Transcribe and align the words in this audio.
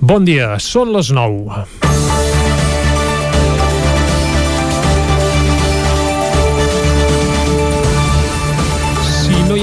Bon 0.00 0.26
dia, 0.26 0.56
són 0.58 0.92
les 0.96 1.12
9. 1.14 2.11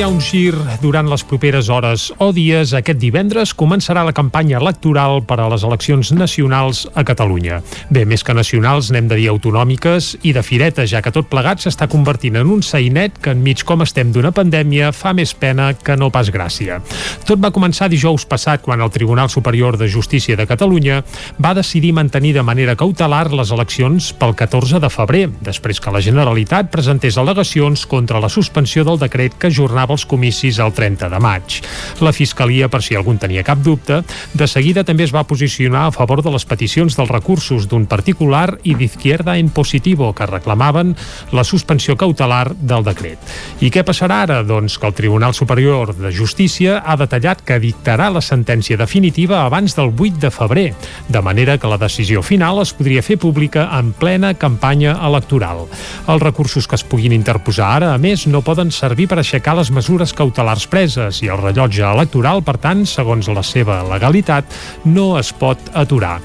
Un 0.09 0.19
gir 0.21 0.53
durant 0.81 1.07
les 1.09 1.23
properes 1.25 1.67
hores 1.73 2.09
o 2.21 2.29
dies, 2.33 2.75
aquest 2.77 2.99
divendres 3.01 3.55
començarà 3.57 4.03
la 4.05 4.13
campanya 4.13 4.59
electoral 4.59 5.23
per 5.25 5.39
a 5.41 5.47
les 5.51 5.63
eleccions 5.65 6.11
nacionals 6.13 6.85
a 6.93 7.03
Catalunya. 7.07 7.59
Bé, 7.89 8.05
més 8.05 8.23
que 8.23 8.33
nacionals, 8.37 8.91
n'hem 8.93 9.09
de 9.09 9.17
dir 9.19 9.27
autonòmiques 9.31 10.11
i 10.21 10.31
de 10.35 10.43
fireta, 10.45 10.85
ja 10.89 11.01
que 11.01 11.13
tot 11.15 11.27
plegat 11.31 11.63
s'està 11.65 11.89
convertint 11.91 12.37
en 12.39 12.49
un 12.53 12.61
sainet 12.65 13.17
que 13.17 13.33
enmig 13.35 13.63
com 13.65 13.81
estem 13.81 14.13
d'una 14.13 14.31
pandèmia 14.31 14.91
fa 14.93 15.15
més 15.17 15.33
pena 15.33 15.71
que 15.73 15.97
no 15.97 16.11
pas 16.13 16.29
gràcia. 16.31 16.79
Tot 17.25 17.41
va 17.41 17.53
començar 17.55 17.89
dijous 17.89 18.25
passat 18.29 18.61
quan 18.61 18.81
el 18.85 18.93
Tribunal 18.93 19.29
Superior 19.33 19.77
de 19.77 19.89
Justícia 19.89 20.37
de 20.37 20.47
Catalunya 20.47 21.01
va 21.41 21.55
decidir 21.57 21.93
mantenir 21.97 22.35
de 22.37 22.45
manera 22.45 22.77
cautelar 22.77 23.33
les 23.33 23.51
eleccions 23.51 24.13
pel 24.13 24.37
14 24.37 24.79
de 24.79 24.93
febrer, 24.93 25.25
després 25.41 25.81
que 25.81 25.93
la 25.93 26.01
Generalitat 26.01 26.71
presentés 26.71 27.17
al·legacions 27.17 27.85
contra 27.89 28.21
la 28.21 28.29
suspensió 28.29 28.85
del 28.85 29.01
decret 29.01 29.35
que 29.39 29.51
ajornava 29.53 29.79
tornava 29.79 29.98
als 29.99 30.07
comicis 30.07 30.59
el 30.63 30.71
30 30.71 31.09
de 31.11 31.19
maig. 31.19 31.59
La 31.99 32.13
Fiscalia, 32.15 32.69
per 32.71 32.79
si 32.85 32.95
algú 32.95 33.11
tenia 33.19 33.43
cap 33.43 33.59
dubte, 33.59 33.99
de 34.33 34.47
seguida 34.47 34.85
també 34.87 35.03
es 35.03 35.11
va 35.11 35.25
posicionar 35.27 35.87
a 35.87 35.91
favor 35.91 36.21
de 36.23 36.31
les 36.31 36.45
peticions 36.47 36.95
dels 36.95 37.11
recursos 37.11 37.67
d'un 37.67 37.87
particular 37.89 38.59
i 38.63 38.75
d'Izquierda 38.79 39.35
en 39.37 39.49
Positivo, 39.49 40.13
que 40.15 40.29
reclamaven 40.29 40.95
la 41.35 41.43
suspensió 41.43 41.97
cautelar 41.99 42.53
del 42.55 42.85
decret. 42.85 43.19
I 43.59 43.71
què 43.73 43.83
passarà 43.83 44.21
ara? 44.23 44.39
Doncs 44.43 44.77
que 44.79 44.87
el 44.87 44.95
Tribunal 44.95 45.33
Superior 45.33 45.91
de 45.97 46.13
Justícia 46.15 46.79
ha 46.85 46.95
detallat 46.95 47.43
que 47.43 47.59
dictarà 47.59 48.07
la 48.13 48.23
sentència 48.23 48.77
definitiva 48.79 49.43
abans 49.43 49.75
del 49.75 49.91
8 49.91 50.21
de 50.21 50.31
febrer, 50.31 50.67
de 51.09 51.21
manera 51.25 51.57
que 51.57 51.67
la 51.67 51.81
decisió 51.81 52.21
final 52.23 52.61
es 52.61 52.71
podria 52.77 53.03
fer 53.03 53.17
pública 53.19 53.67
en 53.79 53.91
plena 53.91 54.35
campanya 54.37 54.95
electoral. 55.03 55.65
Els 56.07 56.23
recursos 56.23 56.67
que 56.67 56.77
es 56.79 56.85
puguin 56.85 57.15
interposar 57.15 57.73
ara, 57.81 57.93
a 57.93 57.99
més, 57.99 58.27
no 58.29 58.45
poden 58.45 58.71
servir 58.71 59.09
per 59.09 59.19
aixecar 59.19 59.57
les 59.57 59.71
mesures 59.73 59.88
cautelars 60.13 60.67
preses 60.69 61.21
i 61.23 61.29
el 61.31 61.39
rellotge 61.41 61.81
electoral, 61.81 62.43
per 62.45 62.57
tant, 62.61 62.83
segons 62.85 63.27
la 63.33 63.41
seva 63.41 63.79
legalitat, 63.87 64.45
no 64.85 65.17
es 65.17 65.31
pot 65.33 65.57
aturar. 65.73 66.19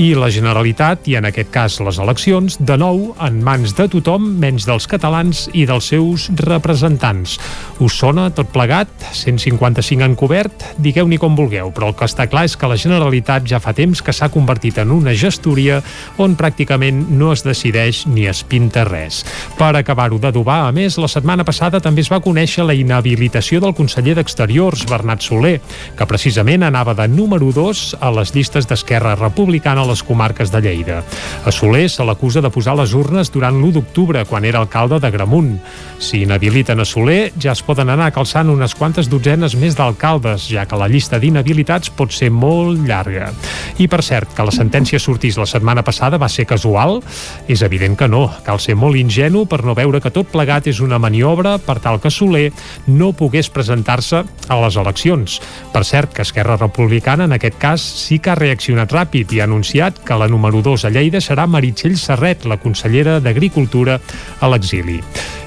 I 0.00 0.14
la 0.16 0.30
Generalitat, 0.32 1.04
i 1.12 1.16
en 1.18 1.26
aquest 1.28 1.50
cas 1.52 1.76
les 1.84 1.98
eleccions, 2.00 2.56
de 2.56 2.76
nou 2.80 3.10
en 3.20 3.40
mans 3.44 3.74
de 3.76 3.86
tothom, 3.92 4.24
menys 4.40 4.64
dels 4.64 4.86
catalans 4.88 5.42
i 5.52 5.66
dels 5.68 5.90
seus 5.92 6.30
representants. 6.40 7.36
Us 7.84 7.98
sona 8.00 8.30
tot 8.32 8.48
plegat? 8.54 8.88
155 9.12 10.06
en 10.06 10.16
cobert? 10.16 10.64
Digueu-n'hi 10.80 11.20
com 11.20 11.36
vulgueu, 11.36 11.68
però 11.76 11.90
el 11.90 11.98
que 11.98 12.08
està 12.08 12.28
clar 12.30 12.46
és 12.48 12.56
que 12.56 12.70
la 12.70 12.80
Generalitat 12.80 13.44
ja 13.44 13.60
fa 13.60 13.76
temps 13.76 14.00
que 14.00 14.14
s'ha 14.16 14.30
convertit 14.32 14.80
en 14.80 14.94
una 14.96 15.12
gestoria 15.12 15.82
on 16.16 16.38
pràcticament 16.40 17.04
no 17.12 17.34
es 17.34 17.44
decideix 17.44 18.06
ni 18.08 18.24
es 18.30 18.40
pinta 18.44 18.86
res. 18.88 19.20
Per 19.60 19.74
acabar-ho 19.76 20.16
d'adobar, 20.22 20.62
a 20.68 20.72
més, 20.72 20.96
la 20.96 21.10
setmana 21.10 21.44
passada 21.44 21.82
també 21.84 22.00
es 22.00 22.12
va 22.12 22.22
conèixer 22.24 22.64
la 22.64 22.74
inhabilitació 22.78 23.09
del 23.16 23.74
conseller 23.74 24.14
d'Exteriors, 24.14 24.84
Bernat 24.86 25.22
Soler, 25.22 25.60
que 25.96 26.06
precisament 26.06 26.62
anava 26.62 26.94
de 26.94 27.08
número 27.08 27.50
2 27.52 27.96
a 28.00 28.10
les 28.14 28.34
llistes 28.34 28.68
d'Esquerra 28.68 29.16
Republicana 29.16 29.82
a 29.82 29.88
les 29.88 30.02
comarques 30.02 30.50
de 30.50 30.60
Lleida. 30.60 31.02
A 31.44 31.50
Soler 31.50 31.88
se 31.90 32.04
l'acusa 32.04 32.40
de 32.40 32.50
posar 32.50 32.76
les 32.78 32.94
urnes 32.94 33.30
durant 33.32 33.56
l'1 33.56 33.72
d'octubre, 33.72 34.24
quan 34.24 34.44
era 34.44 34.60
alcalde 34.60 35.00
de 35.00 35.10
Gramunt. 35.10 35.58
Si 35.98 36.22
inhabiliten 36.22 36.80
a 36.80 36.84
Soler, 36.84 37.32
ja 37.40 37.52
es 37.52 37.62
poden 37.62 37.90
anar 37.90 38.12
calçant 38.12 38.50
unes 38.50 38.74
quantes 38.74 39.10
dotzenes 39.10 39.56
més 39.56 39.76
d'alcaldes, 39.76 40.48
ja 40.48 40.66
que 40.66 40.78
la 40.78 40.88
llista 40.88 41.18
d'inhabilitats 41.18 41.90
pot 41.90 42.12
ser 42.12 42.30
molt 42.30 42.86
llarga. 42.86 43.32
I 43.78 43.88
per 43.88 44.02
cert, 44.06 44.34
que 44.36 44.46
la 44.46 44.54
sentència 44.54 45.00
sortís 45.00 45.38
la 45.40 45.48
setmana 45.48 45.82
passada 45.82 46.18
va 46.20 46.28
ser 46.28 46.46
casual? 46.46 47.00
És 47.48 47.62
evident 47.62 47.96
que 47.98 48.08
no. 48.08 48.28
Cal 48.46 48.60
ser 48.60 48.76
molt 48.78 48.96
ingenu 48.96 49.46
per 49.46 49.62
no 49.64 49.74
veure 49.74 50.00
que 50.00 50.12
tot 50.14 50.30
plegat 50.30 50.70
és 50.70 50.80
una 50.80 50.98
maniobra 50.98 51.58
per 51.58 51.78
tal 51.80 52.00
que 52.00 52.10
Soler 52.10 52.50
no 52.90 53.12
pogués 53.16 53.50
presentar-se 53.54 54.24
a 54.24 54.60
les 54.64 54.78
eleccions. 54.80 55.38
Per 55.72 55.84
cert, 55.86 56.12
que 56.14 56.26
Esquerra 56.26 56.58
Republicana 56.58 57.28
en 57.28 57.36
aquest 57.36 57.58
cas 57.62 57.80
sí 57.80 58.18
que 58.18 58.34
ha 58.34 58.38
reaccionat 58.38 58.92
ràpid 58.92 59.32
i 59.32 59.40
ha 59.40 59.48
anunciat 59.48 60.02
que 60.04 60.18
la 60.18 60.28
número 60.28 60.62
2 60.66 60.88
a 60.88 60.94
Lleida 60.94 61.22
serà 61.24 61.46
Meritxell 61.46 61.98
Serret, 61.98 62.44
la 62.44 62.60
consellera 62.60 63.20
d'Agricultura 63.20 64.00
a 64.40 64.50
l'exili. 64.50 65.00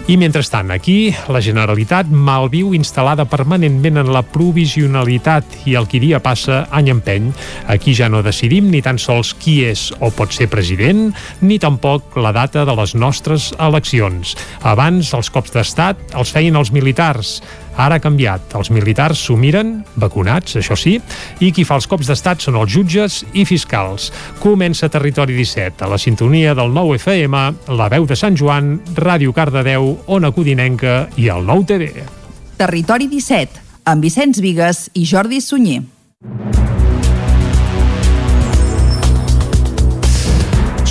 I 0.04 0.18
mentrestant, 0.20 0.68
aquí, 0.76 1.14
la 1.32 1.40
Generalitat 1.40 2.10
malviu 2.12 2.74
instal·lada 2.76 3.24
permanentment 3.32 4.02
en 4.02 4.10
la 4.12 4.20
provisionalitat 4.28 5.62
i 5.64 5.78
el 5.80 5.88
qui 5.88 6.02
dia 6.04 6.20
passa, 6.20 6.66
any 6.76 6.90
empeny. 6.92 7.30
Aquí 7.72 7.94
ja 7.96 8.10
no 8.12 8.20
decidim 8.20 8.68
ni 8.68 8.82
tan 8.84 9.00
sols 9.00 9.32
qui 9.40 9.62
és 9.64 9.86
o 10.04 10.12
pot 10.12 10.36
ser 10.36 10.50
president, 10.52 11.14
ni 11.40 11.56
tampoc 11.56 12.18
la 12.20 12.34
data 12.36 12.66
de 12.68 12.76
les 12.76 12.98
nostres 13.00 13.54
eleccions. 13.56 14.36
Abans, 14.68 15.14
els 15.16 15.32
cops 15.32 15.56
d'estat 15.56 16.18
els 16.20 16.36
feien 16.36 16.60
els 16.60 16.76
militars. 16.76 17.38
Ara 17.78 17.98
ha 17.98 18.04
canviat. 18.04 18.54
Els 18.58 18.70
militars 18.74 19.24
s'ho 19.26 19.38
miren, 19.40 19.76
vacunats, 20.00 20.58
això 20.60 20.78
sí, 20.78 21.00
i 21.42 21.52
qui 21.56 21.66
fa 21.66 21.80
els 21.80 21.88
cops 21.90 22.10
d'estat 22.10 22.44
són 22.46 22.60
els 22.60 22.72
jutges 22.74 23.22
i 23.34 23.46
fiscals. 23.50 24.12
Comença 24.44 24.92
Territori 24.94 25.36
17, 25.38 25.86
a 25.86 25.92
la 25.94 25.98
sintonia 26.02 26.54
del 26.58 26.74
9 26.74 27.00
FM, 27.00 27.44
la 27.74 27.90
veu 27.94 28.06
de 28.10 28.18
Sant 28.20 28.38
Joan, 28.38 28.78
Ràdio 28.96 29.34
Cardedeu, 29.34 29.96
Ona 30.08 30.32
Codinenca 30.36 31.08
i 31.18 31.30
el 31.34 31.46
9 31.50 31.70
TV. 31.74 32.08
Territori 32.62 33.10
17, 33.10 33.66
amb 33.90 34.06
Vicenç 34.06 34.40
Vigues 34.44 34.88
i 34.94 35.08
Jordi 35.10 35.42
Sunyer. 35.42 35.82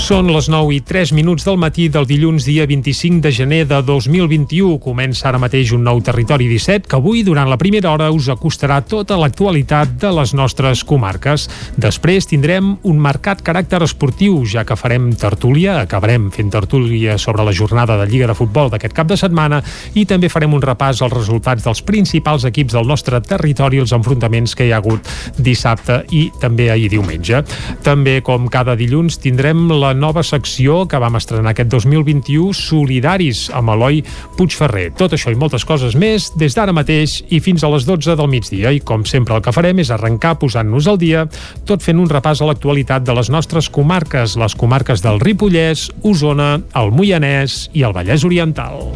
Són 0.03 0.27
les 0.35 0.49
9 0.51 0.73
i 0.75 0.81
3 0.83 1.13
minuts 1.15 1.45
del 1.47 1.61
matí 1.63 1.85
del 1.87 2.09
dilluns 2.11 2.43
dia 2.43 2.65
25 2.67 3.21
de 3.23 3.31
gener 3.31 3.61
de 3.71 3.77
2021. 3.87 4.81
Comença 4.83 5.29
ara 5.29 5.39
mateix 5.39 5.71
un 5.77 5.85
nou 5.87 6.01
Territori 6.03 6.49
17 6.51 6.89
que 6.91 6.99
avui, 6.99 7.21
durant 7.23 7.47
la 7.47 7.57
primera 7.57 7.93
hora, 7.93 8.09
us 8.11 8.27
acostarà 8.33 8.81
tota 8.83 9.15
l'actualitat 9.21 9.93
de 10.03 10.11
les 10.11 10.33
nostres 10.35 10.83
comarques. 10.83 11.45
Després 11.79 12.27
tindrem 12.27 12.73
un 12.83 12.99
marcat 12.99 13.45
caràcter 13.47 13.79
esportiu, 13.87 14.41
ja 14.43 14.65
que 14.67 14.75
farem 14.75 15.13
tertúlia, 15.15 15.77
acabarem 15.85 16.33
fent 16.35 16.51
tertúlia 16.51 17.15
sobre 17.15 17.47
la 17.47 17.55
jornada 17.55 18.01
de 18.03 18.11
Lliga 18.11 18.27
de 18.33 18.35
Futbol 18.35 18.75
d'aquest 18.75 18.99
cap 18.99 19.07
de 19.07 19.21
setmana 19.23 19.63
i 19.95 20.03
també 20.03 20.33
farem 20.35 20.59
un 20.59 20.67
repàs 20.67 21.05
als 21.07 21.15
resultats 21.15 21.63
dels 21.63 21.85
principals 21.87 22.49
equips 22.51 22.75
del 22.75 22.91
nostre 22.91 23.23
territori, 23.23 23.79
els 23.79 23.95
enfrontaments 23.95 24.59
que 24.59 24.67
hi 24.67 24.75
ha 24.75 24.83
hagut 24.83 25.07
dissabte 25.39 26.03
i 26.11 26.27
també 26.43 26.73
ahir 26.75 26.91
diumenge. 26.91 27.45
També, 27.87 28.19
com 28.27 28.51
cada 28.51 28.75
dilluns, 28.75 29.23
tindrem 29.23 29.69
la 29.71 29.92
nova 29.95 30.23
secció 30.27 30.83
que 30.89 31.01
vam 31.03 31.17
estrenar 31.19 31.53
aquest 31.53 31.71
2021, 31.73 32.53
Solidaris, 32.57 33.45
amb 33.55 33.75
Eloi 33.75 34.03
Puigferrer. 34.39 34.91
Tot 34.99 35.17
això 35.17 35.33
i 35.33 35.39
moltes 35.39 35.67
coses 35.69 35.97
més 35.99 36.31
des 36.39 36.57
d'ara 36.57 36.75
mateix 36.77 37.21
i 37.31 37.41
fins 37.45 37.65
a 37.65 37.71
les 37.73 37.87
12 37.89 38.17
del 38.19 38.31
migdia. 38.33 38.73
I 38.73 38.81
com 38.81 39.07
sempre 39.09 39.37
el 39.37 39.45
que 39.45 39.55
farem 39.55 39.83
és 39.83 39.93
arrencar 39.95 40.37
posant-nos 40.43 40.89
al 40.91 41.01
dia, 41.01 41.27
tot 41.69 41.85
fent 41.85 42.01
un 42.03 42.11
repàs 42.11 42.43
a 42.43 42.51
l'actualitat 42.51 43.07
de 43.07 43.17
les 43.19 43.33
nostres 43.33 43.71
comarques, 43.73 44.37
les 44.41 44.57
comarques 44.59 45.05
del 45.05 45.21
Ripollès, 45.23 45.89
Osona, 46.03 46.55
el 46.79 46.93
Moianès 46.95 47.67
i 47.73 47.87
el 47.87 47.97
Vallès 47.97 48.27
Oriental. 48.29 48.93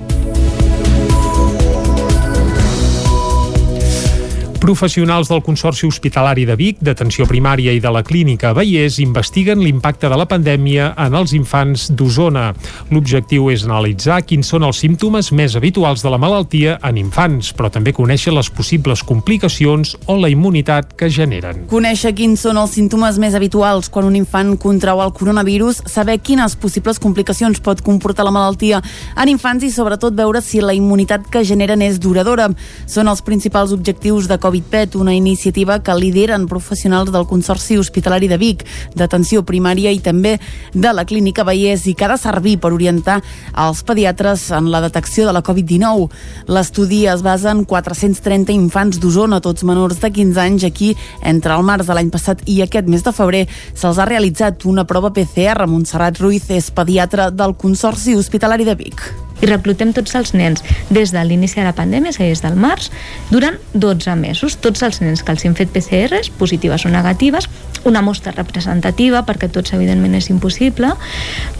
Professionals 4.66 5.28
del 5.28 5.44
Consorci 5.46 5.86
Hospitalari 5.86 6.42
de 6.44 6.56
Vic, 6.58 6.80
d'Atenció 6.82 7.22
Primària 7.30 7.70
i 7.70 7.78
de 7.78 7.90
la 7.94 8.00
Clínica 8.02 8.50
Vallès 8.50 8.96
investiguen 8.98 9.60
l'impacte 9.62 10.08
de 10.10 10.16
la 10.18 10.24
pandèmia 10.26 10.88
en 11.04 11.14
els 11.14 11.30
infants 11.38 11.84
d'Osona. 11.94 12.48
L'objectiu 12.90 13.46
és 13.52 13.62
analitzar 13.62 14.16
quins 14.26 14.50
són 14.50 14.66
els 14.66 14.80
símptomes 14.82 15.30
més 15.30 15.54
habituals 15.54 16.02
de 16.02 16.10
la 16.10 16.18
malaltia 16.18 16.80
en 16.82 16.98
infants, 16.98 17.52
però 17.54 17.70
també 17.70 17.92
conèixer 17.94 18.34
les 18.34 18.50
possibles 18.50 19.04
complicacions 19.06 19.92
o 20.10 20.16
la 20.18 20.32
immunitat 20.34 20.96
que 20.98 21.12
generen. 21.14 21.68
Conèixer 21.70 22.16
quins 22.18 22.42
són 22.42 22.58
els 22.58 22.74
símptomes 22.74 23.22
més 23.22 23.38
habituals 23.38 23.86
quan 23.86 24.10
un 24.10 24.18
infant 24.18 24.56
contrau 24.58 25.04
el 25.06 25.14
coronavirus, 25.14 25.84
saber 25.86 26.18
quines 26.18 26.58
possibles 26.58 26.98
complicacions 26.98 27.62
pot 27.62 27.84
comportar 27.86 28.26
la 28.26 28.34
malaltia 28.34 28.82
en 29.14 29.30
infants 29.30 29.62
i 29.62 29.70
sobretot 29.70 30.18
veure 30.18 30.42
si 30.42 30.58
la 30.58 30.74
immunitat 30.74 31.30
que 31.30 31.46
generen 31.46 31.86
és 31.86 32.02
duradora. 32.02 32.50
Són 32.90 33.06
els 33.06 33.22
principals 33.22 33.70
objectius 33.70 34.26
de 34.26 34.42
Covid 34.42 34.55
COVIDPET, 34.56 34.94
una 34.96 35.14
iniciativa 35.14 35.82
que 35.82 35.94
lideren 35.94 36.46
professionals 36.46 37.12
del 37.12 37.26
Consorci 37.26 37.76
Hospitalari 37.76 38.28
de 38.28 38.38
Vic, 38.40 38.64
d'atenció 38.96 39.42
primària 39.44 39.92
i 39.92 39.98
també 40.00 40.38
de 40.72 40.92
la 40.96 41.04
Clínica 41.04 41.44
Vallès 41.44 41.84
i 41.86 41.92
que 41.92 42.06
ha 42.06 42.08
de 42.14 42.16
servir 42.16 42.56
per 42.62 42.72
orientar 42.72 43.18
els 43.52 43.82
pediatres 43.84 44.46
en 44.56 44.70
la 44.72 44.80
detecció 44.80 45.26
de 45.26 45.34
la 45.36 45.42
Covid-19. 45.44 46.08
L'estudi 46.48 47.04
es 47.04 47.20
basa 47.26 47.52
en 47.52 47.66
430 47.68 48.54
infants 48.56 48.96
d'Osona, 48.96 49.42
tots 49.44 49.66
menors 49.68 50.00
de 50.00 50.10
15 50.10 50.40
anys. 50.40 50.64
Aquí, 50.64 50.94
entre 51.20 51.52
el 51.52 51.68
març 51.68 51.86
de 51.86 51.98
l'any 51.98 52.10
passat 52.10 52.40
i 52.48 52.62
aquest 52.64 52.88
mes 52.88 53.04
de 53.04 53.12
febrer, 53.12 53.44
se'ls 53.74 54.00
ha 54.00 54.08
realitzat 54.08 54.64
una 54.64 54.88
prova 54.88 55.12
PCR. 55.12 55.68
Montserrat 55.68 56.16
Ruiz 56.24 56.48
és 56.48 56.72
pediatra 56.72 57.28
del 57.30 57.58
Consorci 57.60 58.16
Hospitalari 58.16 58.64
de 58.64 58.80
Vic 58.80 59.25
i 59.42 59.48
reclutem 59.48 59.92
tots 59.96 60.14
els 60.18 60.32
nens 60.34 60.62
des 60.90 61.12
de 61.12 61.22
l'inici 61.24 61.60
de 61.60 61.66
la 61.66 61.74
pandèmia, 61.76 62.12
és 62.12 62.20
a 62.20 62.24
dir, 62.24 62.34
des 62.34 62.44
del 62.44 62.56
març, 62.60 62.90
durant 63.30 63.58
12 63.74 64.16
mesos. 64.20 64.56
Tots 64.62 64.82
els 64.86 65.00
nens 65.04 65.22
que 65.22 65.34
els 65.34 65.44
hem 65.44 65.56
fet 65.58 65.72
PCRs, 65.72 66.30
positives 66.38 66.86
o 66.86 66.92
negatives, 66.92 67.48
una 67.84 68.02
mostra 68.02 68.32
representativa, 68.32 69.24
perquè 69.26 69.50
tots 69.52 69.74
evidentment 69.76 70.16
és 70.18 70.30
impossible, 70.32 70.94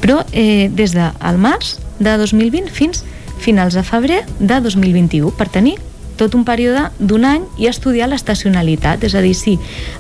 però 0.03 0.23
eh, 0.33 0.69
des 0.73 0.97
del 0.97 1.43
març 1.43 1.77
de 1.99 2.17
2020 2.19 2.73
fins 2.73 3.05
finals 3.39 3.77
de 3.77 3.85
febrer 3.85 4.25
de 4.39 4.61
2021 4.65 5.35
per 5.37 5.49
tenir 5.53 5.77
tot 6.17 6.35
un 6.35 6.47
període 6.49 6.89
d'un 6.99 7.27
any 7.29 7.45
i 7.61 7.69
estudiar 7.69 8.09
l'estacionalitat, 8.09 9.05
és 9.05 9.15
a 9.15 9.21
dir, 9.21 9.35
si 9.37 9.59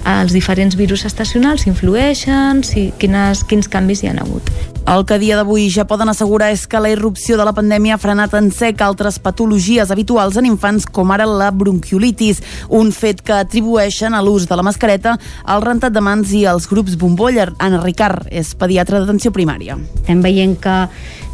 els 0.09 0.33
diferents 0.33 0.79
virus 0.81 1.05
estacionals 1.05 1.69
influeixen, 1.69 2.65
si, 2.65 2.89
quines, 2.99 3.45
quins 3.45 3.69
canvis 3.69 4.03
hi 4.03 4.13
han 4.15 4.25
hagut. 4.25 4.76
El 4.87 5.03
que 5.03 5.17
a 5.17 5.19
dia 5.19 5.35
d'avui 5.35 5.65
ja 5.67 5.83
poden 5.91 6.07
assegurar 6.13 6.53
és 6.55 6.63
que 6.71 6.79
la 6.79 6.93
irrupció 6.93 7.35
de 7.35 7.43
la 7.43 7.53
pandèmia 7.57 7.97
ha 7.97 7.99
frenat 7.99 8.37
en 8.39 8.53
sec 8.55 8.85
altres 8.87 9.17
patologies 9.19 9.91
habituals 9.91 10.39
en 10.39 10.47
infants 10.47 10.87
com 10.87 11.11
ara 11.11 11.27
la 11.27 11.49
bronquiolitis, 11.51 12.39
un 12.71 12.93
fet 12.95 13.25
que 13.27 13.35
atribueixen 13.35 14.15
a 14.15 14.23
l'ús 14.23 14.47
de 14.47 14.55
la 14.55 14.63
mascareta, 14.63 15.17
al 15.43 15.67
rentat 15.67 15.91
de 15.91 16.05
mans 16.07 16.31
i 16.39 16.45
als 16.47 16.71
grups 16.71 16.95
bombolla. 17.03 17.49
Anna 17.59 17.83
Ricard 17.83 18.31
és 18.31 18.55
pediatra 18.55 19.03
d'atenció 19.03 19.35
primària. 19.35 19.75
Estem 20.05 20.23
veient 20.23 20.55
que 20.63 20.79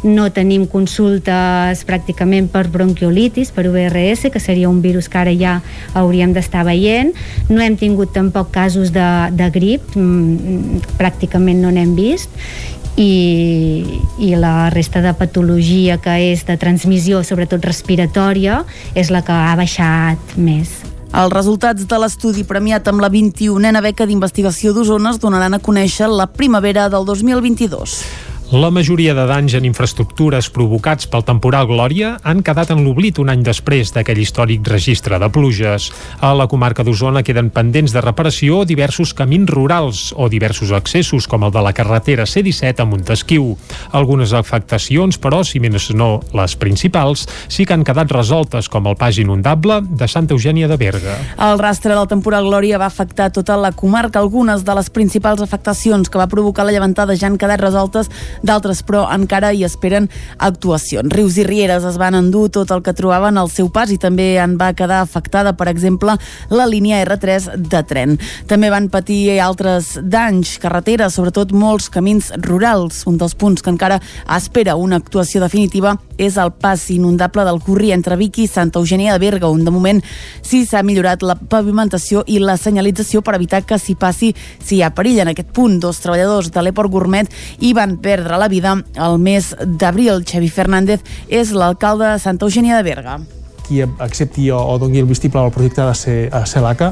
no 0.09 0.31
tenim 0.33 0.65
consultes 0.65 1.85
pràcticament 1.85 2.49
per 2.49 2.65
bronquiolitis, 2.73 3.53
per 3.53 3.69
URS, 3.69 4.31
que 4.33 4.41
seria 4.41 4.67
un 4.67 4.81
virus 4.81 5.05
que 5.07 5.21
ara 5.21 5.37
ja 5.37 5.59
hauríem 5.93 6.33
d'estar 6.33 6.65
veient. 6.65 7.13
No 7.53 7.61
hem 7.61 7.77
tingut 7.77 8.17
tampoc 8.17 8.49
casos 8.49 8.89
de, 8.97 9.09
de 9.29 9.53
grip, 9.53 9.93
mm, 9.93 10.97
pràcticament 10.97 11.61
no 11.61 11.69
n'hem 11.69 11.93
vist 11.93 12.33
i, 12.97 13.99
i 14.19 14.33
la 14.35 14.69
resta 14.73 15.01
de 15.01 15.13
patologia 15.17 15.97
que 16.01 16.15
és 16.31 16.45
de 16.47 16.57
transmissió, 16.61 17.23
sobretot 17.23 17.65
respiratòria, 17.65 18.63
és 18.95 19.11
la 19.13 19.23
que 19.25 19.33
ha 19.33 19.55
baixat 19.59 20.37
més. 20.37 20.81
Els 21.13 21.33
resultats 21.33 21.85
de 21.85 21.97
l'estudi 22.01 22.41
premiat 22.49 22.87
amb 22.89 23.03
la 23.03 23.09
21a 23.13 23.81
beca 23.85 24.07
d'investigació 24.09 24.73
d'Osona 24.73 25.13
es 25.13 25.21
donaran 25.21 25.53
a 25.53 25.61
conèixer 25.61 26.09
la 26.09 26.25
primavera 26.25 26.87
del 26.89 27.05
2022. 27.05 27.99
La 28.53 28.69
majoria 28.69 29.15
de 29.17 29.23
danys 29.25 29.55
en 29.57 29.65
infraestructures 29.65 30.45
provocats 30.53 31.07
pel 31.09 31.23
temporal 31.25 31.65
Glòria 31.65 32.11
han 32.21 32.43
quedat 32.45 32.69
en 32.69 32.83
l'oblit 32.85 33.17
un 33.17 33.31
any 33.33 33.41
després 33.41 33.89
d'aquell 33.95 34.19
històric 34.21 34.67
registre 34.69 35.17
de 35.17 35.29
pluges. 35.33 35.87
A 36.21 36.35
la 36.37 36.45
comarca 36.45 36.85
d'Osona 36.85 37.23
queden 37.25 37.49
pendents 37.49 37.95
de 37.95 38.03
reparació 38.05 38.59
diversos 38.69 39.15
camins 39.17 39.49
rurals 39.49 40.03
o 40.13 40.27
diversos 40.29 40.69
accessos, 40.69 41.25
com 41.25 41.47
el 41.47 41.55
de 41.55 41.63
la 41.65 41.71
carretera 41.73 42.27
C-17 42.29 42.83
a 42.83 42.85
Montesquieu. 42.85 43.55
Algunes 43.89 44.35
afectacions, 44.37 45.17
però, 45.17 45.41
si 45.41 45.57
menys 45.57 45.89
no 45.97 46.19
les 46.37 46.53
principals, 46.53 47.25
sí 47.49 47.65
que 47.65 47.73
han 47.73 47.81
quedat 47.81 48.13
resoltes, 48.13 48.69
com 48.69 48.85
el 48.85 48.99
pas 49.01 49.17
inundable 49.17 49.79
de 49.81 50.05
Santa 50.05 50.37
Eugènia 50.37 50.69
de 50.69 50.77
Berga. 50.77 51.17
El 51.41 51.57
rastre 51.57 51.97
del 51.97 52.11
temporal 52.13 52.45
Glòria 52.51 52.77
va 52.77 52.91
afectar 52.93 53.31
tota 53.33 53.57
la 53.57 53.73
comarca. 53.73 54.21
Algunes 54.21 54.61
de 54.61 54.77
les 54.77 54.93
principals 54.93 55.41
afectacions 55.41 56.05
que 56.05 56.21
va 56.21 56.29
provocar 56.29 56.69
la 56.69 56.77
llevantada 56.77 57.17
ja 57.17 57.31
han 57.33 57.41
quedat 57.41 57.65
resoltes 57.65 58.13
d'altres 58.43 58.83
però 58.85 59.05
encara 59.11 59.53
hi 59.53 59.63
esperen 59.65 60.09
actuacions. 60.37 61.11
Rius 61.13 61.37
i 61.39 61.45
Rieres 61.47 61.85
es 61.87 61.97
van 61.99 62.17
endur 62.17 62.49
tot 62.53 62.71
el 62.75 62.83
que 62.83 62.93
trobaven 62.95 63.39
al 63.39 63.49
seu 63.51 63.69
pas 63.73 63.91
i 63.91 63.97
també 63.97 64.35
en 64.41 64.57
va 64.59 64.73
quedar 64.77 65.01
afectada, 65.01 65.55
per 65.57 65.69
exemple, 65.71 66.17
la 66.51 66.67
línia 66.69 67.01
R3 67.05 67.57
de 67.57 67.83
tren. 67.87 68.17
També 68.49 68.69
van 68.73 68.89
patir 68.93 69.39
altres 69.41 69.95
danys, 70.03 70.57
carreteres, 70.61 71.15
sobretot 71.15 71.53
molts 71.55 71.89
camins 71.93 72.31
rurals. 72.43 73.03
Un 73.09 73.17
dels 73.21 73.35
punts 73.39 73.63
que 73.63 73.71
encara 73.73 74.01
espera 74.37 74.75
una 74.75 74.99
actuació 74.99 75.41
definitiva 75.43 75.95
és 76.17 76.37
el 76.37 76.51
pas 76.53 76.83
inundable 76.93 77.43
del 77.47 77.59
Curri 77.63 77.91
entre 77.95 78.17
Vic 78.19 78.43
i 78.43 78.47
Santa 78.47 78.79
Eugènia 78.79 79.15
de 79.15 79.21
Berga, 79.23 79.49
on 79.49 79.63
de 79.65 79.71
moment 79.73 80.01
sí 80.45 80.63
s'ha 80.65 80.83
millorat 80.85 81.23
la 81.25 81.35
pavimentació 81.35 82.23
i 82.27 82.39
la 82.39 82.57
senyalització 82.57 83.23
per 83.25 83.35
evitar 83.39 83.63
que 83.65 83.79
s'hi 83.79 83.95
passi 83.99 84.33
si 84.59 84.77
hi 84.77 84.83
ha 84.83 84.93
perill. 84.93 85.23
En 85.23 85.31
aquest 85.33 85.51
punt, 85.55 85.79
dos 85.81 85.99
treballadors 86.03 86.51
de 86.53 86.63
l'Eport 86.63 86.91
Gourmet 86.91 87.29
hi 87.59 87.73
van 87.77 87.97
perdre 88.03 88.22
perdre 88.23 88.39
la 88.39 88.47
vida 88.47 88.77
el 88.95 89.19
mes 89.19 89.53
d'abril. 89.59 90.23
Xavi 90.23 90.49
Fernández 90.49 91.03
és 91.27 91.51
l'alcalde 91.51 92.13
de 92.13 92.19
Santa 92.23 92.47
Eugènia 92.47 92.79
de 92.79 92.87
Berga 92.87 93.19
qui 93.63 93.79
accepti 93.79 94.49
o, 94.51 94.57
o 94.59 94.73
doni 94.75 94.99
el 94.99 95.07
vistiplau 95.07 95.45
al 95.47 95.53
projecte 95.55 95.85
de 95.87 95.93
ser, 95.95 96.15
a 96.35 96.41
ser 96.43 96.59
l'ACA, 96.59 96.89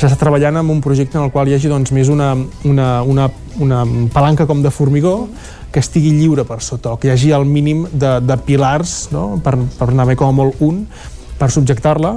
s'està 0.00 0.16
treballant 0.16 0.56
en 0.56 0.70
un 0.72 0.78
projecte 0.80 1.18
en 1.18 1.26
el 1.26 1.32
qual 1.32 1.50
hi 1.50 1.52
hagi 1.58 1.68
doncs, 1.68 1.92
més 1.92 2.08
una, 2.08 2.30
una, 2.64 2.86
una, 3.04 3.26
una 3.60 3.82
palanca 4.14 4.46
com 4.48 4.62
de 4.64 4.72
formigó 4.72 5.28
que 5.70 5.82
estigui 5.84 6.14
lliure 6.16 6.46
per 6.48 6.62
sota, 6.64 6.94
o 6.94 6.96
que 6.96 7.10
hi 7.10 7.12
hagi 7.12 7.34
el 7.36 7.44
mínim 7.44 7.84
de, 7.92 8.14
de 8.24 8.38
pilars, 8.48 9.10
no? 9.12 9.26
per, 9.44 9.58
per 9.76 9.90
anar 9.92 10.08
bé 10.08 10.16
com 10.16 10.32
a 10.32 10.36
molt 10.38 10.64
un, 10.64 10.86
per 11.36 11.50
subjectar-la, 11.52 12.14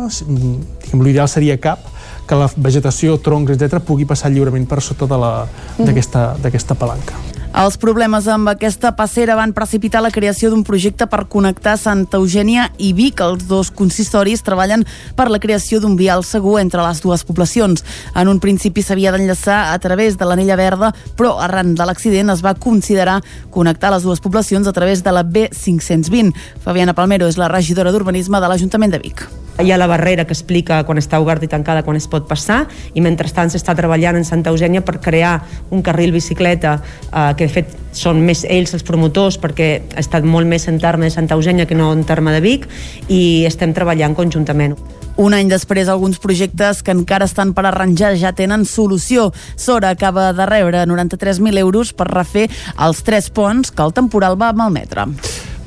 l'ideal 0.95 1.27
seria 1.27 1.59
cap, 1.59 1.83
que 2.23 2.39
la 2.39 2.47
vegetació, 2.55 3.17
troncs, 3.19 3.51
etc 3.57 3.83
pugui 3.83 4.07
passar 4.07 4.31
lliurement 4.31 4.63
per 4.69 4.79
sota 4.85 5.11
mm. 5.11 5.91
d'aquesta 6.39 6.79
palanca. 6.79 7.19
Els 7.49 7.79
problemes 7.81 8.27
amb 8.29 8.45
aquesta 8.51 8.91
passera 8.93 9.33
van 9.35 9.55
precipitar 9.57 10.03
la 10.05 10.11
creació 10.13 10.51
d'un 10.51 10.61
projecte 10.63 11.07
per 11.09 11.23
connectar 11.33 11.73
Santa 11.81 12.19
Eugènia 12.21 12.67
i 12.77 12.91
Vic. 12.93 13.23
Els 13.25 13.47
dos 13.49 13.71
consistoris 13.73 14.45
treballen 14.45 14.85
per 15.17 15.27
la 15.33 15.41
creació 15.41 15.81
d'un 15.81 15.97
vial 15.97 16.21
segur 16.23 16.59
entre 16.61 16.85
les 16.85 17.01
dues 17.01 17.25
poblacions. 17.25 17.83
En 18.13 18.29
un 18.29 18.39
principi 18.39 18.85
s'havia 18.85 19.11
d'enllaçar 19.11 19.73
a 19.73 19.81
través 19.81 20.19
de 20.21 20.29
l'anella 20.29 20.59
verda, 20.61 20.93
però 21.17 21.39
arran 21.41 21.73
de 21.73 21.89
l'accident 21.89 22.29
es 22.29 22.45
va 22.45 22.53
considerar 22.53 23.19
connectar 23.49 23.95
les 23.95 24.05
dues 24.05 24.21
poblacions 24.21 24.69
a 24.69 24.73
través 24.73 25.03
de 25.03 25.11
la 25.11 25.25
B520. 25.25 26.35
Fabiana 26.63 26.93
Palmero 26.93 27.27
és 27.27 27.41
la 27.41 27.49
regidora 27.49 27.91
d'Urbanisme 27.91 28.39
de 28.39 28.47
l'Ajuntament 28.47 28.93
de 28.93 29.01
Vic. 29.09 29.25
Hi 29.59 29.73
ha 29.73 29.77
la 29.77 29.87
barrera 29.91 30.23
que 30.23 30.31
explica 30.31 30.77
quan 30.87 31.01
està 31.01 31.17
oberta 31.19 31.43
i 31.43 31.49
tancada, 31.51 31.83
quan 31.83 31.97
es 31.99 32.07
pot 32.07 32.29
passar, 32.29 32.61
i 32.95 33.01
mentrestant 33.03 33.51
s'està 33.51 33.73
treballant 33.75 34.15
en 34.15 34.23
Santa 34.23 34.53
Eugènia 34.53 34.85
per 34.87 35.01
crear 35.03 35.33
un 35.75 35.83
carril 35.83 36.13
bicicleta, 36.15 36.77
eh, 37.11 37.33
que 37.35 37.49
de 37.49 37.51
fet 37.51 37.73
són 37.91 38.21
més 38.23 38.45
ells 38.47 38.71
els 38.77 38.87
promotors, 38.87 39.35
perquè 39.35 39.67
ha 39.91 39.99
estat 39.99 40.23
molt 40.23 40.47
més 40.47 40.69
en 40.71 40.79
terme 40.79 41.09
de 41.09 41.11
Santa 41.11 41.35
Eugènia 41.35 41.67
que 41.67 41.75
no 41.75 41.91
en 41.91 42.05
terme 42.07 42.31
de 42.31 42.39
Vic, 42.39 42.69
i 43.09 43.43
estem 43.49 43.75
treballant 43.75 44.15
conjuntament. 44.15 44.77
Un 45.19 45.35
any 45.35 45.51
després, 45.51 45.91
alguns 45.91 46.23
projectes 46.23 46.79
que 46.79 46.95
encara 46.95 47.27
estan 47.27 47.51
per 47.51 47.65
arranjar 47.67 48.13
ja 48.15 48.31
tenen 48.31 48.63
solució. 48.63 49.33
Sora 49.59 49.91
acaba 49.91 50.31
de 50.31 50.47
rebre 50.47 50.85
93.000 50.87 51.59
euros 51.59 51.91
per 51.91 52.07
refer 52.07 52.47
els 52.79 53.03
tres 53.03 53.27
ponts 53.27 53.75
que 53.75 53.83
el 53.83 53.91
temporal 53.91 54.39
va 54.39 54.53
malmetre. 54.55 55.09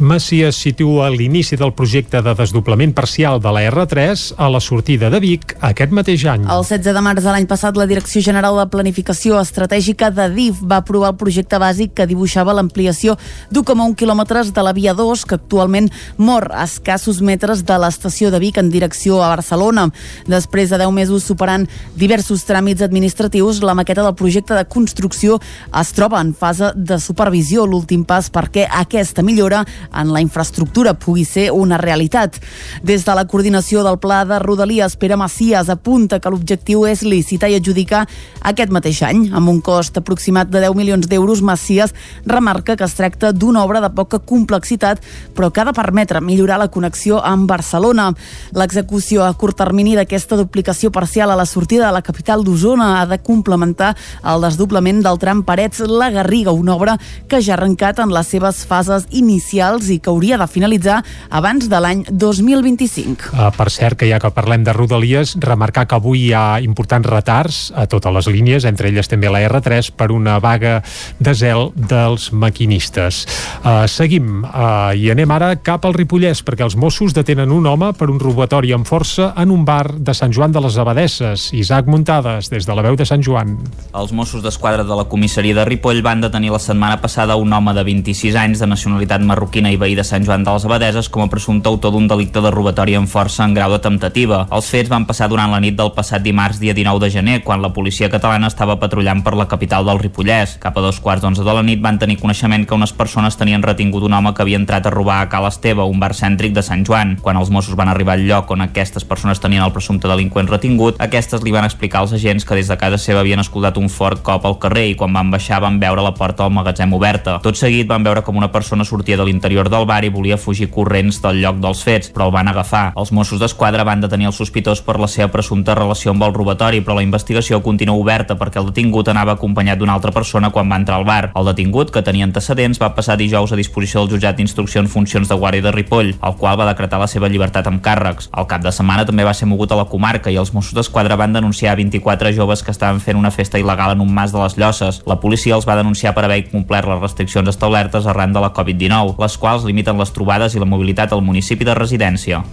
Macias 0.03 0.57
situa 0.59 1.07
l'inici 1.15 1.55
del 1.55 1.71
projecte 1.79 2.19
de 2.27 2.33
desdoblament 2.35 2.91
parcial 2.91 3.39
de 3.39 3.51
la 3.55 3.61
R3 3.69 4.33
a 4.35 4.49
la 4.51 4.59
sortida 4.59 5.07
de 5.15 5.21
Vic 5.23 5.53
aquest 5.63 5.93
mateix 5.95 6.25
any. 6.27 6.49
El 6.51 6.65
16 6.67 6.97
de 6.97 7.03
març 7.07 7.23
de 7.23 7.31
l'any 7.31 7.45
passat, 7.47 7.77
la 7.79 7.87
Direcció 7.87 8.19
General 8.27 8.59
de 8.59 8.65
Planificació 8.73 9.39
Estratègica 9.39 10.09
de 10.11 10.27
DIF 10.35 10.59
va 10.67 10.81
aprovar 10.83 11.13
el 11.13 11.21
projecte 11.21 11.61
bàsic 11.63 11.93
que 11.95 12.07
dibuixava 12.11 12.51
l'ampliació 12.59 13.15
d'1,1 13.55 13.95
quilòmetres 14.01 14.51
de 14.51 14.65
la 14.67 14.73
via 14.75 14.91
2, 14.99 15.23
que 15.23 15.39
actualment 15.39 15.87
mor 16.19 16.49
a 16.51 16.67
escassos 16.67 17.23
metres 17.23 17.63
de 17.63 17.79
l'estació 17.79 18.33
de 18.35 18.43
Vic 18.43 18.59
en 18.59 18.75
direcció 18.75 19.23
a 19.23 19.31
Barcelona. 19.37 19.87
Després 20.27 20.75
de 20.75 20.83
10 20.83 20.91
mesos 20.99 21.31
superant 21.31 21.69
diversos 21.95 22.43
tràmits 22.51 22.83
administratius, 22.83 23.63
la 23.63 23.79
maqueta 23.79 24.03
del 24.03 24.19
projecte 24.19 24.59
de 24.59 24.67
construcció 24.67 25.39
es 25.71 25.95
troba 25.95 26.19
en 26.19 26.35
fase 26.35 26.75
de 26.75 26.99
supervisió, 26.99 27.71
l'últim 27.71 28.03
pas 28.03 28.33
perquè 28.35 28.67
aquesta 28.67 29.23
millora 29.23 29.63
en 29.95 30.13
la 30.13 30.21
infraestructura 30.21 30.95
pugui 30.95 31.25
ser 31.25 31.51
una 31.53 31.79
realitat. 31.79 32.39
Des 32.83 33.05
de 33.05 33.15
la 33.15 33.25
coordinació 33.27 33.83
del 33.85 33.99
Pla 34.03 34.23
de 34.25 34.39
Rodalies, 34.43 34.97
Pere 34.97 35.17
Macias 35.17 35.71
apunta 35.73 36.21
que 36.21 36.31
l'objectiu 36.31 36.87
és 36.87 37.03
licitar 37.03 37.51
i 37.51 37.57
adjudicar 37.59 38.07
aquest 38.43 38.73
mateix 38.75 39.03
any. 39.07 39.29
Amb 39.33 39.49
un 39.49 39.61
cost 39.65 39.99
aproximat 39.99 40.51
de 40.51 40.61
10 40.65 40.77
milions 40.79 41.09
d'euros, 41.09 41.43
Macias 41.43 41.95
remarca 42.27 42.77
que 42.77 42.85
es 42.85 42.95
tracta 42.95 43.33
d'una 43.33 43.65
obra 43.65 43.81
de 43.81 43.91
poca 43.91 44.19
complexitat, 44.19 45.03
però 45.35 45.51
que 45.51 45.63
ha 45.63 45.69
de 45.69 45.77
permetre 45.77 46.21
millorar 46.21 46.59
la 46.61 46.71
connexió 46.71 47.23
amb 47.25 47.49
Barcelona. 47.51 48.13
L'execució 48.53 49.25
a 49.25 49.33
curt 49.35 49.59
termini 49.59 49.97
d'aquesta 49.97 50.37
duplicació 50.37 50.93
parcial 50.93 51.31
a 51.31 51.37
la 51.37 51.47
sortida 51.47 51.87
de 51.87 51.93
la 51.93 52.03
capital 52.03 52.45
d'Osona 52.45 53.01
ha 53.01 53.07
de 53.07 53.19
complementar 53.23 53.95
el 54.23 54.43
desdoblament 54.45 55.03
del 55.03 55.19
tram 55.19 55.43
Parets-La 55.47 56.11
Garriga, 56.11 56.53
una 56.53 56.77
obra 56.77 56.99
que 57.29 57.41
ja 57.43 57.55
ha 57.55 57.59
arrencat 57.59 58.01
en 58.03 58.13
les 58.15 58.29
seves 58.29 58.65
fases 58.69 59.07
inicials 59.11 59.72
i 59.89 59.99
que 60.03 60.11
hauria 60.11 60.37
de 60.37 60.47
finalitzar 60.51 61.01
abans 61.31 61.69
de 61.71 61.81
l'any 61.81 62.05
2025. 62.11 63.33
Uh, 63.33 63.47
ah, 63.47 63.51
per 63.55 63.71
cert, 63.73 63.97
que 63.99 64.09
ja 64.11 64.19
que 64.21 64.31
parlem 64.35 64.65
de 64.67 64.75
Rodalies, 64.77 65.37
remarcar 65.41 65.87
que 65.89 65.97
avui 65.97 66.27
hi 66.27 66.33
ha 66.37 66.61
importants 66.61 67.09
retards 67.09 67.61
a 67.75 67.87
totes 67.91 68.13
les 68.13 68.29
línies, 68.29 68.67
entre 68.69 68.91
elles 68.93 69.09
també 69.09 69.31
la 69.33 69.41
R3, 69.49 69.93
per 69.97 70.11
una 70.13 70.39
vaga 70.43 70.81
de 71.19 71.35
zel 71.35 71.71
dels 71.75 72.31
maquinistes. 72.33 73.25
Uh, 73.63 73.87
seguim 73.89 74.43
uh, 74.45 74.93
i 74.95 75.09
anem 75.13 75.31
ara 75.35 75.55
cap 75.57 75.87
al 75.87 75.97
Ripollès, 75.97 76.43
perquè 76.45 76.67
els 76.67 76.77
Mossos 76.77 77.15
detenen 77.17 77.53
un 77.55 77.67
home 77.67 77.93
per 77.99 78.11
un 78.13 78.21
robatori 78.21 78.73
amb 78.77 78.89
força 78.89 79.33
en 79.39 79.51
un 79.55 79.65
bar 79.65 79.99
de 79.99 80.15
Sant 80.15 80.33
Joan 80.35 80.53
de 80.53 80.63
les 80.65 80.79
Abadesses. 80.79 81.49
Isaac 81.57 81.89
Muntades, 81.89 82.51
des 82.53 82.67
de 82.67 82.77
la 82.77 82.85
veu 82.85 82.97
de 82.99 83.07
Sant 83.09 83.23
Joan. 83.23 83.57
Els 83.95 84.13
Mossos 84.13 84.43
d'Esquadra 84.45 84.85
de 84.85 84.97
la 84.99 85.07
comissaria 85.11 85.55
de 85.55 85.65
Ripoll 85.69 86.03
van 86.03 86.23
detenir 86.25 86.53
la 86.53 86.61
setmana 86.63 87.01
passada 87.03 87.37
un 87.37 87.53
home 87.53 87.75
de 87.77 87.85
26 87.87 88.37
anys 88.41 88.63
de 88.63 88.67
nacionalitat 88.71 89.23
marroquina 89.23 89.62
Martina 89.63 89.77
i 89.77 89.79
veí 89.79 89.95
de 89.95 90.03
Sant 90.03 90.25
Joan 90.27 90.43
de 90.43 90.51
les 90.51 90.65
Abadeses 90.67 91.09
com 91.09 91.23
a 91.23 91.31
presumpte 91.31 91.69
autor 91.71 91.93
d'un 91.95 92.09
delicte 92.11 92.41
de 92.43 92.51
robatori 92.51 92.97
en 92.99 93.07
força 93.07 93.45
en 93.45 93.55
grau 93.55 93.71
de 93.71 93.79
temptativa. 93.79 94.47
Els 94.51 94.67
fets 94.67 94.91
van 94.91 95.07
passar 95.07 95.29
durant 95.31 95.53
la 95.53 95.61
nit 95.63 95.77
del 95.79 95.93
passat 95.95 96.23
dimarts 96.23 96.59
dia 96.59 96.75
19 96.75 96.99
de 96.99 97.11
gener, 97.11 97.37
quan 97.45 97.63
la 97.63 97.71
policia 97.73 98.11
catalana 98.11 98.49
estava 98.51 98.79
patrullant 98.81 99.23
per 99.23 99.37
la 99.39 99.47
capital 99.47 99.87
del 99.87 100.01
Ripollès. 100.03 100.57
Cap 100.59 100.79
a 100.79 100.83
dos 100.83 100.99
quarts 101.01 101.23
d'onze 101.23 101.45
de 101.47 101.55
la 101.55 101.63
nit 101.63 101.81
van 101.81 101.99
tenir 101.99 102.19
coneixement 102.19 102.67
que 102.67 102.75
unes 102.75 102.93
persones 102.93 103.39
tenien 103.39 103.63
retingut 103.63 104.03
un 104.03 104.17
home 104.19 104.35
que 104.35 104.43
havia 104.43 104.59
entrat 104.59 104.87
a 104.87 104.91
robar 104.91 105.21
a 105.23 105.29
Cal 105.31 105.47
Esteve, 105.47 105.87
un 105.87 106.01
bar 106.01 106.15
cèntric 106.15 106.57
de 106.57 106.67
Sant 106.67 106.83
Joan. 106.85 107.17
Quan 107.23 107.39
els 107.39 107.51
Mossos 107.51 107.79
van 107.79 107.93
arribar 107.93 108.19
al 108.19 108.27
lloc 108.27 108.51
on 108.51 108.67
aquestes 108.67 109.07
persones 109.07 109.39
tenien 109.39 109.63
el 109.63 109.73
presumpte 109.73 110.11
delinqüent 110.11 110.51
retingut, 110.51 110.99
aquestes 110.99 111.47
li 111.47 111.55
van 111.55 111.69
explicar 111.69 112.03
als 112.03 112.17
agents 112.19 112.45
que 112.45 112.59
des 112.59 112.67
de 112.67 112.79
casa 112.81 112.99
seva 112.99 113.23
havien 113.23 113.41
escoltat 113.41 113.79
un 113.79 113.89
fort 113.89 114.25
cop 114.27 114.47
al 114.47 114.59
carrer 114.59 114.89
i 114.91 114.99
quan 114.99 115.15
van 115.15 115.31
baixar 115.31 115.63
van 115.63 115.79
veure 115.79 116.03
la 116.03 116.15
porta 116.19 116.43
del 116.43 116.57
magatzem 116.59 116.99
oberta. 116.99 117.39
Tot 117.47 117.59
seguit 117.59 117.87
van 117.87 118.03
veure 118.03 118.27
com 118.27 118.37
una 118.37 118.51
persona 118.51 118.85
sortia 118.85 119.17
de 119.17 119.25
l'interior 119.25 119.52
del 119.53 119.87
bar 119.87 120.05
i 120.05 120.11
volia 120.11 120.39
fugir 120.41 120.71
corrents 120.71 121.21
del 121.23 121.43
lloc 121.43 121.59
dels 121.63 121.83
fets, 121.85 122.11
però 122.13 122.27
el 122.29 122.35
van 122.35 122.49
agafar. 122.49 122.93
Els 122.97 123.13
Mossos 123.13 123.41
d'Esquadra 123.41 123.85
van 123.85 124.01
detenir 124.01 124.31
el 124.31 124.37
sospitós 124.37 124.81
per 124.83 124.99
la 125.01 125.09
seva 125.09 125.29
presumpta 125.33 125.75
relació 125.75 126.13
amb 126.13 126.25
el 126.25 126.35
robatori, 126.35 126.81
però 126.81 126.97
la 126.97 127.05
investigació 127.05 127.61
continua 127.63 127.97
oberta 127.97 128.37
perquè 128.39 128.61
el 128.61 128.71
detingut 128.71 129.09
anava 129.13 129.37
acompanyat 129.37 129.79
d'una 129.79 129.95
altra 129.95 130.13
persona 130.13 130.51
quan 130.51 130.71
va 130.71 130.81
entrar 130.81 130.99
al 130.99 131.05
bar. 131.05 131.31
El 131.37 131.49
detingut, 131.51 131.93
que 131.93 132.03
tenia 132.03 132.25
antecedents, 132.25 132.81
va 132.83 132.95
passar 132.97 133.19
dijous 133.21 133.53
a 133.53 133.61
disposició 133.61 134.01
del 134.03 134.17
jutjat 134.17 134.37
d'instrucció 134.37 134.81
en 134.81 134.89
funcions 134.89 135.29
de 135.29 135.39
guàrdia 135.39 135.69
de 135.69 135.73
Ripoll, 135.73 136.15
el 136.17 136.37
qual 136.41 136.59
va 136.59 136.69
decretar 136.71 137.01
la 137.03 137.11
seva 137.11 137.29
llibertat 137.29 137.69
amb 137.69 137.83
càrrecs. 137.85 138.31
Al 138.33 138.49
cap 138.51 138.65
de 138.65 138.73
setmana 138.73 139.07
també 139.09 139.27
va 139.29 139.35
ser 139.35 139.49
mogut 139.51 139.73
a 139.73 139.79
la 139.79 139.89
comarca 139.91 140.31
i 140.31 140.39
els 140.41 140.53
Mossos 140.55 140.75
d'Esquadra 140.77 141.17
van 141.21 141.33
denunciar 141.37 141.77
24 141.77 142.33
joves 142.33 142.63
que 142.63 142.73
estaven 142.73 143.01
fent 143.01 143.19
una 143.19 143.31
festa 143.31 143.61
il·legal 143.61 143.97
en 143.97 144.01
un 144.01 144.13
mas 144.15 144.33
de 144.33 144.41
les 144.43 144.57
Llosses. 144.57 145.03
La 145.07 145.19
policia 145.21 145.57
els 145.57 145.69
va 145.69 145.77
denunciar 145.77 146.15
per 146.15 146.25
haver 146.25 146.43
incomplert 146.45 146.89
les 146.89 147.01
restriccions 147.01 147.49
establertes 147.49 148.07
arran 148.07 148.33
de 148.33 148.41
la 148.41 148.53
Covid-19, 148.55 149.17
les 149.19 149.39
quals 149.43 149.67
limiten 149.67 149.99
les 149.99 150.15
trobades 150.15 150.55
i 150.55 150.63
la 150.63 150.69
mobilitat 150.71 151.13
al 151.13 151.27
municipi 151.27 151.67
de 151.67 151.75
residència. 151.77 152.45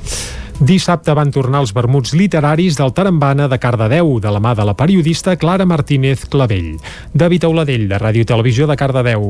Dissabte 0.59 1.13
van 1.15 1.29
tornar 1.31 1.61
els 1.63 1.71
vermuts 1.71 2.11
literaris 2.19 2.75
del 2.75 2.91
Tarambana 2.91 3.47
de 3.47 3.61
Cardedeu, 3.63 4.17
de 4.19 4.33
la 4.35 4.41
mà 4.43 4.51
de 4.57 4.65
la 4.67 4.75
periodista 4.75 5.37
Clara 5.39 5.63
Martínez 5.69 6.25
Clavell. 6.27 6.73
David 7.13 7.47
Auladell, 7.47 7.87
de 7.87 7.99
Ràdio 8.01 8.27
Televisió 8.27 8.67
de 8.67 8.75
Cardedeu. 8.75 9.29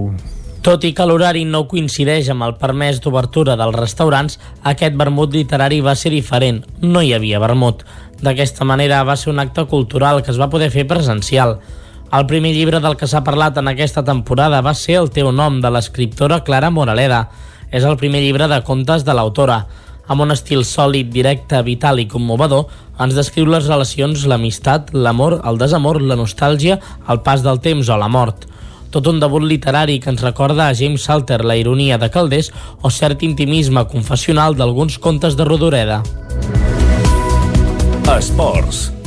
Tot 0.65 0.83
i 0.83 0.91
que 0.91 1.05
l'horari 1.05 1.45
no 1.47 1.67
coincideix 1.69 2.31
amb 2.33 2.43
el 2.47 2.57
permès 2.59 2.97
d'obertura 3.03 3.53
dels 3.59 3.77
restaurants, 3.77 4.39
aquest 4.71 4.97
vermut 4.99 5.37
literari 5.37 5.79
va 5.85 5.93
ser 5.95 6.11
diferent. 6.11 6.63
No 6.81 7.05
hi 7.05 7.13
havia 7.13 7.39
vermut. 7.39 7.85
D'aquesta 8.25 8.65
manera 8.65 9.03
va 9.07 9.15
ser 9.15 9.29
un 9.31 9.39
acte 9.39 9.63
cultural 9.71 10.23
que 10.23 10.33
es 10.33 10.41
va 10.41 10.49
poder 10.49 10.71
fer 10.73 10.87
presencial. 10.89 11.59
El 12.09 12.25
primer 12.25 12.55
llibre 12.55 12.79
del 12.81 12.95
que 12.97 13.05
s'ha 13.05 13.21
parlat 13.21 13.59
en 13.61 13.67
aquesta 13.69 14.01
temporada 14.05 14.63
va 14.65 14.73
ser 14.73 14.95
El 14.97 15.11
teu 15.13 15.29
nom, 15.31 15.59
de 15.61 15.69
l'escriptora 15.69 16.39
Clara 16.43 16.71
Moraleda. 16.73 17.27
És 17.69 17.85
el 17.85 17.99
primer 18.01 18.23
llibre 18.23 18.47
de 18.49 18.63
contes 18.65 19.05
de 19.05 19.13
l'autora 19.13 19.59
amb 20.09 20.25
un 20.25 20.33
estil 20.33 20.63
sòlid, 20.65 21.11
directe, 21.13 21.61
vital 21.61 22.01
i 22.01 22.07
commovedor, 22.09 22.65
ens 22.99 23.13
descriu 23.13 23.45
les 23.45 23.69
relacions, 23.69 24.25
l'amistat, 24.25 24.89
l'amor, 24.93 25.37
el 25.45 25.61
desamor, 25.61 26.01
la 26.01 26.17
nostàlgia, 26.17 26.79
el 27.07 27.21
pas 27.21 27.45
del 27.45 27.61
temps 27.61 27.93
o 27.93 28.01
la 28.01 28.09
mort. 28.09 28.49
Tot 28.89 29.05
un 29.05 29.21
debut 29.21 29.45
literari 29.45 29.99
que 30.01 30.09
ens 30.09 30.25
recorda 30.25 30.65
a 30.65 30.73
James 30.73 31.05
Salter 31.05 31.43
la 31.45 31.61
ironia 31.61 32.01
de 32.01 32.09
Caldés 32.09 32.49
o 32.81 32.89
cert 32.89 33.21
intimisme 33.21 33.85
confessional 33.85 34.57
d'alguns 34.57 34.97
contes 34.97 35.37
de 35.37 35.45
Rodoreda. 35.45 36.01
Esports. 38.17 38.98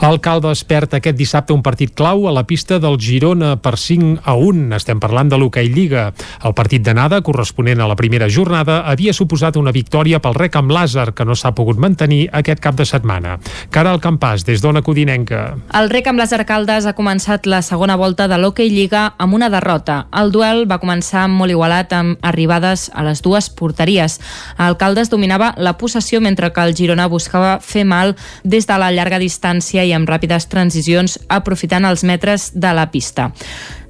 El 0.00 0.16
Calva 0.24 0.48
es 0.56 0.62
perd 0.64 0.94
aquest 0.96 1.18
dissabte 1.18 1.52
un 1.52 1.60
partit 1.60 1.90
clau 1.92 2.22
a 2.24 2.30
la 2.32 2.46
pista 2.48 2.78
del 2.80 2.94
Girona 2.96 3.50
per 3.60 3.74
5 3.76 4.22
a 4.24 4.32
1. 4.32 4.70
Estem 4.78 4.96
parlant 4.96 5.28
de 5.28 5.36
l'Hockey 5.36 5.68
Lliga. 5.68 6.06
El 6.40 6.54
partit 6.56 6.80
d'anada, 6.80 7.18
corresponent 7.20 7.82
a 7.84 7.88
la 7.90 7.98
primera 8.00 8.30
jornada, 8.32 8.78
havia 8.88 9.12
suposat 9.12 9.58
una 9.60 9.74
victòria 9.76 10.22
pel 10.24 10.38
rec 10.38 10.56
amb 10.56 10.72
Làser, 10.72 11.10
que 11.12 11.26
no 11.28 11.36
s'ha 11.36 11.52
pogut 11.52 11.76
mantenir 11.76 12.30
aquest 12.32 12.62
cap 12.64 12.78
de 12.78 12.86
setmana. 12.88 13.34
Caral 13.68 14.00
Campàs, 14.00 14.46
des 14.48 14.64
d'Ona 14.64 14.80
Codinenca. 14.80 15.42
El 15.76 15.92
rec 15.92 16.08
amb 16.08 16.24
Làser 16.24 16.46
Caldes 16.48 16.88
ha 16.88 16.96
començat 16.96 17.44
la 17.44 17.60
segona 17.60 17.98
volta 18.00 18.24
de 18.24 18.40
l'Hockey 18.40 18.72
Lliga 18.72 19.04
amb 19.20 19.36
una 19.36 19.52
derrota. 19.52 20.06
El 20.16 20.32
duel 20.32 20.64
va 20.64 20.80
començar 20.80 21.26
molt 21.28 21.52
igualat 21.52 21.92
amb 21.92 22.24
arribades 22.24 22.88
a 22.94 23.04
les 23.04 23.20
dues 23.20 23.50
porteries. 23.52 24.16
El 24.56 24.80
Caldes 24.80 25.12
dominava 25.12 25.52
la 25.58 25.76
possessió 25.76 26.24
mentre 26.24 26.54
que 26.56 26.64
el 26.64 26.74
Girona 26.74 27.10
buscava 27.12 27.58
fer 27.60 27.84
mal 27.84 28.16
des 28.44 28.64
de 28.64 28.80
la 28.80 28.92
llarga 28.96 29.20
distància 29.20 29.84
i 29.84 29.89
amb 29.96 30.08
ràpides 30.08 30.48
transicions 30.50 31.18
aprofitant 31.28 31.84
els 31.88 32.04
metres 32.04 32.50
de 32.54 32.72
la 32.76 32.90
pista. 32.90 33.30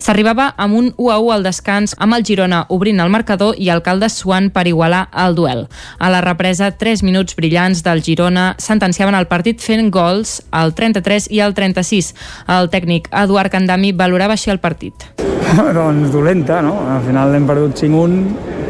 S'arribava 0.00 0.47
amb 0.57 0.78
un 0.78 0.87
1 0.97 1.11
a 1.12 1.19
1 1.21 1.33
al 1.35 1.42
descans 1.45 1.92
amb 1.99 2.16
el 2.16 2.25
Girona 2.25 2.62
obrint 2.73 3.02
el 3.04 3.12
marcador 3.12 3.59
i 3.61 3.69
el 3.69 3.83
Caldes 3.85 4.16
suant 4.16 4.49
per 4.54 4.64
igualar 4.66 5.02
el 5.12 5.37
duel. 5.37 5.66
A 5.99 6.09
la 6.09 6.23
represa, 6.25 6.71
3 6.71 7.02
minuts 7.04 7.37
brillants 7.37 7.83
del 7.85 8.00
Girona 8.02 8.54
sentenciaven 8.59 9.14
el 9.19 9.28
partit 9.28 9.61
fent 9.61 9.90
gols 9.92 10.40
al 10.50 10.73
33 10.75 11.28
i 11.30 11.42
al 11.45 11.52
36. 11.54 12.14
El 12.49 12.73
tècnic 12.73 13.12
Eduard 13.12 13.52
Candami 13.52 13.92
valorava 13.92 14.38
així 14.38 14.50
el 14.50 14.62
partit. 14.64 15.04
doncs 15.76 16.11
dolenta, 16.14 16.62
no? 16.64 16.78
Al 16.97 17.04
final 17.04 17.37
hem 17.37 17.47
perdut 17.50 17.85
5-1 17.85 18.70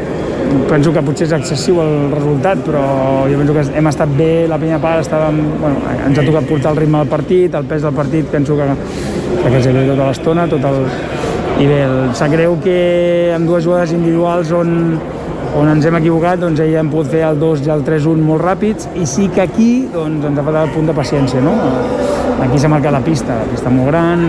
penso 0.69 0.91
que 0.93 1.01
potser 1.05 1.27
és 1.27 1.33
excessiu 1.35 1.79
el 1.83 2.11
resultat, 2.13 2.61
però 2.65 2.81
jo 3.29 3.39
penso 3.39 3.55
que 3.55 3.63
hem 3.79 3.89
estat 3.91 4.11
bé, 4.17 4.47
la 4.49 4.59
primera 4.61 4.79
part 4.83 5.03
estàvem, 5.03 5.39
bueno, 5.61 5.81
ens 6.07 6.19
ha 6.19 6.25
tocat 6.27 6.47
portar 6.49 6.73
el 6.73 6.81
ritme 6.83 7.01
del 7.01 7.11
partit, 7.11 7.55
el 7.55 7.67
pes 7.69 7.85
del 7.85 7.95
partit 7.95 8.29
penso 8.31 8.57
que, 8.59 8.67
que 9.41 9.51
ens 9.51 9.67
ha 9.67 9.73
tota 9.79 10.03
l'estona, 10.03 10.47
tot 10.51 10.69
el... 10.71 10.85
I 11.61 11.67
bé, 11.69 11.81
sap 12.17 12.31
greu 12.33 12.55
que 12.63 12.77
amb 13.35 13.45
dues 13.49 13.65
jugades 13.67 13.91
individuals 13.93 14.53
on, 14.55 14.71
on 15.59 15.69
ens 15.69 15.85
hem 15.85 15.99
equivocat, 15.99 16.39
doncs 16.41 16.63
ahir 16.63 16.79
hem 16.81 16.89
pogut 16.93 17.11
fer 17.11 17.25
el 17.27 17.37
2 17.41 17.67
i 17.67 17.75
el 17.75 17.85
3-1 17.85 18.25
molt 18.25 18.45
ràpids, 18.47 18.89
i 18.97 19.05
sí 19.05 19.29
que 19.35 19.45
aquí 19.45 19.71
doncs, 19.93 20.25
ens 20.31 20.39
ha 20.39 20.47
faltat 20.47 20.69
el 20.69 20.73
punt 20.77 20.89
de 20.89 20.97
paciència, 20.97 21.43
no? 21.43 22.10
Aquí 22.41 22.57
s'ha 22.57 22.69
marcat 22.71 22.89
la 22.95 23.03
pista, 23.05 23.35
la 23.37 23.45
pista 23.45 23.69
molt 23.69 23.91
gran, 23.91 24.21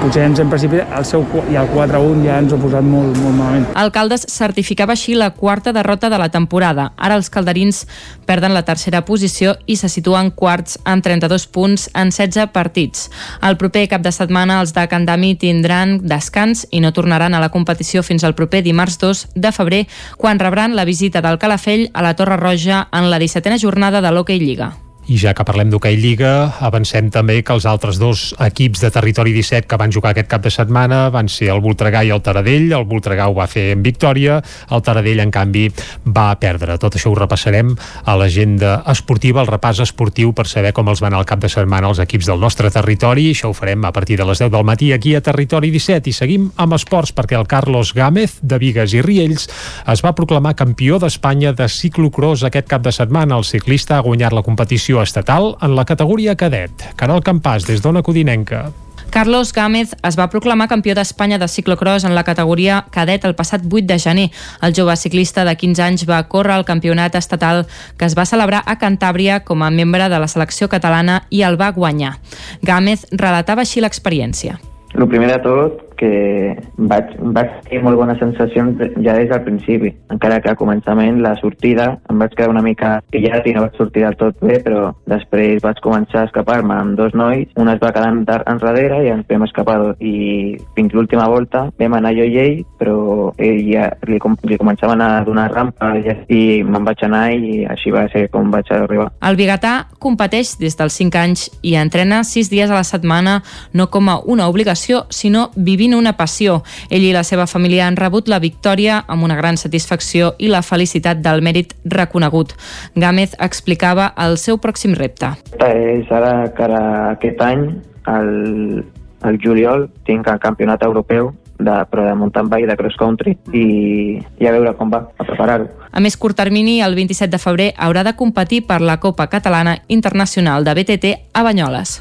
potser 0.00 0.22
ens 0.24 0.40
hem 0.40 0.48
precipitat, 0.48 0.88
el 0.96 1.04
seu, 1.04 1.26
i 1.52 1.58
el 1.60 1.68
4-1 1.68 2.24
ja 2.24 2.38
ens 2.40 2.54
ho 2.54 2.56
ha 2.56 2.62
posat 2.62 2.86
molt, 2.88 3.18
molt 3.20 3.36
malament. 3.36 3.66
El 3.76 3.92
Caldes 3.92 4.24
certificava 4.32 4.96
així 4.96 5.12
la 5.12 5.28
quarta 5.36 5.74
derrota 5.76 6.08
de 6.08 6.16
la 6.22 6.30
temporada. 6.32 6.88
Ara 6.96 7.20
els 7.20 7.28
calderins 7.28 7.82
perden 8.24 8.56
la 8.56 8.64
tercera 8.64 9.04
posició 9.04 9.58
i 9.68 9.76
se 9.76 9.92
situen 9.92 10.32
quarts 10.32 10.80
amb 10.88 11.04
32 11.04 11.46
punts 11.52 11.88
en 11.92 12.16
16 12.16 12.48
partits. 12.56 13.10
El 13.44 13.60
proper 13.60 13.86
cap 13.92 14.08
de 14.08 14.16
setmana 14.16 14.62
els 14.64 14.72
de 14.72 14.88
Candami 14.88 15.34
tindran 15.36 15.98
descans 16.00 16.64
i 16.72 16.80
no 16.80 16.94
tornaran 16.96 17.36
a 17.36 17.44
la 17.44 17.52
competició 17.52 18.00
fins 18.02 18.24
al 18.24 18.34
proper 18.34 18.64
dimarts 18.64 18.96
2 19.04 19.26
de 19.36 19.52
febrer, 19.52 19.86
quan 20.16 20.40
rebran 20.40 20.80
la 20.80 20.88
visita 20.88 21.20
del 21.20 21.36
Calafell 21.36 21.90
a 21.92 22.00
la 22.00 22.16
Torre 22.16 22.40
Roja 22.40 22.86
en 22.90 23.10
la 23.12 23.20
17a 23.20 23.60
jornada 23.60 24.00
de 24.00 24.16
l'Hockey 24.16 24.40
Lliga. 24.40 24.78
I 25.10 25.16
ja 25.18 25.32
que 25.34 25.42
parlem 25.42 25.72
d'hoquei 25.72 25.96
Lliga, 25.98 26.52
avancem 26.62 27.08
també 27.10 27.40
que 27.42 27.50
els 27.56 27.64
altres 27.66 27.96
dos 27.98 28.28
equips 28.46 28.78
de 28.84 28.92
territori 28.94 29.32
17 29.34 29.66
que 29.66 29.78
van 29.80 29.90
jugar 29.90 30.12
aquest 30.12 30.28
cap 30.30 30.44
de 30.44 30.52
setmana 30.54 31.00
van 31.10 31.26
ser 31.26 31.48
el 31.50 31.58
Voltregà 31.64 32.04
i 32.06 32.12
el 32.14 32.20
Taradell. 32.22 32.68
El 32.76 32.84
Voltregà 32.86 33.26
ho 33.26 33.34
va 33.34 33.48
fer 33.50 33.72
en 33.72 33.82
victòria, 33.82 34.36
el 34.70 34.84
Taradell, 34.86 35.18
en 35.24 35.32
canvi, 35.34 35.64
va 36.06 36.28
perdre. 36.38 36.76
Tot 36.78 36.94
això 36.94 37.10
ho 37.10 37.16
repassarem 37.18 37.72
a 38.06 38.14
l'agenda 38.20 38.76
esportiva, 38.92 39.42
el 39.42 39.50
repàs 39.50 39.80
esportiu 39.82 40.30
per 40.30 40.46
saber 40.46 40.70
com 40.76 40.92
els 40.94 41.02
van 41.02 41.18
al 41.18 41.26
cap 41.26 41.42
de 41.42 41.50
setmana 41.50 41.90
els 41.90 41.98
equips 42.06 42.30
del 42.30 42.38
nostre 42.38 42.70
territori. 42.70 43.32
Això 43.34 43.50
ho 43.50 43.58
farem 43.58 43.82
a 43.90 43.90
partir 43.90 44.20
de 44.22 44.28
les 44.30 44.38
10 44.38 44.54
del 44.54 44.68
matí 44.68 44.92
aquí 44.94 45.16
a 45.18 45.24
Territori 45.26 45.72
17 45.74 46.06
i 46.06 46.14
seguim 46.14 46.46
amb 46.54 46.78
esports 46.78 47.10
perquè 47.18 47.34
el 47.34 47.48
Carlos 47.50 47.96
Gámez 47.98 48.38
de 48.46 48.62
Vigues 48.62 48.94
i 48.94 49.02
Riells 49.02 49.50
es 49.90 50.06
va 50.06 50.14
proclamar 50.14 50.54
campió 50.54 51.02
d'Espanya 51.02 51.50
de 51.50 51.66
ciclocross 51.66 52.46
aquest 52.46 52.70
cap 52.70 52.86
de 52.86 52.94
setmana. 52.94 53.42
El 53.42 53.50
ciclista 53.50 53.98
ha 53.98 54.06
guanyat 54.06 54.38
la 54.38 54.46
competició 54.46 54.99
estatal 55.02 55.54
en 55.62 55.74
la 55.76 55.84
categoria 55.84 56.36
cadet. 56.36 56.92
Caral 56.96 57.24
Campàs, 57.24 57.66
des 57.68 57.82
d'Ona 57.82 58.02
Codinenca. 58.02 58.68
Carlos 59.10 59.52
Gámez 59.52 59.96
es 60.06 60.16
va 60.16 60.28
proclamar 60.30 60.68
campió 60.70 60.94
d'Espanya 60.94 61.38
de 61.42 61.48
ciclocross 61.50 62.04
en 62.06 62.14
la 62.14 62.22
categoria 62.22 62.84
cadet 62.94 63.24
el 63.26 63.34
passat 63.34 63.64
8 63.66 63.82
de 63.88 63.98
gener. 63.98 64.28
El 64.62 64.72
jove 64.76 64.94
ciclista 64.96 65.44
de 65.44 65.56
15 65.56 65.82
anys 65.82 66.06
va 66.06 66.22
córrer 66.28 66.54
al 66.54 66.64
campionat 66.64 67.18
estatal 67.18 67.66
que 67.98 68.06
es 68.06 68.14
va 68.16 68.24
celebrar 68.24 68.62
a 68.64 68.78
Cantàbria 68.78 69.42
com 69.42 69.66
a 69.66 69.70
membre 69.74 70.06
de 70.08 70.22
la 70.22 70.30
selecció 70.30 70.68
catalana 70.70 71.24
i 71.28 71.42
el 71.42 71.58
va 71.60 71.72
guanyar. 71.74 72.20
Gámez 72.62 73.08
relatava 73.10 73.66
així 73.66 73.82
l'experiència. 73.82 74.60
El 74.94 75.08
primer 75.08 75.28
de 75.32 75.42
tot, 75.42 75.89
que 76.00 76.56
vaig, 76.90 77.12
vaig 77.36 77.52
tenir 77.66 77.82
molt 77.84 78.00
bones 78.00 78.18
sensacions 78.22 78.80
ja 79.04 79.14
des 79.18 79.28
del 79.30 79.42
principi, 79.44 79.92
encara 80.12 80.40
que 80.40 80.52
a 80.52 80.58
començament 80.58 81.20
la 81.20 81.34
sortida 81.40 81.90
em 82.10 82.20
vaig 82.22 82.34
quedar 82.36 82.52
una 82.54 82.64
mica 82.64 82.96
pillat 83.12 83.46
i 83.46 83.54
no 83.54 83.66
vaig 83.66 83.76
sortir 83.78 84.06
del 84.06 84.16
tot 84.20 84.40
bé, 84.40 84.60
però 84.64 84.90
després 85.10 85.60
vaig 85.64 85.80
començar 85.84 86.24
a 86.24 86.30
escapar-me 86.30 86.76
amb 86.76 86.96
dos 86.98 87.14
nois, 87.14 87.48
un 87.60 87.68
es 87.72 87.80
va 87.82 87.92
quedar 87.92 88.40
enrere 88.50 89.02
i 89.04 89.12
ens 89.12 89.28
vam 89.28 89.44
escapar. 89.46 89.78
I 90.00 90.56
fins 90.76 90.94
l'última 90.96 91.28
volta 91.28 91.66
vam 91.78 91.96
anar 91.98 92.14
jo 92.16 92.24
i 92.24 92.38
ell, 92.40 92.62
però 92.80 93.30
ell 93.38 93.60
ja 93.68 93.90
li, 94.08 94.18
com, 94.22 94.36
li 94.48 94.58
començaven 94.60 95.02
a 95.04 95.10
donar 95.26 95.50
rampa 95.52 95.92
i 96.00 96.62
me'n 96.64 96.86
vaig 96.86 97.04
anar 97.04 97.24
i 97.34 97.64
així 97.68 97.92
va 97.92 98.06
ser 98.12 98.26
com 98.32 98.50
vaig 98.52 98.70
arribar. 98.74 99.10
El 99.26 99.36
biguetà 99.38 99.74
competeix 100.02 100.56
des 100.60 100.76
dels 100.78 100.96
5 101.00 101.20
anys 101.20 101.46
i 101.66 101.76
entrena 101.80 102.22
6 102.24 102.50
dies 102.52 102.70
a 102.70 102.78
la 102.78 102.86
setmana 102.86 103.40
no 103.76 103.88
com 103.92 104.08
a 104.08 104.18
una 104.24 104.48
obligació, 104.48 105.04
sinó 105.10 105.48
vivint 105.56 105.89
vivint 105.90 105.98
una 105.98 106.16
passió. 106.16 106.62
Ell 106.90 107.04
i 107.04 107.12
la 107.12 107.24
seva 107.24 107.46
família 107.46 107.86
han 107.86 107.96
rebut 107.96 108.28
la 108.28 108.38
victòria 108.38 109.04
amb 109.08 109.24
una 109.24 109.36
gran 109.36 109.56
satisfacció 109.56 110.34
i 110.38 110.48
la 110.48 110.62
felicitat 110.62 111.20
del 111.22 111.42
mèrit 111.42 111.74
reconegut. 111.84 112.54
Gámez 112.94 113.34
explicava 113.38 114.12
el 114.16 114.38
seu 114.38 114.58
pròxim 114.58 114.94
repte. 114.94 115.34
És 115.58 116.10
ara 116.10 116.50
que 116.54 116.62
ara 116.64 117.10
aquest 117.16 117.40
any, 117.42 117.80
al, 118.06 118.84
al 119.22 119.38
juliol, 119.42 119.88
tinc 120.06 120.26
el 120.28 120.38
campionat 120.40 120.82
europeu 120.82 121.32
de, 121.58 121.74
però 121.90 122.06
de 122.06 122.14
mountain 122.16 122.48
bike, 122.48 122.68
de 122.70 122.76
cross 122.76 122.96
country, 122.96 123.36
i, 123.52 124.20
i 124.40 124.46
a 124.46 124.52
veure 124.54 124.74
com 124.78 124.90
va, 124.90 125.04
a 125.18 125.26
preparar-ho. 125.26 125.68
A 125.92 126.00
més 126.00 126.16
curt 126.16 126.38
termini, 126.38 126.80
el 126.80 126.94
27 126.96 127.34
de 127.34 127.42
febrer 127.42 127.72
haurà 127.76 128.04
de 128.06 128.14
competir 128.16 128.62
per 128.66 128.80
la 128.80 129.00
Copa 129.00 129.28
Catalana 129.28 129.80
Internacional 129.88 130.64
de 130.64 130.78
BTT 130.78 131.18
a 131.34 131.44
Banyoles. 131.44 132.00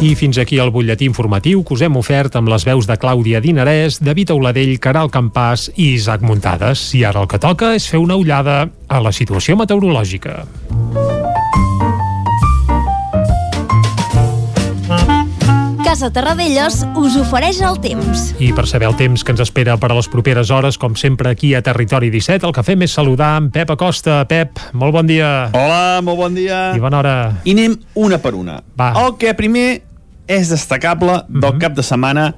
I 0.00 0.14
fins 0.16 0.38
aquí 0.40 0.56
el 0.56 0.70
butlletí 0.72 1.04
informatiu 1.04 1.60
que 1.60 1.74
us 1.76 1.82
hem 1.84 1.98
ofert 2.00 2.32
amb 2.38 2.48
les 2.48 2.64
veus 2.64 2.86
de 2.88 2.94
Clàudia 2.96 3.42
Dinarès, 3.44 3.98
David 4.00 4.30
Auladell, 4.32 4.78
Caral 4.80 5.10
Campàs 5.12 5.66
i 5.74 5.90
Isaac 5.98 6.24
Muntades. 6.24 6.86
I 6.96 7.04
ara 7.04 7.20
el 7.20 7.28
que 7.28 7.36
toca 7.36 7.74
és 7.76 7.84
fer 7.84 8.00
una 8.00 8.16
ullada 8.16 8.62
a 8.88 9.00
la 9.04 9.12
situació 9.12 9.58
meteorològica. 9.60 10.38
Casa 15.84 16.08
Terradellos 16.14 16.80
us 16.96 17.18
ofereix 17.20 17.60
el 17.66 17.76
temps. 17.84 18.30
I 18.40 18.54
per 18.56 18.64
saber 18.70 18.88
el 18.88 18.96
temps 18.96 19.20
que 19.20 19.34
ens 19.34 19.44
espera 19.44 19.76
per 19.76 19.90
a 19.90 19.98
les 19.98 20.08
properes 20.08 20.48
hores, 20.48 20.80
com 20.80 20.96
sempre 20.96 21.28
aquí 21.34 21.52
a 21.52 21.60
Territori 21.66 22.08
17, 22.14 22.46
el 22.46 22.56
que 22.56 22.64
fem 22.64 22.86
és 22.88 22.96
saludar 22.96 23.34
en 23.42 23.50
Pep 23.52 23.74
Acosta. 23.76 24.22
Pep, 24.30 24.64
molt 24.72 24.96
bon 24.96 25.12
dia. 25.12 25.50
Hola, 25.52 26.00
molt 26.00 26.24
bon 26.24 26.40
dia. 26.40 26.70
I 26.72 26.80
bona 26.80 27.02
hora. 27.02 27.14
I 27.44 27.52
anem 27.58 27.76
una 28.00 28.22
per 28.22 28.36
una. 28.38 28.62
Va. 28.80 28.94
El 29.02 29.18
que 29.20 29.36
primer 29.36 29.89
és 30.30 30.48
destacable 30.52 31.24
del 31.28 31.54
Mhm. 31.56 31.58
cap 31.58 31.74
de 31.74 31.82
setmana 31.82 32.34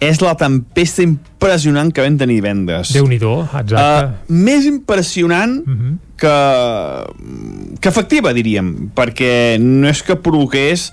és 0.00 0.18
la 0.20 0.34
tempesta 0.36 1.02
impressionant 1.04 1.92
que 1.94 2.02
vam 2.02 2.16
tenir 2.18 2.40
divendres. 2.40 2.90
Déu-n'hi-do, 2.92 3.44
exacte. 3.60 3.76
Uh, 3.78 4.32
més 4.32 4.64
impressionant 4.66 5.62
Mhm. 5.66 5.98
que, 6.16 7.78
que 7.80 7.88
efectiva, 7.88 8.32
diríem, 8.34 8.90
perquè 8.94 9.58
no 9.60 9.88
és 9.88 10.02
que 10.02 10.16
provoqués 10.16 10.92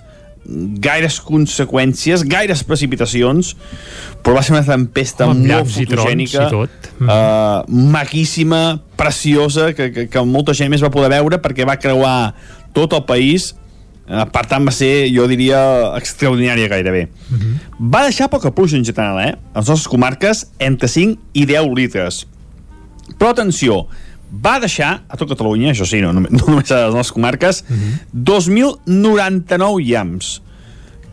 gaires 0.81 1.19
conseqüències, 1.21 2.23
gaires 2.25 2.63
precipitacions, 2.63 3.55
però 4.23 4.33
va 4.35 4.41
ser 4.43 4.55
una 4.55 4.63
tempesta 4.65 5.25
Amb 5.29 5.45
molt 5.45 5.69
fotogènica, 5.69 6.47
i 6.47 6.49
tot. 6.49 6.69
Mhm. 6.99 7.09
uh, 7.09 7.63
maquíssima, 7.91 8.81
preciosa, 8.97 9.73
que, 9.73 9.91
que, 9.91 10.07
que 10.09 10.23
molta 10.25 10.53
gent 10.53 10.69
més 10.71 10.81
va 10.83 10.89
poder 10.93 11.09
veure 11.09 11.41
perquè 11.41 11.65
va 11.67 11.77
creuar 11.77 12.33
tot 12.73 12.93
el 12.93 13.03
país, 13.05 13.55
per 14.33 14.43
tant 14.51 14.65
va 14.67 14.73
ser, 14.75 15.07
jo 15.13 15.25
diria, 15.31 15.59
extraordinària 15.97 16.67
gairebé. 16.71 17.07
Va 17.79 18.03
deixar 18.07 18.29
poca 18.29 18.51
pluja 18.51 18.77
en 18.77 18.85
general, 18.85 19.19
eh? 19.23 19.35
A 19.53 19.59
les 19.61 19.69
nostres 19.71 19.87
comarques, 19.87 20.45
entre 20.59 20.87
5 20.91 21.19
i 21.33 21.45
10 21.45 21.69
litres. 21.77 22.25
Però 23.17 23.31
atenció, 23.31 23.85
va 24.31 24.59
deixar, 24.59 25.03
a 25.07 25.17
tot 25.19 25.29
Catalunya, 25.29 25.71
això 25.71 25.85
sí, 25.87 26.01
no, 26.03 26.13
no, 26.15 26.25
no 26.27 26.43
només 26.47 26.71
a 26.71 26.85
les 26.87 26.95
nostres 26.95 27.15
comarques, 27.15 27.63
2.099 28.15 29.85
llamps, 29.87 30.41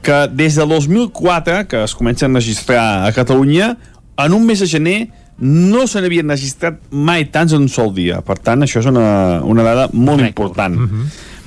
que 0.03 0.27
des 0.31 0.55
de 0.55 0.67
2004, 0.67 1.65
que 1.69 1.83
es 1.85 1.95
comencen 1.95 2.35
a 2.35 2.39
registrar 2.39 3.07
a 3.07 3.13
Catalunya, 3.13 3.77
en 4.19 4.35
un 4.35 4.47
mes 4.47 4.61
de 4.61 4.67
gener 4.67 4.99
no 5.39 5.87
se 5.87 6.01
n'havien 6.03 6.31
registrat 6.31 6.81
mai 6.91 7.29
tants 7.31 7.55
en 7.55 7.63
un 7.63 7.71
sol 7.71 7.93
dia. 7.95 8.21
Per 8.27 8.39
tant, 8.43 8.63
això 8.67 8.81
és 8.83 8.89
una, 8.91 9.41
una 9.47 9.63
dada 9.67 9.89
molt 9.93 10.25
important. 10.27 10.75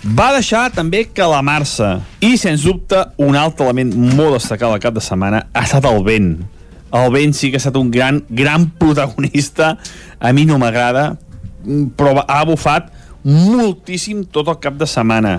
Va 0.02 0.32
deixar 0.34 0.72
també 0.74 1.04
calamar-se. 1.14 1.92
I, 2.26 2.34
sens 2.42 2.64
dubte, 2.66 2.98
un 3.22 3.36
altre 3.38 3.68
element 3.68 3.92
molt 4.18 4.40
destacat 4.40 4.72
al 4.72 4.82
cap 4.82 4.96
de 4.96 5.04
setmana 5.06 5.44
ha 5.54 5.66
estat 5.68 5.86
el 5.86 6.02
vent. 6.08 6.32
El 6.98 7.12
vent 7.14 7.36
sí 7.38 7.52
que 7.52 7.60
ha 7.60 7.62
estat 7.62 7.78
un 7.78 7.92
gran, 7.94 8.24
gran 8.30 8.66
protagonista. 8.82 9.76
A 10.18 10.34
mi 10.34 10.48
no 10.50 10.58
m'agrada, 10.62 11.12
però 11.98 12.26
ha 12.26 12.42
bufat 12.50 12.90
moltíssim 13.22 14.26
tot 14.34 14.50
el 14.50 14.58
cap 14.64 14.80
de 14.82 14.90
setmana. 14.90 15.38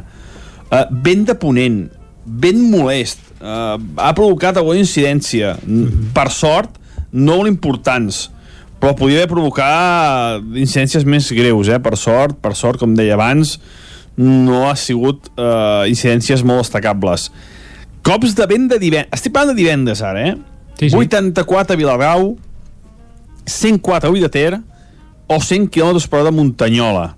Uh, 0.70 0.86
vent 1.04 1.26
de 1.26 1.34
ponent, 1.36 1.82
vent 2.22 2.62
molest, 2.70 3.18
uh, 3.42 3.74
ha 3.98 4.14
provocat 4.14 4.62
alguna 4.62 4.78
incidència. 4.78 5.56
Per 6.14 6.28
sort, 6.30 6.78
no 7.10 7.40
molt 7.40 7.50
importants, 7.50 8.28
però 8.78 8.94
podia 8.98 9.20
haver 9.20 9.34
provocat 9.34 10.54
incidències 10.54 11.02
més 11.02 11.34
greus, 11.34 11.68
eh? 11.68 11.82
per 11.82 11.98
sort, 11.98 12.38
per 12.42 12.54
sort, 12.58 12.78
com 12.78 12.94
deia 12.94 13.18
abans, 13.18 13.58
no 14.16 14.64
ha 14.68 14.74
sigut 14.76 15.30
uh, 15.36 15.88
incidències 15.88 16.44
molt 16.44 16.64
destacables. 16.64 17.30
Cops 18.04 18.34
de 18.36 18.46
vent 18.50 18.68
de 18.72 18.80
divendres. 18.82 19.12
Estic 19.16 19.34
parlant 19.34 19.54
de 19.54 19.62
divendres, 19.62 20.02
ara, 20.04 20.26
eh? 20.32 20.34
Sí, 20.78 20.90
sí. 20.90 20.96
84 20.96 21.76
a 21.76 21.78
Vilagrau, 21.78 22.32
104 23.46 24.08
a 24.08 24.12
Ull 24.12 24.22
de 24.24 24.30
Ter 24.32 24.52
o 25.28 25.38
100 25.40 25.68
km 25.72 26.00
per 26.08 26.20
hora 26.20 26.30
de 26.30 26.36
Muntanyola. 26.36 27.12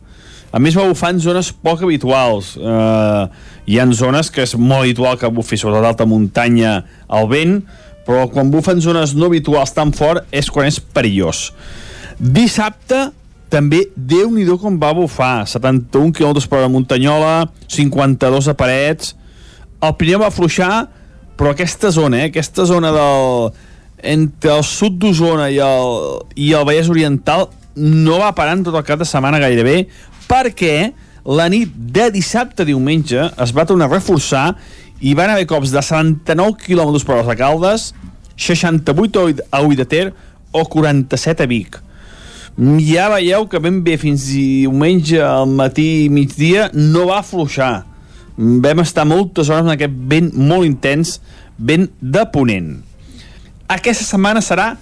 A 0.54 0.60
més, 0.62 0.76
va 0.78 0.86
bufar 0.86 1.10
en 1.10 1.18
zones 1.18 1.48
poc 1.66 1.82
habituals. 1.82 2.52
Uh, 2.60 3.26
hi 3.66 3.80
ha 3.80 3.86
zones 3.96 4.30
que 4.30 4.44
és 4.44 4.54
molt 4.54 4.84
habitual 4.84 5.18
que 5.18 5.30
bufi, 5.34 5.58
sobretot 5.58 5.82
d'alta 5.82 6.06
muntanya, 6.06 6.76
el 7.10 7.26
vent, 7.32 7.56
però 8.06 8.28
quan 8.30 8.52
bufa 8.52 8.76
en 8.76 8.84
zones 8.84 9.16
no 9.18 9.26
habituals 9.32 9.72
tan 9.74 9.90
fort 9.96 10.28
és 10.30 10.50
quan 10.52 10.68
és 10.68 10.78
perillós. 10.78 11.48
Dissabte, 12.20 13.08
també, 13.54 13.84
déu 13.94 14.32
nhi 14.34 14.46
com 14.58 14.78
va 14.80 14.92
bufar. 14.96 15.46
71 15.46 16.12
km 16.12 16.42
per 16.48 16.58
hora 16.58 16.66
a 16.66 16.72
Muntanyola, 16.72 17.34
52 17.70 18.50
a 18.50 18.54
Parets. 18.58 19.14
El 19.84 19.94
primer 20.00 20.18
va 20.24 20.32
afluixar, 20.32 20.88
però 21.38 21.52
aquesta 21.52 21.90
zona, 21.94 22.24
eh, 22.24 22.32
aquesta 22.32 22.66
zona 22.66 22.90
del, 22.94 23.52
entre 24.02 24.52
el 24.56 24.64
sud 24.64 24.98
d'Osona 24.98 25.48
i, 25.50 25.58
el, 25.62 25.94
i 26.36 26.52
el 26.52 26.66
Vallès 26.66 26.90
Oriental 26.90 27.48
no 27.74 28.20
va 28.22 28.34
parant 28.36 28.62
tot 28.64 28.76
el 28.78 28.86
cap 28.86 29.00
de 29.00 29.08
setmana 29.08 29.40
gairebé 29.42 29.88
perquè 30.28 30.92
la 31.24 31.48
nit 31.50 31.72
de 31.74 32.10
dissabte 32.14 32.62
a 32.62 32.68
diumenge 32.68 33.30
es 33.40 33.54
va 33.56 33.64
tornar 33.66 33.88
a 33.88 33.94
reforçar 33.96 34.44
i 35.00 35.14
van 35.16 35.32
haver 35.32 35.48
cops 35.50 35.72
de 35.74 35.82
79 35.82 36.60
km 36.62 37.00
per 37.04 37.22
a 37.24 37.36
Caldes, 37.36 37.92
68 38.36 39.24
a 39.50 39.62
Ull 39.64 39.76
de 39.76 39.88
Ter 39.88 40.06
o 40.52 40.64
47 40.70 41.42
a 41.42 41.50
Vic. 41.50 41.80
Ja 42.54 43.08
veieu 43.10 43.48
que 43.50 43.58
ben 43.58 43.80
bé 43.82 43.96
fins 43.98 44.28
diumenge 44.30 45.18
al 45.18 45.48
matí 45.50 46.04
i 46.04 46.10
migdia 46.12 46.68
no 46.74 47.08
va 47.08 47.18
afluixar. 47.18 47.82
Vam 48.36 48.82
estar 48.82 49.06
moltes 49.06 49.50
hores 49.50 49.66
en 49.66 49.72
aquest 49.74 49.94
vent 50.10 50.30
molt 50.38 50.66
intens, 50.66 51.18
vent 51.58 51.88
de 51.98 52.22
ponent. 52.30 52.76
Aquesta 53.66 54.06
setmana 54.06 54.42
serà 54.44 54.74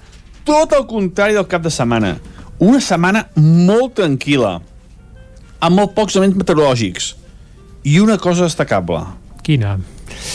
tot 0.45 0.75
el 0.77 0.85
contrari 0.91 1.37
del 1.37 1.49
cap 1.49 1.65
de 1.65 1.73
setmana. 1.73 2.17
Una 2.61 2.81
setmana 2.85 3.25
molt 3.37 3.97
tranquil·la, 4.01 4.59
amb 5.63 5.79
molt 5.79 5.95
pocs 5.97 6.19
elements 6.19 6.43
meteorològics. 6.43 7.15
I 7.89 7.99
una 8.03 8.19
cosa 8.21 8.45
destacable. 8.45 9.01
Quina? 9.43 9.79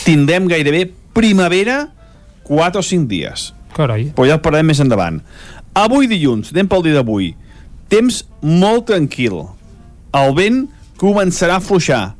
Tindrem 0.04 0.50
gairebé 0.50 0.88
primavera 1.14 1.84
4 2.48 2.82
o 2.82 2.84
5 2.84 3.08
dies. 3.08 3.52
Carai. 3.76 4.08
Però 4.16 4.26
ja 4.26 4.36
el 4.38 4.42
parlem 4.44 4.66
més 4.72 4.80
endavant. 4.82 5.20
Avui 5.76 6.08
dilluns, 6.10 6.52
anem 6.54 6.68
pel 6.70 6.84
dia 6.86 6.98
d'avui. 6.98 7.32
Temps 7.88 8.22
molt 8.42 8.88
tranquil. 8.90 9.42
El 10.16 10.32
vent 10.36 10.64
començarà 11.00 11.58
a 11.58 11.64
fluixar. 11.64 12.14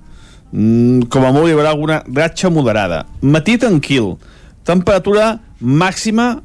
Mm, 0.52 1.08
com 1.12 1.24
a 1.24 1.32
molt 1.32 1.48
hi 1.48 1.56
haurà 1.56 1.72
alguna 1.74 2.02
ratxa 2.06 2.50
moderada. 2.50 3.04
Matí 3.20 3.58
tranquil. 3.60 4.16
Temperatura 4.64 5.38
màxima 5.60 6.38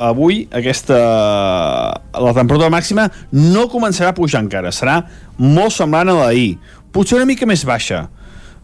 avui 0.00 0.46
aquesta 0.56 0.96
la 0.96 2.32
temperatura 2.32 2.70
màxima 2.72 3.10
no 3.32 3.66
començarà 3.68 4.14
a 4.14 4.16
pujar 4.16 4.40
encara, 4.40 4.72
serà 4.72 5.02
molt 5.36 5.74
semblant 5.76 6.08
a 6.08 6.16
l'ahir, 6.16 6.54
potser 6.88 7.18
una 7.18 7.28
mica 7.28 7.44
més 7.44 7.66
baixa 7.68 8.06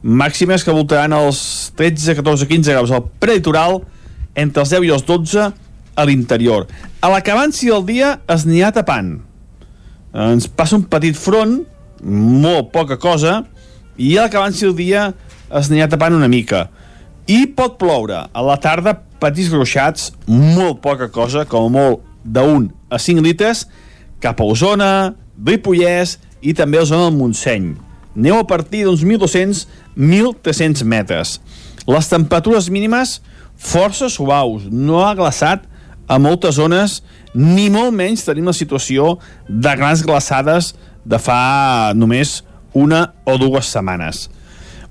màximes 0.07 0.65
que 0.65 0.75
voltaran 0.75 1.13
els 1.17 1.73
13, 1.77 2.15
14, 2.15 2.47
15 2.47 2.75
graus 2.75 2.93
al 2.95 3.07
prelitoral 3.21 3.81
entre 4.37 4.63
els 4.63 4.73
10 4.73 4.87
i 4.87 4.93
els 4.95 5.05
12 5.07 5.49
a 5.97 6.05
l'interior. 6.05 6.67
A 7.01 7.11
l'acabanci 7.11 7.71
del 7.73 7.85
dia 7.89 8.13
es 8.29 8.45
anirà 8.47 8.71
tapant. 8.77 9.17
Ens 10.17 10.47
passa 10.49 10.77
un 10.79 10.85
petit 10.89 11.17
front, 11.19 11.59
molt 12.05 12.71
poca 12.75 13.01
cosa, 13.01 13.41
i 13.97 14.15
a 14.17 14.27
l'acabanci 14.27 14.69
del 14.69 14.77
dia 14.79 15.07
es 15.49 15.71
anirà 15.71 15.89
tapant 15.91 16.15
una 16.17 16.29
mica. 16.31 16.69
I 17.27 17.47
pot 17.57 17.79
ploure. 17.81 18.23
A 18.31 18.45
la 18.45 18.59
tarda, 18.63 18.95
petits 19.21 19.51
gruixats, 19.51 20.13
molt 20.29 20.83
poca 20.85 21.09
cosa, 21.11 21.47
com 21.49 21.67
a 21.67 21.73
molt 21.73 22.05
d'un 22.23 22.71
a 22.93 23.01
5 23.03 23.25
litres, 23.25 23.65
cap 24.23 24.41
a 24.41 24.47
Osona, 24.47 25.15
Ripollès 25.37 26.17
i 26.43 26.55
també 26.57 26.81
a 26.81 26.87
zona 26.89 27.09
del 27.09 27.19
Montseny. 27.19 27.73
Neu 28.17 28.39
a 28.41 28.47
partir 28.49 28.85
d'uns 28.87 29.03
1.200-1.300 29.05 30.85
metres. 30.89 31.39
Les 31.87 32.09
temperatures 32.11 32.71
mínimes 32.73 33.21
força 33.57 34.09
suaus, 34.13 34.67
no 34.71 35.03
ha 35.05 35.15
glaçat 35.17 35.67
a 36.07 36.19
moltes 36.23 36.57
zones, 36.59 37.01
ni 37.35 37.69
molt 37.73 37.95
menys 37.95 38.25
tenim 38.27 38.47
la 38.49 38.57
situació 38.57 39.17
de 39.49 39.75
grans 39.79 40.05
glaçades 40.07 40.73
de 41.07 41.19
fa 41.23 41.93
només 41.95 42.41
una 42.77 43.11
o 43.25 43.37
dues 43.41 43.71
setmanes. 43.73 44.27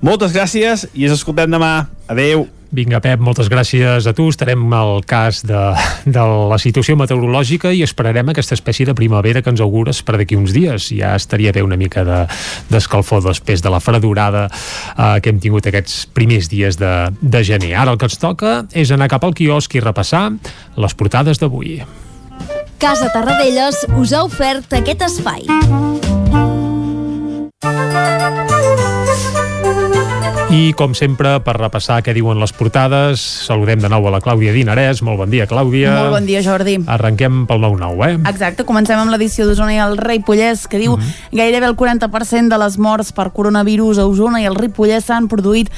Moltes 0.04 0.36
gràcies 0.36 0.88
i 0.93 1.08
ens 1.08 1.17
escoltem 1.17 1.51
demà. 1.51 1.88
Adeu. 2.12 2.47
Vinga, 2.71 2.99
Pep, 3.04 3.21
moltes 3.21 3.49
gràcies 3.51 4.08
a 4.08 4.13
tu. 4.15 4.28
Estarem 4.32 4.62
al 4.73 5.04
cas 5.08 5.41
de, 5.45 5.62
de 6.06 6.23
la 6.49 6.58
situació 6.62 6.97
meteorològica 6.99 7.71
i 7.75 7.84
esperarem 7.86 8.32
aquesta 8.32 8.58
espècie 8.58 8.88
de 8.88 8.95
primavera 8.97 9.43
que 9.43 9.51
ens 9.54 9.62
augures 9.63 10.01
per 10.06 10.17
d'aquí 10.17 10.38
uns 10.39 10.54
dies. 10.56 10.89
Ja 10.95 11.15
estaria 11.15 11.54
bé 11.56 11.63
una 11.65 11.78
mica 11.80 12.04
d'escalfor 12.06 13.23
de, 13.23 13.30
després 13.32 13.63
de 13.63 13.71
la 13.71 13.82
fredurada 13.84 14.47
eh, 14.49 15.19
que 15.21 15.32
hem 15.32 15.39
tingut 15.43 15.69
aquests 15.69 16.06
primers 16.15 16.49
dies 16.51 16.80
de, 16.82 16.93
de 17.21 17.43
gener. 17.45 17.75
Ara 17.80 17.95
el 17.95 18.01
que 18.01 18.10
ens 18.10 18.19
toca 18.21 18.58
és 18.73 18.91
anar 18.91 19.12
cap 19.12 19.23
al 19.23 19.36
quiosc 19.38 19.75
i 19.75 19.84
repassar 19.84 20.28
les 20.75 20.97
portades 20.97 21.39
d'avui. 21.41 21.80
Casa 22.82 23.08
Tarradellas 23.13 23.86
us 23.95 24.12
ha 24.12 24.25
ofert 24.28 24.73
aquest 24.75 25.06
espai. 25.08 25.47
I, 30.55 30.71
com 30.77 30.93
sempre, 30.95 31.33
per 31.43 31.55
repassar 31.57 31.97
què 32.05 32.13
diuen 32.15 32.38
les 32.39 32.53
portades, 32.55 33.19
saludem 33.47 33.81
de 33.81 33.89
nou 33.91 34.05
a 34.07 34.11
la 34.13 34.21
Clàudia 34.23 34.53
Dinarès. 34.53 35.01
Molt 35.03 35.17
bon 35.19 35.31
dia, 35.33 35.47
Clàudia. 35.49 35.91
Molt 35.97 36.13
bon 36.13 36.27
dia, 36.29 36.43
Jordi. 36.45 36.77
Arrenquem 36.95 37.41
pel 37.49 37.59
9-9, 37.63 38.05
eh? 38.05 38.19
Exacte, 38.29 38.63
comencem 38.63 39.01
amb 39.01 39.11
l'edició 39.11 39.47
d'Osona 39.49 39.73
i 39.73 39.79
el 39.83 39.97
Ripollès, 39.97 40.67
que 40.69 40.79
diu 40.79 40.95
mm 40.95 41.01
-hmm. 41.01 41.39
gairebé 41.41 41.65
el 41.65 41.75
40% 41.75 42.47
de 42.47 42.57
les 42.57 42.77
morts 42.77 43.11
per 43.11 43.31
coronavirus 43.33 43.97
a 43.97 44.05
Osona 44.05 44.39
i 44.41 44.45
el 44.45 44.55
Ripollès 44.55 45.05
s'han 45.05 45.27
produït 45.27 45.69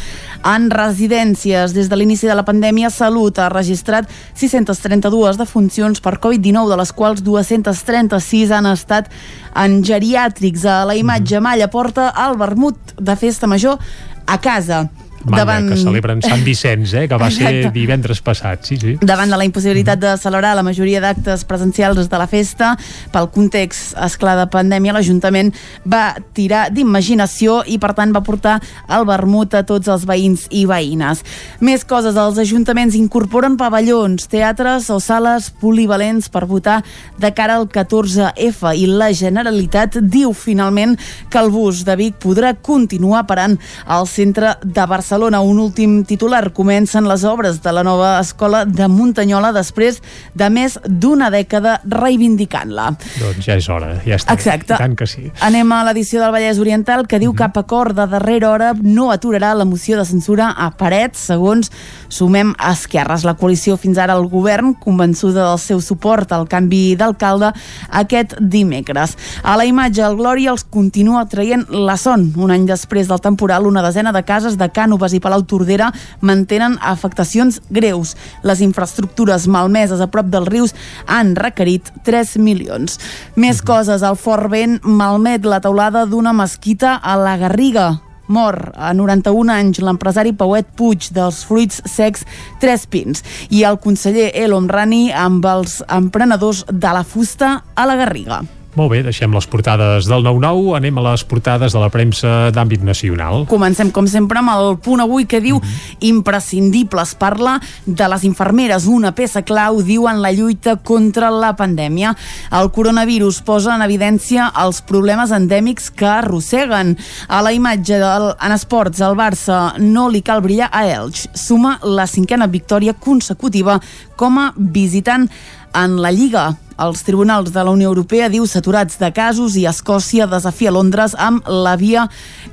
en 0.43 0.69
residències. 0.69 1.73
Des 1.73 1.89
de 1.89 1.95
l'inici 1.95 2.27
de 2.27 2.36
la 2.36 2.43
pandèmia, 2.43 2.89
Salut 2.89 3.39
ha 3.39 3.49
registrat 3.49 4.07
632 4.33 5.38
defuncions 5.38 6.01
per 6.01 6.19
Covid-19, 6.19 6.69
de 6.69 6.77
les 6.77 6.91
quals 6.91 7.23
236 7.23 8.51
han 8.51 8.65
estat 8.65 9.10
en 9.55 9.81
geriàtrics. 9.83 10.65
A 10.65 10.86
la 10.86 10.95
imatge, 10.95 11.39
Malla 11.39 11.69
porta 11.69 12.13
el 12.27 12.38
vermut 12.38 12.75
de 12.99 13.15
festa 13.15 13.47
major 13.47 13.79
a 14.28 14.38
casa. 14.38 14.90
Malla, 15.25 15.43
davant... 15.43 15.69
que 15.71 15.77
celebren 15.80 16.21
Sant 16.21 16.43
Vicenç, 16.45 16.93
eh, 16.93 17.08
que 17.10 17.17
va 17.19 17.30
Exacte. 17.32 17.63
ser 17.63 17.71
divendres 17.73 18.21
passat. 18.23 18.63
Sí, 18.67 18.77
sí. 18.80 18.95
Davant 19.01 19.32
de 19.32 19.39
la 19.39 19.45
impossibilitat 19.47 19.99
de 19.99 20.13
celebrar 20.21 20.53
la 20.56 20.63
majoria 20.63 21.01
d'actes 21.03 21.43
presencials 21.49 22.10
de 22.10 22.19
la 22.19 22.27
festa, 22.30 22.75
pel 23.12 23.30
context, 23.34 23.95
esclar 24.06 24.38
de 24.39 24.45
pandèmia, 24.53 24.93
l'Ajuntament 24.95 25.51
va 25.89 26.15
tirar 26.38 26.67
d'imaginació 26.73 27.62
i, 27.65 27.80
per 27.82 27.93
tant, 27.97 28.13
va 28.15 28.23
portar 28.25 28.60
el 28.93 29.08
vermut 29.10 29.58
a 29.58 29.63
tots 29.67 29.89
els 29.91 30.06
veïns 30.08 30.47
i 30.56 30.65
veïnes. 30.69 31.23
Més 31.60 31.84
coses, 31.88 32.15
els 32.15 32.39
ajuntaments 32.43 32.95
incorporen 32.95 33.58
pavellons, 33.60 34.30
teatres 34.32 34.91
o 34.93 34.99
sales 35.03 35.49
polivalents 35.62 36.30
per 36.30 36.45
votar 36.47 36.82
de 37.17 37.34
cara 37.34 37.58
al 37.58 37.67
14F 37.67 38.73
i 38.77 38.88
la 38.88 39.10
Generalitat 39.17 39.99
diu 40.01 40.34
finalment 40.38 40.95
que 41.30 41.41
el 41.41 41.51
bus 41.51 41.84
de 41.88 41.97
Vic 41.99 42.21
podrà 42.23 42.53
continuar 42.56 43.25
parant 43.27 43.58
al 43.86 44.08
centre 44.08 44.56
de 44.63 44.86
Barcelona 44.86 45.16
Barcelona. 45.17 45.41
Un 45.41 45.58
últim 45.58 46.03
titular. 46.06 46.53
Comencen 46.53 47.08
les 47.08 47.23
obres 47.23 47.62
de 47.63 47.71
la 47.73 47.84
nova 47.84 48.19
escola 48.19 48.65
de 48.65 48.88
Muntanyola 48.88 49.49
després 49.51 49.97
de 50.38 50.49
més 50.53 50.77
d'una 50.86 51.32
dècada 51.34 51.80
reivindicant-la. 51.89 52.91
Doncs 53.17 53.47
ja 53.47 53.56
és 53.58 53.67
hora, 53.69 53.95
ja 54.06 54.19
està. 54.19 54.36
Exacte. 54.38 54.77
tant 54.77 54.93
que 54.95 55.08
sí. 55.10 55.32
Anem 55.41 55.71
a 55.73 55.82
l'edició 55.88 56.21
del 56.21 56.36
Vallès 56.36 56.62
Oriental 56.62 57.08
que 57.08 57.17
diu 57.17 57.34
que 57.34 57.41
cap 57.47 57.58
acord 57.58 57.97
de 57.97 58.06
darrera 58.12 58.51
hora 58.51 58.73
no 58.77 59.10
aturarà 59.12 59.56
la 59.56 59.65
moció 59.65 59.97
de 59.97 60.06
censura 60.06 60.51
a 60.51 60.69
Parets, 60.77 61.25
segons 61.32 61.71
Sumem 62.10 62.54
Esquerres. 62.72 63.24
La 63.24 63.38
coalició 63.39 63.78
fins 63.78 63.98
ara 63.98 64.17
al 64.17 64.28
govern, 64.28 64.74
convençuda 64.74 65.48
del 65.50 65.62
seu 65.62 65.82
suport 65.82 66.32
al 66.32 66.48
canvi 66.52 66.96
d'alcalde 67.00 67.54
aquest 67.89 68.38
dimecres. 68.41 69.15
A 69.43 69.58
la 69.58 69.65
imatge, 69.65 70.04
el 70.04 70.17
Glòria 70.20 70.52
els 70.52 70.65
continua 70.67 71.26
traient 71.30 71.67
la 71.72 71.98
son. 71.98 72.32
Un 72.38 72.52
any 72.52 72.67
després 72.67 73.08
del 73.08 73.22
temporal, 73.24 73.67
una 73.67 73.86
desena 73.86 74.12
de 74.12 74.26
cases 74.28 74.58
de 74.58 74.67
Cànoves 74.67 74.88
Cànoves 74.88 75.13
i 75.13 75.20
Palau 75.22 75.43
Tordera 75.43 75.91
mantenen 76.22 76.78
afectacions 76.82 77.60
greus. 77.70 78.15
Les 78.43 78.62
infraestructures 78.63 79.48
malmeses 79.48 80.02
a 80.02 80.08
prop 80.08 80.32
dels 80.32 80.48
rius 80.48 80.76
han 81.06 81.36
requerit 81.36 81.91
3 82.08 82.38
milions. 82.39 82.98
Més 83.36 83.62
coses, 83.62 84.02
el 84.02 84.17
fort 84.17 84.50
vent 84.50 84.80
malmet 84.84 85.46
la 85.46 85.62
teulada 85.62 86.06
d'una 86.06 86.34
mesquita 86.34 86.98
a 86.98 87.17
la 87.20 87.38
Garriga, 87.38 88.07
mor 88.28 88.72
a 88.76 88.94
91 88.98 89.54
anys 89.54 89.82
l'empresari 89.84 90.36
Pauet 90.38 90.70
Puig 90.78 91.10
dels 91.16 91.44
fruits 91.48 91.82
secs 91.88 92.26
Tres 92.62 92.86
Pins 92.90 93.24
i 93.50 93.63
el 93.68 93.80
conseller 93.84 94.32
El 94.36 94.56
Omrani 94.58 95.08
amb 95.13 95.46
els 95.48 95.82
emprenedors 95.88 96.66
de 96.72 96.94
la 96.94 97.04
fusta 97.08 97.58
a 97.76 97.90
la 97.90 98.00
Garriga. 98.00 98.44
Molt 98.78 98.92
bé, 98.94 99.00
deixem 99.02 99.34
les 99.34 99.48
portades 99.50 100.06
del 100.06 100.22
9-9, 100.22 100.76
anem 100.78 101.00
a 101.00 101.04
les 101.08 101.24
portades 101.26 101.74
de 101.74 101.80
la 101.82 101.88
premsa 101.90 102.52
d'àmbit 102.54 102.84
nacional. 102.86 103.48
Comencem, 103.50 103.90
com 103.90 104.06
sempre, 104.06 104.38
amb 104.38 104.52
el 104.54 104.76
punt 104.86 105.02
avui 105.02 105.26
que 105.26 105.40
diu 105.42 105.58
mm 105.58 105.63
-hmm. 105.63 105.98
imprescindibles. 106.12 107.16
Parla 107.16 107.60
de 107.86 108.08
les 108.08 108.24
infermeres, 108.24 108.86
una 108.86 109.16
peça 109.16 109.42
clau, 109.42 109.82
diu, 109.82 110.08
en 110.08 110.22
la 110.22 110.32
lluita 110.32 110.76
contra 110.76 111.32
la 111.32 111.56
pandèmia. 111.56 112.16
El 112.52 112.70
coronavirus 112.70 113.42
posa 113.42 113.74
en 113.74 113.82
evidència 113.82 114.54
els 114.63 114.82
problemes 114.82 115.32
endèmics 115.32 115.90
que 115.90 116.06
arrosseguen. 116.06 116.98
A 117.28 117.42
la 117.42 117.54
imatge 117.54 117.98
del, 117.98 118.36
en 118.40 118.52
esports, 118.52 119.02
el 119.02 119.16
Barça 119.16 119.74
no 119.80 120.08
li 120.08 120.22
cal 120.22 120.42
brillar 120.42 120.70
a 120.72 120.86
Elx. 120.86 121.30
Suma 121.34 121.80
la 121.82 122.06
cinquena 122.06 122.46
victòria 122.46 122.94
consecutiva 122.94 123.82
com 124.16 124.38
a 124.38 124.54
visitant 124.56 125.30
en 125.74 126.00
la 126.00 126.12
Lliga 126.12 126.58
els 126.78 127.02
tribunals 127.02 127.50
de 127.54 127.63
la 127.66 127.72
Unió 127.74 127.90
Europea 127.90 128.28
diu 128.30 128.46
saturats 128.46 129.00
de 129.02 129.10
casos 129.10 129.56
i 129.58 129.66
Escòcia 129.66 130.28
desafia 130.30 130.70
Londres 130.74 131.16
amb 131.18 131.48
la 131.50 131.74
via 131.80 132.04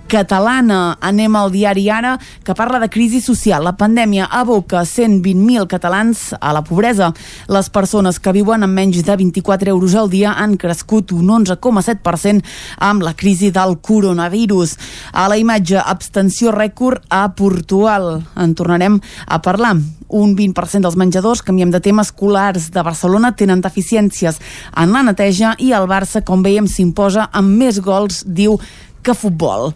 catalana. 0.09 0.97
Anem 1.05 1.37
al 1.37 1.51
diari 1.53 1.85
Ara, 1.93 2.15
que 2.45 2.55
parla 2.57 2.81
de 2.81 2.89
crisi 2.89 3.21
social. 3.21 3.65
La 3.65 3.75
pandèmia 3.77 4.31
aboca 4.33 4.81
120.000 4.89 5.67
catalans 5.69 6.31
a 6.41 6.55
la 6.57 6.63
pobresa. 6.65 7.11
Les 7.53 7.69
persones 7.69 8.21
que 8.21 8.33
viuen 8.33 8.65
amb 8.65 8.73
menys 8.73 9.03
de 9.05 9.17
24 9.17 9.75
euros 9.75 9.95
al 9.95 10.09
dia 10.09 10.33
han 10.33 10.57
crescut 10.57 11.13
un 11.13 11.29
11,7% 11.29 12.41
amb 12.81 13.05
la 13.05 13.13
crisi 13.13 13.51
del 13.53 13.77
coronavirus. 13.81 14.79
A 15.13 15.29
la 15.29 15.37
imatge, 15.37 15.77
abstenció 15.77 16.55
rècord 16.55 17.05
a 17.11 17.27
Portugal. 17.37 18.23
En 18.41 18.57
tornarem 18.57 19.01
a 19.27 19.43
parlar 19.45 19.77
un 20.15 20.37
20% 20.39 20.87
dels 20.87 20.97
menjadors, 21.01 21.43
canviem 21.43 21.73
de 21.75 21.83
tema, 21.83 22.05
escolars 22.07 22.71
de 22.75 22.87
Barcelona 22.87 23.35
tenen 23.35 23.63
deficiències 23.65 24.39
en 24.79 24.95
la 24.95 25.03
neteja 25.07 25.55
i 25.59 25.73
el 25.75 25.89
Barça, 25.91 26.23
com 26.23 26.45
veiem, 26.47 26.69
s'imposa 26.71 27.29
amb 27.33 27.59
més 27.59 27.81
gols, 27.83 28.23
diu 28.25 28.61
que 29.05 29.15
futbol. 29.15 29.73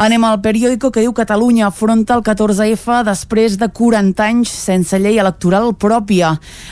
Anem 0.00 0.22
al 0.24 0.38
periòdico 0.40 0.88
que 0.88 1.02
diu 1.04 1.12
Catalunya 1.12 1.66
afronta 1.66 2.14
el 2.16 2.22
14F 2.24 3.02
després 3.04 3.58
de 3.60 3.66
40 3.68 4.24
anys 4.24 4.48
sense 4.48 4.96
llei 4.96 5.18
electoral 5.20 5.74
pròpia. 5.76 6.30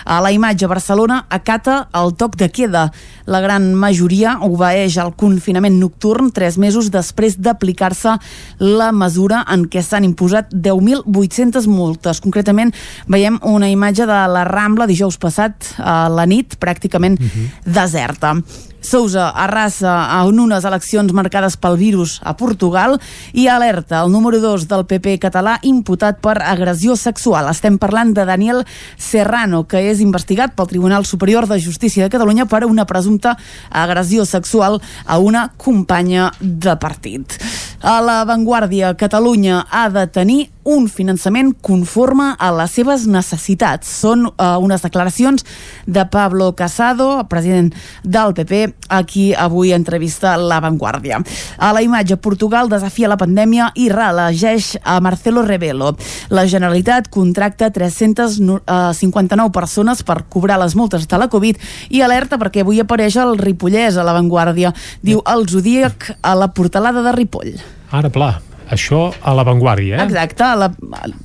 A 0.08 0.20
la 0.24 0.30
imatge, 0.32 0.64
Barcelona 0.70 1.26
acata 1.28 1.82
el 2.00 2.14
toc 2.16 2.38
de 2.40 2.48
queda. 2.48 2.86
La 3.28 3.42
gran 3.44 3.74
majoria 3.76 4.38
obeeix 4.40 4.96
al 4.98 5.12
confinament 5.20 5.76
nocturn 5.76 6.32
tres 6.32 6.56
mesos 6.56 6.88
després 6.90 7.36
d'aplicar-se 7.36 8.16
la 8.64 8.88
mesura 8.90 9.44
en 9.52 9.68
què 9.68 9.84
s'han 9.84 10.08
imposat 10.08 10.56
10.800 10.56 11.68
multes. 11.68 12.24
Concretament, 12.24 12.72
veiem 13.06 13.36
una 13.44 13.68
imatge 13.68 14.08
de 14.08 14.24
la 14.32 14.48
Rambla 14.48 14.88
dijous 14.88 15.20
passat 15.20 15.74
a 15.76 16.08
la 16.08 16.24
nit, 16.24 16.56
pràcticament 16.56 17.20
uh 17.20 17.24
-huh. 17.28 17.48
deserta. 17.68 18.38
Sousa 18.80 19.28
arrasa 19.30 19.92
en 20.20 20.40
unes 20.40 20.64
eleccions 20.64 21.12
marcades 21.12 21.56
pel 21.60 21.76
virus 21.80 22.18
a 22.24 22.32
Portugal 22.36 22.96
i 23.32 23.46
alerta 23.48 24.00
el 24.00 24.12
número 24.12 24.40
2 24.40 24.66
del 24.70 24.86
PP 24.88 25.18
català 25.20 25.58
imputat 25.68 26.20
per 26.24 26.38
agressió 26.40 26.96
sexual. 26.96 27.50
Estem 27.52 27.76
parlant 27.78 28.14
de 28.16 28.24
Daniel 28.24 28.64
Serrano, 28.96 29.66
que 29.68 29.84
és 29.90 30.00
investigat 30.00 30.56
pel 30.56 30.70
Tribunal 30.70 31.04
Superior 31.04 31.48
de 31.50 31.60
Justícia 31.60 32.04
de 32.04 32.12
Catalunya 32.12 32.48
per 32.48 32.64
una 32.64 32.86
presumpta 32.88 33.36
agressió 33.70 34.24
sexual 34.24 34.80
a 35.04 35.18
una 35.18 35.50
companya 35.56 36.32
de 36.40 36.76
partit. 36.80 37.36
A 37.82 38.02
la 38.02 38.24
Vanguardia, 38.26 38.92
Catalunya 38.94 39.66
ha 39.70 39.88
de 39.88 40.04
tenir 40.06 40.50
un 40.68 40.84
finançament 40.92 41.54
conforme 41.64 42.34
a 42.36 42.50
les 42.52 42.74
seves 42.76 43.06
necessitats. 43.08 43.88
Són 44.02 44.26
uh, 44.28 44.58
unes 44.60 44.84
declaracions 44.84 45.46
de 45.88 46.04
Pablo 46.12 46.50
Casado, 46.58 47.24
president 47.32 47.72
del 48.04 48.34
PP, 48.36 48.60
a 48.92 49.00
qui 49.08 49.30
avui 49.32 49.72
entrevista 49.72 50.36
La 50.36 50.60
Vanguardia. 50.60 51.22
A 51.56 51.72
la 51.72 51.80
imatge, 51.80 52.20
Portugal 52.20 52.68
desafia 52.68 53.08
la 53.08 53.16
pandèmia 53.16 53.70
i 53.80 53.88
reelegeix 53.88 54.74
a 54.84 55.00
Marcelo 55.00 55.46
Rebelo. 55.48 55.94
La 56.28 56.44
Generalitat 56.44 57.08
contracta 57.08 57.72
359 57.72 58.60
eh, 58.60 59.50
persones 59.56 60.04
per 60.04 60.20
cobrar 60.28 60.60
les 60.60 60.76
multes 60.76 61.08
de 61.08 61.16
la 61.16 61.32
Covid 61.32 61.56
i 61.88 62.04
alerta 62.04 62.36
perquè 62.36 62.60
avui 62.60 62.84
apareix 62.84 63.16
el 63.24 63.38
Ripollès 63.40 63.96
a 63.96 64.04
La 64.04 64.16
Vanguardia. 64.20 64.76
Diu 65.00 65.24
el 65.24 65.48
Zodíac 65.48 66.12
a 66.20 66.36
la 66.36 66.52
portalada 66.52 67.00
de 67.08 67.16
Ripoll. 67.16 67.69
Ara, 67.90 68.10
pla, 68.14 68.30
això 68.70 69.08
a 69.10 69.32
l'avantguàrdia, 69.34 69.98
eh? 69.98 70.04
Exacte, 70.06 70.46
la, 70.58 70.68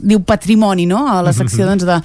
diu 0.02 0.24
patrimoni, 0.26 0.88
no? 0.90 1.04
A 1.12 1.20
la 1.26 1.34
secció 1.36 1.68
doncs, 1.70 1.86
de, 1.86 2.00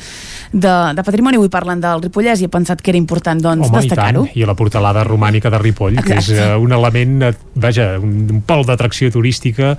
de, 0.52 0.74
de 0.96 1.04
patrimoni, 1.06 1.40
avui 1.40 1.48
parlen 1.52 1.80
del 1.80 2.04
Ripollès 2.04 2.42
i 2.42 2.48
he 2.48 2.52
pensat 2.52 2.82
que 2.84 2.92
era 2.92 3.00
important 3.00 3.40
doncs, 3.40 3.72
destacar-ho. 3.72 4.26
I, 4.28 4.42
I 4.42 4.48
la 4.48 4.56
portalada 4.58 5.04
romànica 5.08 5.52
de 5.52 5.62
Ripoll, 5.62 5.96
Exacte. 5.96 6.12
que 6.12 6.20
és 6.20 6.44
uh, 6.44 6.58
un 6.60 6.76
element, 6.76 7.16
uh, 7.30 7.32
vaja, 7.64 7.94
un, 8.02 8.18
un 8.36 8.44
pol 8.46 8.66
d'atracció 8.68 9.08
turística 9.14 9.74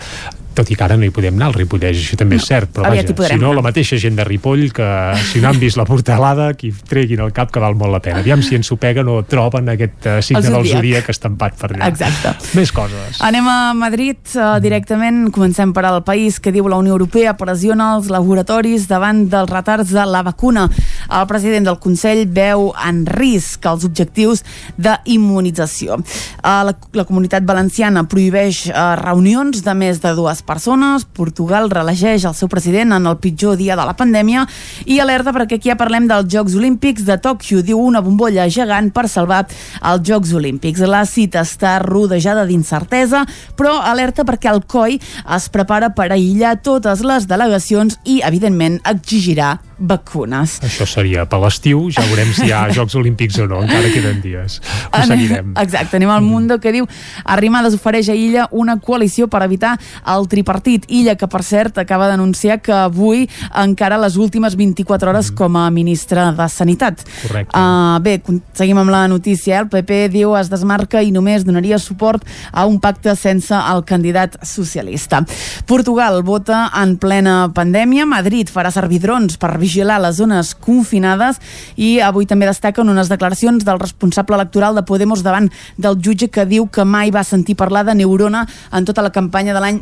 tot 0.54 0.70
i 0.72 0.76
que 0.76 0.84
ara 0.84 0.98
no 1.00 1.08
hi 1.08 1.12
podem 1.14 1.38
anar 1.38 1.52
al 1.52 1.56
Ripollès, 1.56 1.98
això 1.98 2.18
també 2.20 2.38
no, 2.38 2.44
és 2.44 2.48
cert, 2.48 2.72
però 2.76 2.90
vaja, 2.92 3.16
si 3.32 3.40
no, 3.40 3.54
la 3.56 3.64
mateixa 3.64 3.98
gent 4.02 4.18
de 4.20 4.26
Ripoll, 4.28 4.68
que 4.76 4.88
si 5.32 5.42
no 5.44 5.50
han 5.52 5.60
vist 5.62 5.80
la 5.80 5.86
portalada, 5.88 6.52
que 6.60 6.72
treguin 6.90 7.24
el 7.24 7.32
cap 7.36 7.52
que 7.54 7.62
val 7.64 7.78
molt 7.80 7.96
la 7.96 8.02
pena. 8.04 8.20
Aviam 8.22 8.44
si 8.44 8.58
ens 8.60 8.72
ho 8.72 8.78
peguen 8.82 9.08
o 9.12 9.22
troben 9.28 9.72
aquest 9.72 10.08
uh, 10.08 10.18
signe 10.26 10.44
del 10.48 10.68
zodíac 10.68 11.10
estampat 11.14 11.58
per 11.60 11.72
allà. 11.72 11.88
Exacte. 11.92 12.34
Més 12.58 12.74
coses. 12.76 13.22
Anem 13.24 13.48
a 13.48 13.58
Madrid 13.78 14.20
uh, 14.36 14.58
directament, 14.64 15.24
comencem 15.34 15.72
per 15.76 15.86
al 15.88 16.02
país 16.08 16.40
que 16.44 16.54
diu 16.54 16.68
la 16.72 16.80
Unió 16.82 16.98
Europea 16.98 17.36
pressiona 17.40 17.94
els 17.96 18.12
laboratoris 18.12 18.88
davant 18.92 19.24
dels 19.32 19.52
retards 19.52 19.96
de 19.96 20.06
la 20.08 20.24
vacuna. 20.28 20.68
El 21.08 21.28
president 21.32 21.70
del 21.70 21.80
Consell 21.84 22.26
veu 22.28 22.70
en 22.76 23.04
risc 23.08 23.66
els 23.72 23.88
objectius 23.88 24.44
d'immunització. 24.78 26.02
Uh, 26.02 26.62
la, 26.68 26.76
la 26.98 27.08
comunitat 27.08 27.48
valenciana 27.48 28.04
prohibeix 28.10 28.66
uh, 28.70 28.94
reunions 29.00 29.64
de 29.64 29.78
més 29.78 30.02
de 30.04 30.14
dues 30.18 30.41
persones, 30.46 31.06
Portugal 31.06 31.70
relegeix 31.72 32.26
el 32.28 32.36
seu 32.38 32.50
president 32.52 32.96
en 32.98 33.08
el 33.10 33.18
pitjor 33.22 33.58
dia 33.60 33.78
de 33.80 33.86
la 33.88 33.96
pandèmia. 33.98 34.46
I 34.86 35.00
alerta 35.04 35.34
perquè 35.36 35.60
aquí 35.60 35.72
ja 35.72 35.78
parlem 35.80 36.10
dels 36.10 36.30
Jocs 36.32 36.58
Olímpics 36.60 37.06
de 37.08 37.18
Tòquio, 37.22 37.64
diu 37.66 37.80
una 37.80 38.04
bombolla 38.04 38.50
gegant 38.52 38.92
per 38.94 39.08
salvar 39.10 39.46
els 39.48 40.06
Jocs 40.08 40.36
Olímpics. 40.38 40.84
La 40.86 41.06
cita 41.06 41.46
està 41.46 41.78
rodejada 41.84 42.46
d'incertesa, 42.50 43.26
però 43.58 43.78
alerta 43.80 44.28
perquè 44.28 44.52
el 44.52 44.64
COI 44.68 45.00
es 45.38 45.50
prepara 45.54 45.94
per 45.96 46.12
aïllar 46.12 46.58
totes 46.62 47.06
les 47.06 47.28
delegacions 47.30 48.00
i, 48.06 48.22
evidentment, 48.26 48.82
exigirà 48.90 49.58
vacunes. 49.82 50.60
Això 50.64 50.86
seria 50.86 51.26
per 51.30 51.40
l'estiu, 51.42 51.88
ja 51.94 52.04
veurem 52.08 52.30
si 52.36 52.48
hi 52.48 52.54
ha 52.54 52.62
Jocs 52.76 52.96
Olímpics 53.00 53.40
o 53.42 53.48
no, 53.50 53.62
encara 53.66 53.90
queden 53.94 54.22
dies. 54.24 54.60
Ho 54.92 55.02
seguirem. 55.10 55.54
Exacte, 55.62 55.98
anem 55.98 56.12
al 56.14 56.22
Mundo 56.22 56.60
que 56.62 56.74
diu 56.74 56.88
Arrimadas 57.26 57.76
ofereix 57.78 58.12
a 58.12 58.16
Illa 58.18 58.48
una 58.52 58.78
coalició 58.80 59.28
per 59.32 59.42
evitar 59.46 59.74
el 60.14 60.28
tripartit. 60.32 60.86
Illa, 60.92 61.16
que 61.18 61.28
per 61.32 61.42
cert 61.46 61.80
acaba 61.82 62.10
d'anunciar 62.12 62.60
que 62.62 62.76
avui 62.76 63.28
encara 63.58 64.00
les 64.02 64.18
últimes 64.22 64.56
24 64.60 65.10
hores 65.10 65.32
mm. 65.32 65.38
com 65.40 65.58
a 65.58 65.66
ministre 65.74 66.28
de 66.38 66.50
Sanitat. 66.50 67.04
Correcte. 67.24 67.58
Uh, 67.58 67.98
bé, 68.04 68.18
seguim 68.58 68.80
amb 68.82 68.94
la 68.94 69.08
notícia. 69.12 69.62
El 69.64 69.72
PP 69.72 70.04
diu 70.14 70.36
es 70.38 70.52
desmarca 70.52 71.02
i 71.02 71.12
només 71.14 71.46
donaria 71.48 71.80
suport 71.82 72.26
a 72.52 72.68
un 72.70 72.80
pacte 72.84 73.16
sense 73.18 73.56
el 73.56 73.84
candidat 73.88 74.38
socialista. 74.46 75.24
Portugal 75.70 76.22
vota 76.28 76.68
en 76.82 76.98
plena 77.02 77.50
pandèmia. 77.56 78.06
Madrid 78.10 78.52
farà 78.52 78.72
servir 78.74 79.02
drons 79.02 79.40
per 79.42 79.56
vigilar 79.58 79.71
les 79.80 80.16
zones 80.16 80.54
confinades 80.56 81.40
i 81.78 82.00
avui 82.00 82.26
també 82.26 82.46
destaquen 82.46 82.90
unes 82.90 83.10
declaracions 83.10 83.66
del 83.66 83.80
responsable 83.80 84.36
electoral 84.36 84.76
de 84.76 84.84
Podemos 84.84 85.24
davant 85.24 85.50
del 85.78 85.98
jutge 86.02 86.30
que 86.30 86.46
diu 86.46 86.68
que 86.68 86.86
mai 86.86 87.12
va 87.12 87.24
sentir 87.24 87.56
parlar 87.56 87.86
de 87.86 87.96
Neurona 87.96 88.46
en 88.72 88.86
tota 88.86 89.02
la 89.02 89.12
campanya 89.12 89.54
de 89.54 89.60
l'any 89.60 89.82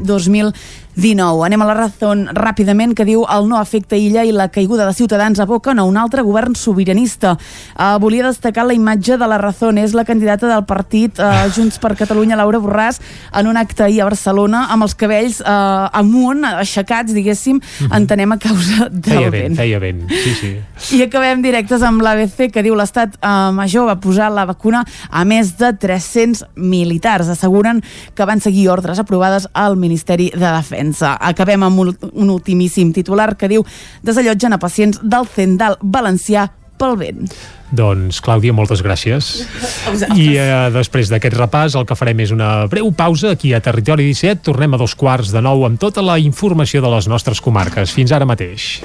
2019. 0.95 1.45
Anem 1.45 1.62
a 1.62 1.67
la 1.67 1.75
raó 1.78 2.13
ràpidament 2.36 2.93
que 2.97 3.06
diu 3.08 3.23
el 3.30 3.47
no 3.49 3.60
afecta 3.60 3.97
illa 3.97 4.23
i 4.25 4.34
la 4.36 4.49
caiguda 4.52 4.88
de 4.88 4.93
Ciutadans 4.93 5.39
aboquen 5.39 5.80
a 5.80 5.86
un 5.88 5.97
altre 5.97 6.23
govern 6.25 6.56
sobiranista. 6.56 7.36
Uh, 7.75 7.97
volia 8.02 8.25
destacar 8.28 8.65
la 8.65 8.73
imatge 8.73 9.17
de 9.17 9.28
la 9.28 9.38
raó 9.38 9.71
és 9.80 9.93
la 9.93 10.06
candidata 10.06 10.47
del 10.47 10.65
partit 10.65 11.19
uh, 11.19 11.47
Junts 11.56 11.80
per 11.80 11.95
Catalunya, 11.95 12.38
Laura 12.39 12.60
Borràs, 12.60 12.99
en 13.34 13.47
un 13.47 13.58
acte 13.58 13.84
ahir 13.84 14.02
a 14.02 14.10
Barcelona 14.10 14.65
amb 14.73 14.84
els 14.84 14.95
cabells 14.95 15.39
uh, 15.41 15.89
amunt, 15.93 16.43
aixecats, 16.45 17.13
diguéssim, 17.13 17.58
uh 17.58 17.60
mhm. 17.60 17.91
-huh. 17.91 17.97
entenem 17.97 18.32
a 18.32 18.38
causa 18.38 18.89
del 18.89 19.13
feia 19.13 19.30
vent. 19.30 19.56
Feia 19.56 19.80
vent, 19.80 20.10
sí, 20.10 20.34
sí. 20.34 20.95
I 20.97 21.04
acabem 21.04 21.41
directes 21.41 21.82
amb 21.82 22.02
l'ABC 22.02 22.52
que 22.52 22.63
diu 22.63 22.75
l'estat 22.75 23.15
uh, 23.21 23.52
major 23.54 23.88
va 23.88 23.99
posar 23.99 24.32
la 24.32 24.45
vacuna 24.45 24.86
a 25.10 25.25
més 25.25 25.58
de 25.58 25.73
300 25.73 26.45
militars. 26.56 27.28
Asseguren 27.28 27.84
que 28.15 28.25
van 28.25 28.39
seguir 28.39 28.69
ordres 28.69 28.99
aprovades 28.99 29.47
al 29.54 29.78
Ministeri 29.78 30.32
de 30.34 30.39
Defensa. 30.39 30.78
Acabem 30.79 31.63
amb 31.67 31.83
un, 31.85 31.93
un 32.13 32.29
ultimíssim 32.29 32.93
titular 32.95 33.35
que 33.37 33.51
diu 33.51 33.65
desallotgen 34.03 34.55
a 34.55 34.61
pacients 34.61 35.01
del 35.03 35.27
Cendal 35.27 35.77
valencià 35.81 36.49
pel 36.79 36.95
vent. 36.99 37.33
Doncs, 37.75 38.17
Clàudia, 38.25 38.53
moltes 38.55 38.81
gràcies. 38.81 39.43
I 40.17 40.29
eh, 40.39 40.47
després 40.73 41.11
d'aquest 41.11 41.37
repàs 41.37 41.75
el 41.77 41.85
que 41.89 41.97
farem 41.99 42.23
és 42.25 42.33
una 42.33 42.65
breu 42.71 42.89
pausa 42.95 43.35
aquí 43.35 43.53
a 43.53 43.61
Territori 43.61 44.07
17. 44.09 44.41
Tornem 44.49 44.73
a 44.73 44.81
dos 44.81 44.95
quarts 44.97 45.33
de 45.35 45.43
nou 45.45 45.67
amb 45.67 45.81
tota 45.81 46.03
la 46.05 46.17
informació 46.21 46.81
de 46.81 46.95
les 46.95 47.11
nostres 47.11 47.43
comarques. 47.43 47.93
Fins 47.93 48.15
ara 48.15 48.27
mateix. 48.29 48.79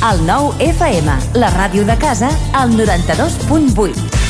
El 0.00 0.22
nou 0.24 0.54
FM, 0.64 1.12
la 1.36 1.52
ràdio 1.52 1.84
de 1.84 1.98
casa, 2.00 2.32
al 2.56 2.72
92.8. 2.72 4.29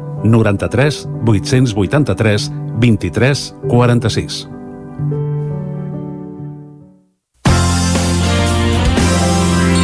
93 0.23 1.07
883 1.25 2.51
23 2.79 3.55
46. 3.67 4.47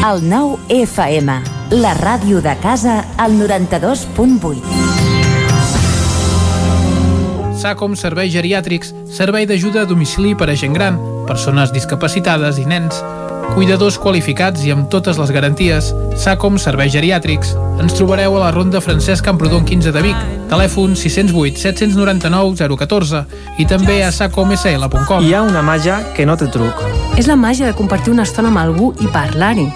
El 0.07 0.21
nou 0.23 0.53
FM, 0.71 1.33
la 1.75 1.93
ràdio 1.97 2.39
de 2.39 2.53
casa, 2.63 3.01
al 3.19 3.35
92.8. 3.35 4.61
SACOM 7.57 7.97
Serveis 7.99 8.31
Geriàtrics, 8.31 8.93
servei 9.11 9.43
d'ajuda 9.49 9.83
a 9.83 9.89
domicili 9.89 10.31
per 10.37 10.47
a 10.53 10.55
gent 10.55 10.77
gran, 10.77 10.95
persones 11.27 11.73
discapacitades 11.75 12.61
i 12.61 12.65
nens 12.69 13.01
cuidadors 13.53 13.97
qualificats 14.01 14.63
i 14.65 14.71
amb 14.73 14.87
totes 14.91 15.19
les 15.19 15.31
garanties. 15.33 15.91
SACOM 16.17 16.57
Serveis 16.61 16.93
Geriàtrics. 16.93 17.53
Ens 17.81 17.95
trobareu 17.97 18.37
a 18.37 18.41
la 18.45 18.51
Ronda 18.55 18.81
Francesc 18.81 19.25
Camprodon 19.25 19.65
15 19.67 19.93
de 19.93 20.03
Vic, 20.05 20.25
telèfon 20.51 20.95
608 20.97 21.61
799 21.61 22.77
014 22.77 23.23
i 23.61 23.67
també 23.69 24.01
a 24.05 24.11
sacomsl.com. 24.11 25.23
Hi 25.23 25.33
ha 25.33 25.43
una 25.45 25.63
màgia 25.65 25.99
que 26.15 26.25
no 26.25 26.37
té 26.37 26.49
truc. 26.53 26.83
És 27.17 27.29
la 27.29 27.37
màgia 27.37 27.69
de 27.69 27.75
compartir 27.77 28.13
una 28.13 28.25
estona 28.27 28.51
amb 28.53 28.61
algú 28.63 28.91
i 29.01 29.09
parlar-hi. 29.13 29.69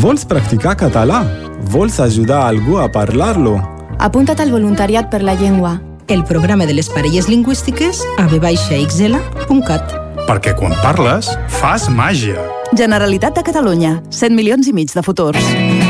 Vols 0.00 0.26
practicar 0.28 0.76
català? 0.78 1.22
Vols 1.70 2.00
ajudar 2.00 2.46
algú 2.48 2.78
a 2.80 2.88
parlar-lo? 2.90 3.58
Apunta't 4.00 4.40
al 4.40 4.52
voluntariat 4.54 5.10
per 5.10 5.22
la 5.22 5.36
llengua. 5.36 5.78
El 6.08 6.24
programa 6.24 6.66
de 6.66 6.74
les 6.74 6.88
parelles 6.90 7.28
lingüístiques 7.30 8.02
a 8.18 8.26
vxl.cat 8.26 9.98
Perquè 10.30 10.54
quan 10.58 10.74
parles, 10.82 11.30
fas 11.60 11.88
màgia. 11.90 12.59
Generalitat 12.76 13.34
de 13.34 13.42
Catalunya. 13.42 13.96
100 14.10 14.36
milions 14.36 14.68
i 14.68 14.72
mig 14.72 14.94
de 14.94 15.02
futurs. 15.02 15.89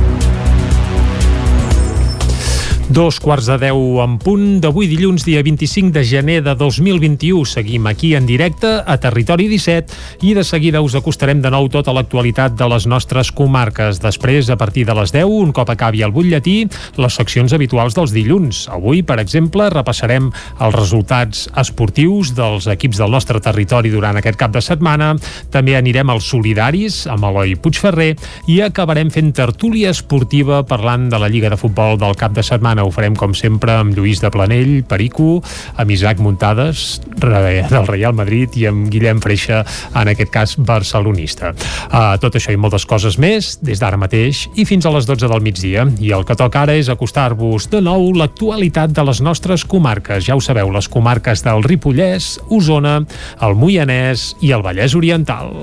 Dos 2.91 3.21
quarts 3.23 3.45
de 3.47 3.55
deu 3.55 4.01
en 4.03 4.17
punt 4.19 4.57
d'avui 4.59 4.89
dilluns, 4.91 5.23
dia 5.23 5.39
25 5.45 5.93
de 5.95 6.01
gener 6.03 6.41
de 6.43 6.51
2021. 6.59 7.45
Seguim 7.47 7.85
aquí 7.87 8.09
en 8.17 8.25
directe 8.27 8.67
a 8.67 8.97
Territori 8.99 9.45
17 9.47 10.27
i 10.27 10.33
de 10.35 10.43
seguida 10.43 10.81
us 10.83 10.97
acostarem 10.99 11.39
de 11.39 11.47
nou 11.53 11.69
tota 11.71 11.93
l'actualitat 11.95 12.57
de 12.59 12.67
les 12.67 12.87
nostres 12.91 13.31
comarques. 13.31 14.01
Després, 14.03 14.49
a 14.51 14.57
partir 14.59 14.83
de 14.89 14.95
les 14.97 15.13
10, 15.15 15.23
un 15.23 15.53
cop 15.55 15.71
acabi 15.71 16.03
el 16.03 16.11
butlletí, 16.11 16.65
les 16.99 17.15
seccions 17.15 17.53
habituals 17.55 17.95
dels 17.95 18.11
dilluns. 18.11 18.65
Avui, 18.67 19.05
per 19.07 19.21
exemple, 19.23 19.69
repassarem 19.71 20.27
els 20.59 20.75
resultats 20.75 21.47
esportius 21.63 22.33
dels 22.35 22.67
equips 22.75 22.99
del 22.99 23.15
nostre 23.15 23.39
territori 23.39 23.93
durant 23.95 24.19
aquest 24.19 24.35
cap 24.35 24.51
de 24.51 24.59
setmana. 24.59 25.13
També 25.47 25.77
anirem 25.79 26.11
als 26.11 26.27
solidaris 26.27 27.05
amb 27.07 27.31
Eloi 27.31 27.55
Puigferrer 27.55 28.17
i 28.51 28.59
acabarem 28.67 29.15
fent 29.15 29.31
tertúlia 29.31 29.95
esportiva 29.95 30.65
parlant 30.67 31.07
de 31.07 31.23
la 31.23 31.31
Lliga 31.31 31.55
de 31.55 31.61
Futbol 31.63 31.95
del 31.95 32.19
cap 32.19 32.35
de 32.35 32.43
setmana 32.43 32.80
ho 32.85 32.91
farem 32.93 33.15
com 33.17 33.33
sempre 33.37 33.75
amb 33.79 33.95
Lluís 33.97 34.21
de 34.23 34.31
Planell, 34.33 34.81
Perico, 34.87 35.41
amb 35.79 35.91
Isaac 35.91 36.21
Muntades 36.23 37.01
del 37.21 37.87
Real 37.87 38.15
Madrid 38.17 38.55
i 38.59 38.67
amb 38.69 38.89
Guillem 38.91 39.21
Freixa, 39.23 39.61
en 39.95 40.11
aquest 40.11 40.31
cas 40.33 40.55
barcelonista. 40.57 41.53
Uh, 41.91 42.15
tot 42.21 42.37
això 42.37 42.53
i 42.53 42.59
moltes 42.59 42.85
coses 42.89 43.17
més 43.21 43.53
des 43.61 43.81
d'ara 43.81 43.99
mateix 43.99 44.45
i 44.55 44.65
fins 44.69 44.85
a 44.85 44.93
les 44.95 45.07
12 45.09 45.29
del 45.31 45.43
migdia. 45.45 45.85
I 46.01 46.13
el 46.17 46.25
que 46.27 46.37
toca 46.39 46.65
ara 46.65 46.77
és 46.77 46.89
acostar-vos 46.91 47.69
de 47.71 47.81
nou 47.83 48.11
l'actualitat 48.17 48.95
de 48.95 49.05
les 49.07 49.21
nostres 49.21 49.65
comarques. 49.65 50.25
Ja 50.27 50.37
ho 50.37 50.43
sabeu, 50.43 50.71
les 50.73 50.89
comarques 50.91 51.45
del 51.45 51.63
Ripollès, 51.67 52.37
Osona, 52.49 52.99
el 53.41 53.57
Moianès 53.57 54.31
i 54.41 54.55
el 54.55 54.65
Vallès 54.65 54.97
Oriental. 54.97 55.55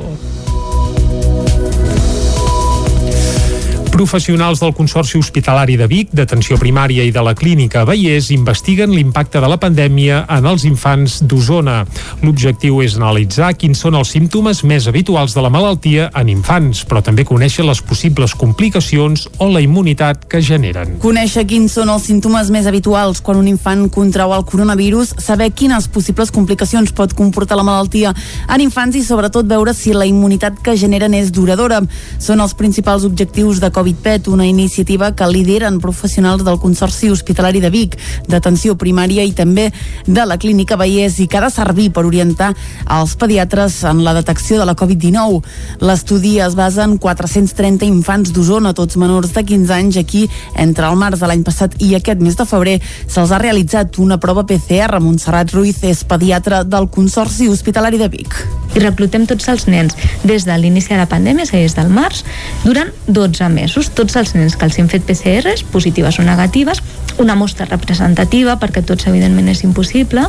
Professionals 3.98 4.60
del 4.60 4.72
Consorci 4.74 5.18
Hospitalari 5.18 5.74
de 5.74 5.88
Vic, 5.90 6.12
d'Atenció 6.14 6.54
Primària 6.54 7.02
i 7.02 7.10
de 7.10 7.22
la 7.26 7.32
Clínica 7.34 7.80
Vallès 7.82 8.28
investiguen 8.30 8.92
l'impacte 8.94 9.40
de 9.42 9.48
la 9.50 9.56
pandèmia 9.58 10.20
en 10.30 10.44
els 10.46 10.62
infants 10.68 11.16
d'Osona. 11.26 11.80
L'objectiu 12.22 12.78
és 12.84 12.94
analitzar 12.94 13.48
quins 13.58 13.82
són 13.82 13.96
els 13.98 14.12
símptomes 14.14 14.60
més 14.62 14.86
habituals 14.86 15.34
de 15.34 15.42
la 15.42 15.50
malaltia 15.50 16.06
en 16.14 16.30
infants, 16.30 16.84
però 16.86 17.02
també 17.02 17.24
conèixer 17.26 17.66
les 17.66 17.80
possibles 17.82 18.36
complicacions 18.38 19.24
o 19.42 19.48
la 19.50 19.64
immunitat 19.66 20.28
que 20.30 20.44
generen. 20.46 20.94
Conèixer 21.02 21.42
quins 21.50 21.74
són 21.74 21.90
els 21.90 22.06
símptomes 22.06 22.54
més 22.54 22.70
habituals 22.70 23.18
quan 23.18 23.42
un 23.42 23.50
infant 23.50 23.88
contrau 23.90 24.36
el 24.38 24.46
coronavirus, 24.46 25.16
saber 25.26 25.50
quines 25.50 25.90
possibles 25.90 26.30
complicacions 26.30 26.94
pot 26.94 27.16
comportar 27.18 27.58
la 27.58 27.66
malaltia 27.66 28.14
en 28.46 28.62
infants 28.62 28.94
i 28.94 29.02
sobretot 29.02 29.50
veure 29.50 29.74
si 29.74 29.90
la 29.90 30.06
immunitat 30.06 30.62
que 30.62 30.78
generen 30.78 31.18
és 31.18 31.34
duradora. 31.34 31.82
Són 32.22 32.38
els 32.38 32.54
principals 32.54 33.02
objectius 33.02 33.58
de 33.58 33.74
Covid-PET, 33.88 34.28
una 34.28 34.44
iniciativa 34.44 35.14
que 35.16 35.26
lideren 35.26 35.78
professionals 35.80 36.44
del 36.44 36.58
Consorci 36.60 37.08
Hospitalari 37.08 37.60
de 37.60 37.70
Vic, 37.72 37.94
d'atenció 38.28 38.74
primària 38.76 39.24
i 39.24 39.30
també 39.32 39.70
de 40.04 40.26
la 40.28 40.36
Clínica 40.36 40.76
Vallès 40.76 41.16
i 41.22 41.26
que 41.26 41.38
ha 41.38 41.46
de 41.46 41.48
servir 41.48 41.86
per 41.96 42.04
orientar 42.04 42.50
els 42.98 43.14
pediatres 43.16 43.78
en 43.88 44.02
la 44.04 44.12
detecció 44.12 44.58
de 44.60 44.66
la 44.68 44.74
Covid-19. 44.76 45.40
L'estudi 45.80 46.34
es 46.44 46.52
basa 46.58 46.84
en 46.84 46.98
430 47.00 47.88
infants 47.88 48.34
d'Osona, 48.36 48.74
tots 48.76 48.98
menors 49.00 49.32
de 49.32 49.44
15 49.54 49.72
anys. 49.72 49.96
Aquí, 49.96 50.26
entre 50.54 50.84
el 50.84 51.00
març 51.00 51.22
de 51.22 51.32
l'any 51.32 51.46
passat 51.48 51.80
i 51.80 51.94
aquest 51.96 52.20
mes 52.20 52.36
de 52.36 52.44
febrer, 52.44 52.76
se'ls 53.06 53.32
ha 53.32 53.40
realitzat 53.40 53.96
una 54.04 54.20
prova 54.20 54.44
PCR. 54.44 55.00
Montserrat 55.00 55.56
Ruiz 55.56 55.80
és 55.80 56.04
pediatre 56.04 56.60
del 56.68 56.90
Consorci 56.92 57.48
Hospitalari 57.48 57.96
de 57.96 58.12
Vic. 58.12 58.36
I 58.76 58.84
reclutem 58.84 59.24
tots 59.24 59.48
els 59.48 59.64
nens 59.64 59.96
des 60.28 60.44
de 60.44 60.60
l'inici 60.60 60.92
de 60.92 61.00
la 61.00 61.08
pandèmia, 61.08 61.48
és 61.48 61.54
a 61.54 61.56
dir, 61.56 61.64
des 61.64 61.78
del 61.78 61.88
març, 61.88 62.20
durant 62.68 62.92
12 63.08 63.48
mesos. 63.48 63.77
Tots 63.94 64.16
els 64.18 64.34
nens 64.34 64.56
que 64.58 64.66
els 64.66 64.78
hem 64.78 64.88
fet 64.90 65.04
PCRs, 65.06 65.62
positives 65.72 66.18
o 66.18 66.26
negatives, 66.26 66.82
una 67.22 67.36
mostra 67.38 67.66
representativa, 67.66 68.58
perquè 68.58 68.82
tots 68.86 69.06
evidentment 69.10 69.48
és 69.50 69.62
impossible, 69.66 70.26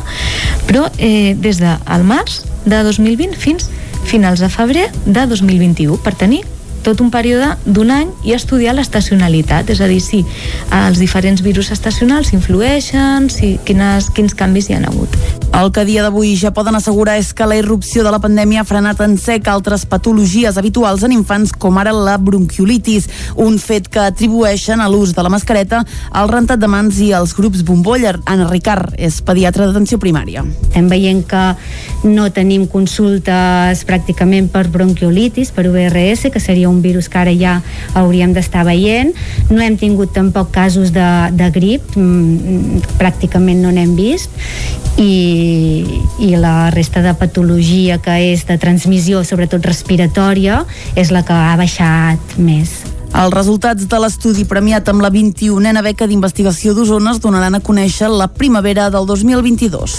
però 0.68 0.86
eh, 0.98 1.34
des 1.34 1.58
del 1.62 2.06
març 2.06 2.42
de 2.64 2.82
2020 2.86 3.36
fins 3.38 3.70
finals 4.06 4.40
de 4.40 4.48
febrer 4.48 4.88
de 5.06 5.26
2021, 5.26 5.98
per 6.02 6.14
tenir 6.18 6.44
tot 6.84 7.00
un 7.00 7.10
període 7.12 7.54
d'un 7.66 7.90
any 7.94 8.10
i 8.24 8.34
estudiar 8.36 8.74
l'estacionalitat, 8.76 9.70
és 9.70 9.80
a 9.80 9.88
dir, 9.90 10.00
si 10.04 10.22
els 10.74 11.00
diferents 11.02 11.42
virus 11.44 11.70
estacionals 11.74 12.32
influeixen, 12.36 13.28
si, 13.32 13.56
quines, 13.66 14.10
quins 14.16 14.34
canvis 14.36 14.70
hi 14.70 14.78
han 14.78 14.88
hagut. 14.88 15.16
El 15.50 15.72
que 15.74 15.82
a 15.82 15.84
dia 15.84 16.04
d'avui 16.04 16.36
ja 16.38 16.52
poden 16.54 16.78
assegurar 16.78 17.18
és 17.20 17.32
que 17.34 17.46
la 17.48 17.58
irrupció 17.58 18.04
de 18.06 18.12
la 18.14 18.20
pandèmia 18.22 18.62
ha 18.62 18.68
frenat 18.68 19.00
en 19.04 19.16
sec 19.20 19.48
altres 19.50 19.84
patologies 19.90 20.56
habituals 20.56 21.02
en 21.04 21.12
infants, 21.12 21.52
com 21.52 21.78
ara 21.80 21.92
la 21.92 22.16
bronquiolitis, 22.22 23.08
un 23.36 23.58
fet 23.58 23.90
que 23.90 24.00
atribueixen 24.06 24.80
a 24.80 24.88
l'ús 24.88 25.14
de 25.16 25.24
la 25.26 25.32
mascareta, 25.32 25.82
al 26.10 26.30
rentat 26.30 26.62
de 26.62 26.70
mans 26.70 27.00
i 27.02 27.10
als 27.12 27.34
grups 27.36 27.64
bombolla. 27.66 28.14
Anna 28.30 28.48
Ricard 28.48 28.94
és 28.96 29.20
pediatra 29.26 29.66
d'atenció 29.68 29.98
primària. 30.00 30.44
Estem 30.70 30.88
veient 30.88 31.22
que 31.28 31.42
no 32.08 32.30
tenim 32.32 32.66
consultes 32.70 33.84
pràcticament 33.86 34.48
per 34.54 34.68
bronquiolitis, 34.72 35.52
per 35.52 35.66
URS, 35.68 36.30
que 36.32 36.40
seria 36.40 36.69
un 36.70 36.80
virus 36.82 37.10
que 37.10 37.18
ara 37.20 37.34
ja 37.36 37.58
hauríem 37.98 38.34
d'estar 38.36 38.64
veient. 38.68 39.14
No 39.50 39.60
hem 39.62 39.76
tingut 39.80 40.14
tampoc 40.16 40.52
casos 40.54 40.94
de, 40.94 41.08
de 41.36 41.50
grip, 41.54 41.96
mm, 41.96 42.96
pràcticament 43.00 43.60
no 43.64 43.74
n'hem 43.74 43.96
vist, 43.98 44.30
i, 45.00 45.84
i 46.20 46.30
la 46.36 46.70
resta 46.74 47.02
de 47.02 47.14
patologia 47.18 47.98
que 48.02 48.16
és 48.30 48.46
de 48.48 48.58
transmissió, 48.60 49.24
sobretot 49.24 49.66
respiratòria, 49.66 50.64
és 50.96 51.12
la 51.14 51.24
que 51.26 51.36
ha 51.36 51.58
baixat 51.60 52.38
més. 52.38 52.80
Els 53.10 53.34
resultats 53.34 53.88
de 53.90 53.98
l'estudi 53.98 54.44
premiat 54.46 54.86
amb 54.88 55.02
la 55.02 55.10
21a 55.10 55.82
beca 55.82 56.06
d'investigació 56.06 56.76
d'Osona 56.76 57.16
es 57.16 57.18
donaran 57.22 57.58
a 57.58 57.60
conèixer 57.60 58.08
la 58.08 58.28
primavera 58.30 58.86
del 58.90 59.06
2022. 59.08 59.96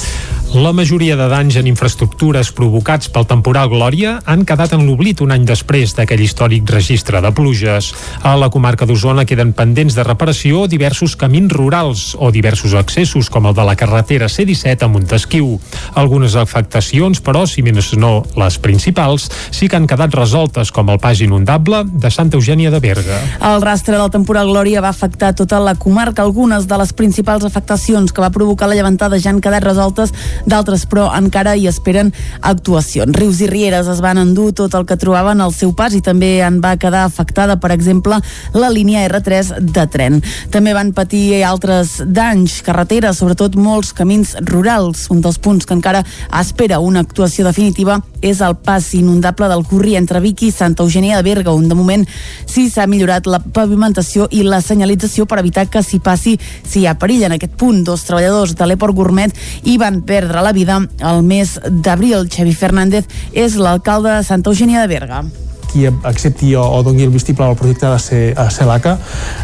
La 0.52 0.74
majoria 0.76 1.16
de 1.16 1.30
danys 1.32 1.56
en 1.56 1.68
infraestructures 1.70 2.50
provocats 2.52 3.08
pel 3.08 3.24
temporal 3.24 3.70
Glòria 3.72 4.18
han 4.28 4.42
quedat 4.44 4.74
en 4.76 4.82
l'oblit 4.84 5.22
un 5.24 5.32
any 5.32 5.46
després 5.48 5.94
d'aquell 5.96 6.20
històric 6.26 6.68
registre 6.68 7.22
de 7.24 7.30
pluges. 7.32 7.94
A 8.28 8.34
la 8.36 8.50
comarca 8.52 8.84
d'Osona 8.84 9.24
queden 9.24 9.54
pendents 9.56 9.96
de 9.96 10.04
reparació 10.04 10.66
diversos 10.68 11.16
camins 11.16 11.54
rurals 11.56 12.18
o 12.20 12.34
diversos 12.36 12.74
accessos, 12.76 13.30
com 13.32 13.48
el 13.48 13.56
de 13.56 13.64
la 13.64 13.78
carretera 13.80 14.28
C-17 14.28 14.84
a 14.84 14.90
Montesquiu. 14.92 15.54
Algunes 15.96 16.36
afectacions, 16.36 17.24
però, 17.24 17.46
si 17.48 17.64
més 17.64 17.94
no 17.96 18.26
les 18.36 18.60
principals, 18.60 19.30
sí 19.56 19.72
que 19.72 19.80
han 19.80 19.88
quedat 19.88 20.12
resoltes, 20.20 20.76
com 20.76 20.92
el 20.92 21.00
pas 21.00 21.24
inundable 21.24 21.86
de 21.88 22.12
Santa 22.12 22.36
Eugènia 22.36 22.76
de 22.76 22.84
Berga. 22.84 23.22
El 23.54 23.64
rastre 23.64 23.96
del 23.96 24.12
temporal 24.12 24.52
Glòria 24.52 24.84
va 24.84 24.92
afectar 24.92 25.32
tota 25.32 25.64
la 25.64 25.78
comarca. 25.80 26.28
Algunes 26.28 26.68
de 26.68 26.84
les 26.84 26.92
principals 26.92 27.48
afectacions 27.48 28.12
que 28.12 28.20
va 28.20 28.36
provocar 28.36 28.68
la 28.68 28.76
llevantada 28.76 29.16
ja 29.16 29.32
han 29.32 29.40
quedat 29.40 29.64
resoltes 29.64 30.12
d'altres 30.46 30.86
però 30.90 31.10
encara 31.16 31.56
hi 31.56 31.68
esperen 31.70 32.12
actuacions. 32.42 33.16
Rius 33.18 33.42
i 33.42 33.50
Rieres 33.50 33.90
es 33.92 34.02
van 34.04 34.20
endur 34.22 34.52
tot 34.58 34.76
el 34.78 34.86
que 34.90 34.98
trobaven 35.00 35.42
al 35.42 35.54
seu 35.56 35.74
pas 35.78 35.94
i 35.94 36.02
també 36.02 36.40
en 36.46 36.60
va 36.64 36.78
quedar 36.82 37.04
afectada, 37.06 37.58
per 37.60 37.72
exemple, 37.76 38.20
la 38.54 38.70
línia 38.70 39.06
R3 39.08 39.60
de 39.74 39.86
tren. 39.92 40.22
També 40.52 40.74
van 40.78 40.94
patir 40.94 41.42
altres 41.46 42.00
danys, 42.06 42.60
carreteres, 42.66 43.20
sobretot 43.20 43.56
molts 43.60 43.94
camins 43.98 44.36
rurals. 44.48 45.08
Un 45.12 45.22
dels 45.22 45.40
punts 45.42 45.68
que 45.68 45.76
encara 45.78 46.04
espera 46.40 46.80
una 46.80 47.04
actuació 47.06 47.46
definitiva 47.48 48.00
és 48.22 48.42
el 48.46 48.56
pas 48.62 48.86
inundable 48.94 49.50
del 49.50 49.66
Curri 49.66 49.96
entre 49.98 50.22
Vic 50.22 50.46
i 50.46 50.52
Santa 50.54 50.84
Eugènia 50.86 51.18
de 51.18 51.26
Berga, 51.26 51.54
on 51.54 51.68
de 51.68 51.76
moment 51.76 52.06
sí 52.46 52.68
s'ha 52.70 52.86
millorat 52.88 53.28
la 53.28 53.42
pavimentació 53.42 54.28
i 54.32 54.44
la 54.46 54.62
senyalització 54.62 55.26
per 55.26 55.40
evitar 55.42 55.68
que 55.72 55.82
s'hi 55.84 56.00
passi 56.00 56.38
si 56.40 56.82
hi 56.82 56.88
ha 56.88 56.98
perill. 57.02 57.26
En 57.28 57.36
aquest 57.36 57.58
punt, 57.58 57.84
dos 57.86 58.06
treballadors 58.08 58.56
de 58.58 58.68
l'Eport 58.68 58.96
Gourmet 58.96 59.34
hi 59.66 59.78
van 59.82 60.02
perdre 60.08 60.31
la 60.40 60.56
vida 60.56 60.80
el 61.12 61.22
mes 61.28 61.58
d'abril. 61.68 62.30
Xavi 62.32 62.56
Fernández 62.56 63.12
és 63.36 63.60
l'alcalde 63.60 64.16
de 64.16 64.24
Santa 64.24 64.56
Eugènia 64.56 64.80
de 64.80 64.88
Berga 64.88 65.26
qui 65.72 65.86
accepti 65.88 66.54
o, 66.56 66.64
o 66.64 66.82
doni 66.84 67.06
el 67.06 67.14
vistiplau 67.14 67.54
al 67.54 67.56
projecte 67.56 67.88
de 67.88 68.00
ser, 68.04 68.22
a 68.36 68.50
CELACA 68.52 68.98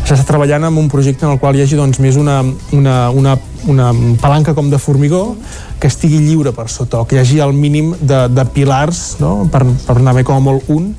s'està 0.04 0.26
treballant 0.28 0.68
en 0.68 0.80
un 0.80 0.90
projecte 0.92 1.24
en 1.26 1.32
el 1.34 1.40
qual 1.40 1.56
hi 1.56 1.64
hagi 1.64 1.80
doncs, 1.80 2.02
més 2.04 2.18
una, 2.20 2.42
una, 2.76 2.98
una, 3.16 3.38
una 3.72 3.92
palanca 4.20 4.52
com 4.58 4.68
de 4.70 4.80
formigó 4.80 5.38
que 5.80 5.88
estigui 5.88 6.20
lliure 6.26 6.52
per 6.52 6.68
sota, 6.74 7.00
o 7.00 7.08
que 7.08 7.16
hi 7.16 7.22
hagi 7.24 7.40
el 7.44 7.56
mínim 7.56 7.94
de, 8.02 8.26
de 8.34 8.46
pilars, 8.52 9.22
no? 9.24 9.48
per, 9.52 9.64
per 9.88 10.00
anar 10.02 10.18
bé 10.20 10.26
com 10.28 10.36
a 10.36 10.44
molt 10.44 10.68
un, 10.74 10.92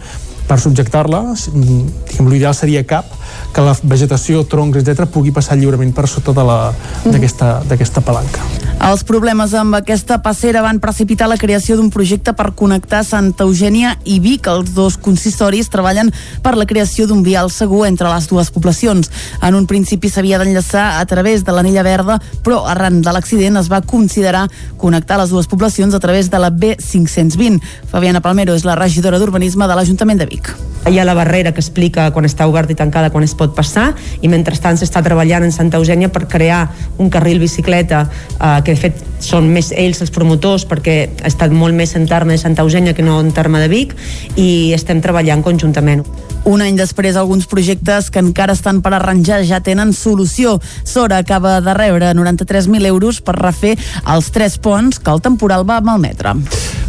per 0.49 0.59
subjectar-la, 0.61 1.23
l'ideal 2.25 2.55
seria 2.57 2.85
cap, 2.89 3.13
que 3.53 3.65
la 3.65 3.75
vegetació, 3.83 4.45
troncs, 4.49 4.81
etc 4.81 5.09
pugui 5.13 5.33
passar 5.35 5.59
lliurement 5.59 5.93
per 5.95 6.09
sota 6.09 6.33
d'aquesta 6.37 8.03
palanca. 8.05 8.45
Els 8.89 9.03
problemes 9.03 9.53
amb 9.59 9.75
aquesta 9.75 10.21
passera 10.23 10.63
van 10.63 10.79
precipitar 10.81 11.27
la 11.29 11.37
creació 11.37 11.77
d'un 11.77 11.91
projecte 11.91 12.33
per 12.39 12.53
connectar 12.57 13.03
Santa 13.05 13.45
Eugènia 13.45 13.97
i 14.07 14.21
Vic. 14.23 14.47
Els 14.49 14.71
dos 14.77 14.97
consistoris 15.03 15.69
treballen 15.73 16.13
per 16.45 16.55
la 16.57 16.67
creació 16.69 17.09
d'un 17.11 17.25
vial 17.27 17.51
segur 17.51 17.85
entre 17.89 18.09
les 18.09 18.29
dues 18.31 18.53
poblacions. 18.55 19.11
En 19.43 19.59
un 19.59 19.67
principi 19.67 20.09
s'havia 20.09 20.39
d'enllaçar 20.39 20.87
a 21.01 21.05
través 21.11 21.45
de 21.45 21.53
l'anella 21.53 21.83
verda, 21.83 22.21
però 22.47 22.63
arran 22.71 23.03
de 23.03 23.13
l'accident 23.13 23.59
es 23.59 23.69
va 23.73 23.83
considerar 23.83 24.47
connectar 24.79 25.19
les 25.19 25.35
dues 25.35 25.51
poblacions 25.51 25.95
a 25.95 26.01
través 26.01 26.31
de 26.31 26.39
la 26.39 26.53
B520. 26.55 27.59
Fabiana 27.91 28.23
Palmero 28.23 28.55
és 28.55 28.65
la 28.65 28.79
regidora 28.79 29.19
d'Urbanisme 29.19 29.67
de 29.67 29.75
l'Ajuntament 29.75 30.23
de 30.23 30.31
Vic. 30.31 30.38
Hi 30.89 30.99
ha 30.99 31.05
la 31.05 31.13
barrera 31.13 31.53
que 31.53 31.61
explica 31.61 32.07
quan 32.15 32.25
està 32.25 32.47
oberta 32.49 32.73
i 32.73 32.77
tancada, 32.79 33.11
quan 33.13 33.25
es 33.27 33.35
pot 33.37 33.53
passar, 33.57 33.91
i 34.25 34.29
mentrestant 34.33 34.79
s'està 34.81 35.03
treballant 35.05 35.45
en 35.45 35.53
Santa 35.53 35.77
Eugènia 35.77 36.09
per 36.09 36.25
crear 36.33 36.63
un 36.97 37.11
carril 37.13 37.43
bicicleta, 37.43 38.07
eh, 38.39 38.55
que 38.65 38.73
de 38.73 38.81
fet 38.81 39.03
són 39.21 39.51
més 39.53 39.69
ells 39.77 40.01
els 40.01 40.15
promotors, 40.15 40.65
perquè 40.65 40.97
ha 41.21 41.29
estat 41.29 41.53
molt 41.53 41.77
més 41.77 41.93
en 41.99 42.07
terme 42.09 42.33
de 42.33 42.41
Santa 42.41 42.65
Eugènia 42.65 42.95
que 42.97 43.05
no 43.05 43.19
en 43.21 43.33
terme 43.37 43.61
de 43.61 43.69
Vic, 43.69 43.93
i 44.37 44.73
estem 44.73 45.03
treballant 45.05 45.45
conjuntament. 45.45 46.07
Un 46.49 46.63
any 46.65 46.79
després, 46.79 47.17
alguns 47.17 47.45
projectes 47.51 48.09
que 48.09 48.23
encara 48.23 48.55
estan 48.57 48.81
per 48.81 48.95
arranjar 48.97 49.43
ja 49.45 49.61
tenen 49.61 49.93
solució. 49.93 50.57
Sora 50.85 51.19
acaba 51.19 51.61
de 51.61 51.75
rebre 51.77 52.15
93.000 52.17 52.87
euros 52.89 53.21
per 53.21 53.37
refer 53.37 53.75
els 54.07 54.31
tres 54.33 54.57
ponts 54.57 55.03
que 55.03 55.13
el 55.13 55.21
temporal 55.21 55.69
va 55.69 55.83
malmetre. 55.85 56.33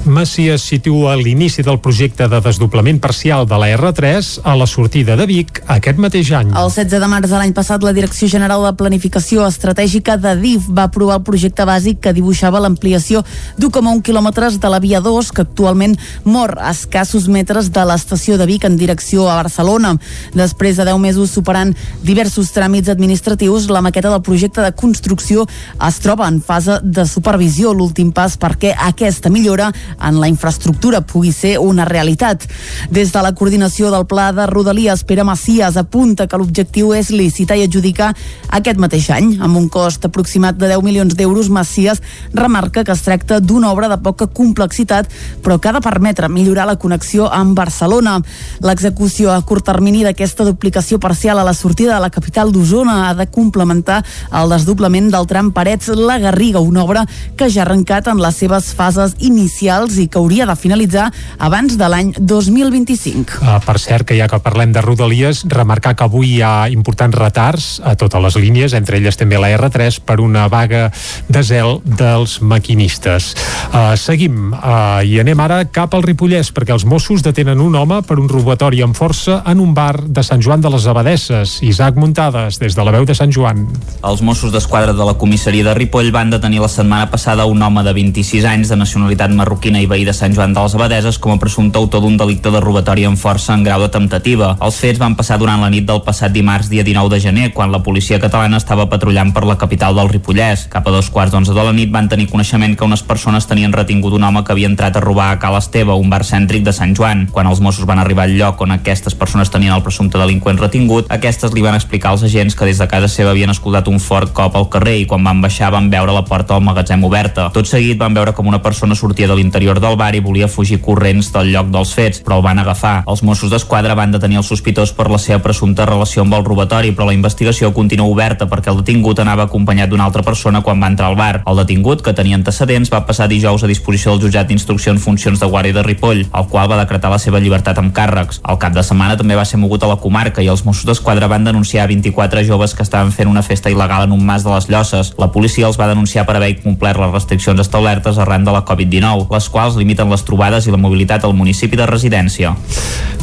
Macias 0.09 0.63
situa 0.65 1.13
l'inici 1.13 1.61
del 1.61 1.77
projecte 1.77 2.25
de 2.25 2.39
desdoblament 2.41 2.97
parcial 2.97 3.45
de 3.45 3.57
la 3.61 3.67
R3 3.75 4.39
a 4.41 4.55
la 4.57 4.65
sortida 4.65 5.13
de 5.15 5.27
Vic 5.29 5.59
aquest 5.69 5.99
mateix 6.01 6.31
any. 6.33 6.49
El 6.57 6.71
16 6.73 6.97
de 7.03 7.09
març 7.11 7.29
de 7.29 7.37
l'any 7.37 7.51
passat, 7.53 7.83
la 7.85 7.93
Direcció 7.93 8.25
General 8.31 8.65
de 8.65 8.71
Planificació 8.79 9.45
Estratègica 9.45 10.15
de 10.17 10.33
DIF 10.39 10.65
va 10.73 10.87
aprovar 10.89 11.19
el 11.19 11.25
projecte 11.27 11.61
bàsic 11.61 11.99
que 12.01 12.13
dibuixava 12.17 12.61
l'ampliació 12.63 13.21
d'1,1 13.59 14.01
quilòmetres 14.07 14.57
de 14.57 14.71
la 14.73 14.79
via 14.81 14.97
2, 15.05 15.29
que 15.29 15.45
actualment 15.45 15.93
mor 16.25 16.55
a 16.57 16.73
escassos 16.73 17.29
metres 17.29 17.69
de 17.69 17.85
l'estació 17.85 18.39
de 18.41 18.49
Vic 18.49 18.65
en 18.65 18.79
direcció 18.81 19.29
a 19.29 19.37
Barcelona. 19.43 19.93
Després 20.33 20.81
de 20.81 20.89
10 20.89 20.97
mesos 21.05 21.37
superant 21.37 21.75
diversos 22.01 22.49
tràmits 22.57 22.89
administratius, 22.89 23.69
la 23.69 23.85
maqueta 23.85 24.09
del 24.09 24.25
projecte 24.25 24.65
de 24.65 24.73
construcció 24.73 25.45
es 25.85 26.01
troba 26.01 26.25
en 26.33 26.41
fase 26.41 26.81
de 26.81 27.05
supervisió, 27.05 27.77
l'últim 27.77 28.09
pas 28.09 28.39
perquè 28.41 28.73
aquesta 28.89 29.29
millora 29.29 29.69
en 30.01 30.19
la 30.19 30.27
infraestructura 30.27 31.01
pugui 31.01 31.31
ser 31.33 31.57
una 31.59 31.85
realitat. 31.85 32.45
Des 32.89 33.11
de 33.13 33.23
la 33.23 33.33
coordinació 33.35 33.91
del 33.91 34.05
Pla 34.09 34.31
de 34.33 34.47
Rodalies, 34.47 35.03
Pere 35.03 35.23
Macias 35.23 35.77
apunta 35.77 36.27
que 36.27 36.37
l'objectiu 36.37 36.93
és 36.97 37.11
licitar 37.11 37.57
i 37.57 37.65
adjudicar 37.67 38.13
aquest 38.49 38.79
mateix 38.79 39.09
any. 39.15 39.35
Amb 39.41 39.57
un 39.57 39.69
cost 39.69 40.05
aproximat 40.05 40.57
de 40.57 40.69
10 40.71 40.83
milions 40.85 41.15
d'euros, 41.15 41.49
Macias 41.49 42.01
remarca 42.33 42.83
que 42.83 42.93
es 42.93 43.03
tracta 43.05 43.39
d'una 43.39 43.71
obra 43.71 43.89
de 43.89 43.97
poca 43.97 44.27
complexitat, 44.27 45.09
però 45.43 45.59
que 45.59 45.69
ha 45.69 45.75
de 45.75 45.83
permetre 45.83 46.29
millorar 46.29 46.67
la 46.67 46.77
connexió 46.79 47.29
amb 47.33 47.57
Barcelona. 47.57 48.19
L'execució 48.61 49.33
a 49.33 49.41
curt 49.41 49.65
termini 49.65 50.03
d'aquesta 50.05 50.45
duplicació 50.47 50.99
parcial 50.99 51.39
a 51.39 51.45
la 51.47 51.53
sortida 51.53 51.95
de 51.95 52.01
la 52.01 52.09
capital 52.13 52.51
d'Osona 52.51 53.09
ha 53.09 53.13
de 53.15 53.27
complementar 53.27 54.03
el 54.31 54.49
desdoblament 54.53 55.09
del 55.11 55.27
tram 55.27 55.51
Parets-La 55.51 56.19
Garriga, 56.19 56.59
una 56.59 56.83
obra 56.83 57.05
que 57.35 57.49
ja 57.49 57.63
ha 57.63 57.67
arrencat 57.67 58.07
en 58.07 58.21
les 58.21 58.37
seves 58.39 58.73
fases 58.75 59.15
inicials 59.19 59.88
i 59.97 60.07
que 60.07 60.19
hauria 60.19 60.45
de 60.45 60.55
finalitzar 60.59 61.09
abans 61.39 61.77
de 61.79 61.89
l'any 61.89 62.13
2025. 62.19 63.39
Uh, 63.41 63.57
per 63.65 63.77
cert, 63.81 64.05
que 64.05 64.17
ja 64.17 64.27
que 64.29 64.39
parlem 64.43 64.73
de 64.75 64.83
Rodalies, 64.85 65.45
remarcar 65.49 65.95
que 65.97 66.05
avui 66.05 66.35
hi 66.35 66.41
ha 66.45 66.69
importants 66.69 67.17
retards 67.17 67.69
a 67.83 67.95
totes 67.99 68.21
les 68.21 68.37
línies, 68.37 68.75
entre 68.77 68.99
elles 68.99 69.17
també 69.17 69.39
la 69.41 69.49
R3, 69.55 70.01
per 70.05 70.19
una 70.21 70.47
vaga 70.51 70.89
de 71.27 71.43
zel 71.43 71.79
dels 71.85 72.39
maquinistes. 72.41 73.33
Uh, 73.69 73.95
seguim 73.97 74.53
uh, 74.53 75.01
i 75.05 75.19
anem 75.21 75.39
ara 75.41 75.63
cap 75.73 75.95
al 75.95 76.05
Ripollès, 76.05 76.53
perquè 76.53 76.75
els 76.75 76.85
Mossos 76.85 77.23
detenen 77.25 77.61
un 77.63 77.75
home 77.79 78.01
per 78.05 78.19
un 78.21 78.29
robatori 78.29 78.83
amb 78.85 78.97
força 78.97 79.41
en 79.49 79.61
un 79.63 79.73
bar 79.73 80.05
de 80.05 80.23
Sant 80.25 80.43
Joan 80.43 80.61
de 80.61 80.71
les 80.73 80.87
Abadesses. 80.89 81.59
Isaac 81.65 81.97
Muntades, 81.99 82.59
des 82.61 82.75
de 82.75 82.85
la 82.85 82.93
veu 82.95 83.07
de 83.07 83.15
Sant 83.17 83.33
Joan. 83.33 83.65
Els 84.05 84.21
Mossos 84.25 84.53
d'Esquadra 84.53 84.93
de 84.93 85.05
la 85.05 85.15
comissaria 85.19 85.65
de 85.65 85.73
Ripoll 85.77 86.11
van 86.15 86.31
detenir 86.33 86.61
la 86.63 86.71
setmana 86.71 87.09
passada 87.11 87.47
un 87.49 87.61
home 87.61 87.83
de 87.85 87.93
26 87.95 88.45
anys 88.49 88.71
de 88.71 88.77
nacionalitat 88.79 89.31
marroquina 89.69 89.81
i 89.81 89.87
veí 89.87 90.05
de 90.05 90.13
Sant 90.13 90.33
Joan 90.33 90.53
de 90.53 90.61
les 90.61 90.73
Abadeses 90.73 91.17
com 91.19 91.31
a 91.31 91.39
presumpte 91.39 91.77
autor 91.77 92.01
d'un 92.01 92.17
delicte 92.17 92.49
de 92.49 92.59
robatori 92.59 93.05
amb 93.05 93.17
força 93.17 93.53
en 93.53 93.63
grau 93.63 93.81
de 93.81 93.89
temptativa. 93.89 94.55
Els 94.61 94.77
fets 94.81 94.99
van 94.99 95.15
passar 95.15 95.37
durant 95.37 95.61
la 95.61 95.69
nit 95.69 95.85
del 95.85 96.01
passat 96.01 96.31
dimarts 96.33 96.69
dia 96.69 96.83
19 96.83 97.09
de 97.09 97.19
gener, 97.19 97.51
quan 97.53 97.71
la 97.71 97.83
policia 97.83 98.19
catalana 98.19 98.57
estava 98.57 98.87
patrullant 98.89 99.33
per 99.33 99.45
la 99.45 99.57
capital 99.57 99.95
del 99.95 100.09
Ripollès. 100.09 100.67
Cap 100.71 100.87
a 100.87 100.91
dos 100.91 101.09
quarts 101.09 101.31
d'onze 101.31 101.53
de 101.53 101.63
la 101.63 101.73
nit 101.73 101.91
van 101.91 102.09
tenir 102.09 102.29
coneixement 102.29 102.75
que 102.75 102.85
unes 102.85 103.03
persones 103.03 103.45
tenien 103.45 103.73
retingut 103.73 104.13
un 104.13 104.23
home 104.23 104.43
que 104.43 104.53
havia 104.53 104.69
entrat 104.69 104.97
a 104.97 105.03
robar 105.03 105.29
a 105.31 105.39
Cal 105.39 105.57
Esteve, 105.57 105.93
un 105.93 106.09
bar 106.09 106.23
cèntric 106.25 106.65
de 106.65 106.73
Sant 106.73 106.95
Joan. 106.97 107.27
Quan 107.31 107.47
els 107.47 107.61
Mossos 107.61 107.85
van 107.85 107.99
arribar 107.99 108.25
al 108.25 108.37
lloc 108.37 108.61
on 108.61 108.73
aquestes 108.73 109.15
persones 109.15 109.53
tenien 109.53 109.75
el 109.75 109.85
presumpte 109.85 110.17
delinqüent 110.17 110.57
retingut, 110.57 111.11
aquestes 111.13 111.53
li 111.53 111.65
van 111.65 111.77
explicar 111.77 112.15
als 112.15 112.25
agents 112.25 112.55
que 112.55 112.65
des 112.65 112.81
de 112.81 112.89
casa 112.89 113.07
seva 113.07 113.35
havien 113.35 113.53
escoltat 113.53 113.87
un 113.87 113.99
fort 113.99 114.33
cop 114.33 114.55
al 114.55 114.69
carrer 114.69 114.97
i 115.03 115.05
quan 115.05 115.23
van 115.23 115.41
baixar 115.45 115.71
van 115.71 115.91
veure 115.93 116.15
la 116.15 116.25
porta 116.25 116.55
del 116.55 116.65
magatzem 116.65 117.03
oberta. 117.05 117.49
Tot 117.53 117.69
seguit 117.69 117.99
van 117.99 118.17
veure 118.17 118.33
com 118.33 118.47
una 118.49 118.63
persona 118.65 118.95
sortia 118.95 119.27
de 119.29 119.35
l'interior 119.37 119.58
del 119.59 119.97
bar 119.97 120.15
i 120.15 120.21
volia 120.23 120.47
fugir 120.47 120.79
corrents 120.81 121.31
del 121.33 121.51
lloc 121.51 121.67
dels 121.69 121.91
fets, 121.93 122.21
però 122.23 122.37
el 122.39 122.43
van 122.45 122.59
agafar. 122.59 123.03
Els 123.07 123.21
Mossos 123.23 123.51
d'Esquadra 123.51 123.95
van 123.95 124.11
detenir 124.11 124.37
el 124.39 124.43
sospitós 124.43 124.93
per 124.95 125.09
la 125.11 125.19
seva 125.19 125.41
presumpta 125.43 125.85
relació 125.85 126.23
amb 126.23 126.33
el 126.33 126.45
robatori, 126.45 126.93
però 126.95 127.05
la 127.05 127.13
investigació 127.13 127.73
continua 127.73 128.07
oberta 128.07 128.47
perquè 128.47 128.71
el 128.71 128.79
detingut 128.79 129.19
anava 129.19 129.43
acompanyat 129.49 129.89
d'una 129.89 130.05
altra 130.05 130.23
persona 130.23 130.61
quan 130.61 130.81
va 130.81 130.87
entrar 130.87 131.09
al 131.09 131.17
bar. 131.19 131.43
El 131.45 131.59
detingut, 131.59 132.01
que 132.01 132.13
tenia 132.13 132.37
antecedents, 132.39 132.91
va 132.93 133.03
passar 133.05 133.27
dijous 133.27 133.63
a 133.63 133.69
disposició 133.69 134.15
del 134.15 134.27
jutjat 134.27 134.47
d'instrucció 134.47 134.93
en 134.95 134.99
funcions 135.03 135.39
de 135.39 135.49
guàrdia 135.51 135.75
de 135.75 135.83
Ripoll, 135.83 136.25
el 136.25 136.47
qual 136.49 136.71
va 136.71 136.79
decretar 136.79 137.11
la 137.11 137.19
seva 137.19 137.43
llibertat 137.43 137.77
amb 137.77 137.93
càrrecs. 137.93 138.39
Al 138.43 138.57
cap 138.57 138.73
de 138.73 138.83
setmana 138.83 139.17
també 139.19 139.35
va 139.35 139.45
ser 139.45 139.59
mogut 139.59 139.83
a 139.83 139.91
la 139.91 139.99
comarca 139.99 140.41
i 140.41 140.47
els 140.47 140.63
Mossos 140.65 140.87
d'Esquadra 140.87 141.27
van 141.27 141.43
denunciar 141.43 141.87
24 141.91 142.45
joves 142.47 142.73
que 142.73 142.85
estaven 142.87 143.11
fent 143.11 143.29
una 143.29 143.43
festa 143.43 143.69
il·legal 143.69 144.07
en 144.07 144.15
un 144.15 144.25
mas 144.25 144.47
de 144.47 144.53
les 144.53 144.69
Llosses. 144.71 145.13
La 145.19 145.31
policia 145.35 145.67
els 145.67 145.79
va 145.79 145.89
denunciar 145.91 146.25
per 146.25 146.37
haver 146.37 146.53
incomplert 146.55 146.99
les 147.01 147.11
restriccions 147.11 147.59
establertes 147.59 148.17
arran 148.17 148.45
de 148.45 148.53
la 148.55 148.63
Covid-19, 148.65 149.27
les 149.33 149.48
quals 149.51 149.77
limiten 149.79 150.09
les 150.09 150.23
trobades 150.25 150.67
i 150.67 150.73
la 150.73 150.79
mobilitat 150.81 151.25
al 151.25 151.35
municipi 151.37 151.77
de 151.79 151.87
residència. 151.89 152.55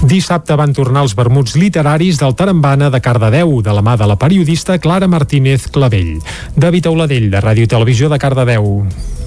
Dissabte 0.03 0.57
van 0.59 0.75
tornar 0.77 1.07
els 1.07 1.17
vermuts 1.17 1.57
literaris 1.57 2.21
del 2.21 2.35
Tarambana 2.37 2.91
de 2.91 3.01
Cardedeu, 3.01 3.61
de 3.63 3.73
la 3.73 3.83
mà 3.83 3.97
de 3.97 4.07
la 4.07 4.19
periodista 4.21 4.79
Clara 4.79 5.09
Martínez 5.09 5.69
Clavell. 5.73 6.19
David 6.57 6.91
Auladell, 6.91 7.31
de 7.31 7.41
Ràdio 7.41 7.65
i 7.65 7.71
Televisió 7.71 8.11
de 8.13 8.19
Cardedeu. 8.21 8.85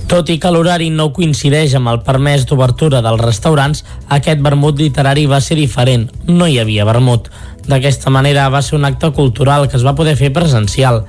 Tot 0.10 0.30
i 0.34 0.40
que 0.42 0.50
l'horari 0.50 0.88
no 0.90 1.12
coincideix 1.14 1.76
amb 1.78 1.92
el 1.92 2.00
permès 2.06 2.48
d'obertura 2.50 3.04
dels 3.06 3.22
restaurants, 3.22 3.84
aquest 4.10 4.42
vermut 4.42 4.80
literari 4.82 5.28
va 5.30 5.38
ser 5.38 5.60
diferent. 5.60 6.08
No 6.26 6.48
hi 6.50 6.58
havia 6.58 6.88
vermut. 6.88 7.30
D'aquesta 7.70 8.10
manera 8.10 8.48
va 8.50 8.64
ser 8.66 8.80
un 8.80 8.88
acte 8.90 9.12
cultural 9.14 9.68
que 9.70 9.78
es 9.78 9.86
va 9.86 9.94
poder 9.94 10.16
fer 10.18 10.32
presencial. 10.34 11.04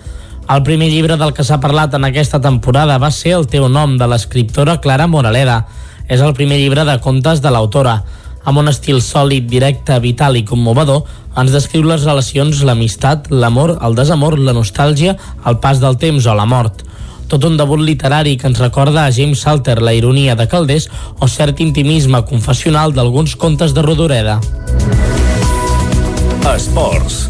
El 0.48 0.62
primer 0.66 0.88
llibre 0.90 1.16
del 1.20 1.34
que 1.36 1.44
s'ha 1.46 1.60
parlat 1.62 1.94
en 1.94 2.06
aquesta 2.08 2.40
temporada 2.40 2.98
va 2.98 3.10
ser 3.14 3.36
El 3.36 3.46
teu 3.46 3.68
nom, 3.68 3.98
de 3.98 4.08
l'escriptora 4.08 4.80
Clara 4.80 5.06
Moraleda. 5.06 5.66
És 6.08 6.20
el 6.20 6.34
primer 6.34 6.58
llibre 6.58 6.84
de 6.88 6.98
contes 7.00 7.42
de 7.42 7.50
l'autora. 7.50 8.00
Amb 8.44 8.58
un 8.58 8.70
estil 8.72 9.02
sòlid, 9.04 9.46
directe, 9.46 9.98
vital 10.00 10.38
i 10.40 10.44
commovedor, 10.48 11.04
ens 11.38 11.52
descriu 11.52 11.84
les 11.86 12.06
relacions, 12.08 12.64
l'amistat, 12.64 13.28
l'amor, 13.30 13.76
el 13.84 13.94
desamor, 13.94 14.38
la 14.38 14.56
nostàlgia, 14.56 15.18
el 15.46 15.60
pas 15.60 15.82
del 15.82 16.00
temps 16.00 16.26
o 16.26 16.34
la 16.34 16.48
mort 16.48 16.86
tot 17.30 17.44
un 17.46 17.56
debut 17.56 17.78
literari 17.78 18.36
que 18.36 18.48
ens 18.50 18.58
recorda 18.58 19.04
a 19.06 19.12
James 19.14 19.44
Salter 19.46 19.78
la 19.80 19.94
ironia 19.94 20.34
de 20.34 20.48
Caldés 20.50 20.90
o 21.22 21.30
cert 21.30 21.62
intimisme 21.62 22.24
confessional 22.26 22.92
d'alguns 22.96 23.36
contes 23.38 23.74
de 23.76 23.86
Rodoreda. 23.86 24.40
Esports. 26.56 27.28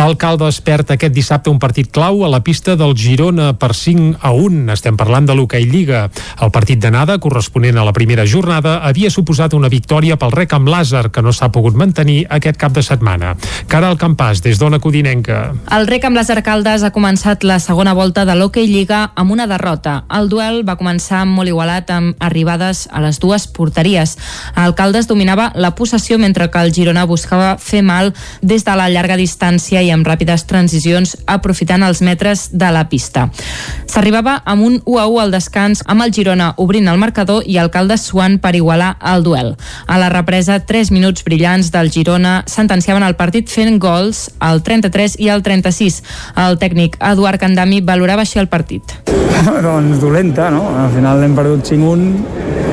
El 0.00 0.14
Caldes 0.16 0.62
perd 0.64 0.94
aquest 0.94 1.12
dissabte 1.12 1.50
un 1.52 1.58
partit 1.60 1.90
clau 1.92 2.22
a 2.24 2.28
la 2.32 2.38
pista 2.40 2.72
del 2.72 2.94
Girona 2.96 3.50
per 3.60 3.74
5 3.76 4.22
a 4.24 4.30
1. 4.32 4.62
Estem 4.72 4.96
parlant 4.96 5.26
de 5.28 5.34
l'Hockey 5.36 5.66
Lliga. 5.68 6.06
El 6.40 6.48
partit 6.54 6.80
d'anada, 6.80 7.18
corresponent 7.20 7.76
a 7.76 7.84
la 7.84 7.92
primera 7.92 8.24
jornada, 8.24 8.78
havia 8.88 9.10
suposat 9.12 9.52
una 9.52 9.68
victòria 9.68 10.16
pel 10.16 10.32
rec 10.32 10.54
amb 10.56 10.70
Làser, 10.72 11.10
que 11.12 11.20
no 11.20 11.34
s'ha 11.36 11.50
pogut 11.52 11.76
mantenir 11.76 12.22
aquest 12.32 12.56
cap 12.56 12.72
de 12.72 12.80
setmana. 12.80 13.34
Cara 13.68 13.90
al 13.92 13.98
Campàs, 14.00 14.40
des 14.40 14.56
d'Ona 14.56 14.78
Codinenca. 14.80 15.42
El 15.76 15.84
rec 15.90 16.08
amb 16.08 16.16
Làser 16.16 16.38
Caldes 16.48 16.80
ha 16.80 16.92
començat 16.96 17.44
la 17.44 17.60
segona 17.60 17.92
volta 17.92 18.24
de 18.24 18.38
l'Hockey 18.40 18.72
Lliga 18.72 19.02
amb 19.20 19.36
una 19.36 19.46
derrota. 19.52 20.06
El 20.08 20.32
duel 20.32 20.62
va 20.64 20.78
començar 20.80 21.26
molt 21.28 21.52
igualat 21.52 21.92
amb 21.92 22.16
arribades 22.24 22.86
a 22.88 23.04
les 23.04 23.20
dues 23.20 23.44
porteries. 23.52 24.16
El 24.56 24.72
Caldes 24.80 25.12
dominava 25.12 25.52
la 25.60 25.74
possessió 25.76 26.16
mentre 26.16 26.48
que 26.48 26.64
el 26.64 26.72
Girona 26.72 27.04
buscava 27.04 27.58
fer 27.60 27.84
mal 27.84 28.14
des 28.40 28.64
de 28.64 28.80
la 28.80 28.88
llarga 28.88 29.20
distància 29.20 29.84
i 29.84 29.89
amb 29.94 30.06
ràpides 30.06 30.46
transicions 30.48 31.16
aprofitant 31.26 31.84
els 31.86 32.02
metres 32.02 32.48
de 32.52 32.70
la 32.72 32.86
pista. 32.88 33.28
S'arribava 33.90 34.38
amb 34.44 34.66
un 34.66 34.80
1 34.84 35.00
a 35.00 35.06
1 35.10 35.20
al 35.22 35.34
descans 35.34 35.82
amb 35.86 36.04
el 36.04 36.14
Girona 36.14 36.52
obrint 36.56 36.88
el 36.88 37.00
marcador 37.00 37.44
i 37.46 37.58
el 37.62 37.70
Caldes 37.74 38.06
suant 38.08 38.38
per 38.40 38.54
igualar 38.56 38.96
el 39.12 39.24
duel. 39.26 39.54
A 39.86 39.98
la 39.98 40.08
represa, 40.12 40.60
3 40.66 40.92
minuts 40.94 41.24
brillants 41.26 41.72
del 41.74 41.90
Girona 41.90 42.40
sentenciaven 42.46 43.06
el 43.06 43.16
partit 43.16 43.50
fent 43.50 43.78
gols 43.82 44.28
al 44.38 44.62
33 44.62 45.18
i 45.18 45.28
al 45.28 45.42
36. 45.42 46.02
El 46.36 46.58
tècnic 46.62 46.98
Eduard 47.12 47.40
Candami 47.40 47.80
valorava 47.80 48.26
així 48.26 48.38
el 48.38 48.48
partit. 48.48 48.96
doncs 49.66 50.00
dolenta, 50.00 50.50
no? 50.50 50.68
Al 50.78 50.92
final 50.94 51.24
hem 51.24 51.36
perdut 51.38 51.66
5-1 51.72 52.69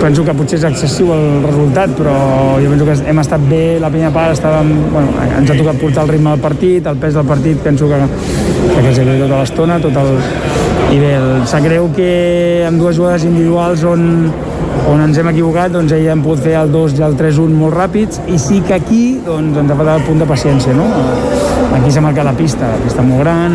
penso 0.00 0.24
que 0.24 0.34
potser 0.36 0.58
és 0.58 0.64
excessiu 0.68 1.12
el 1.14 1.24
resultat, 1.44 1.92
però 1.98 2.14
jo 2.62 2.70
penso 2.72 2.86
que 2.88 2.96
hem 3.10 3.20
estat 3.22 3.44
bé, 3.50 3.62
la 3.82 3.90
primera 3.92 4.12
part 4.14 4.34
estàvem, 4.36 4.70
bueno, 4.92 5.14
ens 5.26 5.50
ha 5.50 5.56
tocat 5.58 5.80
portar 5.80 6.04
el 6.04 6.12
ritme 6.14 6.34
del 6.34 6.42
partit, 6.44 6.86
el 6.90 7.00
pes 7.02 7.16
del 7.18 7.26
partit, 7.28 7.60
penso 7.64 7.88
que, 7.90 8.00
que 8.74 8.84
ens 8.84 8.98
ha 8.98 9.06
tota 9.06 9.40
l'estona, 9.40 9.80
tot 9.82 10.02
el... 10.02 10.12
I 10.94 11.00
bé, 11.00 11.14
sap 11.50 11.64
greu 11.64 11.88
que 11.96 12.10
amb 12.68 12.78
dues 12.78 12.98
jugades 12.98 13.24
individuals 13.26 13.82
on, 13.88 14.04
on 14.92 15.02
ens 15.02 15.18
hem 15.18 15.32
equivocat, 15.32 15.72
doncs 15.74 15.96
ahir 15.96 16.12
hem 16.12 16.22
pogut 16.22 16.44
fer 16.44 16.54
el 16.60 16.70
2 16.74 17.00
i 17.00 17.04
el 17.08 17.18
3-1 17.18 17.58
molt 17.64 17.74
ràpids, 17.80 18.22
i 18.30 18.38
sí 18.38 18.62
que 18.66 18.78
aquí 18.78 19.04
doncs, 19.26 19.58
ens 19.64 19.74
ha 19.74 19.80
faltat 19.80 20.00
el 20.00 20.08
punt 20.08 20.22
de 20.22 20.30
paciència, 20.30 20.76
no? 20.76 21.53
Aquí 21.72 21.90
s'ha 21.90 22.02
marcat 22.04 22.26
la 22.26 22.34
pista, 22.36 22.68
la 22.68 22.80
pista 22.82 23.02
molt 23.02 23.22
gran, 23.22 23.54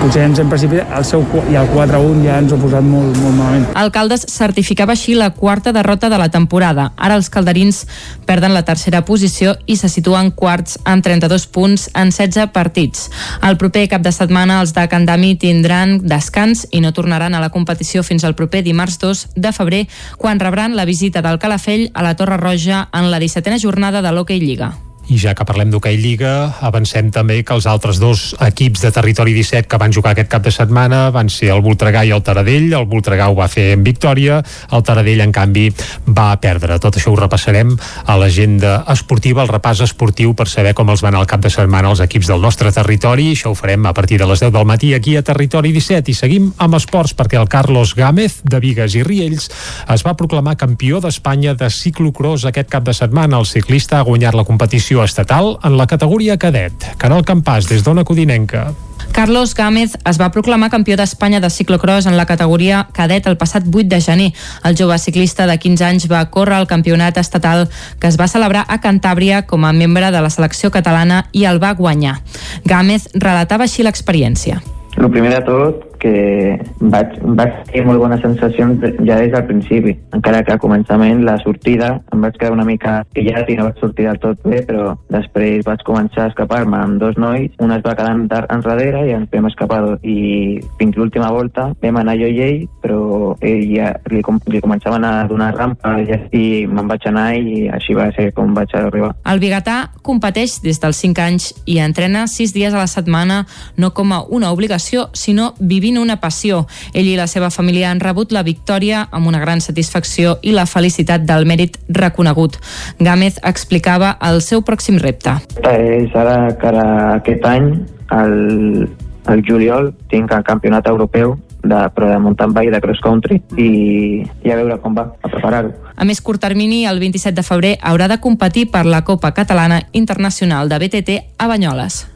potser 0.00 0.22
ens 0.28 0.38
hem 0.40 0.50
precipitat, 0.50 0.90
el 0.96 1.04
seu, 1.06 1.24
i 1.50 1.56
el 1.58 1.68
4-1 1.72 2.22
ja 2.24 2.38
ens 2.40 2.52
ho 2.52 2.58
ha 2.58 2.62
posat 2.62 2.86
molt, 2.86 3.16
molt 3.18 3.36
malament. 3.36 3.66
Alcaldes 3.80 4.26
certificava 4.30 4.94
així 4.94 5.16
la 5.18 5.30
quarta 5.34 5.72
derrota 5.74 6.10
de 6.12 6.18
la 6.20 6.28
temporada. 6.30 6.90
Ara 6.96 7.16
els 7.18 7.30
calderins 7.32 7.82
perden 8.26 8.54
la 8.54 8.64
tercera 8.66 9.02
posició 9.06 9.56
i 9.66 9.76
se 9.80 9.90
situen 9.92 10.30
quarts 10.30 10.78
amb 10.84 11.04
32 11.04 11.46
punts 11.54 11.88
en 11.94 12.12
16 12.14 12.52
partits. 12.54 13.08
El 13.46 13.58
proper 13.60 13.86
cap 13.92 14.04
de 14.06 14.12
setmana 14.14 14.60
els 14.64 14.74
de 14.76 14.86
Candami 14.90 15.34
tindran 15.40 15.98
descans 16.02 16.66
i 16.70 16.82
no 16.84 16.94
tornaran 16.96 17.34
a 17.34 17.42
la 17.42 17.50
competició 17.54 18.04
fins 18.06 18.24
al 18.24 18.36
proper 18.38 18.62
dimarts 18.66 19.00
2 19.02 19.26
de 19.36 19.52
febrer, 19.56 19.86
quan 20.18 20.40
rebran 20.40 20.76
la 20.76 20.86
visita 20.86 21.22
del 21.22 21.38
Calafell 21.38 21.90
a 21.94 22.06
la 22.06 22.14
Torre 22.16 22.38
Roja 22.38 22.88
en 22.92 23.10
la 23.10 23.18
17a 23.18 23.58
jornada 23.58 24.02
de 24.02 24.12
l'Hockey 24.12 24.40
Lliga. 24.40 24.76
I 25.10 25.16
ja 25.18 25.32
que 25.34 25.42
parlem 25.42 25.72
d'hoquei 25.72 25.96
Lliga, 25.98 26.52
avancem 26.62 27.08
també 27.10 27.40
que 27.42 27.54
els 27.56 27.66
altres 27.66 27.98
dos 27.98 28.28
equips 28.46 28.84
de 28.84 28.92
territori 28.94 29.32
17 29.34 29.66
que 29.66 29.78
van 29.82 29.90
jugar 29.90 30.12
aquest 30.14 30.28
cap 30.30 30.44
de 30.44 30.52
setmana 30.54 31.08
van 31.10 31.26
ser 31.34 31.48
el 31.50 31.62
Voltregà 31.64 32.04
i 32.06 32.12
el 32.14 32.22
Taradell. 32.22 32.68
El 32.78 32.86
Voltregà 32.86 33.26
ho 33.26 33.34
va 33.34 33.48
fer 33.50 33.72
en 33.74 33.82
victòria, 33.82 34.38
el 34.70 34.84
Taradell, 34.86 35.24
en 35.24 35.32
canvi, 35.34 35.64
va 36.06 36.28
perdre. 36.38 36.78
Tot 36.78 37.00
això 37.00 37.10
ho 37.10 37.18
repassarem 37.18 37.72
a 38.06 38.16
l'agenda 38.20 38.84
esportiva, 38.94 39.42
el 39.42 39.50
repàs 39.50 39.82
esportiu 39.88 40.36
per 40.38 40.46
saber 40.46 40.76
com 40.78 40.94
els 40.94 41.02
van 41.02 41.18
al 41.18 41.26
cap 41.26 41.42
de 41.42 41.50
setmana 41.50 41.90
els 41.90 42.04
equips 42.06 42.30
del 42.30 42.46
nostre 42.46 42.70
territori. 42.70 43.32
Això 43.34 43.50
ho 43.50 43.58
farem 43.58 43.90
a 43.90 43.94
partir 43.96 44.20
de 44.22 44.30
les 44.30 44.46
10 44.46 44.54
del 44.54 44.68
matí 44.68 44.92
aquí 44.94 45.16
a 45.18 45.24
Territori 45.26 45.74
17 45.74 46.14
i 46.14 46.14
seguim 46.14 46.52
amb 46.62 46.78
esports 46.78 47.16
perquè 47.18 47.40
el 47.40 47.50
Carlos 47.50 47.96
Gámez 47.98 48.38
de 48.46 48.62
Vigues 48.62 48.94
i 48.94 49.02
Riells 49.02 49.50
es 49.90 50.06
va 50.06 50.14
proclamar 50.14 50.54
campió 50.60 51.02
d'Espanya 51.02 51.58
de 51.58 51.66
ciclocross 51.66 52.46
aquest 52.46 52.70
cap 52.70 52.86
de 52.86 52.94
setmana. 52.94 53.42
El 53.42 53.50
ciclista 53.50 53.98
ha 53.98 54.06
guanyat 54.06 54.38
la 54.38 54.46
competició 54.46 54.99
estatal 55.04 55.56
en 55.64 55.76
la 55.76 55.86
categoria 55.86 56.38
cadet. 56.38 56.86
Canal 56.98 57.24
Campàs, 57.24 57.68
des 57.68 57.82
d'Ona 57.84 58.04
Codinenca. 58.04 58.70
Carlos 59.12 59.54
Gámez 59.54 59.96
es 60.06 60.20
va 60.20 60.30
proclamar 60.30 60.70
campió 60.70 60.96
d'Espanya 60.96 61.40
de 61.40 61.50
ciclocross 61.50 62.06
en 62.06 62.16
la 62.16 62.26
categoria 62.26 62.86
cadet 62.94 63.26
el 63.26 63.36
passat 63.36 63.66
8 63.66 63.88
de 63.90 64.00
gener. 64.00 64.30
El 64.64 64.76
jove 64.78 64.98
ciclista 64.98 65.46
de 65.50 65.58
15 65.58 65.84
anys 65.84 66.08
va 66.10 66.22
córrer 66.30 66.60
al 66.60 66.68
campionat 66.70 67.18
estatal 67.18 67.68
que 67.98 68.06
es 68.06 68.20
va 68.20 68.28
celebrar 68.28 68.64
a 68.68 68.80
Cantàbria 68.80 69.42
com 69.46 69.64
a 69.64 69.72
membre 69.72 70.12
de 70.14 70.20
la 70.22 70.30
selecció 70.30 70.70
catalana 70.70 71.26
i 71.32 71.44
el 71.44 71.62
va 71.62 71.74
guanyar. 71.74 72.20
Gámez 72.64 73.08
relatava 73.14 73.66
així 73.66 73.82
l'experiència. 73.82 74.62
El 74.96 75.10
primer 75.10 75.34
de 75.34 75.44
tot, 75.46 75.89
que 76.00 76.58
vaig, 76.80 77.16
vaig 77.38 77.56
tenir 77.68 77.84
molt 77.88 78.02
bones 78.02 78.22
sensacions 78.24 78.82
ja 79.06 79.18
des 79.20 79.32
del 79.32 79.46
principi, 79.48 79.96
encara 80.16 80.42
que 80.46 80.56
a 80.56 80.62
començament 80.62 81.24
la 81.26 81.36
sortida 81.44 81.92
em 82.12 82.24
vaig 82.24 82.38
quedar 82.38 82.56
una 82.56 82.66
mica 82.68 83.00
pillat 83.14 83.50
i 83.50 83.56
no 83.58 83.68
vaig 83.68 83.80
sortir 83.82 84.08
del 84.08 84.20
tot 84.22 84.40
bé, 84.46 84.62
però 84.66 84.94
després 85.12 85.64
vaig 85.66 85.84
començar 85.86 86.26
a 86.26 86.32
escapar-me 86.32 86.78
amb 86.80 87.00
dos 87.02 87.18
nois, 87.20 87.52
un 87.60 87.74
es 87.74 87.84
va 87.84 87.96
quedar 87.98 88.46
enrere 88.50 89.04
i 89.08 89.14
ens 89.16 89.30
vam 89.32 89.48
escapar 89.50 89.80
dos. 89.84 89.98
I 90.02 90.60
fins 90.78 90.96
l'última 90.96 91.30
volta 91.32 91.70
vam 91.82 92.00
anar 92.00 92.16
jo 92.20 92.28
i 92.30 92.40
ell, 92.44 92.62
però 92.82 93.34
ell 93.40 93.64
ja 93.70 93.92
li, 94.10 94.22
com, 94.26 94.40
li 94.50 94.60
començaven 94.62 95.04
a 95.06 95.12
donar 95.30 95.52
rampa 95.56 95.96
i 96.00 96.66
me'n 96.66 96.88
vaig 96.88 97.06
anar 97.08 97.28
i 97.36 97.66
així 97.72 97.94
va 97.96 98.08
ser 98.16 98.30
com 98.36 98.54
vaig 98.56 98.72
arribar. 98.76 99.12
El 99.28 99.42
biguetà 99.42 99.90
competeix 100.06 100.60
des 100.64 100.80
dels 100.82 101.00
5 101.04 101.24
anys 101.24 101.50
i 101.66 101.78
entrena 101.82 102.26
6 102.30 102.54
dies 102.56 102.74
a 102.74 102.80
la 102.80 102.88
setmana 102.90 103.44
no 103.76 103.92
com 103.94 104.12
a 104.12 104.22
una 104.28 104.52
obligació, 104.52 105.08
sinó 105.12 105.52
vivint 105.60 105.89
vivint 105.90 106.02
una 106.02 106.20
passió. 106.20 106.66
Ell 106.94 107.08
i 107.08 107.16
la 107.18 107.26
seva 107.26 107.50
família 107.50 107.90
han 107.90 108.00
rebut 108.00 108.32
la 108.32 108.44
victòria 108.46 109.08
amb 109.10 109.26
una 109.26 109.40
gran 109.40 109.60
satisfacció 109.60 110.38
i 110.42 110.52
la 110.52 110.66
felicitat 110.66 111.26
del 111.26 111.46
mèrit 111.46 111.78
reconegut. 111.88 112.58
Gámez 112.98 113.40
explicava 113.42 114.16
el 114.22 114.40
seu 114.40 114.62
pròxim 114.62 114.98
repte. 114.98 115.34
És 115.66 116.14
ara 116.14 116.54
que 116.58 116.68
ara 116.70 116.86
aquest 117.18 117.44
any, 117.44 117.70
el, 118.14 118.88
el 119.28 119.42
juliol, 119.46 119.94
tinc 120.10 120.30
el 120.32 120.44
campionat 120.44 120.86
europeu 120.86 121.36
de, 121.62 121.80
però 121.92 122.08
de 122.08 122.18
mountain 122.18 122.54
bike, 122.54 122.72
de 122.72 122.80
cross 122.80 123.02
country 123.04 123.40
i, 123.58 124.22
i 124.44 124.52
a 124.52 124.56
veure 124.56 124.78
com 124.80 124.94
va, 124.96 125.10
a 125.20 125.28
preparar-ho. 125.28 125.74
A 125.96 126.06
més 126.08 126.22
curt 126.24 126.40
termini, 126.40 126.86
el 126.88 127.02
27 127.02 127.36
de 127.36 127.44
febrer 127.44 127.74
haurà 127.82 128.08
de 128.08 128.20
competir 128.20 128.70
per 128.70 128.86
la 128.86 129.02
Copa 129.04 129.34
Catalana 129.36 129.82
Internacional 129.92 130.70
de 130.70 130.80
BTT 130.80 131.20
a 131.36 131.50
Banyoles. 131.50 132.06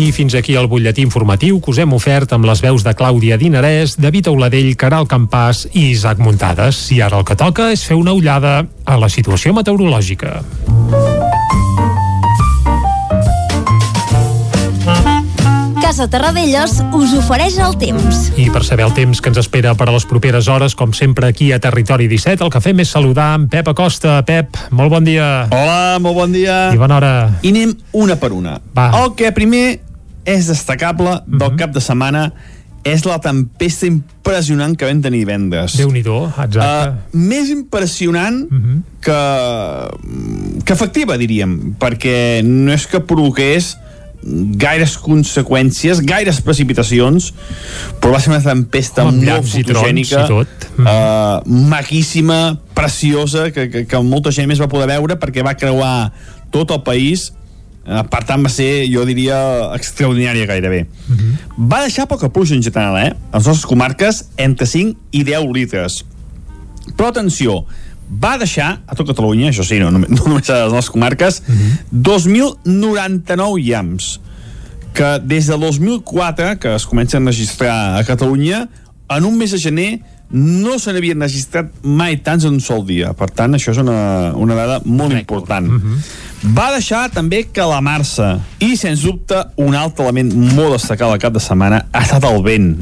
I 0.00 0.08
fins 0.10 0.34
aquí 0.34 0.54
el 0.56 0.68
butlletí 0.72 1.04
informatiu 1.04 1.60
que 1.60 1.70
us 1.70 1.78
hem 1.82 1.92
ofert 1.92 2.32
amb 2.32 2.48
les 2.48 2.62
veus 2.64 2.84
de 2.86 2.94
Clàudia 2.96 3.36
Dinarès, 3.36 3.98
David 4.00 4.30
Auladell, 4.32 4.72
Caral 4.80 5.06
Campàs 5.10 5.66
i 5.72 5.90
Isaac 5.92 6.22
Muntades. 6.24 6.86
I 6.96 7.02
ara 7.04 7.20
el 7.20 7.28
que 7.28 7.36
toca 7.36 7.68
és 7.76 7.84
fer 7.84 8.00
una 8.00 8.16
ullada 8.16 8.62
a 8.84 8.98
la 8.98 9.12
situació 9.12 9.52
meteorològica. 9.52 10.40
Casa 15.92 16.08
Terradellos 16.08 16.78
us 16.96 17.10
ofereix 17.12 17.58
el 17.60 17.74
temps. 17.76 18.30
I 18.40 18.46
per 18.48 18.62
saber 18.64 18.86
el 18.86 18.94
temps 18.96 19.18
que 19.20 19.28
ens 19.28 19.36
espera 19.42 19.74
per 19.76 19.90
a 19.90 19.92
les 19.92 20.06
properes 20.08 20.46
hores, 20.48 20.72
com 20.72 20.94
sempre 20.96 21.28
aquí 21.28 21.50
a 21.52 21.58
Territori 21.60 22.06
17, 22.08 22.40
el 22.46 22.52
que 22.54 22.62
fem 22.64 22.80
és 22.80 22.94
saludar 22.96 23.26
en 23.36 23.44
Pep 23.52 23.68
Acosta. 23.68 24.14
Pep, 24.24 24.56
molt 24.72 24.88
bon 24.88 25.04
dia. 25.04 25.26
Hola, 25.52 25.98
molt 26.00 26.16
bon 26.16 26.32
dia. 26.32 26.56
I 26.72 26.80
bona 26.80 26.96
hora. 26.96 27.12
I 27.44 27.52
anem 27.52 27.76
una 27.92 28.16
per 28.16 28.32
una. 28.32 28.56
Va. 28.72 28.88
El 29.02 29.12
que 29.20 29.34
primer 29.36 29.82
és 30.24 30.48
destacable 30.48 31.18
del 31.26 31.50
uh 31.50 31.52
-huh. 31.52 31.60
cap 31.60 31.76
de 31.76 31.84
setmana 31.84 32.32
és 32.84 33.04
la 33.04 33.20
tempesta 33.20 33.84
impressionant 33.86 34.74
que 34.74 34.86
vam 34.86 35.02
tenir 35.02 35.18
divendres. 35.18 35.76
déu 35.76 35.92
nhi 35.92 36.00
exacte. 36.00 36.88
Uh, 36.88 36.96
més 37.12 37.50
impressionant 37.50 38.48
uh 38.50 38.58
-huh. 38.58 38.80
que, 38.98 40.62
que 40.64 40.72
efectiva, 40.72 41.18
diríem, 41.18 41.76
perquè 41.78 42.42
no 42.42 42.72
és 42.72 42.86
que 42.86 43.00
provoqués 43.00 43.76
gaires 44.22 44.94
conseqüències, 45.02 46.00
gaires 46.06 46.40
precipitacions, 46.44 47.32
però 48.00 48.14
va 48.14 48.20
ser 48.22 48.32
una 48.32 48.42
tempesta 48.44 49.06
Amb 49.06 49.22
molt 49.24 49.48
fotogènica, 49.50 50.24
tot. 50.30 50.66
uh, 50.78 51.42
maquíssima, 51.72 52.58
preciosa, 52.76 53.50
que, 53.54 53.68
que, 53.70 53.84
que 53.90 54.02
molta 54.06 54.32
gent 54.34 54.50
més 54.50 54.62
va 54.62 54.70
poder 54.70 54.88
veure 54.94 55.18
perquè 55.20 55.44
va 55.44 55.56
creuar 55.58 55.94
tot 56.54 56.70
el 56.74 56.82
país, 56.86 57.30
uh, 57.86 58.04
per 58.12 58.22
tant 58.28 58.46
va 58.46 58.52
ser, 58.52 58.86
jo 58.92 59.04
diria, 59.08 59.36
extraordinària 59.74 60.46
gairebé. 60.46 60.86
Uh 61.08 61.16
-huh. 61.16 61.34
Va 61.58 61.82
deixar 61.82 62.06
poca 62.06 62.30
pluja 62.30 62.54
en 62.54 62.62
general, 62.62 62.98
eh? 63.02 63.12
A 63.32 63.38
les 63.38 63.46
nostres 63.46 63.66
comarques, 63.66 64.28
entre 64.36 64.66
5 64.66 64.96
i 65.10 65.24
10 65.24 65.50
litres. 65.52 66.04
Però 66.96 67.08
atenció, 67.08 67.64
va 68.12 68.36
deixar 68.38 68.82
a 68.86 68.96
tot 68.98 69.08
Catalunya, 69.08 69.50
això 69.50 69.64
sí, 69.64 69.78
no, 69.80 69.90
no, 69.90 70.02
no 70.02 70.26
només 70.26 70.50
a 70.50 70.66
les 70.68 70.90
comarques, 70.90 71.42
uh 71.46 71.54
-huh. 71.54 71.72
2.099 71.92 73.62
llams 73.62 74.20
que 74.92 75.18
des 75.24 75.46
de 75.46 75.56
2004 75.56 76.58
que 76.58 76.74
es 76.74 76.86
comencen 76.86 77.22
a 77.22 77.30
registrar 77.30 77.98
a 77.98 78.04
Catalunya 78.04 78.68
en 79.08 79.24
un 79.24 79.38
mes 79.38 79.50
de 79.50 79.58
gener 79.58 80.00
no 80.30 80.78
se 80.78 80.92
n'havien 80.92 81.20
registrat 81.20 81.66
mai 81.82 82.16
tants 82.16 82.44
en 82.44 82.54
un 82.54 82.60
sol 82.60 82.86
dia 82.86 83.12
per 83.12 83.30
tant 83.30 83.52
això 83.52 83.70
és 83.70 83.78
una, 83.78 84.32
una 84.36 84.54
dada 84.54 84.80
molt 84.84 85.12
important 85.12 85.68
uh 85.68 85.74
-huh. 85.74 85.98
Va 86.42 86.72
deixar 86.74 87.04
també 87.14 87.44
calamarsa. 87.54 88.40
I, 88.58 88.74
sens 88.74 89.04
dubte, 89.06 89.38
un 89.62 89.76
altre 89.78 90.02
element 90.02 90.32
molt 90.56 90.74
destacat 90.74 91.06
al 91.06 91.20
cap 91.22 91.36
de 91.36 91.42
setmana 91.42 91.84
ha 91.92 92.02
estat 92.02 92.24
el 92.26 92.42
vent. 92.42 92.80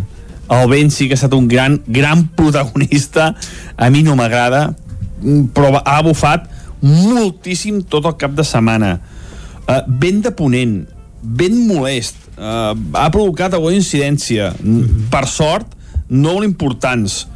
El 0.49 0.71
vent 0.71 0.89
sí 0.91 1.07
que 1.07 1.13
ha 1.13 1.21
estat 1.21 1.37
un 1.37 1.47
gran, 1.47 1.77
gran 1.87 2.25
protagonista. 2.39 3.35
A 3.77 3.91
mi 3.91 4.01
no 4.03 4.17
m'agrada, 4.17 4.71
però 5.55 5.75
ha 5.85 6.01
bufat 6.07 6.49
moltíssim 6.81 7.83
tot 7.89 8.07
el 8.09 8.17
cap 8.21 8.35
de 8.37 8.45
setmana. 8.47 8.97
Uh, 9.67 9.83
vent 10.01 10.23
de 10.25 10.33
ponent, 10.35 10.79
vent 11.21 11.59
molest, 11.69 12.17
uh, 12.39 12.73
ha 12.97 13.09
provocat 13.13 13.55
alguna 13.55 13.77
incidència. 13.77 14.55
Mm 14.63 14.81
-hmm. 14.81 15.11
Per 15.11 15.27
sort, 15.29 15.77
no 16.09 16.35
molt 16.35 16.45
importants, 16.45 17.27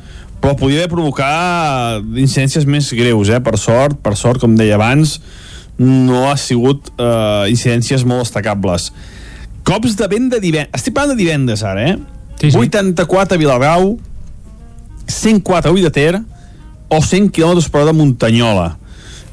però 0.40 0.54
podia 0.58 0.82
haver 0.82 0.90
provocat 0.92 2.02
incidències 2.16 2.66
més 2.66 2.90
greus, 2.92 3.28
eh? 3.28 3.40
per 3.40 3.56
sort, 3.58 3.96
per 4.02 4.16
sort, 4.16 4.40
com 4.40 4.56
deia 4.56 4.74
abans, 4.74 5.20
no 5.78 6.28
ha 6.28 6.36
sigut 6.36 6.90
uh, 6.98 7.48
incidències 7.48 8.04
molt 8.04 8.26
destacables. 8.26 8.92
Cops 9.64 9.96
de 9.96 10.08
vent 10.10 10.28
de 10.34 10.40
divendres, 10.40 10.74
estic 10.74 10.94
parlant 10.94 11.16
de 11.16 11.22
divendres 11.22 11.62
ara, 11.62 11.86
eh? 11.88 11.96
Sí, 12.40 12.50
sí. 12.50 12.58
84 12.58 13.34
a 13.34 13.38
Vilagrau, 13.40 13.98
104 15.06 15.70
a 15.70 15.72
Ull 15.72 15.82
de 15.82 15.90
Ter 15.94 16.20
o 16.88 17.00
100 17.02 17.30
km 17.34 17.62
per 17.70 17.82
hora 17.82 17.92
de 17.92 17.98
Muntanyola. 17.98 18.68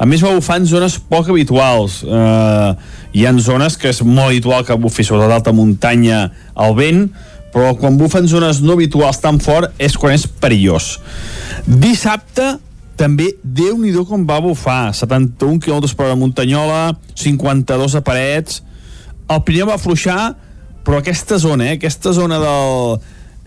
A 0.02 0.08
més, 0.10 0.24
va 0.24 0.34
bufar 0.34 0.58
en 0.62 0.66
zones 0.66 0.96
poc 0.98 1.30
habituals. 1.30 2.02
Uh, 2.02 2.74
hi 3.14 3.28
ha 3.28 3.34
zones 3.38 3.78
que 3.78 3.92
és 3.92 4.02
molt 4.02 4.32
habitual 4.32 4.66
que 4.66 4.78
bufi, 4.80 5.06
sobretot 5.06 5.30
d'alta 5.30 5.54
muntanya, 5.54 6.24
el 6.58 6.74
vent, 6.80 7.06
però 7.54 7.76
quan 7.78 8.00
bufen 8.00 8.28
zones 8.32 8.64
no 8.64 8.74
habituals 8.80 9.20
tan 9.22 9.38
fort 9.44 9.76
és 9.78 9.98
quan 10.00 10.16
és 10.16 10.26
perillós. 10.26 10.96
Dissabte 11.68 12.56
també 13.02 13.32
déu 13.44 13.78
nhi 13.82 13.92
com 14.08 14.26
va 14.28 14.40
bufar 14.44 14.94
71 14.94 15.60
km 15.60 15.90
per 15.96 16.06
hora 16.06 16.16
a 16.16 16.20
Muntanyola 16.20 16.82
52 17.18 17.96
a 17.98 18.02
Parets 18.06 18.62
el 19.32 19.42
primer 19.48 19.70
va 19.72 19.78
afluixar 19.80 20.36
però 20.86 21.00
aquesta 21.00 21.38
zona, 21.42 21.72
eh, 21.72 21.78
aquesta 21.80 22.14
zona 22.14 22.40
del 22.42 23.00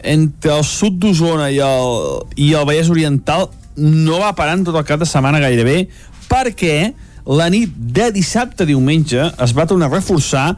entre 0.05 0.53
el 0.59 0.65
sud 0.69 0.99
d'Osona 1.01 1.49
i, 1.51 1.59
el, 1.65 1.95
i 2.37 2.53
el 2.53 2.67
Vallès 2.69 2.91
Oriental 2.93 3.49
no 3.77 4.21
va 4.23 4.35
parant 4.39 4.65
tot 4.67 4.77
el 4.79 4.87
cap 4.87 5.01
de 5.01 5.09
setmana 5.09 5.43
gairebé 5.43 5.89
perquè 6.31 6.93
la 7.27 7.49
nit 7.53 7.73
de 7.75 8.11
dissabte 8.13 8.65
a 8.65 8.69
diumenge 8.69 9.31
es 9.41 9.55
va 9.57 9.67
tornar 9.67 9.89
a 9.89 9.97
reforçar 9.97 10.55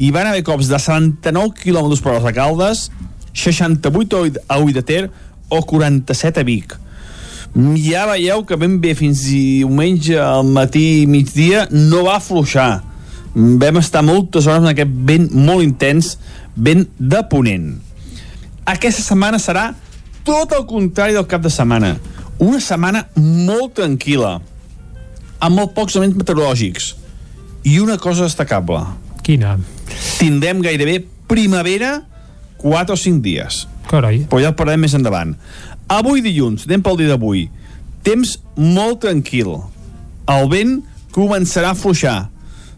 i 0.00 0.10
van 0.12 0.28
haver 0.28 0.44
cops 0.44 0.68
de 0.68 0.78
79 0.78 1.56
km 1.56 1.96
per 2.02 2.16
hora 2.16 2.30
a 2.30 2.36
Caldes 2.36 2.90
68 3.32 4.44
a 4.48 4.58
Ull 4.60 4.72
de 4.72 4.82
Ter 4.82 5.10
o 5.48 5.62
47 5.62 6.40
a 6.40 6.44
Vic. 6.44 6.76
Ja 7.82 8.06
veieu 8.06 8.44
que 8.46 8.56
ben 8.56 8.78
bé 8.80 8.94
fins 8.94 9.24
diumenge 9.26 10.18
al 10.22 10.46
matí 10.46 11.02
i 11.02 11.06
migdia 11.10 11.66
no 11.70 12.04
va 12.06 12.16
afluixar. 12.20 12.82
Vam 13.34 13.80
estar 13.80 14.02
moltes 14.06 14.46
hores 14.46 14.62
en 14.62 14.70
aquest 14.70 14.92
vent 15.06 15.30
molt 15.34 15.66
intens 15.66 16.16
vent 16.54 16.86
de 16.98 17.22
ponent. 17.30 17.72
Aquesta 18.70 19.02
setmana 19.02 19.40
serà 19.42 19.70
tot 20.26 20.52
el 20.54 20.66
contrari 20.68 21.16
del 21.16 21.26
cap 21.26 21.42
de 21.42 21.50
setmana 21.50 21.96
una 22.40 22.60
setmana 22.64 23.06
molt 23.16 23.76
tranquil·la 23.78 24.38
amb 25.40 25.56
molt 25.56 25.74
pocs 25.76 25.96
elements 25.96 26.18
meteorològics 26.20 26.94
i 27.68 27.78
una 27.80 27.98
cosa 28.00 28.26
destacable 28.28 28.82
quina? 29.26 29.58
tindrem 30.18 30.62
gairebé 30.64 31.02
primavera 31.30 31.98
4 32.60 32.96
o 32.96 32.98
5 32.98 33.24
dies 33.24 33.66
Carai. 33.90 34.24
però 34.30 34.40
ja 34.42 34.52
el 34.52 34.58
parlarem 34.58 34.84
més 34.84 34.96
endavant 34.96 35.36
Avui 35.90 36.22
dilluns, 36.22 36.68
anem 36.68 36.84
pel 36.86 37.00
dia 37.00 37.10
d'avui. 37.10 37.48
Temps 38.06 38.36
molt 38.54 39.00
tranquil. 39.02 39.56
El 40.30 40.46
vent 40.52 40.76
començarà 41.10 41.72
a 41.72 41.78
fluixar. 41.78 42.28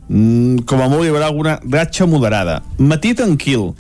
Mm, 0.09 0.65
com 0.69 0.81
a 0.81 0.89
molt 0.89 1.05
hi 1.05 1.11
haurà 1.13 1.29
alguna 1.29 1.59
ratxa 1.61 2.09
moderada. 2.09 2.63
Matí 2.81 3.13
tranquil. 3.19 3.75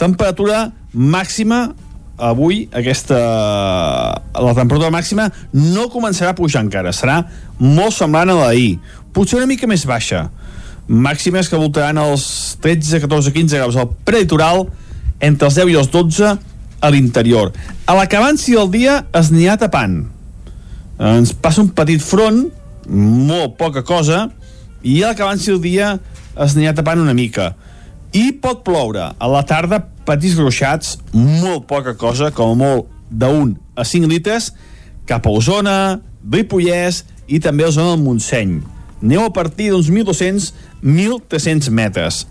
Temperatura 0.00 0.70
màxima 0.94 1.74
avui 2.18 2.64
aquesta 2.74 3.18
la 3.18 4.54
temperatura 4.56 4.90
màxima 4.90 5.28
no 5.54 5.88
començarà 5.92 6.34
a 6.34 6.38
pujar 6.38 6.64
encara, 6.66 6.92
serà 6.92 7.22
molt 7.58 7.94
semblant 7.94 8.34
a 8.34 8.38
l'ahir, 8.42 8.78
potser 9.14 9.38
una 9.38 9.50
mica 9.50 9.70
més 9.70 9.86
baixa 9.86 10.26
màximes 10.88 11.48
que 11.48 11.60
voltaran 11.60 12.00
els 12.00 12.56
13, 12.64 13.02
14, 13.04 13.32
15 13.32 13.60
graus 13.60 13.76
al 13.76 13.90
prelitoral 14.08 14.66
entre 15.20 15.50
els 15.50 15.58
10 15.60 15.72
i 15.72 15.76
els 15.76 15.90
12 15.92 16.30
a 16.80 16.90
l'interior. 16.90 17.52
A 17.86 17.94
l'acabanci 17.98 18.56
del 18.56 18.70
dia 18.72 19.02
es 19.12 19.30
n'hi 19.34 19.48
tapant. 19.60 20.00
Ens 20.98 21.34
passa 21.36 21.62
un 21.62 21.70
petit 21.76 22.02
front, 22.02 22.46
molt 22.88 23.58
poca 23.60 23.84
cosa, 23.84 24.28
i 24.82 25.02
a 25.02 25.12
l'acabanci 25.12 25.52
del 25.52 25.60
dia 25.62 25.92
es 26.38 26.56
n'hi 26.56 26.72
tapant 26.72 27.02
una 27.02 27.14
mica. 27.14 27.52
I 28.16 28.32
pot 28.40 28.64
ploure. 28.64 29.10
A 29.18 29.28
la 29.28 29.42
tarda, 29.46 29.82
petits 30.08 30.38
gruixats, 30.38 30.96
molt 31.12 31.66
poca 31.68 31.94
cosa, 31.98 32.30
com 32.32 32.54
a 32.54 32.58
molt 32.58 32.88
d'un 33.10 33.56
a 33.76 33.84
5 33.84 34.08
litres, 34.08 34.52
cap 35.08 35.26
a 35.26 35.32
Osona, 35.32 36.00
Ripollès 36.28 37.04
i 37.28 37.40
també 37.40 37.64
a 37.66 37.72
zona 37.72 37.94
del 37.94 38.04
Montseny. 38.04 38.58
Neu 39.00 39.22
a 39.24 39.32
partir 39.32 39.70
d'uns 39.70 39.90
1.200-1.300 39.92 41.70
metres. 41.70 42.24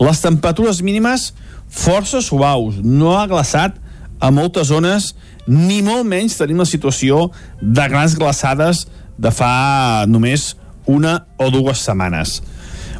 Les 0.00 0.22
temperatures 0.22 0.80
mínimes 0.82 1.32
força 1.68 2.22
suaus, 2.22 2.78
no 2.82 3.16
ha 3.18 3.26
glaçat 3.28 3.76
a 4.22 4.30
moltes 4.32 4.70
zones, 4.70 5.12
ni 5.46 5.82
molt 5.84 6.06
menys 6.08 6.38
tenim 6.38 6.62
la 6.62 6.68
situació 6.68 7.28
de 7.60 7.88
grans 7.90 8.14
glaçades 8.16 8.86
de 9.18 9.30
fa 9.34 10.06
només 10.08 10.54
una 10.90 11.24
o 11.38 11.50
dues 11.52 11.82
setmanes. 11.84 12.40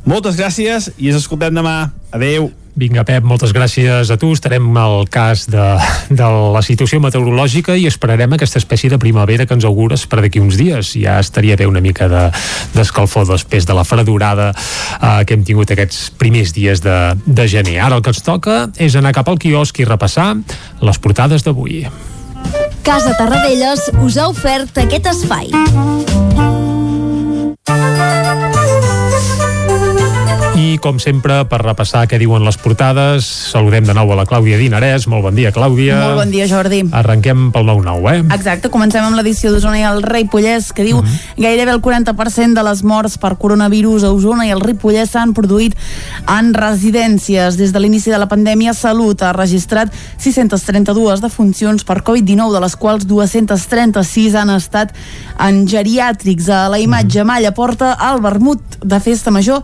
Moltes 0.04 0.36
gràcies 0.36 0.90
i 0.98 1.08
ens 1.08 1.22
escoltem 1.22 1.54
demà. 1.56 1.90
Adeu. 2.12 2.50
Vinga, 2.74 3.04
Pep, 3.06 3.22
moltes 3.22 3.52
gràcies 3.54 4.08
a 4.10 4.16
tu. 4.18 4.32
Estarem 4.34 4.66
al 4.76 5.06
cas 5.12 5.44
de, 5.46 5.62
de 6.10 6.30
la 6.54 6.62
situació 6.66 6.98
meteorològica 7.00 7.76
i 7.78 7.86
esperarem 7.86 8.34
aquesta 8.34 8.58
espècie 8.58 8.90
de 8.90 8.98
primavera 8.98 9.46
que 9.46 9.54
ens 9.54 9.66
augures 9.68 10.02
per 10.10 10.18
d'aquí 10.24 10.42
uns 10.42 10.58
dies. 10.58 10.90
Ja 10.98 11.20
estaria 11.22 11.56
bé 11.56 11.68
una 11.70 11.82
mica 11.84 12.08
d'escalfor 12.10 13.28
de, 13.28 13.36
després 13.36 13.68
de 13.68 13.78
la 13.78 13.86
fredurada 13.86 14.50
eh, 14.50 15.22
que 15.22 15.38
hem 15.38 15.46
tingut 15.46 15.70
aquests 15.70 16.10
primers 16.18 16.50
dies 16.56 16.82
de, 16.82 16.98
de 17.24 17.46
gener. 17.48 17.78
Ara 17.86 18.00
el 18.00 18.02
que 18.02 18.10
ens 18.10 18.24
toca 18.26 18.64
és 18.74 18.98
anar 18.98 19.14
cap 19.14 19.30
al 19.30 19.38
quiosc 19.38 19.78
i 19.78 19.86
repassar 19.86 20.32
les 20.82 20.98
portades 20.98 21.46
d'avui. 21.46 21.84
Casa 22.84 23.14
Tarradellas 23.16 23.86
us 24.02 24.18
ha 24.18 24.28
ofert 24.34 24.82
aquest 24.82 25.06
espai. 25.14 25.54
I, 30.54 30.76
com 30.78 31.00
sempre, 31.02 31.40
per 31.50 31.58
repassar 31.64 32.04
què 32.06 32.14
diuen 32.20 32.44
les 32.46 32.54
portades, 32.62 33.26
saludem 33.50 33.88
de 33.88 33.94
nou 33.96 34.12
a 34.14 34.18
la 34.20 34.24
Clàudia 34.28 34.54
Dinarès. 34.54 35.08
Molt 35.10 35.24
bon 35.26 35.34
dia, 35.34 35.50
Clàudia. 35.50 35.96
Molt 35.98 36.20
bon 36.20 36.30
dia, 36.30 36.46
Jordi. 36.46 36.84
Arrenquem 36.94 37.48
pel 37.50 37.66
9-9, 37.66 38.12
eh? 38.12 38.20
Exacte, 38.36 38.70
comencem 38.70 39.02
amb 39.02 39.18
l'edició 39.18 39.50
d'Osona 39.50 39.80
i 39.80 39.82
el 39.88 39.98
Ripollès, 40.06 40.68
que 40.70 40.86
diu 40.86 41.00
mm 41.00 41.08
-hmm. 41.08 41.42
gairebé 41.42 41.72
el 41.72 41.80
40% 41.82 42.54
de 42.54 42.62
les 42.62 42.84
morts 42.84 43.18
per 43.18 43.34
coronavirus 43.36 44.04
a 44.04 44.12
Osona 44.12 44.46
i 44.46 44.50
el 44.50 44.60
Ripollès 44.60 45.10
s'han 45.10 45.34
produït 45.34 45.74
en 46.28 46.54
residències. 46.54 47.56
Des 47.56 47.72
de 47.72 47.80
l'inici 47.80 48.10
de 48.10 48.18
la 48.18 48.28
pandèmia, 48.28 48.74
Salut 48.74 49.22
ha 49.22 49.32
registrat 49.32 49.92
632 50.18 51.20
defuncions 51.20 51.82
per 51.82 52.04
Covid-19, 52.04 52.52
de 52.52 52.60
les 52.60 52.76
quals 52.76 53.06
236 53.06 54.34
han 54.34 54.50
estat 54.50 54.94
en 55.36 55.66
geriàtrics. 55.66 56.48
A 56.48 56.68
la 56.68 56.78
imatge, 56.78 57.24
Malla 57.24 57.52
porta 57.52 57.98
el 58.12 58.20
vermut 58.20 58.60
de 58.84 59.00
festa 59.00 59.32
major 59.32 59.62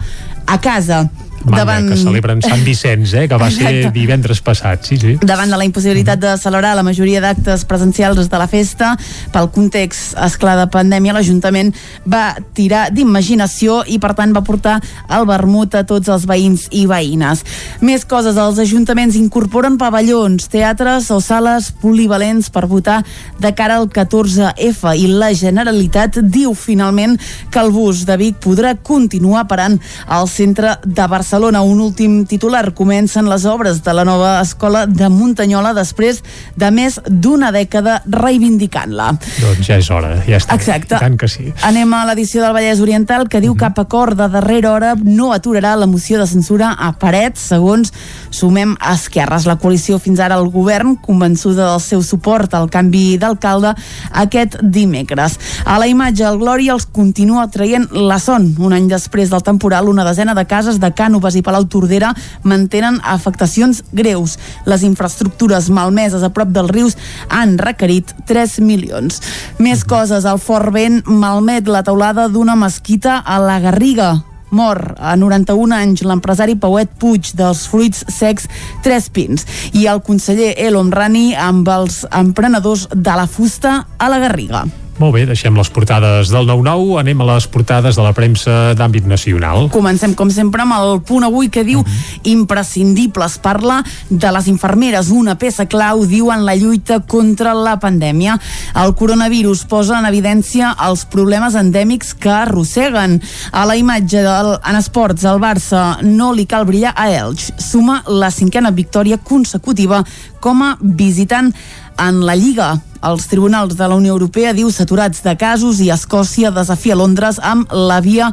a 0.51 0.59
casa 0.59 1.09
Manya, 1.45 1.65
davant... 1.65 1.89
que 1.89 1.97
celebren 1.97 2.43
Sant 2.45 2.61
Vicenç, 2.65 3.15
eh, 3.15 3.27
que 3.29 3.39
va 3.41 3.49
Exacte. 3.49 3.85
ser 3.87 3.93
divendres 3.95 4.43
passat, 4.45 4.85
sí, 4.85 4.99
sí. 5.01 5.15
Davant 5.25 5.49
de 5.49 5.57
la 5.57 5.65
impossibilitat 5.65 6.21
de 6.21 6.35
celebrar 6.41 6.75
la 6.77 6.85
majoria 6.85 7.23
d'actes 7.25 7.65
presencials 7.69 8.29
de 8.29 8.41
la 8.41 8.49
festa, 8.51 8.93
pel 9.33 9.49
context, 9.55 10.13
esclar 10.21 10.59
de 10.59 10.67
pandèmia, 10.73 11.15
l'Ajuntament 11.17 11.73
va 12.05 12.35
tirar 12.57 12.89
d'imaginació 12.93 13.81
i, 13.89 13.97
per 14.03 14.13
tant, 14.19 14.35
va 14.37 14.45
portar 14.45 14.77
el 15.09 15.25
vermut 15.29 15.79
a 15.79 15.85
tots 15.89 16.13
els 16.13 16.27
veïns 16.29 16.67
i 16.77 16.85
veïnes. 16.91 17.45
Més 17.81 18.05
coses, 18.05 18.37
els 18.37 18.61
ajuntaments 18.61 19.17
incorporen 19.17 19.79
pavellons, 19.81 20.51
teatres 20.53 21.09
o 21.15 21.23
sales 21.25 21.71
polivalents 21.81 22.51
per 22.53 22.67
votar 22.69 23.01
de 23.41 23.55
cara 23.57 23.81
al 23.81 23.89
14F 23.89 24.93
i 25.01 25.09
la 25.09 25.33
Generalitat 25.33 26.21
diu 26.21 26.53
finalment 26.53 27.17
que 27.51 27.65
el 27.65 27.73
bus 27.73 28.05
de 28.05 28.19
Vic 28.21 28.43
podrà 28.45 28.75
continuar 28.77 29.47
parant 29.49 29.81
al 30.07 30.29
centre 30.29 30.77
de 30.85 31.09
Barcelona 31.09 31.30
Barcelona. 31.31 31.63
Un 31.63 31.79
últim 31.79 32.25
titular. 32.27 32.75
Comencen 32.75 33.29
les 33.31 33.45
obres 33.45 33.85
de 33.85 33.93
la 33.95 34.05
nova 34.05 34.41
escola 34.41 34.87
de 34.91 35.07
Muntanyola 35.09 35.71
després 35.77 36.25
de 36.59 36.71
més 36.75 36.97
d'una 37.07 37.53
dècada 37.55 38.01
reivindicant-la. 38.11 39.13
Doncs 39.39 39.61
ja 39.63 39.77
és 39.79 39.91
hora, 39.95 40.17
ja 40.27 40.41
està. 40.41 40.57
Exacte. 40.59 40.97
I 40.99 41.05
tant 41.05 41.15
que 41.21 41.29
sí. 41.31 41.53
Anem 41.63 41.95
a 41.95 42.01
l'edició 42.09 42.43
del 42.43 42.57
Vallès 42.57 42.83
Oriental 42.83 43.29
que 43.31 43.39
diu 43.45 43.55
cap 43.55 43.79
acord 43.79 44.19
de 44.19 44.27
darrera 44.27 44.73
hora 44.73 44.97
no 44.99 45.29
aturarà 45.31 45.77
la 45.79 45.87
moció 45.87 46.19
de 46.19 46.27
censura 46.27 46.73
a 46.75 46.91
Parets, 46.99 47.47
segons 47.53 47.95
Sumem 48.35 48.75
Esquerres. 48.91 49.47
La 49.47 49.55
coalició 49.63 50.01
fins 50.03 50.19
ara 50.19 50.35
al 50.35 50.51
govern, 50.51 50.97
convençuda 50.99 51.71
del 51.71 51.85
seu 51.85 52.03
suport 52.03 52.59
al 52.59 52.67
canvi 52.75 53.21
d'alcalde 53.23 53.77
aquest 54.25 54.59
dimecres. 54.67 55.39
A 55.63 55.79
la 55.79 55.87
imatge, 55.87 56.27
el 56.27 56.43
Glòria 56.43 56.75
els 56.75 56.91
continua 56.91 57.47
traient 57.55 57.87
la 57.95 58.19
son. 58.19 58.51
Un 58.59 58.75
any 58.75 58.91
després 58.91 59.31
del 59.31 59.47
temporal, 59.47 59.87
una 59.87 60.09
desena 60.09 60.35
de 60.35 60.49
cases 60.51 60.83
de 60.83 60.91
Cànoves 61.21 61.37
i 61.37 61.43
Palau 61.45 61.67
Tordera 61.69 62.15
mantenen 62.49 62.97
afectacions 63.05 63.83
greus. 63.93 64.39
Les 64.65 64.81
infraestructures 64.87 65.69
malmeses 65.69 66.25
a 66.25 66.31
prop 66.33 66.49
dels 66.49 66.73
rius 66.73 66.97
han 67.29 67.59
requerit 67.61 68.15
3 68.27 68.61
milions. 68.65 69.21
Més 69.61 69.85
coses, 69.85 70.25
el 70.25 70.41
fort 70.41 70.73
vent 70.73 71.03
malmet 71.05 71.69
la 71.69 71.85
teulada 71.85 72.29
d'una 72.33 72.57
mesquita 72.57 73.21
a 73.21 73.39
la 73.39 73.61
Garriga. 73.61 74.15
Mor 74.51 74.97
a 74.99 75.13
91 75.15 75.77
anys 75.77 76.03
l'empresari 76.09 76.57
Pauet 76.59 76.97
Puig 76.99 77.35
dels 77.39 77.67
fruits 77.71 78.03
secs 78.09 78.49
Tres 78.83 79.11
Pins 79.13 79.45
i 79.77 79.87
el 79.87 80.01
conseller 80.03 80.55
El 80.57 80.81
Omrani 80.81 81.35
amb 81.37 81.69
els 81.69 82.07
emprenedors 82.11 82.89
de 82.97 83.15
la 83.21 83.29
fusta 83.29 83.83
a 83.99 84.09
la 84.09 84.25
Garriga. 84.25 84.65
Molt 85.01 85.15
bé, 85.17 85.23
deixem 85.25 85.57
les 85.57 85.71
portades 85.73 86.29
del 86.29 86.45
9-9, 86.45 86.99
anem 87.01 87.23
a 87.25 87.27
les 87.31 87.47
portades 87.49 87.97
de 87.97 88.03
la 88.05 88.11
premsa 88.13 88.75
d'àmbit 88.77 89.07
nacional. 89.09 89.71
Comencem, 89.73 90.13
com 90.13 90.29
sempre, 90.29 90.61
amb 90.61 90.77
el 90.77 91.01
punt 91.09 91.25
avui 91.25 91.49
que 91.49 91.63
diu 91.65 91.81
imprescindibles. 92.29 93.39
Parla 93.41 93.79
de 94.11 94.33
les 94.37 94.51
infermeres, 94.53 95.09
una 95.09 95.39
peça 95.41 95.65
clau, 95.65 96.05
diu, 96.05 96.29
en 96.35 96.45
la 96.45 96.53
lluita 96.61 96.99
contra 97.01 97.55
la 97.57 97.79
pandèmia. 97.81 98.37
El 98.83 98.93
coronavirus 98.99 99.65
posa 99.73 99.97
en 100.03 100.11
evidència 100.11 100.75
els 100.85 101.07
problemes 101.09 101.57
endèmics 101.57 102.13
que 102.21 102.35
arrosseguen. 102.43 103.17
A 103.57 103.65
la 103.65 103.79
imatge 103.81 104.21
del, 104.27 104.53
en 104.61 104.83
esports, 104.83 105.25
el 105.25 105.41
Barça 105.41 105.95
no 106.05 106.35
li 106.37 106.45
cal 106.45 106.69
brillar 106.69 106.93
a 106.93 107.09
Elx. 107.09 107.55
Suma 107.57 108.03
la 108.05 108.29
cinquena 108.29 108.69
victòria 108.69 109.17
consecutiva 109.17 110.05
com 110.45 110.61
a 110.61 110.75
visitant 110.81 111.55
en 111.97 112.21
la 112.29 112.37
Lliga. 112.37 112.75
Els 113.01 113.25
tribunals 113.31 113.79
de 113.79 113.87
la 113.89 113.97
Unió 113.97 114.13
Europea 114.13 114.51
diu 114.53 114.69
saturats 114.69 115.23
de 115.25 115.33
casos 115.41 115.79
i 115.81 115.87
Escòcia 115.89 116.51
desafia 116.53 116.99
Londres 116.99 117.39
amb 117.41 117.71
la 117.73 117.97
via 118.05 118.27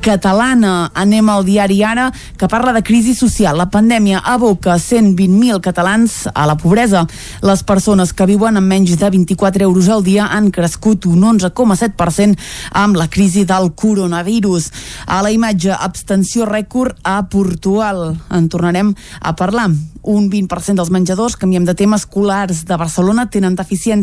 catalana. 0.00 0.90
Anem 0.96 1.28
al 1.28 1.44
diari 1.44 1.82
Ara, 1.84 2.06
que 2.40 2.48
parla 2.48 2.72
de 2.72 2.80
crisi 2.80 3.12
social. 3.14 3.58
La 3.60 3.68
pandèmia 3.68 4.22
aboca 4.24 4.78
120.000 4.80 5.60
catalans 5.60 6.14
a 6.32 6.46
la 6.48 6.56
pobresa. 6.56 7.04
Les 7.44 7.62
persones 7.68 8.14
que 8.16 8.28
viuen 8.30 8.56
amb 8.56 8.72
menys 8.72 8.94
de 8.96 9.10
24 9.12 9.66
euros 9.68 9.90
al 9.92 10.04
dia 10.06 10.30
han 10.32 10.48
crescut 10.50 11.04
un 11.10 11.26
11,7% 11.36 12.40
amb 12.72 12.96
la 12.96 13.10
crisi 13.12 13.44
del 13.44 13.74
coronavirus. 13.76 14.70
A 15.12 15.20
la 15.20 15.34
imatge, 15.34 15.74
abstenció 15.76 16.48
rècord 16.48 16.96
a 17.04 17.18
Portugal. 17.28 18.16
En 18.32 18.48
tornarem 18.48 18.94
a 19.20 19.36
parlar 19.36 19.68
un 20.06 20.30
20% 20.30 20.78
dels 20.78 20.90
menjadors, 20.94 21.36
canviem 21.36 21.66
de 21.66 21.74
tema, 21.74 21.98
escolars 21.98 22.62
de 22.64 22.76
Barcelona 22.78 23.26
tenen 23.28 23.56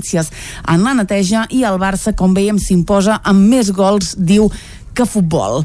deficiències 0.03 0.31
en 0.67 0.83
la 0.83 0.93
neteja 0.93 1.47
i 1.51 1.63
el 1.63 1.79
Barça, 1.79 2.13
com 2.15 2.33
veiem, 2.35 2.59
s'imposa 2.59 3.21
amb 3.23 3.49
més 3.49 3.71
gols, 3.71 4.15
diu 4.17 4.51
que 4.93 5.07
futbol. 5.09 5.63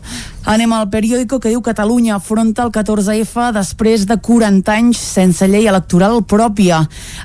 Anem 0.49 0.71
al 0.73 0.87
periòdico 0.89 1.37
que 1.45 1.51
diu 1.53 1.61
Catalunya 1.61 2.15
afronta 2.17 2.63
el 2.65 2.71
14F 2.73 3.51
després 3.53 4.07
de 4.09 4.17
40 4.17 4.73
anys 4.73 5.01
sense 5.19 5.45
llei 5.45 5.67
electoral 5.69 6.23
pròpia. 6.25 6.79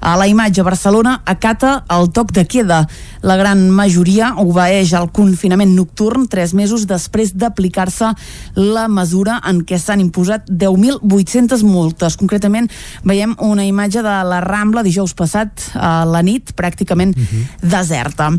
A 0.03 0.17
la 0.19 0.25
imatge, 0.27 0.65
Barcelona 0.67 1.13
acata 1.23 1.85
el 1.95 2.09
toc 2.11 2.33
de 2.35 2.43
queda. 2.43 2.81
La 3.23 3.37
gran 3.39 3.61
majoria 3.71 4.33
obeeix 4.43 4.91
al 4.99 5.07
confinament 5.15 5.71
nocturn 5.71 6.27
tres 6.27 6.51
mesos 6.51 6.83
després 6.83 7.31
d'aplicar-se 7.31 8.11
la 8.59 8.89
mesura 8.91 9.39
en 9.47 9.63
què 9.63 9.79
s'han 9.79 10.03
imposat 10.03 10.51
10.800 10.51 11.63
multes. 11.63 12.19
Concretament, 12.19 12.67
veiem 13.07 13.37
una 13.39 13.63
imatge 13.63 14.03
de 14.03 14.17
la 14.27 14.41
Rambla 14.43 14.83
dijous 14.83 15.15
passat 15.15 15.71
a 15.79 16.03
la 16.03 16.19
nit, 16.27 16.51
pràcticament 16.59 17.15
uh 17.15 17.23
-huh. 17.23 17.47
deserta. 17.71 18.33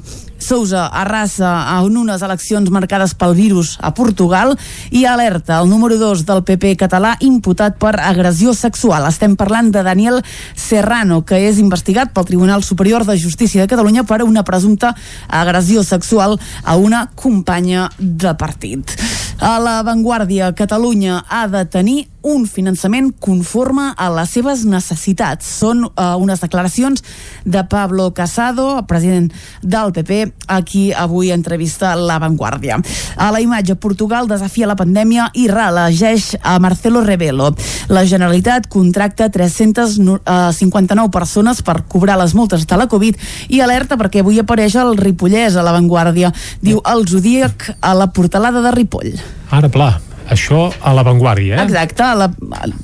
Sousa 0.45 0.89
arrasa 0.93 1.79
en 1.79 1.97
unes 1.97 2.21
eleccions 2.21 2.69
marcades 2.69 3.15
pel 3.15 3.35
virus 3.35 3.79
a 3.81 3.95
Portugal 3.95 4.59
i 4.91 5.05
alerta 5.05 5.61
el 5.61 5.69
número 5.69 5.99
2 5.99 6.25
del 6.29 6.45
PP 6.45 6.75
català 6.81 7.15
imputat 7.21 7.79
per 7.81 7.95
agressió 8.01 8.55
sexual. 8.55 9.09
Estem 9.09 9.37
parlant 9.37 9.71
de 9.75 9.83
Daniel 9.87 10.21
Serrano, 10.55 11.23
que 11.25 11.41
és 11.49 11.61
investigat 11.63 12.15
pel 12.15 12.29
Tribunal 12.29 12.63
Superior 12.63 13.05
de 13.05 13.19
Justícia 13.19 13.63
de 13.63 13.71
Catalunya 13.71 14.07
per 14.09 14.23
una 14.25 14.45
presumpta 14.45 14.95
agressió 15.29 15.85
sexual 15.85 16.39
a 16.63 16.77
una 16.77 17.09
companya 17.15 17.91
de 17.99 18.35
partit. 18.35 18.97
A 19.41 19.59
la 19.59 19.83
Vanguardia, 19.83 20.55
Catalunya 20.55 21.25
ha 21.29 21.47
de 21.49 21.65
tenir 21.67 22.14
un 22.25 22.47
finançament 22.49 23.11
conforme 23.21 23.91
a 23.97 24.09
les 24.17 24.33
seves 24.33 24.65
necessitats. 24.65 25.47
Són 25.61 25.85
uh, 25.85 26.15
unes 26.21 26.41
declaracions 26.41 27.05
de 27.45 27.63
Pablo 27.69 28.09
Casado, 28.17 28.83
president 28.89 29.29
del 29.63 29.93
PP, 29.93 30.21
a 30.49 30.61
qui 30.65 30.87
avui 30.93 31.31
entrevista 31.35 31.95
La 31.95 32.19
Vanguardia. 32.19 32.81
A 33.17 33.31
la 33.35 33.43
imatge, 33.45 33.77
Portugal 33.77 34.29
desafia 34.31 34.69
la 34.71 34.79
pandèmia 34.79 35.29
i 35.37 35.47
reelegeix 35.53 36.35
a 36.43 36.57
Marcelo 36.65 37.05
Rebelo. 37.05 37.53
La 37.93 38.07
Generalitat 38.09 38.71
contracta 38.73 39.29
359 39.29 41.13
persones 41.13 41.61
per 41.63 41.83
cobrar 41.89 42.17
les 42.21 42.35
multes 42.35 42.65
de 42.67 42.81
la 42.81 42.89
Covid 42.89 43.21
i 43.53 43.61
alerta 43.61 44.01
perquè 44.01 44.25
avui 44.25 44.41
apareix 44.41 44.79
el 44.81 44.97
Ripollès 44.97 45.59
a 45.61 45.67
La 45.67 45.77
Vanguardia. 45.77 46.33
Diu 46.65 46.81
el 46.89 47.07
Zodíac 47.09 47.75
a 47.81 47.95
la 47.95 48.11
portalada 48.17 48.65
de 48.65 48.73
Ripoll. 48.73 49.13
Ara, 49.53 49.69
pla, 49.69 49.93
això 50.31 50.67
a 50.81 50.93
l'avantguàrdia, 50.97 51.59
eh? 51.59 51.65
Exacte, 51.65 52.07
la, 52.17 52.29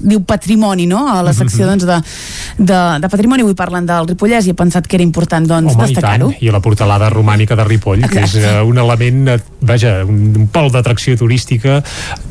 diu 0.00 0.22
patrimoni, 0.26 0.86
no? 0.90 1.06
A 1.08 1.20
la 1.24 1.32
secció 1.36 1.66
doncs, 1.68 1.86
de, 1.88 1.98
de, 2.58 2.80
de 3.00 3.10
patrimoni, 3.12 3.44
avui 3.46 3.56
parlen 3.58 3.86
del 3.88 4.08
Ripollès 4.10 4.48
i 4.48 4.54
he 4.54 4.58
pensat 4.58 4.86
que 4.86 4.98
era 4.98 5.06
important 5.06 5.46
doncs, 5.48 5.74
i 5.74 5.80
destacar-ho. 5.80 6.32
i 6.40 6.50
a 6.50 6.56
la 6.56 6.62
portalada 6.64 7.10
romànica 7.12 7.56
de 7.56 7.64
Ripoll, 7.68 8.04
que 8.08 8.24
és 8.24 8.36
Exacte. 8.36 8.56
uh, 8.60 8.66
un 8.68 8.78
element, 8.78 9.28
eh, 9.34 9.38
vaja, 9.60 10.00
un, 10.04 10.34
un 10.36 10.50
pol 10.52 10.70
d'atracció 10.74 11.16
turística, 11.16 11.80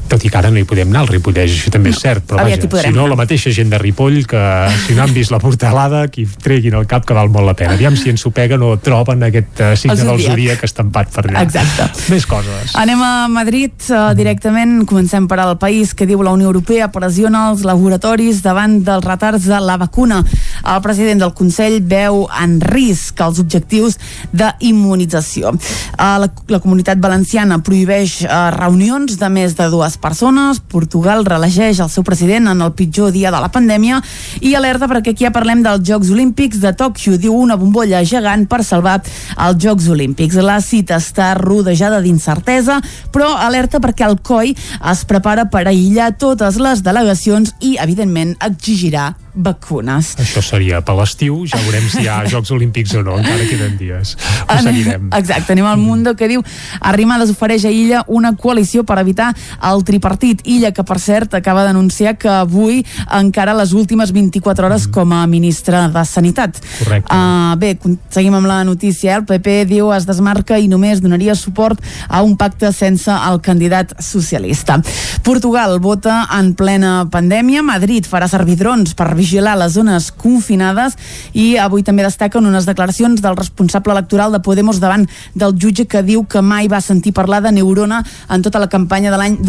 tot 0.09 0.23
i 0.25 0.29
que 0.31 0.37
ara 0.39 0.49
no 0.49 0.57
hi 0.57 0.65
podem 0.65 0.89
anar 0.89 1.03
al 1.05 1.11
Ripollès, 1.11 1.53
això 1.53 1.71
també 1.73 1.91
és 1.93 1.99
cert, 2.01 2.25
però 2.25 2.43
vaja, 2.43 2.57
si 2.81 2.93
no, 2.93 3.05
la 3.09 3.17
mateixa 3.19 3.53
gent 3.53 3.69
de 3.69 3.77
Ripoll, 3.81 4.23
que 4.29 4.41
si 4.87 4.95
no 4.97 5.03
han 5.05 5.13
vist 5.13 5.31
la 5.33 5.39
portalada, 5.41 6.07
que 6.09 6.25
treguin 6.41 6.77
el 6.79 6.87
cap, 6.89 7.05
que 7.05 7.17
val 7.17 7.29
molt 7.29 7.45
la 7.45 7.53
pena. 7.57 7.75
Aviam 7.77 7.97
si 7.97 8.09
ens 8.09 8.25
ho 8.25 8.31
peguen 8.33 8.63
o 8.65 8.75
troben 8.81 9.21
aquest 9.27 9.61
uh, 9.61 9.73
signe 9.77 9.97
El 9.99 10.09
del 10.09 10.23
zodíac. 10.25 10.63
estampat 10.65 11.13
per 11.13 11.25
allà. 11.27 11.43
Exacte. 11.45 11.89
Més 12.13 12.25
coses. 12.29 12.73
Anem 12.79 13.01
a 13.05 13.11
Madrid 13.31 13.73
uh, 13.93 14.09
directament, 14.17 14.81
comencem 14.99 15.29
per 15.31 15.39
al 15.39 15.55
país 15.55 15.93
que 15.95 16.03
diu 16.03 16.19
la 16.19 16.33
Unió 16.35 16.49
Europea 16.49 16.89
pressiona 16.91 17.45
els 17.53 17.61
laboratoris 17.63 18.41
davant 18.43 18.81
dels 18.83 19.05
retards 19.05 19.45
de 19.47 19.55
la 19.63 19.77
vacuna. 19.79 20.17
El 20.59 20.81
president 20.83 21.21
del 21.23 21.31
Consell 21.37 21.77
veu 21.87 22.25
en 22.35 22.57
risc 22.59 23.21
els 23.23 23.39
objectius 23.39 23.95
d'immunització. 24.35 25.53
Uh, 25.55 26.17
la, 26.19 26.27
la 26.51 26.59
comunitat 26.59 26.99
valenciana 26.99 27.61
prohibeix 27.63 28.17
uh, 28.25 28.49
reunions 28.57 29.15
de 29.15 29.29
més 29.31 29.55
de 29.55 29.69
dues 29.71 29.95
persones, 29.95 30.59
Portugal 30.59 31.23
reelegeix 31.23 31.79
el 31.79 31.93
seu 31.93 32.03
president 32.03 32.51
en 32.51 32.59
el 32.59 32.75
pitjor 32.75 33.15
dia 33.15 33.31
de 33.31 33.39
la 33.39 33.51
pandèmia 33.55 34.01
i 34.43 34.51
alerta 34.59 34.91
perquè 34.91 35.15
aquí 35.15 35.29
ja 35.29 35.31
parlem 35.31 35.63
dels 35.63 35.87
Jocs 35.87 36.11
Olímpics 36.11 36.59
de 36.59 36.73
Tòquio, 36.75 37.15
diu 37.15 37.39
una 37.39 37.55
bombolla 37.55 38.03
gegant 38.03 38.49
per 38.51 38.65
salvar 38.67 38.97
els 38.99 39.63
Jocs 39.63 39.87
Olímpics. 39.95 40.35
La 40.43 40.59
cita 40.59 40.99
està 40.99 41.31
rodejada 41.39 42.03
d'incertesa, 42.03 42.81
però 43.15 43.31
alerta 43.39 43.79
perquè 43.79 44.09
el 44.09 44.19
COI 44.19 44.57
es 44.89 45.03
prepara 45.05 45.45
per 45.53 45.65
aïllar 45.69 46.11
totes 46.17 46.57
les 46.61 46.81
delegacions 46.85 47.53
i, 47.59 47.75
evidentment, 47.81 48.35
exigirà 48.45 49.11
vacunes. 49.33 50.15
Això 50.19 50.43
seria 50.45 50.81
per 50.85 50.95
l'estiu, 50.97 51.43
ja 51.49 51.59
veurem 51.65 51.87
si 51.89 52.03
hi 52.03 52.09
ha 52.11 52.21
Jocs 52.31 52.51
Olímpics 52.55 52.95
o 52.99 53.03
no, 53.05 53.17
encara 53.19 53.47
queden 53.49 53.77
dies. 53.79 54.15
Ho 54.47 54.59
seguirem. 54.63 55.09
Exacte, 55.17 55.53
anem 55.55 55.67
al 55.69 55.79
Mundo 55.79 56.15
que 56.19 56.27
diu 56.31 56.43
Arrimadas 56.79 57.31
ofereix 57.33 57.65
a 57.65 57.71
Illa 57.73 58.03
una 58.07 58.33
coalició 58.35 58.83
per 58.87 58.99
evitar 59.01 59.31
el 59.71 59.83
tripartit. 59.87 60.41
Illa, 60.49 60.71
que 60.75 60.83
per 60.87 60.99
cert 61.01 61.35
acaba 61.37 61.63
d'anunciar 61.67 62.15
que 62.19 62.29
avui 62.31 62.83
encara 63.19 63.55
les 63.57 63.73
últimes 63.77 64.13
24 64.15 64.67
hores 64.67 64.87
com 64.87 65.13
a 65.13 65.25
ministra 65.27 65.87
de 65.91 66.05
Sanitat. 66.05 66.59
Correcte. 66.79 67.13
Uh, 67.13 67.55
bé, 67.59 67.73
seguim 68.13 68.35
amb 68.37 68.49
la 68.49 68.61
notícia. 68.67 69.17
El 69.17 69.27
PP 69.29 69.63
diu 69.69 69.91
es 69.95 70.07
desmarca 70.09 70.59
i 70.59 70.69
només 70.71 71.03
donaria 71.03 71.35
suport 71.35 71.81
a 72.07 72.23
un 72.25 72.35
pacte 72.39 72.71
sense 72.75 73.11
el 73.11 73.41
candidat 73.45 73.95
socialista. 74.03 74.79
Portugal 75.23 75.77
vota 75.83 76.23
en 76.39 76.53
plena 76.57 77.05
pandèmia. 77.11 77.63
Madrid 77.65 78.07
farà 78.09 78.29
servir 78.31 78.57
drons 78.59 78.95
per 78.97 79.11
vigilar 79.19 79.57
les 79.59 79.75
zones 79.75 80.09
confinades 80.15 80.95
i 81.33 81.57
avui 81.59 81.83
també 81.83 82.05
destaquen 82.07 82.47
unes 82.47 82.67
declaracions 82.69 83.21
del 83.21 83.37
responsable 83.37 83.93
electoral 83.95 84.31
de 84.31 84.41
Podemos 84.45 84.79
davant 84.79 85.05
del 85.35 85.55
jutge 85.59 85.85
que 85.89 86.03
diu 86.05 86.23
que 86.23 86.41
mai 86.41 86.71
va 86.71 86.81
sentir 86.81 87.13
parlar 87.13 87.43
de 87.43 87.53
neurona 87.59 88.03
en 88.29 88.45
tota 88.45 88.61
la 88.63 88.71
campanya 88.71 89.11
de 89.11 89.19
l'any 89.19 89.39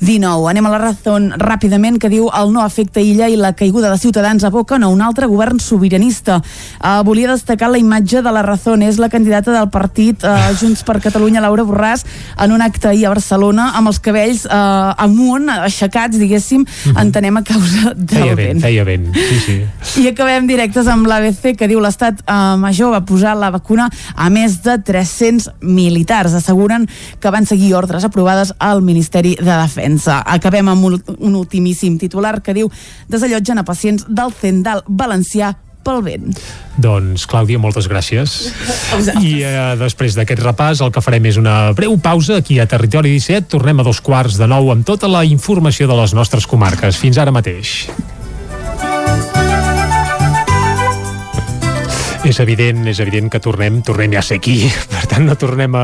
19. 0.00 0.48
Anem 0.50 0.66
a 0.66 0.72
la 0.72 0.78
Razón 0.78 1.30
ràpidament 1.40 1.98
que 2.00 2.10
diu 2.12 2.28
el 2.34 2.52
no 2.52 2.62
afecta 2.64 3.00
Illa 3.00 3.28
i 3.30 3.36
la 3.36 3.54
caiguda 3.56 3.90
de 3.92 3.98
Ciutadans 3.98 4.44
aboquen 4.44 4.82
a 4.82 4.88
un 4.88 5.02
altre 5.02 5.26
govern 5.26 5.60
sobiranista. 5.60 6.40
Uh, 6.80 7.02
volia 7.06 7.30
destacar 7.30 7.70
la 7.70 7.78
imatge 7.78 8.22
de 8.22 8.32
la 8.32 8.42
Razón, 8.42 8.82
és 8.82 8.98
la 8.98 9.08
candidata 9.08 9.52
del 9.54 9.70
partit 9.70 10.24
uh, 10.24 10.50
Junts 10.60 10.84
per 10.84 11.00
Catalunya, 11.00 11.42
Laura 11.44 11.64
Borràs, 11.64 12.04
en 12.38 12.52
un 12.52 12.62
acte 12.62 12.88
ahir 12.88 13.06
a 13.06 13.14
Barcelona 13.14 13.70
amb 13.78 13.92
els 13.92 14.00
cabells 14.02 14.44
uh, 14.46 14.92
amunt, 14.98 15.48
aixecats, 15.54 16.18
diguéssim, 16.18 16.62
uh 16.62 16.66
-huh. 16.66 17.00
entenem 17.00 17.36
a 17.36 17.42
causa 17.42 17.94
del 17.94 18.18
feia 18.18 18.34
vent. 18.34 18.48
vent. 18.48 18.60
Feia 18.60 18.84
vent, 18.84 19.14
sí, 19.14 19.40
sí. 19.40 20.02
I 20.02 20.08
acabem 20.08 20.46
directes 20.46 20.86
amb 20.86 21.06
l'ABC 21.06 21.54
que 21.56 21.68
diu 21.68 21.80
l'estat 21.80 22.20
eh, 22.26 22.56
major 22.58 22.90
va 22.92 23.04
posar 23.04 23.36
la 23.36 23.50
vacuna 23.50 23.88
a 24.14 24.30
més 24.30 24.62
de 24.62 24.78
300 24.78 25.50
militars. 25.60 26.34
Asseguren 26.34 26.88
que 27.20 27.30
van 27.30 27.46
seguir 27.46 27.74
ordres 27.74 28.04
aprovades 28.04 28.54
al 28.58 28.82
Ministeri 28.82 29.36
de 29.40 29.44
Defensa. 29.44 29.83
Acabem 30.24 30.72
amb 30.72 30.88
un, 30.90 30.98
un 31.18 31.36
ultimíssim 31.38 31.98
titular 32.00 32.40
que 32.42 32.56
diu 32.56 32.70
desallotgen 33.08 33.60
a 33.60 33.66
pacients 33.68 34.06
del 34.08 34.32
Zendal 34.40 34.82
valencià 34.88 35.54
pel 35.84 36.00
vent. 36.04 36.32
Doncs, 36.80 37.26
Clàudia, 37.30 37.60
moltes 37.60 37.86
gràcies. 37.90 38.34
I 39.20 39.34
eh, 39.44 39.52
després 39.78 40.16
d'aquest 40.16 40.42
repàs 40.42 40.82
el 40.84 40.90
que 40.94 41.04
farem 41.04 41.28
és 41.30 41.38
una 41.40 41.74
breu 41.76 41.98
pausa 42.02 42.40
aquí 42.40 42.58
a 42.58 42.68
Territori 42.70 43.12
17. 43.14 43.52
Tornem 43.52 43.80
a 43.80 43.86
dos 43.86 44.00
quarts 44.04 44.40
de 44.40 44.48
nou 44.50 44.72
amb 44.74 44.86
tota 44.88 45.10
la 45.10 45.24
informació 45.28 45.88
de 45.90 46.00
les 46.00 46.16
nostres 46.16 46.48
comarques. 46.50 46.98
Fins 46.98 47.20
ara 47.20 47.34
mateix. 47.34 47.84
És 52.24 52.38
evident, 52.40 52.86
és 52.88 52.96
evident 53.04 53.26
que 53.28 53.36
tornem, 53.36 53.82
tornem 53.84 54.14
ja 54.14 54.22
a 54.22 54.24
ser 54.24 54.38
aquí. 54.40 54.54
Per 54.88 55.02
tant, 55.10 55.26
no 55.28 55.34
tornem 55.36 55.74
a, 55.76 55.82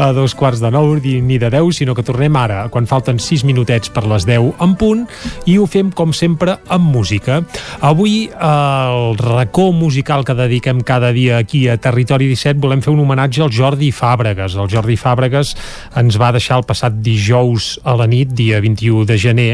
a 0.00 0.06
dos 0.16 0.32
quarts 0.32 0.62
de 0.62 0.70
nou 0.72 0.94
ni 0.96 1.36
de 1.36 1.50
deu, 1.52 1.68
sinó 1.76 1.92
que 1.92 2.02
tornem 2.06 2.32
ara, 2.40 2.62
quan 2.72 2.88
falten 2.88 3.18
sis 3.20 3.42
minutets 3.44 3.92
per 3.92 4.06
les 4.08 4.24
deu 4.24 4.54
en 4.64 4.72
punt, 4.80 5.02
i 5.44 5.58
ho 5.60 5.66
fem, 5.68 5.90
com 5.92 6.14
sempre, 6.16 6.56
amb 6.72 6.88
música. 6.88 7.42
Avui, 7.84 8.30
el 8.32 9.18
racó 9.20 9.66
musical 9.76 10.24
que 10.24 10.36
dediquem 10.38 10.80
cada 10.80 11.12
dia 11.12 11.36
aquí 11.42 11.66
a 11.68 11.76
Territori 11.76 12.30
17, 12.32 12.56
volem 12.64 12.80
fer 12.80 12.94
un 12.94 13.02
homenatge 13.04 13.44
al 13.44 13.52
Jordi 13.52 13.92
Fàbregas. 13.92 14.56
El 14.56 14.72
Jordi 14.72 14.96
Fàbregas 14.96 15.52
ens 16.00 16.16
va 16.16 16.32
deixar 16.32 16.62
el 16.62 16.64
passat 16.64 16.96
dijous 17.04 17.74
a 17.84 17.98
la 18.00 18.08
nit, 18.08 18.32
dia 18.32 18.62
21 18.64 19.04
de 19.12 19.20
gener, 19.20 19.50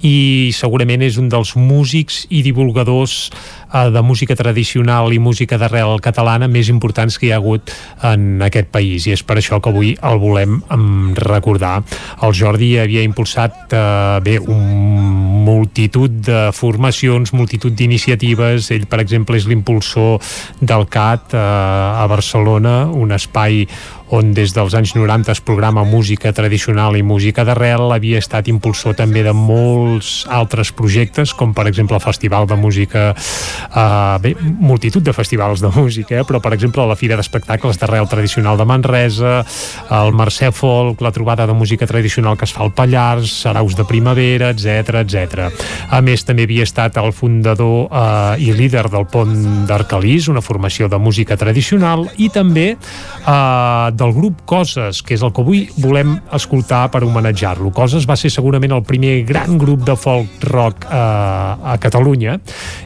i 0.00 0.48
segurament 0.56 1.04
és 1.04 1.20
un 1.20 1.28
dels 1.28 1.52
músics 1.60 2.24
i 2.32 2.40
divulgadors 2.46 3.28
de 3.74 4.02
música 4.02 4.36
tradicional 4.38 5.12
i 5.12 5.18
música 5.18 5.58
d'arrel 5.58 5.98
catalana 6.04 6.48
més 6.48 6.70
importants 6.70 7.18
que 7.18 7.28
hi 7.28 7.32
ha 7.34 7.40
hagut 7.42 7.72
en 8.06 8.42
aquest 8.46 8.70
país 8.74 9.08
i 9.08 9.14
és 9.16 9.24
per 9.26 9.38
això 9.40 9.60
que 9.60 9.72
avui 9.72 9.94
el 10.02 10.20
volem 10.22 10.60
em, 10.70 11.14
recordar. 11.18 11.80
El 12.22 12.34
Jordi 12.36 12.74
havia 12.78 13.02
impulsat 13.02 13.74
eh, 13.74 14.20
bé 14.24 14.38
un 14.38 15.24
multitud 15.44 16.10
de 16.24 16.50
formacions, 16.56 17.34
multitud 17.36 17.74
d'iniciatives. 17.76 18.70
Ell, 18.74 18.86
per 18.88 19.02
exemple, 19.02 19.36
és 19.36 19.48
l'impulsor 19.50 20.22
del 20.60 20.86
CAT 20.88 21.34
eh, 21.34 21.42
a 21.42 22.06
Barcelona, 22.10 22.84
un 22.88 23.12
espai 23.12 23.64
on 24.10 24.32
des 24.36 24.52
dels 24.54 24.74
anys 24.76 24.94
90 24.94 25.32
es 25.32 25.40
programa 25.40 25.84
música 25.84 26.32
tradicional 26.32 26.96
i 26.96 27.02
música 27.02 27.44
d'arrel, 27.44 27.92
havia 27.92 28.18
estat 28.20 28.48
impulsor 28.52 28.96
també 28.98 29.22
de 29.24 29.32
molts 29.32 30.26
altres 30.28 30.72
projectes, 30.72 31.32
com 31.34 31.54
per 31.54 31.66
exemple 31.70 31.96
el 31.96 32.04
Festival 32.04 32.46
de 32.46 32.56
Música, 32.56 33.14
eh, 33.14 34.18
bé, 34.20 34.34
multitud 34.40 35.02
de 35.02 35.12
festivals 35.12 35.60
de 35.60 35.70
música, 35.74 36.18
eh, 36.20 36.24
però 36.24 36.40
per 36.40 36.52
exemple 36.52 36.84
la 36.86 36.96
Fira 36.96 37.16
d'Espectacles 37.16 37.78
d'arrel 37.78 38.08
tradicional 38.08 38.58
de 38.58 38.64
Manresa, 38.64 39.44
el 39.90 40.12
Mercè 40.12 40.52
Folk, 40.52 41.00
la 41.00 41.12
trobada 41.12 41.46
de 41.46 41.54
música 41.54 41.86
tradicional 41.86 42.36
que 42.36 42.44
es 42.44 42.52
fa 42.52 42.62
al 42.62 42.72
Pallars, 42.72 43.30
Saraus 43.44 43.74
de 43.74 43.84
Primavera, 43.84 44.50
etc 44.50 45.00
etc. 45.00 45.48
A 45.90 46.00
més, 46.04 46.24
també 46.24 46.44
havia 46.44 46.66
estat 46.66 46.98
el 47.00 47.12
fundador 47.12 47.88
eh, 47.88 48.44
i 48.44 48.52
líder 48.52 48.88
del 48.92 49.06
Pont 49.10 49.66
d'Arcalís, 49.68 50.28
una 50.28 50.42
formació 50.44 50.88
de 50.88 50.98
música 50.98 51.36
tradicional, 51.40 52.06
i 52.18 52.28
també 52.28 52.74
eh, 52.74 53.90
del 53.94 54.03
grup 54.12 54.42
Coses, 54.44 55.00
que 55.00 55.14
és 55.16 55.22
el 55.24 55.32
que 55.32 55.40
avui 55.40 55.62
volem 55.80 56.18
escoltar 56.36 56.90
per 56.92 57.04
homenatjar-lo. 57.06 57.70
Coses 57.72 58.04
va 58.04 58.16
ser 58.20 58.28
segurament 58.34 58.74
el 58.76 58.82
primer 58.84 59.22
gran 59.24 59.56
grup 59.58 59.86
de 59.88 59.96
folk 59.96 60.44
rock 60.50 60.84
eh, 60.84 60.92
a 60.94 61.76
Catalunya 61.80 62.36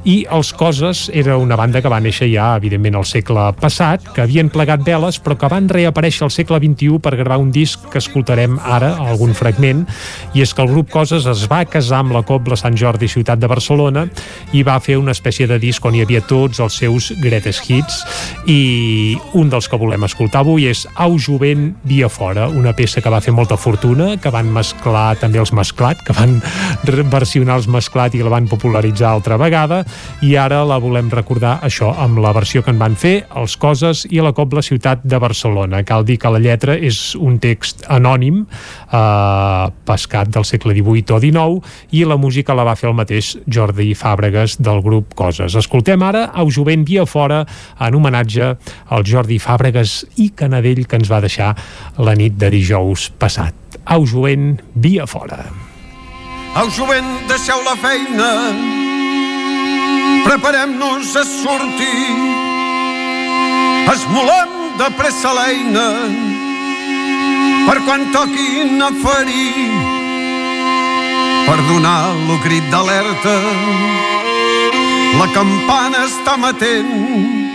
i 0.05 0.21
els 0.31 0.53
Coses 0.55 1.09
era 1.13 1.37
una 1.41 1.57
banda 1.59 1.83
que 1.83 1.91
va 1.91 1.99
néixer 2.01 2.29
ja, 2.31 2.53
evidentment, 2.61 3.01
al 3.01 3.09
segle 3.09 3.49
passat, 3.59 4.05
que 4.15 4.23
havien 4.23 4.53
plegat 4.53 4.85
veles, 4.87 5.19
però 5.19 5.35
que 5.39 5.51
van 5.51 5.69
reaparèixer 5.73 6.27
al 6.29 6.35
segle 6.35 6.61
XXI 6.63 7.01
per 7.03 7.17
gravar 7.19 7.41
un 7.43 7.51
disc 7.55 7.89
que 7.91 7.99
escoltarem 7.99 8.59
ara, 8.63 8.95
algun 9.11 9.35
fragment, 9.35 9.85
i 10.35 10.45
és 10.45 10.55
que 10.55 10.63
el 10.63 10.73
grup 10.73 10.93
Coses 10.95 11.27
es 11.27 11.47
va 11.51 11.65
casar 11.69 12.05
amb 12.05 12.15
la 12.17 12.23
Cobla 12.27 12.57
Sant 12.59 12.77
Jordi 12.79 13.09
Ciutat 13.11 13.41
de 13.41 13.51
Barcelona 13.51 14.07
i 14.53 14.63
va 14.67 14.79
fer 14.85 14.99
una 15.01 15.17
espècie 15.17 15.49
de 15.49 15.59
disc 15.63 15.85
on 15.85 15.97
hi 15.97 16.05
havia 16.05 16.23
tots 16.29 16.61
els 16.61 16.79
seus 16.81 17.11
greatest 17.23 17.65
hits 17.69 18.03
i 18.47 19.17
un 19.39 19.51
dels 19.53 19.69
que 19.69 19.81
volem 19.81 20.07
escoltar 20.07 20.43
avui 20.45 20.69
és 20.71 20.85
Au 20.99 21.15
Jovent 21.19 21.77
Via 21.87 22.09
Fora, 22.11 22.49
una 22.49 22.73
peça 22.75 22.99
que 22.99 23.11
va 23.11 23.21
fer 23.23 23.31
molta 23.31 23.55
fortuna, 23.57 24.17
que 24.19 24.33
van 24.35 24.49
mesclar 24.51 25.13
també 25.21 25.39
els 25.39 25.53
mesclat, 25.55 26.01
que 26.03 26.15
van 26.17 26.41
versionar 27.13 27.61
els 27.61 27.69
mesclat 27.71 28.17
i 28.19 28.23
la 28.25 28.33
van 28.33 28.49
popularitzar 28.51 29.13
altra 29.13 29.39
vegada 29.39 29.85
i 30.27 30.35
ara 30.35 30.65
la 30.67 30.81
volem 30.83 31.07
recordar 31.13 31.61
això 31.63 31.93
amb 32.03 32.19
la 32.19 32.33
versió 32.35 32.65
que 32.67 32.75
en 32.75 32.81
van 32.83 32.97
fer 32.99 33.15
els 33.39 33.55
Coses 33.63 34.03
i 34.11 34.19
la 34.25 34.33
Cobla 34.35 34.63
Ciutat 34.67 35.05
de 35.07 35.21
Barcelona. 35.23 35.85
Cal 35.87 36.03
dir 36.09 36.19
que 36.19 36.33
la 36.35 36.43
lletra 36.43 36.75
és 36.75 37.15
un 37.15 37.39
text 37.39 37.87
anònim 37.87 38.43
eh, 38.43 39.71
pescat 39.87 40.35
del 40.35 40.49
segle 40.51 40.75
XVIII 40.75 41.15
o 41.15 41.21
XIX 41.23 41.95
i 41.95 42.03
la 42.11 42.19
música 42.19 42.59
la 42.59 42.67
va 42.67 42.75
fer 42.75 42.91
el 42.91 42.99
mateix 42.99 43.37
Jordi 43.47 43.93
Fàbregas 43.95 44.59
del 44.59 44.83
grup 44.83 45.15
Coses. 45.15 45.55
Escoltem 45.55 46.03
ara 46.03 46.27
Au 46.35 46.51
Jovent 46.51 46.83
Via 46.89 47.07
Fora 47.07 47.45
en 47.79 47.95
homenatge 47.95 48.51
al 48.91 49.07
Jordi 49.07 49.39
Fàbregas 49.39 50.03
i 50.19 50.31
Canadell 50.35 50.88
que 50.89 50.97
ens 50.97 51.11
va 51.11 51.21
deixar 51.25 51.55
la 52.01 52.17
nit 52.19 52.37
de 52.41 52.51
dijous 52.51 53.11
passat. 53.21 53.55
Au 53.85 54.07
jovent, 54.09 54.57
via 54.75 55.07
fora. 55.07 55.45
Au 56.59 56.71
jovent, 56.73 57.09
deixeu 57.29 57.61
la 57.63 57.77
feina, 57.77 58.29
preparem-nos 60.25 61.13
a 61.21 61.25
sortir, 61.29 62.09
esmolem 63.93 64.55
de 64.81 64.89
pressa 64.99 65.35
l'eina, 65.37 65.87
per 67.69 67.79
quan 67.85 68.09
toquin 68.17 68.83
a 68.83 68.91
ferir, 69.05 69.69
per 71.47 71.59
donar 71.69 72.01
el 72.17 72.41
crit 72.45 72.73
d'alerta, 72.73 73.37
la 75.21 75.29
campana 75.37 76.07
està 76.09 76.37
matent, 76.41 77.48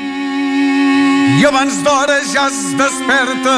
i 1.39 1.45
abans 1.45 1.75
d'hora 1.83 2.17
ja 2.33 2.47
es 2.47 2.59
desperta 2.77 3.57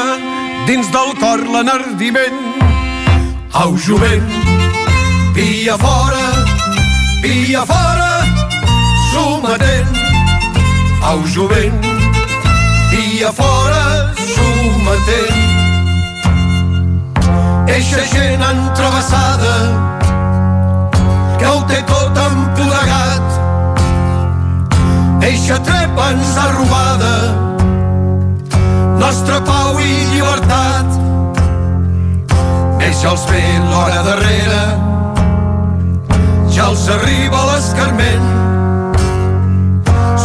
dins 0.66 0.88
del 0.94 1.10
cor 1.20 1.40
l'enardiment. 1.52 2.38
Au, 3.52 3.76
jovent, 3.76 4.28
via 5.34 5.76
fora, 5.78 6.26
via 7.22 7.64
fora, 7.66 8.10
sometent. 9.12 9.96
Au, 11.02 11.20
jovent, 11.34 11.80
via 12.90 13.32
fora, 13.32 14.12
sometent. 14.34 15.42
Eixa 17.68 18.04
gent 18.12 18.42
entrevessada 18.50 19.56
que 21.38 21.46
ho 21.46 21.60
té 21.68 21.82
tot 21.88 22.16
empoderat 22.28 23.26
eixa 25.26 25.58
trepa 25.66 26.12
ens 26.14 26.36
ha 26.38 26.46
robada 26.54 27.45
nostra 28.98 29.40
pau 29.44 29.78
i 29.80 29.92
llibertat. 30.12 30.88
Eixa 32.86 33.10
els 33.12 33.24
ve 33.30 33.42
l'hora 33.70 34.02
darrere, 34.06 34.62
ja 36.54 36.68
els 36.70 36.84
arriba 36.96 37.44
l'escarment. 37.50 38.26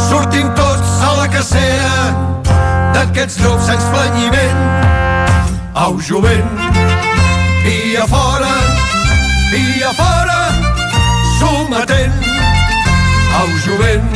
Sortim 0.07 0.51
tots 0.57 0.97
a 1.07 1.13
la 1.19 1.27
cacera 1.31 1.95
d'aquests 2.95 3.39
llops 3.43 3.69
sense 3.71 3.87
planyiment. 3.93 4.59
Au, 5.73 5.97
jovent, 5.99 6.51
via 7.63 8.05
fora, 8.07 8.51
via 9.53 9.93
fora, 9.97 10.41
sometent. 11.39 12.29
Au, 13.39 13.47
jovent, 13.65 14.11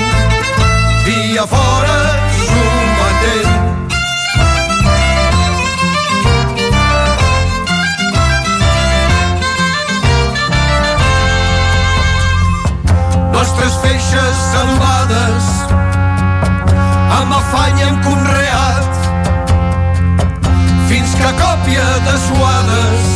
via 1.07 1.47
fora, 1.47 2.24
nostres 13.55 13.75
feixes 13.81 14.37
salvades 14.51 15.45
amb 17.15 17.35
afany 17.35 17.81
hem 17.85 17.99
conreat 18.03 18.97
fins 20.89 21.13
que 21.15 21.23
a 21.23 21.33
còpia 21.39 21.85
de 22.07 22.15
suades 22.25 23.13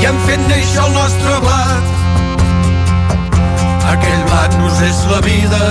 i 0.00 0.08
hem 0.08 0.20
fent 0.24 0.46
néixer 0.48 0.80
el 0.86 0.94
nostre 0.94 1.36
blat. 1.44 1.92
Aquell 3.92 4.24
blat 4.30 4.56
nos 4.62 4.80
és 4.88 5.02
la 5.10 5.20
vida, 5.26 5.62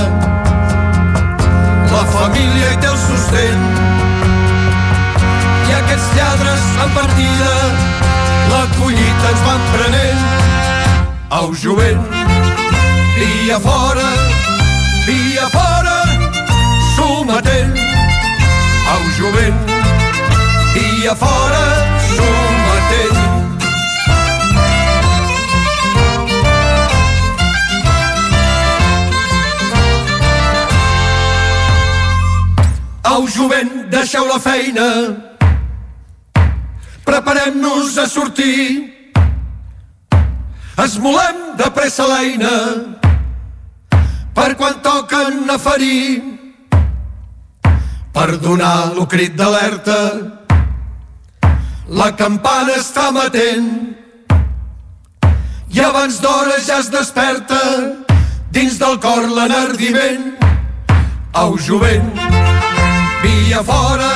la 1.93 2.03
família 2.13 2.73
i 2.75 2.79
té 2.83 2.91
el 2.91 2.99
sostén. 3.07 3.65
I 5.71 5.77
aquests 5.79 6.09
lladres 6.19 6.69
en 6.85 6.93
partida, 6.99 7.55
la 8.53 8.63
collita 8.77 9.33
ens 9.33 9.45
van 9.49 9.69
prenent. 9.73 10.25
Au, 11.37 11.53
jovent, 11.63 12.05
via 13.17 13.59
fora, 13.59 14.09
via 15.05 15.49
fora, 15.49 16.03
sometent. 16.95 17.77
Au, 18.93 19.03
jovent, 19.17 19.55
via 20.73 21.15
fora, 21.15 21.65
sometent. 22.15 23.17
Au, 33.03 33.27
jovent, 33.27 33.89
deixeu 33.89 34.27
la 34.27 34.39
feina. 34.39 35.17
Preparem-nos 37.03 37.97
a 37.97 38.05
sortir. 38.05 38.93
Esmolem 40.77 41.55
de 41.57 41.69
pressa 41.71 42.05
l'eina 42.05 42.97
per 44.37 44.53
quan 44.55 44.81
toquen 44.85 45.49
a 45.49 45.57
ferir. 45.57 46.21
Per 48.13 48.29
donar 48.41 48.93
lo 48.93 49.05
crit 49.09 49.33
d'alerta, 49.37 49.97
la 51.89 52.09
campana 52.19 52.75
està 52.77 53.09
matent 53.15 53.67
i 55.73 55.81
abans 55.83 56.19
d'hora 56.21 56.57
ja 56.65 56.79
es 56.81 56.89
desperta 56.93 57.59
dins 58.53 58.77
del 58.81 58.97
cor 59.03 59.25
l'enardiment. 59.29 60.33
Au, 61.33 61.57
jovent, 61.57 62.09
via 63.21 63.61
fora, 63.63 64.11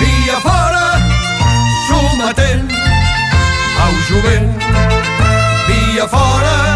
via 0.00 0.40
fora, 0.46 0.86
sometent. 1.88 2.74
Au, 3.84 3.92
jovent, 4.08 4.50
via 5.68 6.08
fora, 6.10 6.75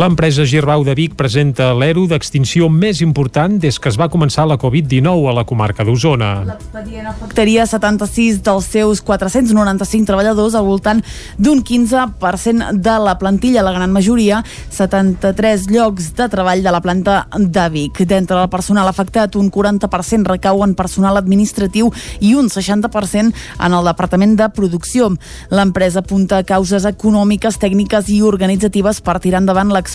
L'empresa 0.00 0.46
Girbau 0.48 0.80
de 0.80 0.94
Vic 0.96 1.12
presenta 1.12 1.74
l'ERO 1.76 2.06
d'extinció 2.08 2.70
més 2.72 3.02
important 3.04 3.58
des 3.60 3.76
que 3.76 3.90
es 3.90 3.98
va 4.00 4.06
començar 4.08 4.46
la 4.48 4.56
Covid-19 4.56 5.26
a 5.28 5.34
la 5.36 5.42
comarca 5.44 5.84
d'Osona. 5.84 6.30
L'expedient 6.48 7.10
afectaria 7.10 7.66
76 7.68 8.38
dels 8.46 8.68
seus 8.72 9.02
495 9.04 10.08
treballadors 10.08 10.56
al 10.56 10.64
voltant 10.64 11.02
d'un 11.36 11.60
15% 11.60 12.78
de 12.80 12.94
la 13.04 13.18
plantilla, 13.20 13.64
la 13.66 13.74
gran 13.74 13.92
majoria, 13.92 14.38
73 14.72 15.66
llocs 15.68 16.14
de 16.16 16.30
treball 16.32 16.64
de 16.64 16.72
la 16.72 16.80
planta 16.80 17.18
de 17.36 17.66
Vic. 17.76 18.00
D'entre 18.08 18.40
el 18.40 18.48
personal 18.48 18.88
afectat, 18.88 19.36
un 19.36 19.52
40% 19.52 20.32
recau 20.32 20.64
en 20.64 20.72
personal 20.78 21.20
administratiu 21.20 21.92
i 22.24 22.32
un 22.40 22.48
60% 22.48 23.36
en 23.60 23.78
el 23.82 23.92
departament 23.92 24.38
de 24.40 24.48
producció. 24.48 25.12
L'empresa 25.52 26.00
apunta 26.00 26.40
a 26.40 26.48
causes 26.48 26.88
econòmiques, 26.88 27.60
tècniques 27.60 28.08
i 28.08 28.22
organitzatives 28.24 29.04
per 29.04 29.20
tirar 29.20 29.44
endavant 29.44 29.68
l'expedient. 29.68 29.89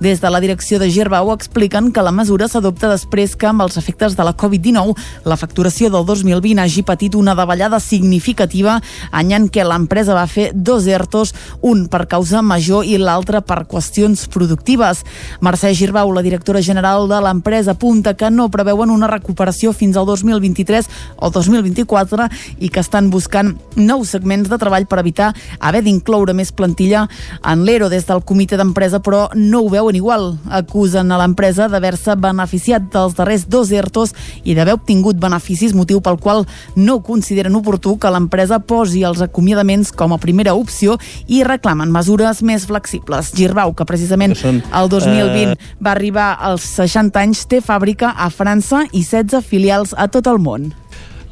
Des 0.00 0.20
de 0.20 0.30
la 0.30 0.40
direcció 0.40 0.78
de 0.78 0.90
Gerbau 0.90 1.32
expliquen 1.32 1.92
que 1.92 2.02
la 2.02 2.12
mesura 2.12 2.48
s'adopta 2.48 2.88
després 2.90 3.36
que, 3.36 3.46
amb 3.46 3.62
els 3.62 3.76
efectes 3.76 4.16
de 4.16 4.24
la 4.24 4.36
Covid-19, 4.36 4.96
la 5.24 5.36
facturació 5.36 5.90
del 5.90 6.06
2020 6.06 6.60
hagi 6.62 6.82
patit 6.82 7.14
una 7.14 7.34
davallada 7.34 7.80
significativa 7.80 8.80
any 9.10 9.32
en 9.36 9.48
què 9.52 9.64
l'empresa 9.66 10.14
va 10.14 10.26
fer 10.26 10.50
dos 10.54 10.86
ERTOs, 10.86 11.34
un 11.62 11.86
per 11.92 12.06
causa 12.08 12.42
major 12.42 12.84
i 12.84 12.98
l'altre 12.98 13.42
per 13.42 13.62
qüestions 13.70 14.26
productives. 14.32 15.04
Mercè 15.40 15.72
Girbau, 15.74 16.12
la 16.12 16.24
directora 16.24 16.62
general 16.62 17.08
de 17.08 17.20
l'empresa, 17.22 17.72
apunta 17.72 18.14
que 18.14 18.30
no 18.30 18.50
preveuen 18.50 18.90
una 18.90 19.10
recuperació 19.10 19.72
fins 19.72 19.96
al 19.96 20.06
2023 20.06 20.88
o 21.18 21.30
2024 21.30 22.28
i 22.60 22.70
que 22.72 22.80
estan 22.80 23.10
buscant 23.10 23.54
nous 23.76 24.08
segments 24.08 24.48
de 24.50 24.58
treball 24.58 24.86
per 24.86 25.00
evitar 25.02 25.32
haver 25.58 25.82
d'incloure 25.86 26.34
més 26.36 26.52
plantilla 26.52 27.06
en 27.42 27.64
l'ERO 27.66 27.88
des 27.92 28.06
del 28.08 28.22
comitè 28.26 28.58
d'empresa 28.60 29.01
però 29.04 29.26
no 29.34 29.62
ho 29.62 29.70
veuen 29.72 29.96
igual. 29.98 30.36
Acusen 30.50 31.12
a 31.12 31.18
l'empresa 31.20 31.68
d'haver-se 31.70 32.16
beneficiat 32.20 32.88
dels 32.92 33.16
darrers 33.18 33.46
dos 33.50 33.72
ERTOs 33.74 34.14
i 34.44 34.56
d'haver 34.56 34.76
obtingut 34.78 35.20
beneficis, 35.20 35.74
motiu 35.74 36.00
pel 36.00 36.18
qual 36.22 36.46
no 36.76 37.00
consideren 37.04 37.56
oportú 37.58 37.96
que 37.98 38.10
l'empresa 38.12 38.60
posi 38.60 39.04
els 39.06 39.22
acomiadaments 39.24 39.92
com 39.92 40.14
a 40.14 40.20
primera 40.22 40.54
opció 40.58 40.98
i 41.26 41.42
reclamen 41.46 41.92
mesures 41.92 42.42
més 42.42 42.66
flexibles. 42.70 43.32
Girbau, 43.36 43.74
que 43.74 43.88
precisament 43.88 44.36
Que 44.36 44.40
són, 44.40 44.62
el 44.72 44.88
2020 44.92 45.52
eh, 45.52 45.72
va 45.82 45.94
arribar 45.96 46.30
als 46.40 46.66
60 46.78 47.20
anys, 47.20 47.46
té 47.50 47.60
fàbrica 47.64 48.14
a 48.16 48.30
França 48.30 48.86
i 48.92 49.02
16 49.02 49.42
filials 49.46 49.96
a 49.96 50.08
tot 50.12 50.30
el 50.30 50.40
món. 50.42 50.72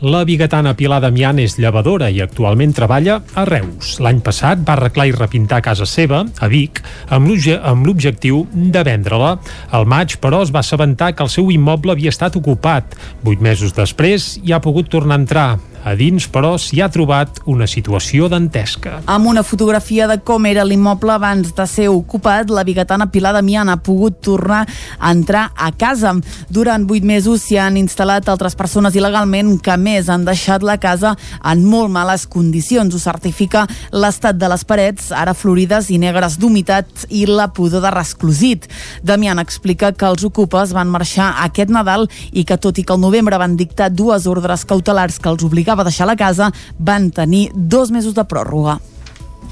La 0.00 0.24
biguetana 0.24 0.72
Pilar 0.78 1.02
Damián 1.04 1.36
és 1.42 1.58
llevadora 1.60 2.06
i 2.08 2.22
actualment 2.24 2.70
treballa 2.72 3.18
a 3.36 3.42
Reus. 3.44 3.98
L'any 4.00 4.22
passat 4.24 4.62
va 4.64 4.72
arreglar 4.72 5.10
i 5.10 5.12
repintar 5.12 5.58
casa 5.60 5.84
seva, 5.84 6.22
a 6.40 6.48
Vic, 6.48 6.80
amb 7.12 7.28
l'obje- 7.28 7.60
amb 7.60 7.84
l'objectiu 7.84 8.46
de 8.50 8.82
vendre-la. 8.82 9.34
Al 9.70 9.84
maig, 9.84 10.16
però, 10.16 10.40
es 10.42 10.54
va 10.54 10.60
assabentar 10.60 11.12
que 11.14 11.22
el 11.22 11.28
seu 11.28 11.50
immoble 11.50 11.92
havia 11.92 12.08
estat 12.08 12.34
ocupat. 12.36 12.96
Vuit 13.22 13.40
mesos 13.40 13.74
després 13.76 14.40
hi 14.42 14.52
ha 14.52 14.60
pogut 14.64 14.88
tornar 14.88 15.16
a 15.16 15.20
entrar. 15.20 15.58
A 15.80 15.94
dins, 15.96 16.26
però, 16.28 16.58
s'hi 16.60 16.82
ha 16.84 16.90
trobat 16.92 17.38
una 17.48 17.64
situació 17.64 18.26
dantesca. 18.28 18.98
Amb 19.08 19.30
una 19.30 19.40
fotografia 19.42 20.04
de 20.10 20.18
com 20.20 20.44
era 20.44 20.64
l'immoble 20.66 21.14
abans 21.14 21.54
de 21.56 21.64
ser 21.66 21.86
ocupat, 21.88 22.50
la 22.52 22.66
biguetana 22.68 23.06
Pilar 23.08 23.32
Damián 23.32 23.70
ha 23.72 23.78
pogut 23.80 24.18
tornar 24.20 24.66
a 24.98 25.12
entrar 25.14 25.46
a 25.56 25.70
casa. 25.72 26.12
Durant 26.52 26.84
vuit 26.84 27.04
mesos 27.08 27.46
s'hi 27.46 27.56
han 27.56 27.78
instal·lat 27.80 28.28
altres 28.28 28.58
persones 28.60 28.98
il·legalment 28.98 29.54
que 29.64 29.78
més 29.80 30.10
han 30.12 30.26
deixat 30.28 30.66
la 30.66 30.76
casa 30.76 31.14
en 31.40 31.64
molt 31.64 31.88
males 31.88 32.26
condicions. 32.28 32.92
Ho 32.92 33.00
certifica 33.00 33.64
l'estat 33.90 34.36
de 34.36 34.52
les 34.52 34.66
parets, 34.68 35.08
ara 35.16 35.32
florides 35.32 35.88
i 35.88 35.96
negres 36.02 36.36
d'humitat 36.36 37.06
i 37.08 37.24
la 37.24 37.48
pudor 37.56 37.80
de 37.86 37.94
resclosit. 37.96 38.68
Damián 39.02 39.40
explica 39.40 39.94
que 39.96 40.12
els 40.12 40.28
ocupes 40.28 40.76
van 40.76 40.92
marxar 40.92 41.32
aquest 41.46 41.72
Nadal 41.72 42.04
i 42.36 42.44
que 42.44 42.60
tot 42.60 42.76
i 42.76 42.84
que 42.84 42.92
al 42.92 43.00
novembre 43.00 43.40
van 43.40 43.56
dictar 43.56 43.88
dues 43.88 44.28
ordres 44.28 44.68
cautelars 44.68 45.16
que 45.16 45.32
els 45.32 45.48
obligava 45.48 45.69
a 45.78 45.84
deixar 45.84 46.08
la 46.10 46.16
casa, 46.16 46.50
van 46.78 47.10
tenir 47.10 47.50
dos 47.54 47.90
mesos 47.90 48.14
de 48.14 48.24
pròrroga. 48.24 48.80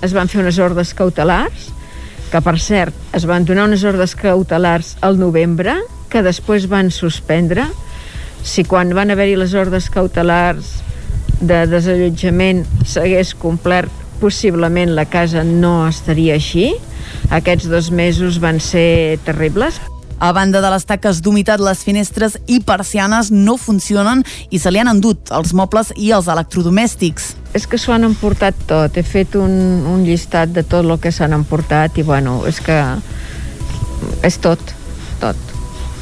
es 0.03 0.12
van 0.14 0.29
fer 0.31 0.43
unes 0.43 0.59
ordres 0.62 0.93
cautelars, 0.95 1.71
que 2.31 2.41
per 2.45 2.59
cert 2.61 2.95
es 3.16 3.25
van 3.27 3.47
donar 3.49 3.64
unes 3.66 3.85
ordres 3.89 4.14
cautelars 4.19 4.97
al 5.03 5.19
novembre, 5.19 5.75
que 6.09 6.23
després 6.23 6.69
van 6.71 6.93
suspendre. 6.95 7.66
Si 8.45 8.64
quan 8.64 8.93
van 8.95 9.11
haver-hi 9.11 9.37
les 9.37 9.55
ordres 9.59 9.89
cautelars 9.91 10.77
de 11.41 11.64
desallotjament 11.71 12.64
s'hagués 12.87 13.35
complert, 13.35 13.91
possiblement 14.21 14.95
la 14.95 15.07
casa 15.11 15.45
no 15.45 15.89
estaria 15.89 16.37
així. 16.39 16.73
Aquests 17.35 17.69
dos 17.71 17.91
mesos 17.91 18.39
van 18.43 18.61
ser 18.61 19.19
terribles. 19.27 19.81
A 20.19 20.33
banda 20.33 20.59
de 20.61 20.71
les 20.73 20.83
taques 20.83 21.21
d'humitat, 21.23 21.61
les 21.62 21.85
finestres 21.87 22.35
i 22.51 22.59
persianes 22.66 23.31
no 23.31 23.55
funcionen 23.57 24.25
i 24.51 24.59
se 24.59 24.73
li 24.75 24.81
han 24.83 24.91
endut 24.91 25.31
els 25.31 25.53
mobles 25.55 25.93
i 25.95 26.11
els 26.16 26.27
electrodomèstics. 26.27 27.29
És 27.55 27.69
que 27.71 27.79
s'ho 27.79 27.95
han 27.95 28.07
emportat 28.09 28.59
tot. 28.66 28.99
He 28.99 29.05
fet 29.07 29.37
un, 29.39 29.55
un 29.87 30.03
llistat 30.03 30.51
de 30.57 30.66
tot 30.66 30.83
el 30.83 30.97
que 30.99 31.14
s'han 31.14 31.37
emportat 31.39 32.03
i, 32.03 32.07
bueno, 32.09 32.41
és 32.51 32.59
que 32.59 32.81
és 34.27 34.41
tot, 34.43 34.75
tot, 35.23 35.55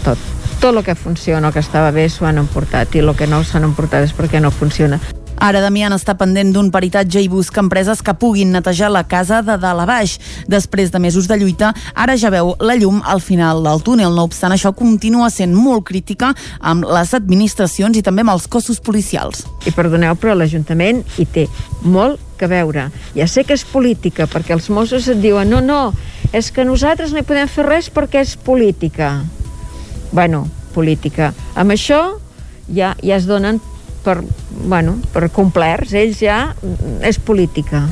tot. 0.06 0.32
Tot 0.62 0.72
el 0.72 0.80
que 0.82 0.96
funciona, 0.96 1.48
el 1.48 1.52
que 1.52 1.60
estava 1.60 1.92
bé, 1.92 2.08
s'ho 2.08 2.24
han 2.24 2.40
emportat 2.40 2.96
i 2.96 3.04
el 3.04 3.12
que 3.20 3.28
no 3.28 3.44
s'han 3.44 3.68
emportat 3.68 4.08
és 4.08 4.16
perquè 4.16 4.40
no 4.40 4.50
funciona. 4.50 4.96
Ara 5.36 5.60
Damián 5.60 5.92
està 5.92 6.14
pendent 6.16 6.52
d'un 6.54 6.70
peritatge 6.72 7.20
i 7.20 7.28
busca 7.28 7.60
empreses 7.60 8.00
que 8.02 8.14
puguin 8.16 8.54
netejar 8.54 8.88
la 8.92 9.04
casa 9.04 9.42
de 9.44 9.58
dalt 9.60 9.84
a 9.84 9.86
baix. 9.88 10.16
Després 10.48 10.90
de 10.92 11.00
mesos 11.02 11.28
de 11.28 11.36
lluita, 11.36 11.72
ara 11.94 12.16
ja 12.16 12.32
veu 12.32 12.54
la 12.60 12.76
llum 12.80 13.02
al 13.04 13.20
final 13.20 13.62
del 13.66 13.82
túnel. 13.84 14.16
No 14.16 14.24
obstant 14.24 14.54
això, 14.56 14.72
continua 14.76 15.28
sent 15.30 15.54
molt 15.54 15.84
crítica 15.88 16.32
amb 16.60 16.88
les 16.88 17.12
administracions 17.14 17.96
i 17.96 18.02
també 18.02 18.24
amb 18.24 18.32
els 18.36 18.48
cossos 18.48 18.80
policials. 18.80 19.44
I 19.68 19.74
perdoneu, 19.76 20.16
però 20.16 20.34
l'Ajuntament 20.34 21.04
hi 21.20 21.28
té 21.28 21.46
molt 21.84 22.22
que 22.40 22.48
veure. 22.48 22.88
Ja 23.16 23.28
sé 23.28 23.44
que 23.44 23.56
és 23.56 23.64
política, 23.68 24.26
perquè 24.30 24.56
els 24.56 24.68
Mossos 24.72 25.08
et 25.12 25.20
diuen 25.20 25.50
no, 25.50 25.60
no, 25.60 25.92
és 26.32 26.50
que 26.52 26.64
nosaltres 26.64 27.12
no 27.12 27.20
hi 27.20 27.28
podem 27.28 27.48
fer 27.48 27.66
res 27.68 27.90
perquè 27.92 28.24
és 28.24 28.36
política. 28.36 29.18
Bueno, 30.12 30.46
política. 30.74 31.32
Amb 31.54 31.76
això 31.76 32.00
ja, 32.68 32.94
ja 33.02 33.16
es 33.16 33.26
donen 33.28 33.60
per, 34.06 34.20
bueno, 34.62 34.96
per 35.12 35.28
complerts. 35.34 35.94
Ells 35.98 36.22
ja 36.22 36.40
és 37.02 37.18
política. 37.18 37.84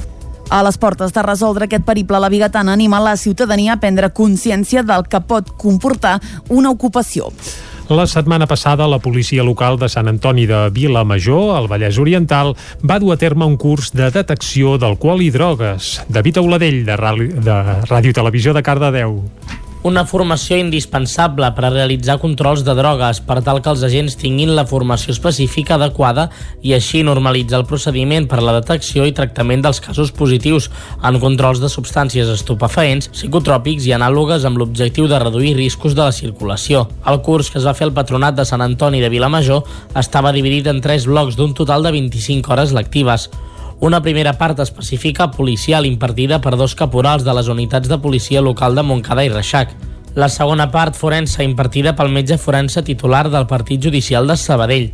A 0.52 0.60
les 0.62 0.76
portes 0.78 1.12
de 1.14 1.22
resoldre 1.24 1.66
aquest 1.66 1.86
periple, 1.86 2.20
la 2.20 2.30
Bigatana 2.30 2.74
anima 2.76 3.00
la 3.02 3.16
ciutadania 3.16 3.74
a 3.74 3.80
prendre 3.80 4.12
consciència 4.14 4.84
del 4.86 5.08
que 5.10 5.22
pot 5.24 5.54
comportar 5.58 6.18
una 6.52 6.70
ocupació. 6.70 7.32
La 7.88 8.06
setmana 8.08 8.46
passada, 8.48 8.86
la 8.88 9.00
policia 9.02 9.44
local 9.44 9.76
de 9.80 9.90
Sant 9.92 10.08
Antoni 10.08 10.46
de 10.48 10.70
Vilamajor, 10.72 11.50
al 11.56 11.68
Vallès 11.68 11.98
Oriental, 12.00 12.54
va 12.80 12.96
dur 13.00 13.12
a 13.12 13.18
terme 13.20 13.44
un 13.44 13.58
curs 13.60 13.90
de 13.92 14.08
detecció 14.14 14.78
d'alcohol 14.80 15.20
i 15.20 15.28
drogues. 15.34 15.98
David 16.08 16.40
Auladell, 16.40 16.80
de 16.86 16.96
Ràdio 16.96 18.16
Televisió 18.16 18.56
de 18.56 18.64
Cardedeu 18.64 19.20
una 19.84 20.06
formació 20.08 20.56
indispensable 20.56 21.50
per 21.52 21.66
a 21.68 21.70
realitzar 21.70 22.16
controls 22.22 22.62
de 22.64 22.72
drogues 22.72 23.18
per 23.28 23.42
tal 23.44 23.60
que 23.60 23.68
els 23.68 23.82
agents 23.84 24.16
tinguin 24.16 24.54
la 24.56 24.64
formació 24.64 25.12
específica 25.12 25.76
adequada 25.76 26.30
i 26.64 26.72
així 26.72 27.02
normalitzar 27.04 27.60
el 27.60 27.66
procediment 27.68 28.24
per 28.30 28.38
a 28.40 28.46
la 28.46 28.56
detecció 28.56 29.04
i 29.04 29.12
tractament 29.12 29.60
dels 29.66 29.82
casos 29.84 30.14
positius 30.16 30.70
en 31.04 31.20
controls 31.20 31.60
de 31.60 31.68
substàncies 31.68 32.32
estupefaents, 32.32 33.10
psicotròpics 33.12 33.84
i 33.84 33.92
anàlogues 33.92 34.48
amb 34.48 34.62
l'objectiu 34.62 35.04
de 35.04 35.20
reduir 35.20 35.52
riscos 35.60 35.92
de 35.92 36.06
la 36.06 36.16
circulació. 36.16 36.86
El 37.04 37.20
curs 37.20 37.52
que 37.52 37.60
es 37.60 37.68
va 37.68 37.76
fer 37.76 37.90
al 37.90 37.96
Patronat 37.96 38.40
de 38.40 38.48
Sant 38.48 38.64
Antoni 38.64 39.04
de 39.04 39.12
Vilamajor 39.12 39.68
estava 40.00 40.32
dividit 40.32 40.72
en 40.72 40.80
tres 40.80 41.04
blocs 41.04 41.36
d'un 41.36 41.52
total 41.52 41.84
de 41.84 41.92
25 41.92 42.56
hores 42.56 42.72
lectives 42.72 43.28
una 43.84 44.00
primera 44.00 44.32
part 44.38 44.60
específica 44.60 45.30
policial 45.30 45.84
impartida 45.84 46.38
per 46.40 46.54
dos 46.56 46.72
caporals 46.74 47.24
de 47.24 47.34
les 47.36 47.50
unitats 47.52 47.90
de 47.90 47.98
policia 48.00 48.40
local 48.40 48.74
de 48.74 48.82
Montcada 48.82 49.26
i 49.26 49.28
Reixac. 49.28 49.74
La 50.16 50.30
segona 50.32 50.70
part 50.72 50.96
forense 50.96 51.44
impartida 51.44 51.92
pel 51.92 52.08
metge 52.08 52.38
forense 52.40 52.80
titular 52.86 53.26
del 53.28 53.44
Partit 53.50 53.84
Judicial 53.84 54.24
de 54.30 54.38
Sabadell 54.40 54.88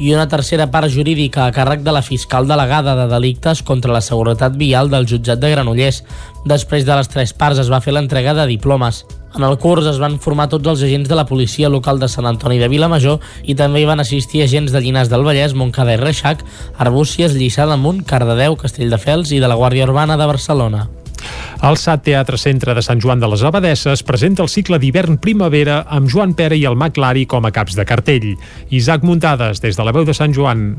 i 0.00 0.10
una 0.10 0.26
tercera 0.26 0.66
part 0.74 0.90
jurídica 0.90 1.46
a 1.46 1.54
càrrec 1.54 1.86
de 1.86 1.94
la 1.94 2.02
fiscal 2.02 2.50
delegada 2.50 2.96
de 2.98 3.06
delictes 3.14 3.62
contra 3.62 3.94
la 3.94 4.02
seguretat 4.02 4.58
vial 4.58 4.90
del 4.90 5.06
jutjat 5.06 5.38
de 5.38 5.54
Granollers. 5.54 6.02
Després 6.42 6.82
de 6.82 6.98
les 6.98 7.14
tres 7.14 7.30
parts 7.32 7.62
es 7.62 7.70
va 7.70 7.84
fer 7.84 7.94
l'entrega 7.94 8.34
de 8.34 8.50
diplomes. 8.50 9.04
En 9.32 9.44
el 9.46 9.56
curs 9.56 9.86
es 9.88 9.96
van 10.00 10.18
formar 10.20 10.50
tots 10.52 10.68
els 10.68 10.82
agents 10.84 11.08
de 11.08 11.16
la 11.16 11.24
policia 11.24 11.70
local 11.72 12.00
de 12.00 12.08
Sant 12.12 12.28
Antoni 12.28 12.60
de 12.60 12.68
Vilamajor 12.68 13.20
i 13.48 13.56
també 13.56 13.80
hi 13.80 13.88
van 13.88 14.04
assistir 14.04 14.44
agents 14.44 14.74
de 14.74 14.82
Llinars 14.84 15.08
del 15.12 15.24
Vallès, 15.24 15.56
Montcada 15.56 15.96
i 15.96 16.00
Reixac, 16.00 16.44
Arbúcies, 16.76 17.32
Lliçà 17.32 17.66
d'Amunt, 17.68 18.04
Cardedeu, 18.04 18.60
Castelldefels 18.60 19.32
i 19.32 19.40
de 19.40 19.48
la 19.48 19.56
Guàrdia 19.56 19.88
Urbana 19.88 20.20
de 20.20 20.28
Barcelona. 20.28 20.88
El 21.62 21.76
SAT 21.78 22.02
Teatre 22.08 22.38
Centre 22.40 22.74
de 22.74 22.82
Sant 22.82 22.98
Joan 22.98 23.20
de 23.22 23.28
les 23.30 23.44
Abadesses 23.46 24.02
presenta 24.02 24.42
el 24.42 24.50
cicle 24.50 24.80
d'hivern-primavera 24.82 25.84
amb 25.94 26.10
Joan 26.10 26.34
Pera 26.34 26.58
i 26.58 26.64
el 26.66 26.74
Maclari 26.74 27.22
com 27.30 27.46
a 27.46 27.52
caps 27.54 27.76
de 27.78 27.84
cartell. 27.86 28.32
Isaac 28.70 29.06
Muntades, 29.06 29.62
des 29.62 29.78
de 29.78 29.86
la 29.86 29.94
veu 29.94 30.02
de 30.08 30.14
Sant 30.16 30.34
Joan. 30.34 30.72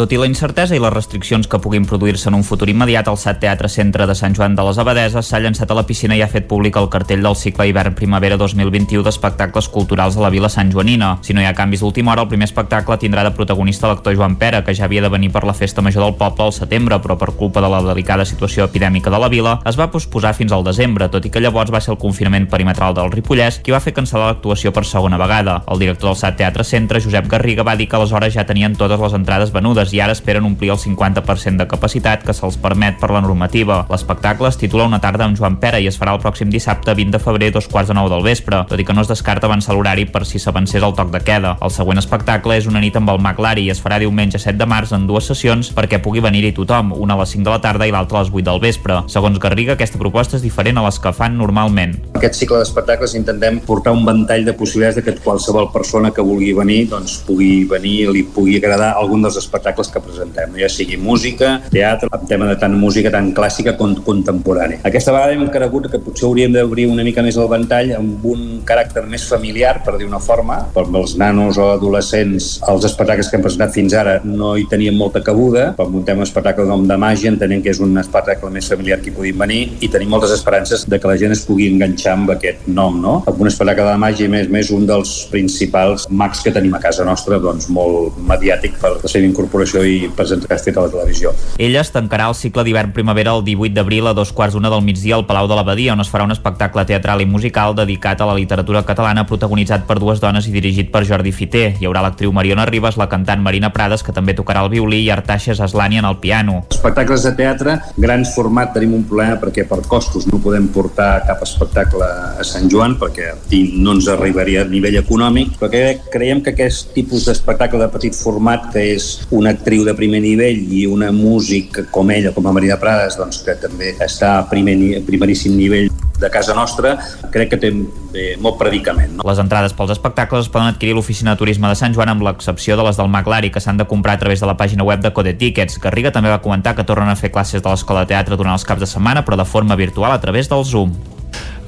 Tot 0.00 0.14
i 0.14 0.16
la 0.16 0.24
incertesa 0.24 0.72
i 0.72 0.80
les 0.80 0.94
restriccions 0.94 1.44
que 1.44 1.58
puguin 1.60 1.84
produir-se 1.84 2.30
en 2.30 2.38
un 2.38 2.44
futur 2.46 2.70
immediat, 2.72 3.10
el 3.12 3.18
SAT 3.20 3.42
Teatre 3.42 3.68
Centre 3.68 4.06
de 4.08 4.14
Sant 4.16 4.32
Joan 4.38 4.54
de 4.56 4.64
les 4.64 4.78
Abadeses 4.80 5.28
s'ha 5.28 5.40
llançat 5.44 5.68
a 5.68 5.76
la 5.76 5.84
piscina 5.84 6.16
i 6.16 6.22
ha 6.24 6.30
fet 6.30 6.46
públic 6.48 6.78
el 6.80 6.88
cartell 6.88 7.20
del 7.20 7.36
cicle 7.36 7.66
hivern-primavera 7.68 8.38
2021 8.40 9.04
d'espectacles 9.04 9.68
culturals 9.68 10.16
a 10.16 10.24
la 10.24 10.30
Vila 10.32 10.48
Sant 10.48 10.72
Joanina. 10.72 11.18
Si 11.20 11.36
no 11.36 11.44
hi 11.44 11.48
ha 11.50 11.52
canvis 11.58 11.84
d'última 11.84 12.14
hora, 12.14 12.24
el 12.24 12.32
primer 12.32 12.48
espectacle 12.48 12.96
tindrà 13.02 13.26
de 13.28 13.34
protagonista 13.36 13.92
l'actor 13.92 14.16
Joan 14.16 14.38
Pera, 14.40 14.62
que 14.64 14.72
ja 14.72 14.86
havia 14.88 15.04
de 15.04 15.12
venir 15.12 15.28
per 15.34 15.44
la 15.44 15.56
festa 15.58 15.84
major 15.84 16.06
del 16.06 16.16
poble 16.16 16.48
al 16.48 16.56
setembre, 16.56 16.96
però 17.04 17.18
per 17.20 17.34
culpa 17.36 17.60
de 17.60 17.68
la 17.68 17.82
delicada 17.90 18.24
situació 18.24 18.70
epidèmica 18.70 19.12
de 19.12 19.20
la 19.20 19.28
vila, 19.28 19.58
es 19.68 19.76
va 19.76 19.89
posposar 19.90 20.32
fins 20.34 20.52
al 20.52 20.64
desembre, 20.64 21.08
tot 21.12 21.26
i 21.26 21.30
que 21.30 21.40
llavors 21.42 21.72
va 21.72 21.80
ser 21.82 21.92
el 21.94 21.98
confinament 22.00 22.48
perimetral 22.50 22.94
del 22.96 23.10
Ripollès 23.12 23.60
qui 23.64 23.74
va 23.74 23.82
fer 23.84 23.92
cancel·lar 23.96 24.30
l'actuació 24.30 24.72
per 24.72 24.84
segona 24.88 25.18
vegada. 25.20 25.60
El 25.70 25.82
director 25.82 26.10
del 26.10 26.18
SAT 26.20 26.38
Teatre 26.40 26.64
Centre, 26.64 27.00
Josep 27.02 27.28
Garriga, 27.30 27.66
va 27.66 27.76
dir 27.76 27.88
que 27.88 27.98
aleshores 27.98 28.34
ja 28.34 28.46
tenien 28.46 28.76
totes 28.78 29.00
les 29.00 29.16
entrades 29.18 29.52
venudes 29.52 29.92
i 29.94 30.00
ara 30.00 30.16
esperen 30.16 30.46
omplir 30.46 30.72
el 30.74 30.80
50% 30.80 31.60
de 31.60 31.68
capacitat 31.68 32.24
que 32.26 32.34
se'ls 32.36 32.58
permet 32.62 32.98
per 33.00 33.10
la 33.10 33.22
normativa. 33.24 33.84
L'espectacle 33.90 34.48
es 34.48 34.58
titula 34.60 34.86
Una 34.88 35.00
tarda 35.00 35.26
amb 35.26 35.38
Joan 35.38 35.58
Pera 35.60 35.80
i 35.80 35.88
es 35.90 35.98
farà 36.00 36.14
el 36.14 36.22
pròxim 36.22 36.50
dissabte 36.50 36.94
20 36.94 37.16
de 37.16 37.22
febrer 37.22 37.50
dos 37.52 37.68
quarts 37.68 37.90
de 37.90 37.98
nou 37.98 38.08
del 38.12 38.24
vespre, 38.26 38.64
tot 38.70 38.80
i 38.80 38.86
que 38.86 38.96
no 38.96 39.04
es 39.04 39.10
descarta 39.10 39.48
avançar 39.50 39.74
l'horari 39.74 40.06
per 40.06 40.24
si 40.26 40.38
s'avancés 40.38 40.82
el 40.82 40.94
toc 40.94 41.10
de 41.12 41.22
queda. 41.24 41.56
El 41.60 41.74
següent 41.74 41.98
espectacle 41.98 42.56
és 42.56 42.68
una 42.70 42.80
nit 42.82 42.96
amb 42.96 43.10
el 43.10 43.20
Maclari 43.22 43.66
i 43.66 43.74
es 43.74 43.82
farà 43.82 43.98
diumenge 44.02 44.38
7 44.38 44.58
de 44.58 44.68
març 44.70 44.94
en 44.96 45.06
dues 45.08 45.26
sessions 45.30 45.72
perquè 45.76 46.00
pugui 46.02 46.22
venir-hi 46.24 46.52
tothom, 46.56 46.92
una 46.96 47.16
a 47.16 47.22
les 47.22 47.34
5 47.36 47.46
de 47.46 47.54
la 47.54 47.60
tarda 47.64 47.88
i 47.88 47.94
l'altra 47.94 48.20
a 48.20 48.24
les 48.24 48.32
8 48.32 48.46
del 48.46 48.60
vespre. 48.62 49.00
Segons 49.12 49.38
Garriga, 49.42 49.76
aquesta 49.80 49.96
proposta 49.96 50.36
és 50.36 50.42
diferent 50.44 50.76
a 50.76 50.82
les 50.84 50.98
que 51.00 51.10
fan 51.16 51.38
normalment. 51.40 51.94
Aquest 52.18 52.36
cicle 52.36 52.58
d'espectacles 52.60 53.14
intentem 53.16 53.62
portar 53.64 53.94
un 53.96 54.02
ventall 54.04 54.44
de 54.44 54.52
possibilitats 54.52 55.00
que 55.00 55.14
qualsevol 55.24 55.70
persona 55.72 56.10
que 56.12 56.20
vulgui 56.20 56.50
venir 56.52 56.82
doncs, 56.90 57.14
pugui 57.24 57.64
venir 57.70 57.94
i 58.02 58.10
li 58.12 58.24
pugui 58.34 58.58
agradar 58.58 58.90
algun 59.00 59.24
dels 59.24 59.38
espectacles 59.40 59.88
que 59.88 60.02
presentem 60.04 60.52
ja 60.60 60.68
sigui 60.68 60.98
música, 61.00 61.54
teatre, 61.72 62.10
el 62.12 62.26
tema 62.28 62.50
de 62.50 62.58
tant 62.60 62.76
música 62.76 63.12
tan 63.14 63.30
clàssica 63.36 63.72
com 63.78 63.94
contemporània. 64.04 64.82
Aquesta 64.84 65.14
vegada 65.16 65.32
hem 65.32 65.48
cregut 65.54 65.88
que 65.88 66.02
potser 66.04 66.28
hauríem 66.28 66.52
d'obrir 66.52 66.84
una 66.90 67.06
mica 67.06 67.24
més 67.24 67.40
el 67.40 67.48
ventall 67.48 67.94
amb 67.96 68.28
un 68.28 68.44
caràcter 68.68 69.06
més 69.08 69.24
familiar, 69.32 69.78
per 69.86 69.96
dir 69.96 70.10
una 70.10 70.20
forma, 70.20 70.60
per 70.74 70.84
els 70.90 71.16
nanos 71.16 71.56
o 71.56 71.70
adolescents, 71.78 72.50
els 72.68 72.84
espectacles 72.90 73.32
que 73.32 73.40
hem 73.40 73.48
presentat 73.48 73.72
fins 73.72 73.96
ara 73.96 74.18
no 74.28 74.52
hi 74.60 74.68
tenien 74.68 74.98
molta 74.98 75.24
cabuda, 75.24 75.70
però 75.78 75.88
muntem 75.88 76.20
un 76.20 76.28
espectacle 76.28 76.68
com 76.68 76.84
de 76.84 77.00
màgia, 77.00 77.32
entenem 77.32 77.64
que 77.64 77.72
és 77.72 77.80
un 77.80 77.96
espectacle 78.04 78.52
més 78.52 78.68
familiar 78.68 79.00
que 79.00 79.08
hi 79.08 79.16
puguin 79.16 79.40
venir 79.40 79.69
i 79.80 79.88
tenim 79.92 80.10
moltes 80.12 80.32
esperances 80.34 80.86
de 80.88 80.98
que 81.00 81.08
la 81.08 81.16
gent 81.20 81.34
es 81.34 81.44
pugui 81.46 81.68
enganxar 81.70 82.16
amb 82.16 82.34
aquest 82.34 82.66
nom, 82.68 82.98
no? 83.00 83.14
Amb 83.30 83.40
un 83.40 83.50
espectacle 83.50 83.86
de 83.86 83.98
màgia, 84.00 84.28
més 84.32 84.50
més 84.50 84.70
un 84.74 84.86
dels 84.88 85.12
principals 85.30 86.06
mags 86.10 86.42
que 86.44 86.52
tenim 86.54 86.74
a 86.74 86.80
casa 86.82 87.04
nostra, 87.06 87.38
doncs 87.42 87.68
molt 87.72 88.18
mediàtic 88.28 88.76
per 88.80 88.96
la 88.98 89.10
seva 89.10 89.26
incorporació 89.26 89.84
i 89.86 90.10
presentació 90.16 90.74
a 90.76 90.86
la 90.86 90.92
televisió. 90.92 91.32
Ella 91.58 91.80
es 91.84 91.92
tancarà 91.94 92.28
el 92.30 92.36
cicle 92.38 92.64
d'hivern-primavera 92.66 93.34
el 93.36 93.44
18 93.46 93.74
d'abril 93.76 94.10
a 94.10 94.14
dos 94.16 94.32
quarts 94.36 94.54
d'una 94.54 94.70
del 94.72 94.84
migdia 94.86 95.16
al 95.16 95.26
Palau 95.26 95.48
de 95.50 95.56
l'Abadia, 95.58 95.94
on 95.94 96.04
es 96.04 96.10
farà 96.12 96.26
un 96.26 96.34
espectacle 96.34 96.84
teatral 96.88 97.22
i 97.22 97.28
musical 97.28 97.74
dedicat 97.78 98.20
a 98.20 98.28
la 98.28 98.36
literatura 98.38 98.82
catalana 98.86 99.26
protagonitzat 99.26 99.86
per 99.88 99.98
dues 100.02 100.20
dones 100.20 100.48
i 100.48 100.54
dirigit 100.54 100.90
per 100.92 101.04
Jordi 101.08 101.32
Fiter. 101.32 101.66
Hi 101.80 101.88
haurà 101.88 102.04
l'actriu 102.04 102.32
Mariona 102.32 102.66
Ribas, 102.68 102.98
la 103.00 103.08
cantant 103.08 103.42
Marina 103.42 103.72
Prades, 103.74 104.04
que 104.06 104.14
també 104.16 104.34
tocarà 104.36 104.64
el 104.64 104.72
violí, 104.72 105.02
i 105.04 105.10
Artaixes 105.10 105.60
Aslani 105.60 106.00
en 106.00 106.08
el 106.08 106.18
piano. 106.22 106.64
Espectacles 106.70 107.24
de 107.26 107.34
teatre, 107.38 107.78
grans 107.96 108.34
format, 108.34 108.72
tenim 108.74 108.94
un 108.98 109.04
problema 109.08 109.38
perquè 109.40 109.59
per 109.68 109.80
costos 109.88 110.26
no 110.30 110.40
podem 110.42 110.68
portar 110.72 111.24
cap 111.28 111.42
espectacle 111.46 112.06
a 112.06 112.44
Sant 112.46 112.68
Joan 112.72 112.96
perquè 113.00 113.32
no 113.76 113.94
ens 113.96 114.08
arribaria 114.12 114.64
a 114.64 114.68
nivell 114.70 115.00
econòmic, 115.00 115.56
però 115.60 115.70
creiem 116.12 116.42
que 116.44 116.54
aquest 116.54 116.92
tipus 116.96 117.26
d'espectacle 117.28 117.80
de 117.82 117.90
petit 117.92 118.16
format, 118.16 118.70
que 118.74 118.84
és 118.94 119.10
una 119.30 119.54
actriu 119.56 119.84
de 119.86 119.96
primer 119.98 120.22
nivell 120.24 120.60
i 120.72 120.86
una 120.90 121.10
músic 121.14 121.82
com 121.90 122.10
ella, 122.10 122.34
com 122.36 122.46
a 122.46 122.54
Maria 122.56 122.78
Prades, 122.80 123.18
doncs, 123.20 123.42
que 123.46 123.56
també 123.60 123.94
està 124.00 124.38
a 124.38 124.46
primer, 124.50 124.76
primeríssim 125.06 125.56
nivell 125.56 125.90
de 126.20 126.28
casa 126.30 126.54
nostra, 126.54 126.98
crec 127.32 127.54
que 127.54 127.58
té 127.58 127.70
bé, 128.12 128.24
molt 128.38 128.58
predicament. 128.60 129.16
No? 129.16 129.24
Les 129.26 129.40
entrades 129.40 129.72
pels 129.74 129.94
espectacles 129.94 130.44
es 130.44 130.52
poden 130.52 130.68
adquirir 130.68 130.94
l'Oficina 130.94 131.32
de 131.32 131.40
Turisme 131.40 131.70
de 131.70 131.78
Sant 131.78 131.96
Joan 131.96 132.12
amb 132.12 132.26
l'excepció 132.26 132.76
de 132.76 132.84
les 132.84 133.00
del 133.00 133.08
Maclari, 133.08 133.50
que 133.50 133.62
s'han 133.64 133.80
de 133.80 133.88
comprar 133.88 134.18
a 134.18 134.22
través 134.22 134.44
de 134.44 134.50
la 134.50 134.56
pàgina 134.60 134.84
web 134.84 135.00
de 135.00 135.14
Code 135.16 135.32
Tickets. 135.40 135.80
Garriga 135.80 136.12
també 136.12 136.30
va 136.30 136.42
comentar 136.44 136.76
que 136.76 136.84
tornen 136.84 137.08
a 137.08 137.16
fer 137.16 137.32
classes 137.32 137.64
de 137.64 137.72
l'Escola 137.72 138.04
de 138.04 138.12
Teatre 138.12 138.36
durant 138.36 138.52
els 138.52 138.68
caps 138.68 138.84
de 138.84 138.90
setmana, 138.90 139.24
però 139.24 139.39
de 139.40 139.44
forma 139.44 139.74
virtual 139.76 140.12
a 140.12 140.20
través 140.20 140.48
del 140.48 140.64
Zoom. 140.64 140.92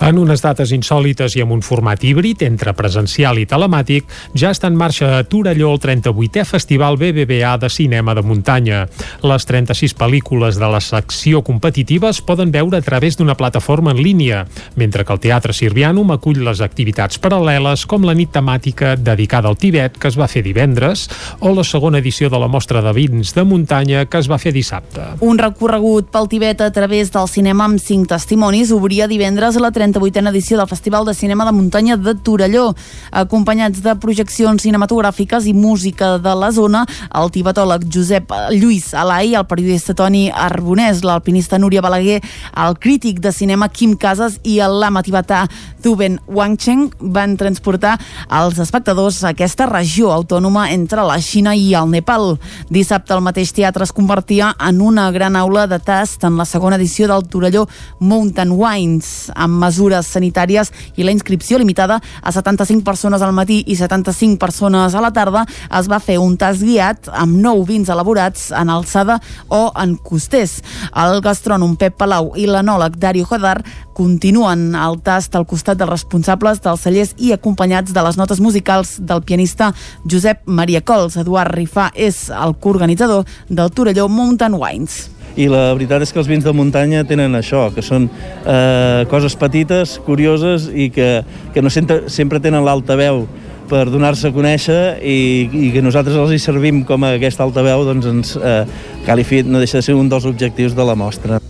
En 0.02 0.16
unes 0.18 0.40
dates 0.42 0.72
insòlites 0.74 1.36
i 1.36 1.44
amb 1.44 1.54
un 1.54 1.60
format 1.62 2.02
híbrid 2.02 2.40
entre 2.42 2.72
presencial 2.74 3.38
i 3.38 3.44
telemàtic, 3.46 4.08
ja 4.34 4.48
està 4.50 4.66
en 4.66 4.74
marxa 4.74 5.12
a 5.14 5.20
Torelló 5.22 5.68
el 5.70 5.78
38è 5.78 6.42
Festival 6.42 6.96
BBVA 6.98 7.52
de 7.62 7.68
Cinema 7.70 8.10
de 8.18 8.24
Muntanya. 8.26 8.80
Les 9.22 9.46
36 9.46 9.94
pel·lícules 9.94 10.58
de 10.58 10.70
la 10.72 10.80
secció 10.82 11.44
competitiva 11.46 12.10
es 12.10 12.18
poden 12.18 12.50
veure 12.50 12.80
a 12.80 12.82
través 12.82 13.14
d'una 13.14 13.36
plataforma 13.38 13.92
en 13.94 14.00
línia, 14.02 14.40
mentre 14.74 15.04
que 15.04 15.14
el 15.14 15.20
Teatre 15.22 15.54
Sirvianum 15.54 16.10
acull 16.10 16.42
les 16.42 16.64
activitats 16.66 17.22
paral·leles 17.22 17.86
com 17.86 18.02
la 18.02 18.16
nit 18.18 18.34
temàtica 18.34 18.96
dedicada 18.98 19.52
al 19.54 19.60
Tibet, 19.62 20.00
que 20.02 20.10
es 20.10 20.18
va 20.18 20.26
fer 20.26 20.42
divendres, 20.42 21.06
o 21.38 21.54
la 21.54 21.62
segona 21.62 22.02
edició 22.02 22.26
de 22.26 22.42
la 22.42 22.50
mostra 22.50 22.82
de 22.82 22.90
vins 22.98 23.36
de 23.38 23.46
muntanya, 23.46 24.08
que 24.10 24.18
es 24.18 24.26
va 24.26 24.40
fer 24.42 24.50
dissabte. 24.58 25.12
Un 25.22 25.38
recorregut 25.38 26.10
pel 26.10 26.26
Tibet 26.26 26.66
a 26.66 26.72
través 26.74 27.14
del 27.14 27.30
cinema 27.30 27.70
amb 27.70 27.78
cinc 27.78 28.10
testimonis 28.10 28.74
obria 28.74 29.06
divendres 29.06 29.54
a 29.54 29.62
la 29.62 29.70
30 29.70 29.91
38a 29.92 30.30
edició 30.30 30.58
del 30.58 30.68
Festival 30.68 31.04
de 31.04 31.14
Cinema 31.14 31.44
de 31.44 31.52
Muntanya 31.52 31.96
de 31.96 32.14
Torelló. 32.14 32.74
Acompanyats 33.10 33.82
de 33.84 33.94
projeccions 34.00 34.62
cinematogràfiques 34.64 35.46
i 35.46 35.54
música 35.54 36.16
de 36.18 36.34
la 36.34 36.50
zona, 36.52 36.84
el 37.14 37.30
tibetòleg 37.34 37.84
Josep 37.92 38.32
Lluís 38.56 38.92
Alai, 38.94 39.34
el 39.36 39.46
periodista 39.46 39.94
Toni 39.94 40.30
Arbonès, 40.30 41.04
l'alpinista 41.04 41.58
Núria 41.60 41.82
Balaguer, 41.84 42.20
el 42.56 42.78
crític 42.80 43.20
de 43.20 43.32
cinema 43.32 43.68
Quim 43.68 43.96
Casas 43.96 44.38
i 44.42 44.58
el 44.64 44.78
lama 44.80 45.02
tibetà 45.04 45.44
Tuben 45.82 46.20
Wangcheng 46.26 46.92
van 47.12 47.36
transportar 47.36 47.96
els 48.30 48.60
espectadors 48.62 49.22
a 49.24 49.32
aquesta 49.32 49.66
regió 49.66 50.12
autònoma 50.14 50.68
entre 50.72 51.02
la 51.06 51.18
Xina 51.20 51.56
i 51.58 51.72
el 51.74 51.90
Nepal. 51.90 52.36
Dissabte 52.70 53.14
el 53.16 53.24
mateix 53.24 53.52
teatre 53.52 53.84
es 53.84 53.92
convertia 53.92 54.52
en 54.62 54.80
una 54.80 55.10
gran 55.10 55.36
aula 55.36 55.66
de 55.66 55.78
tast 55.82 56.24
en 56.24 56.38
la 56.38 56.46
segona 56.46 56.78
edició 56.78 57.08
del 57.10 57.26
Torelló 57.28 57.66
Mountain 57.98 58.54
Wines, 58.56 59.30
amb 59.34 59.58
mesures 59.82 60.06
sanitàries 60.06 60.70
i 60.96 61.02
la 61.02 61.12
inscripció 61.12 61.58
limitada 61.58 62.00
a 62.22 62.32
75 62.32 62.84
persones 62.84 63.22
al 63.22 63.32
matí 63.34 63.62
i 63.66 63.76
75 63.76 64.38
persones 64.38 64.94
a 64.94 65.00
la 65.02 65.12
tarda, 65.12 65.44
es 65.78 65.88
va 65.90 66.00
fer 66.00 66.18
un 66.22 66.36
tast 66.36 66.62
guiat 66.62 67.08
amb 67.12 67.36
nou 67.42 67.64
vins 67.66 67.88
elaborats 67.90 68.50
en 68.52 68.70
alçada 68.70 69.18
o 69.48 69.70
en 69.74 69.96
costers. 69.96 70.60
El 70.94 71.20
gastrònom 71.22 71.76
Pep 71.76 71.98
Palau 71.98 72.32
i 72.36 72.46
l'anòleg 72.46 72.96
Dario 72.96 73.26
Hodar 73.28 73.62
continuen 73.94 74.72
el 74.78 75.00
tast 75.04 75.34
al 75.36 75.46
costat 75.46 75.78
dels 75.80 75.90
responsables 75.90 76.62
dels 76.62 76.80
cellers 76.80 77.14
i 77.18 77.32
acompanyats 77.32 77.92
de 77.92 78.04
les 78.06 78.16
notes 78.16 78.40
musicals 78.40 78.96
del 79.00 79.22
pianista 79.22 79.72
Josep 80.08 80.46
Maria 80.46 80.80
Cols. 80.80 81.18
Eduard 81.20 81.52
Rifà 81.52 81.90
és 81.94 82.28
el 82.30 82.56
coorganitzador 82.60 83.26
del 83.50 83.74
Torelló 83.74 84.08
Mountain 84.08 84.56
Wines 84.56 85.11
i 85.36 85.48
la 85.50 85.70
veritat 85.72 86.04
és 86.04 86.12
que 86.12 86.20
els 86.22 86.30
vins 86.30 86.44
de 86.44 86.52
muntanya 86.56 87.04
tenen 87.08 87.34
això, 87.38 87.68
que 87.74 87.84
són 87.84 88.08
eh, 88.08 89.04
coses 89.10 89.36
petites, 89.38 89.98
curioses 90.06 90.68
i 90.72 90.90
que, 90.92 91.22
que 91.54 91.62
no 91.64 91.72
sempre, 91.72 92.04
sempre 92.12 92.42
tenen 92.42 92.64
l'altaveu 92.66 93.24
per 93.72 93.86
donar-se 93.88 94.28
a 94.28 94.34
conèixer 94.34 94.80
i, 95.00 95.48
i 95.68 95.70
que 95.72 95.84
nosaltres 95.84 96.18
els 96.18 96.34
hi 96.34 96.40
servim 96.42 96.82
com 96.88 97.06
a 97.06 97.14
aquesta 97.16 97.46
altaveu 97.46 97.86
doncs 97.88 98.10
ens, 98.10 98.34
eh, 98.36 98.64
Califit 99.06 99.48
no 99.48 99.62
deixa 99.62 99.80
de 99.80 99.88
ser 99.88 99.96
un 99.96 100.12
dels 100.12 100.28
objectius 100.28 100.76
de 100.76 100.84
la 100.84 100.98
mostra. 100.98 101.40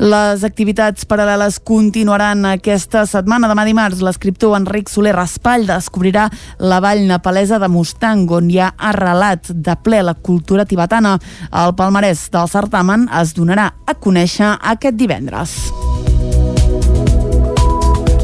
Les 0.00 0.44
activitats 0.44 1.04
paral·leles 1.08 1.58
continuaran 1.62 2.46
aquesta 2.48 3.04
setmana. 3.06 3.50
Demà 3.50 3.66
dimarts, 3.68 4.00
l'escriptor 4.04 4.56
Enric 4.56 4.90
Soler 4.90 5.14
Raspall 5.16 5.66
descobrirà 5.68 6.28
la 6.58 6.80
vall 6.82 7.04
nepalesa 7.08 7.60
de 7.62 7.68
Mustang, 7.68 8.24
on 8.32 8.50
hi 8.50 8.58
ha 8.62 8.72
arrelat 8.78 9.52
de 9.52 9.76
ple 9.84 10.02
la 10.02 10.14
cultura 10.14 10.64
tibetana. 10.64 11.18
El 11.52 11.76
palmarès 11.78 12.28
del 12.32 12.48
certamen 12.48 13.08
es 13.20 13.36
donarà 13.36 13.72
a 13.86 13.94
conèixer 13.94 14.56
aquest 14.74 14.98
divendres. 14.98 15.60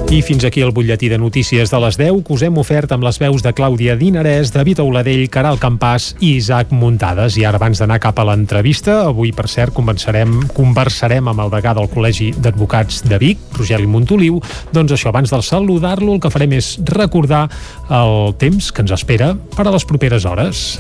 I 0.09 0.23
fins 0.25 0.41
aquí 0.49 0.63
el 0.65 0.71
butlletí 0.73 1.11
de 1.13 1.19
notícies 1.21 1.69
de 1.69 1.79
les 1.83 1.99
10 2.01 2.23
que 2.25 2.33
us 2.33 2.41
hem 2.47 2.57
ofert 2.57 2.95
amb 2.95 3.05
les 3.05 3.19
veus 3.21 3.43
de 3.45 3.51
Clàudia 3.53 3.93
Dinarès, 4.01 4.49
David 4.55 4.81
Auladell, 4.81 5.27
Caral 5.29 5.61
Campàs 5.61 6.15
i 6.25 6.31
Isaac 6.39 6.73
Muntades. 6.73 7.37
I 7.37 7.45
ara 7.45 7.61
abans 7.61 7.83
d'anar 7.83 7.99
cap 8.01 8.17
a 8.17 8.25
l'entrevista, 8.25 9.03
avui 9.11 9.35
per 9.37 9.51
cert 9.53 9.77
conversarem, 9.77 10.39
conversarem 10.57 11.29
amb 11.29 11.45
el 11.45 11.53
degà 11.53 11.75
del 11.77 11.91
Col·legi 11.93 12.31
d'Advocats 12.41 13.03
de 13.05 13.21
Vic, 13.21 13.45
Rogeli 13.61 13.85
Montoliu. 13.85 14.41
Doncs 14.73 14.97
això, 14.97 15.13
abans 15.13 15.29
de 15.29 15.43
saludar-lo, 15.45 16.17
el 16.17 16.25
que 16.25 16.33
farem 16.33 16.57
és 16.57 16.79
recordar 16.89 17.45
el 17.93 18.33
temps 18.41 18.73
que 18.73 18.87
ens 18.87 18.97
espera 18.97 19.35
per 19.59 19.69
a 19.69 19.77
les 19.77 19.85
properes 19.85 20.25
hores. 20.25 20.71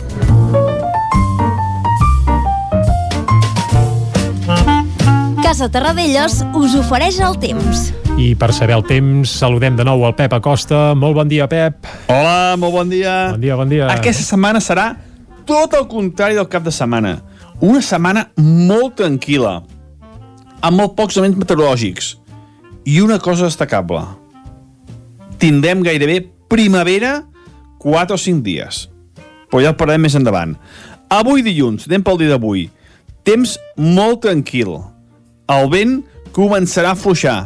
Casa 5.49 5.71
Terradellos 5.73 6.43
us 6.61 6.75
ofereix 6.77 7.17
el 7.25 7.39
temps. 7.41 7.87
I 8.21 8.35
per 8.37 8.51
saber 8.53 8.75
el 8.77 8.83
temps, 8.85 9.31
saludem 9.41 9.79
de 9.79 9.85
nou 9.89 10.03
el 10.05 10.13
Pep 10.13 10.35
Acosta. 10.37 10.93
Molt 10.93 11.17
bon 11.17 11.31
dia, 11.31 11.47
Pep. 11.49 11.89
Hola, 12.13 12.59
molt 12.61 12.75
bon 12.75 12.91
dia. 12.93 13.15
Bon 13.33 13.41
dia, 13.41 13.57
bon 13.57 13.71
dia. 13.71 13.87
Aquesta 13.89 14.27
setmana 14.27 14.61
serà 14.61 14.91
tot 15.49 15.73
el 15.79 15.87
contrari 15.89 16.37
del 16.37 16.51
cap 16.53 16.67
de 16.67 16.75
setmana. 16.77 17.15
Una 17.65 17.81
setmana 17.81 18.27
molt 18.37 18.99
tranquil·la, 19.01 19.55
amb 20.69 20.83
molt 20.83 20.93
pocs 21.01 21.17
elements 21.17 21.41
meteorològics. 21.41 22.11
I 22.85 23.01
una 23.07 23.17
cosa 23.17 23.49
destacable. 23.49 24.05
Tindrem 25.41 25.81
gairebé 25.81 26.19
primavera 26.53 27.23
4 27.81 28.21
o 28.21 28.25
5 28.27 28.45
dies. 28.45 28.85
Però 29.49 29.65
ja 29.65 29.73
el 29.73 29.81
parlarem 29.81 30.05
més 30.11 30.21
endavant. 30.21 30.59
Avui 31.09 31.41
dilluns, 31.41 31.89
anem 31.89 32.05
pel 32.05 32.21
dia 32.21 32.37
d'avui. 32.37 32.69
Temps 33.25 33.57
molt 33.81 34.27
tranquil. 34.29 34.77
El 35.49 35.71
vent 35.73 36.01
començarà 36.37 36.93
a 36.93 36.99
fluixar. 36.99 37.39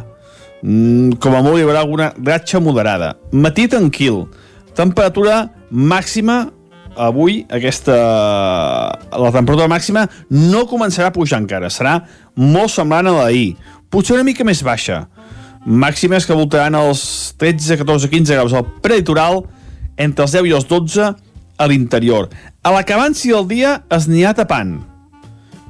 Mm, 0.63 1.19
com 1.19 1.35
a 1.35 1.43
molt 1.43 1.59
hi 1.59 1.65
haurà 1.65 1.83
alguna 1.83 2.11
ratxa 2.17 2.59
moderada. 2.63 3.15
Matí 3.31 3.67
tranquil. 3.67 4.25
Temperatura 4.75 5.47
màxima 5.69 6.45
avui 6.95 7.41
aquesta 7.49 7.95
la 9.09 9.31
temperatura 9.33 9.67
màxima 9.71 10.05
no 10.29 10.65
començarà 10.69 11.09
a 11.09 11.15
pujar 11.15 11.41
encara, 11.41 11.69
serà 11.73 11.99
molt 12.35 12.71
semblant 12.73 13.09
a 13.09 13.15
la 13.15 13.27
d'ahir, 13.27 13.55
potser 13.89 14.15
una 14.17 14.25
mica 14.27 14.45
més 14.45 14.63
baixa 14.65 15.03
màximes 15.65 16.27
que 16.27 16.35
voltaran 16.35 16.75
els 16.75 17.33
13, 17.39 17.77
14, 17.81 18.09
15 18.11 18.35
graus 18.35 18.53
al 18.53 18.65
prelitoral 18.83 19.43
entre 19.97 20.25
els 20.25 20.33
10 20.35 20.49
i 20.49 20.55
els 20.57 20.67
12 20.69 21.11
a 21.57 21.69
l'interior 21.69 22.29
a 22.63 22.73
l'acabanci 22.75 23.31
del 23.31 23.47
dia 23.47 23.77
es 23.93 24.09
n'hi 24.09 24.25
ha 24.27 24.35
tapant 24.37 24.81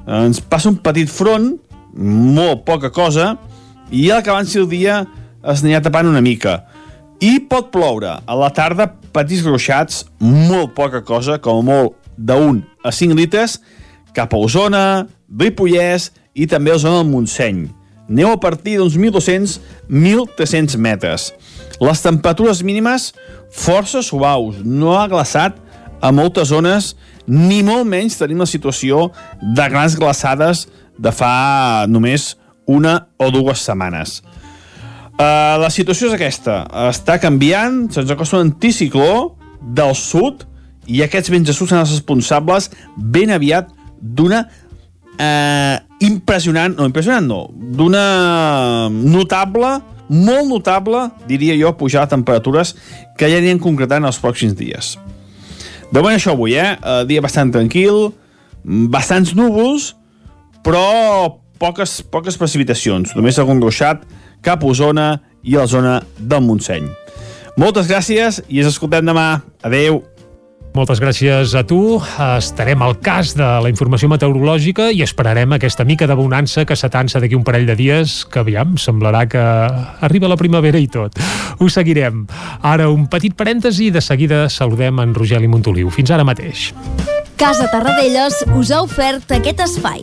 ens 0.04 0.42
passa 0.42 0.72
un 0.72 0.80
petit 0.82 1.08
front 1.08 1.54
molt 1.96 2.64
poca 2.66 2.90
cosa 2.90 3.34
i 3.90 4.08
a 4.10 4.18
l'acabanci 4.18 4.58
del 4.60 4.70
dia 4.70 5.02
es 5.52 5.62
ha 5.62 5.82
tapant 5.84 6.08
una 6.08 6.24
mica 6.24 6.62
i 7.22 7.38
pot 7.48 7.70
ploure 7.72 8.18
a 8.26 8.36
la 8.36 8.50
tarda 8.52 8.88
petits 9.14 9.44
gruixats, 9.46 10.04
molt 10.20 10.74
poca 10.74 11.00
cosa, 11.06 11.38
com 11.38 11.62
a 11.62 11.64
molt 11.64 11.94
d'un 12.16 12.62
a 12.84 12.92
5 12.92 13.14
litres, 13.16 13.60
cap 14.14 14.34
a 14.34 14.40
Osona, 14.40 15.06
Ripollès 15.30 16.10
i 16.34 16.48
també 16.50 16.74
a 16.74 16.78
zona 16.78 17.02
del 17.02 17.10
Montseny. 17.12 17.68
Neu 18.08 18.34
a 18.34 18.40
partir 18.40 18.76
d'uns 18.76 18.98
1.200-1.300 18.98 20.76
metres. 20.76 21.30
Les 21.80 22.02
temperatures 22.04 22.60
mínimes 22.66 23.12
força 23.54 24.02
suaus, 24.04 24.60
no 24.60 24.98
ha 24.98 25.08
glaçat 25.08 25.56
a 26.04 26.12
moltes 26.12 26.50
zones, 26.52 26.92
ni 27.26 27.62
molt 27.64 27.88
menys 27.88 28.18
tenim 28.20 28.42
la 28.42 28.50
situació 28.50 29.08
de 29.40 29.68
grans 29.72 29.96
glaçades 29.96 30.66
de 30.98 31.12
fa 31.14 31.86
només 31.90 32.34
una 32.70 32.96
o 33.20 33.30
dues 33.34 33.62
setmanes. 33.66 34.20
Uh, 35.14 35.60
la 35.62 35.70
situació 35.70 36.08
és 36.10 36.16
aquesta. 36.16 36.64
Està 36.88 37.20
canviant, 37.22 37.84
se'ns 37.94 38.10
acosta 38.10 38.40
un 38.40 38.48
anticicló 38.48 39.36
del 39.62 39.94
sud 39.98 40.44
i 40.90 41.00
aquests 41.04 41.30
vents 41.32 41.48
de 41.48 41.54
sud 41.56 41.70
són 41.70 41.80
els 41.80 41.94
responsables 41.94 42.70
ben 42.96 43.32
aviat 43.32 43.70
d'una 44.04 44.42
eh, 45.16 45.78
impressionant, 46.04 46.74
no, 46.76 46.86
impressionant 46.90 47.24
no, 47.24 47.40
d'una 47.54 48.90
notable, 48.92 49.78
molt 50.08 50.50
notable, 50.50 51.06
diria 51.30 51.56
jo, 51.56 51.72
pujada 51.78 52.10
de 52.10 52.16
temperatures 52.18 52.74
que 53.18 53.30
ja 53.30 53.40
anirem 53.40 53.62
concretant 53.62 54.04
els 54.04 54.20
pròxims 54.20 54.56
dies. 54.58 54.94
De 55.90 56.00
moment 56.00 56.18
això 56.18 56.34
avui, 56.34 56.56
eh? 56.58 56.74
Uh, 56.82 57.02
dia 57.08 57.22
bastant 57.24 57.52
tranquil, 57.54 58.10
bastants 58.92 59.34
núvols, 59.38 59.92
però 60.64 61.38
poques, 61.60 62.00
poques 62.10 62.38
precipitacions, 62.40 63.14
només 63.16 63.38
algun 63.38 63.60
gruixat 63.62 64.02
cap 64.44 64.64
a 64.64 64.72
Osona 64.72 65.08
i 65.44 65.56
a 65.56 65.64
la 65.64 65.70
zona 65.70 65.94
del 66.18 66.44
Montseny. 66.44 66.88
Moltes 67.60 67.86
gràcies 67.86 68.40
i 68.48 68.64
ens 68.64 68.72
escoltem 68.72 69.06
demà. 69.06 69.28
Adeu. 69.62 70.02
Moltes 70.74 70.98
gràcies 70.98 71.52
a 71.54 71.62
tu. 71.62 72.00
Estarem 72.18 72.80
al 72.82 72.96
cas 72.98 73.36
de 73.38 73.46
la 73.62 73.70
informació 73.70 74.08
meteorològica 74.10 74.88
i 74.90 75.04
esperarem 75.06 75.54
aquesta 75.54 75.86
mica 75.86 76.08
de 76.10 76.16
bonança 76.18 76.64
que 76.66 76.74
s'atança 76.74 77.22
d'aquí 77.22 77.38
un 77.38 77.44
parell 77.46 77.68
de 77.68 77.76
dies, 77.78 78.24
que 78.26 78.42
aviam, 78.42 78.74
semblarà 78.74 79.22
que 79.30 79.44
arriba 80.08 80.32
la 80.32 80.40
primavera 80.40 80.82
i 80.82 80.90
tot. 80.90 81.14
Ho 81.60 81.70
seguirem. 81.70 82.24
Ara 82.66 82.90
un 82.90 83.06
petit 83.06 83.38
parèntesi 83.38 83.92
i 83.92 83.94
de 83.94 84.02
seguida 84.02 84.48
saludem 84.50 84.98
en 84.98 85.14
Rogeli 85.14 85.46
Montoliu. 85.46 85.94
Fins 85.94 86.10
ara 86.10 86.26
mateix. 86.26 86.72
Casa 87.38 87.70
Tarradellas 87.70 88.42
us 88.58 88.74
ha 88.74 88.82
ofert 88.82 89.30
aquest 89.38 89.62
espai. 89.62 90.02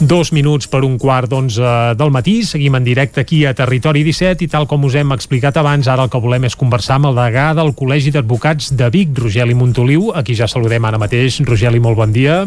Dos 0.00 0.32
minuts 0.34 0.66
per 0.66 0.80
un 0.82 0.96
quart 0.98 1.30
d'onze 1.30 1.94
del 1.94 2.10
matí. 2.10 2.40
Seguim 2.42 2.74
en 2.74 2.84
directe 2.84 3.22
aquí 3.22 3.44
a 3.46 3.52
Territori 3.54 4.02
17 4.02 4.42
i 4.42 4.48
tal 4.50 4.66
com 4.66 4.82
us 4.88 4.96
hem 4.98 5.14
explicat 5.14 5.54
abans, 5.60 5.86
ara 5.86 6.02
el 6.02 6.10
que 6.10 6.18
volem 6.18 6.48
és 6.48 6.56
conversar 6.58 6.96
amb 6.98 7.12
el 7.12 7.20
degà 7.20 7.44
del 7.54 7.70
Col·legi 7.78 8.10
d'Advocats 8.10 8.72
de 8.74 8.88
Vic, 8.90 9.14
Rogeli 9.14 9.54
Montoliu. 9.54 10.10
Aquí 10.18 10.34
ja 10.34 10.48
saludem 10.50 10.84
ara 10.84 10.98
mateix. 10.98 11.38
Rogeli, 11.46 11.78
molt 11.78 12.00
bon 12.00 12.12
dia. 12.12 12.40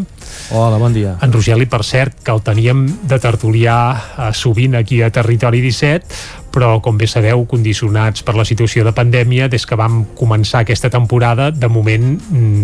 Hola, 0.51 0.75
bon 0.77 0.91
dia. 0.93 1.15
En 1.23 1.31
Rogeli, 1.31 1.69
per 1.71 1.85
cert, 1.87 2.19
que 2.19 2.35
el 2.35 2.43
teníem 2.43 2.83
de 3.07 3.21
tertulià 3.23 3.77
eh, 3.95 4.29
sovint 4.35 4.75
aquí 4.75 4.99
a 5.01 5.09
Territori 5.15 5.63
17, 5.63 6.46
però 6.57 6.79
com 6.81 6.97
bé 6.97 7.05
sabeu, 7.05 7.43
condicionats 7.45 8.23
per 8.25 8.33
la 8.33 8.43
situació 8.47 8.81
de 8.81 8.89
pandèmia, 8.97 9.45
des 9.45 9.61
que 9.69 9.77
vam 9.77 9.99
començar 10.17 10.63
aquesta 10.63 10.89
temporada, 10.89 11.51
de 11.53 11.67
moment 11.69 12.15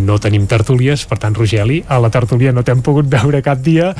no 0.07 0.15
tenim 0.17 0.47
tertúlies, 0.49 1.03
per 1.05 1.19
tant, 1.21 1.35
Rogeli, 1.37 1.83
a 1.85 1.99
la 2.01 2.09
tertúlia 2.09 2.49
no 2.55 2.63
t'hem 2.65 2.81
pogut 2.81 3.05
veure 3.11 3.43
cap 3.45 3.61
dia, 3.61 3.91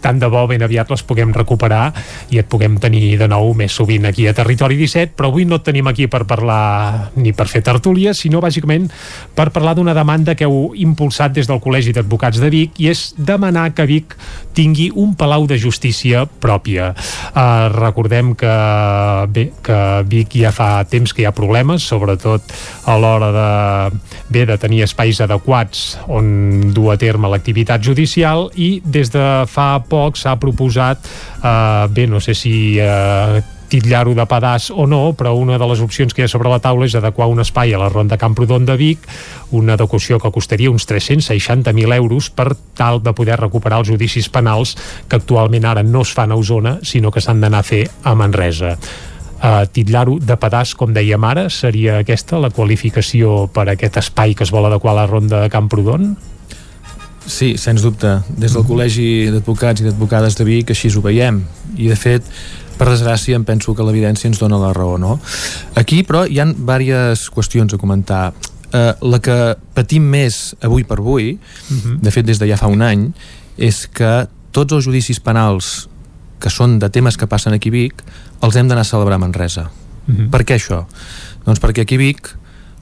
tant 0.00 0.16
de 0.22 0.30
bo 0.32 0.46
ben 0.48 0.64
aviat 0.64 0.88
les 0.88 1.04
puguem 1.04 1.34
recuperar 1.36 1.90
i 2.32 2.40
et 2.40 2.48
puguem 2.48 2.78
tenir 2.80 3.18
de 3.20 3.28
nou 3.28 3.52
més 3.58 3.76
sovint 3.76 4.08
aquí 4.08 4.24
a 4.24 4.32
Territori 4.32 4.78
17, 4.80 5.12
però 5.18 5.28
avui 5.28 5.44
no 5.44 5.60
et 5.60 5.66
tenim 5.68 5.90
aquí 5.92 6.08
per 6.08 6.22
parlar 6.24 7.12
ni 7.20 7.34
per 7.36 7.46
fer 7.52 7.60
tertúlies, 7.66 8.24
sinó 8.24 8.40
bàsicament 8.40 8.88
per 9.36 9.50
parlar 9.52 9.76
d'una 9.76 9.92
demanda 9.92 10.32
que 10.32 10.48
heu 10.48 10.72
impulsat 10.80 11.36
des 11.36 11.50
del 11.50 11.60
Col·legi 11.60 11.92
d'Advocats 11.92 12.40
de 12.40 12.48
Vic 12.56 12.80
i 12.80 12.88
és 12.94 13.10
demanar 13.20 13.68
que 13.76 13.84
Vic 13.90 14.16
tingui 14.56 14.88
un 14.96 15.12
palau 15.12 15.44
de 15.48 15.60
justícia 15.60 16.24
pròpia. 16.24 16.94
Uh, 17.36 17.68
recordem 17.76 18.32
que 18.38 18.56
bé, 19.32 19.41
que 19.64 19.78
Vic 20.08 20.36
ja 20.40 20.52
fa 20.54 20.84
temps 20.88 21.12
que 21.12 21.24
hi 21.24 21.28
ha 21.28 21.34
problemes, 21.36 21.86
sobretot 21.88 22.52
a 22.86 22.96
l'hora 23.00 23.30
de, 23.34 24.02
bé, 24.32 24.44
de 24.48 24.58
tenir 24.60 24.82
espais 24.86 25.20
adequats 25.24 25.96
on 26.08 26.72
dur 26.74 26.92
a 26.94 26.98
terme 27.00 27.30
l'activitat 27.32 27.82
judicial 27.82 28.48
i 28.54 28.74
des 28.84 29.12
de 29.12 29.26
fa 29.50 29.72
poc 29.88 30.20
s'ha 30.20 30.36
proposat, 30.42 31.10
eh, 31.42 31.88
bé, 31.92 32.06
no 32.06 32.20
sé 32.20 32.36
si 32.38 32.54
eh, 32.80 33.42
titllar-ho 33.72 34.12
de 34.14 34.26
pedaç 34.28 34.68
o 34.74 34.84
no, 34.86 35.14
però 35.16 35.32
una 35.38 35.56
de 35.58 35.66
les 35.70 35.80
opcions 35.80 36.12
que 36.12 36.22
hi 36.22 36.26
ha 36.26 36.30
sobre 36.30 36.50
la 36.52 36.60
taula 36.60 36.84
és 36.84 36.96
adequar 36.98 37.30
un 37.32 37.40
espai 37.40 37.72
a 37.72 37.80
la 37.80 37.88
Ronda 37.88 38.18
Camprodon 38.20 38.66
de 38.68 38.76
Vic, 38.76 39.06
una 39.56 39.78
adequació 39.78 40.18
que 40.20 40.32
costaria 40.34 40.70
uns 40.70 40.84
360.000 40.90 41.96
euros 41.96 42.28
per 42.28 42.50
tal 42.76 43.00
de 43.02 43.14
poder 43.16 43.40
recuperar 43.40 43.80
els 43.80 43.88
judicis 43.88 44.28
penals 44.28 44.76
que 45.08 45.16
actualment 45.16 45.70
ara 45.70 45.86
no 45.86 46.04
es 46.04 46.12
fan 46.12 46.32
a 46.32 46.36
Osona, 46.36 46.78
sinó 46.84 47.10
que 47.10 47.24
s'han 47.24 47.40
d'anar 47.40 47.64
a 47.64 47.68
fer 47.70 47.86
a 48.04 48.14
Manresa. 48.14 48.76
Uh, 49.42 49.64
titllar-ho 49.74 50.20
de 50.22 50.36
pedaç, 50.38 50.76
com 50.78 50.92
dèiem 50.94 51.24
ara, 51.26 51.48
seria 51.50 51.96
aquesta 51.98 52.38
la 52.38 52.52
qualificació 52.54 53.48
per 53.50 53.64
aquest 53.72 53.96
espai 53.98 54.36
que 54.38 54.46
es 54.46 54.52
vol 54.54 54.68
adequar 54.68 54.92
a 54.92 55.00
la 55.00 55.06
Ronda 55.10 55.40
de 55.42 55.50
Camprodon? 55.50 56.12
Sí, 57.26 57.56
sens 57.58 57.82
dubte. 57.82 58.20
Des 58.38 58.54
del 58.54 58.62
Col·legi 58.66 59.32
d'Advocats 59.34 59.82
i 59.82 59.88
d'Advocades 59.88 60.38
de 60.38 60.46
Vic 60.46 60.70
així 60.70 60.92
ho 60.94 61.02
veiem. 61.02 61.42
I, 61.74 61.88
de 61.90 61.98
fet, 61.98 62.30
per 62.78 62.86
desgràcia, 62.92 63.34
em 63.34 63.42
penso 63.46 63.74
que 63.74 63.82
l'evidència 63.82 64.30
ens 64.30 64.38
dona 64.38 64.62
la 64.62 64.72
raó, 64.76 64.94
no? 64.98 65.18
Aquí, 65.78 66.04
però, 66.06 66.22
hi 66.26 66.38
han 66.42 66.54
diverses 66.54 67.28
qüestions 67.34 67.74
a 67.74 67.82
comentar. 67.82 68.24
Uh, 68.72 68.94
la 69.10 69.18
que 69.18 69.36
patim 69.74 70.06
més 70.06 70.54
avui 70.62 70.86
per 70.86 70.98
avui, 71.02 71.34
uh 71.34 71.76
-huh. 71.76 71.98
de 72.00 72.10
fet 72.10 72.26
des 72.26 72.38
de 72.38 72.46
ja 72.46 72.56
fa 72.56 72.70
un 72.70 72.82
any, 72.82 73.12
és 73.58 73.86
que 73.86 74.28
tots 74.52 74.72
els 74.72 74.84
judicis 74.84 75.20
penals 75.20 75.88
que 76.38 76.50
són 76.50 76.78
de 76.78 76.88
temes 76.90 77.16
que 77.16 77.26
passen 77.26 77.52
aquí 77.52 77.68
a 77.68 77.72
Vic 77.72 78.02
els 78.42 78.56
hem 78.56 78.68
d'anar 78.68 78.82
a 78.82 78.88
celebrar 78.88 79.16
a 79.16 79.18
Manresa. 79.18 79.70
Uh 80.06 80.14
-huh. 80.14 80.30
Per 80.30 80.44
què 80.44 80.54
això? 80.56 80.86
Doncs 81.44 81.60
perquè 81.60 81.82
aquí 81.82 81.96
Vic 81.96 82.36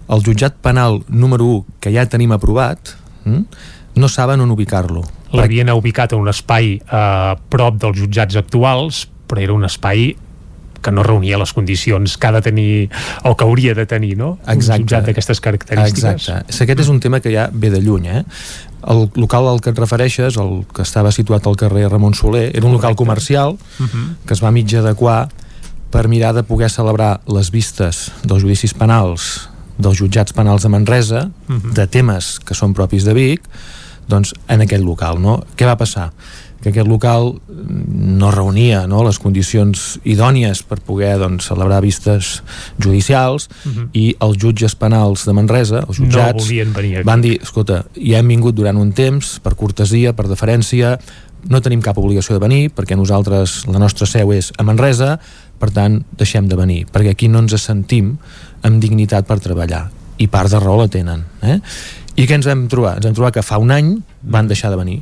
el 0.08 0.22
jutjat 0.22 0.54
penal 0.60 1.02
número 1.08 1.44
1 1.44 1.64
que 1.80 1.92
ja 1.92 2.06
tenim 2.06 2.32
aprovat 2.32 2.96
hm, 3.24 3.44
no 3.94 4.08
saben 4.08 4.40
on 4.40 4.50
ubicar-lo. 4.50 5.04
L'havien 5.32 5.70
ubicat 5.70 6.12
a 6.12 6.16
un 6.16 6.28
espai 6.28 6.80
a 6.88 7.36
prop 7.48 7.78
dels 7.78 7.98
jutjats 7.98 8.36
actuals, 8.36 9.08
però 9.28 9.40
era 9.40 9.52
un 9.52 9.64
espai 9.64 10.16
que 10.80 10.90
no 10.90 11.02
reunia 11.02 11.38
les 11.38 11.52
condicions 11.52 12.16
que 12.16 12.26
ha 12.26 12.32
de 12.32 12.40
tenir 12.40 12.90
o 13.24 13.36
que 13.36 13.44
hauria 13.44 13.74
de 13.74 13.84
tenir, 13.86 14.16
no? 14.16 14.38
Exacte. 14.46 14.80
Un 14.82 14.88
jutjat 14.88 15.06
d'aquestes 15.06 15.40
característiques. 15.40 16.28
Exacte. 16.28 16.64
Aquest 16.64 16.80
és 16.80 16.88
un 16.88 17.00
tema 17.00 17.20
que 17.20 17.30
ja 17.30 17.50
ve 17.52 17.70
de 17.70 17.82
lluny, 17.84 18.06
eh? 18.08 18.24
El 18.88 19.10
local 19.14 19.46
al 19.46 19.60
que 19.60 19.70
et 19.70 19.78
refereixes, 19.78 20.38
el 20.40 20.64
que 20.72 20.82
estava 20.82 21.12
situat 21.12 21.46
al 21.46 21.56
carrer 21.60 21.88
Ramon 21.90 22.14
Soler, 22.14 22.50
era 22.56 22.66
un 22.66 22.72
local 22.72 22.96
comercial 22.96 23.58
Uh 23.78 23.86
-huh. 23.86 24.16
que 24.26 24.34
es 24.34 24.42
va 24.42 24.50
mig 24.50 24.74
adequar 24.74 25.28
per 25.90 26.08
mirar 26.08 26.32
de 26.34 26.42
poder 26.42 26.70
celebrar 26.70 27.20
les 27.26 27.50
vistes 27.50 28.10
dels 28.22 28.42
judicis 28.42 28.74
penals 28.74 29.48
dels 29.80 29.96
jutjats 29.96 30.32
penals 30.36 30.62
de 30.62 30.68
Manresa, 30.68 31.30
Uh 31.48 31.54
-huh. 31.56 31.72
de 31.72 31.86
temes 31.86 32.38
que 32.38 32.54
són 32.54 32.74
propis 32.74 33.04
de 33.04 33.14
Vic, 33.14 33.40
doncs 34.08 34.34
en 34.48 34.60
aquest 34.60 34.82
local, 34.84 35.18
no? 35.20 35.42
Què 35.56 35.64
va 35.66 35.76
passar? 35.76 36.12
que 36.60 36.68
aquest 36.68 36.86
local 36.86 37.40
no 37.88 38.30
reunia 38.30 38.86
no, 38.86 39.02
les 39.02 39.18
condicions 39.18 39.98
idònies 40.04 40.62
per 40.62 40.78
poder 40.80 41.18
doncs, 41.18 41.46
celebrar 41.46 41.80
vistes 41.80 42.42
judicials 42.78 43.48
Uh 43.64 43.72
-huh. 43.72 43.88
i 43.92 44.16
els 44.20 44.36
jutges 44.36 44.74
penals 44.74 45.24
de 45.24 45.32
Manresa, 45.32 45.78
els 45.88 45.98
No 45.98 46.06
jutjats, 46.06 46.44
volien 46.44 46.72
venir 46.74 46.96
aquí. 46.98 47.04
van 47.06 47.20
dir, 47.22 47.40
escolta, 47.42 47.84
ja 47.96 48.18
hem 48.18 48.28
vingut 48.28 48.54
durant 48.54 48.76
un 48.76 48.92
temps, 48.92 49.38
per 49.42 49.54
cortesia, 49.56 50.12
per 50.12 50.26
deferència, 50.28 50.98
no 51.48 51.60
tenim 51.62 51.80
cap 51.80 51.96
obligació 51.96 52.34
de 52.34 52.46
venir, 52.46 52.70
perquè 52.74 52.94
nosaltres, 52.96 53.66
la 53.66 53.78
nostra 53.78 54.06
seu 54.06 54.30
és 54.32 54.52
a 54.58 54.62
Manresa, 54.62 55.18
per 55.60 55.70
tant, 55.76 56.00
deixem 56.16 56.48
de 56.48 56.56
venir, 56.56 56.86
perquè 56.90 57.12
aquí 57.12 57.28
no 57.28 57.42
ens 57.44 57.54
sentim 57.60 58.14
amb 58.64 58.80
dignitat 58.80 59.28
per 59.28 59.38
treballar. 59.44 59.88
I 60.20 60.28
part 60.32 60.52
de 60.52 60.60
raó 60.60 60.78
la 60.80 60.88
tenen. 60.92 61.24
Eh? 61.44 61.60
I 62.16 62.26
què 62.28 62.36
ens 62.36 62.48
vam 62.48 62.66
trobar? 62.72 62.96
Ens 62.98 63.06
vam 63.08 63.16
trobar 63.16 63.32
que 63.36 63.44
fa 63.44 63.60
un 63.60 63.72
any 63.72 63.98
van 64.22 64.48
deixar 64.48 64.72
de 64.72 64.80
venir. 64.80 65.00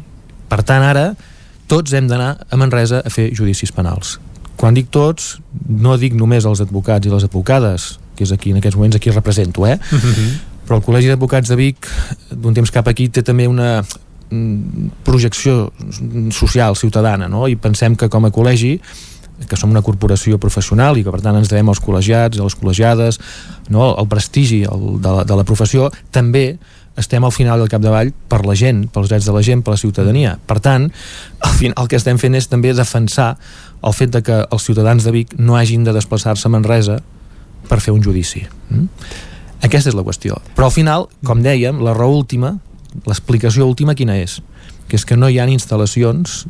Per 0.51 0.61
tant, 0.67 0.83
ara, 0.83 1.13
tots 1.71 1.95
hem 1.95 2.09
d'anar 2.11 2.35
a 2.49 2.59
Manresa 2.59 3.03
a 3.05 3.13
fer 3.13 3.29
judicis 3.37 3.73
penals. 3.75 4.17
Quan 4.59 4.75
dic 4.75 4.91
tots, 4.91 5.37
no 5.69 5.95
dic 6.01 6.17
només 6.19 6.47
els 6.49 6.63
advocats 6.65 7.07
i 7.07 7.13
les 7.13 7.27
advocades, 7.29 7.93
que 8.19 8.27
és 8.27 8.35
aquí 8.35 8.51
en 8.51 8.59
aquests 8.59 8.79
moments 8.79 8.99
aquí 8.99 9.15
represento, 9.15 9.67
eh? 9.67 9.79
Uh 9.93 9.99
-huh. 9.99 10.31
però 10.67 10.77
el 10.77 10.83
Col·legi 10.83 11.09
d'Advocats 11.09 11.49
de 11.49 11.57
Vic 11.57 11.87
d'un 12.31 12.55
temps 12.55 12.71
cap 12.71 12.89
aquí 12.89 13.09
té 13.09 13.23
també 13.23 13.47
una 13.49 13.85
mm, 14.31 14.91
projecció 15.03 15.73
social, 16.31 16.77
ciutadana 16.77 17.29
no? 17.29 17.49
i 17.49 17.57
pensem 17.57 17.97
que 17.97 18.09
com 18.09 18.25
a 18.25 18.31
col·legi 18.31 18.81
que 19.47 19.57
som 19.57 19.71
una 19.71 19.85
corporació 19.87 20.39
professional 20.43 20.99
i 20.99 21.05
que 21.07 21.13
per 21.15 21.23
tant 21.23 21.37
ens 21.39 21.51
devem 21.51 21.69
als 21.71 21.83
col·legiats 21.85 22.41
a 22.41 22.47
les 22.47 22.57
col·legiades 22.59 23.21
no? 23.71 23.93
el 23.95 24.09
prestigi 24.11 24.65
el, 24.67 24.99
de, 24.99 25.13
la, 25.15 25.25
de 25.29 25.39
la 25.39 25.47
professió 25.47 25.93
també 26.11 26.59
estem 26.99 27.23
al 27.23 27.33
final 27.33 27.61
del 27.63 27.71
capdavall 27.71 28.11
per 28.29 28.43
la 28.43 28.57
gent, 28.59 28.89
pels 28.91 29.07
drets 29.11 29.29
de 29.29 29.35
la 29.35 29.43
gent, 29.47 29.63
per 29.63 29.77
la 29.77 29.79
ciutadania. 29.79 30.35
Per 30.51 30.59
tant, 30.59 30.89
al 31.47 31.55
final 31.55 31.85
el 31.85 31.91
que 31.91 31.99
estem 32.01 32.19
fent 32.19 32.35
és 32.35 32.49
també 32.51 32.73
defensar 32.75 33.37
el 33.87 33.95
fet 33.95 34.11
de 34.17 34.23
que 34.27 34.41
els 34.43 34.67
ciutadans 34.67 35.07
de 35.07 35.15
Vic 35.15 35.37
no 35.39 35.55
hagin 35.55 35.87
de 35.87 35.95
desplaçar-se 35.95 36.49
a 36.49 36.51
Manresa 36.51 36.99
per 37.71 37.79
fer 37.85 37.95
un 37.95 38.03
judici. 38.03 38.43
Mm? 38.71 38.89
Aquesta 39.69 39.93
és 39.93 39.99
la 39.99 40.03
qüestió. 40.07 40.41
Però 40.57 40.69
al 40.69 40.75
final, 40.75 41.07
com 41.27 41.43
dèiem, 41.43 41.79
la 41.87 41.95
raó 41.95 42.19
última, 42.19 42.57
l'explicació 43.07 43.67
última 43.71 43.95
quina 43.95 44.19
és? 44.19 44.41
Que 44.91 44.99
és 44.99 45.07
que 45.07 45.19
no 45.19 45.31
hi 45.31 45.39
ha 45.39 45.47
instal·lacions 45.47 46.47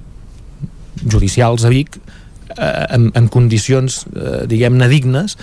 judicials 1.04 1.64
a 1.64 1.72
Vic 1.72 2.00
en, 2.56 3.10
en 3.14 3.28
condicions, 3.28 4.04
eh, 4.14 4.46
diguem-ne, 4.48 4.88
dignes 4.88 5.36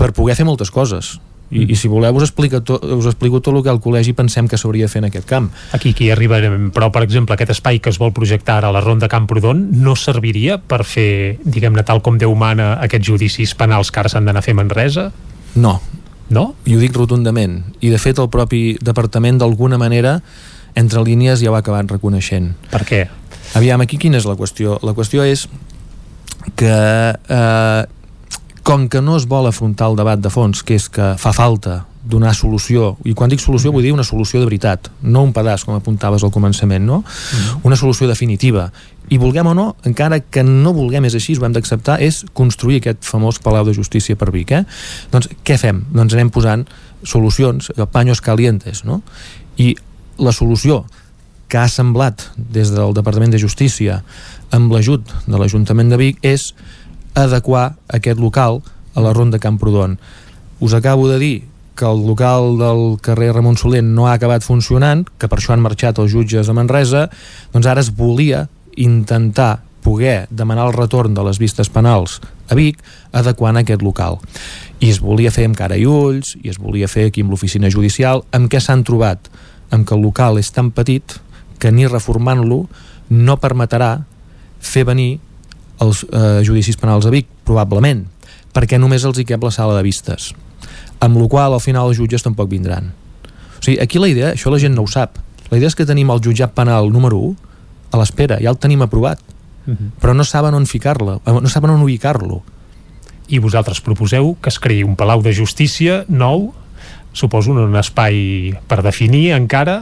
per 0.00 0.12
poder 0.16 0.38
fer 0.38 0.46
moltes 0.48 0.70
coses. 0.72 1.18
I, 1.50 1.64
i 1.74 1.76
si 1.76 1.88
voleu 1.90 2.14
us 2.14 2.30
to, 2.64 2.76
us 2.94 3.06
explico 3.10 3.40
tot 3.42 3.56
el 3.56 3.64
que 3.64 3.70
al 3.72 3.80
col·legi 3.82 4.14
pensem 4.14 4.46
que 4.46 4.56
s'hauria 4.56 4.86
de 4.86 4.92
fer 4.92 5.00
en 5.02 5.08
aquest 5.08 5.26
camp. 5.26 5.50
Aquí 5.74 5.92
que 5.92 6.04
hi 6.06 6.10
arribarem, 6.14 6.70
però 6.70 6.92
per 6.94 7.02
exemple 7.02 7.34
aquest 7.34 7.50
espai 7.56 7.80
que 7.82 7.90
es 7.90 7.98
vol 7.98 8.12
projectar 8.14 8.60
ara 8.60 8.70
a 8.70 8.72
la 8.72 8.82
Ronda 8.84 9.08
Camprodon 9.10 9.66
no 9.82 9.96
serviria 9.98 10.60
per 10.62 10.84
fer, 10.86 11.38
diguem-ne, 11.42 11.82
tal 11.82 12.04
com 12.06 12.20
Déu 12.20 12.36
mana 12.38 12.76
aquests 12.84 13.08
judicis 13.08 13.54
penals 13.58 13.90
que 13.90 14.00
ara 14.00 14.12
s'han 14.12 14.30
d'anar 14.30 14.44
a 14.44 14.46
fer 14.46 14.54
Manresa? 14.54 15.10
No. 15.56 15.80
No? 16.30 16.54
I 16.70 16.76
ho 16.76 16.80
dic 16.80 16.94
rotundament. 16.94 17.64
I 17.82 17.90
de 17.90 17.98
fet 17.98 18.22
el 18.22 18.30
propi 18.30 18.78
departament 18.78 19.42
d'alguna 19.42 19.80
manera 19.80 20.20
entre 20.78 21.02
línies 21.02 21.42
ja 21.42 21.50
ho 21.50 21.58
ha 21.58 21.64
acabat 21.64 21.90
reconeixent. 21.90 22.52
Per 22.70 22.84
què? 22.86 23.02
Aviam, 23.58 23.82
aquí 23.82 23.98
quina 23.98 24.20
és 24.20 24.28
la 24.28 24.36
qüestió? 24.38 24.78
La 24.86 24.94
qüestió 24.94 25.26
és 25.26 25.48
que 26.56 26.70
eh, 26.70 27.84
com 28.62 28.88
que 28.88 29.00
no 29.00 29.16
es 29.16 29.26
vol 29.26 29.48
afrontar 29.48 29.88
el 29.90 29.96
debat 29.96 30.20
de 30.20 30.30
fons, 30.30 30.62
que 30.62 30.76
és 30.78 30.88
que 30.92 31.14
fa 31.18 31.32
falta 31.34 31.84
donar 32.10 32.32
solució, 32.34 32.94
i 33.04 33.12
quan 33.16 33.30
dic 33.30 33.42
solució 33.42 33.72
vull 33.74 33.84
dir 33.84 33.92
una 33.92 34.04
solució 34.06 34.40
de 34.40 34.46
veritat, 34.48 34.88
no 35.02 35.22
un 35.26 35.34
pedaç 35.36 35.66
com 35.66 35.76
apuntaves 35.76 36.24
al 36.24 36.32
començament, 36.32 36.84
no? 36.86 37.02
Una 37.66 37.76
solució 37.76 38.08
definitiva. 38.08 38.70
I 39.10 39.18
vulguem 39.20 39.50
o 39.50 39.54
no, 39.54 39.66
encara 39.84 40.20
que 40.20 40.42
no 40.46 40.72
vulguem 40.72 41.04
és 41.08 41.16
així, 41.18 41.36
ho 41.36 41.44
hem 41.44 41.56
d'acceptar, 41.56 41.98
és 42.00 42.22
construir 42.32 42.80
aquest 42.80 43.04
famós 43.04 43.40
Palau 43.42 43.66
de 43.68 43.74
Justícia 43.76 44.16
per 44.16 44.30
Vic, 44.32 44.52
eh? 44.52 44.64
Doncs 45.12 45.28
què 45.44 45.58
fem? 45.60 45.84
Doncs 45.92 46.16
anem 46.16 46.32
posant 46.32 46.64
solucions, 47.02 47.72
paños 47.92 48.20
calientes, 48.24 48.84
no? 48.84 49.02
I 49.58 49.74
la 50.20 50.32
solució 50.32 50.84
que 51.50 51.58
ha 51.58 51.68
semblat 51.68 52.28
des 52.38 52.70
del 52.70 52.94
Departament 52.94 53.32
de 53.34 53.40
Justícia 53.42 54.04
amb 54.50 54.72
l'ajut 54.72 55.06
de 55.26 55.38
l'Ajuntament 55.38 55.92
de 55.92 55.98
Vic 56.00 56.18
és 56.26 56.50
adequar 57.14 57.76
aquest 57.88 58.20
local 58.20 58.60
a 58.94 59.04
la 59.04 59.14
Ronda 59.14 59.38
Camprodon. 59.38 59.98
Us 60.60 60.74
acabo 60.74 61.08
de 61.08 61.18
dir 61.18 61.36
que 61.74 61.86
el 61.86 62.04
local 62.06 62.58
del 62.58 62.98
carrer 63.00 63.32
Ramon 63.32 63.56
Soler 63.56 63.82
no 63.82 64.06
ha 64.06 64.14
acabat 64.18 64.44
funcionant, 64.44 65.06
que 65.18 65.28
per 65.28 65.38
això 65.38 65.54
han 65.54 65.64
marxat 65.64 65.98
els 65.98 66.12
jutges 66.12 66.50
a 66.50 66.56
Manresa, 66.56 67.06
doncs 67.54 67.66
ara 67.66 67.80
es 67.80 67.88
volia 67.96 68.48
intentar 68.76 69.62
poder 69.80 70.26
demanar 70.30 70.66
el 70.68 70.74
retorn 70.76 71.14
de 71.14 71.24
les 71.24 71.38
vistes 71.40 71.70
penals 71.72 72.20
a 72.48 72.56
Vic 72.58 72.82
adequant 73.16 73.56
aquest 73.56 73.82
local 73.82 74.20
i 74.80 74.90
es 74.92 75.00
volia 75.00 75.32
fer 75.32 75.46
amb 75.48 75.56
cara 75.56 75.78
i 75.80 75.86
ulls 75.88 76.34
i 76.40 76.52
es 76.52 76.60
volia 76.60 76.88
fer 76.88 77.06
aquí 77.08 77.24
amb 77.24 77.32
l'oficina 77.32 77.70
judicial 77.72 78.24
amb 78.36 78.50
què 78.52 78.60
s'han 78.60 78.84
trobat? 78.84 79.30
amb 79.70 79.86
que 79.86 79.94
el 79.94 80.02
local 80.02 80.38
és 80.40 80.50
tan 80.50 80.72
petit 80.74 81.16
que 81.62 81.70
ni 81.70 81.86
reformant-lo 81.86 82.64
no 83.10 83.36
permetrà 83.40 83.90
fer 84.60 84.84
venir 84.84 85.18
els 85.80 86.04
eh, 86.04 86.40
judicis 86.46 86.76
penals 86.76 87.08
a 87.08 87.12
Vic, 87.12 87.26
probablement, 87.48 88.04
perquè 88.54 88.78
només 88.78 89.04
els 89.08 89.18
hi 89.18 89.26
cap 89.28 89.42
la 89.44 89.52
sala 89.54 89.76
de 89.78 89.84
vistes. 89.86 90.30
Amb 91.00 91.16
la 91.16 91.28
qual 91.32 91.56
al 91.56 91.64
final 91.64 91.88
els 91.88 91.98
jutges 91.98 92.22
tampoc 92.22 92.50
vindran. 92.50 92.92
O 93.58 93.64
sigui, 93.64 93.80
aquí 93.80 93.98
la 93.98 94.10
idea, 94.12 94.34
això 94.34 94.52
la 94.52 94.60
gent 94.60 94.76
no 94.76 94.84
ho 94.84 94.90
sap, 94.90 95.18
la 95.50 95.58
idea 95.58 95.70
és 95.70 95.76
que 95.76 95.88
tenim 95.88 96.10
el 96.12 96.22
jutjat 96.22 96.54
penal 96.54 96.92
número 96.92 97.18
1 97.32 97.34
a 97.90 97.98
l'espera, 97.98 98.38
ja 98.38 98.52
el 98.52 98.58
tenim 98.60 98.82
aprovat, 98.82 99.18
uh 99.66 99.74
-huh. 99.74 99.90
però 100.00 100.14
no 100.14 100.24
saben 100.24 100.54
on 100.54 100.66
ficar-lo, 100.66 101.20
no 101.26 101.48
saben 101.48 101.70
on 101.70 101.82
ubicar-lo. 101.82 102.42
I 103.28 103.38
vosaltres 103.38 103.80
proposeu 103.80 104.36
que 104.40 104.48
es 104.48 104.58
creï 104.58 104.84
un 104.84 104.96
palau 104.96 105.22
de 105.22 105.32
justícia 105.32 106.04
nou 106.08 106.52
suposo 107.12 107.52
un 107.52 107.76
espai 107.76 108.54
per 108.68 108.80
definir 108.86 109.32
encara 109.34 109.80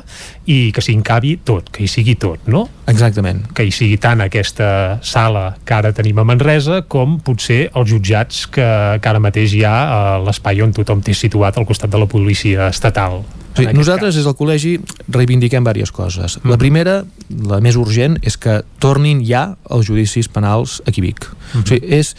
i 0.49 0.71
que 0.75 0.83
s'hi 0.85 0.95
encabi 0.97 1.37
tot, 1.45 1.69
que 1.73 1.85
hi 1.85 1.91
sigui 1.91 2.17
tot, 2.21 2.47
no? 2.49 2.67
Exactament. 2.89 3.45
Que 3.55 3.67
hi 3.69 3.73
sigui 3.75 3.99
tant 4.01 4.23
aquesta 4.25 4.99
sala 5.05 5.51
que 5.65 5.77
ara 5.77 5.93
tenim 5.97 6.19
a 6.19 6.27
Manresa 6.29 6.83
com 6.89 7.19
potser 7.25 7.67
els 7.75 7.91
jutjats 7.93 8.47
que, 8.53 8.69
que 9.01 9.11
ara 9.11 9.21
mateix 9.23 9.55
hi 9.57 9.65
ha 9.69 9.77
a 9.89 10.01
l'espai 10.25 10.63
on 10.65 10.73
tothom 10.77 11.05
té 11.05 11.17
situat 11.17 11.59
al 11.59 11.69
costat 11.69 11.93
de 11.93 12.01
la 12.01 12.09
policia 12.09 12.71
estatal. 12.73 13.23
Sí, 13.59 13.67
nosaltres 13.75 14.15
des 14.15 14.27
del 14.27 14.37
col·legi 14.39 14.77
reivindiquem 15.11 15.65
diverses 15.67 15.95
coses. 15.95 16.37
Mm. 16.39 16.51
La 16.53 16.59
primera, 16.61 16.99
la 17.51 17.59
més 17.65 17.79
urgent, 17.81 18.19
és 18.23 18.39
que 18.39 18.61
tornin 18.83 19.25
ja 19.27 19.57
els 19.75 19.89
judicis 19.89 20.31
penals 20.31 20.79
aquí 20.87 21.03
a 21.03 21.09
Vic. 21.09 21.27
Mm. 21.27 21.65
O 21.65 21.67
sigui, 21.67 21.97
és, 21.99 22.15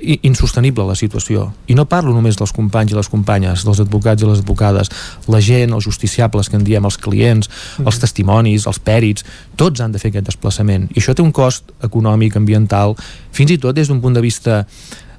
insostenible 0.00 0.84
la 0.88 0.96
situació 0.98 1.46
i 1.70 1.76
no 1.78 1.86
parlo 1.88 2.12
només 2.12 2.36
dels 2.36 2.52
companys 2.52 2.92
i 2.92 2.96
les 2.98 3.08
companyes 3.08 3.62
dels 3.64 3.80
advocats 3.84 4.22
i 4.22 4.26
les 4.28 4.42
advocades 4.42 4.90
la 5.30 5.40
gent, 5.40 5.72
els 5.72 5.86
justiciables 5.86 6.50
que 6.50 6.58
en 6.58 6.66
diem 6.66 6.84
els 6.84 6.98
clients 6.98 7.48
mm. 7.48 7.86
els 7.86 8.00
testimonis, 8.02 8.66
els 8.66 8.82
pèrits 8.82 9.24
tots 9.56 9.80
han 9.80 9.94
de 9.94 10.02
fer 10.02 10.10
aquest 10.10 10.26
desplaçament 10.32 10.90
i 10.90 10.98
això 10.98 11.14
té 11.14 11.22
un 11.22 11.32
cost 11.32 11.70
econòmic, 11.86 12.36
ambiental 12.36 12.96
fins 13.32 13.54
i 13.54 13.58
tot 13.62 13.76
des 13.78 13.88
d'un 13.88 14.02
punt 14.02 14.18
de 14.18 14.24
vista 14.24 14.64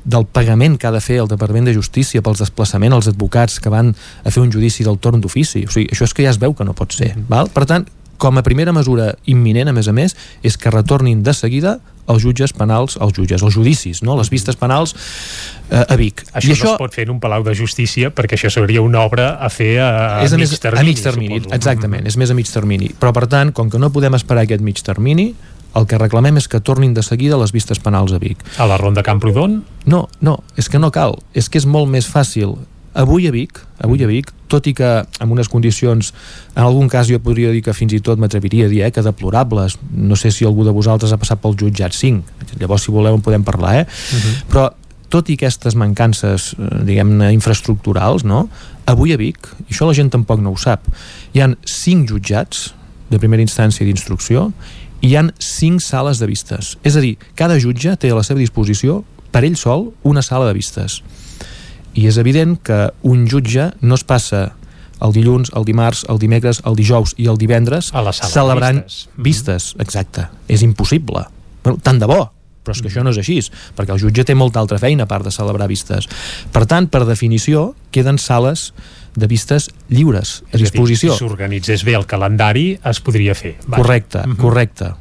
del 0.06 0.28
pagament 0.30 0.78
que 0.78 0.88
ha 0.88 0.94
de 0.94 1.02
fer 1.02 1.18
el 1.24 1.28
Departament 1.28 1.66
de 1.66 1.74
Justícia 1.74 2.22
pels 2.22 2.44
desplaçaments 2.44 2.94
als 2.94 3.10
advocats 3.10 3.58
que 3.60 3.74
van 3.74 3.96
a 4.24 4.32
fer 4.32 4.44
un 4.44 4.52
judici 4.54 4.86
del 4.86 5.00
torn 5.02 5.20
d'ofici. 5.20 5.66
O 5.66 5.74
sigui, 5.74 5.90
això 5.90 6.06
és 6.06 6.14
que 6.14 6.24
ja 6.24 6.30
es 6.30 6.38
veu 6.38 6.54
que 6.54 6.68
no 6.68 6.78
pot 6.78 6.94
ser. 6.94 7.16
Mm. 7.16 7.26
Val? 7.32 7.50
Per 7.50 7.66
tant, 7.66 7.88
com 8.22 8.38
a 8.38 8.46
primera 8.46 8.72
mesura 8.72 9.16
imminent, 9.26 9.74
a 9.74 9.74
més 9.74 9.90
a 9.90 9.96
més, 9.98 10.16
és 10.46 10.58
que 10.62 10.72
retornin 10.72 11.24
de 11.26 11.34
seguida 11.34 11.80
els 12.08 12.24
jutges 12.24 12.54
penals, 12.54 12.98
els 13.02 13.16
jutges, 13.18 13.44
els 13.44 13.56
judicis, 13.56 14.02
no? 14.06 14.18
les 14.20 14.30
vistes 14.30 14.58
penals 14.60 14.96
eh, 15.70 15.82
a 15.82 15.98
Vic. 16.00 16.24
Això, 16.32 16.52
I 16.52 16.56
això 16.56 16.70
no 16.70 16.76
es 16.76 16.84
pot 16.84 16.96
fer 16.96 17.08
en 17.08 17.16
un 17.16 17.20
palau 17.24 17.46
de 17.46 17.56
justícia 17.58 18.12
perquè 18.14 18.38
això 18.38 18.52
seria 18.54 18.84
una 18.86 19.02
obra 19.06 19.36
a 19.42 19.50
fer 19.50 19.74
a, 19.80 19.90
a 20.20 20.24
és 20.26 20.36
a 20.36 20.40
mig 20.40 20.50
més, 20.50 20.62
termini. 20.62 20.82
A 20.82 20.90
mig 20.92 21.04
termini, 21.04 21.40
suposo. 21.40 21.56
exactament, 21.56 22.04
mm 22.04 22.06
-hmm. 22.06 22.14
és 22.14 22.18
més 22.18 22.32
a 22.32 22.34
mig 22.34 22.52
termini. 22.52 22.92
Però 23.00 23.12
per 23.14 23.28
tant, 23.28 23.52
com 23.52 23.70
que 23.70 23.80
no 23.80 23.90
podem 23.90 24.14
esperar 24.14 24.44
aquest 24.44 24.62
mig 24.62 24.82
termini, 24.82 25.34
el 25.76 25.86
que 25.88 25.98
reclamem 25.98 26.38
és 26.38 26.48
que 26.48 26.62
tornin 26.62 26.94
de 26.94 27.04
seguida 27.04 27.38
les 27.38 27.52
vistes 27.52 27.80
penals 27.80 28.14
a 28.14 28.20
Vic. 28.20 28.38
A 28.58 28.66
la 28.66 28.78
ronda 28.78 29.04
Camprodon? 29.04 29.64
No, 29.86 30.08
no, 30.22 30.44
és 30.56 30.70
que 30.70 30.80
no 30.80 30.92
cal. 30.92 31.20
És 31.34 31.50
que 31.50 31.58
és 31.58 31.66
molt 31.66 31.90
més 31.92 32.08
fàcil 32.08 32.56
Avui 32.96 33.28
a 33.28 33.32
Vic, 33.32 33.60
avui 33.84 34.00
a 34.06 34.08
Vic, 34.08 34.30
tot 34.48 34.70
i 34.70 34.74
que 34.74 34.88
en 35.04 35.32
unes 35.34 35.50
condicions, 35.52 36.14
en 36.56 36.62
algun 36.64 36.88
cas 36.88 37.10
jo 37.12 37.20
podria 37.20 37.52
dir 37.52 37.60
que 37.66 37.74
fins 37.76 37.92
i 37.92 38.00
tot 38.00 38.22
m'atreviria 38.22 38.70
a 38.70 38.72
dir 38.72 38.86
eh, 38.88 38.92
que 38.96 39.04
deplorables, 39.04 39.76
no 39.92 40.16
sé 40.16 40.32
si 40.32 40.48
algú 40.48 40.64
de 40.64 40.72
vosaltres 40.72 41.12
ha 41.12 41.20
passat 41.20 41.42
pel 41.44 41.58
jutjat 41.60 41.92
5, 41.92 42.56
llavors 42.62 42.88
si 42.88 42.96
voleu 42.96 43.18
en 43.18 43.24
podem 43.26 43.44
parlar, 43.44 43.82
eh? 43.82 43.86
Uh 43.86 44.20
-huh. 44.20 44.36
Però 44.48 44.64
tot 45.10 45.30
i 45.30 45.36
aquestes 45.36 45.76
mancances, 45.76 46.56
eh, 46.56 46.84
diguem-ne, 46.88 47.34
infraestructurals, 47.34 48.24
no? 48.24 48.48
Avui 48.86 49.12
a 49.12 49.18
Vic, 49.18 49.50
i 49.68 49.74
això 49.74 49.88
la 49.88 49.94
gent 49.94 50.12
tampoc 50.12 50.40
no 50.40 50.52
ho 50.52 50.58
sap, 50.58 50.88
hi 51.34 51.42
han 51.42 51.58
5 51.66 52.08
jutjats 52.08 52.74
de 53.10 53.20
primera 53.20 53.44
instància 53.44 53.86
d'instrucció 53.86 54.54
i 55.02 55.10
hi 55.10 55.18
han 55.18 55.34
5 55.38 55.80
sales 55.80 56.20
de 56.20 56.28
vistes. 56.28 56.78
És 56.82 56.96
a 56.96 57.02
dir, 57.02 57.18
cada 57.36 57.60
jutge 57.60 57.98
té 57.98 58.10
a 58.10 58.16
la 58.16 58.24
seva 58.24 58.40
disposició 58.40 59.04
per 59.32 59.44
ell 59.44 59.58
sol 59.58 59.94
una 60.04 60.22
sala 60.22 60.48
de 60.48 60.54
vistes 60.54 61.04
i 61.96 62.06
és 62.10 62.20
evident 62.22 62.58
que 62.62 62.90
un 63.08 63.26
jutge 63.32 63.72
no 63.82 63.96
es 63.96 64.04
passa 64.04 64.52
el 65.04 65.12
dilluns, 65.16 65.52
el 65.56 65.66
dimarts, 65.68 66.06
el 66.12 66.20
dimecres, 66.20 66.62
el 66.68 66.78
dijous 66.78 67.16
i 67.20 67.28
el 67.32 67.40
divendres 67.40 67.92
a 67.94 68.04
la 68.06 68.14
sala 68.16 68.32
celebrant 68.32 68.84
vistes. 68.84 69.10
vistes. 69.18 69.74
Exacte. 69.80 70.30
És 70.48 70.64
impossible. 70.64 71.26
Bueno, 71.64 71.80
tant 71.84 72.00
de 72.00 72.08
bo, 72.08 72.22
però 72.66 72.76
és 72.76 72.82
que 72.82 72.90
això 72.90 73.04
no 73.06 73.14
és 73.14 73.20
així, 73.22 73.38
perquè 73.78 73.94
el 73.94 74.02
jutge 74.02 74.26
té 74.26 74.36
molta 74.38 74.62
altra 74.62 74.80
feina 74.82 75.06
a 75.06 75.10
part 75.10 75.28
de 75.28 75.34
celebrar 75.34 75.68
vistes. 75.70 76.08
Per 76.52 76.66
tant, 76.70 76.90
per 76.90 77.04
definició, 77.06 77.74
queden 77.94 78.18
sales 78.22 78.72
de 79.16 79.30
vistes 79.32 79.70
lliures 79.88 80.42
a 80.52 80.60
disposició. 80.60 81.14
si 81.14 81.24
s'organitzés 81.24 81.86
bé 81.88 81.96
el 81.96 82.06
calendari, 82.06 82.80
es 82.84 83.00
podria 83.00 83.36
fer. 83.36 83.56
Correcte, 83.70 84.20
uh 84.20 84.34
-huh. 84.34 84.38
correcte. 84.42 84.94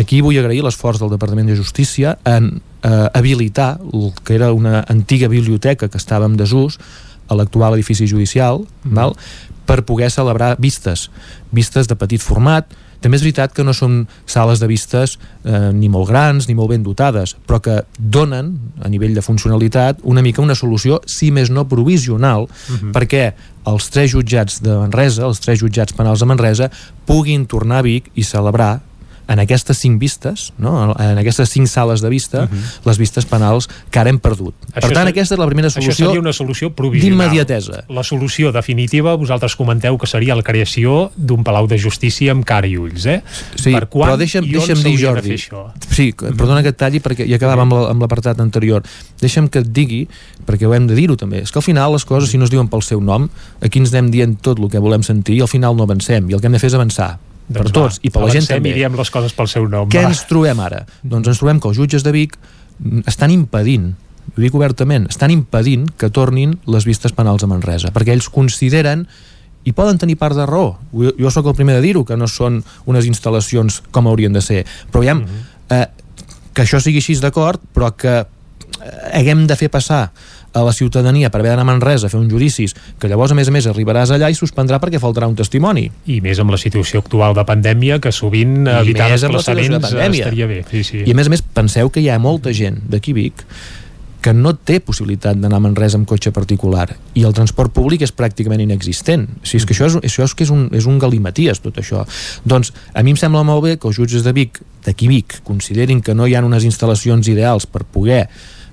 Aquí 0.00 0.22
vull 0.24 0.38
agrair 0.40 0.64
l'esforç 0.64 1.00
del 1.02 1.12
Departament 1.12 1.50
de 1.50 1.58
Justícia 1.58 2.16
en 2.24 2.62
eh, 2.82 3.08
habilitar 3.12 3.78
el 3.92 4.12
que 4.24 4.34
era 4.34 4.52
una 4.56 4.84
antiga 4.88 5.28
biblioteca 5.28 5.88
que 5.88 6.00
estava 6.00 6.24
en 6.24 6.38
desús 6.40 6.78
a 7.28 7.36
l'actual 7.36 7.76
edifici 7.76 8.08
judicial 8.08 8.64
mm. 8.64 8.94
val? 8.96 9.16
per 9.70 9.84
poder 9.86 10.08
celebrar 10.10 10.56
vistes 10.58 11.10
vistes 11.54 11.86
de 11.86 11.94
petit 11.94 12.22
format 12.22 12.72
també 13.00 13.16
és 13.16 13.22
veritat 13.22 13.52
que 13.54 13.64
no 13.64 13.72
són 13.76 14.02
sales 14.28 14.60
de 14.60 14.66
vistes 14.66 15.14
eh, 15.44 15.70
ni 15.76 15.88
molt 15.92 16.08
grans 16.10 16.48
ni 16.48 16.56
molt 16.58 16.72
ben 16.72 16.82
dotades 16.82 17.36
però 17.46 17.60
que 17.62 17.76
donen 17.98 18.50
a 18.82 18.90
nivell 18.90 19.14
de 19.14 19.22
funcionalitat 19.22 20.02
una 20.02 20.24
mica 20.26 20.42
una 20.42 20.58
solució 20.58 20.98
si 21.06 21.30
més 21.30 21.52
no 21.54 21.68
provisional 21.68 22.48
mm 22.48 22.76
-hmm. 22.76 22.92
perquè 22.96 23.32
els 23.70 23.90
tres 23.90 24.10
jutjats 24.10 24.62
de 24.62 24.74
Manresa 24.74 25.26
els 25.28 25.40
tres 25.40 25.60
jutjats 25.60 25.92
penals 25.92 26.20
de 26.20 26.26
Manresa 26.26 26.70
puguin 27.06 27.46
tornar 27.46 27.78
a 27.78 27.82
Vic 27.82 28.10
i 28.14 28.24
celebrar 28.24 28.80
en 29.30 29.38
aquestes 29.38 29.78
cinc 29.78 30.00
vistes, 30.02 30.50
no? 30.58 30.90
en 30.98 31.18
aquestes 31.20 31.52
cinc 31.54 31.70
sales 31.70 32.02
de 32.02 32.10
vista, 32.10 32.44
uh 32.44 32.48
mhm. 32.48 32.58
-huh. 32.58 32.86
les 32.86 32.98
vistes 32.98 33.24
penals 33.26 33.68
que 33.90 33.98
ara 33.98 34.10
hem 34.10 34.18
perdut. 34.18 34.54
Això 34.74 34.80
per 34.80 34.92
tant, 34.92 35.08
aquesta 35.08 35.34
és 35.34 35.38
la 35.38 35.46
primera 35.46 35.70
solució 35.70 35.92
Això 35.92 36.08
seria 36.08 36.20
una 36.20 36.32
solució 36.32 36.72
provisional. 36.74 37.18
D'immediatesa. 37.18 37.84
La 37.88 38.02
solució 38.02 38.52
definitiva, 38.52 39.14
vosaltres 39.14 39.54
comenteu 39.56 39.96
que 39.98 40.06
seria 40.06 40.34
la 40.34 40.42
creació 40.42 41.12
d'un 41.16 41.44
Palau 41.44 41.66
de 41.66 41.78
Justícia 41.78 42.32
amb 42.32 42.44
cara 42.44 42.66
i 42.66 42.76
ulls, 42.76 43.06
eh? 43.06 43.22
Sí, 43.54 43.72
per 43.72 43.88
quan 43.88 44.10
però 44.10 44.18
deixa'm, 44.18 44.50
deixa'm 44.50 44.82
dir, 44.82 44.98
Jordi? 44.98 45.36
Sí, 45.90 46.12
perdona 46.12 46.62
que 46.62 46.70
et 46.70 46.76
talli 46.76 47.00
perquè 47.00 47.28
ja 47.28 47.36
acabava 47.36 47.62
amb 47.62 48.02
l'apartat 48.02 48.40
anterior. 48.40 48.82
Deixa'm 49.20 49.48
que 49.48 49.60
et 49.60 49.72
digui, 49.72 50.08
perquè 50.46 50.66
ho 50.66 50.74
hem 50.74 50.86
de 50.86 50.94
dir-ho 50.94 51.16
també, 51.16 51.42
és 51.42 51.50
que 51.50 51.58
al 51.58 51.62
final 51.62 51.92
les 51.92 52.04
coses, 52.04 52.30
si 52.30 52.38
no 52.38 52.44
es 52.44 52.50
diuen 52.50 52.68
pel 52.68 52.82
seu 52.82 53.00
nom, 53.00 53.28
aquí 53.60 53.78
ens 53.78 53.92
anem 53.94 54.10
dient 54.10 54.40
tot 54.42 54.58
el 54.58 54.68
que 54.68 54.78
volem 54.78 55.02
sentir 55.02 55.36
i 55.36 55.40
al 55.40 55.48
final 55.48 55.76
no 55.76 55.84
avancem, 55.84 56.28
i 56.30 56.34
el 56.34 56.40
que 56.40 56.46
hem 56.46 56.52
de 56.52 56.58
fer 56.58 56.66
és 56.66 56.74
avançar 56.74 57.18
per 57.50 57.64
doncs 57.66 57.74
tots, 57.76 57.98
va, 57.98 58.06
i 58.06 58.10
per 58.14 58.22
la 58.22 58.34
gent 58.34 58.46
també. 58.46 58.70
i 58.70 58.78
diem 58.80 58.94
les 58.96 59.10
coses 59.10 59.34
pel 59.36 59.48
seu 59.50 59.66
nom. 59.68 59.88
Què 59.90 60.04
va. 60.04 60.12
ens 60.12 60.22
trobem 60.30 60.60
ara? 60.62 60.84
Doncs 61.02 61.32
ens 61.32 61.42
trobem 61.42 61.60
que 61.60 61.68
els 61.68 61.76
jutges 61.76 62.06
de 62.06 62.14
Vic 62.14 62.38
estan 63.10 63.34
impedint 63.34 63.92
ho 64.30 64.40
dic 64.40 64.54
obertament, 64.54 65.08
estan 65.10 65.32
impedint 65.34 65.88
que 65.98 66.10
tornin 66.14 66.54
les 66.70 66.86
vistes 66.86 67.12
penals 67.16 67.42
a 67.42 67.48
Manresa, 67.50 67.90
perquè 67.94 68.14
ells 68.14 68.28
consideren 68.30 69.06
i 69.66 69.72
poden 69.76 69.98
tenir 70.00 70.16
part 70.20 70.36
de 70.38 70.46
raó. 70.48 70.76
Jo, 70.94 71.12
jo 71.18 71.32
sóc 71.32 71.50
el 71.50 71.56
primer 71.58 71.76
de 71.76 71.84
dir-ho, 71.84 72.04
que 72.06 72.16
no 72.16 72.28
són 72.30 72.60
unes 72.88 73.08
instal·lacions 73.10 73.80
com 73.92 74.08
haurien 74.08 74.32
de 74.32 74.42
ser. 74.44 74.64
Però 74.92 75.02
uh 75.02 75.20
-huh. 75.20 75.26
eh, 75.70 75.86
que 76.54 76.62
això 76.62 76.80
sigui 76.80 76.98
així 76.98 77.14
d'acord, 77.20 77.60
però 77.74 77.94
que 77.96 78.20
eh, 78.20 79.18
haguem 79.18 79.46
de 79.46 79.56
fer 79.56 79.68
passar 79.68 80.12
a 80.52 80.62
la 80.66 80.72
ciutadania 80.72 81.30
per 81.30 81.40
haver 81.40 81.52
d'anar 81.52 81.66
a 81.66 81.70
Manresa 81.70 82.08
a 82.08 82.12
fer 82.12 82.20
uns 82.20 82.30
judicis, 82.32 82.74
que 82.98 83.10
llavors 83.10 83.32
a 83.32 83.38
més 83.38 83.48
a 83.48 83.54
més 83.54 83.68
arribaràs 83.70 84.14
allà 84.14 84.30
i 84.30 84.38
suspendrà 84.38 84.80
perquè 84.82 85.00
faltarà 85.02 85.28
un 85.30 85.36
testimoni. 85.38 85.88
I 86.10 86.20
més 86.24 86.40
amb 86.42 86.54
la 86.54 86.60
situació 86.60 87.04
actual 87.04 87.36
de 87.38 87.44
pandèmia, 87.46 88.00
que 88.02 88.12
sovint 88.12 88.64
I 88.66 88.80
evitar 88.80 89.10
desplaçaments 89.12 89.76
de 89.78 90.10
estaria 90.20 90.48
bé. 90.50 90.62
Sí, 90.70 90.82
sí. 90.84 91.04
I 91.06 91.14
a 91.14 91.18
més 91.18 91.30
a 91.30 91.34
més 91.36 91.42
penseu 91.42 91.90
que 91.90 92.02
hi 92.02 92.10
ha 92.10 92.18
molta 92.18 92.54
gent 92.56 92.82
d'aquí 92.90 93.14
Vic 93.16 93.46
que 94.20 94.32
no 94.36 94.52
té 94.52 94.78
possibilitat 94.84 95.38
d'anar 95.40 95.58
a 95.58 95.64
Manresa 95.64 95.96
amb 95.98 96.08
cotxe 96.08 96.32
particular 96.36 96.86
i 97.16 97.24
el 97.24 97.34
transport 97.36 97.72
públic 97.72 98.04
és 98.04 98.12
pràcticament 98.12 98.60
inexistent 98.62 99.26
o 99.32 99.48
sigui, 99.48 99.62
és 99.62 99.66
que 99.66 99.76
això 99.76 99.88
és, 99.88 99.96
això 100.10 100.26
és, 100.26 100.34
que 100.36 100.44
és, 100.44 100.52
un, 100.52 100.66
és 100.76 100.86
un 100.90 101.00
galimaties 101.00 101.62
tot 101.64 101.80
això 101.80 102.04
doncs 102.44 102.74
a 102.92 103.04
mi 103.06 103.14
em 103.14 103.20
sembla 103.20 103.42
molt 103.48 103.64
bé 103.64 103.76
que 103.80 103.88
els 103.88 103.96
jutges 103.96 104.26
de 104.26 104.34
Vic 104.36 104.60
d'aquí 104.84 105.08
Vic 105.08 105.40
considerin 105.46 106.04
que 106.04 106.14
no 106.14 106.28
hi 106.28 106.36
ha 106.36 106.44
unes 106.44 106.68
instal·lacions 106.68 107.32
ideals 107.32 107.66
per 107.66 107.86
poder 107.88 108.26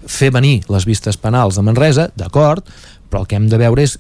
fer 0.08 0.32
venir 0.34 0.62
les 0.72 0.88
vistes 0.88 1.18
penals 1.20 1.58
de 1.58 1.64
Manresa, 1.66 2.10
d'acord, 2.18 2.66
però 3.10 3.24
el 3.24 3.28
que 3.30 3.38
hem 3.38 3.48
de 3.52 3.60
veure 3.60 3.84
és 3.84 3.98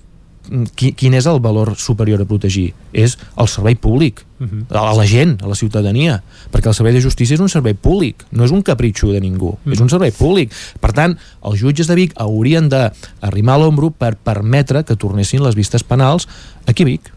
mm, 0.50 0.72
quin 0.98 1.16
és 1.18 1.28
el 1.30 1.40
valor 1.44 1.76
superior 1.80 2.24
a 2.24 2.28
protegir? 2.30 2.72
És 2.94 3.18
el 3.38 3.52
servei 3.52 3.76
públic. 3.76 4.24
Uh 4.38 4.46
-huh. 4.46 4.78
a 4.78 4.94
la 4.94 5.06
gent, 5.08 5.42
a 5.42 5.48
la 5.48 5.56
ciutadania. 5.56 6.22
Perquè 6.52 6.68
el 6.68 6.74
servei 6.74 6.94
de 6.94 7.02
justícia 7.02 7.34
és 7.34 7.40
un 7.40 7.50
servei 7.50 7.74
públic 7.74 8.24
no 8.30 8.46
és 8.46 8.52
un 8.52 8.62
capritxo 8.62 9.12
de 9.12 9.20
ningú, 9.20 9.48
uh 9.48 9.58
-huh. 9.66 9.74
és 9.74 9.80
un 9.80 9.90
servei 9.90 10.12
públic. 10.12 10.54
Per 10.80 10.94
tant, 10.94 11.18
els 11.44 11.60
jutges 11.60 11.88
de 11.88 11.96
Vic 11.96 12.14
haurien 12.16 12.70
d'arrimar 12.70 13.58
l'ombro 13.58 13.90
per 13.90 14.16
permetre 14.16 14.84
que 14.84 14.96
tornessin 14.96 15.44
les 15.44 15.56
vistes 15.56 15.84
penals 15.84 16.28
aquí 16.66 16.84
a 16.84 16.86
Vic. 16.86 17.14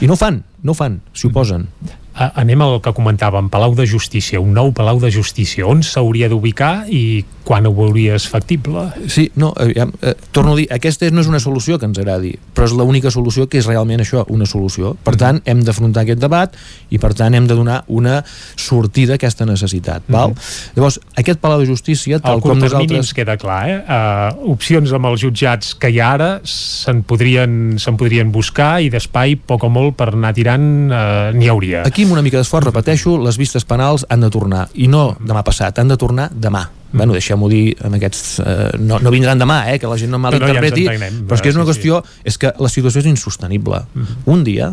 I 0.00 0.06
no 0.06 0.14
ho 0.14 0.16
fan, 0.16 0.44
no 0.62 0.72
ho 0.72 0.74
fan, 0.74 1.00
s'hi 1.12 1.28
oposen. 1.28 1.60
Uh, 1.62 2.05
anem 2.16 2.62
al 2.64 2.78
que 2.80 2.92
comentàvem, 2.96 3.50
Palau 3.52 3.74
de 3.76 3.86
Justícia, 3.86 4.40
un 4.40 4.54
nou 4.56 4.72
Palau 4.72 5.00
de 5.02 5.10
Justícia. 5.12 5.66
On 5.68 5.82
s'hauria 5.84 6.28
d'ubicar 6.32 6.86
i 6.88 7.24
quan 7.46 7.66
ho 7.68 7.70
veuries 7.76 8.24
factible? 8.26 8.88
Sí, 9.12 9.28
no, 9.38 9.52
ja, 9.76 9.84
eh, 10.02 10.14
torno 10.34 10.54
a 10.54 10.56
dir, 10.58 10.66
aquesta 10.72 11.06
no 11.14 11.20
és 11.22 11.28
una 11.30 11.38
solució 11.38 11.78
que 11.78 11.86
ens 11.86 11.98
agradi, 12.02 12.32
però 12.56 12.66
és 12.66 12.72
l'única 12.74 13.12
solució 13.14 13.46
que 13.46 13.60
és 13.60 13.68
realment 13.68 14.00
això, 14.02 14.24
una 14.34 14.46
solució. 14.46 14.96
Per 14.96 15.14
Mhm. 15.14 15.18
tant, 15.18 15.42
hem 15.44 15.60
d'afrontar 15.62 16.02
aquest 16.02 16.18
debat 16.18 16.56
i 16.90 16.98
per 16.98 17.12
tant 17.14 17.34
hem 17.34 17.46
de 17.46 17.54
donar 17.54 17.84
una 17.86 18.24
sortida 18.56 19.12
a 19.12 19.16
aquesta 19.16 19.44
necessitat. 19.46 20.02
Val? 20.08 20.34
Llavors, 20.74 20.98
aquest 21.14 21.38
Palau 21.38 21.60
de 21.60 21.66
Justícia, 21.66 22.18
tal 22.18 22.34
Al 22.34 22.40
com 22.40 22.58
nosaltres... 22.58 22.98
ens 22.98 23.12
queda 23.14 23.36
clar, 23.36 23.68
eh? 23.68 23.78
Uh, 23.86 24.50
opcions 24.52 24.90
amb 24.92 25.06
els 25.06 25.20
jutjats 25.20 25.74
que 25.78 25.90
hi 25.90 26.00
ha 26.00 26.12
ara 26.16 26.40
se'n 26.42 27.02
podrien, 27.04 27.76
se'n 27.78 27.96
podrien 27.96 28.32
buscar 28.32 28.80
i 28.82 28.90
d'espai, 28.90 29.36
poc 29.36 29.62
o 29.64 29.70
molt, 29.70 29.94
per 29.96 30.08
anar 30.14 30.32
tirant, 30.34 30.90
uh, 30.90 31.30
n'hi 31.36 31.48
hauria. 31.52 31.84
Aquí, 31.86 32.05
amb 32.06 32.14
una 32.14 32.22
mica 32.24 32.38
d'esforç, 32.38 32.68
repeteixo, 32.70 33.16
les 33.22 33.36
vistes 33.38 33.66
penals 33.66 34.06
han 34.08 34.22
de 34.22 34.30
tornar, 34.32 34.66
i 34.78 34.86
no 34.90 35.16
demà 35.18 35.42
passat, 35.46 35.78
han 35.82 35.90
de 35.90 35.98
tornar 36.00 36.28
demà. 36.32 36.62
Mm. 36.66 36.98
Bueno, 37.00 37.16
deixem-ho 37.16 37.48
dir 37.50 37.64
amb 37.84 37.98
aquests... 37.98 38.38
Eh, 38.40 38.68
no, 38.78 39.00
no 39.02 39.12
vindran 39.14 39.40
demà, 39.42 39.64
eh, 39.72 39.80
que 39.82 39.90
la 39.90 39.98
gent 39.98 40.12
no 40.14 40.20
malinterpreti, 40.22 40.86
No, 40.86 40.94
no, 40.94 41.08
ja 41.10 41.24
però 41.26 41.38
és 41.38 41.42
que 41.42 41.50
és 41.50 41.58
una 41.58 41.66
Sí, 41.66 41.72
sí. 41.72 41.72
qüestió... 41.72 42.02
És 42.24 42.38
que 42.38 42.52
la 42.62 42.70
situació 42.72 43.02
és 43.02 43.10
insostenible. 43.10 43.82
Mm-hmm. 43.92 44.28
Un 44.32 44.44
dia 44.46 44.70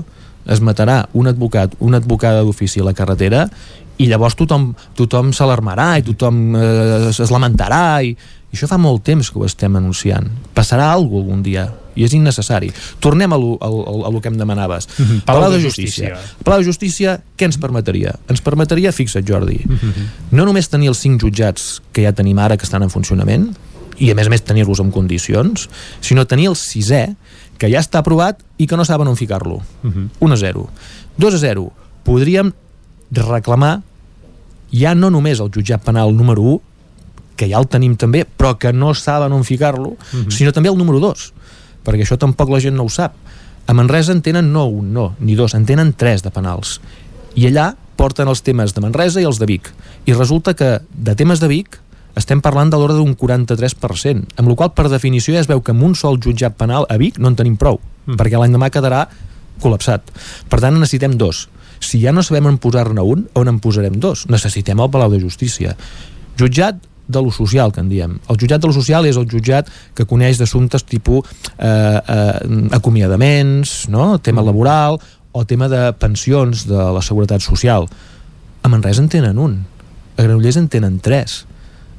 es 0.53 0.61
matarà 0.61 1.03
un 1.17 1.27
advocat, 1.31 1.75
una 1.79 1.97
advocada 2.03 2.43
d'ofici 2.43 2.83
a 2.83 2.87
la 2.87 2.93
carretera 2.93 3.47
i 3.97 4.07
llavors 4.09 4.35
tothom, 4.35 4.73
tothom 4.97 5.31
s'alarmarà 5.33 5.93
i 6.01 6.05
tothom 6.05 6.55
eh, 6.57 7.09
es, 7.09 7.21
es 7.23 7.31
lamentarà 7.31 8.01
i, 8.03 8.11
i 8.13 8.57
això 8.57 8.67
fa 8.69 8.77
molt 8.81 9.05
temps 9.07 9.29
que 9.31 9.39
ho 9.39 9.47
estem 9.47 9.75
anunciant. 9.79 10.29
Passarà 10.53 10.91
alguna 10.91 11.23
cosa 11.23 11.23
algun 11.23 11.43
dia 11.45 11.67
i 11.95 12.03
és 12.03 12.13
innecessari. 12.13 12.71
Tornem 12.99 13.31
a 13.33 13.37
lo, 13.37 13.57
a, 13.61 13.67
a, 13.67 14.07
a 14.07 14.11
lo 14.11 14.21
que 14.21 14.29
em 14.29 14.37
demanaves. 14.37 14.87
Mhm, 14.97 15.21
Palau 15.25 15.51
de 15.51 15.61
Justícia. 15.61 16.17
Palau 16.43 16.59
de 16.59 16.65
Justícia, 16.65 17.21
què 17.37 17.45
ens 17.45 17.57
permetria? 17.57 18.15
Ens 18.29 18.41
permetria, 18.41 18.91
fixa't 18.91 19.25
Jordi, 19.27 19.59
no 20.31 20.45
només 20.45 20.69
tenir 20.69 20.87
els 20.89 20.99
cinc 21.03 21.21
jutjats 21.21 21.81
que 21.91 22.03
ja 22.03 22.13
tenim 22.13 22.39
ara 22.39 22.57
que 22.57 22.65
estan 22.65 22.83
en 22.83 22.89
funcionament, 22.89 23.51
i 23.99 24.09
a 24.09 24.15
més 24.17 24.25
a 24.27 24.29
més 24.33 24.41
tenir-los 24.41 24.79
en 24.81 24.89
condicions, 24.91 25.69
sinó 26.01 26.25
tenir 26.25 26.47
el 26.49 26.55
sisè, 26.57 27.15
que 27.61 27.69
ja 27.69 27.79
està 27.79 27.99
aprovat 28.01 28.39
i 28.57 28.65
que 28.67 28.75
no 28.75 28.83
saben 28.83 29.07
on 29.07 29.15
ficar-lo. 29.15 29.61
1 30.19 30.33
a 30.33 30.37
0. 30.37 30.67
2 31.17 31.35
a 31.35 31.37
0. 31.37 31.71
Podríem 32.03 32.49
reclamar 33.11 33.81
ja 34.73 34.95
no 34.97 35.09
només 35.13 35.39
el 35.39 35.51
jutjat 35.53 35.83
penal 35.85 36.15
número 36.17 36.41
1, 36.41 36.61
que 37.37 37.47
ja 37.49 37.59
el 37.61 37.67
tenim 37.69 37.95
també, 37.97 38.25
però 38.25 38.55
que 38.57 38.73
no 38.73 38.93
saben 38.97 39.31
on 39.33 39.43
ficar-lo, 39.45 39.95
Mhm. 40.11 40.31
sinó 40.31 40.51
també 40.51 40.69
el 40.69 40.77
número 40.77 40.99
2, 40.99 41.33
perquè 41.85 42.05
això 42.05 42.17
tampoc 42.19 42.51
la 42.51 42.61
gent 42.63 42.75
no 42.77 42.87
ho 42.87 42.91
sap. 42.91 43.15
A 43.67 43.73
Manresa 43.75 44.11
en 44.11 44.21
tenen 44.21 44.51
no 44.51 44.65
un, 44.67 44.91
no, 44.93 45.13
ni 45.19 45.37
dos, 45.39 45.55
en 45.55 45.65
tenen 45.65 45.93
tres 45.95 46.23
de 46.23 46.31
penals. 46.35 46.79
I 47.39 47.47
allà 47.47 47.71
porten 47.95 48.27
els 48.27 48.43
temes 48.43 48.73
de 48.75 48.83
Manresa 48.83 49.21
i 49.21 49.27
els 49.27 49.39
de 49.39 49.47
Vic. 49.47 49.69
I 50.05 50.15
resulta 50.17 50.53
que 50.57 50.79
de 50.91 51.15
temes 51.15 51.39
de 51.39 51.49
Vic 51.51 51.79
estem 52.19 52.41
parlant 52.45 52.69
de 52.69 52.77
l'ordre 52.77 52.99
d'un 52.99 53.15
43%, 53.17 54.37
amb 54.37 54.49
la 54.51 54.55
qual 54.57 54.73
per 54.77 54.85
definició 54.91 55.33
ja 55.33 55.41
es 55.41 55.49
veu 55.49 55.63
que 55.65 55.73
amb 55.73 55.85
un 55.87 55.95
sol 55.97 56.19
jutjat 56.21 56.57
penal 56.59 56.85
a 56.89 56.97
Vic 57.01 57.17
no 57.17 57.31
en 57.31 57.37
tenim 57.39 57.57
prou, 57.57 57.79
mm. 57.79 58.17
perquè 58.19 58.37
l'any 58.37 58.53
demà 58.53 58.69
quedarà 58.73 59.07
col·lapsat. 59.63 60.11
Per 60.49 60.59
tant, 60.59 60.75
en 60.75 60.83
necessitem 60.83 61.17
dos. 61.17 61.47
Si 61.83 61.99
ja 62.03 62.13
no 62.13 62.23
sabem 62.23 62.51
on 62.51 62.59
posar-ne 62.61 63.01
un, 63.01 63.25
on 63.39 63.49
en 63.49 63.59
posarem 63.63 63.95
dos? 63.99 64.27
Necessitem 64.31 64.79
el 64.79 64.91
Palau 64.93 65.11
de 65.11 65.19
Justícia. 65.23 65.73
Jutjat 66.39 66.79
de 67.07 67.21
lo 67.21 67.31
social, 67.31 67.71
que 67.73 67.81
en 67.81 67.89
diem. 67.89 68.17
El 68.29 68.39
jutjat 68.39 68.61
de 68.61 68.69
lo 68.69 68.75
social 68.75 69.05
és 69.05 69.17
el 69.19 69.27
jutjat 69.29 69.69
que 69.95 70.05
coneix 70.07 70.39
d'assumptes 70.39 70.85
tipus 70.87 71.27
eh, 71.57 71.67
eh, 71.67 72.37
acomiadaments, 72.71 73.89
no? 73.91 74.17
tema 74.23 74.45
laboral, 74.45 74.99
o 75.33 75.45
tema 75.45 75.67
de 75.67 75.91
pensions 75.97 76.67
de 76.69 76.77
la 76.77 77.01
seguretat 77.01 77.41
social. 77.41 77.89
A 78.61 78.69
Manresa 78.69 79.01
en 79.01 79.09
tenen 79.09 79.39
un. 79.41 79.65
A 80.15 80.21
Granollers 80.21 80.57
en 80.61 80.69
tenen 80.69 80.99
tres. 80.99 81.45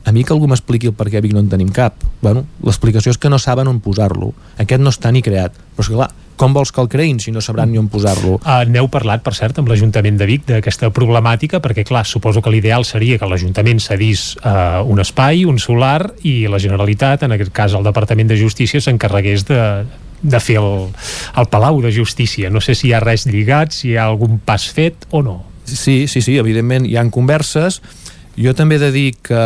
A 0.04 0.12
mi 0.12 0.22
que 0.22 0.32
algú 0.32 0.46
m'expliqui 0.48 0.88
el 0.88 0.94
per 0.96 1.08
què 1.10 1.18
a 1.18 1.24
Vic 1.24 1.34
no 1.34 1.42
en 1.42 1.50
tenim 1.50 1.72
cap. 1.74 1.98
Bueno, 2.22 2.44
l'explicació 2.62 3.12
és 3.12 3.18
que 3.18 3.32
no 3.32 3.40
saben 3.42 3.68
on 3.68 3.80
posar-lo. 3.84 4.32
Aquest 4.60 4.80
no 4.80 4.92
està 4.94 5.10
ni 5.12 5.24
creat. 5.24 5.56
Però 5.74 5.84
és 5.84 5.90
que 5.90 5.98
clar, 5.98 6.10
com 6.36 6.54
vols 6.56 6.72
que 6.74 6.82
el 6.82 6.90
creïn 6.90 7.20
si 7.22 7.32
no 7.34 7.42
sabran 7.44 7.70
ni 7.72 7.78
on 7.80 7.88
posar-lo? 7.92 8.38
Uh, 8.40 8.62
N'heu 8.70 8.88
parlat, 8.92 9.22
per 9.24 9.34
cert, 9.36 9.58
amb 9.60 9.70
l'Ajuntament 9.70 10.18
de 10.20 10.28
Vic 10.28 10.46
d'aquesta 10.48 10.90
problemàtica, 10.94 11.60
perquè, 11.64 11.86
clar, 11.86 12.04
suposo 12.08 12.42
que 12.42 12.52
l'ideal 12.52 12.86
seria 12.88 13.18
que 13.20 13.28
l'Ajuntament 13.30 13.82
cedís 13.82 14.32
uh, 14.42 14.82
un 14.90 15.02
espai, 15.02 15.44
un 15.48 15.60
solar, 15.62 16.10
i 16.26 16.44
la 16.50 16.60
Generalitat, 16.62 17.26
en 17.26 17.36
aquest 17.36 17.54
cas 17.54 17.76
el 17.78 17.86
Departament 17.86 18.30
de 18.30 18.38
Justícia, 18.40 18.82
s'encarregués 18.82 19.46
de, 19.48 19.60
de 20.24 20.40
fer 20.40 20.58
el, 20.58 20.88
el 21.36 21.50
Palau 21.52 21.82
de 21.84 21.92
Justícia. 21.94 22.50
No 22.50 22.62
sé 22.64 22.74
si 22.74 22.88
hi 22.88 22.94
ha 22.96 23.02
res 23.04 23.28
lligat, 23.28 23.76
si 23.76 23.92
hi 23.92 23.98
ha 23.98 24.08
algun 24.08 24.40
pas 24.42 24.66
fet 24.72 25.06
o 25.10 25.22
no. 25.22 25.42
Sí, 25.64 26.04
sí, 26.08 26.20
sí, 26.20 26.38
evidentment 26.40 26.88
hi 26.88 26.96
han 27.00 27.12
converses. 27.14 27.80
Jo 28.36 28.54
també 28.56 28.76
he 28.76 28.82
de 28.82 28.90
dir 28.92 29.08
que 29.22 29.42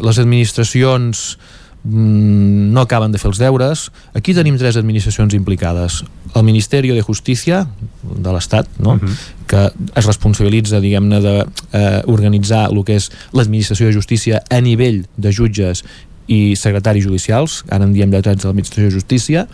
les 0.00 0.18
administracions 0.18 1.36
mm, 1.84 2.70
no 2.72 2.86
acaben 2.86 3.12
de 3.12 3.20
fer 3.20 3.30
els 3.30 3.42
deures. 3.42 3.90
Aquí 4.16 4.34
tenim 4.34 4.56
tres 4.58 4.78
administracions 4.80 5.36
implicades. 5.36 6.02
El 6.34 6.44
Ministeri 6.46 6.92
de 6.94 7.02
Justícia 7.02 7.64
de 8.02 8.32
l'Estat, 8.32 8.68
no? 8.78 8.96
Mhm. 8.96 9.16
que 9.50 9.64
es 9.98 10.06
responsabilitza, 10.06 10.78
diguem-ne, 10.78 11.18
d'organitzar 11.20 12.68
eh, 12.68 12.70
el 12.70 12.84
que 12.84 12.94
és 13.00 13.08
l'administració 13.34 13.88
de 13.88 13.96
justícia 13.96 14.42
a 14.48 14.60
nivell 14.60 15.06
de 15.16 15.32
jutges 15.34 15.82
i 16.30 16.54
secretaris 16.54 17.04
judicials, 17.04 17.64
ara 17.68 17.82
en 17.84 17.92
diem 17.92 18.12
lletrats 18.12 18.42
de 18.42 18.46
l'administració 18.46 18.84
de 18.84 18.94
justícia. 18.94 19.48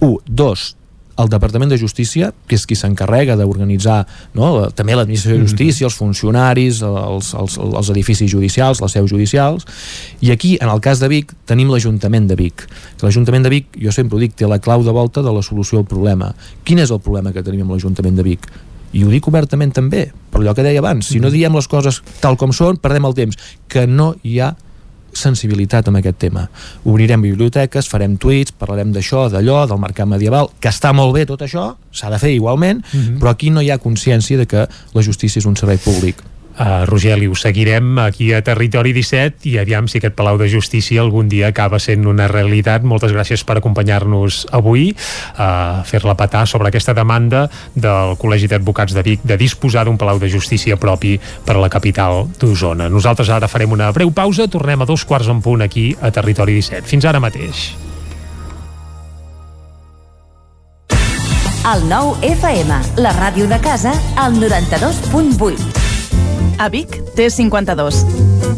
Un, 0.00 0.16
dos, 0.24 0.76
el 1.16 1.30
Departament 1.32 1.70
de 1.72 1.78
Justícia, 1.80 2.30
que 2.46 2.56
és 2.58 2.66
qui 2.68 2.76
s'encarrega 2.76 3.36
d'organitzar 3.38 4.02
no, 4.36 4.68
també 4.76 4.96
l'administració 4.96 5.38
de 5.40 5.46
justícia, 5.48 5.88
els 5.88 5.96
funcionaris, 5.96 6.82
els, 6.84 7.32
els, 7.40 7.56
els 7.64 7.90
edificis 7.94 8.30
judicials, 8.30 8.82
les 8.84 8.96
seus 8.98 9.08
judicials, 9.10 9.66
i 10.20 10.32
aquí, 10.34 10.56
en 10.60 10.72
el 10.72 10.82
cas 10.84 11.00
de 11.00 11.08
Vic, 11.12 11.32
tenim 11.48 11.72
l'Ajuntament 11.72 12.28
de 12.28 12.36
Vic. 12.38 12.66
L'Ajuntament 13.02 13.48
de 13.48 13.52
Vic, 13.52 13.72
jo 13.80 13.94
sempre 13.96 14.18
ho 14.18 14.22
dic, 14.22 14.36
té 14.36 14.48
la 14.48 14.60
clau 14.60 14.84
de 14.84 14.92
volta 14.92 15.24
de 15.24 15.32
la 15.32 15.44
solució 15.44 15.80
al 15.80 15.88
problema. 15.88 16.34
Quin 16.64 16.84
és 16.84 16.92
el 16.92 17.00
problema 17.00 17.32
que 17.32 17.44
tenim 17.46 17.64
amb 17.64 17.76
l'Ajuntament 17.76 18.16
de 18.16 18.26
Vic? 18.26 18.48
i 18.96 19.02
ho 19.04 19.10
dic 19.12 19.26
obertament 19.28 19.74
també, 19.76 20.06
per 20.32 20.40
allò 20.40 20.54
que 20.56 20.64
deia 20.64 20.80
abans, 20.80 21.10
si 21.10 21.18
no 21.20 21.28
diem 21.28 21.52
les 21.58 21.66
coses 21.68 21.98
tal 22.22 22.38
com 22.40 22.54
són, 22.56 22.78
perdem 22.80 23.04
el 23.04 23.16
temps, 23.18 23.36
que 23.68 23.84
no 23.90 24.14
hi 24.24 24.38
ha 24.40 24.54
sensibilitat 25.16 25.88
amb 25.88 25.96
aquest 25.98 26.18
tema. 26.18 26.48
Obrirem 26.84 27.22
biblioteques, 27.22 27.88
farem 27.88 28.16
tuits, 28.16 28.52
parlarem 28.52 28.92
d'això, 28.92 29.26
d'allò, 29.32 29.66
del 29.66 29.78
mercat 29.82 30.06
medieval, 30.06 30.50
que 30.60 30.68
està 30.68 30.92
molt 30.92 31.14
bé 31.14 31.26
tot 31.26 31.40
això, 31.42 31.74
s'ha 31.92 32.10
de 32.10 32.18
fer 32.18 32.34
igualment, 32.34 32.84
Mhm. 32.92 33.18
però 33.20 33.30
aquí 33.30 33.50
no 33.50 33.62
hi 33.62 33.70
ha 33.70 33.78
consciència 33.78 34.36
de 34.38 34.46
que 34.46 34.68
la 34.94 35.02
justícia 35.02 35.38
és 35.40 35.46
un 35.46 35.56
servei 35.56 35.78
públic. 35.78 36.16
Uh, 36.56 36.86
Rogeli, 36.88 37.26
ho 37.28 37.34
seguirem 37.36 37.98
aquí 38.00 38.32
a 38.32 38.40
Territori 38.40 38.94
17 38.96 39.44
i 39.50 39.58
aviam 39.60 39.84
si 39.92 39.98
aquest 40.00 40.14
Palau 40.16 40.38
de 40.40 40.48
Justícia 40.48 41.02
algun 41.02 41.28
dia 41.28 41.50
acaba 41.52 41.76
sent 41.76 42.06
una 42.08 42.30
realitat. 42.32 42.80
Moltes 42.80 43.12
gràcies 43.12 43.44
per 43.44 43.58
acompanyar-nos 43.60 44.46
avui, 44.56 44.88
a 45.36 45.48
uh, 45.48 45.84
fer-la 45.84 46.16
petar 46.16 46.46
sobre 46.48 46.72
aquesta 46.72 46.94
demanda 46.96 47.44
del 47.74 48.16
Col·legi 48.16 48.48
d'Advocats 48.48 48.96
de 48.96 49.04
Vic 49.04 49.26
de 49.28 49.36
disposar 49.36 49.84
d'un 49.84 50.00
Palau 50.00 50.16
de 50.22 50.30
Justícia 50.32 50.80
propi 50.80 51.18
per 51.44 51.58
a 51.58 51.60
la 51.60 51.68
capital 51.68 52.24
d'Osona. 52.40 52.88
Nosaltres 52.88 53.28
ara 53.28 53.52
farem 53.52 53.76
una 53.76 53.90
breu 53.92 54.08
pausa, 54.16 54.48
tornem 54.48 54.80
a 54.80 54.88
dos 54.88 55.04
quarts 55.04 55.28
en 55.28 55.44
punt 55.44 55.60
aquí 55.60 55.90
a 56.00 56.08
Territori 56.08 56.56
17. 56.56 56.88
Fins 56.88 57.04
ara 57.04 57.20
mateix. 57.20 57.74
El 61.66 61.82
nou 61.90 62.14
FM, 62.22 62.80
la 63.02 63.12
ràdio 63.16 63.48
de 63.50 63.60
casa, 63.60 63.92
al 64.16 64.38
92.8. 64.40 65.95
A 66.58 66.68
Vic, 66.68 66.88
T52. 67.14 67.90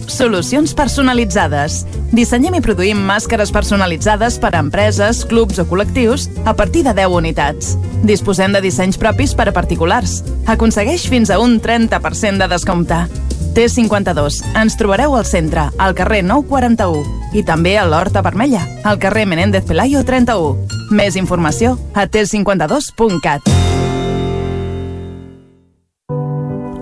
Solucions 0.08 0.72
personalitzades. 0.74 1.82
Dissenyem 2.14 2.56
i 2.58 2.62
produïm 2.64 3.00
màscares 3.04 3.50
personalitzades 3.52 4.38
per 4.40 4.54
a 4.54 4.62
empreses, 4.62 5.24
clubs 5.28 5.58
o 5.58 5.66
col·lectius 5.68 6.28
a 6.46 6.54
partir 6.56 6.84
de 6.86 6.94
10 6.96 7.18
unitats. 7.18 7.74
Disposem 8.06 8.54
de 8.54 8.62
dissenys 8.64 8.98
propis 8.98 9.34
per 9.34 9.48
a 9.50 9.54
particulars. 9.56 10.22
Aconsegueix 10.46 11.08
fins 11.10 11.30
a 11.30 11.40
un 11.42 11.58
30% 11.60 12.38
de 12.44 12.48
descompte. 12.48 13.04
T52. 13.58 14.42
Ens 14.56 14.78
trobareu 14.78 15.16
al 15.18 15.26
centre, 15.26 15.68
al 15.78 15.96
carrer 15.98 16.22
941 16.22 17.18
i 17.34 17.42
també 17.44 17.76
a 17.76 17.84
l'Horta 17.84 18.22
Vermella, 18.24 18.62
al 18.84 19.00
carrer 19.02 19.26
Menéndez 19.28 19.66
Pelayo 19.68 20.04
31. 20.04 20.78
Més 20.94 21.18
informació 21.20 21.76
a 21.94 22.06
t52.cat. 22.08 23.67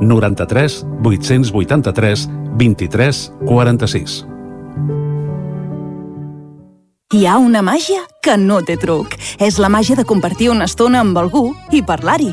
93 0.00 0.84
883 1.02 2.28
23 2.56 3.32
46. 3.46 4.24
Hi 7.14 7.26
ha 7.30 7.36
una 7.38 7.60
màgia 7.62 8.00
que 8.24 8.34
no 8.40 8.56
té 8.66 8.74
truc. 8.80 9.12
És 9.38 9.60
la 9.62 9.68
màgia 9.70 9.94
de 9.94 10.06
compartir 10.08 10.48
una 10.50 10.66
estona 10.66 10.98
amb 11.04 11.14
algú 11.20 11.44
i 11.70 11.82
parlar-hi. 11.86 12.32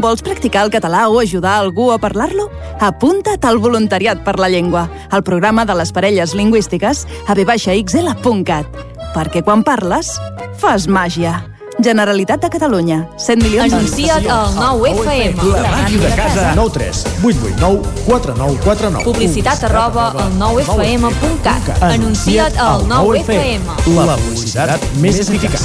Vols 0.00 0.24
practicar 0.24 0.62
el 0.64 0.72
català 0.72 1.02
o 1.10 1.18
ajudar 1.20 1.58
algú 1.60 1.90
a 1.92 1.98
parlar-lo? 2.00 2.46
Apunta't 2.80 3.44
al 3.44 3.60
Voluntariat 3.60 4.24
per 4.24 4.38
la 4.40 4.48
Llengua, 4.48 4.86
al 5.10 5.22
programa 5.22 5.66
de 5.68 5.76
les 5.76 5.92
parelles 5.92 6.32
lingüístiques 6.38 7.04
a 7.26 7.36
vxl.cat. 7.36 8.82
Perquè 9.12 9.44
quan 9.44 9.66
parles, 9.68 10.14
fas 10.56 10.88
màgia. 10.88 11.42
Generalitat 11.78 12.40
de 12.42 12.50
Catalunya. 12.50 13.08
100 13.16 13.42
milions... 13.42 13.72
Anuncia't 13.72 14.26
al 14.28 14.52
9FM. 14.54 15.36
La 15.54 15.70
màquina 15.70 16.08
de 16.08 16.14
casa. 16.16 16.52
9 16.54 16.70
3 16.72 17.04
8 17.22 17.38
8 17.48 17.56
9 17.60 17.80
4 18.06 18.34
9 18.36 18.58
4 18.64 18.90
9. 18.90 19.04
Publicitat 19.04 19.64
arroba 19.64 20.10
al 20.12 20.32
9FM.cat. 20.38 21.82
Anuncia't 21.82 22.58
al 22.58 22.86
9FM. 22.90 23.62
La 24.04 24.16
publicitat 24.16 24.80
més 25.00 25.18
eficaç. 25.24 25.64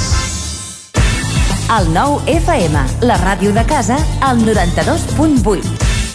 El 1.68 1.90
9FM, 1.92 3.04
la 3.04 3.18
ràdio 3.20 3.52
de 3.52 3.64
casa, 3.68 3.98
al 4.24 4.40
92.8. 4.40 5.97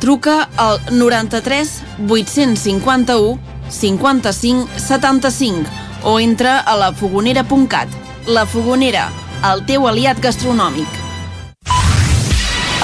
Truca 0.00 0.48
al 0.56 0.80
93 0.90 1.82
851 2.08 3.38
55 3.68 4.68
75 4.76 5.70
o 6.04 6.20
entra 6.20 6.60
a 6.60 6.76
lafogonera.cat. 6.76 7.88
La 8.26 8.46
Fogonera, 8.46 9.10
el 9.52 9.64
teu 9.68 9.88
aliat 9.88 10.20
gastronòmic. 10.20 10.88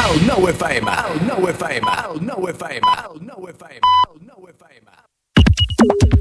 El 0.01 0.27
9 0.27 0.51
FM, 0.51 0.91
el 0.91 1.21
9 1.29 1.51
FM, 1.53 1.87
el 2.13 2.27
9 2.27 2.51
FM, 2.51 2.81
el 3.05 3.27
9 3.27 3.51
FM, 3.51 3.81
el 3.81 4.27
9 4.27 4.55
FM. 4.57 6.20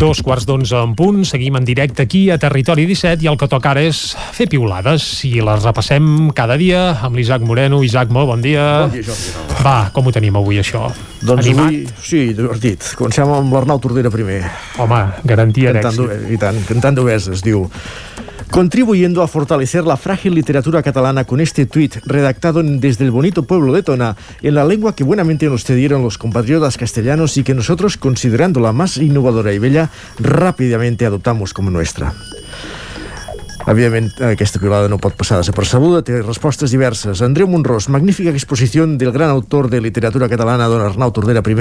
Dos 0.00 0.22
quarts 0.24 0.46
d'onze 0.48 0.78
en 0.80 0.94
punt, 0.96 1.26
seguim 1.28 1.58
en 1.58 1.64
directe 1.68 2.06
aquí 2.06 2.22
a 2.32 2.38
Territori 2.40 2.86
17 2.88 3.20
i 3.20 3.28
el 3.28 3.36
que 3.36 3.44
toca 3.52 3.74
ara 3.74 3.82
és 3.84 3.98
fer 4.32 4.46
piulades 4.48 5.04
i 5.28 5.34
les 5.44 5.60
repassem 5.60 6.30
cada 6.32 6.56
dia 6.56 6.86
amb 7.04 7.20
l'Isaac 7.20 7.44
Moreno. 7.44 7.82
Isaac, 7.84 8.08
molt 8.08 8.30
bon 8.30 8.40
dia. 8.40 8.64
Bon 8.86 8.94
dia, 8.94 9.04
Jordi. 9.04 9.60
Va, 9.60 9.74
com 9.92 10.08
ho 10.08 10.14
tenim 10.16 10.38
avui, 10.40 10.56
això? 10.62 10.86
Doncs 11.20 11.44
Animat? 11.44 11.66
avui, 11.66 11.82
sí, 12.00 12.22
divertit. 12.32 12.94
Comencem 12.96 13.28
amb 13.28 13.52
l'Arnau 13.52 13.82
Tordera 13.84 14.08
primer. 14.14 14.40
Home, 14.80 15.02
garantia 15.28 15.76
d'èxit. 15.76 16.30
I 16.32 16.40
tant, 16.40 16.64
cantant 16.70 16.96
d'obeses, 16.96 17.44
diu... 17.44 17.66
Contribuyendo 18.50 19.22
a 19.22 19.28
fortalecer 19.28 19.84
la 19.84 19.96
frágil 19.96 20.34
literatura 20.34 20.82
catalana 20.82 21.24
con 21.24 21.40
este 21.40 21.66
tuit 21.66 21.96
redactado 22.04 22.62
desde 22.64 23.04
el 23.04 23.12
bonito 23.12 23.44
pueblo 23.44 23.72
de 23.72 23.84
Tona, 23.84 24.16
en 24.42 24.54
la 24.56 24.64
lengua 24.64 24.96
que 24.96 25.04
buenamente 25.04 25.46
nos 25.46 25.62
cedieron 25.62 26.02
los 26.02 26.18
compatriotas 26.18 26.76
castellanos 26.76 27.36
y 27.36 27.44
que 27.44 27.54
nosotros, 27.54 27.96
considerándola 27.96 28.72
más 28.72 28.96
innovadora 28.96 29.52
y 29.52 29.60
bella, 29.60 29.90
rápidamente 30.18 31.06
adoptamos 31.06 31.54
como 31.54 31.70
nuestra. 31.70 32.12
Evidentment, 33.68 34.18
aquesta 34.24 34.58
piolada 34.58 34.88
no 34.88 34.96
pot 34.98 35.14
passar 35.14 35.38
desapercebuda, 35.38 36.00
té 36.02 36.18
respostes 36.24 36.72
diverses. 36.72 37.20
Andreu 37.22 37.46
Monrós, 37.46 37.86
magnífica 37.92 38.32
exposición 38.32 38.96
del 38.98 39.12
gran 39.12 39.30
autor 39.30 39.68
de 39.70 39.82
literatura 39.84 40.28
catalana, 40.32 40.66
don 40.66 40.82
Arnau 40.82 41.12
Tordera 41.12 41.44
I, 41.44 41.54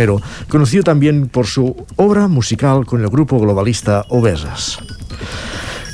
conocido 0.48 0.84
también 0.84 1.28
por 1.28 1.46
su 1.46 1.76
obra 1.98 2.28
musical 2.28 2.86
con 2.88 3.04
el 3.04 3.10
grupo 3.10 3.38
globalista 3.38 4.06
Obesas. 4.10 4.80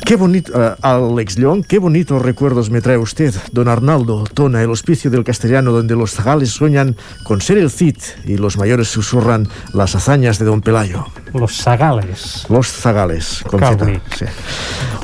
Qué 0.06 0.18
bonito, 0.18 0.52
eh, 0.53 0.76
Alex 0.84 1.40
León, 1.40 1.64
qué 1.64 1.80
bonitos 1.80 2.22
recuerdos 2.22 2.69
me 2.69 2.80
trae 2.80 2.95
usted, 2.95 3.34
don 3.52 3.68
Arnaldo, 3.68 4.23
Tona, 4.32 4.61
el 4.61 4.69
hospicio 4.69 5.10
del 5.10 5.23
castellano 5.23 5.72
donde 5.72 5.95
los 5.95 6.11
zagales 6.11 6.52
sueñan 6.52 6.95
con 7.23 7.41
ser 7.41 7.57
el 7.57 7.72
Cid 7.72 7.98
y 8.23 8.38
los 8.38 8.56
mayores 8.56 8.88
susurran 8.88 9.48
las 9.73 9.95
hazañas 9.95 10.38
de 10.38 10.45
don 10.45 10.61
Pelayo. 10.61 11.07
Los 11.34 11.57
zagales. 11.57 12.45
Los 12.49 12.68
zagales, 12.68 13.44
con 13.49 13.61
sí. 14.15 14.26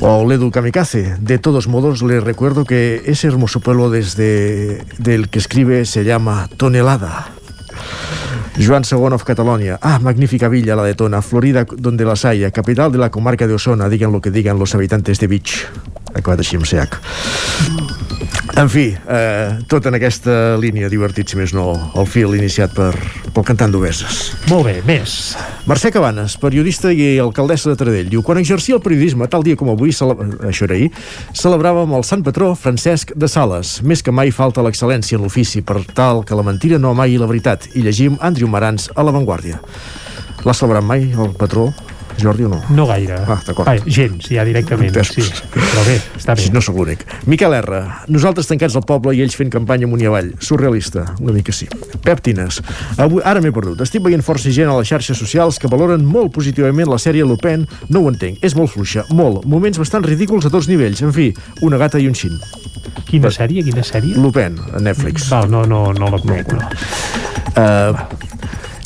O 0.02 0.24
Ledu 0.28 0.52
Kamikaze. 0.52 1.18
De 1.20 1.40
todos 1.40 1.68
modos, 1.68 2.04
le 2.04 2.20
recuerdo 2.20 2.64
que 2.64 3.02
ese 3.06 3.28
hermoso 3.28 3.60
pueblo 3.60 3.90
desde 3.90 4.86
del 5.00 5.30
que 5.30 5.40
escribe 5.40 5.86
se 5.86 6.04
llama 6.04 6.48
Tonelada. 6.58 7.32
Joan 8.58 8.84
II 8.84 9.14
of 9.14 9.24
Catalonia. 9.24 9.80
Ah, 9.82 10.00
magnífica 10.00 10.50
villa 10.50 10.76
la 10.76 10.84
de 10.84 10.94
Tona, 10.94 11.22
Florida 11.22 11.66
donde 11.78 12.06
las 12.06 12.26
haya, 12.26 12.52
capital 12.52 12.92
de 12.92 12.98
la 12.98 13.10
comarca 13.10 13.48
de 13.48 13.54
Osona, 13.54 13.90
digan 13.90 14.12
lo 14.12 14.22
que 14.22 14.32
digan 14.32 14.60
los 14.60 14.76
habitantes 14.76 15.20
de 15.20 15.28
Beach. 15.28 15.68
Acabat 16.14 16.44
així 16.44 16.60
amb 16.60 16.68
CH. 16.68 18.11
En 18.58 18.68
fi, 18.70 18.92
eh, 18.92 19.60
tot 19.72 19.86
en 19.88 19.96
aquesta 19.96 20.58
línia, 20.60 20.90
divertit, 20.92 21.30
si 21.30 21.38
més 21.40 21.54
no, 21.56 21.72
el 21.96 22.08
fil 22.10 22.36
iniciat 22.36 22.74
per, 22.76 22.92
pel 23.32 23.46
cantant 23.48 23.72
d'obeses. 23.72 24.20
Molt 24.50 24.68
bé, 24.68 24.74
més. 24.86 25.36
Mercè 25.70 25.92
Cabanes, 25.94 26.36
periodista 26.42 26.92
i 26.92 27.16
alcaldessa 27.24 27.72
de 27.72 27.78
Taradell, 27.80 28.10
diu 28.12 28.24
quan 28.28 28.42
exercia 28.42 28.76
el 28.76 28.84
periodisme 28.84 29.30
tal 29.32 29.46
dia 29.48 29.56
com 29.60 29.72
avui, 29.72 29.96
cele... 29.96 30.18
això 30.50 30.68
era 30.68 30.76
ahir, 30.76 30.92
celebràvem 31.32 31.96
el 31.96 32.04
sant 32.08 32.26
patró 32.28 32.52
Francesc 32.60 33.16
de 33.16 33.32
Sales. 33.32 33.80
Més 33.88 34.04
que 34.04 34.12
mai 34.12 34.34
falta 34.36 34.66
l'excel·lència 34.66 35.18
en 35.18 35.24
l'ofici 35.26 35.64
per 35.64 35.80
tal 35.96 36.26
que 36.28 36.36
la 36.36 36.46
mentira 36.46 36.82
no 36.82 36.92
amagui 36.92 37.22
la 37.22 37.32
veritat. 37.32 37.72
I 37.74 37.86
llegim 37.88 38.20
Andrew 38.20 38.52
Marans 38.52 38.92
a 38.96 39.08
La 39.08 39.16
Vanguardia. 39.16 39.62
L'ha 40.44 40.58
celebrat 40.58 40.84
mai, 40.84 41.08
el 41.14 41.34
patró, 41.38 41.70
Jordi, 42.20 42.46
o 42.46 42.52
no? 42.52 42.60
No 42.76 42.86
gaire. 42.90 43.20
Ah, 43.28 43.40
d'acord. 43.46 43.70
Ai, 43.70 43.80
gens, 43.86 44.28
ja 44.32 44.46
directament. 44.48 44.92
Entès. 44.92 45.14
Sí. 45.16 45.26
Però 45.54 45.86
bé, 45.88 45.98
està 46.18 46.36
bé. 46.36 46.46
Sí, 46.46 46.52
no 46.54 46.62
sóc 46.64 46.78
l'únic. 46.80 47.06
Miquel 47.30 47.56
R. 47.58 47.82
Nosaltres 48.12 48.50
tancats 48.50 48.76
al 48.80 48.86
poble 48.88 49.14
i 49.18 49.24
ells 49.24 49.38
fent 49.38 49.52
campanya 49.54 49.88
amunt 49.90 50.04
i 50.04 50.10
avall. 50.10 50.32
Surrealista, 50.44 51.06
una 51.20 51.36
mica 51.36 51.56
sí. 51.56 51.70
Pep 52.04 52.24
Tines. 52.26 52.62
Avui, 53.02 53.24
ara 53.26 53.42
m'he 53.44 53.54
perdut. 53.56 53.82
Estic 53.86 54.04
veient 54.06 54.26
força 54.26 54.52
gent 54.54 54.72
a 54.72 54.78
les 54.80 54.90
xarxes 54.92 55.18
socials 55.18 55.60
que 55.62 55.72
valoren 55.72 56.06
molt 56.06 56.34
positivament 56.36 56.90
la 56.90 57.00
sèrie 57.02 57.28
Lupin. 57.28 57.68
No 57.90 58.04
ho 58.04 58.12
entenc. 58.12 58.42
És 58.46 58.58
molt 58.58 58.74
fluixa. 58.74 59.06
Molt. 59.16 59.46
Moments 59.50 59.82
bastant 59.82 60.06
ridículs 60.08 60.48
a 60.48 60.54
tots 60.54 60.70
nivells. 60.72 61.04
En 61.06 61.14
fi, 61.16 61.32
una 61.66 61.80
gata 61.82 62.02
i 62.02 62.10
un 62.10 62.18
xin. 62.18 62.38
Quina 63.08 63.32
sèrie? 63.34 63.64
Quina 63.66 63.84
sèrie? 63.86 64.16
Lupin, 64.18 64.58
a 64.72 64.82
Netflix. 64.84 65.30
Val, 65.32 65.50
no, 65.52 65.66
no, 65.70 65.92
no 65.98 66.12
la 66.12 66.20
conec. 66.22 66.54
No. 66.56 66.70
Uh, 67.52 68.40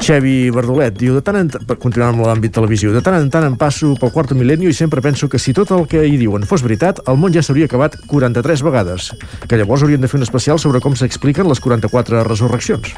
Xevi 0.06 0.52
Verdolet 0.53 0.94
diu, 0.94 1.15
de 1.18 1.22
tant 1.26 1.40
en 1.40 1.48
tant, 1.49 1.64
per 1.65 1.80
continuar 1.82 2.11
amb 2.11 2.22
l'àmbit 2.27 2.53
televisió, 2.53 2.91
de 2.94 3.02
tant 3.02 3.15
en 3.18 3.32
tant 3.34 3.48
em 3.48 3.56
passo 3.57 3.95
pel 3.98 4.11
quarto 4.14 4.38
mil·lenni 4.38 4.69
i 4.69 4.76
sempre 4.77 5.02
penso 5.02 5.26
que 5.32 5.41
si 5.41 5.53
tot 5.57 5.72
el 5.73 5.88
que 5.90 6.03
hi 6.06 6.19
diuen 6.22 6.45
fos 6.45 6.61
veritat, 6.61 7.02
el 7.10 7.18
món 7.18 7.34
ja 7.34 7.41
s'hauria 7.41 7.65
acabat 7.65 7.98
43 8.06 8.61
vegades, 8.68 9.10
que 9.49 9.57
llavors 9.57 9.82
haurien 9.82 10.06
de 10.06 10.11
fer 10.11 10.19
un 10.22 10.27
especial 10.27 10.61
sobre 10.61 10.84
com 10.84 10.94
s'expliquen 10.94 11.49
les 11.49 11.64
44 11.64 12.22
resurreccions. 12.30 12.94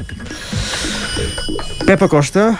Pep 1.88 2.02
Acosta, 2.04 2.50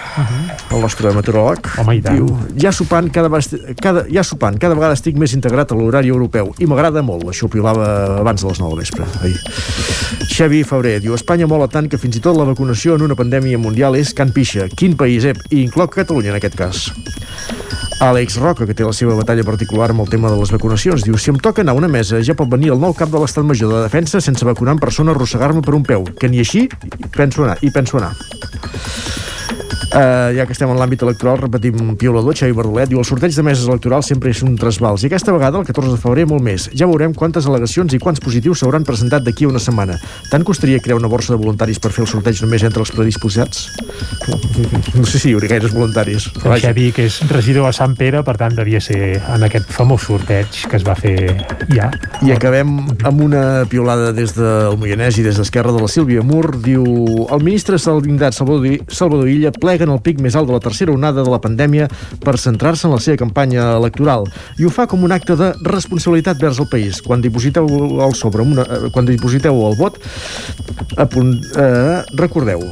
el 0.73 0.81
nostre 0.81 1.11
meteoròleg, 1.13 1.67
Home, 1.83 1.99
diu, 2.01 2.31
ja 2.57 2.71
sopant, 2.73 3.11
cada, 3.13 3.29
cada, 3.77 4.07
ja 4.09 4.23
sopant, 4.25 4.57
cada 4.57 4.73
vegada 4.79 4.97
estic 4.97 5.19
més 5.21 5.35
integrat 5.37 5.75
a 5.75 5.77
l'horari 5.77 6.09
europeu 6.09 6.55
i 6.57 6.65
m'agrada 6.65 7.03
molt, 7.05 7.27
això 7.29 7.45
ho 7.45 7.53
pilava 7.53 7.91
abans 8.23 8.41
de 8.41 8.49
les 8.49 8.63
9 8.65 8.73
del 8.73 8.81
vespre. 8.81 9.05
Ahir. 9.21 9.37
Xavi 10.33 10.63
Febrer 10.65 10.95
diu, 11.05 11.13
Espanya 11.19 11.49
mola 11.51 11.69
tant 11.69 11.91
que 11.93 12.01
fins 12.01 12.17
i 12.17 12.23
tot 12.25 12.39
la 12.41 12.49
vacunació 12.49 12.97
en 12.97 13.05
una 13.05 13.19
pandèmia 13.19 13.61
mundial 13.61 13.99
és 14.01 14.15
can 14.17 14.33
pixa. 14.39 14.69
Quin 14.71 14.95
país, 14.97 15.25
eh? 15.27 15.35
I 15.51 15.65
incloc 15.67 15.97
Catalunya 15.99 16.31
en 16.31 16.39
aquest 16.39 16.55
cas. 16.59 16.85
Àlex 17.99 18.37
Roca, 18.39 18.67
que 18.69 18.77
té 18.79 18.87
la 18.87 18.95
seva 18.95 19.17
batalla 19.19 19.43
particular 19.43 19.91
amb 19.91 20.05
el 20.05 20.11
tema 20.13 20.31
de 20.31 20.39
les 20.39 20.53
vacunacions, 20.55 21.03
diu 21.03 21.19
si 21.19 21.33
em 21.33 21.41
toca 21.43 21.65
anar 21.65 21.75
a 21.75 21.81
una 21.81 21.91
mesa 21.91 22.23
ja 22.23 22.37
pot 22.39 22.51
venir 22.53 22.71
el 22.71 22.79
nou 22.79 22.95
cap 22.95 23.11
de 23.11 23.19
l'Estat 23.19 23.47
Major 23.49 23.73
de 23.75 23.83
Defensa 23.89 24.23
sense 24.23 24.47
vacunar 24.47 24.77
en 24.77 24.83
persona 24.85 25.11
arrossegar-me 25.11 25.65
per 25.67 25.75
un 25.75 25.83
peu, 25.83 26.07
que 26.21 26.31
ni 26.31 26.39
així 26.45 26.69
penso 27.17 27.43
anar, 27.49 27.59
i 27.67 27.75
penso 27.75 27.99
anar. 27.99 28.15
Uh, 29.89 30.37
ja 30.37 30.45
que 30.45 30.53
estem 30.53 30.69
en 30.69 30.77
l'àmbit 30.77 31.01
electoral, 31.01 31.39
repetim 31.41 31.95
Piolador, 31.97 32.37
Xavi 32.37 32.53
Bardolet, 32.53 32.91
diu 32.91 33.01
el 33.01 33.07
sorteig 33.09 33.33
de 33.33 33.45
meses 33.47 33.65
electorals 33.65 34.11
sempre 34.11 34.29
és 34.35 34.43
un 34.45 34.53
trasbals 34.61 35.01
i 35.01 35.09
aquesta 35.09 35.33
vegada, 35.33 35.63
el 35.63 35.65
14 35.65 35.95
de 35.95 36.01
febrer, 36.03 36.27
molt 36.29 36.45
més. 36.45 36.67
Ja 36.77 36.85
veurem 36.91 37.15
quantes 37.17 37.49
al·legacions 37.49 37.95
i 37.97 38.01
quants 38.03 38.21
positius 38.21 38.61
s'hauran 38.61 38.85
presentat 38.85 39.25
d'aquí 39.25 39.47
a 39.47 39.53
una 39.53 39.63
setmana. 39.63 39.97
Tant 40.29 40.45
costaria 40.45 40.83
crear 40.85 40.99
una 41.01 41.09
borsa 41.09 41.33
de 41.33 41.41
voluntaris 41.41 41.81
per 41.81 41.95
fer 41.95 42.05
el 42.05 42.11
sorteig 42.11 42.43
només 42.45 42.67
entre 42.69 42.85
els 42.85 42.93
predisposats? 42.93 43.65
No 44.93 45.07
sé 45.09 45.23
si 45.23 45.31
hi 45.31 45.35
hauria 45.39 45.55
gaires 45.55 45.73
voluntaris. 45.73 46.29
El 46.45 46.59
Xavi, 46.61 46.91
que 46.93 47.09
és 47.09 47.19
regidor 47.33 47.71
a 47.71 47.73
Sant 47.73 47.97
Pere, 47.97 48.21
per 48.27 48.37
tant, 48.37 48.53
devia 48.59 48.83
ser 48.85 49.23
en 49.23 49.49
aquest 49.49 49.73
famós 49.73 50.05
sorteig 50.05 50.67
que 50.69 50.77
es 50.77 50.85
va 50.85 50.99
fer 50.99 51.17
ja. 51.73 51.89
I 52.27 52.35
acabem 52.37 52.77
amb 53.09 53.25
una 53.25 53.65
piolada 53.71 54.13
des 54.13 54.37
del 54.37 54.77
Moianès 54.81 55.17
i 55.17 55.25
des 55.25 55.41
d'Esquerra 55.41 55.73
de 55.73 55.81
la 55.81 55.89
Sílvia 55.89 56.21
Mur. 56.27 56.59
Diu, 56.61 56.85
el 57.25 57.45
ministre 57.45 57.81
Salvindat 57.81 58.37
Salvador, 58.37 58.85
Salvador 58.93 59.33
Illa 59.33 59.53
plega 59.55 59.78
en 59.87 59.93
el 59.95 60.03
pic 60.05 60.21
més 60.25 60.37
alt 60.39 60.49
de 60.49 60.57
la 60.57 60.63
tercera 60.63 60.93
onada 60.93 61.25
de 61.25 61.31
la 61.31 61.41
pandèmia 61.43 61.89
per 62.25 62.37
centrar-se 62.39 62.89
en 62.89 62.95
la 62.95 63.01
seva 63.03 63.19
campanya 63.21 63.75
electoral 63.77 64.27
i 64.59 64.67
ho 64.67 64.73
fa 64.73 64.87
com 64.91 65.05
un 65.05 65.15
acte 65.15 65.37
de 65.39 65.53
responsabilitat 65.65 66.41
vers 66.41 66.59
el 66.59 66.69
país. 66.71 67.03
Quan 67.03 67.23
dipositeu 67.25 67.69
el 68.05 68.15
sobre 68.19 68.43
una, 68.43 68.63
eh, 68.63 68.91
quan 68.93 69.07
dipositeu 69.07 69.55
el 69.69 69.77
vot 69.79 69.99
punt, 71.13 71.35
eh, 71.57 72.03
recordeu 72.19 72.63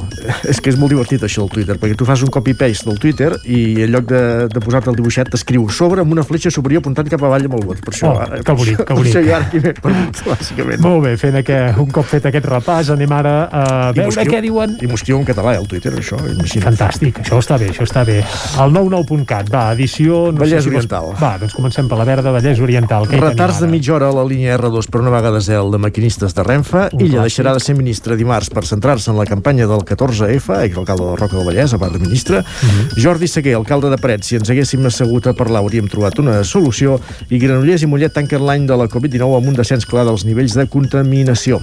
és 0.47 0.59
que 0.61 0.71
és 0.71 0.77
molt 0.79 0.91
divertit 0.91 1.23
això 1.23 1.45
del 1.45 1.53
Twitter 1.53 1.77
perquè 1.79 1.95
tu 1.97 2.05
fas 2.07 2.21
un 2.25 2.31
copy-paste 2.33 2.89
del 2.89 2.99
Twitter 2.99 3.31
i 3.45 3.83
en 3.85 3.93
lloc 3.93 4.07
de, 4.09 4.21
de 4.51 4.63
posar-te 4.63 4.91
el 4.91 4.97
dibuixet 4.99 5.31
t'escriu 5.31 5.67
sobre 5.73 6.03
amb 6.03 6.11
una 6.15 6.25
fletxa 6.27 6.51
superior 6.53 6.83
apuntant 6.83 7.09
cap 7.11 7.23
avall 7.23 7.47
amb 7.47 7.57
el 7.59 7.65
vot 7.69 7.81
per 7.83 7.93
això, 7.93 8.11
oh, 8.11 8.41
que 8.43 8.57
bonic, 8.59 8.83
que 8.83 8.97
bonic. 8.97 9.13
per 9.13 9.23
això 9.23 9.37
ara 9.37 9.61
m'he 9.63 9.73
perdut, 9.79 10.23
bàsicament 10.27 10.83
molt 10.83 11.03
bé, 11.05 11.13
fent 11.21 11.39
aquest, 11.41 11.79
un 11.83 11.91
cop 11.93 12.09
fet 12.09 12.27
aquest 12.29 12.49
repàs 12.51 12.91
anem 12.95 13.15
ara 13.17 13.35
a 13.47 13.63
veure 13.97 14.27
què 14.27 14.41
diuen 14.43 14.77
i 14.81 14.89
m'ho 14.89 14.97
escriu 14.99 15.19
en 15.21 15.27
català, 15.27 15.55
eh, 15.55 15.61
el 15.61 15.67
Twitter, 15.71 15.93
això 16.01 16.19
imagina't. 16.19 16.67
fantàstic, 16.67 16.96
això 17.01 17.37
està 17.39 17.57
bé, 17.57 17.69
això 17.71 17.83
està 17.83 18.03
bé. 18.05 18.17
El 18.59 18.71
99.cat, 18.73 19.49
va, 19.53 19.71
edició 19.73 20.31
no 20.31 20.39
Vallès 20.41 20.63
sé 20.63 20.69
si 20.69 20.75
Oriental. 20.75 21.13
va, 21.21 21.37
doncs 21.37 21.53
comencem 21.53 21.87
per 21.87 21.97
la 21.97 22.05
verda 22.05 22.31
Vallès 22.31 22.59
Oriental 22.59 23.07
Què 23.07 23.19
retards 23.21 23.59
de 23.61 23.67
mitja 23.67 23.93
hora 23.95 24.09
a 24.09 24.15
la 24.15 24.23
línia 24.25 24.57
R2 24.57 24.89
per 24.89 25.01
una 25.01 25.09
vegada 25.13 25.39
zel 25.41 25.71
de 25.71 25.77
maquinistes 25.77 26.33
de 26.33 26.43
Renfe 26.43 26.89
un 26.93 27.01
Illa 27.05 27.21
deixarà 27.21 27.53
de 27.53 27.59
ser 27.59 27.75
ministre 27.75 28.15
dimarts 28.17 28.49
per 28.49 28.65
centrar-se 28.65 29.11
en 29.11 29.17
la 29.17 29.25
campanya 29.25 29.67
del 29.67 29.83
14F 29.85 30.63
exalcalde 30.65 31.03
de 31.11 31.15
Roca 31.15 31.35
del 31.37 31.45
Vallès, 31.45 31.73
a 31.73 31.77
part 31.77 31.93
de 31.93 31.99
ministre 31.99 32.39
uh 32.39 32.43
Mhm. 32.43 32.69
-huh. 32.89 33.01
Jordi 33.03 33.27
Seguer, 33.27 33.55
alcalde 33.55 33.89
de 33.89 33.97
Parets 33.97 34.27
si 34.27 34.35
ens 34.35 34.49
haguéssim 34.49 34.85
assegut 34.85 35.27
a 35.27 35.33
parlar 35.33 35.61
hauríem 35.61 35.87
trobat 35.87 36.17
una 36.19 36.43
solució. 36.43 36.99
I 37.29 37.37
Granollers 37.39 37.83
i 37.83 37.85
Mollet 37.85 38.13
tanquen 38.13 38.45
l'any 38.45 38.65
de 38.67 38.75
la 38.77 38.87
Covid-19 38.87 39.37
amb 39.37 39.47
un 39.47 39.53
descens 39.53 39.85
clar 39.85 40.05
dels 40.05 40.25
nivells 40.25 40.53
de 40.53 40.65
contaminació 40.67 41.61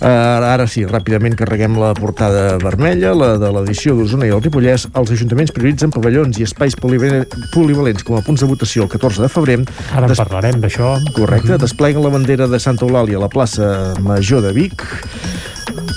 Uh, 0.00 0.08
ara 0.54 0.66
sí, 0.70 0.84
ràpidament 0.88 1.36
carreguem 1.38 1.78
la 1.80 1.92
portada 1.96 2.58
vermella, 2.62 3.14
la 3.16 3.34
de 3.40 3.50
l'edició 3.54 3.94
d'Osona 3.98 4.28
i 4.28 4.34
el 4.34 4.42
Ripollès. 4.44 4.88
Els 4.94 5.14
ajuntaments 5.16 5.54
prioritzen 5.54 5.94
pavellons 5.94 6.40
i 6.40 6.46
espais 6.46 6.76
polivalents 6.78 8.04
com 8.04 8.18
a 8.18 8.24
punts 8.26 8.44
de 8.44 8.50
votació 8.50 8.84
el 8.84 8.92
14 8.92 9.24
de 9.24 9.30
febrer. 9.32 9.60
Ara 9.94 10.10
Des... 10.10 10.20
parlarem 10.20 10.60
d'això. 10.60 10.96
Correcte. 11.12 11.48
Mm 11.48 11.54
-hmm. 11.54 11.64
Despleguen 11.66 12.02
la 12.04 12.10
bandera 12.10 12.48
de 12.48 12.60
Santa 12.60 12.86
Eulàlia 12.86 13.16
a 13.16 13.20
la 13.20 13.28
plaça 13.28 13.94
Major 14.00 14.42
de 14.42 14.52
Vic. 14.52 14.82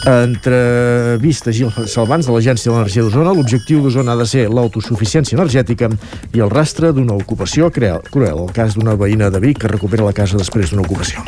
Entrevista 0.07 1.51
Gil 1.51 1.71
Salvans 1.89 2.27
de 2.27 2.31
l'Agència 2.31 2.71
de 2.71 2.75
l'Energia 2.77 3.03
d'Osona. 3.03 3.33
L'objectiu 3.35 3.81
d'Osona 3.83 4.15
ha 4.15 4.21
de 4.21 4.27
ser 4.29 4.47
l'autosuficiència 4.47 5.35
energètica 5.35 5.89
i 6.33 6.43
el 6.43 6.51
rastre 6.53 6.93
d'una 6.95 7.17
ocupació 7.17 7.71
cruel. 7.73 8.03
El 8.15 8.53
cas 8.55 8.77
d'una 8.77 8.95
veïna 8.99 9.31
de 9.33 9.41
Vic 9.43 9.63
que 9.63 9.71
recupera 9.71 10.07
la 10.07 10.15
casa 10.15 10.39
després 10.39 10.71
d'una 10.71 10.85
ocupació. 10.87 11.25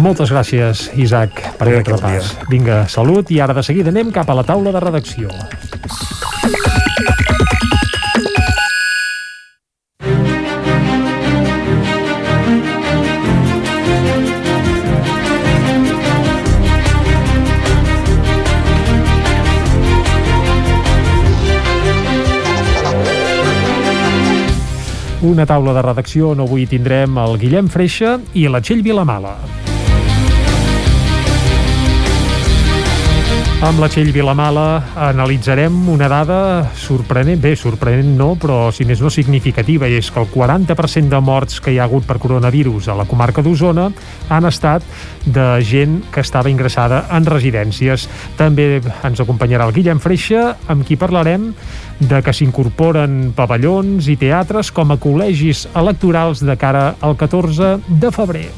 Moltes 0.00 0.32
gràcies, 0.32 0.88
Isaac, 0.96 1.42
per 1.58 1.68
aquest 1.68 1.92
repàs. 1.92 2.32
Vinga, 2.50 2.86
salut, 2.88 3.30
i 3.30 3.40
ara 3.44 3.56
de 3.56 3.64
seguida 3.66 3.92
anem 3.92 4.10
cap 4.14 4.30
a 4.30 4.38
la 4.38 4.46
taula 4.48 4.72
de 4.72 4.80
redacció. 4.80 5.28
Una 25.20 25.44
taula 25.44 25.74
de 25.76 25.82
redacció 25.84 26.30
on 26.32 26.40
avui 26.40 26.64
tindrem 26.64 27.18
el 27.20 27.36
Guillem 27.42 27.68
Freixa 27.68 28.16
i 28.32 28.48
la 28.48 28.64
Txell 28.64 28.80
Vilamala. 28.86 29.59
Amb 33.60 33.76
la 33.76 33.90
Txell 33.92 34.08
Vilamala 34.08 34.94
analitzarem 35.04 35.74
una 35.92 36.06
dada 36.08 36.70
sorprenent, 36.80 37.42
bé, 37.42 37.50
sorprenent 37.60 38.14
no, 38.16 38.30
però 38.40 38.70
si 38.72 38.86
més 38.88 39.02
no 39.04 39.10
significativa, 39.12 39.84
i 39.84 39.98
és 39.98 40.08
que 40.08 40.16
el 40.22 40.30
40% 40.32 41.12
de 41.12 41.20
morts 41.20 41.60
que 41.60 41.74
hi 41.74 41.76
ha 41.76 41.84
hagut 41.84 42.08
per 42.08 42.16
coronavirus 42.22 42.88
a 42.88 42.96
la 42.96 43.04
comarca 43.04 43.44
d'Osona 43.44 43.90
han 44.32 44.48
estat 44.48 44.88
de 45.26 45.44
gent 45.60 46.00
que 46.08 46.24
estava 46.24 46.48
ingressada 46.48 47.04
en 47.12 47.28
residències. 47.28 48.08
També 48.40 48.80
ens 48.80 49.20
acompanyarà 49.20 49.68
el 49.68 49.76
Guillem 49.76 50.00
Freixa, 50.00 50.54
amb 50.72 50.88
qui 50.88 50.96
parlarem 50.96 51.50
de 52.00 52.24
que 52.24 52.32
s'incorporen 52.32 53.34
pavellons 53.36 54.08
i 54.08 54.16
teatres 54.16 54.72
com 54.72 54.88
a 54.88 54.96
col·legis 54.96 55.66
electorals 55.76 56.40
de 56.40 56.56
cara 56.56 56.94
al 57.04 57.20
14 57.20 57.76
de 57.92 58.16
febrer. 58.16 58.48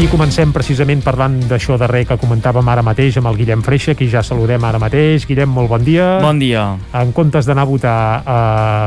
I 0.00 0.06
comencem 0.08 0.48
precisament 0.48 1.02
parlant 1.04 1.34
d'això 1.44 1.74
darrer 1.76 2.06
que 2.08 2.16
comentàvem 2.16 2.64
ara 2.72 2.80
mateix 2.80 3.18
amb 3.20 3.28
el 3.28 3.34
Guillem 3.36 3.60
Freixa, 3.60 3.92
qui 3.92 4.06
ja 4.08 4.22
saludem 4.24 4.62
ara 4.64 4.78
mateix. 4.80 5.26
Guillem, 5.28 5.50
molt 5.52 5.68
bon 5.68 5.82
dia. 5.84 6.06
Bon 6.22 6.38
dia. 6.40 6.62
En 6.96 7.10
comptes 7.12 7.44
d'anar 7.44 7.66
a 7.66 7.68
votar 7.68 7.96
a, 8.24 8.36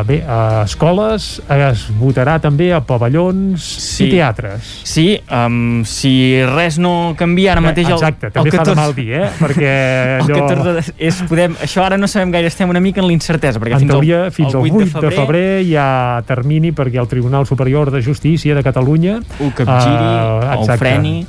bé, 0.07 0.23
a 0.25 0.63
escoles, 0.63 1.27
es 1.53 1.83
votarà 1.99 2.39
també 2.41 2.71
a 2.73 2.79
pavellons 2.81 3.61
sí. 3.61 4.07
i 4.07 4.15
teatres. 4.15 4.71
Sí, 4.89 5.05
um, 5.29 5.83
si 5.85 6.15
res 6.49 6.79
no 6.81 7.13
canvia 7.19 7.51
ara 7.53 7.61
mateix... 7.61 7.91
El, 7.91 7.99
Exacte, 7.99 8.31
també 8.33 8.49
el 8.49 8.57
14... 8.57 8.63
fa 8.63 8.73
de 8.73 8.81
mal 8.81 8.97
dir, 8.97 9.05
eh? 9.19 9.29
Perquè 9.37 9.75
allò... 10.23 10.39
El 10.39 10.49
14 10.49 10.75
de... 10.79 10.85
és, 11.11 11.21
podem... 11.29 11.59
Això 11.67 11.85
ara 11.85 12.01
no 12.01 12.09
sabem 12.09 12.33
gaire, 12.33 12.49
estem 12.49 12.73
una 12.73 12.81
mica 12.81 13.05
en 13.05 13.09
l'incertesa, 13.11 13.61
perquè 13.61 13.77
en 13.77 13.85
fins, 13.85 13.93
teoria, 13.93 14.23
al, 14.31 14.33
fins 14.33 14.57
al 14.57 14.65
8, 14.65 14.81
8 14.81 14.81
de, 14.81 14.89
febrer... 14.97 15.13
de 15.13 15.21
febrer 15.21 15.45
hi 15.69 15.77
ha 15.77 15.87
termini 16.25 16.73
perquè 16.73 16.97
el 17.05 17.11
Tribunal 17.13 17.45
Superior 17.45 17.93
de 17.93 18.01
Justícia 18.01 18.57
de 18.57 18.65
Catalunya 18.65 19.19
ho 19.21 19.53
capgiri 19.53 20.09
uh, 20.09 20.57
o 20.57 20.65
Sony. 21.03 21.27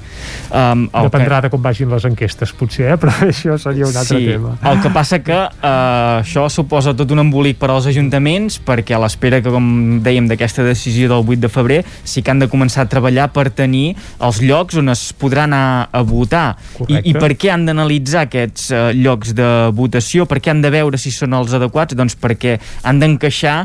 Um, 0.55 0.85
Dependrà 0.87 1.41
que... 1.41 1.49
de 1.49 1.51
com 1.51 1.63
vagin 1.65 1.91
les 1.91 2.05
enquestes, 2.07 2.53
potser, 2.55 2.93
eh? 2.93 2.97
però 3.03 3.11
això 3.27 3.57
seria 3.59 3.89
un 3.89 3.97
altre 3.97 4.21
sí, 4.21 4.29
tema. 4.31 4.53
El 4.71 4.79
que 4.85 4.93
passa 4.95 5.19
que 5.25 5.35
uh, 5.35 6.21
això 6.21 6.47
suposa 6.53 6.95
tot 6.95 7.11
un 7.11 7.25
embolic 7.25 7.59
per 7.59 7.73
als 7.75 7.89
ajuntaments, 7.91 8.61
perquè 8.63 8.95
a 8.95 9.01
l'espera 9.03 9.41
que, 9.43 9.51
com 9.51 9.67
dèiem, 10.05 10.29
d'aquesta 10.31 10.63
decisió 10.67 11.11
del 11.11 11.25
8 11.25 11.43
de 11.43 11.51
febrer, 11.51 11.81
sí 12.07 12.23
que 12.23 12.31
han 12.31 12.43
de 12.45 12.49
començar 12.53 12.85
a 12.85 12.91
treballar 12.91 13.27
per 13.35 13.49
tenir 13.51 13.97
els 14.23 14.39
llocs 14.45 14.79
on 14.79 14.93
es 14.95 15.09
podrà 15.19 15.49
anar 15.49 15.89
a 15.91 16.05
votar. 16.07 16.45
I, 16.87 17.01
I 17.11 17.17
per 17.19 17.33
què 17.35 17.51
han 17.51 17.67
d'analitzar 17.67 18.29
aquests 18.29 18.71
uh, 18.71 18.85
llocs 18.95 19.35
de 19.35 19.51
votació? 19.75 20.29
Per 20.31 20.39
què 20.39 20.55
han 20.55 20.63
de 20.63 20.71
veure 20.75 21.01
si 21.01 21.11
són 21.15 21.35
els 21.35 21.55
adequats? 21.57 21.99
Doncs 21.99 22.15
perquè 22.21 22.61
han 22.87 23.03
d'encaixar 23.03 23.57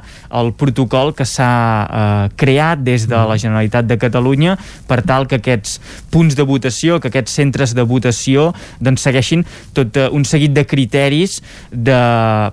el 0.41 0.53
protocol 0.57 1.13
que 1.13 1.27
s'ha 1.27 1.53
uh, 1.85 2.25
creat 2.39 2.81
des 2.81 3.05
de 3.09 3.21
la 3.29 3.37
Generalitat 3.37 3.85
de 3.85 3.99
Catalunya 4.01 4.57
per 4.89 5.03
tal 5.05 5.29
que 5.29 5.37
aquests 5.37 5.77
punts 6.09 6.33
de 6.37 6.45
votació, 6.47 6.78
que 6.99 7.11
aquests 7.11 7.35
centres 7.35 7.75
de 7.75 7.83
votació 7.83 8.49
doncs 8.79 9.03
segueixin 9.05 9.43
tot 9.75 9.97
uh, 9.99 10.07
un 10.15 10.25
seguit 10.27 10.53
de 10.55 10.63
criteris 10.67 11.39
de, 11.71 11.99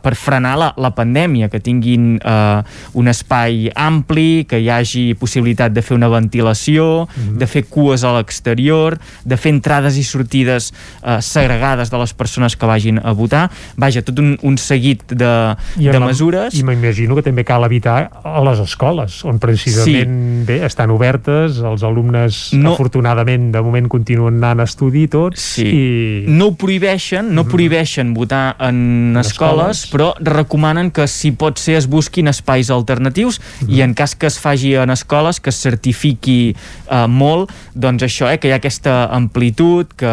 per 0.03 0.15
frenar 0.19 0.57
la, 0.59 0.70
la 0.81 0.93
pandèmia, 0.97 1.48
que 1.53 1.61
tinguin 1.62 2.16
uh, 2.19 2.62
un 2.98 3.11
espai 3.12 3.70
ampli, 3.77 4.47
que 4.48 4.61
hi 4.62 4.70
hagi 4.73 5.05
possibilitat 5.19 5.74
de 5.74 5.85
fer 5.85 5.97
una 5.97 6.11
ventilació, 6.12 7.07
mm 7.07 7.23
-hmm. 7.23 7.39
de 7.39 7.47
fer 7.47 7.65
cues 7.69 8.05
a 8.05 8.12
l'exterior, 8.16 8.98
de 9.24 9.36
fer 9.36 9.53
entrades 9.53 9.97
i 9.97 10.05
sortides 10.05 10.73
uh, 11.03 11.20
segregades 11.20 11.90
de 11.90 11.98
les 11.98 12.12
persones 12.15 12.57
que 12.57 12.66
vagin 12.66 13.01
a 13.03 13.12
votar. 13.12 13.51
Vaja, 13.77 14.03
tot 14.03 14.19
un, 14.19 14.39
un 14.43 14.57
seguit 14.59 15.03
de, 15.09 15.57
I 15.77 15.89
de 15.93 16.01
mesures. 16.01 16.55
I 16.55 16.62
m'imagino 16.62 17.15
que 17.15 17.23
també 17.23 17.44
cal 17.44 17.65
evitar 17.65 18.11
a 18.24 18.40
les 18.44 18.59
escoles, 18.59 19.24
on 19.24 19.39
precisament 19.39 20.43
sí. 20.43 20.47
bé, 20.47 20.65
estan 20.65 20.90
obertes, 20.90 21.59
els 21.59 21.82
alumnes 21.82 22.53
no, 22.53 22.73
afortunadament 22.73 23.53
de 23.53 23.61
moment 23.62 23.89
continuen 23.89 24.06
continuen 24.07 24.39
anant 24.39 24.62
a 24.62 24.66
estudi 24.69 25.07
tots 25.11 25.43
sí. 25.57 25.65
i... 25.66 26.27
No 26.31 26.53
ho 26.53 26.55
prohibeixen, 26.59 27.33
no 27.35 27.43
mm. 27.43 27.51
prohibeixen 27.51 28.12
votar 28.15 28.55
en, 28.62 28.78
en 29.11 29.20
escoles, 29.20 29.83
escoles, 29.83 29.91
però 29.91 30.12
recomanen 30.23 30.93
que 30.95 31.09
si 31.11 31.33
pot 31.35 31.59
ser 31.59 31.77
es 31.81 31.89
busquin 31.91 32.31
espais 32.31 32.70
alternatius 32.70 33.41
mm. 33.41 33.73
i 33.74 33.83
en 33.83 33.97
cas 33.99 34.15
que 34.15 34.31
es 34.31 34.39
faci 34.39 34.77
en 34.78 34.95
escoles 34.95 35.41
que 35.43 35.51
es 35.51 35.59
certifiqui 35.59 36.55
eh, 36.55 37.07
molt, 37.11 37.51
doncs 37.74 38.07
això, 38.07 38.31
eh, 38.31 38.39
que 38.39 38.51
hi 38.51 38.55
ha 38.55 38.61
aquesta 38.61 39.09
amplitud, 39.16 39.91
que 39.99 40.12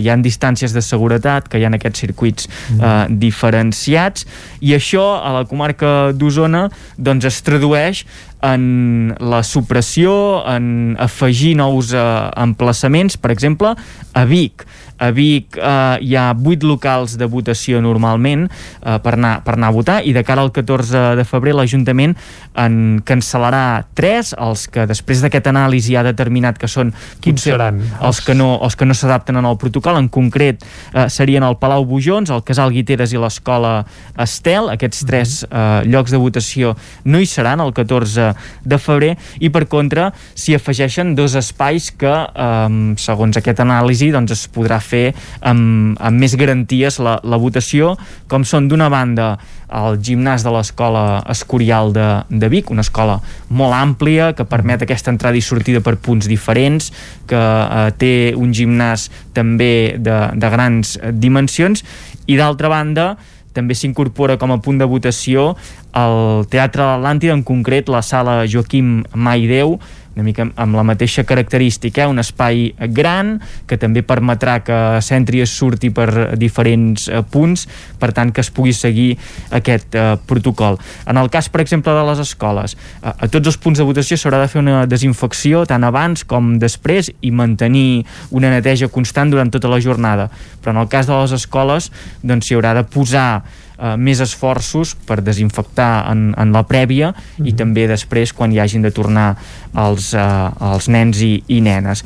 hi 0.00 0.08
ha 0.08 0.16
distàncies 0.24 0.72
de 0.72 0.80
seguretat, 0.84 1.50
que 1.52 1.60
hi 1.60 1.66
ha 1.68 1.72
aquests 1.76 2.06
circuits 2.06 2.48
mm. 2.48 2.80
eh, 2.80 3.18
diferenciats 3.26 4.24
i 4.64 4.72
això 4.78 5.04
a 5.20 5.36
la 5.36 5.44
comarca 5.48 6.14
d'Osona 6.16 6.66
doncs 6.96 7.28
es 7.28 7.42
tradueix 7.44 8.06
en 8.44 9.14
la 9.20 9.42
supressió, 9.46 10.42
en 10.50 10.96
afegir 11.00 11.54
nous 11.56 11.92
eh, 11.96 12.04
emplaçaments, 12.42 13.16
per 13.20 13.32
exemple, 13.34 13.74
a 14.12 14.24
Vic. 14.28 14.66
A 14.98 15.10
Vic 15.14 15.58
eh, 15.58 15.98
hi 16.00 16.16
ha 16.16 16.30
vuit 16.36 16.62
locals 16.66 17.16
de 17.20 17.28
votació 17.30 17.80
normalment 17.84 18.46
eh, 18.48 18.96
per, 19.02 19.14
anar, 19.16 19.40
per 19.46 19.56
anar 19.56 19.70
a 19.72 19.76
votar 19.76 19.98
i 20.04 20.14
de 20.16 20.24
cara 20.26 20.44
al 20.44 20.52
14 20.54 21.16
de 21.18 21.26
febrer 21.28 21.54
l'Ajuntament 21.56 22.16
en 22.56 22.78
cancel·larà 23.06 23.86
tres, 23.96 24.32
els 24.38 24.66
que 24.72 24.86
després 24.88 25.22
d'aquest 25.24 25.50
anàlisi 25.52 25.96
ha 25.96 26.04
determinat 26.06 26.58
que 26.60 26.70
són 26.70 26.92
quins 27.24 27.44
seran 27.44 27.82
els 28.00 28.20
que 28.24 28.34
no, 28.36 28.56
els 28.64 28.76
que 28.76 28.88
no 28.88 28.96
s'adapten 28.96 29.36
al 29.36 29.58
protocol, 29.60 29.98
en 30.00 30.08
concret 30.12 30.64
eh, 30.64 31.06
serien 31.12 31.44
el 31.46 31.58
Palau 31.60 31.84
Bujons, 31.88 32.32
el 32.32 32.44
Casal 32.46 32.72
Guiteres 32.74 33.12
i 33.12 33.20
l'Escola 33.20 33.78
Estel, 34.22 34.70
aquests 34.72 35.04
tres 35.08 35.36
eh, 35.46 35.82
llocs 35.86 36.14
de 36.14 36.20
votació 36.20 36.74
no 37.04 37.20
hi 37.20 37.28
seran 37.28 37.62
el 37.64 37.72
14 37.76 38.32
de 38.64 38.78
febrer. 38.80 39.14
I 39.40 39.50
per 39.54 39.66
contra 39.70 40.10
s'hi 40.34 40.56
afegeixen 40.56 41.14
dos 41.18 41.36
espais 41.38 41.90
que 41.98 42.12
eh, 42.12 42.78
segons 43.02 43.40
aquest 43.40 43.62
anàlisi 43.64 44.10
doncs 44.14 44.36
es 44.36 44.46
podrà 44.52 44.80
fer 44.86 45.10
amb, 45.40 45.96
amb 45.98 46.22
més 46.22 46.36
garanties 46.38 47.00
la, 47.02 47.18
la 47.26 47.40
votació, 47.42 47.94
com 48.30 48.46
són 48.46 48.70
d'una 48.70 48.88
banda 48.92 49.34
el 49.66 49.98
gimnàs 49.98 50.44
de 50.46 50.52
l'escola 50.54 51.04
Escorial 51.32 51.92
de, 51.94 52.06
de 52.30 52.50
Vic, 52.52 52.70
una 52.70 52.84
escola 52.86 53.18
molt 53.50 53.74
àmplia 53.74 54.30
que 54.38 54.46
permet 54.46 54.84
aquesta 54.86 55.10
entrada 55.10 55.38
i 55.38 55.42
sortida 55.42 55.82
per 55.82 55.96
punts 55.98 56.28
diferents, 56.30 56.92
que 57.26 57.40
eh, 57.40 57.88
té 57.98 58.12
un 58.38 58.54
gimnàs 58.54 59.08
també 59.34 59.96
de, 59.98 60.20
de 60.38 60.52
grans 60.52 60.96
dimensions 61.12 61.82
i 62.26 62.38
d'altra 62.38 62.70
banda 62.70 63.16
també 63.56 63.74
s'incorpora 63.74 64.36
com 64.36 64.52
a 64.52 64.60
punt 64.60 64.78
de 64.80 64.88
votació 64.88 65.54
el 65.96 66.44
Teatre 66.52 66.84
Atlàntida, 66.84 67.32
en 67.32 67.44
concret 67.46 67.88
la 67.88 68.02
sala 68.04 68.42
Joaquim 68.44 69.00
Maideu, 69.14 69.78
una 70.16 70.24
mica 70.24 70.46
amb 70.56 70.74
la 70.74 70.82
mateixa 70.86 71.26
característica, 71.28 72.02
eh? 72.02 72.08
un 72.08 72.18
espai 72.18 72.70
gran 72.96 73.34
que 73.68 73.76
també 73.76 74.00
permetrà 74.00 74.58
que 74.64 74.78
s'entri 75.04 75.42
i 75.42 75.44
es 75.44 75.52
surti 75.52 75.90
per 75.92 76.38
diferents 76.40 77.04
eh, 77.10 77.20
punts, 77.20 77.66
per 78.00 78.14
tant 78.16 78.32
que 78.32 78.40
es 78.40 78.48
pugui 78.50 78.72
seguir 78.72 79.10
aquest 79.54 79.94
eh, 79.94 80.06
protocol. 80.26 80.80
En 81.04 81.20
el 81.20 81.28
cas, 81.32 81.50
per 81.52 81.60
exemple, 81.60 81.92
de 81.92 82.06
les 82.08 82.24
escoles, 82.24 82.78
a, 83.02 83.12
a 83.12 83.28
tots 83.28 83.52
els 83.52 83.60
punts 83.60 83.82
de 83.82 83.84
votació 83.84 84.16
s'haurà 84.16 84.40
de 84.40 84.48
fer 84.48 84.62
una 84.62 84.86
desinfecció 84.88 85.66
tant 85.68 85.84
abans 85.84 86.24
com 86.24 86.54
després 86.62 87.12
i 87.20 87.30
mantenir 87.30 88.06
una 88.32 88.54
neteja 88.54 88.88
constant 88.88 89.34
durant 89.34 89.52
tota 89.52 89.68
la 89.68 89.82
jornada. 89.84 90.30
Però 90.64 90.72
en 90.72 90.80
el 90.80 90.88
cas 90.88 91.10
de 91.10 91.20
les 91.20 91.36
escoles, 91.36 91.92
doncs 92.24 92.48
s'hi 92.48 92.56
haurà 92.56 92.72
de 92.80 92.88
posar 92.88 93.44
eh, 93.78 93.96
més 93.96 94.20
esforços 94.20 94.94
per 95.06 95.20
desinfectar 95.22 96.06
en, 96.12 96.32
en 96.38 96.52
la 96.52 96.64
prèvia 96.64 97.10
mm 97.10 97.14
-hmm. 97.14 97.46
i 97.46 97.50
mhm. 97.50 97.56
també 97.56 97.86
després 97.86 98.32
quan 98.32 98.52
hi 98.52 98.60
hagin 98.60 98.82
de 98.82 98.90
tornar 98.90 99.36
els, 99.74 100.14
eh, 100.14 100.50
els 100.72 100.88
nens 100.88 101.20
i, 101.20 101.42
i 101.46 101.60
nenes 101.60 102.04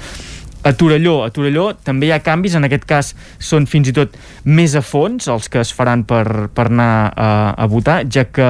a 0.62 0.72
Torelló, 0.76 1.22
a 1.24 1.30
Torelló 1.32 1.70
també 1.84 2.08
hi 2.08 2.12
ha 2.14 2.20
canvis, 2.24 2.56
en 2.58 2.66
aquest 2.66 2.84
cas 2.88 3.12
són 3.40 3.66
fins 3.70 3.90
i 3.90 3.94
tot 3.96 4.16
més 4.44 4.74
a 4.76 4.82
fons 4.84 5.28
els 5.32 5.48
que 5.52 5.62
es 5.62 5.72
faran 5.76 6.04
per, 6.08 6.48
per 6.54 6.66
anar 6.68 6.92
a, 7.14 7.30
a 7.56 7.68
votar, 7.70 8.02
ja 8.12 8.26
que 8.28 8.48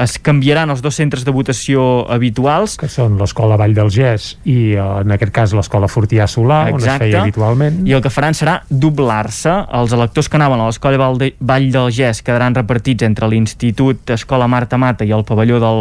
es 0.00 0.16
canviaran 0.24 0.72
els 0.72 0.82
dos 0.84 0.96
centres 0.96 1.26
de 1.26 1.34
votació 1.34 2.06
habituals. 2.10 2.78
Que 2.80 2.90
són 2.90 3.18
l'Escola 3.20 3.58
Vall 3.60 3.76
del 3.76 3.92
Gès 3.92 4.32
i 4.48 4.74
en 4.80 5.16
aquest 5.16 5.34
cas 5.36 5.54
l'Escola 5.56 5.90
Fortià 5.90 6.28
Solà, 6.30 6.62
Exacte. 6.70 6.76
on 6.76 6.94
es 6.94 7.04
feia 7.04 7.24
habitualment. 7.24 7.82
I 7.88 7.96
el 7.98 8.04
que 8.04 8.12
faran 8.12 8.36
serà 8.36 8.60
doblar-se. 8.70 9.56
Els 9.80 9.96
electors 9.96 10.30
que 10.30 10.40
anaven 10.40 10.62
a 10.62 10.70
l'Escola 10.70 11.00
Vall, 11.00 11.20
de, 11.20 11.32
Vall 11.40 11.70
del 11.74 11.92
Gès 11.94 12.24
quedaran 12.24 12.56
repartits 12.56 13.06
entre 13.06 13.28
l'Institut 13.30 14.16
Escola 14.16 14.48
Marta 14.50 14.80
Mata 14.80 15.04
i 15.04 15.12
el 15.16 15.26
pavelló 15.28 15.60
de 15.62 15.74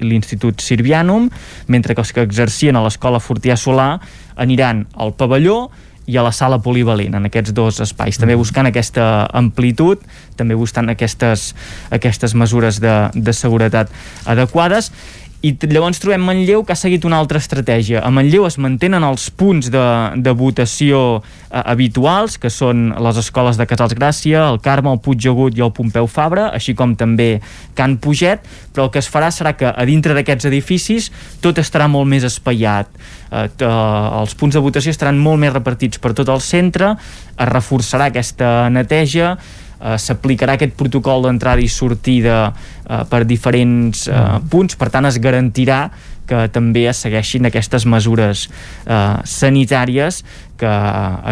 l'Institut 0.00 0.62
Sirvianum, 0.64 1.28
mentre 1.68 1.94
que 1.94 2.04
els 2.04 2.12
que 2.12 2.24
exercien 2.24 2.76
a 2.76 2.84
l'Escola 2.84 3.20
Fortià 3.22 3.56
Solà 3.60 3.94
aniran 4.40 4.86
al 4.96 5.14
pavelló 5.14 5.68
i 6.10 6.16
a 6.18 6.24
la 6.26 6.32
sala 6.34 6.58
polivalent, 6.58 7.14
en 7.14 7.28
aquests 7.28 7.54
dos 7.54 7.78
espais, 7.84 8.18
també 8.18 8.34
mm-hmm. 8.34 8.42
buscant 8.42 8.66
aquesta 8.70 9.06
amplitud, 9.36 10.02
també 10.36 10.56
buscant 10.58 10.90
aquestes, 10.90 11.52
aquestes 11.94 12.34
mesures 12.34 12.80
de, 12.82 12.94
de 13.14 13.34
seguretat 13.36 13.92
adequades 14.26 14.90
i 15.40 15.54
llavors 15.56 15.96
trobem 16.02 16.20
Manlleu 16.20 16.60
que 16.68 16.74
ha 16.74 16.76
seguit 16.76 17.06
una 17.08 17.16
altra 17.22 17.40
estratègia. 17.40 18.02
A 18.04 18.10
Manlleu 18.12 18.44
es 18.44 18.58
mantenen 18.60 19.04
els 19.06 19.30
punts 19.32 19.70
de, 19.72 19.84
de 20.20 20.34
votació 20.36 20.98
eh, 21.22 21.62
habituals, 21.62 22.36
que 22.36 22.50
són 22.52 22.90
les 23.00 23.20
escoles 23.22 23.56
de 23.56 23.64
Casals 23.70 23.94
Gràcia, 23.96 24.42
el 24.52 24.60
Carme, 24.60 24.92
el 24.92 25.00
Puigdegut 25.00 25.56
i 25.56 25.64
el 25.64 25.72
Pompeu 25.72 26.10
Fabra, 26.12 26.50
així 26.52 26.74
com 26.76 26.92
també 26.92 27.30
Can 27.78 27.96
Puget, 28.04 28.44
però 28.74 28.90
el 28.90 28.92
que 28.92 29.00
es 29.00 29.08
farà 29.08 29.32
serà 29.32 29.54
que 29.56 29.70
a 29.72 29.88
dintre 29.88 30.12
d'aquests 30.18 30.50
edificis 30.50 31.08
tot 31.40 31.56
estarà 31.62 31.88
molt 31.88 32.10
més 32.12 32.28
espaiat. 32.28 32.92
Eh, 33.32 33.48
els 33.64 34.36
punts 34.36 34.58
de 34.58 34.64
votació 34.64 34.92
estaran 34.92 35.16
molt 35.16 35.40
més 35.40 35.56
repartits 35.56 36.04
per 36.04 36.12
tot 36.12 36.28
el 36.28 36.44
centre, 36.44 36.92
es 37.40 37.48
reforçarà 37.48 38.12
aquesta 38.12 38.68
neteja, 38.68 39.38
eh, 39.80 39.96
s'aplicarà 39.98 40.56
aquest 40.58 40.76
protocol 40.78 41.26
d'entrada 41.26 41.64
i 41.64 41.68
sortida 41.68 42.50
eh, 42.50 43.02
per 43.10 43.24
diferents 43.24 44.06
eh, 44.08 44.14
mm. 44.14 44.48
punts, 44.52 44.76
per 44.76 44.90
tant 44.92 45.08
es 45.08 45.18
garantirà 45.22 45.88
que 46.30 46.44
també 46.54 46.84
es 46.86 47.00
segueixin 47.02 47.48
aquestes 47.48 47.86
mesures 47.90 48.46
eh, 48.46 49.16
sanitàries 49.26 50.22
que 50.60 50.74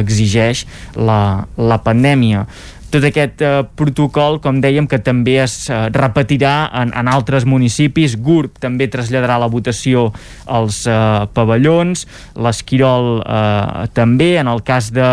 exigeix 0.01 0.65
la, 0.97 1.47
la 1.55 1.79
pandèmia 1.85 2.47
tot 2.89 3.05
aquest 3.05 3.43
eh, 3.45 3.63
protocol, 3.77 4.39
com 4.41 4.61
dèiem, 4.63 4.87
que 4.89 4.99
també 5.05 5.37
es 5.43 5.55
eh, 5.69 5.89
repetirà 5.95 6.71
en, 6.81 6.93
en 6.97 7.11
altres 7.13 7.45
municipis. 7.49 8.17
GURB 8.25 8.57
també 8.63 8.89
traslladarà 8.89 9.37
la 9.43 9.51
votació 9.53 10.09
als 10.47 10.81
eh, 10.89 10.97
pavellons, 11.37 12.07
l'Esquirol 12.41 13.21
eh, 13.21 13.87
també. 13.97 14.31
En 14.41 14.49
el 14.49 14.65
cas 14.65 14.91
de 14.95 15.09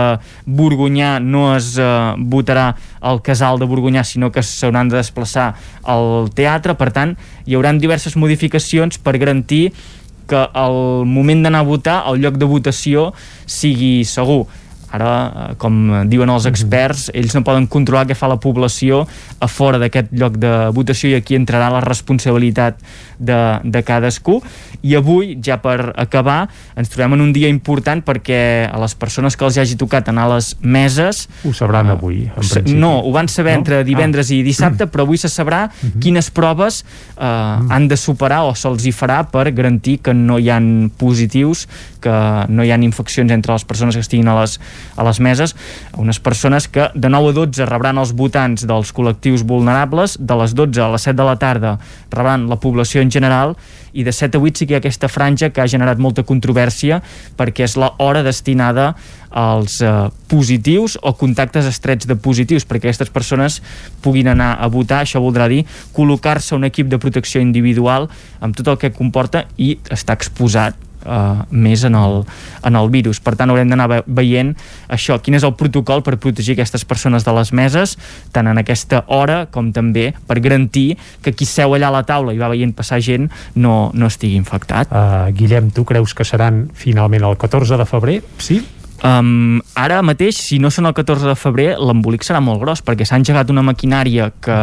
Borgonyà 0.45 1.18
no 1.23 1.49
es 1.56 1.73
eh, 1.76 1.89
votarà 2.31 2.72
al 3.06 3.22
casal 3.26 3.60
de 3.60 3.68
Borgonyà, 3.69 4.06
sinó 4.07 4.31
que 4.31 4.43
s'hauran 4.45 4.89
de 4.89 4.99
desplaçar 5.02 5.52
al 5.84 6.31
teatre. 6.35 6.77
Per 6.80 6.91
tant, 6.95 7.15
hi 7.45 7.60
haurà 7.60 7.76
diverses 7.76 8.15
modificacions 8.15 9.02
per 9.03 9.18
garantir 9.19 9.68
que 10.26 10.41
al 10.57 11.06
moment 11.06 11.43
d'anar 11.45 11.61
a 11.61 11.68
votar 11.68 12.03
el 12.10 12.23
lloc 12.23 12.39
de 12.41 12.47
votació 12.49 13.11
sigui 13.45 13.99
segur 14.10 14.45
Ara, 14.95 15.11
eh, 15.26 15.55
com 15.61 15.77
diuen 16.11 16.31
els 16.31 16.47
experts, 16.49 17.09
ells 17.13 17.35
no 17.35 17.43
poden 17.47 17.67
controlar 17.72 18.05
què 18.09 18.17
fa 18.17 18.30
la 18.31 18.39
població 18.41 19.03
a 19.39 19.49
fora 19.51 19.80
d'aquest 19.81 20.13
lloc 20.15 20.39
de 20.41 20.53
votació 20.76 21.11
i 21.11 21.19
aquí 21.19 21.38
entrarà 21.38 21.69
la 21.73 21.84
responsabilitat 21.84 22.80
de, 23.19 23.39
de 23.63 23.84
cadascú. 23.85 24.39
I 24.85 24.95
avui, 24.99 25.35
ja 25.43 25.57
per 25.63 25.93
acabar, 25.97 26.45
ens 26.77 26.91
trobem 26.93 27.15
en 27.17 27.26
un 27.26 27.31
dia 27.35 27.49
important 27.49 28.03
perquè 28.05 28.69
a 28.69 28.80
les 28.81 28.95
persones 28.99 29.38
que 29.38 29.45
els 29.47 29.57
hagi 29.61 29.77
tocat 29.80 30.11
anar 30.11 30.27
a 30.30 30.35
les 30.35 30.53
meses... 30.61 31.26
Ho 31.45 31.53
sabran 31.57 31.89
uh, 31.89 31.95
avui, 31.95 32.26
en 32.27 32.35
principi. 32.38 32.76
No, 32.77 32.99
ho 33.01 33.13
van 33.15 33.30
saber 33.31 33.55
no? 33.55 33.63
entre 33.63 33.81
divendres 33.88 34.30
ah. 34.30 34.38
i 34.38 34.43
dissabte, 34.45 34.89
però 34.91 35.07
avui 35.07 35.22
se 35.22 35.31
sabrà 35.31 35.65
uh 35.65 35.69
mhm. 35.69 35.91
-huh. 35.91 36.01
quines 36.01 36.30
proves 36.30 36.84
uh, 37.17 37.23
uh 37.23 37.26
-huh. 37.26 37.72
han 37.72 37.88
de 37.88 37.97
superar 37.97 38.43
o 38.45 38.53
se'ls 38.55 38.85
hi 38.85 38.91
farà 38.91 39.23
per 39.26 39.51
garantir 39.51 39.99
que 40.01 40.13
no 40.13 40.38
hi 40.39 40.49
han 40.49 40.91
positius, 40.97 41.67
que 41.99 42.45
no 42.47 42.63
hi 42.63 42.72
han 42.72 42.84
infeccions 42.84 43.31
entre 43.31 43.53
les 43.53 43.65
persones 43.65 43.95
que 43.95 44.01
estiguin 44.01 44.27
a 44.27 44.41
les, 44.41 44.59
a 44.95 45.05
les 45.07 45.19
meses, 45.19 45.55
unes 45.97 46.19
persones 46.19 46.67
que 46.67 46.89
de 46.93 47.09
9 47.09 47.33
a 47.33 47.37
12 47.41 47.69
rebran 47.69 47.97
els 48.01 48.13
votants 48.13 48.67
dels 48.67 48.93
col·lectius 48.95 49.45
vulnerables, 49.47 50.17
de 50.19 50.37
les 50.41 50.53
12 50.55 50.83
a 50.83 50.91
les 50.93 51.09
7 51.09 51.17
de 51.17 51.25
la 51.27 51.37
tarda 51.41 51.77
rebran 52.11 52.49
la 52.49 52.59
població 52.61 53.01
en 53.01 53.11
general 53.11 53.55
i 53.95 54.03
de 54.03 54.11
7 54.11 54.37
a 54.37 54.41
8 54.41 54.59
sí 54.59 54.67
que 54.67 54.75
hi 54.75 54.77
ha 54.77 54.83
aquesta 54.83 55.09
franja 55.09 55.49
que 55.49 55.63
ha 55.63 55.71
generat 55.71 56.01
molta 56.03 56.25
controvèrsia 56.27 57.01
perquè 57.39 57.65
és 57.65 57.77
l'hora 57.79 58.23
destinada 58.25 58.93
als 59.35 59.81
eh, 59.83 59.91
positius 60.31 60.97
o 61.01 61.15
contactes 61.19 61.67
estrets 61.67 62.07
de 62.07 62.15
positius 62.15 62.67
perquè 62.67 62.89
aquestes 62.89 63.11
persones 63.11 63.61
puguin 64.03 64.31
anar 64.31 64.55
a 64.59 64.71
votar. 64.71 65.03
Això 65.03 65.23
voldrà 65.23 65.49
dir 65.51 65.63
col·locar-se 65.95 66.55
un 66.55 66.67
equip 66.67 66.91
de 66.91 66.99
protecció 66.99 67.43
individual 67.43 68.09
amb 68.39 68.55
tot 68.55 68.71
el 68.71 68.79
que 68.79 68.95
comporta 68.95 69.47
i 69.57 69.75
estar 69.91 70.19
exposat 70.19 70.84
uh, 71.06 71.45
més 71.52 71.86
en 71.88 71.95
el, 71.95 72.22
en 72.65 72.80
el 72.80 72.90
virus. 72.94 73.22
Per 73.23 73.36
tant, 73.38 73.52
haurem 73.52 73.72
d'anar 73.72 74.02
veient 74.06 74.53
això, 74.91 75.19
quin 75.23 75.38
és 75.38 75.45
el 75.48 75.56
protocol 75.57 76.03
per 76.06 76.18
protegir 76.22 76.56
aquestes 76.56 76.86
persones 76.86 77.26
de 77.26 77.34
les 77.38 77.53
meses, 77.56 77.95
tant 78.36 78.49
en 78.52 78.61
aquesta 78.61 79.03
hora 79.07 79.45
com 79.52 79.72
també 79.76 80.11
per 80.27 80.40
garantir 80.44 80.95
que 81.23 81.34
qui 81.36 81.48
seu 81.49 81.76
allà 81.76 81.91
a 81.91 81.98
la 81.99 82.06
taula 82.07 82.34
i 82.36 82.41
va 82.41 82.52
veient 82.52 82.73
passar 82.76 83.02
gent 83.03 83.30
no, 83.56 83.91
no 83.94 84.10
estigui 84.11 84.40
infectat. 84.40 84.91
Uh, 84.91 85.32
Guillem, 85.36 85.72
tu 85.76 85.86
creus 85.88 86.15
que 86.18 86.27
seran 86.27 86.65
finalment 86.73 87.26
el 87.26 87.38
14 87.41 87.80
de 87.80 87.90
febrer? 87.90 88.19
Sí? 88.41 88.61
Um, 89.06 89.60
ara 89.77 89.99
mateix, 90.02 90.38
si 90.48 90.57
no 90.57 90.72
són 90.73 90.88
el 90.90 90.95
14 90.98 91.27
de 91.30 91.36
febrer, 91.38 91.68
l'embolic 91.77 92.23
serà 92.26 92.40
molt 92.41 92.61
gros, 92.64 92.82
perquè 92.86 93.06
s'ha 93.06 93.19
engegat 93.19 93.52
una 93.53 93.61
maquinària 93.65 94.32
que 94.41 94.57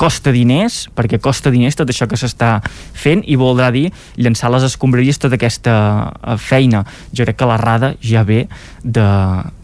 costa 0.00 0.32
diners, 0.34 0.80
perquè 0.96 1.20
costa 1.22 1.52
diners 1.54 1.78
tot 1.78 1.92
això 1.92 2.08
que 2.10 2.18
s'està 2.18 2.56
fent, 2.98 3.22
i 3.22 3.38
voldrà 3.38 3.70
dir 3.74 3.86
llançar 4.18 4.50
les 4.50 4.66
escombraries 4.66 5.22
tota 5.22 5.38
aquesta 5.38 5.76
eh, 6.10 6.36
feina. 6.42 6.82
Jo 7.14 7.28
crec 7.28 7.38
que 7.38 7.50
la 7.50 7.60
RADA 7.60 7.94
ja 8.02 8.24
ve 8.26 8.46
de, 8.82 9.08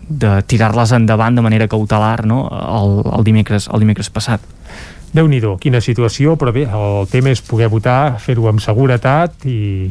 de 0.07 0.37
tirar-les 0.47 0.95
endavant 0.95 1.35
de 1.35 1.43
manera 1.43 1.71
cautelar 1.71 2.23
no? 2.29 2.45
el, 2.55 3.01
el, 3.19 3.27
dimecres, 3.27 3.67
el 3.73 3.83
dimecres 3.83 4.13
passat 4.15 4.45
déu 5.15 5.29
nhi 5.31 5.39
quina 5.63 5.79
situació, 5.79 6.35
però 6.35 6.51
bé, 6.51 6.65
el 6.67 7.07
tema 7.07 7.31
és 7.31 7.43
poder 7.43 7.69
votar, 7.71 8.17
fer-ho 8.19 8.49
amb 8.51 8.59
seguretat 8.59 9.47
i, 9.47 9.87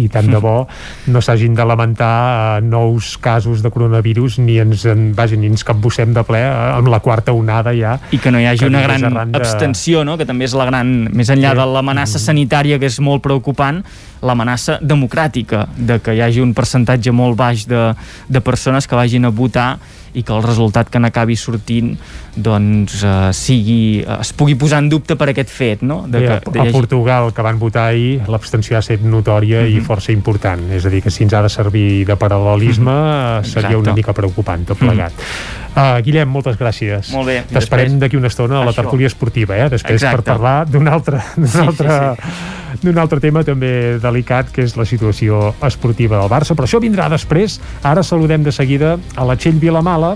i 0.00 0.08
tant 0.12 0.28
de 0.30 0.40
bo 0.42 0.66
no 1.12 1.22
s'hagin 1.22 1.54
de 1.54 1.64
lamentar 1.66 2.60
uh, 2.60 2.64
nous 2.64 3.16
casos 3.22 3.62
de 3.62 3.70
coronavirus 3.70 4.38
ni 4.42 4.58
ens, 4.62 4.84
en, 4.90 5.12
vaja, 5.14 5.36
ni 5.36 5.50
ens 5.50 5.64
capbussem 5.66 6.14
de 6.14 6.24
ple 6.26 6.42
uh, 6.42 6.76
amb 6.78 6.90
la 6.92 7.00
quarta 7.04 7.34
onada 7.36 7.74
ja 7.76 7.96
i 8.10 8.18
que 8.18 8.32
no 8.34 8.42
hi 8.42 8.48
hagi 8.50 8.66
una 8.66 8.82
gran 8.82 9.06
de... 9.06 9.24
abstenció 9.38 10.04
no? 10.04 10.18
que 10.18 10.26
també 10.26 10.48
és 10.48 10.56
la 10.56 10.66
gran, 10.70 10.94
més 11.14 11.30
enllà 11.30 11.54
sí. 11.54 11.60
de 11.60 11.68
l'amenaça 11.76 12.18
mm. 12.18 12.24
sanitària 12.26 12.80
que 12.82 12.90
és 12.90 13.00
molt 13.00 13.22
preocupant 13.24 13.82
l'amenaça 14.24 14.78
democràtica 14.82 15.66
de 15.76 16.00
que 16.02 16.14
hi 16.16 16.22
hagi 16.24 16.42
un 16.42 16.54
percentatge 16.56 17.12
molt 17.12 17.36
baix 17.38 17.68
de, 17.68 17.90
de 18.28 18.40
persones 18.40 18.88
que 18.88 18.98
vagin 18.98 19.28
a 19.28 19.34
votar 19.34 19.74
i 20.14 20.22
que 20.22 20.32
el 20.34 20.42
resultat 20.42 20.90
que 20.90 21.00
n'acabi 21.02 21.36
sortint 21.36 21.94
doncs 22.34 23.00
uh, 23.02 23.30
sigui, 23.34 24.02
uh, 24.02 24.20
es 24.20 24.32
pugui 24.34 24.56
posar 24.58 24.80
en 24.82 24.88
dubte 24.92 25.16
per 25.18 25.28
aquest 25.32 25.50
fet 25.50 25.82
no? 25.82 26.04
de 26.10 26.22
que, 26.24 26.38
a, 26.38 26.66
a 26.66 26.70
Portugal 26.74 27.32
que 27.34 27.46
van 27.46 27.58
votar 27.58 27.88
ahir 27.92 28.22
l'abstenció 28.30 28.78
ha 28.78 28.82
estat 28.84 29.02
notòria 29.02 29.60
uh 29.60 29.64
-huh. 29.64 29.74
i 29.74 29.76
mhm. 29.80 29.86
força 29.86 30.12
important 30.12 30.70
és 30.72 30.86
a 30.86 30.90
dir 30.90 31.02
que 31.02 31.10
si 31.10 31.24
ens 31.24 31.34
ha 31.34 31.42
de 31.42 31.48
servir 31.48 32.06
de 32.06 32.16
paral·lelisme 32.16 32.90
uh 32.90 33.40
-huh. 33.40 33.44
seria 33.44 33.68
Exacte. 33.68 33.76
una 33.76 33.94
mica 33.94 34.12
preocupant 34.12 34.66
tot 34.66 34.78
plegat 34.78 35.12
uh 35.12 35.18
-huh. 35.18 35.63
Uh, 35.74 36.00
Guillem, 36.04 36.30
moltes 36.30 36.58
gràcies 36.60 37.12
Molt 37.14 37.28
bé 37.30 37.38
t'esperem 37.50 37.98
d'aquí 38.02 38.18
una 38.18 38.30
estona 38.32 38.60
a 38.60 38.66
la 38.66 38.74
tertúlia 38.76 39.10
esportiva 39.10 39.58
eh? 39.58 39.68
després 39.72 40.00
Exacte. 40.00 40.22
per 40.22 40.34
parlar 40.34 40.56
d'un 40.70 40.88
altre, 40.88 41.22
sí, 41.36 41.60
altre 41.62 41.88
sí, 41.88 42.26
sí. 42.32 42.80
d'un 42.84 42.98
altre 43.02 43.20
tema 43.22 43.44
també 43.46 44.00
delicat 44.02 44.52
que 44.54 44.64
és 44.66 44.76
la 44.78 44.86
situació 44.88 45.54
esportiva 45.64 46.20
del 46.20 46.32
Barça 46.32 46.56
però 46.56 46.68
això 46.68 46.82
vindrà 46.82 47.08
després 47.12 47.60
ara 47.82 48.02
saludem 48.02 48.44
de 48.46 48.52
seguida 48.52 48.96
a 49.16 49.26
la 49.26 49.38
Txell 49.38 49.60
Vilamala 49.62 50.14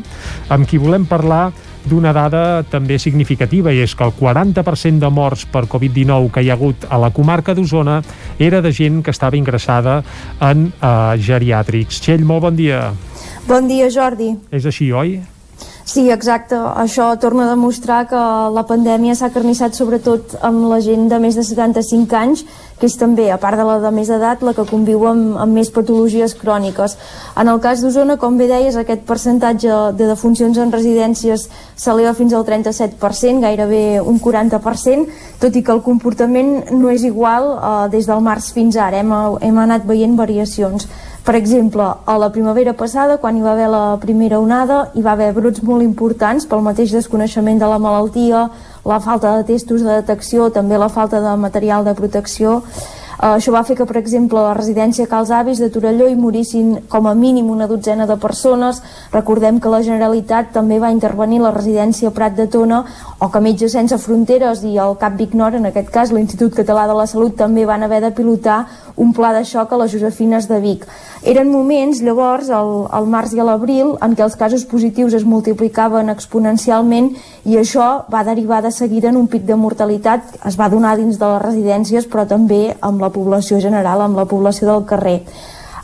amb 0.55 0.69
qui 0.69 0.81
volem 0.81 1.07
parlar 1.09 1.49
d'una 1.89 2.13
dada 2.13 2.63
també 2.69 2.99
significativa 3.01 3.73
i 3.73 3.81
és 3.85 3.95
que 3.97 4.05
el 4.05 4.13
40% 4.17 5.01
de 5.01 5.11
morts 5.15 5.47
per 5.49 5.65
Covid-19 5.71 6.33
que 6.35 6.45
hi 6.45 6.51
ha 6.51 6.57
hagut 6.59 6.85
a 6.91 6.99
la 7.01 7.11
comarca 7.15 7.55
d'Osona 7.57 8.01
era 8.39 8.61
de 8.61 8.73
gent 8.75 9.01
que 9.05 9.15
estava 9.15 9.39
ingressada 9.39 10.03
en 10.45 10.69
uh, 10.83 11.17
geriàtrics. 11.17 12.03
Txell, 12.05 12.27
molt 12.29 12.45
bon 12.49 12.59
dia. 12.59 12.91
Bon 13.49 13.71
dia, 13.71 13.89
Jordi. 13.95 14.35
És 14.53 14.69
així, 14.69 14.93
oi? 14.93 15.19
Sí, 15.89 16.11
exacte. 16.13 16.57
Això 16.77 17.15
torna 17.17 17.47
a 17.47 17.55
demostrar 17.55 18.03
que 18.11 18.21
la 18.53 18.65
pandèmia 18.69 19.15
s'ha 19.17 19.31
carnissat 19.33 19.73
sobretot 19.73 20.35
amb 20.45 20.67
la 20.69 20.83
gent 20.85 21.07
de 21.09 21.17
més 21.23 21.39
de 21.39 21.45
75 21.49 22.19
anys, 22.19 22.43
que 22.79 22.87
és 22.87 22.97
també, 22.99 23.29
a 23.31 23.39
part 23.43 23.59
de 23.59 23.65
la 23.67 23.79
de 23.83 23.91
més 23.95 24.11
edat, 24.11 24.43
la 24.47 24.55
que 24.55 24.67
conviu 24.69 25.05
amb, 25.11 25.37
amb 25.43 25.59
més 25.59 25.71
patologies 25.75 26.35
cròniques. 26.39 26.97
En 27.39 27.51
el 27.51 27.61
cas 27.65 27.83
d'Osona, 27.83 28.19
com 28.21 28.39
bé 28.39 28.49
deies, 28.51 28.77
aquest 28.79 29.05
percentatge 29.09 29.81
de 29.99 30.09
defuncions 30.11 30.59
en 30.59 30.73
residències 30.75 31.49
s'eleva 31.77 32.15
fins 32.15 32.35
al 32.35 32.47
37%, 32.47 33.43
gairebé 33.43 34.01
un 34.01 34.21
40%, 34.23 35.07
tot 35.43 35.59
i 35.59 35.63
que 35.63 35.75
el 35.75 35.83
comportament 35.83 36.73
no 36.73 36.91
és 36.95 37.05
igual 37.07 37.53
eh, 37.57 37.77
des 37.93 38.07
del 38.07 38.23
març 38.25 38.53
fins 38.55 38.79
ara. 38.79 39.03
Hem, 39.03 39.15
hem 39.43 39.63
anat 39.67 39.87
veient 39.87 40.17
variacions. 40.19 40.89
Per 41.29 41.35
exemple, 41.37 41.85
a 41.85 42.15
la 42.17 42.31
primavera 42.33 42.73
passada, 42.73 43.19
quan 43.21 43.37
hi 43.37 43.43
va 43.45 43.51
haver 43.53 43.67
la 43.69 43.99
primera 44.01 44.39
onada, 44.41 44.79
hi 44.97 45.03
va 45.05 45.13
haver 45.13 45.35
brots 45.37 45.61
molt 45.61 45.85
importants 45.85 46.47
pel 46.49 46.63
mateix 46.65 46.95
desconeixement 46.95 47.61
de 47.61 47.69
la 47.69 47.77
malaltia, 47.77 48.47
la 48.89 49.01
falta 49.05 49.37
de 49.37 49.45
testos 49.45 49.83
de 49.85 49.93
detecció, 50.01 50.49
també 50.51 50.79
la 50.81 50.89
falta 50.89 51.21
de 51.21 51.37
material 51.37 51.85
de 51.85 51.93
protecció 51.95 52.63
això 53.19 53.51
va 53.51 53.65
fer 53.67 53.75
que, 53.75 53.87
per 53.87 53.97
exemple, 53.99 54.39
la 54.39 54.55
residència 54.55 55.09
Cals 55.11 55.33
Avis 55.35 55.59
de 55.59 55.71
Torelló 55.75 56.07
hi 56.07 56.15
morissin 56.15 56.85
com 56.89 57.09
a 57.11 57.15
mínim 57.19 57.51
una 57.51 57.67
dotzena 57.67 58.07
de 58.07 58.17
persones. 58.17 58.79
Recordem 59.11 59.59
que 59.59 59.73
la 59.73 59.83
Generalitat 59.83 60.53
també 60.55 60.79
va 60.79 60.93
intervenir 60.95 61.41
la 61.43 61.51
residència 61.51 62.13
Prat 62.15 62.37
de 62.39 62.47
Tona 62.47 62.85
o 63.19 63.31
que 63.33 63.43
Metges 63.43 63.75
Sense 63.75 63.99
Fronteres 63.99 64.63
i 64.63 64.77
el 64.79 64.95
CAP 65.01 65.17
Vignor, 65.19 65.59
en 65.59 65.67
aquest 65.67 65.91
cas 65.91 66.13
l'Institut 66.15 66.55
Català 66.55 66.87
de 66.87 66.95
la 66.95 67.09
Salut, 67.11 67.35
també 67.35 67.67
van 67.67 67.83
haver 67.83 68.01
de 68.05 68.13
pilotar 68.15 68.67
un 68.99 69.13
pla 69.15 69.33
de 69.35 69.45
xoc 69.47 69.73
a 69.73 69.79
les 69.79 69.93
Josefines 69.93 70.47
de 70.51 70.59
Vic. 70.61 70.87
Eren 71.27 71.51
moments, 71.51 71.99
llavors, 72.03 72.51
al, 72.55 72.87
al 72.95 73.07
març 73.11 73.35
i 73.35 73.41
a 73.43 73.47
l'abril, 73.47 73.97
en 74.03 74.15
què 74.15 74.23
els 74.27 74.37
casos 74.39 74.65
positius 74.71 75.15
es 75.19 75.27
multiplicaven 75.27 76.11
exponencialment 76.13 77.11
i 77.47 77.59
això 77.59 77.89
va 78.11 78.25
derivar 78.27 78.61
de 78.63 78.71
seguida 78.75 79.11
en 79.11 79.19
un 79.19 79.27
pic 79.31 79.47
de 79.47 79.59
mortalitat. 79.59 80.39
Es 80.47 80.59
va 80.59 80.71
donar 80.71 80.97
dins 80.99 81.19
de 81.19 81.31
les 81.33 81.43
residències, 81.43 82.07
però 82.11 82.27
també 82.29 82.77
amb 82.81 83.03
la 83.03 83.08
la 83.09 83.15
població 83.15 83.61
general, 83.65 84.05
amb 84.05 84.21
la 84.21 84.29
població 84.29 84.69
del 84.71 84.87
carrer. 84.87 85.23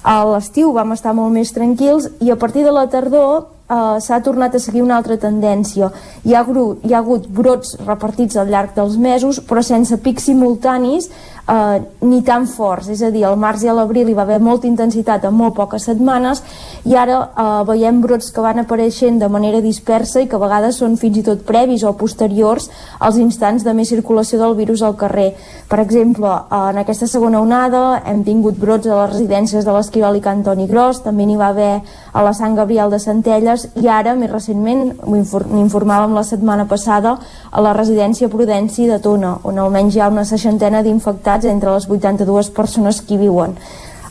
A 0.04 0.20
l'estiu 0.28 0.74
vam 0.76 0.92
estar 0.92 1.14
molt 1.16 1.32
més 1.32 1.52
tranquils 1.56 2.10
i 2.20 2.30
a 2.30 2.36
partir 2.36 2.60
de 2.66 2.72
la 2.76 2.84
tardor 2.92 3.46
eh, 3.72 3.96
s'ha 4.04 4.20
tornat 4.20 4.54
a 4.54 4.60
seguir 4.60 4.82
una 4.84 4.98
altra 5.00 5.16
tendència. 5.16 5.88
Hi 6.28 6.34
ha, 6.36 6.42
hi 6.44 6.92
ha 6.92 7.00
hagut 7.00 7.28
brots 7.28 7.78
repartits 7.86 8.36
al 8.36 8.52
llarg 8.52 8.74
dels 8.76 8.98
mesos, 9.00 9.40
però 9.40 9.64
sense 9.64 9.96
pics 10.04 10.28
simultanis 10.28 11.08
eh, 11.48 11.82
ni 12.00 12.22
tan 12.22 12.46
forts, 12.46 12.88
és 12.88 13.02
a 13.02 13.10
dir, 13.12 13.24
al 13.24 13.36
març 13.40 13.64
i 13.64 13.68
a 13.68 13.74
l'abril 13.76 14.08
hi 14.08 14.16
va 14.16 14.24
haver 14.24 14.40
molta 14.40 14.68
intensitat 14.68 15.24
en 15.24 15.34
molt 15.36 15.54
poques 15.56 15.84
setmanes 15.84 16.42
i 16.84 16.96
ara 16.96 17.20
eh, 17.26 17.46
veiem 17.68 18.00
brots 18.04 18.30
que 18.32 18.44
van 18.44 18.62
apareixent 18.62 19.20
de 19.20 19.28
manera 19.28 19.60
dispersa 19.64 20.22
i 20.22 20.28
que 20.28 20.36
a 20.36 20.42
vegades 20.42 20.80
són 20.80 20.96
fins 21.00 21.20
i 21.20 21.24
tot 21.26 21.44
previs 21.48 21.84
o 21.84 21.94
posteriors 21.98 22.70
als 22.98 23.18
instants 23.20 23.64
de 23.64 23.74
més 23.74 23.88
circulació 23.92 24.40
del 24.40 24.56
virus 24.56 24.82
al 24.82 24.96
carrer. 24.96 25.32
Per 25.68 25.80
exemple, 25.80 26.28
eh, 26.28 26.62
en 26.70 26.80
aquesta 26.82 27.08
segona 27.10 27.40
onada 27.40 28.02
hem 28.04 28.24
tingut 28.24 28.58
brots 28.60 28.88
a 28.88 29.02
les 29.02 29.12
residències 29.14 29.64
de 29.64 29.72
l'Esquirol 29.72 30.16
i 30.16 30.24
Cantoni 30.24 30.68
Gros, 30.70 31.02
també 31.04 31.26
n'hi 31.26 31.36
va 31.36 31.52
haver 31.52 31.82
a 32.12 32.22
la 32.22 32.32
Sant 32.32 32.54
Gabriel 32.54 32.90
de 32.90 33.00
Centelles 33.02 33.68
i 33.80 33.88
ara, 33.88 34.14
més 34.14 34.30
recentment, 34.30 34.92
n'informàvem 35.04 36.14
la 36.14 36.24
setmana 36.24 36.68
passada, 36.70 37.18
a 37.50 37.60
la 37.62 37.72
residència 37.74 38.30
Prudenci 38.30 38.86
de 38.86 38.98
Tona, 39.02 39.36
on 39.44 39.58
almenys 39.58 39.96
hi 39.96 40.00
ha 40.00 40.10
una 40.12 40.24
seixantena 40.24 40.82
d'infectats 40.82 41.33
infectats 41.34 41.44
entre 41.46 41.72
les 41.74 41.88
82 41.88 42.50
persones 42.50 43.00
que 43.00 43.14
hi 43.14 43.18
viuen. 43.18 43.56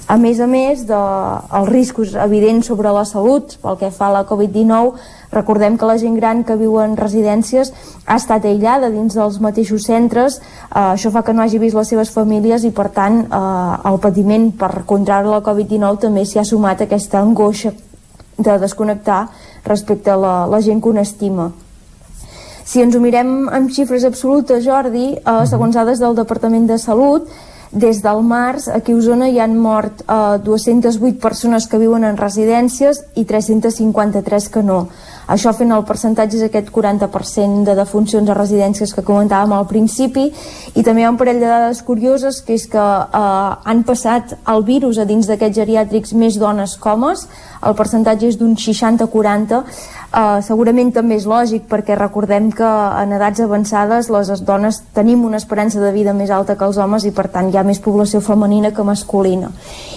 A 0.08 0.18
més 0.18 0.40
a 0.40 0.48
més 0.48 0.84
dels 0.84 1.48
de, 1.48 1.64
riscos 1.72 2.14
evidents 2.14 2.68
sobre 2.68 2.92
la 2.92 3.06
salut 3.06 3.56
pel 3.62 3.78
que 3.80 3.90
fa 3.90 4.10
a 4.10 4.12
la 4.12 4.26
Covid-19, 4.28 4.98
recordem 5.32 5.78
que 5.78 5.86
la 5.88 5.98
gent 5.98 6.18
gran 6.20 6.44
que 6.44 6.58
viu 6.60 6.76
en 6.82 6.98
residències 6.98 7.72
ha 8.06 8.18
estat 8.18 8.44
aïllada 8.46 8.92
dins 8.92 9.16
dels 9.16 9.40
mateixos 9.40 9.88
centres, 9.88 10.42
eh, 10.76 10.94
això 10.94 11.10
fa 11.10 11.24
que 11.24 11.34
no 11.34 11.42
hagi 11.42 11.58
vist 11.58 11.76
les 11.76 11.88
seves 11.88 12.12
famílies 12.12 12.66
i 12.66 12.72
per 12.72 12.90
tant 12.92 13.24
eh, 13.24 13.90
el 13.90 14.00
patiment 14.00 14.52
per 14.52 14.84
contraure 14.86 15.32
la 15.32 15.42
Covid-19 15.42 16.04
també 16.04 16.26
s'hi 16.26 16.40
ha 16.40 16.46
sumat 16.46 16.84
aquesta 16.84 17.24
angoixa 17.24 17.72
de 18.38 18.60
desconnectar 18.60 19.30
respecte 19.64 20.12
a 20.12 20.18
la, 20.18 20.46
la 20.52 20.60
gent 20.60 20.82
que 20.82 20.90
un 20.90 21.00
estima. 21.00 21.54
Si 22.64 22.80
ens 22.80 22.96
ho 22.96 23.02
mirem 23.04 23.50
amb 23.52 23.72
xifres 23.76 24.06
absolutes, 24.08 24.64
Jordi, 24.64 25.18
eh, 25.18 25.40
segons 25.50 25.76
dades 25.76 26.00
del 26.00 26.16
Departament 26.16 26.68
de 26.68 26.78
Salut, 26.80 27.28
des 27.74 28.04
del 28.04 28.22
març 28.22 28.68
aquí 28.70 28.94
a 28.94 28.96
Osona 28.96 29.28
hi 29.28 29.40
han 29.42 29.58
mort 29.58 30.04
eh, 30.06 30.38
208 30.46 31.20
persones 31.20 31.68
que 31.68 31.80
viuen 31.82 32.04
en 32.06 32.18
residències 32.18 33.02
i 33.16 33.26
353 33.26 34.50
que 34.54 34.64
no. 34.64 34.88
Això 35.28 35.54
fent 35.56 35.72
el 35.72 35.86
percentatge 35.88 36.38
és 36.38 36.44
aquest 36.46 36.70
40% 36.72 37.64
de 37.64 37.76
defuncions 37.76 38.30
a 38.30 38.36
residències 38.38 38.94
que 38.94 39.04
comentàvem 39.08 39.56
al 39.56 39.68
principi 39.68 40.28
i 40.76 40.84
també 40.84 41.02
hi 41.02 41.08
ha 41.08 41.14
un 41.14 41.18
parell 41.18 41.40
de 41.40 41.50
dades 41.50 41.82
curioses 41.82 42.42
que 42.46 42.54
és 42.54 42.68
que 42.68 42.80
eh, 42.80 43.50
han 43.64 43.84
passat 43.84 44.38
el 44.54 44.64
virus 44.64 45.00
a 45.00 45.08
dins 45.10 45.28
d'aquests 45.28 45.58
geriàtrics 45.64 46.14
més 46.14 46.38
dones 46.40 46.78
que 46.78 46.94
homes, 46.94 47.28
el 47.66 47.76
percentatge 47.80 48.28
és 48.32 48.40
d'un 48.40 48.56
60-40 48.60 49.64
Uh, 50.14 50.44
segurament 50.46 50.92
també 50.94 51.16
és 51.18 51.24
lògic 51.26 51.64
perquè 51.66 51.96
recordem 51.98 52.52
que 52.54 52.68
en 53.02 53.16
edats 53.16 53.42
avançades 53.42 54.12
les 54.14 54.44
dones 54.46 54.78
tenim 54.94 55.24
una 55.26 55.40
esperança 55.42 55.82
de 55.82 55.90
vida 55.96 56.14
més 56.14 56.30
alta 56.30 56.54
que 56.54 56.68
els 56.70 56.78
homes 56.78 57.08
i 57.10 57.12
per 57.18 57.32
tant 57.34 57.50
hi 57.50 57.58
ha 57.58 57.64
més 57.66 57.82
població 57.82 58.22
femenina 58.22 58.70
que 58.78 58.86
masculina. 58.86 59.50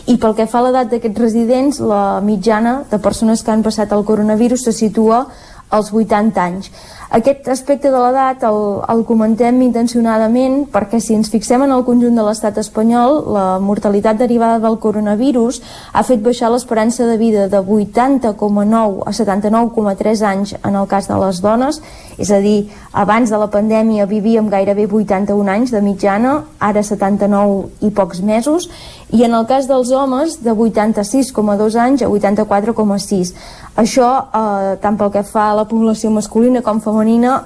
I 0.08 0.16
pel 0.16 0.32
que 0.38 0.46
fa 0.48 0.62
a 0.62 0.64
l'edat 0.64 0.88
d'aquests 0.94 1.20
residents, 1.20 1.82
la 1.84 2.22
mitjana 2.24 2.78
de 2.88 2.96
persones 2.96 3.44
que 3.44 3.52
han 3.52 3.66
passat 3.66 3.92
el 3.92 4.06
coronavirus 4.08 4.64
se 4.70 4.72
situa 4.72 5.26
als 5.68 5.92
80 5.92 6.40
anys. 6.40 6.72
Aquest 7.14 7.46
aspecte 7.46 7.90
de 7.92 7.98
l'edat 8.02 8.42
el, 8.48 8.56
el 8.90 9.02
comentem 9.06 9.60
intencionadament 9.62 10.64
perquè 10.72 10.98
si 10.98 11.14
ens 11.14 11.30
fixem 11.30 11.62
en 11.62 11.70
el 11.70 11.84
conjunt 11.86 12.18
de 12.18 12.24
l'estat 12.26 12.58
espanyol, 12.58 13.20
la 13.30 13.44
mortalitat 13.62 14.18
derivada 14.18 14.58
del 14.64 14.80
coronavirus 14.82 15.60
ha 15.92 16.02
fet 16.02 16.24
baixar 16.24 16.50
l'esperança 16.50 17.06
de 17.06 17.14
vida 17.20 17.46
de 17.52 17.60
80,9 17.62 19.06
a 19.06 19.14
79,3 19.14 20.24
anys 20.26 20.56
en 20.58 20.74
el 20.74 20.88
cas 20.90 21.06
de 21.06 21.20
les 21.22 21.40
dones, 21.44 21.78
és 22.18 22.32
a 22.34 22.40
dir, 22.42 22.72
abans 22.90 23.30
de 23.30 23.38
la 23.38 23.50
pandèmia 23.54 24.08
vivíem 24.10 24.50
gairebé 24.50 24.88
81 24.90 25.52
anys 25.52 25.70
de 25.70 25.84
mitjana, 25.86 26.40
ara 26.58 26.82
79 26.82 27.86
i 27.86 27.92
pocs 27.94 28.22
mesos, 28.24 28.66
i 29.14 29.22
en 29.22 29.34
el 29.38 29.46
cas 29.46 29.68
dels 29.70 29.92
homes 29.94 30.40
de 30.42 30.50
86,2 30.50 31.78
anys 31.78 32.02
a 32.02 32.10
84,6. 32.10 33.34
Això, 33.76 34.08
eh, 34.32 34.76
tant 34.80 34.96
pel 34.96 35.12
que 35.12 35.22
fa 35.22 35.50
a 35.50 35.54
la 35.54 35.66
població 35.68 36.10
masculina 36.10 36.62
com 36.62 36.80
femenina, 36.80 36.96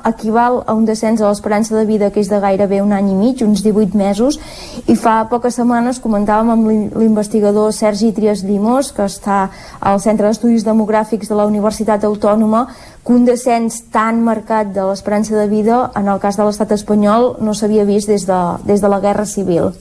equival 0.08 0.62
a 0.66 0.74
un 0.74 0.84
descens 0.84 1.20
a 1.20 1.28
l'esperança 1.28 1.76
de 1.76 1.84
vida 1.84 2.10
que 2.10 2.20
és 2.20 2.28
de 2.28 2.40
gairebé 2.40 2.80
un 2.82 2.92
any 2.92 3.10
i 3.10 3.14
mig, 3.14 3.42
uns 3.42 3.62
18 3.62 3.96
mesos, 3.96 4.38
i 4.86 4.96
fa 4.96 5.26
poques 5.28 5.54
setmanes 5.54 6.00
comentàvem 6.00 6.50
amb 6.50 6.70
l'investigador 6.96 7.72
Sergi 7.72 8.12
Trias 8.12 8.42
Llimós, 8.42 8.92
que 8.92 9.04
està 9.04 9.50
al 9.80 10.00
Centre 10.00 10.26
d'Estudis 10.26 10.64
Demogràfics 10.64 11.28
de 11.28 11.36
la 11.36 11.46
Universitat 11.46 12.04
Autònoma, 12.04 12.66
que 13.04 13.12
un 13.12 13.24
descens 13.24 13.82
tan 13.92 14.24
marcat 14.24 14.72
de 14.72 14.88
l'esperança 14.88 15.36
de 15.36 15.46
vida 15.48 15.90
en 15.96 16.08
el 16.08 16.20
cas 16.20 16.36
de 16.36 16.44
l'estat 16.44 16.72
espanyol 16.72 17.36
no 17.40 17.54
s'havia 17.54 17.84
vist 17.84 18.08
des 18.08 18.26
de, 18.26 18.42
des 18.64 18.80
de 18.80 18.88
la 18.88 19.00
Guerra 19.00 19.26
Civil. 19.26 19.72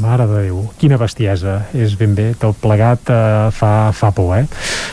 Mare 0.00 0.26
de 0.28 0.42
Déu, 0.46 0.60
quina 0.80 0.98
bestiesa. 1.00 1.60
És 1.76 1.96
ben 2.00 2.14
bé, 2.16 2.30
tot 2.40 2.58
plegat 2.62 3.10
uh, 3.12 3.48
fa, 3.54 3.90
fa 3.96 4.10
por, 4.16 4.34
eh? 4.38 4.44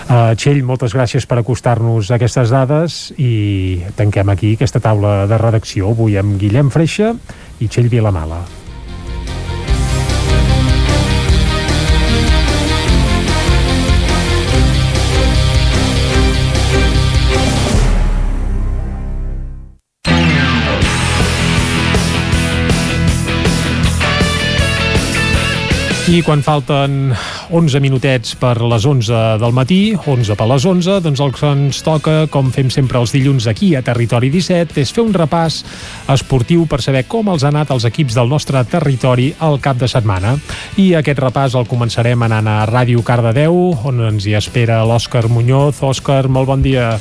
Uh, 0.07 0.31
Txell, 0.37 0.61
moltes 0.67 0.95
gràcies 0.97 1.27
per 1.27 1.41
acostar-nos 1.41 2.13
aquestes 2.13 2.53
dades 2.53 3.01
i 3.17 3.81
tanquem 3.97 4.33
aquí 4.33 4.55
aquesta 4.55 4.83
taula 4.83 5.25
de 5.29 5.41
redacció 5.41 5.91
avui 5.95 6.17
amb 6.21 6.37
Guillem 6.41 6.73
Freixa 6.73 7.13
i 7.59 7.69
Txell 7.69 7.91
Vilamala. 7.91 8.43
I 26.11 26.17
quan 26.27 26.41
falten 26.43 27.13
11 27.55 27.79
minutets 27.79 28.33
per 28.35 28.57
les 28.67 28.83
11 28.83 29.37
del 29.39 29.53
matí, 29.55 29.93
11 29.95 30.35
per 30.35 30.47
les 30.51 30.65
11, 30.67 30.97
doncs 31.05 31.21
el 31.23 31.29
que 31.31 31.47
ens 31.47 31.77
toca, 31.87 32.15
com 32.27 32.49
fem 32.51 32.67
sempre 32.67 32.99
els 32.99 33.13
dilluns 33.15 33.45
aquí 33.47 33.69
a 33.79 33.81
Territori 33.85 34.27
17, 34.33 34.75
és 34.81 34.91
fer 34.91 35.05
un 35.05 35.13
repàs 35.15 35.61
esportiu 36.11 36.65
per 36.67 36.81
saber 36.83 37.05
com 37.07 37.29
els 37.31 37.45
ha 37.45 37.51
anat 37.53 37.71
els 37.71 37.85
equips 37.87 38.17
del 38.19 38.27
nostre 38.27 38.59
territori 38.67 39.29
al 39.39 39.55
cap 39.63 39.79
de 39.79 39.87
setmana. 39.87 40.33
I 40.75 40.89
aquest 40.99 41.21
repàs 41.23 41.55
el 41.55 41.69
començarem 41.71 42.27
anant 42.27 42.49
a 42.49 42.57
Ràdio 42.67 43.05
Cardedeu, 43.07 43.61
on 43.87 44.03
ens 44.09 44.27
hi 44.27 44.35
espera 44.35 44.81
l'Òscar 44.83 45.29
Muñoz. 45.31 45.79
Òscar, 45.79 46.25
molt 46.27 46.51
bon 46.51 46.65
dia. 46.65 46.97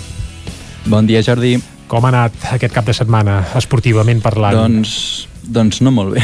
Bon 0.87 1.11
dia, 1.11 1.25
Jordi. 1.27 1.57
Com 1.91 2.07
ha 2.07 2.15
anat 2.15 2.53
aquest 2.55 2.79
cap 2.79 2.87
de 2.87 2.95
setmana, 2.95 3.41
esportivament 3.59 4.23
parlant? 4.23 4.55
Doncs 4.55 5.30
doncs 5.51 5.81
no 5.83 5.93
molt 5.95 6.15
bé. 6.15 6.23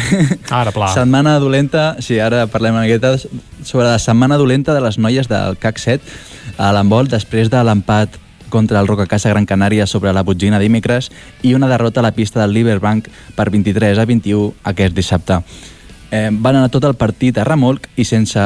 Ara, 0.54 0.72
pla. 0.74 0.88
Setmana 0.94 1.36
dolenta, 1.42 1.96
sí, 2.02 2.20
ara 2.22 2.46
parlem 2.50 2.78
una 2.78 2.84
miqueta 2.86 3.16
sobre 3.18 3.88
la 3.88 3.98
setmana 3.98 4.38
dolenta 4.38 4.74
de 4.74 4.84
les 4.84 4.98
noies 4.98 5.28
del 5.28 5.58
CAC 5.58 5.82
7 5.82 6.60
a 6.62 6.70
l'embol 6.76 7.10
després 7.10 7.50
de 7.52 7.62
l'empat 7.66 8.20
contra 8.48 8.78
el 8.80 8.86
Rocacasa 8.86 9.32
Gran 9.32 9.46
Canària 9.46 9.88
sobre 9.90 10.12
la 10.14 10.22
Botgina 10.22 10.60
dimecres 10.62 11.10
i 11.42 11.54
una 11.54 11.68
derrota 11.68 12.00
a 12.00 12.06
la 12.06 12.14
pista 12.14 12.40
del 12.40 12.54
Liberbank 12.54 13.10
per 13.34 13.50
23 13.50 13.98
a 13.98 14.06
21 14.06 14.54
aquest 14.72 14.94
dissabte. 14.94 15.40
Eh, 16.10 16.30
van 16.30 16.56
anar 16.56 16.70
tot 16.70 16.86
el 16.86 16.94
partit 16.94 17.38
a 17.38 17.44
remolc 17.44 17.90
i 17.98 18.06
sense 18.06 18.40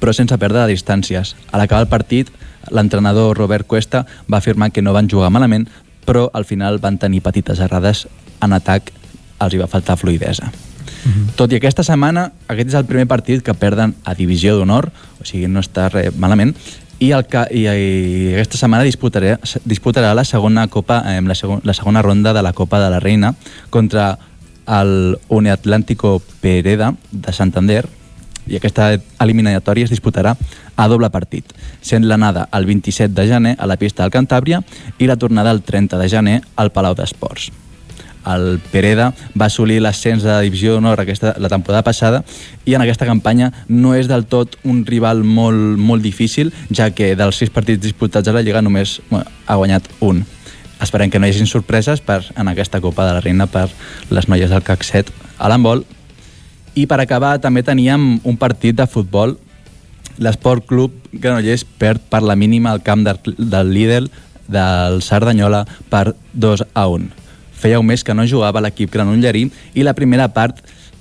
però 0.00 0.14
sense 0.16 0.36
perdre 0.40 0.66
distàncies. 0.70 1.34
A 1.52 1.60
l'acabar 1.60 1.84
el 1.84 1.92
partit, 1.92 2.30
l'entrenador 2.70 3.36
Robert 3.38 3.66
Cuesta 3.66 4.06
va 4.26 4.38
afirmar 4.38 4.72
que 4.72 4.82
no 4.82 4.94
van 4.96 5.10
jugar 5.10 5.30
malament, 5.30 5.68
però 6.04 6.30
al 6.32 6.44
final 6.44 6.80
van 6.82 6.98
tenir 6.98 7.22
petites 7.22 7.60
errades 7.60 8.06
en 8.42 8.52
atac 8.56 8.90
els 9.44 9.54
hi 9.54 9.60
va 9.62 9.70
faltar 9.70 9.96
fluidesa. 9.96 10.46
Mhm. 10.46 11.12
-huh. 11.12 11.34
Tot 11.36 11.52
i 11.52 11.56
aquesta 11.56 11.82
setmana, 11.82 12.32
aquest 12.48 12.68
és 12.68 12.74
el 12.74 12.84
primer 12.84 13.06
partit 13.06 13.42
que 13.42 13.54
perden 13.54 13.94
a 14.04 14.14
Divisió 14.14 14.56
d'Honor, 14.56 14.90
o 15.20 15.24
sigui, 15.24 15.48
no 15.48 15.60
està 15.60 15.88
res 15.90 16.14
malament, 16.16 16.54
i, 16.98 17.10
el 17.10 17.24
que, 17.26 17.46
i, 17.50 17.64
i 17.66 18.34
aquesta 18.34 18.58
setmana 18.58 18.84
disputarà, 18.84 19.38
disputarà 19.64 20.14
la 20.14 20.24
segona 20.24 20.68
copa, 20.68 21.02
eh, 21.06 21.20
la, 21.20 21.34
segon, 21.34 21.60
la 21.64 21.74
segona 21.74 22.02
ronda 22.02 22.32
de 22.32 22.42
la 22.42 22.52
Copa 22.52 22.78
de 22.78 22.90
la 22.90 23.00
Reina 23.00 23.34
contra 23.70 24.18
el 24.66 25.18
Uneatlántico 25.28 26.22
Pereda 26.40 26.94
de 27.10 27.32
Santander, 27.32 27.88
i 28.46 28.58
aquesta 28.58 28.92
eliminatòria 29.22 29.86
es 29.86 29.92
disputarà 29.92 30.34
a 30.76 30.86
doble 30.90 31.10
partit, 31.14 31.52
sent 31.82 32.06
l'anada 32.06 32.48
el 32.52 32.66
27 32.66 33.14
de 33.14 33.26
gener 33.26 33.56
a 33.58 33.66
la 33.70 33.78
pista 33.78 34.02
del 34.02 34.14
Cantàbria 34.14 34.62
i 34.98 35.10
la 35.10 35.18
tornada 35.18 35.50
el 35.54 35.62
30 35.62 35.98
de 35.98 36.08
gener 36.10 36.38
al 36.56 36.72
Palau 36.74 36.96
d'Esports 36.98 37.50
el 38.26 38.60
Pereda 38.72 39.12
va 39.38 39.46
assolir 39.46 39.80
l'ascens 39.82 40.22
de 40.24 40.34
divisió 40.44 40.74
d'honor 40.74 41.00
aquesta, 41.02 41.34
la 41.38 41.50
temporada 41.52 41.82
passada 41.86 42.22
i 42.64 42.76
en 42.76 42.84
aquesta 42.84 43.08
campanya 43.08 43.50
no 43.68 43.94
és 43.94 44.08
del 44.10 44.26
tot 44.26 44.56
un 44.64 44.84
rival 44.86 45.24
molt, 45.24 45.78
molt 45.78 46.02
difícil, 46.02 46.52
ja 46.70 46.90
que 46.90 47.14
dels 47.18 47.38
sis 47.42 47.50
partits 47.50 47.82
disputats 47.82 48.28
a 48.28 48.36
la 48.36 48.42
Lliga 48.42 48.62
només 48.62 49.00
bueno, 49.10 49.26
ha 49.46 49.56
guanyat 49.58 49.88
un. 50.00 50.24
Esperem 50.82 51.10
que 51.10 51.20
no 51.20 51.26
hi 51.26 51.34
hagi 51.34 51.46
sorpreses 51.46 52.02
per, 52.02 52.22
en 52.36 52.48
aquesta 52.50 52.80
Copa 52.82 53.06
de 53.06 53.14
la 53.16 53.22
Reina 53.22 53.46
per 53.46 53.68
les 54.10 54.28
noies 54.28 54.50
del 54.50 54.64
CAC 54.66 54.82
7 54.86 55.14
a 55.38 55.50
l'handbol. 55.50 55.84
I 56.74 56.86
per 56.90 56.98
acabar 57.02 57.36
també 57.40 57.62
teníem 57.62 58.16
un 58.24 58.36
partit 58.40 58.76
de 58.78 58.88
futbol 58.90 59.36
l'Esport 60.18 60.66
Club 60.68 60.92
Granollers 61.12 61.64
perd 61.78 62.02
per 62.10 62.22
la 62.22 62.36
mínima 62.36 62.72
al 62.72 62.82
camp 62.84 63.06
del, 63.06 63.20
del 63.38 63.72
Lidl 63.72 64.10
del 64.52 65.00
Cerdanyola 65.02 65.64
per 65.88 66.12
2 66.34 66.66
a 66.74 66.86
1 66.88 67.21
feia 67.62 67.80
un 67.80 67.86
mes 67.86 68.02
que 68.02 68.14
no 68.14 68.26
jugava 68.26 68.62
l'equip 68.64 68.90
granollerí 68.92 69.46
i 69.74 69.86
la 69.86 69.94
primera 69.94 70.28
part 70.34 70.58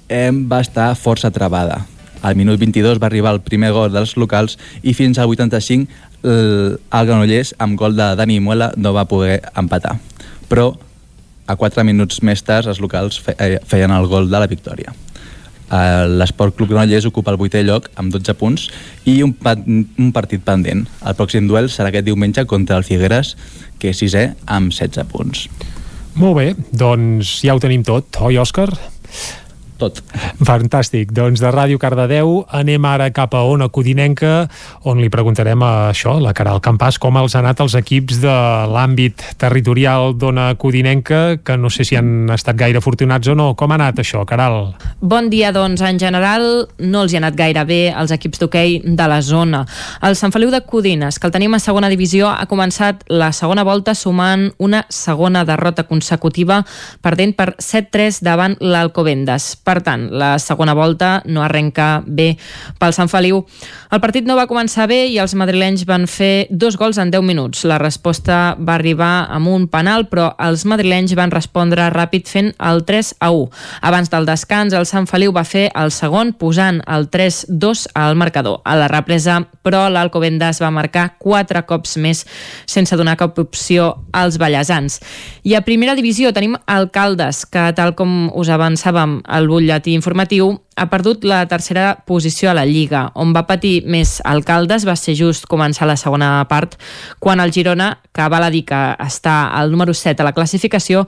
eh, 0.08 0.30
va 0.32 0.62
estar 0.62 0.92
força 0.96 1.32
trebada. 1.34 1.82
Al 2.22 2.38
minut 2.38 2.60
22 2.62 3.02
va 3.02 3.10
arribar 3.10 3.34
el 3.34 3.42
primer 3.42 3.72
gol 3.74 3.90
dels 3.94 4.14
locals 4.16 4.60
i 4.86 4.94
fins 4.94 5.18
al 5.18 5.32
85 5.34 5.90
el, 6.22 6.78
el 6.78 7.08
Granollers, 7.10 7.56
amb 7.58 7.80
gol 7.80 7.98
de 7.98 8.12
Dani 8.16 8.40
Muela, 8.40 8.72
no 8.78 8.94
va 8.94 9.08
poder 9.10 9.42
empatar. 9.58 9.98
Però 10.52 10.70
a 11.50 11.56
4 11.58 11.84
minuts 11.88 12.22
més 12.22 12.44
tard 12.46 12.70
els 12.70 12.82
locals 12.84 13.18
eh, 13.38 13.58
feien 13.66 13.92
el 13.96 14.06
gol 14.12 14.30
de 14.30 14.38
la 14.38 14.52
victòria. 14.52 14.94
L'Esport 15.72 16.58
Club 16.58 16.74
Granollers 16.74 17.08
ocupa 17.08 17.32
el 17.32 17.40
vuitè 17.40 17.62
lloc 17.64 17.88
amb 17.96 18.12
12 18.12 18.34
punts 18.36 18.66
i 19.08 19.22
un, 19.24 19.32
un 19.32 20.10
partit 20.12 20.44
pendent. 20.44 20.84
El 20.84 21.16
pròxim 21.16 21.48
duel 21.48 21.72
serà 21.72 21.90
aquest 21.90 22.10
diumenge 22.10 22.44
contra 22.46 22.78
el 22.78 22.84
Figueres, 22.84 23.38
que 23.80 23.96
és 23.96 24.04
sisè 24.04 24.34
amb 24.52 24.76
16 24.76 25.08
punts. 25.10 25.48
Molt 26.20 26.36
bé, 26.36 26.48
doncs 26.76 27.38
ja 27.46 27.54
ho 27.56 27.62
tenim 27.64 27.86
tot, 27.88 28.18
oi 28.20 28.36
Òscar? 28.42 28.68
Tot. 29.82 30.02
Fantàstic. 30.46 31.12
Doncs 31.16 31.42
de 31.42 31.52
Ràdio 31.52 31.80
Cardedeu 31.82 32.42
anem 32.54 32.86
ara 32.86 33.10
cap 33.14 33.34
a 33.36 33.44
Ona 33.50 33.70
Codinenca, 33.74 34.48
on 34.88 35.02
li 35.02 35.10
preguntarem 35.14 35.62
a 35.66 35.72
això, 35.90 36.18
la 36.22 36.36
Caral 36.38 36.62
Campàs, 36.64 37.00
com 37.02 37.18
els 37.20 37.36
han 37.36 37.48
anat 37.48 37.64
els 37.66 37.76
equips 37.80 38.22
de 38.22 38.34
l'àmbit 38.72 39.24
territorial 39.42 40.16
d'Ona 40.18 40.52
Codinenca, 40.62 41.38
que 41.44 41.58
no 41.58 41.72
sé 41.74 41.86
si 41.88 41.98
han 41.98 42.30
estat 42.34 42.60
gaire 42.60 42.82
afortunats 42.82 43.32
o 43.32 43.36
no. 43.38 43.52
Com 43.58 43.74
ha 43.74 43.80
anat 43.80 44.02
això, 44.04 44.24
Caral? 44.30 44.76
Bon 45.02 45.30
dia, 45.32 45.52
doncs 45.56 45.82
en 45.86 46.00
general 46.00 46.46
no 46.80 47.04
els 47.04 47.14
hi 47.14 47.20
ha 47.20 47.24
anat 47.24 47.38
gaire 47.40 47.66
bé 47.68 47.82
als 47.92 48.14
equips 48.14 48.42
d'hoquei 48.42 48.80
de 48.86 49.08
la 49.10 49.22
zona. 49.26 49.64
El 50.06 50.18
Sant 50.20 50.34
Feliu 50.34 50.52
de 50.54 50.62
Codines, 50.68 51.20
que 51.20 51.28
el 51.28 51.34
tenim 51.34 51.58
a 51.58 51.62
segona 51.64 51.90
divisió, 51.92 52.30
ha 52.30 52.48
començat 52.50 53.04
la 53.10 53.32
segona 53.36 53.66
volta 53.68 53.96
sumant 53.98 54.50
una 54.62 54.84
segona 54.90 55.44
derrota 55.48 55.88
consecutiva 55.90 56.62
perdent 57.02 57.36
per 57.38 57.56
7-3 57.58 58.22
davant 58.26 58.58
l'Alcobendes. 58.62 59.56
Per 59.66 59.71
tant, 59.80 60.10
la 60.12 60.34
segona 60.44 60.76
volta 60.76 61.22
no 61.32 61.46
arrenca 61.46 62.04
bé 62.06 62.34
pel 62.80 62.92
Sant 62.92 63.08
Feliu. 63.08 63.46
El 63.92 64.02
partit 64.04 64.28
no 64.28 64.36
va 64.36 64.48
començar 64.52 64.90
bé 64.92 65.06
i 65.08 65.18
els 65.24 65.36
madrilenys 65.40 65.86
van 65.88 66.04
fer 66.12 66.48
dos 66.52 66.76
gols 66.80 67.00
en 67.00 67.14
10 67.14 67.24
minuts. 67.24 67.64
La 67.64 67.80
resposta 67.80 68.58
va 68.60 68.76
arribar 68.76 69.28
amb 69.32 69.48
un 69.48 69.70
penal, 69.72 70.10
però 70.12 70.34
els 70.44 70.66
madrilenys 70.68 71.16
van 71.16 71.32
respondre 71.32 71.88
ràpid 71.96 72.28
fent 72.28 72.52
el 72.60 72.84
3 72.84 73.14
a 73.24 73.32
1. 73.32 73.48
Abans 73.88 74.12
del 74.12 74.28
descans, 74.28 74.76
el 74.76 74.88
Sant 74.90 75.08
Feliu 75.08 75.32
va 75.32 75.46
fer 75.48 75.70
el 75.72 75.96
segon 75.96 76.34
posant 76.36 76.82
el 76.92 77.08
3-2 77.12 77.88
al 77.96 78.20
marcador. 78.20 78.60
A 78.66 78.76
la 78.76 78.92
represa, 78.92 79.40
però, 79.64 79.88
l'Alcobendas 79.90 80.62
va 80.62 80.72
marcar 80.74 81.16
quatre 81.22 81.64
cops 81.70 81.96
més 82.02 82.26
sense 82.66 82.98
donar 82.98 83.18
cap 83.20 83.38
opció 83.40 83.94
als 84.12 84.38
ballesans. 84.42 85.00
I 85.44 85.56
a 85.56 85.64
primera 85.66 85.96
divisió 85.96 86.32
tenim 86.34 86.58
Alcaldes, 86.66 87.46
que 87.46 87.70
tal 87.78 87.96
com 87.96 88.32
us 88.38 88.50
avançàvem, 88.52 89.20
el 89.28 89.48
butlletí 89.62 89.94
informatiu, 89.94 90.56
ha 90.76 90.88
perdut 90.90 91.24
la 91.24 91.46
tercera 91.48 92.04
posició 92.08 92.50
a 92.50 92.56
la 92.58 92.66
Lliga. 92.66 93.12
On 93.16 93.34
va 93.36 93.46
patir 93.46 93.84
més 93.86 94.20
alcaldes 94.26 94.86
va 94.88 94.96
ser 94.98 95.16
just 95.16 95.46
començar 95.48 95.88
la 95.88 95.98
segona 96.00 96.42
part, 96.50 96.78
quan 97.20 97.40
el 97.40 97.54
Girona, 97.54 97.94
que 98.12 98.28
val 98.34 98.44
a 98.48 98.52
dir 98.52 98.66
que 98.66 98.82
està 99.00 99.54
al 99.54 99.72
número 99.72 99.94
7 99.94 100.22
a 100.22 100.26
la 100.26 100.34
classificació, 100.34 101.06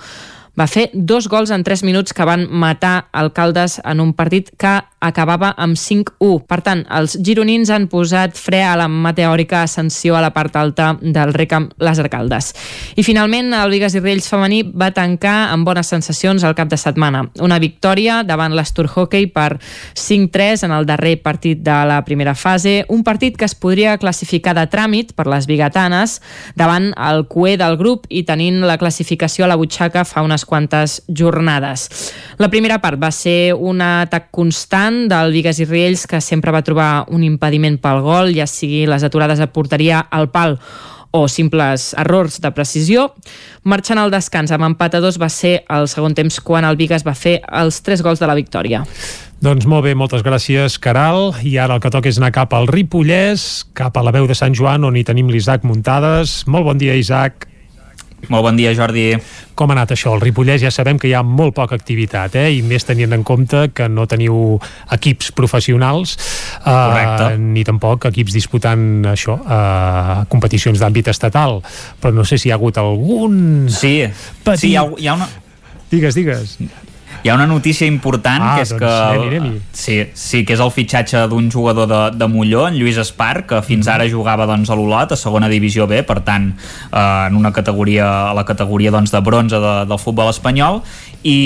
va 0.59 0.67
fer 0.69 0.89
dos 0.93 1.27
gols 1.27 1.51
en 1.51 1.63
3 1.65 1.83
minuts 1.83 2.13
que 2.13 2.25
van 2.25 2.45
matar 2.49 3.07
alcaldes 3.11 3.79
en 3.83 3.99
un 3.99 4.13
partit 4.13 4.51
que 4.57 4.81
acabava 5.03 5.51
amb 5.57 5.75
5-1. 5.77 6.45
Per 6.47 6.59
tant, 6.63 6.83
els 6.93 7.17
gironins 7.19 7.71
han 7.73 7.89
posat 7.91 8.37
fre 8.39 8.61
a 8.63 8.75
la 8.79 8.87
meteòrica 8.87 9.63
ascensió 9.63 10.15
a 10.15 10.21
la 10.23 10.31
part 10.35 10.55
alta 10.55 10.93
del 11.01 11.33
Recam 11.35 11.67
Les 11.83 11.99
Arcaldes. 11.99 12.53
I 12.95 13.03
finalment, 13.03 13.51
el 13.57 13.73
Vigas 13.73 13.97
i 13.97 14.01
Riells 14.03 14.29
femení 14.31 14.61
va 14.63 14.93
tancar 14.95 15.49
amb 15.51 15.67
bones 15.67 15.89
sensacions 15.91 16.45
al 16.45 16.55
cap 16.55 16.71
de 16.71 16.79
setmana. 16.79 17.25
Una 17.43 17.59
victòria 17.59 18.21
davant 18.23 18.55
l'Astur 18.55 18.87
Hockey 18.87 19.27
per 19.33 19.57
5-3 19.99 20.67
en 20.69 20.75
el 20.77 20.87
darrer 20.87 21.17
partit 21.21 21.59
de 21.65 21.79
la 21.89 21.99
primera 22.05 22.35
fase, 22.35 22.85
un 22.87 23.03
partit 23.03 23.35
que 23.37 23.49
es 23.49 23.55
podria 23.55 23.97
classificar 23.97 24.55
de 24.55 24.67
tràmit 24.71 25.13
per 25.17 25.27
les 25.27 25.49
bigatanes 25.49 26.19
davant 26.55 26.91
el 26.95 27.25
cué 27.27 27.57
del 27.59 27.75
grup 27.81 28.07
i 28.09 28.23
tenint 28.23 28.61
la 28.63 28.77
classificació 28.79 29.45
a 29.45 29.51
la 29.51 29.59
butxaca 29.59 30.05
fa 30.07 30.23
unes 30.23 30.42
quantes 30.45 31.01
jornades. 31.07 31.87
La 32.37 32.49
primera 32.49 32.79
part 32.83 33.01
va 33.01 33.11
ser 33.11 33.53
un 33.53 33.81
atac 33.81 34.29
constant 34.31 35.07
del 35.11 35.33
Vigues 35.35 35.59
i 35.63 35.67
Riells 35.69 36.07
que 36.07 36.21
sempre 36.21 36.53
va 36.55 36.63
trobar 36.65 37.05
un 37.09 37.23
impediment 37.23 37.77
pel 37.81 38.01
gol, 38.05 38.33
ja 38.35 38.47
sigui 38.49 38.85
les 38.89 39.03
aturades 39.03 39.43
a 39.43 39.51
porteria 39.51 40.05
al 40.11 40.31
pal 40.33 40.59
o 41.13 41.27
simples 41.29 41.91
errors 41.93 42.39
de 42.41 42.49
precisió. 42.51 43.11
Marxant 43.69 44.01
al 44.01 44.09
descans 44.09 44.51
amb 44.51 44.65
empat 44.65 44.97
a 44.97 45.01
dos 45.03 45.19
va 45.21 45.29
ser 45.29 45.59
el 45.69 45.85
segon 45.87 46.17
temps 46.17 46.39
quan 46.41 46.65
el 46.65 46.79
Vigues 46.79 47.05
va 47.05 47.13
fer 47.13 47.37
els 47.53 47.83
tres 47.85 48.01
gols 48.01 48.19
de 48.19 48.27
la 48.27 48.33
victòria. 48.33 48.81
Doncs 49.43 49.67
molt 49.69 49.85
bé, 49.85 49.93
moltes 49.93 50.25
gràcies, 50.25 50.79
Caral. 50.81 51.35
I 51.45 51.59
ara 51.61 51.77
el 51.77 51.83
que 51.83 51.93
toca 51.93 52.09
és 52.09 52.17
anar 52.17 52.33
cap 52.33 52.55
al 52.57 52.65
Ripollès, 52.65 53.67
cap 53.77 53.93
a 53.93 54.01
la 54.01 54.15
veu 54.15 54.25
de 54.25 54.33
Sant 54.39 54.57
Joan, 54.57 54.89
on 54.89 54.97
hi 54.97 55.05
tenim 55.05 55.29
l'Isaac 55.29 55.67
Muntades. 55.69 56.47
Molt 56.47 56.65
bon 56.65 56.81
dia, 56.81 56.97
Isaac. 56.97 57.45
Molt 58.31 58.45
bon 58.45 58.55
dia, 58.55 58.71
Jordi. 58.75 59.11
Com 59.57 59.71
ha 59.71 59.75
anat 59.75 59.91
això? 59.95 60.13
El 60.15 60.21
Ripollès 60.23 60.61
ja 60.63 60.71
sabem 60.71 60.99
que 60.99 61.09
hi 61.09 61.13
ha 61.17 61.23
molt 61.27 61.55
poca 61.57 61.75
activitat, 61.75 62.37
eh? 62.39 62.47
i 62.55 62.61
més 62.65 62.85
tenint 62.87 63.11
en 63.15 63.25
compte 63.27 63.65
que 63.75 63.89
no 63.91 64.05
teniu 64.09 64.57
equips 64.95 65.33
professionals, 65.35 66.15
eh, 66.63 67.35
ni 67.39 67.65
tampoc 67.67 68.07
equips 68.13 68.35
disputant 68.35 69.03
això, 69.11 69.37
eh, 69.43 70.23
competicions 70.31 70.79
d'àmbit 70.79 71.11
estatal. 71.11 71.59
Però 71.99 72.13
no 72.15 72.23
sé 72.23 72.39
si 72.39 72.49
hi 72.49 72.55
ha 72.55 72.59
hagut 72.59 72.79
algun... 72.79 73.67
Sí, 73.67 73.99
petit... 74.43 74.65
sí 74.65 74.73
hi, 74.73 74.79
ha, 74.79 74.87
hi 74.97 75.11
ha 75.11 75.19
una... 75.19 75.29
Digues, 75.91 76.15
digues. 76.17 76.57
Hi 77.23 77.29
ha 77.29 77.35
una 77.37 77.47
notícia 77.47 77.87
important 77.87 78.43
ah, 78.43 78.55
que 78.57 78.65
és 78.65 78.71
doncs 78.73 78.81
que 78.81 78.89
anem 79.15 79.45
sí, 79.71 79.95
sí, 80.13 80.41
que 80.43 80.57
és 80.57 80.63
el 80.63 80.71
fitxatge 80.75 81.21
d'un 81.31 81.47
jugador 81.51 81.87
de, 81.87 82.01
de 82.19 82.27
Molló, 82.27 82.65
en 82.67 82.75
Lluís 82.75 82.99
Espar, 82.99 83.45
que 83.47 83.61
fins 83.63 83.87
ara 83.87 84.07
jugava 84.11 84.43
doncs, 84.49 84.67
a 84.67 84.75
l'Olot, 84.75 85.15
a 85.15 85.19
segona 85.19 85.47
divisió 85.51 85.87
B, 85.87 86.01
per 86.03 86.19
tant, 86.27 86.49
eh, 86.91 86.99
en 86.99 87.39
una 87.39 87.53
categoria 87.55 88.09
a 88.29 88.33
la 88.35 88.43
categoria 88.43 88.91
doncs, 88.91 89.13
de 89.15 89.23
bronze 89.23 89.59
de, 89.63 89.73
del 89.87 90.01
futbol 90.03 90.33
espanyol 90.33 90.81
i, 91.23 91.37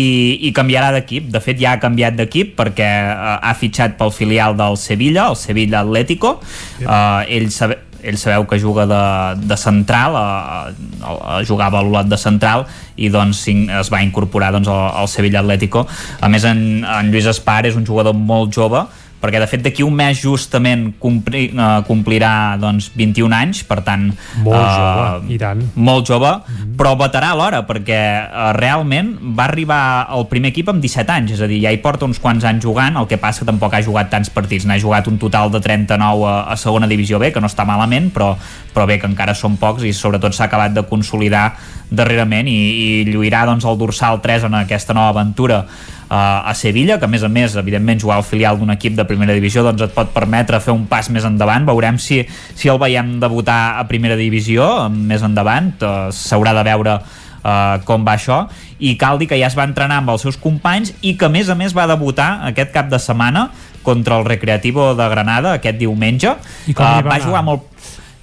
i 0.49 0.53
canviarà 0.57 0.89
d'equip. 0.97 1.29
De 1.33 1.41
fet, 1.45 1.61
ja 1.61 1.75
ha 1.75 1.81
canviat 1.81 2.17
d'equip 2.17 2.55
perquè 2.57 2.89
eh, 3.13 3.37
ha 3.37 3.53
fitxat 3.57 3.99
pel 4.01 4.13
filial 4.15 4.57
del 4.57 4.81
Sevilla, 4.81 5.29
el 5.29 5.37
Sevilla 5.37 5.85
Atlético. 5.85 6.39
Eh, 6.81 7.37
ell 7.37 7.51
sabe, 7.53 7.83
ell 8.07 8.17
sabeu 8.19 8.45
que 8.47 8.59
juga 8.61 8.85
de, 8.89 9.01
de 9.47 9.57
central 9.59 10.15
a, 10.15 10.27
a, 10.71 11.15
a 11.37 11.39
jugava 11.47 11.79
a 11.79 11.83
l'Olot 11.85 12.07
de 12.07 12.19
central 12.19 12.65
i 12.95 13.11
doncs 13.13 13.43
es 13.51 13.91
va 13.93 14.03
incorporar 14.05 14.53
doncs, 14.55 14.69
al, 14.71 14.85
al 15.03 15.11
Sevilla 15.11 15.43
Atlético. 15.43 15.85
A 16.21 16.31
més 16.31 16.47
en, 16.47 16.85
en 16.87 17.11
Lluís 17.11 17.27
Espar 17.29 17.65
és 17.67 17.75
un 17.75 17.85
jugador 17.87 18.15
molt 18.15 18.55
jove 18.55 18.85
perquè 19.21 19.39
de 19.41 19.47
fet 19.49 19.63
d'aquí 19.65 19.83
un 19.85 19.95
mes 19.97 20.19
justament 20.21 20.91
compli, 21.01 21.47
uh, 21.53 21.81
complirà 21.87 22.57
doncs, 22.61 22.91
21 22.97 23.33
anys, 23.33 23.63
per 23.67 23.79
tant 23.85 24.07
molt 24.45 24.53
uh, 24.53 24.67
jove, 24.73 25.33
i 25.33 25.39
tant 25.41 25.63
molt 25.75 26.05
jove, 26.07 26.31
mm 26.37 26.55
-hmm. 26.55 26.75
però 26.77 26.93
veterà 26.99 27.31
alhora 27.33 27.63
perquè 27.65 28.01
uh, 28.27 28.51
realment 28.57 29.15
va 29.37 29.45
arribar 29.45 30.05
al 30.09 30.27
primer 30.27 30.49
equip 30.49 30.69
amb 30.69 30.81
17 30.81 31.11
anys, 31.11 31.31
és 31.31 31.41
a 31.41 31.47
dir, 31.47 31.61
ja 31.61 31.71
hi 31.71 31.81
porta 31.81 32.05
uns 32.05 32.19
quants 32.19 32.43
anys 32.43 32.63
jugant, 32.63 32.97
el 32.97 33.07
que 33.07 33.17
passa 33.17 33.39
que 33.39 33.45
tampoc 33.45 33.73
ha 33.73 33.81
jugat 33.81 34.09
tants 34.09 34.29
partits, 34.29 34.65
n'ha 34.65 34.79
jugat 34.79 35.07
un 35.07 35.17
total 35.17 35.51
de 35.51 35.59
39 35.59 36.25
a, 36.25 36.51
a 36.51 36.55
segona 36.55 36.87
divisió 36.87 37.19
B, 37.19 37.31
que 37.31 37.41
no 37.41 37.47
està 37.47 37.65
malament 37.65 38.11
però, 38.11 38.35
però 38.73 38.85
bé, 38.85 38.99
que 38.99 39.07
encara 39.07 39.33
són 39.33 39.57
pocs 39.57 39.83
i 39.83 39.93
sobretot 39.93 40.33
s'ha 40.33 40.45
acabat 40.45 40.73
de 40.73 40.83
consolidar 40.83 41.55
darrerament 41.89 42.49
i, 42.51 42.57
i 42.57 42.87
lluirà 43.07 43.45
doncs, 43.47 43.65
el 43.67 43.77
dorsal 43.79 44.21
3 44.23 44.47
en 44.49 44.57
aquesta 44.63 44.95
nova 44.97 45.15
aventura 45.15 45.65
a 46.09 46.53
Sevilla, 46.55 46.97
que 46.99 47.05
a 47.05 47.11
més 47.11 47.23
a 47.23 47.27
més, 47.27 47.55
evidentment, 47.59 47.99
jugar 47.99 48.17
al 48.21 48.23
filial 48.23 48.57
d'un 48.59 48.71
equip 48.71 48.95
de 48.95 49.03
primera 49.03 49.35
divisió 49.35 49.63
doncs 49.65 49.83
et 49.83 49.93
pot 49.95 50.13
permetre 50.15 50.61
fer 50.63 50.71
un 50.71 50.85
pas 50.87 51.09
més 51.11 51.25
endavant. 51.27 51.67
Veurem 51.67 51.99
si, 51.99 52.21
si 52.55 52.71
el 52.71 52.79
veiem 52.79 53.17
debutar 53.19 53.77
a 53.81 53.83
primera 53.89 54.15
divisió 54.15 54.87
més 54.89 55.25
endavant. 55.25 55.73
Uh, 55.81 56.07
S'haurà 56.15 56.55
de 56.57 56.67
veure 56.67 56.99
Uh, 57.47 57.77
com 57.85 58.01
va 58.03 58.17
això 58.17 58.41
i 58.83 58.95
cal 58.99 59.19
dir 59.21 59.27
que 59.29 59.37
ja 59.39 59.47
es 59.47 59.53
va 59.55 59.63
entrenar 59.63 60.01
amb 60.01 60.09
els 60.11 60.23
seus 60.25 60.35
companys 60.41 60.89
i 61.05 61.13
que 61.15 61.29
a 61.29 61.31
més 61.31 61.47
a 61.47 61.55
més 61.55 61.71
va 61.71 61.85
debutar 61.87 62.41
aquest 62.49 62.73
cap 62.73 62.89
de 62.91 62.97
setmana 62.99 63.45
contra 63.85 64.17
el 64.17 64.25
Recreativo 64.27 64.89
de 64.97 65.05
Granada 65.07 65.53
aquest 65.55 65.77
diumenge 65.79 66.33
I 66.67 66.75
com 66.75 66.83
uh, 66.83 66.97
va, 66.97 67.13
va 67.13 67.19
jugar 67.23 67.45
molt 67.47 67.69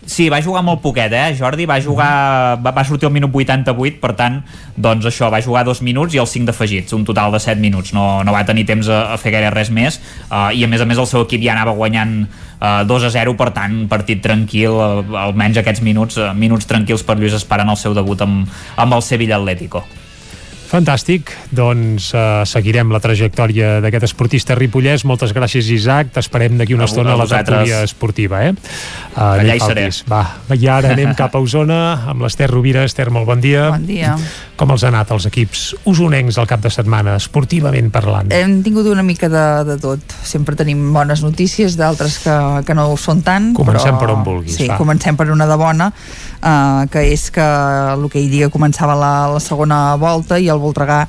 Sí, 0.07 0.27
va 0.29 0.43
jugar 0.45 0.61
molt 0.65 0.83
poquet, 0.85 1.13
eh, 1.17 1.33
Jordi? 1.39 1.65
Va 1.67 1.79
jugar... 1.81 2.61
Va, 2.61 2.73
va 2.77 2.85
sortir 2.85 3.09
al 3.09 3.15
minut 3.15 3.33
88, 3.33 3.97
per 4.03 4.13
tant, 4.19 4.43
doncs 4.77 5.09
això, 5.09 5.31
va 5.33 5.41
jugar 5.45 5.65
dos 5.65 5.81
minuts 5.83 6.15
i 6.15 6.21
els 6.21 6.35
cinc 6.37 6.51
d'afegits, 6.51 6.93
un 6.93 7.07
total 7.09 7.33
de 7.33 7.41
7 7.41 7.61
minuts. 7.63 7.95
No, 7.97 8.23
no 8.23 8.37
va 8.37 8.45
tenir 8.45 8.67
temps 8.69 8.91
a, 8.93 9.01
a 9.15 9.19
fer 9.21 9.33
gaire 9.35 9.53
res 9.55 9.73
més 9.73 9.99
uh, 10.29 10.53
i, 10.53 10.65
a 10.65 10.69
més 10.69 10.85
a 10.85 10.89
més, 10.89 11.01
el 11.01 11.09
seu 11.09 11.25
equip 11.25 11.43
ja 11.45 11.57
anava 11.57 11.77
guanyant 11.79 12.17
uh, 12.29 12.85
2 12.85 13.09
a 13.09 13.13
0, 13.17 13.37
per 13.41 13.51
tant, 13.57 13.85
partit 13.89 14.21
tranquil, 14.25 14.77
uh, 14.77 15.21
almenys 15.25 15.65
aquests 15.65 15.85
minuts, 15.87 16.21
uh, 16.21 16.33
minuts 16.37 16.69
tranquils 16.69 17.05
per 17.07 17.17
Lluís 17.19 17.41
Espara 17.41 17.65
en 17.65 17.73
el 17.73 17.81
seu 17.81 17.97
debut 17.97 18.21
amb, 18.29 18.45
amb 18.77 19.01
el 19.01 19.07
Sevilla 19.09 19.41
Atlético. 19.41 19.87
Fantàstic, 20.75 21.31
doncs 21.55 22.09
uh, 22.17 22.43
seguirem 22.51 22.91
la 22.91 22.99
trajectòria 22.99 23.77
d'aquest 23.85 24.09
esportista 24.09 24.57
ripollès. 24.59 25.05
Moltes 25.07 25.31
gràcies, 25.37 25.69
Isaac. 25.71 26.11
T'esperem 26.17 26.57
d'aquí 26.59 26.75
una 26.75 26.89
a 26.89 26.91
estona 26.91 27.13
a 27.15 27.19
la 27.21 27.29
tertúlia 27.31 27.85
esportiva. 27.87 28.41
Eh? 28.43 28.57
Uh, 29.15 29.21
Allà 29.23 29.55
hi 29.55 29.63
seré. 29.63 29.85
Va, 30.11 30.25
i 30.51 30.67
ara 30.67 30.91
anem 30.97 31.15
cap 31.21 31.37
a 31.39 31.43
Osona 31.45 31.79
amb 32.11 32.27
l'Ester 32.27 32.51
Rovira. 32.51 32.83
Ester, 32.91 33.07
molt 33.15 33.31
bon 33.31 33.45
dia. 33.45 33.69
Bon 33.77 33.87
dia. 33.87 34.17
Com 34.55 34.71
els 34.71 34.85
ha 34.85 34.91
anat 34.93 35.11
els 35.11 35.27
equips 35.27 35.63
usonencs 35.91 36.37
al 36.39 36.47
cap 36.51 36.63
de 36.63 36.71
setmana, 36.71 37.17
esportivament 37.19 37.91
parlant? 37.95 38.31
Hem 38.35 38.61
tingut 38.63 38.87
una 38.87 39.03
mica 39.03 39.27
de, 39.31 39.45
de 39.67 39.77
tot. 39.83 40.15
Sempre 40.23 40.55
tenim 40.59 40.85
bones 40.95 41.25
notícies, 41.27 41.75
d'altres 41.81 42.21
que, 42.23 42.37
que 42.67 42.77
no 42.79 42.87
ho 42.93 42.99
són 43.01 43.25
tant. 43.27 43.51
Comencem 43.59 43.99
però... 43.99 44.01
per 44.05 44.15
on 44.15 44.25
vulguis. 44.27 44.55
Sí, 44.55 44.69
va. 44.71 44.79
comencem 44.79 45.19
per 45.19 45.27
una 45.35 45.49
de 45.51 45.59
bona, 45.59 45.91
uh, 45.91 46.85
que 46.91 47.03
és 47.11 47.29
que 47.35 47.45
el 47.95 48.07
que 48.13 48.23
ell 48.23 48.31
dia 48.31 48.51
començava 48.55 48.95
la, 48.99 49.15
la 49.35 49.43
segona 49.43 49.85
volta 49.99 50.39
i 50.39 50.51
el 50.53 50.63
Voltregà 50.63 51.03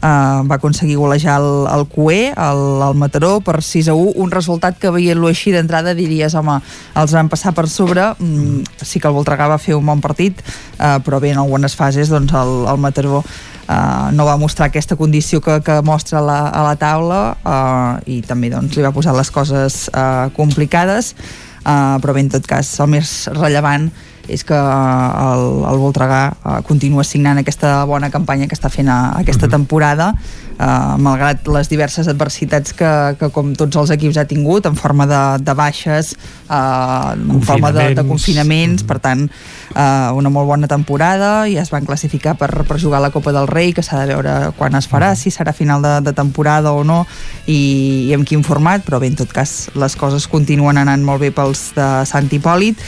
Uh, 0.00 0.40
va 0.48 0.56
aconseguir 0.56 0.94
golejar 0.96 1.34
el, 1.42 1.66
el 1.68 1.82
Cué, 1.92 2.30
el, 2.32 2.60
el 2.86 2.94
Mataró, 2.96 3.34
per 3.44 3.58
6 3.60 3.90
a 3.92 3.94
1, 3.94 4.14
un 4.16 4.30
resultat 4.32 4.78
que 4.80 4.88
veient-lo 4.94 5.28
així 5.28 5.52
d'entrada 5.52 5.92
diries, 5.92 6.32
home, 6.40 6.54
els 6.96 7.12
van 7.12 7.28
passar 7.28 7.52
per 7.52 7.66
sobre, 7.68 8.06
mm, 8.16 8.80
sí 8.80 8.96
que 8.96 9.10
el 9.10 9.16
Voltregà 9.18 9.50
va 9.52 9.58
fer 9.60 9.76
un 9.76 9.84
bon 9.84 10.00
partit, 10.00 10.40
uh, 10.78 10.96
però 11.04 11.20
bé, 11.20 11.34
en 11.34 11.42
algunes 11.44 11.76
fases 11.76 12.08
doncs 12.08 12.32
el, 12.32 12.54
el 12.72 12.80
Mataró 12.80 13.20
uh, 13.20 14.08
no 14.16 14.24
va 14.24 14.38
mostrar 14.40 14.70
aquesta 14.70 14.96
condició 14.96 15.42
que, 15.44 15.60
que 15.60 15.76
mostra 15.84 16.24
la, 16.24 16.40
a 16.48 16.64
la 16.64 16.78
taula 16.80 17.20
uh, 17.44 18.00
i 18.08 18.22
també 18.24 18.48
doncs, 18.48 18.78
li 18.78 18.86
va 18.86 18.96
posar 18.96 19.12
les 19.18 19.28
coses 19.28 19.82
uh, 19.92 20.32
complicades, 20.32 21.12
uh, 21.60 22.00
però 22.00 22.16
bé, 22.16 22.24
en 22.24 22.32
tot 22.38 22.48
cas, 22.48 22.72
el 22.80 22.88
més 22.96 23.28
rellevant 23.36 23.90
és 24.30 24.44
que 24.46 24.56
el, 24.56 25.44
el 25.70 25.80
Voltregà 25.82 26.22
uh, 26.32 26.58
continua 26.66 27.04
signant 27.06 27.40
aquesta 27.40 27.80
bona 27.90 28.10
campanya 28.10 28.48
que 28.48 28.56
està 28.56 28.70
fent 28.72 28.88
a, 28.88 28.98
aquesta 29.20 29.46
-huh. 29.46 29.56
temporada 29.56 30.12
uh, 30.14 30.96
malgrat 30.98 31.48
les 31.48 31.68
diverses 31.68 32.08
adversitats 32.08 32.72
que, 32.72 33.16
que 33.18 33.30
com 33.30 33.54
tots 33.54 33.76
els 33.76 33.90
equips 33.90 34.16
ha 34.16 34.24
tingut 34.24 34.66
en 34.66 34.76
forma 34.76 35.06
de, 35.06 35.22
de 35.44 35.54
baixes 35.54 36.14
uh, 36.48 37.12
en 37.14 37.42
forma 37.42 37.72
de, 37.72 37.94
de 37.94 38.04
confinaments 38.04 38.82
per 38.82 38.98
tant 38.98 39.28
uh, 39.74 40.10
una 40.16 40.30
molt 40.32 40.48
bona 40.48 40.68
temporada 40.70 41.46
i 41.48 41.56
es 41.60 41.70
van 41.72 41.86
classificar 41.86 42.36
per, 42.40 42.50
per 42.68 42.78
jugar 42.80 43.00
a 43.00 43.04
la 43.06 43.12
Copa 43.14 43.32
del 43.34 43.48
Rei 43.50 43.74
que 43.76 43.84
s'ha 43.86 44.02
de 44.02 44.12
veure 44.12 44.34
quan 44.58 44.76
es 44.78 44.88
farà 44.90 45.12
si 45.18 45.32
serà 45.34 45.54
final 45.56 45.82
de, 45.82 45.96
de 46.06 46.14
temporada 46.16 46.72
o 46.72 46.84
no 46.84 47.04
i, 47.46 48.06
i 48.08 48.14
amb 48.16 48.26
quin 48.28 48.44
format 48.46 48.84
però 48.86 49.00
bé 49.02 49.10
en 49.10 49.18
tot 49.20 49.32
cas 49.34 49.70
les 49.74 49.96
coses 49.98 50.28
continuen 50.30 50.80
anant 50.80 51.04
molt 51.06 51.22
bé 51.22 51.32
pels 51.34 51.70
de 51.76 51.90
Sant 52.08 52.30
Hipòlit. 52.30 52.80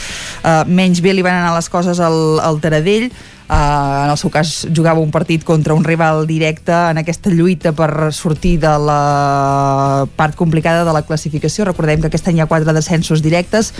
Uh, 0.43 0.63
menys 0.67 1.03
bé 1.03 1.13
li 1.13 1.25
van 1.25 1.39
anar 1.41 1.55
les 1.57 1.69
coses 1.71 1.99
al, 2.03 2.39
al 2.43 2.59
Taradell 2.63 3.09
en 3.53 4.11
el 4.11 4.17
seu 4.17 4.31
cas 4.33 4.65
jugava 4.75 5.01
un 5.03 5.11
partit 5.13 5.43
contra 5.45 5.75
un 5.77 5.83
rival 5.85 6.25
directe 6.27 6.73
en 6.73 6.99
aquesta 7.01 7.31
lluita 7.33 7.73
per 7.77 8.11
sortir 8.15 8.55
de 8.61 8.71
la 8.81 10.07
part 10.17 10.35
complicada 10.35 10.83
de 10.85 10.93
la 10.95 11.03
classificació. 11.05 11.67
Recordem 11.69 12.01
que 12.01 12.09
aquest 12.09 12.27
any 12.29 12.39
hi 12.39 12.43
ha 12.43 12.49
quatre 12.49 12.73
descensos 12.75 13.23
directes, 13.25 13.73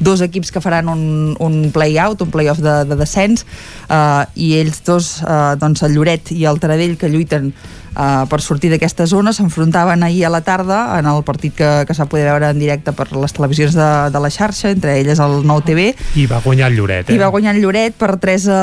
dos 0.00 0.22
equips 0.26 0.50
que 0.50 0.62
faran 0.64 0.90
un, 0.92 1.36
un 1.38 1.60
play-out, 1.74 2.22
un 2.26 2.32
play-off 2.34 2.62
de, 2.64 2.80
de 2.90 2.98
descens, 2.98 3.46
uh, 3.88 4.26
i 4.34 4.54
ells 4.60 4.82
dos, 4.86 5.18
uh, 5.22 5.54
doncs 5.60 5.84
el 5.86 5.94
Lloret 5.94 6.32
i 6.34 6.46
el 6.50 6.60
Taradell, 6.62 6.98
que 6.98 7.12
lluiten 7.12 7.52
uh, 7.94 8.26
per 8.30 8.40
sortir 8.44 8.70
d'aquesta 8.72 9.06
zona 9.10 9.32
s'enfrontaven 9.36 10.02
ahir 10.06 10.24
a 10.26 10.30
la 10.32 10.40
tarda 10.46 10.98
en 10.98 11.08
el 11.10 11.22
partit 11.24 11.54
que, 11.56 11.70
que 11.86 11.96
s'ha 11.96 12.06
poder 12.10 12.28
veure 12.30 12.50
en 12.50 12.60
directe 12.60 12.94
per 12.96 13.08
les 13.12 13.34
televisions 13.36 13.74
de, 13.76 13.88
de 14.12 14.22
la 14.22 14.30
xarxa, 14.30 14.70
entre 14.70 14.98
elles 15.00 15.20
el 15.22 15.40
Nou 15.46 15.62
TV. 15.64 15.90
I 16.20 16.26
va 16.30 16.40
guanyar 16.44 16.70
el 16.70 16.78
Lloret, 16.78 17.10
eh? 17.10 17.16
I 17.16 17.20
va 17.20 17.30
guanyar 17.32 17.54
el 17.56 17.62
Lloret 17.64 17.96
per 18.00 18.14
3 18.22 18.48
a, 18.52 18.62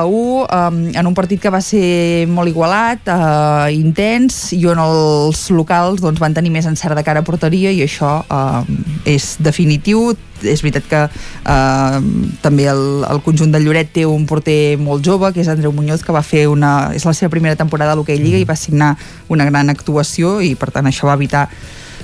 a 0.00 0.04
1 0.06 0.16
um, 0.16 0.80
en 0.94 1.10
un 1.10 1.16
partit 1.16 1.42
que 1.42 1.52
va 1.52 1.62
ser 1.64 2.26
molt 2.30 2.50
igualat, 2.52 3.08
uh, 3.12 3.66
intens, 3.72 4.52
i 4.56 4.62
on 4.68 4.80
els 4.82 5.46
locals 5.54 6.02
doncs, 6.04 6.22
van 6.22 6.36
tenir 6.36 6.52
més 6.54 6.68
encert 6.68 6.96
de 6.98 7.04
cara 7.06 7.24
a 7.24 7.26
porteria 7.26 7.72
i 7.72 7.82
això 7.86 8.18
uh, 8.26 8.62
és 9.06 9.36
definitiu 9.42 10.12
és 10.42 10.62
veritat 10.64 10.88
que 10.90 11.02
eh, 11.06 12.00
també 12.42 12.68
el, 12.72 12.84
el 13.08 13.22
conjunt 13.24 13.54
del 13.54 13.66
Lloret 13.66 13.92
té 13.94 14.06
un 14.08 14.26
porter 14.28 14.76
molt 14.82 15.04
jove, 15.06 15.32
que 15.32 15.42
és 15.44 15.48
Andreu 15.52 15.72
Muñoz, 15.72 16.04
que 16.04 16.14
va 16.14 16.24
fer 16.26 16.46
una... 16.52 16.92
és 16.96 17.06
la 17.06 17.14
seva 17.16 17.32
primera 17.32 17.56
temporada 17.56 17.94
a 17.94 17.98
l'Hockey 17.98 18.20
Lliga 18.20 18.40
i 18.40 18.48
va 18.48 18.58
signar 18.58 18.94
una 19.32 19.48
gran 19.48 19.72
actuació 19.72 20.40
i 20.44 20.54
per 20.58 20.70
tant 20.74 20.88
això 20.90 21.08
va 21.10 21.18
evitar 21.18 21.48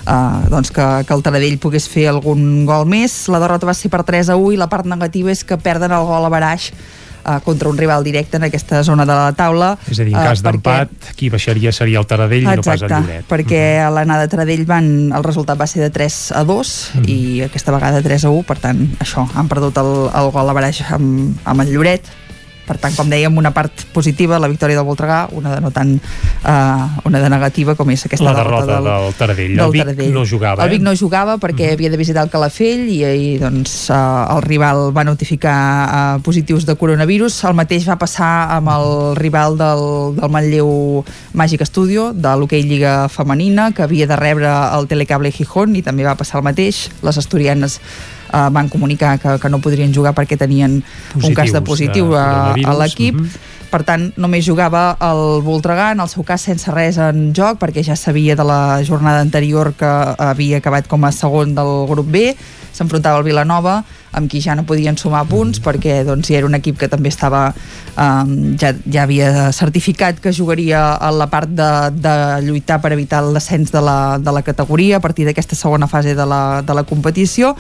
Uh, 0.03 0.49
doncs 0.51 0.73
que, 0.75 0.83
que 1.07 1.15
el 1.15 1.21
Taradell 1.23 1.61
pogués 1.63 1.85
fer 1.87 2.09
algun 2.11 2.65
gol 2.67 2.89
més. 2.91 3.13
La 3.31 3.39
derrota 3.39 3.69
va 3.69 3.75
ser 3.79 3.87
per 3.87 4.01
3 4.03 4.33
a 4.35 4.35
1 4.35 4.57
i 4.57 4.59
la 4.59 4.67
part 4.67 4.89
negativa 4.91 5.31
és 5.31 5.45
que 5.47 5.55
perden 5.63 5.95
el 5.95 6.09
gol 6.09 6.27
a 6.27 6.33
Baraix 6.33 6.73
uh, 7.25 7.39
contra 7.45 7.69
un 7.69 7.79
rival 7.79 8.05
directe 8.05 8.37
en 8.37 8.45
aquesta 8.45 8.83
zona 8.83 9.07
de 9.07 9.13
la 9.13 9.33
taula. 9.37 9.77
És 9.91 10.01
a 10.01 10.05
dir, 10.05 10.15
en 10.15 10.23
cas 10.23 10.43
uh, 10.43 10.49
d'empat, 10.49 10.93
perquè... 10.93 11.17
qui 11.19 11.31
baixaria 11.33 11.73
seria 11.73 12.01
el 12.03 12.07
Taradell 12.07 12.47
Exacte, 12.47 12.55
i 12.55 12.63
no 12.63 12.69
pas 12.69 12.83
el 12.83 12.93
Lloret. 12.93 13.29
perquè 13.29 13.63
uh 13.63 13.83
-huh. 13.83 13.87
a 13.87 13.91
l'anada 13.91 14.29
Taradell 14.29 14.65
van, 14.67 15.13
el 15.13 15.25
resultat 15.25 15.61
va 15.61 15.67
ser 15.67 15.83
de 15.83 15.91
3 15.91 16.33
a 16.33 16.45
2 16.45 16.51
uh 16.95 17.01
-huh. 17.01 17.09
i 17.09 17.43
aquesta 17.43 17.73
vegada 17.73 18.03
3 18.03 18.25
a 18.25 18.31
1, 18.31 18.43
per 18.43 18.59
tant, 18.59 18.79
això, 18.99 19.29
han 19.35 19.49
perdut 19.49 19.77
el, 19.79 20.11
el 20.15 20.31
gol 20.31 20.49
a 20.49 20.53
Baraix 20.53 20.83
amb, 20.91 21.37
amb 21.45 21.61
el 21.61 21.73
Lloret, 21.73 22.03
per 22.67 22.79
tant, 22.79 22.95
com 22.95 23.09
dèiem, 23.11 23.35
una 23.39 23.51
part 23.55 23.85
positiva, 23.93 24.39
la 24.39 24.49
victòria 24.51 24.79
del 24.79 24.87
Voltregà, 24.87 25.27
una 25.35 25.55
de 25.55 25.61
no 25.65 25.73
tan 25.75 25.97
uh, 25.99 27.09
una 27.09 27.21
de 27.23 27.31
negativa 27.33 27.75
com 27.79 27.91
és 27.91 28.07
aquesta 28.07 28.29
la 28.29 28.35
derrota, 28.37 28.67
derrota 28.67 28.79
del, 28.79 29.07
del 29.07 29.19
Taradell. 29.19 29.55
Del 29.57 29.65
el 29.65 29.73
Vic 29.75 29.83
Taradell. 29.83 30.13
no 30.15 30.25
jugava, 30.29 30.63
eh? 30.63 30.67
El 30.67 30.75
Vic 30.77 30.85
no 30.87 30.95
jugava 30.99 31.37
perquè 31.43 31.69
mm. 31.69 31.77
havia 31.77 31.91
de 31.93 32.01
visitar 32.01 32.25
el 32.27 32.31
Calafell 32.33 32.87
i 32.93 33.01
ahir 33.09 33.33
doncs, 33.43 33.75
uh, 33.91 33.99
el 34.37 34.45
rival 34.47 34.85
va 34.95 35.07
notificar 35.09 35.59
uh, 35.59 36.23
positius 36.23 36.67
de 36.69 36.77
coronavirus. 36.79 37.43
El 37.51 37.59
mateix 37.59 37.89
va 37.91 37.99
passar 38.01 38.33
amb 38.59 38.71
el 38.73 38.89
rival 39.19 39.59
del, 39.61 39.85
del 40.19 40.33
Manlleu 40.33 40.73
Màgic 41.39 41.67
Studio, 41.69 42.11
de 42.15 42.37
l'hoquei 42.39 42.63
Lliga 42.67 43.09
Femenina, 43.13 43.73
que 43.75 43.87
havia 43.87 44.07
de 44.07 44.19
rebre 44.19 44.51
el 44.79 44.89
Telecable 44.91 45.35
Gijón 45.35 45.75
i 45.77 45.83
també 45.83 46.07
va 46.07 46.19
passar 46.19 46.41
el 46.41 46.47
mateix. 46.47 46.87
Les 47.03 47.19
asturianes 47.19 47.81
eh, 48.33 48.49
van 48.51 48.69
comunicar 48.69 49.19
que, 49.21 49.39
que 49.39 49.53
no 49.53 49.61
podrien 49.61 49.95
jugar 49.95 50.15
perquè 50.17 50.39
tenien 50.41 50.81
Positius, 51.13 51.29
un 51.29 51.35
cas 51.37 51.53
de 51.53 51.63
positiu 51.63 52.15
a, 52.17 52.55
a 52.57 52.79
l'equip. 52.81 53.21
Uh 53.21 53.27
-huh. 53.27 53.51
Per 53.73 53.81
tant, 53.89 54.11
només 54.21 54.45
jugava 54.45 54.99
el 55.01 55.41
Voltregà, 55.41 55.93
en 55.93 56.01
el 56.01 56.09
seu 56.13 56.23
cas 56.29 56.43
sense 56.45 56.69
res 56.75 56.99
en 57.01 57.33
joc, 57.33 57.57
perquè 57.57 57.81
ja 57.83 57.97
sabia 57.97 58.37
de 58.37 58.45
la 58.45 58.83
jornada 58.85 59.21
anterior 59.25 59.73
que 59.73 59.89
havia 60.19 60.59
acabat 60.59 60.87
com 60.87 61.05
a 61.05 61.13
segon 61.13 61.55
del 61.55 61.87
grup 61.89 62.11
B, 62.13 62.37
s'enfrontava 62.73 63.17
al 63.17 63.25
Vilanova, 63.25 63.79
amb 64.13 64.29
qui 64.29 64.43
ja 64.45 64.53
no 64.55 64.67
podien 64.69 64.99
sumar 65.01 65.25
punts, 65.29 65.61
perquè 65.65 66.03
doncs, 66.05 66.29
ja 66.29 66.37
era 66.43 66.49
un 66.49 66.57
equip 66.59 66.77
que 66.81 66.89
també 66.93 67.09
estava 67.09 67.47
um, 67.97 68.53
ja, 68.61 68.75
ja 68.85 69.07
havia 69.07 69.53
certificat 69.57 70.21
que 70.21 70.35
jugaria 70.37 70.83
a 70.93 71.09
la 71.11 71.31
part 71.33 71.49
de, 71.49 71.71
de 71.97 72.15
lluitar 72.45 72.81
per 72.83 72.93
evitar 72.93 73.23
el 73.25 73.33
descens 73.33 73.73
de 73.73 73.81
la, 73.81 74.19
de 74.21 74.37
la 74.37 74.45
categoria 74.45 74.99
a 74.99 75.01
partir 75.01 75.25
d'aquesta 75.25 75.57
segona 75.57 75.89
fase 75.89 76.13
de 76.15 76.27
la, 76.29 76.61
de 76.61 76.77
la 76.77 76.85
competició 76.85 77.55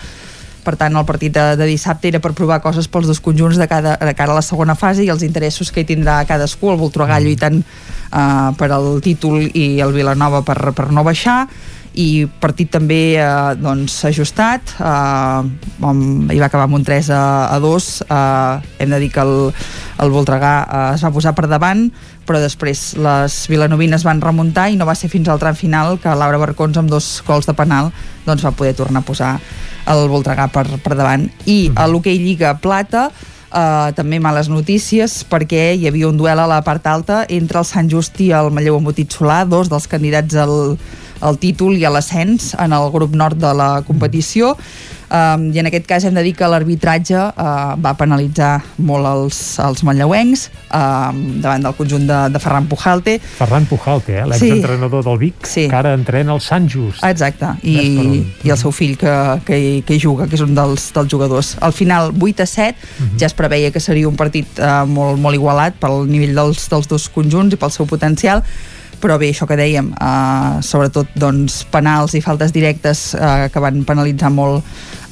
per 0.64 0.76
tant 0.80 0.96
el 0.96 1.06
partit 1.08 1.34
de, 1.34 1.44
de 1.58 1.68
dissabte 1.68 2.08
era 2.10 2.20
per 2.22 2.32
provar 2.38 2.60
coses 2.64 2.88
pels 2.90 3.10
dos 3.10 3.20
conjunts 3.20 3.58
de, 3.60 3.68
cada, 3.70 3.96
de 3.98 4.14
cara 4.18 4.34
a 4.34 4.38
la 4.38 4.46
segona 4.46 4.76
fase 4.78 5.04
i 5.04 5.10
els 5.12 5.24
interessos 5.26 5.72
que 5.72 5.82
hi 5.82 5.88
tindrà 5.88 6.22
cadascú, 6.28 6.70
el 6.72 6.80
Voltregà 6.80 7.18
mm. 7.18 7.26
lluitant 7.26 7.60
uh, 7.62 8.50
per 8.58 8.70
al 8.72 8.96
títol 9.04 9.42
i 9.42 9.68
el 9.82 9.94
Vilanova 9.94 10.44
per, 10.46 10.58
per 10.76 10.90
no 10.94 11.04
baixar. 11.06 11.44
I 11.92 12.24
partit 12.40 12.70
també 12.72 13.18
eh, 13.20 13.24
doncs, 13.60 13.98
ajustat. 14.08 14.70
Eh, 14.80 15.82
hi 16.32 16.38
va 16.40 16.46
acabar 16.46 16.64
amb 16.64 16.78
un 16.78 16.86
3 16.88 17.10
a, 17.12 17.24
a 17.52 17.58
2 17.60 17.88
eh, 18.06 18.70
hem 18.80 18.94
de 18.94 19.00
dir 19.02 19.10
que 19.12 19.20
el, 19.20 19.34
el 20.00 20.14
Voltregà 20.14 20.54
eh, 20.62 20.86
es 20.94 21.04
va 21.04 21.12
posar 21.12 21.34
per 21.36 21.50
davant 21.52 21.84
però 22.26 22.40
després 22.42 22.92
les 23.00 23.36
vilanovines 23.50 24.04
van 24.06 24.22
remuntar 24.22 24.68
i 24.70 24.78
no 24.78 24.86
va 24.88 24.96
ser 24.98 25.10
fins 25.12 25.28
al 25.28 25.40
tram 25.42 25.58
final 25.58 25.98
que 26.02 26.14
Laura 26.16 26.40
Barcons 26.40 26.78
amb 26.78 26.90
dos 26.90 27.18
gols 27.26 27.48
de 27.48 27.54
penal 27.58 27.90
doncs 28.26 28.44
va 28.46 28.54
poder 28.56 28.74
tornar 28.78 29.02
a 29.02 29.06
posar 29.06 29.34
el 29.90 30.06
Voltregà 30.08 30.46
per, 30.52 30.66
per 30.82 30.94
davant. 30.94 31.26
I 31.46 31.72
a 31.74 31.88
l'hoquei 31.90 32.20
Lliga 32.22 32.56
Plata 32.62 33.10
Uh, 33.52 33.92
també 33.92 34.16
males 34.16 34.46
notícies 34.48 35.18
perquè 35.28 35.74
hi 35.76 35.82
havia 35.84 36.08
un 36.08 36.16
duel 36.16 36.40
a 36.40 36.46
la 36.48 36.62
part 36.64 36.86
alta 36.88 37.18
entre 37.28 37.58
el 37.60 37.66
Sant 37.68 37.90
Just 37.92 38.16
i 38.24 38.30
el 38.32 38.48
Manlleu 38.48 38.78
Embotit 38.78 39.12
Solà, 39.12 39.42
dos 39.44 39.68
dels 39.68 39.84
candidats 39.92 40.38
al, 40.40 40.78
al 41.20 41.36
títol 41.36 41.76
i 41.76 41.84
a 41.84 41.90
l'ascens 41.92 42.54
en 42.56 42.72
el 42.72 42.88
grup 42.94 43.12
nord 43.12 43.36
de 43.36 43.52
la 43.52 43.82
competició 43.84 44.54
um, 45.12 45.44
i 45.52 45.60
en 45.60 45.68
aquest 45.68 45.86
cas 45.88 46.06
hem 46.08 46.16
de 46.16 46.24
dir 46.24 46.32
que 46.38 46.48
l'arbitratge 46.48 47.18
uh, 47.18 47.74
va 47.82 47.92
penalitzar 47.98 48.52
molt 48.88 49.08
els, 49.08 49.38
els 49.62 49.84
manlleuencs 49.86 50.46
uh, 50.70 51.12
davant 51.44 51.68
del 51.68 51.76
conjunt 51.78 52.08
de, 52.08 52.18
de 52.32 52.42
Ferran 52.42 52.66
Pujalte 52.70 53.18
Ferran 53.36 53.68
Pujalte, 53.70 54.16
eh? 54.22 54.26
l'exentrenador 54.28 55.04
sí. 55.04 55.08
del 55.10 55.20
Vic 55.22 55.48
sí. 55.54 55.66
que 55.68 55.78
ara 55.78 55.94
entrena 55.98 56.36
el 56.36 56.42
Sant 56.44 56.68
Just 56.72 57.04
exacte, 57.06 57.54
i, 57.62 57.76
i 58.42 58.52
el 58.52 58.60
seu 58.60 58.74
fill 58.74 58.96
que, 59.00 59.14
que, 59.46 59.60
que 59.86 59.96
hi 59.96 60.02
juga, 60.02 60.28
que 60.30 60.38
és 60.38 60.44
un 60.44 60.56
dels, 60.56 60.90
dels 60.96 61.12
jugadors 61.12 61.54
al 61.62 61.76
final 61.76 62.12
8 62.18 62.46
a 62.46 62.48
7 62.48 62.72
uh 62.72 62.74
-huh. 62.74 63.18
ja 63.20 63.26
es 63.26 63.34
preveia 63.34 63.70
que 63.70 63.80
seria 63.80 64.08
un 64.08 64.16
partit 64.16 64.46
uh, 64.58 64.86
molt, 64.86 65.18
molt 65.20 65.36
igualat 65.36 65.74
pel 65.80 66.06
nivell 66.08 66.34
dels, 66.34 66.68
dels 66.68 66.88
dos 66.88 67.08
conjunts 67.08 67.54
i 67.54 67.60
pel 67.60 67.70
seu 67.70 67.86
potencial 67.86 68.42
però 69.02 69.18
bé, 69.18 69.32
això 69.32 69.48
que 69.50 69.58
dèiem, 69.58 69.90
eh, 69.92 70.62
sobretot 70.62 71.10
doncs, 71.18 71.64
penals 71.74 72.14
i 72.14 72.22
faltes 72.22 72.54
directes 72.54 73.12
eh, 73.18 73.48
que 73.52 73.62
van 73.62 73.82
penalitzar 73.88 74.30
molt 74.30 74.62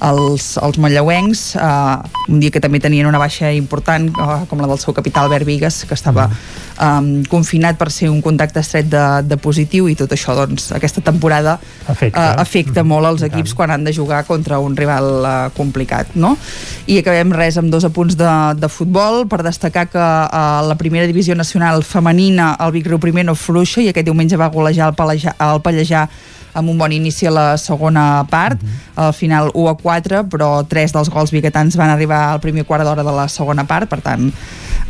els, 0.01 0.55
els 0.61 0.79
manlleuencs, 0.81 1.45
eh, 1.57 2.31
un 2.33 2.41
dia 2.41 2.51
que 2.53 2.63
també 2.63 2.81
tenien 2.81 3.09
una 3.09 3.21
baixa 3.21 3.53
important, 3.53 4.09
eh, 4.11 4.39
com 4.49 4.61
la 4.63 4.69
del 4.71 4.81
seu 4.81 4.95
capital 4.97 5.29
Albert 5.29 5.47
Vigues, 5.49 5.85
que 5.85 5.95
estava 5.95 6.29
eh, 6.31 7.23
confinat 7.29 7.79
per 7.79 7.91
ser 7.93 8.11
un 8.11 8.23
contacte 8.25 8.61
estret 8.61 8.89
de, 8.91 9.05
de 9.27 9.39
positiu 9.41 9.89
i 9.91 9.97
tot 9.99 10.13
això, 10.17 10.35
doncs, 10.39 10.71
aquesta 10.77 11.05
temporada 11.05 11.59
afecta, 11.89 12.33
eh, 12.33 12.41
afecta 12.43 12.85
molt 12.85 13.11
els 13.13 13.27
equips 13.29 13.55
quan 13.55 13.71
han 13.75 13.85
de 13.85 13.95
jugar 13.95 14.25
contra 14.29 14.59
un 14.59 14.77
rival 14.77 15.11
eh, 15.21 15.37
complicat, 15.57 16.17
no? 16.17 16.37
I 16.91 17.01
acabem 17.03 17.33
res 17.37 17.61
amb 17.61 17.71
dos 17.73 17.87
apunts 17.87 18.17
de, 18.19 18.33
de 18.59 18.69
futbol. 18.73 19.27
Per 19.31 19.43
destacar 19.47 19.87
que 19.93 20.01
a 20.01 20.27
eh, 20.27 20.67
la 20.69 20.77
primera 20.81 21.07
divisió 21.07 21.37
nacional 21.37 21.85
femenina 21.85 22.55
el 22.61 22.73
Vic 22.75 22.89
Riu 22.89 23.01
primer 23.03 23.27
no 23.29 23.37
fluixa 23.39 23.83
i 23.85 23.91
aquest 23.91 24.09
diumenge 24.09 24.39
va 24.41 24.51
golejar 24.53 24.91
el 24.91 24.99
Pallejà, 24.99 25.37
el 25.51 25.63
Pallejà 25.65 26.09
amb 26.53 26.71
un 26.71 26.79
bon 26.79 26.93
inici 26.93 27.27
a 27.27 27.31
la 27.35 27.57
segona 27.59 28.25
part, 28.31 28.61
-huh. 28.63 29.07
al 29.07 29.15
final 29.15 29.51
1 29.55 29.69
a 29.69 29.77
4, 29.77 30.25
però 30.29 30.67
tres 30.67 30.93
dels 30.93 31.11
gols 31.11 31.31
biguetans 31.31 31.77
van 31.77 31.91
arribar 31.91 32.33
al 32.33 32.41
primer 32.41 32.65
quart 32.65 32.85
d'hora 32.85 33.03
de 33.03 33.13
la 33.13 33.29
segona 33.29 33.65
part, 33.65 33.89
per 33.89 34.01
tant 34.01 34.33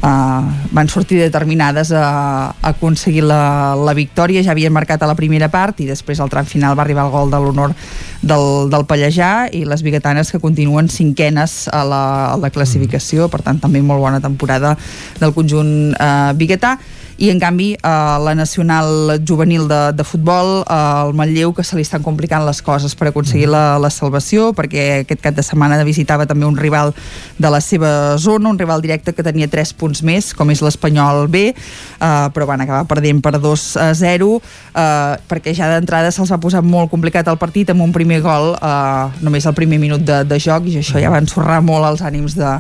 uh, 0.03 0.45
van 0.73 0.89
sortir 0.89 1.19
determinades 1.20 1.93
a, 1.93 2.51
a 2.51 2.70
aconseguir 2.70 3.24
la, 3.24 3.74
la 3.77 3.95
victòria, 3.95 4.43
ja 4.43 4.55
havien 4.55 4.73
marcat 4.73 5.03
a 5.03 5.09
la 5.11 5.16
primera 5.19 5.51
part 5.53 5.81
i 5.81 5.89
després 5.89 6.20
al 6.20 6.31
tram 6.32 6.47
final 6.49 6.77
va 6.78 6.85
arribar 6.87 7.07
el 7.07 7.12
gol 7.15 7.32
de 7.32 7.41
l'honor 7.41 7.74
del, 8.23 8.70
del 8.73 8.87
Pallejà 8.89 9.49
i 9.53 9.65
les 9.69 9.82
biguetanes 9.82 10.32
que 10.32 10.41
continuen 10.41 10.89
cinquenes 10.89 11.69
a 11.73 11.85
la, 11.85 12.03
a 12.32 12.39
la 12.41 12.51
classificació, 12.51 13.28
per 13.28 13.43
tant 13.43 13.61
també 13.61 13.82
molt 13.82 14.01
bona 14.01 14.20
temporada 14.20 14.77
del 15.20 15.35
conjunt 15.37 15.95
uh, 15.97 16.32
biguetà 16.37 16.78
i 17.21 17.29
en 17.29 17.39
canvi 17.39 17.75
eh, 17.75 18.17
la 18.25 18.35
nacional 18.35 19.21
juvenil 19.29 19.69
de, 19.69 19.93
de 19.93 20.05
futbol 20.05 20.63
eh, 20.63 20.77
el 21.05 21.13
Manlleu 21.15 21.53
que 21.53 21.65
se 21.65 21.77
li 21.77 21.85
estan 21.85 22.03
complicant 22.03 22.47
les 22.47 22.63
coses 22.65 22.95
per 22.97 23.11
aconseguir 23.11 23.47
mm. 23.47 23.53
la, 23.53 23.65
la 23.83 23.91
salvació 23.93 24.51
perquè 24.57 24.87
aquest 25.03 25.21
cap 25.21 25.37
de 25.37 25.45
setmana 25.45 25.77
visitava 25.85 26.25
també 26.27 26.49
un 26.49 26.57
rival 26.57 26.95
de 27.37 27.51
la 27.53 27.61
seva 27.61 28.17
zona, 28.17 28.49
un 28.49 28.59
rival 28.59 28.81
directe 28.81 29.13
que 29.13 29.25
tenia 29.27 29.51
3 29.53 29.75
punts 29.77 30.01
més, 30.07 30.33
com 30.37 30.49
és 30.53 30.65
l'Espanyol 30.65 31.29
B 31.29 31.51
eh, 31.51 31.55
però 32.01 32.49
van 32.49 32.65
acabar 32.65 32.89
perdent 32.89 33.21
per 33.21 33.37
2 33.37 33.67
a 33.85 33.91
0 34.01 34.31
eh, 34.41 35.21
perquè 35.29 35.55
ja 35.57 35.69
d'entrada 35.75 36.15
se'ls 36.15 36.33
va 36.33 36.41
posar 36.41 36.65
molt 36.65 36.89
complicat 36.89 37.29
el 37.29 37.41
partit 37.41 37.75
amb 37.75 37.85
un 37.85 37.93
primer 37.93 38.23
gol 38.25 38.55
eh, 38.57 39.21
només 39.21 39.45
el 39.45 39.59
primer 39.59 39.81
minut 39.83 40.09
de, 40.09 40.23
de 40.25 40.41
joc 40.41 40.73
i 40.73 40.81
això 40.81 40.97
ja 41.03 41.13
va 41.13 41.21
ensorrar 41.21 41.61
molt 41.61 41.85
els 41.93 42.01
ànims 42.01 42.39
de, 42.41 42.57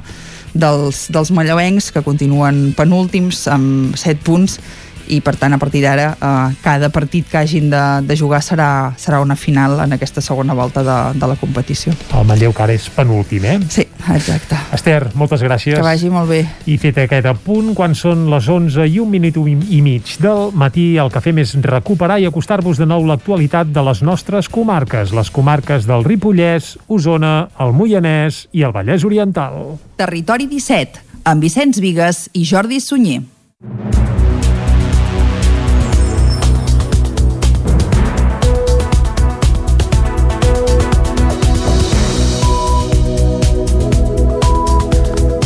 dels, 0.54 1.06
dels 1.12 1.30
mallauencs 1.34 1.90
que 1.94 2.02
continuen 2.06 2.70
penúltims 2.78 3.44
amb 3.50 3.96
7 3.98 4.24
punts 4.26 4.58
i 5.10 5.20
per 5.24 5.34
tant 5.40 5.54
a 5.54 5.58
partir 5.60 5.82
d'ara 5.84 6.12
eh, 6.14 6.56
cada 6.62 6.90
partit 6.94 7.28
que 7.30 7.38
hagin 7.40 7.70
de, 7.72 7.82
de 8.06 8.16
jugar 8.16 8.40
serà, 8.44 8.92
serà 9.00 9.20
una 9.22 9.36
final 9.36 9.78
en 9.84 9.96
aquesta 9.96 10.22
segona 10.24 10.54
volta 10.54 10.84
de, 10.86 10.98
de 11.18 11.30
la 11.30 11.36
competició. 11.40 11.94
El 12.16 12.26
Manlleu 12.28 12.54
que 12.56 12.64
ara 12.64 12.76
és 12.76 12.88
penúltim, 12.94 13.44
eh? 13.44 13.58
Sí, 13.70 13.86
exacte. 14.14 14.58
Esther, 14.76 15.10
moltes 15.18 15.42
gràcies. 15.44 15.76
Que 15.76 15.84
vagi 15.84 16.10
molt 16.12 16.30
bé. 16.30 16.42
I 16.70 16.78
fet 16.80 17.02
aquest 17.04 17.28
apunt, 17.30 17.72
quan 17.78 17.96
són 17.98 18.28
les 18.32 18.48
11 18.50 18.86
i 18.90 19.00
un 19.02 19.10
minut 19.10 19.36
i 19.40 19.80
mig 19.84 20.14
del 20.22 20.50
matí, 20.58 20.92
el 21.00 21.10
que 21.12 21.22
fem 21.24 21.42
és 21.42 21.54
recuperar 21.66 22.20
i 22.20 22.28
acostar-vos 22.28 22.80
de 22.80 22.88
nou 22.88 23.06
l'actualitat 23.08 23.70
de 23.74 23.84
les 23.86 24.02
nostres 24.06 24.48
comarques, 24.52 25.14
les 25.16 25.30
comarques 25.34 25.86
del 25.88 26.06
Ripollès, 26.06 26.76
Osona, 26.88 27.50
el 27.60 27.74
Moianès 27.76 28.46
i 28.52 28.64
el 28.66 28.74
Vallès 28.76 29.06
Oriental. 29.06 29.76
Territori 30.00 30.48
17, 30.50 31.04
amb 31.24 31.44
Vicenç 31.44 31.82
Vigues 31.82 32.28
i 32.32 32.46
Jordi 32.48 32.80
Sunyer. 32.80 33.22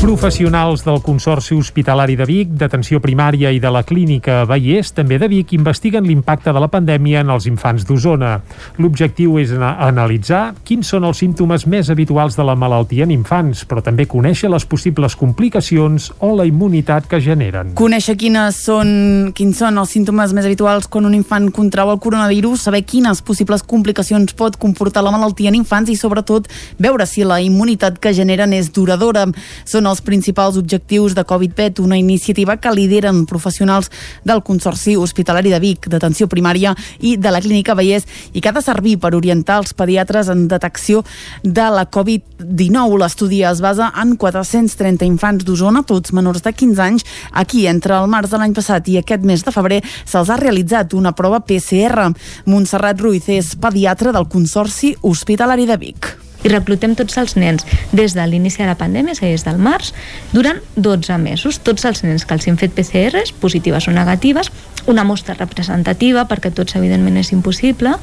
Professionals 0.05 0.85
del 0.85 1.01
Consorci 1.01 1.55
Hospitalari 1.55 2.13
de 2.13 2.27
Vic, 2.29 2.51
d'Atenció 2.61 2.99
Primària 3.01 3.49
i 3.49 3.57
de 3.57 3.71
la 3.73 3.81
Clínica 3.89 4.43
Vallès, 4.45 4.91
també 4.93 5.17
de 5.17 5.31
Vic, 5.33 5.55
investiguen 5.57 6.05
l'impacte 6.05 6.53
de 6.53 6.61
la 6.61 6.69
pandèmia 6.69 7.23
en 7.25 7.31
els 7.33 7.47
infants 7.49 7.87
d'Osona. 7.89 8.35
L'objectiu 8.77 9.39
és 9.41 9.55
analitzar 9.57 10.43
quins 10.69 10.91
són 10.93 11.07
els 11.09 11.23
símptomes 11.23 11.65
més 11.65 11.89
habituals 11.89 12.37
de 12.37 12.45
la 12.45 12.53
malaltia 12.53 13.07
en 13.09 13.15
infants, 13.15 13.63
però 13.65 13.81
també 13.81 14.05
conèixer 14.05 14.51
les 14.53 14.67
possibles 14.69 15.17
complicacions 15.17 16.11
o 16.21 16.35
la 16.37 16.45
immunitat 16.45 17.09
que 17.09 17.23
generen. 17.25 17.73
Conèixer 17.73 18.19
quines 18.21 18.61
són, 18.69 19.33
quins 19.33 19.65
són 19.65 19.81
els 19.81 19.97
símptomes 19.97 20.37
més 20.37 20.45
habituals 20.45 20.85
quan 20.85 21.09
un 21.09 21.17
infant 21.17 21.49
contrau 21.49 21.95
el 21.95 22.03
coronavirus, 22.05 22.69
saber 22.69 22.83
quines 22.85 23.25
possibles 23.25 23.65
complicacions 23.65 24.37
pot 24.37 24.61
comportar 24.61 25.01
la 25.09 25.17
malaltia 25.17 25.49
en 25.49 25.57
infants 25.63 25.89
i, 25.89 25.97
sobretot, 25.97 26.53
veure 26.77 27.09
si 27.09 27.25
la 27.25 27.41
immunitat 27.41 27.97
que 27.97 28.13
generen 28.13 28.53
és 28.53 28.69
duradora. 28.69 29.31
Són 29.65 29.89
els 29.94 29.94
principals 30.01 30.57
objectius 30.57 31.15
de 31.15 31.25
Covid-PET, 31.25 31.81
una 31.81 31.99
iniciativa 31.99 32.57
que 32.57 32.73
lideren 32.73 33.27
professionals 33.27 33.91
del 34.25 34.43
Consorci 34.43 34.97
Hospitalari 34.97 35.51
de 35.51 35.61
Vic, 35.61 35.89
d'atenció 35.89 36.29
primària 36.29 36.75
i 37.01 37.17
de 37.17 37.31
la 37.31 37.43
Clínica 37.45 37.75
Vallès 37.75 38.07
i 38.33 38.41
que 38.41 38.49
ha 38.49 38.57
de 38.57 38.63
servir 38.65 38.97
per 38.99 39.15
orientar 39.15 39.61
els 39.63 39.75
pediatres 39.77 40.31
en 40.33 40.47
detecció 40.49 41.05
de 41.43 41.69
la 41.71 41.87
Covid-19. 41.91 42.99
L'estudi 42.99 43.43
es 43.45 43.61
basa 43.61 43.93
en 44.01 44.17
430 44.17 45.07
infants 45.07 45.45
d'Osona, 45.45 45.85
tots 45.85 46.15
menors 46.17 46.43
de 46.43 46.53
15 46.53 46.83
anys. 46.83 47.07
Aquí, 47.33 47.67
entre 47.67 47.99
el 48.01 48.11
març 48.11 48.33
de 48.33 48.41
l'any 48.41 48.57
passat 48.57 48.89
i 48.89 48.99
aquest 49.01 49.23
mes 49.23 49.45
de 49.45 49.55
febrer, 49.55 49.83
se'ls 50.05 50.31
ha 50.31 50.41
realitzat 50.41 50.95
una 50.95 51.15
prova 51.15 51.45
PCR. 51.45 52.11
Montserrat 52.51 53.01
Ruiz 53.01 53.29
és 53.29 53.55
pediatre 53.61 54.13
del 54.13 54.29
Consorci 54.29 54.97
Hospitalari 55.03 55.67
de 55.71 55.81
Vic 55.81 56.24
i 56.45 56.53
reclutem 56.53 56.95
tots 56.99 57.17
els 57.21 57.35
nens 57.41 57.65
des 57.93 58.15
de 58.15 58.27
l'inici 58.29 58.63
de 58.63 58.69
la 58.69 58.77
pandèmia, 58.79 59.17
és 59.17 59.23
a 59.23 59.27
dir, 59.27 59.35
des 59.35 59.47
del 59.47 59.59
març, 59.59 59.93
durant 60.33 60.61
12 60.77 61.19
mesos. 61.23 61.59
Tots 61.65 61.89
els 61.89 62.05
nens 62.05 62.25
que 62.25 62.37
els 62.37 62.49
han 62.49 62.61
fet 62.61 62.75
PCRs, 62.77 63.35
positives 63.41 63.89
o 63.89 63.95
negatives, 63.97 64.53
una 64.87 65.05
mostra 65.05 65.37
representativa, 65.39 66.27
perquè 66.29 66.53
tots, 66.53 66.77
evidentment, 66.77 67.17
és 67.21 67.33
impossible, 67.33 67.97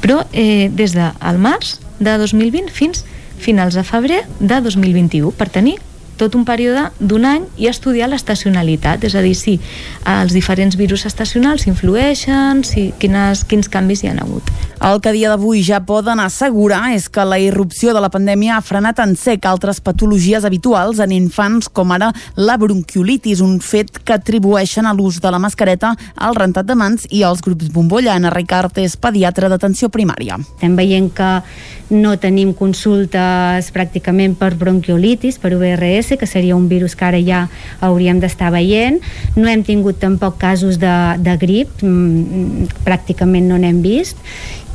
però 0.00 0.22
eh, 0.32 0.70
des 0.70 0.94
del 0.94 1.42
març 1.42 1.78
de 1.98 2.18
2020 2.18 2.70
fins 2.70 3.04
finals 3.42 3.74
de 3.74 3.82
febrer 3.82 4.22
de 4.38 4.60
2021, 4.62 5.32
per 5.34 5.50
tenir 5.50 5.80
tot 6.22 6.36
un 6.38 6.46
període 6.46 6.86
d'un 7.02 7.26
any 7.26 7.46
i 7.58 7.66
estudiar 7.66 8.08
l'estacionalitat, 8.12 9.02
és 9.08 9.16
a 9.18 9.22
dir, 9.24 9.34
si 9.34 9.58
els 10.06 10.34
diferents 10.34 10.78
virus 10.78 11.06
estacionals 11.08 11.66
influeixen, 11.66 12.62
si, 12.66 12.90
quines, 13.02 13.42
quins 13.50 13.70
canvis 13.72 14.04
hi 14.04 14.12
han 14.12 14.22
hagut. 14.22 14.52
El 14.82 15.00
que 15.02 15.10
a 15.10 15.14
dia 15.14 15.30
d'avui 15.30 15.62
ja 15.66 15.82
poden 15.86 16.18
assegurar 16.22 16.92
és 16.94 17.08
que 17.10 17.24
la 17.26 17.38
irrupció 17.42 17.94
de 17.94 18.02
la 18.02 18.10
pandèmia 18.10 18.56
ha 18.56 18.64
frenat 18.66 18.98
en 19.02 19.16
sec 19.18 19.46
altres 19.46 19.78
patologies 19.82 20.46
habituals 20.46 21.02
en 21.02 21.14
infants, 21.14 21.68
com 21.70 21.94
ara 21.94 22.12
la 22.36 22.56
bronquiolitis, 22.58 23.42
un 23.42 23.58
fet 23.62 24.02
que 24.02 24.16
atribueixen 24.16 24.86
a 24.86 24.94
l'ús 24.94 25.20
de 25.22 25.30
la 25.30 25.42
mascareta, 25.42 25.94
al 26.16 26.38
rentat 26.38 26.66
de 26.66 26.78
mans 26.78 27.06
i 27.10 27.22
als 27.26 27.42
grups 27.42 27.70
bombolla. 27.74 28.16
Anna 28.16 28.30
Ricard 28.34 28.78
és 28.82 28.98
pediatra 28.98 29.50
d'atenció 29.50 29.90
primària. 29.90 30.38
Estem 30.42 30.74
veient 30.78 31.10
que 31.14 31.30
no 31.92 32.16
tenim 32.16 32.54
consultes 32.56 33.68
pràcticament 33.74 34.34
per 34.40 34.54
bronquiolitis, 34.58 35.38
per 35.38 35.52
URS, 35.58 36.11
que 36.18 36.26
seria 36.26 36.56
un 36.56 36.68
virus 36.68 36.96
que 36.96 37.06
ara 37.06 37.20
ja 37.22 37.46
hauríem 37.80 38.20
d'estar 38.20 38.52
veient. 38.54 39.00
No 39.36 39.48
hem 39.48 39.62
tingut 39.66 40.00
tampoc 40.02 40.38
casos 40.38 40.78
de, 40.82 40.96
de 41.18 41.36
grip, 41.40 41.82
mm, 41.82 42.82
pràcticament 42.86 43.48
no 43.50 43.60
n'hem 43.60 43.82
vist 43.84 44.18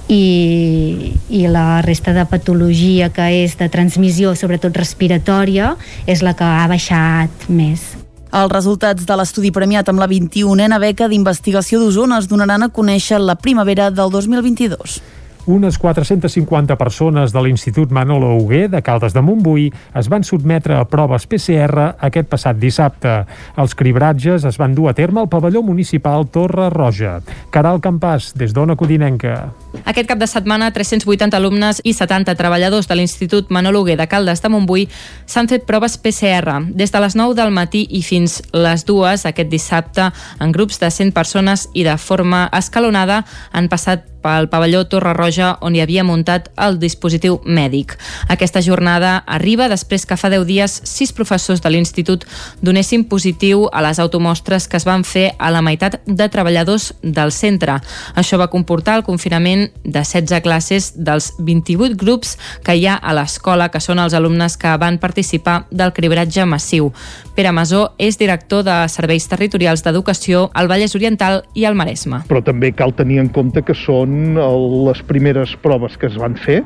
i, 0.07 1.13
i 1.29 1.45
la 1.51 1.81
resta 1.81 2.13
de 2.15 2.25
patologia 2.29 3.11
que 3.13 3.27
és 3.43 3.57
de 3.59 3.67
transmissió, 3.71 4.33
sobretot 4.35 4.75
respiratòria, 4.77 5.75
és 6.07 6.23
la 6.23 6.35
que 6.37 6.47
ha 6.47 6.67
baixat 6.71 7.47
més. 7.49 7.93
Els 8.27 8.51
resultats 8.51 9.05
de 9.07 9.15
l'estudi 9.15 9.53
premiat 9.55 9.87
amb 9.87 10.01
la 10.03 10.07
21a 10.11 10.79
beca 10.83 11.07
d'investigació 11.07 11.79
d'Osona 11.79 12.19
es 12.19 12.27
donaran 12.27 12.63
a 12.63 12.69
conèixer 12.69 13.19
la 13.23 13.37
primavera 13.39 13.89
del 13.91 14.11
2022. 14.11 14.99
Unes 15.47 15.77
450 15.79 16.75
persones 16.75 17.31
de 17.31 17.39
l'Institut 17.39 17.89
Manolo 17.89 18.33
Hugué 18.35 18.67
de 18.67 18.81
Caldes 18.83 19.13
de 19.15 19.21
Montbui 19.23 19.69
es 19.95 20.09
van 20.11 20.25
sotmetre 20.27 20.75
a 20.75 20.83
proves 20.91 21.23
PCR 21.23 21.93
aquest 22.03 22.27
passat 22.27 22.57
dissabte. 22.59 23.13
Els 23.55 23.75
cribratges 23.79 24.43
es 24.43 24.57
van 24.59 24.75
dur 24.75 24.89
a 24.91 24.93
terme 24.93 25.21
al 25.21 25.29
pavelló 25.31 25.61
municipal 25.63 26.27
Torre 26.27 26.67
Roja. 26.73 27.21
Caral 27.49 27.79
Campàs, 27.79 28.33
des 28.35 28.51
d'Ona 28.51 28.75
Codinenca. 28.75 29.53
Aquest 29.85 30.09
cap 30.09 30.19
de 30.19 30.27
setmana, 30.27 30.67
380 30.75 31.39
alumnes 31.39 31.79
i 31.87 31.95
70 31.95 32.35
treballadors 32.35 32.91
de 32.91 32.99
l'Institut 32.99 33.47
Manolo 33.47 33.85
Hugué 33.85 33.95
de 33.95 34.09
Caldes 34.11 34.43
de 34.43 34.51
Montbui 34.51 34.89
s'han 35.25 35.47
fet 35.47 35.63
proves 35.63 35.95
PCR 35.95 36.59
des 36.75 36.91
de 36.91 37.03
les 37.05 37.15
9 37.15 37.39
del 37.39 37.55
matí 37.55 37.85
i 37.87 38.03
fins 38.03 38.41
les 38.51 38.83
2 38.83 39.23
aquest 39.31 39.47
dissabte 39.47 40.11
en 40.43 40.51
grups 40.51 40.83
de 40.83 40.91
100 40.91 41.15
persones 41.15 41.69
i 41.71 41.87
de 41.87 41.95
forma 41.95 42.49
escalonada 42.51 43.23
han 43.55 43.71
passat 43.71 44.16
pel 44.21 44.49
pavelló 44.49 44.83
Torre 44.89 45.13
Roja 45.13 45.55
on 45.61 45.75
hi 45.75 45.81
havia 45.83 46.05
muntat 46.07 46.49
el 46.57 46.79
dispositiu 46.79 47.39
mèdic. 47.45 47.95
Aquesta 48.27 48.61
jornada 48.61 49.17
arriba 49.25 49.69
després 49.69 50.05
que 50.05 50.17
fa 50.17 50.29
10 50.33 50.45
dies 50.47 50.77
sis 50.87 51.13
professors 51.13 51.61
de 51.63 51.71
l'Institut 51.71 52.25
donessin 52.61 53.05
positiu 53.09 53.67
a 53.71 53.83
les 53.85 53.99
automostres 53.99 54.67
que 54.67 54.77
es 54.77 54.85
van 54.87 55.03
fer 55.07 55.31
a 55.37 55.51
la 55.51 55.61
meitat 55.61 55.99
de 56.05 56.29
treballadors 56.29 56.93
del 57.01 57.31
centre. 57.31 57.79
Això 58.15 58.39
va 58.39 58.49
comportar 58.53 58.97
el 58.97 59.05
confinament 59.07 59.67
de 59.83 60.03
16 60.03 60.41
classes 60.45 60.91
dels 60.95 61.33
28 61.39 61.97
grups 61.97 62.37
que 62.63 62.75
hi 62.75 62.87
ha 62.87 62.95
a 62.95 63.13
l'escola, 63.17 63.69
que 63.69 63.81
són 63.83 63.99
els 63.99 64.15
alumnes 64.17 64.57
que 64.57 64.75
van 64.79 64.99
participar 65.01 65.65
del 65.71 65.93
cribratge 65.93 66.45
massiu. 66.45 66.91
Pere 67.35 67.51
Masó 67.53 67.91
és 68.01 68.17
director 68.17 68.63
de 68.65 68.75
Serveis 68.89 69.27
Territorials 69.29 69.83
d'Educació 69.85 70.47
al 70.57 70.69
Vallès 70.71 70.95
Oriental 70.97 71.43
i 71.53 71.67
al 71.69 71.75
Maresme. 71.77 72.23
Però 72.29 72.41
també 72.43 72.71
cal 72.73 72.95
tenir 72.97 73.19
en 73.21 73.29
compte 73.33 73.61
que 73.65 73.75
són 73.77 74.06
les 74.07 75.01
primeres 75.07 75.55
proves 75.63 75.97
que 75.97 76.07
es 76.07 76.17
van 76.19 76.35
fer 76.39 76.61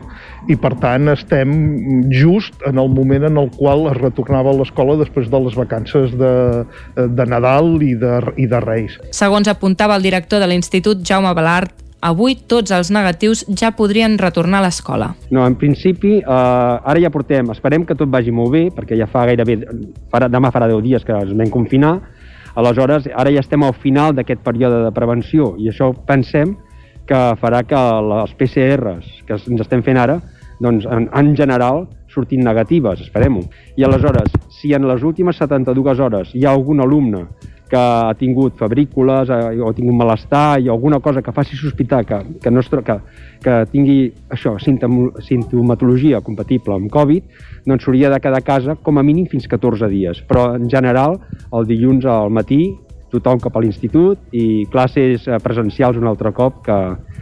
i 0.50 0.58
per 0.60 0.74
tant 0.82 1.12
estem 1.12 1.52
just 2.14 2.56
en 2.68 2.80
el 2.82 2.90
moment 2.90 3.28
en 3.30 3.38
el 3.38 3.52
qual 3.58 3.88
es 3.92 3.98
retornava 4.00 4.54
a 4.54 4.58
l'escola 4.58 4.98
després 5.00 5.30
de 5.30 5.44
les 5.46 5.58
vacances 5.58 6.16
de, 6.18 6.34
de 6.96 7.26
Nadal 7.30 7.78
i 7.84 7.94
de, 8.00 8.18
i 8.38 8.48
de 8.50 8.64
Reis. 8.64 8.98
Segons 9.16 9.50
apuntava 9.52 9.98
el 9.98 10.06
director 10.06 10.42
de 10.42 10.50
l'Institut 10.50 11.06
Jaume 11.08 11.34
Balart, 11.38 11.76
avui 12.02 12.36
tots 12.50 12.74
els 12.74 12.90
negatius 12.94 13.44
ja 13.58 13.72
podrien 13.78 14.18
retornar 14.18 14.60
a 14.62 14.66
l'escola. 14.66 15.12
No, 15.30 15.46
en 15.46 15.56
principi, 15.56 16.18
eh, 16.18 16.26
ara 16.26 17.00
ja 17.00 17.12
portem, 17.14 17.52
esperem 17.54 17.86
que 17.86 17.96
tot 17.96 18.10
vagi 18.10 18.34
molt 18.34 18.52
bé, 18.56 18.64
perquè 18.74 18.98
ja 18.98 19.08
fa 19.08 19.28
gairebé, 19.30 19.60
farà, 20.12 20.32
demà 20.32 20.52
farà 20.52 20.68
10 20.72 20.82
dies 20.88 21.06
que 21.06 21.14
ens 21.14 21.38
vam 21.38 21.54
confinar, 21.54 22.00
aleshores 22.56 23.08
ara 23.16 23.32
ja 23.32 23.40
estem 23.40 23.64
al 23.64 23.78
final 23.80 24.16
d'aquest 24.16 24.42
període 24.44 24.82
de 24.84 24.92
prevenció 24.92 25.54
i 25.62 25.70
això 25.72 25.92
pensem 26.08 26.58
que 27.12 27.22
farà 27.42 27.66
que 27.68 27.80
les 28.08 28.36
PCRs 28.40 29.16
que 29.28 29.36
ens 29.36 29.66
estem 29.66 29.84
fent 29.84 30.00
ara, 30.00 30.22
doncs 30.64 30.86
en, 30.88 31.10
en 31.12 31.34
general 31.36 31.86
sortin 32.12 32.44
negatives, 32.44 33.02
esperem-ho. 33.04 33.44
I 33.80 33.88
aleshores, 33.88 34.32
si 34.52 34.74
en 34.76 34.88
les 34.88 35.04
últimes 35.04 35.40
72 35.40 36.00
hores 36.00 36.36
hi 36.36 36.46
ha 36.46 36.54
algun 36.56 36.84
alumne 36.84 37.26
que 37.72 37.80
ha 37.80 38.12
tingut 38.20 38.58
febrícules 38.60 39.30
eh, 39.32 39.60
o 39.64 39.70
ha 39.70 39.76
tingut 39.76 39.96
malestar 39.96 40.60
i 40.60 40.68
alguna 40.70 41.00
cosa 41.00 41.22
que 41.24 41.32
faci 41.32 41.56
sospitar 41.56 42.04
que, 42.06 42.20
que, 42.44 42.52
no 42.52 42.60
es, 42.60 42.68
que, 42.68 42.98
que 43.44 43.58
tingui 43.72 44.12
això, 44.36 44.58
sintomatologia 44.60 46.20
compatible 46.20 46.76
amb 46.76 46.92
Covid, 46.92 47.32
doncs 47.66 47.88
s'hauria 47.88 48.12
de 48.12 48.20
quedar 48.20 48.44
a 48.44 48.48
casa 48.48 48.76
com 48.76 49.00
a 49.00 49.06
mínim 49.08 49.30
fins 49.32 49.48
14 49.48 49.88
dies. 49.92 50.20
Però 50.28 50.50
en 50.60 50.68
general, 50.70 51.16
el 51.56 51.68
dilluns 51.72 52.08
al 52.12 52.32
matí 52.36 52.66
tothom 53.12 53.42
cap 53.44 53.56
a 53.56 53.64
l'institut 53.64 54.34
i 54.36 54.66
classes 54.72 55.28
eh, 55.28 55.40
presencials 55.44 56.00
un 56.00 56.08
altre 56.10 56.32
cop 56.36 56.62
que, 56.66 56.78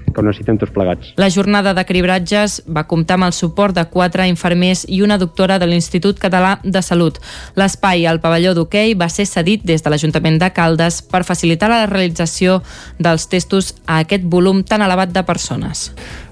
que 0.10 0.22
ho 0.22 0.26
necessitem 0.26 0.60
tots 0.60 0.74
plegats. 0.74 1.14
La 1.20 1.30
jornada 1.34 1.74
de 1.78 1.86
cribratges 1.88 2.60
va 2.68 2.86
comptar 2.90 3.20
amb 3.20 3.30
el 3.30 3.36
suport 3.36 3.76
de 3.78 3.86
quatre 3.91 4.28
infermers 4.30 4.86
i 4.88 5.02
una 5.06 5.20
doctora 5.22 5.60
de 5.60 5.68
l'Institut 5.70 6.20
Català 6.22 6.57
de 6.64 6.82
Salut. 6.86 7.20
L'espai 7.60 8.06
al 8.10 8.22
pavelló 8.24 8.56
d'hoquei 8.57 8.95
va 8.99 9.10
ser 9.10 9.28
cedit 9.30 9.66
des 9.66 9.84
de 9.84 9.94
l'Ajuntament 9.94 10.40
de 10.41 10.52
Caldes 10.56 11.02
per 11.02 11.26
facilitar 11.28 11.70
la 11.72 11.86
realització 11.90 12.61
dels 12.99 13.30
testos 13.30 13.76
a 13.86 14.02
aquest 14.03 14.26
volum 14.26 14.64
tan 14.64 14.86
elevat 14.86 15.14
de 15.14 15.24
persones. 15.24 15.90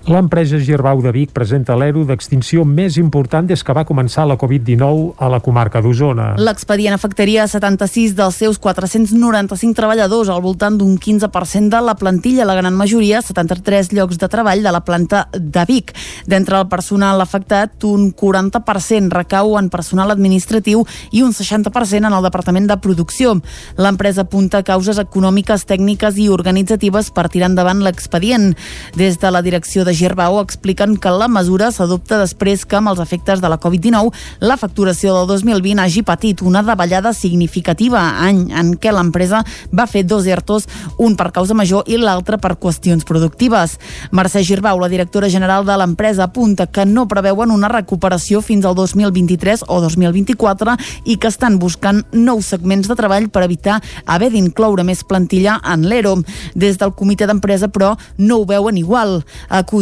L'empresa 0.08 0.56
Girbau 0.56 1.02
de 1.04 1.12
Vic 1.12 1.34
presenta 1.36 1.76
l'ero 1.76 2.06
d'extinció 2.08 2.62
més 2.64 2.96
important 2.96 3.44
des 3.44 3.60
que 3.60 3.74
va 3.76 3.84
començar 3.84 4.24
la 4.24 4.38
Covid-19 4.40 5.18
a 5.20 5.28
la 5.28 5.42
comarca 5.44 5.82
d'Osona. 5.84 6.30
L'expedient 6.40 6.96
afectaria 6.96 7.44
76 7.44 8.14
dels 8.16 8.38
seus 8.40 8.56
495 8.64 9.76
treballadors, 9.76 10.32
al 10.32 10.40
voltant 10.46 10.78
d'un 10.80 10.94
15% 10.96 11.68
de 11.74 11.82
la 11.84 11.98
plantilla, 12.00 12.46
la 12.48 12.56
gran 12.56 12.78
majoria, 12.80 13.20
73 13.20 13.92
llocs 13.98 14.22
de 14.22 14.30
treball 14.32 14.64
de 14.64 14.72
la 14.72 14.80
planta 14.88 15.26
de 15.34 15.66
Vic. 15.68 15.92
D'entre 16.24 16.56
el 16.62 16.70
personal 16.72 17.20
afectat, 17.20 17.76
un 17.84 18.08
40% 18.16 19.12
recau 19.12 19.58
en 19.60 19.68
personal 19.68 20.16
administratiu 20.16 20.86
i 21.12 21.26
un 21.28 21.36
60% 21.36 22.08
en 22.08 22.16
el 22.16 22.30
departament 22.30 22.72
de 22.72 22.80
producció. 22.80 23.36
L'empresa 23.76 24.24
apunta 24.24 24.64
causes 24.64 25.04
econòmiques, 25.04 25.68
tècniques 25.68 26.16
i 26.16 26.32
organitzatives 26.32 27.12
per 27.12 27.28
tirar 27.28 27.52
endavant 27.52 27.84
l'expedient. 27.84 28.54
Des 28.96 29.20
de 29.20 29.36
la 29.36 29.44
direcció 29.44 29.84
de 29.84 29.97
Girbau 29.98 30.38
expliquen 30.44 30.95
que 31.02 31.10
la 31.10 31.28
mesura 31.28 31.72
s'adopta 31.74 32.19
després 32.22 32.65
que 32.69 32.78
amb 32.78 32.91
els 32.91 32.99
efectes 33.02 33.41
de 33.41 33.49
la 33.49 33.57
Covid-19 33.57 34.11
la 34.45 34.57
facturació 34.61 35.15
del 35.15 35.26
2020 35.32 35.82
hagi 35.82 36.03
patit 36.06 36.44
una 36.45 36.61
davallada 36.61 37.14
significativa 37.18 38.03
any 38.22 38.44
en 38.53 38.76
què 38.78 38.94
l'empresa 38.94 39.41
va 39.74 39.88
fer 39.90 40.03
dos 40.06 40.28
ERTOs, 40.30 40.68
un 41.02 41.15
per 41.18 41.32
causa 41.34 41.57
major 41.57 41.88
i 41.90 41.98
l'altre 41.98 42.38
per 42.38 42.60
qüestions 42.61 43.07
productives. 43.07 43.78
Mercè 44.14 44.44
Girbau, 44.45 44.78
la 44.80 44.91
directora 44.91 45.32
general 45.34 45.65
de 45.65 45.78
l'empresa, 45.80 46.28
apunta 46.28 46.68
que 46.68 46.86
no 46.86 47.07
preveuen 47.10 47.52
una 47.52 47.72
recuperació 47.72 48.44
fins 48.45 48.68
al 48.68 48.78
2023 48.78 49.65
o 49.68 49.80
2024 49.82 50.78
i 51.06 51.18
que 51.18 51.32
estan 51.32 51.57
buscant 51.57 52.03
nous 52.14 52.45
segments 52.45 52.88
de 52.88 52.99
treball 52.99 53.32
per 53.34 53.48
evitar 53.48 53.80
haver 54.06 54.30
d'incloure 54.36 54.86
més 54.86 55.02
plantilla 55.07 55.57
en 55.65 55.88
l'ERO. 55.90 56.19
Des 56.53 56.78
del 56.78 56.94
comitè 56.94 57.26
d'empresa, 57.26 57.72
però, 57.74 57.95
no 58.18 58.41
ho 58.44 58.45
veuen 58.45 58.78
igual. 58.78 59.24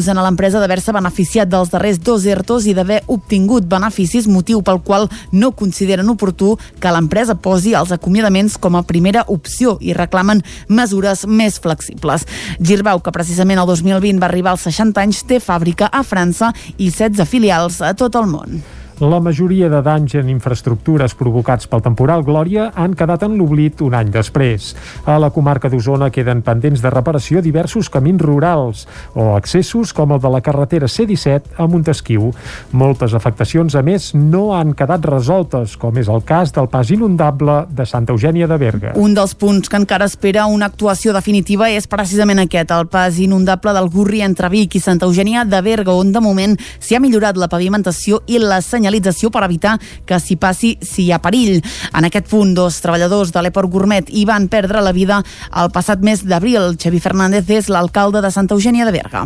Acusen 0.06 0.22
a 0.22 0.23
l'empresa 0.27 0.60
d'haver-se 0.61 0.94
beneficiat 0.94 1.49
dels 1.49 1.72
darrers 1.73 1.98
dos 1.98 2.27
ERTOs 2.30 2.68
i 2.69 2.76
d'haver 2.77 2.99
obtingut 3.10 3.65
beneficis, 3.65 4.27
motiu 4.30 4.61
pel 4.61 4.77
qual 4.86 5.07
no 5.34 5.49
consideren 5.57 6.11
oportú 6.14 6.52
que 6.77 6.94
l'empresa 6.94 7.34
posi 7.34 7.73
els 7.73 7.90
acomiadaments 7.90 8.60
com 8.61 8.77
a 8.77 8.84
primera 8.86 9.26
opció 9.34 9.80
i 9.82 9.98
reclamen 9.98 10.45
mesures 10.69 11.26
més 11.26 11.57
flexibles. 11.57 12.30
Girbau, 12.61 13.02
que 13.02 13.18
precisament 13.18 13.65
el 13.65 13.73
2020 13.73 14.22
va 14.22 14.30
arribar 14.30 14.53
als 14.53 14.69
60 14.69 15.02
anys, 15.02 15.26
té 15.26 15.41
fàbrica 15.41 15.90
a 15.90 16.06
França 16.06 16.53
i 16.77 16.94
16 16.94 17.26
filials 17.26 17.82
a 17.82 17.95
tot 17.98 18.22
el 18.22 18.30
món. 18.30 18.61
La 19.04 19.20
majoria 19.20 19.68
de 19.68 19.82
danys 19.84 20.14
en 20.16 20.30
infraestructures 20.32 21.12
provocats 21.20 21.68
pel 21.68 21.82
temporal 21.84 22.22
Glòria 22.24 22.70
han 22.80 22.94
quedat 22.96 23.26
en 23.26 23.34
l'oblit 23.36 23.82
un 23.84 23.92
any 23.92 24.08
després. 24.08 24.70
A 25.04 25.18
la 25.20 25.34
comarca 25.36 25.68
d'Osona 25.68 26.08
queden 26.16 26.40
pendents 26.46 26.80
de 26.80 26.92
reparació 26.94 27.42
diversos 27.44 27.90
camins 27.92 28.24
rurals 28.24 28.86
o 29.12 29.34
accessos 29.36 29.92
com 29.92 30.14
el 30.16 30.22
de 30.24 30.32
la 30.32 30.40
carretera 30.40 30.88
C-17 30.88 31.60
a 31.60 31.68
Montesquieu. 31.68 32.30
Moltes 32.72 33.12
afectacions, 33.20 33.76
a 33.76 33.82
més, 33.84 34.14
no 34.16 34.54
han 34.56 34.72
quedat 34.80 35.04
resoltes, 35.12 35.76
com 35.76 36.00
és 36.00 36.08
el 36.08 36.24
cas 36.24 36.56
del 36.56 36.72
pas 36.72 36.88
inundable 36.96 37.66
de 37.68 37.84
Santa 37.84 38.16
Eugènia 38.16 38.48
de 38.48 38.60
Berga. 38.64 38.96
Un 38.96 39.12
dels 39.18 39.36
punts 39.36 39.68
que 39.68 39.76
encara 39.76 40.08
espera 40.08 40.48
una 40.48 40.72
actuació 40.72 41.12
definitiva 41.12 41.68
és 41.68 41.92
precisament 41.92 42.46
aquest, 42.46 42.72
el 42.72 42.88
pas 42.88 43.20
inundable 43.20 43.76
del 43.76 43.92
Gurri 43.92 44.24
entre 44.24 44.48
Vic 44.56 44.80
i 44.80 44.86
Santa 44.88 45.12
Eugènia 45.12 45.44
de 45.44 45.60
Berga, 45.68 45.92
on 45.92 46.16
de 46.16 46.24
moment 46.24 46.56
s'hi 46.80 46.96
ha 46.96 47.04
millorat 47.04 47.36
la 47.36 47.52
pavimentació 47.52 48.24
i 48.32 48.40
la 48.40 48.64
senyalització 48.86 49.32
per 49.34 49.45
evitar 49.48 49.80
que 50.06 50.20
s'hi 50.22 50.38
passi 50.38 50.76
si 50.86 51.07
hi 51.07 51.12
ha 51.12 51.22
perill. 51.24 51.62
En 51.95 52.06
aquest 52.06 52.30
punt, 52.30 52.53
dos 52.56 52.78
treballadors 52.84 53.34
de 53.34 53.41
l'Eport 53.41 53.72
Gourmet 53.72 54.10
hi 54.10 54.26
van 54.30 54.48
perdre 54.52 54.84
la 54.86 54.94
vida 54.94 55.24
el 55.56 55.74
passat 55.74 56.06
mes 56.06 56.24
d'abril. 56.26 56.76
Xavi 56.78 57.02
Fernández 57.02 57.49
és 57.49 57.70
l'alcalde 57.70 58.22
de 58.22 58.32
Santa 58.32 58.56
Eugènia 58.56 58.86
de 58.86 58.95
Berga 58.95 59.26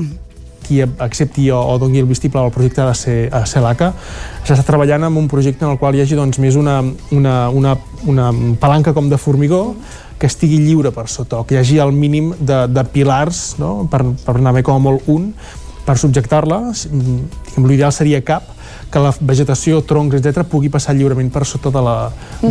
qui 0.70 0.84
accepti 0.84 1.48
o, 1.50 1.58
o 1.58 1.80
doni 1.82 1.98
el 1.98 2.06
vestible 2.06 2.38
al 2.38 2.52
projecte 2.54 2.84
de 2.86 2.94
ser, 2.94 3.16
a 3.34 3.40
CELACA 3.50 3.88
s'està 4.44 4.62
treballant 4.68 5.08
en 5.08 5.16
un 5.18 5.26
projecte 5.26 5.66
en 5.66 5.72
el 5.72 5.80
qual 5.82 5.96
hi 5.98 6.04
hagi 6.04 6.14
doncs, 6.14 6.38
més 6.38 6.60
una, 6.60 6.76
una, 7.10 7.34
una, 7.50 7.74
una 8.06 8.28
palanca 8.62 8.94
com 8.94 9.10
de 9.10 9.18
formigó 9.18 9.64
que 10.22 10.30
estigui 10.30 10.60
lliure 10.62 10.92
per 10.94 11.08
sota, 11.10 11.40
o 11.42 11.48
que 11.48 11.58
hi 11.58 11.62
hagi 11.64 11.80
el 11.82 11.96
mínim 11.96 12.36
de, 12.38 12.68
de 12.70 12.86
pilars, 12.94 13.56
no? 13.58 13.88
per, 13.90 14.04
per 14.28 14.38
anar 14.38 14.54
bé 14.60 14.62
com 14.68 14.78
a 14.78 14.84
molt 14.92 15.10
un, 15.10 15.32
per 15.90 15.98
subjectar-la, 15.98 16.62
l'ideal 17.66 17.96
seria 17.96 18.22
cap, 18.22 18.54
que 18.92 19.00
la 19.00 19.14
vegetació, 19.22 19.82
troncs, 19.86 20.16
etc 20.16 20.44
pugui 20.50 20.70
passar 20.70 20.96
lliurement 20.96 21.32
per 21.32 21.46
sota 21.46 21.70
Mhm. 22.42 22.50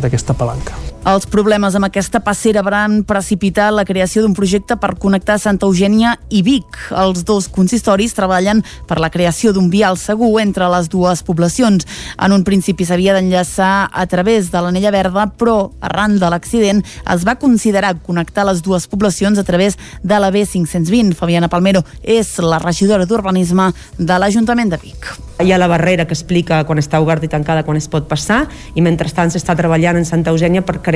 d'aquesta 0.00 0.34
palanca. 0.34 0.93
Els 1.04 1.26
problemes 1.28 1.74
amb 1.76 1.84
aquesta 1.84 2.22
passera 2.24 2.62
van 2.64 3.02
precipitar 3.04 3.66
la 3.76 3.82
creació 3.84 4.22
d'un 4.24 4.32
projecte 4.32 4.78
per 4.80 4.94
connectar 4.96 5.34
Santa 5.36 5.68
Eugènia 5.68 6.14
i 6.32 6.40
Vic. 6.40 6.78
Els 6.96 7.26
dos 7.28 7.44
consistoris 7.52 8.16
treballen 8.16 8.62
per 8.88 8.96
la 9.04 9.10
creació 9.12 9.52
d'un 9.52 9.68
vial 9.68 9.98
segur 10.00 10.30
entre 10.40 10.64
les 10.72 10.88
dues 10.88 11.20
poblacions. 11.20 11.84
En 12.16 12.32
un 12.32 12.46
principi 12.48 12.86
s'havia 12.88 13.12
d'enllaçar 13.12 13.90
a 13.92 14.06
través 14.08 14.48
de 14.48 14.62
l'anella 14.64 14.94
verda, 14.96 15.26
però 15.28 15.74
arran 15.84 16.16
de 16.16 16.30
l'accident 16.32 16.80
es 16.80 17.28
va 17.28 17.36
considerar 17.36 17.98
connectar 18.00 18.48
les 18.48 18.64
dues 18.64 18.88
poblacions 18.88 19.36
a 19.36 19.44
través 19.44 19.76
de 20.00 20.16
la 20.16 20.32
B520. 20.32 21.12
Fabiana 21.20 21.52
Palmero 21.52 21.84
és 22.00 22.32
la 22.40 22.62
regidora 22.64 23.04
d'Urbanisme 23.04 23.74
de 23.98 24.18
l'Ajuntament 24.18 24.72
de 24.72 24.80
Vic. 24.80 25.12
Hi 25.42 25.50
ha 25.50 25.58
la 25.58 25.66
barrera 25.66 26.04
que 26.06 26.14
explica 26.14 26.60
quan 26.64 26.78
està 26.78 27.00
oberta 27.02 27.26
i 27.26 27.28
tancada, 27.28 27.64
quan 27.66 27.76
es 27.76 27.88
pot 27.90 28.06
passar, 28.06 28.44
i 28.78 28.80
mentrestant 28.86 29.32
s'està 29.34 29.56
treballant 29.58 29.98
en 29.98 30.06
Santa 30.06 30.30
Eugènia 30.30 30.62
per 30.62 30.78
crear 30.78 30.93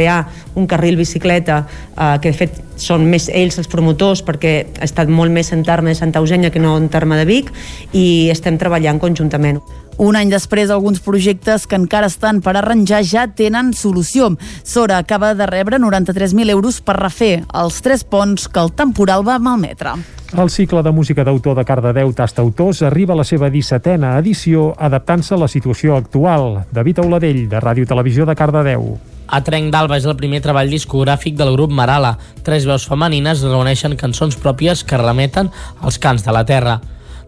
un 0.55 0.67
carril 0.67 0.97
bicicleta, 0.97 1.67
eh, 1.97 2.19
que 2.23 2.31
de 2.31 2.37
fet 2.37 2.63
són 2.79 3.09
més 3.11 3.29
ells 3.29 3.59
els 3.59 3.69
promotors, 3.69 4.23
perquè 4.23 4.55
ha 4.79 4.87
estat 4.87 5.11
molt 5.11 5.35
més 5.35 5.53
en 5.53 5.65
terme 5.67 5.91
de 5.91 5.99
Santa 5.99 6.23
Eugènia 6.23 6.53
que 6.55 6.63
no 6.63 6.77
en 6.77 6.89
terme 6.89 7.19
de 7.19 7.27
Vic, 7.29 7.53
i 7.93 8.31
estem 8.31 8.59
treballant 8.59 9.01
conjuntament. 9.03 9.61
Un 9.99 10.15
any 10.15 10.31
després, 10.31 10.71
alguns 10.71 11.01
projectes 11.03 11.65
que 11.67 11.75
encara 11.75 12.07
estan 12.07 12.39
per 12.39 12.55
arranjar 12.55 13.01
ja 13.03 13.25
tenen 13.35 13.73
solució. 13.75 14.31
Sora 14.63 15.01
acaba 15.03 15.33
de 15.35 15.49
rebre 15.51 15.81
93.000 15.83 16.55
euros 16.55 16.79
per 16.81 17.01
refer 17.01 17.43
els 17.51 17.83
tres 17.83 18.07
ponts 18.07 18.47
que 18.47 18.63
el 18.63 18.71
temporal 18.79 19.27
va 19.27 19.41
malmetre. 19.43 19.97
El 20.39 20.51
cicle 20.55 20.85
de 20.85 20.93
música 20.93 21.25
d'autor 21.27 21.57
de 21.59 21.65
Cardedeu 21.65 22.13
Tastautors 22.15 22.85
arriba 22.87 23.17
a 23.17 23.19
la 23.19 23.27
seva 23.27 23.51
17a 23.51 24.15
edició 24.21 24.71
adaptant-se 24.79 25.35
a 25.35 25.43
la 25.43 25.49
situació 25.49 25.97
actual. 25.97 26.67
David 26.71 27.03
Auladell, 27.03 27.49
de 27.49 27.59
Ràdio 27.59 27.89
Televisió 27.89 28.29
de 28.29 28.37
Cardedeu. 28.39 28.93
A 29.29 29.43
Trenc 29.45 29.69
d'Alba 29.73 29.99
és 30.01 30.07
el 30.09 30.17
primer 30.17 30.41
treball 30.41 30.71
discogràfic 30.73 31.35
del 31.37 31.53
grup 31.53 31.73
Marala. 31.75 32.15
Tres 32.47 32.65
veus 32.65 32.87
femenines 32.89 33.43
reuneixen 33.45 33.97
cançons 34.01 34.39
pròpies 34.41 34.87
que 34.89 35.01
remeten 35.01 35.51
als 35.85 36.01
cants 36.01 36.25
de 36.25 36.33
la 36.33 36.47
terra. 36.49 36.79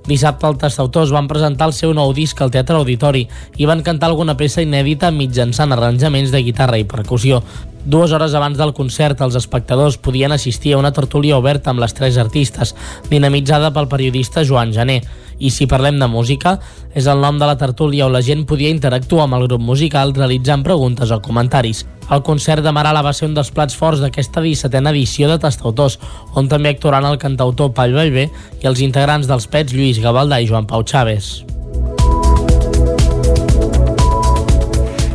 Dissabte 0.09 0.49
els 0.49 0.63
tastautors 0.63 1.13
van 1.13 1.29
presentar 1.29 1.69
el 1.69 1.75
seu 1.77 1.93
nou 1.93 2.15
disc 2.17 2.39
al 2.41 2.51
Teatre 2.51 2.79
Auditori 2.81 3.27
i 3.61 3.69
van 3.69 3.85
cantar 3.85 4.09
alguna 4.09 4.37
peça 4.39 4.65
inèdita 4.65 5.11
mitjançant 5.13 5.77
arranjaments 5.77 6.33
de 6.33 6.41
guitarra 6.47 6.81
i 6.81 6.89
percussió. 6.89 7.43
Dues 7.85 8.13
hores 8.13 8.33
abans 8.37 8.57
del 8.61 8.73
concert, 8.77 9.21
els 9.21 9.37
espectadors 9.37 9.97
podien 10.01 10.33
assistir 10.33 10.75
a 10.75 10.81
una 10.81 10.93
tertúlia 10.93 11.37
oberta 11.37 11.71
amb 11.71 11.81
les 11.85 11.93
tres 11.97 12.17
artistes, 12.21 12.75
dinamitzada 13.09 13.73
pel 13.77 13.89
periodista 13.89 14.45
Joan 14.45 14.73
Jané. 14.73 15.03
I 15.41 15.51
si 15.51 15.67
parlem 15.67 15.99
de 16.01 16.09
música, 16.09 16.59
és 16.95 17.09
el 17.11 17.21
nom 17.25 17.39
de 17.41 17.49
la 17.49 17.57
tertúlia 17.59 18.07
on 18.07 18.15
la 18.15 18.23
gent 18.23 18.45
podia 18.47 18.71
interactuar 18.71 19.27
amb 19.27 19.41
el 19.41 19.49
grup 19.49 19.65
musical 19.65 20.15
realitzant 20.17 20.65
preguntes 20.67 21.11
o 21.11 21.21
comentaris. 21.25 21.87
El 22.11 22.25
concert 22.27 22.65
de 22.65 22.73
Marala 22.75 23.05
va 23.07 23.15
ser 23.15 23.29
un 23.29 23.37
dels 23.39 23.53
plats 23.55 23.77
forts 23.79 24.03
d'aquesta 24.03 24.43
17a 24.43 24.91
edició 24.91 25.31
de 25.31 25.39
Tastautors, 25.39 26.01
on 26.35 26.51
també 26.51 26.75
actuaran 26.75 27.07
el 27.07 27.21
cantautor 27.23 27.73
Pall 27.77 27.95
Bellver 27.95 28.29
i 28.61 28.69
els 28.69 28.83
integrants 28.85 29.31
dels 29.31 29.47
Pets 29.47 29.77
Lluís 29.77 30.03
Gavaldà 30.03 30.43
i 30.43 30.51
Joan 30.51 30.67
Pau 30.67 30.83
Chaves. 30.83 31.39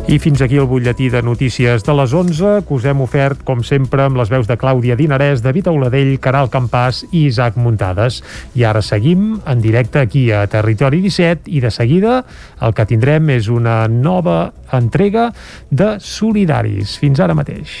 I 0.06 0.20
fins 0.22 0.38
aquí 0.38 0.54
el 0.54 0.68
butlletí 0.70 1.08
de 1.10 1.18
notícies 1.18 1.82
de 1.82 1.94
les 1.98 2.12
11, 2.14 2.60
que 2.68 2.74
us 2.76 2.84
hem 2.86 3.00
ofert, 3.02 3.40
com 3.42 3.64
sempre, 3.66 4.04
amb 4.06 4.20
les 4.20 4.30
veus 4.30 4.46
de 4.46 4.54
Clàudia 4.54 4.94
Dinarès, 4.94 5.42
David 5.42 5.66
Auladell, 5.72 6.12
Caral 6.22 6.46
Campàs 6.46 7.02
i 7.10 7.24
Isaac 7.26 7.58
Muntades. 7.58 8.20
I 8.54 8.62
ara 8.70 8.84
seguim 8.86 9.40
en 9.42 9.64
directe 9.64 9.98
aquí 9.98 10.28
a 10.30 10.44
Territori 10.46 11.02
17 11.02 11.50
i 11.50 11.64
de 11.64 11.74
seguida 11.74 12.20
el 12.62 12.78
que 12.78 12.86
tindrem 12.86 13.34
és 13.34 13.50
una 13.50 13.88
nova 13.90 14.52
entrega 14.70 15.32
de 15.74 15.96
Solidaris. 15.98 17.00
Fins 17.02 17.18
ara 17.18 17.34
mateix. 17.34 17.80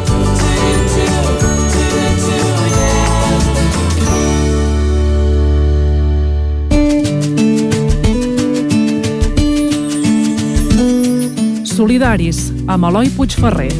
Solidaris, 11.81 12.51
amb 12.69 12.85
Eloi 12.85 13.07
Puigferrer. 13.09 13.71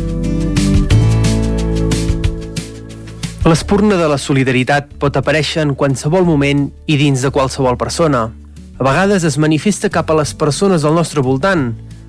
L'espurna 3.46 4.00
de 4.00 4.08
la 4.10 4.18
solidaritat 4.18 4.88
pot 4.98 5.20
aparèixer 5.20 5.62
en 5.62 5.76
qualsevol 5.78 6.26
moment 6.26 6.64
i 6.90 6.96
dins 6.98 7.22
de 7.22 7.30
qualsevol 7.30 7.78
persona. 7.78 8.24
A 8.80 8.88
vegades 8.88 9.28
es 9.30 9.38
manifesta 9.38 9.92
cap 9.94 10.10
a 10.10 10.18
les 10.18 10.34
persones 10.34 10.82
al 10.82 10.98
nostre 10.98 11.22
voltant. 11.22 11.68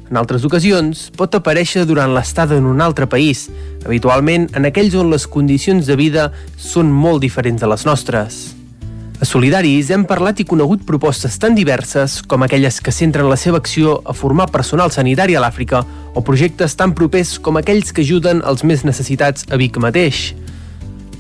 En 0.09 0.16
altres 0.16 0.48
ocasions 0.48 1.10
pot 1.12 1.36
aparèixer 1.36 1.85
durant 1.85 2.16
l'estada 2.16 2.56
en 2.56 2.73
un 2.73 2.81
altre 2.81 3.05
país, 3.05 3.51
habitualment 3.85 4.48
en 4.56 4.73
aquells 4.73 4.97
on 4.97 5.12
les 5.12 5.28
condicions 5.28 5.85
de 5.85 6.01
vida 6.01 6.31
són 6.56 6.89
molt 6.89 7.20
diferents 7.20 7.60
de 7.60 7.69
les 7.69 7.85
nostres. 7.85 8.43
A 9.23 9.24
Solidaris 9.24 9.93
hem 9.94 10.03
parlat 10.03 10.40
i 10.43 10.44
conegut 10.51 10.81
propostes 10.82 11.36
tan 11.39 11.55
diverses 11.55 12.16
com 12.27 12.43
aquelles 12.43 12.81
que 12.82 12.90
centren 12.90 13.28
la 13.31 13.36
seva 13.39 13.61
acció 13.62 14.01
a 14.03 14.16
formar 14.19 14.49
personal 14.51 14.90
sanitari 14.90 15.36
a 15.39 15.43
l'Àfrica 15.44 15.85
o 16.19 16.24
projectes 16.27 16.74
tan 16.74 16.90
propers 16.90 17.36
com 17.39 17.61
aquells 17.61 17.94
que 17.94 18.03
ajuden 18.03 18.43
els 18.43 18.65
més 18.66 18.82
necessitats 18.82 19.47
a 19.47 19.61
Vic 19.62 19.78
mateix. 19.78 20.32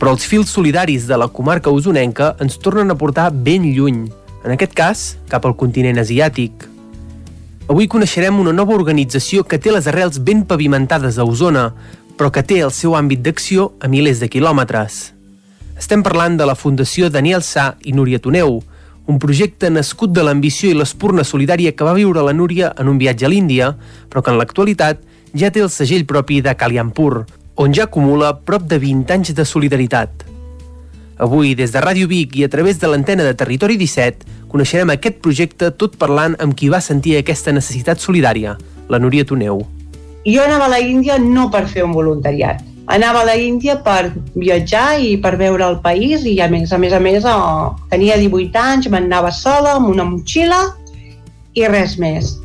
Però 0.00 0.16
els 0.16 0.26
fils 0.26 0.50
solidaris 0.50 1.06
de 1.06 1.20
la 1.22 1.30
comarca 1.30 1.70
usonenca 1.70 2.32
ens 2.42 2.58
tornen 2.58 2.90
a 2.90 2.98
portar 2.98 3.28
ben 3.30 3.70
lluny, 3.70 4.02
en 4.42 4.56
aquest 4.58 4.74
cas 4.74 5.06
cap 5.30 5.46
al 5.46 5.54
continent 5.54 6.02
asiàtic. 6.02 6.66
Avui 7.70 7.86
coneixerem 7.86 8.42
una 8.42 8.50
nova 8.50 8.74
organització 8.74 9.46
que 9.46 9.62
té 9.62 9.70
les 9.70 9.86
arrels 9.86 10.18
ben 10.18 10.42
pavimentades 10.42 11.22
a 11.22 11.30
Osona, 11.30 11.68
però 12.18 12.34
que 12.34 12.42
té 12.42 12.64
el 12.66 12.74
seu 12.74 12.98
àmbit 12.98 13.22
d'acció 13.22 13.76
a 13.78 13.86
milers 13.86 14.18
de 14.18 14.26
quilòmetres. 14.26 15.11
Estem 15.82 16.04
parlant 16.06 16.36
de 16.38 16.46
la 16.46 16.54
Fundació 16.54 17.08
Daniel 17.10 17.42
Sà 17.42 17.72
i 17.82 17.90
Núria 17.90 18.20
Toneu, 18.22 18.60
un 19.10 19.16
projecte 19.18 19.66
nascut 19.66 20.12
de 20.14 20.22
l'ambició 20.22 20.70
i 20.70 20.76
l'espurna 20.78 21.24
solidària 21.26 21.72
que 21.74 21.82
va 21.82 21.96
viure 21.96 22.22
la 22.22 22.34
Núria 22.38 22.68
en 22.78 22.86
un 22.92 23.00
viatge 23.00 23.26
a 23.26 23.30
l'Índia, 23.32 23.72
però 24.06 24.22
que 24.22 24.30
en 24.30 24.38
l'actualitat 24.38 25.02
ja 25.34 25.50
té 25.50 25.64
el 25.66 25.72
segell 25.74 26.06
propi 26.06 26.38
de 26.38 26.54
Kaliampur, 26.54 27.24
on 27.58 27.74
ja 27.74 27.88
acumula 27.90 28.30
prop 28.46 28.70
de 28.70 28.78
20 28.78 29.10
anys 29.16 29.34
de 29.34 29.48
solidaritat. 29.54 30.22
Avui, 31.18 31.56
des 31.58 31.74
de 31.74 31.82
Ràdio 31.82 32.06
Vic 32.06 32.38
i 32.38 32.46
a 32.46 32.52
través 32.54 32.78
de 32.78 32.86
l'antena 32.86 33.26
de 33.26 33.34
Territori 33.34 33.74
17, 33.82 34.46
coneixerem 34.54 34.94
aquest 34.94 35.18
projecte 35.18 35.74
tot 35.74 35.98
parlant 35.98 36.38
amb 36.38 36.54
qui 36.54 36.70
va 36.70 36.78
sentir 36.78 37.18
aquesta 37.18 37.50
necessitat 37.50 37.98
solidària, 37.98 38.54
la 38.86 39.02
Núria 39.02 39.26
Toneu. 39.26 39.66
Jo 40.22 40.46
anava 40.46 40.70
a 40.70 40.76
la 40.78 40.84
Índia 40.94 41.18
no 41.18 41.50
per 41.50 41.66
fer 41.66 41.82
un 41.82 41.98
voluntariat, 41.98 42.62
anava 42.86 43.22
a 43.22 43.28
la 43.28 43.36
Índia 43.38 43.76
per 43.84 44.12
viatjar 44.34 45.00
i 45.00 45.16
per 45.22 45.36
veure 45.40 45.66
el 45.68 45.78
país 45.84 46.24
i 46.26 46.38
a 46.42 46.48
més 46.50 46.72
a 46.72 46.78
més, 46.78 46.92
a 46.92 47.00
més 47.00 47.26
oh, 47.28 47.74
tenia 47.90 48.18
18 48.18 48.58
anys, 48.58 48.88
m'anava 48.90 49.30
sola 49.30 49.76
amb 49.78 49.90
una 49.92 50.06
motxilla 50.08 50.62
i 51.54 51.66
res 51.68 51.98
més. 52.00 52.36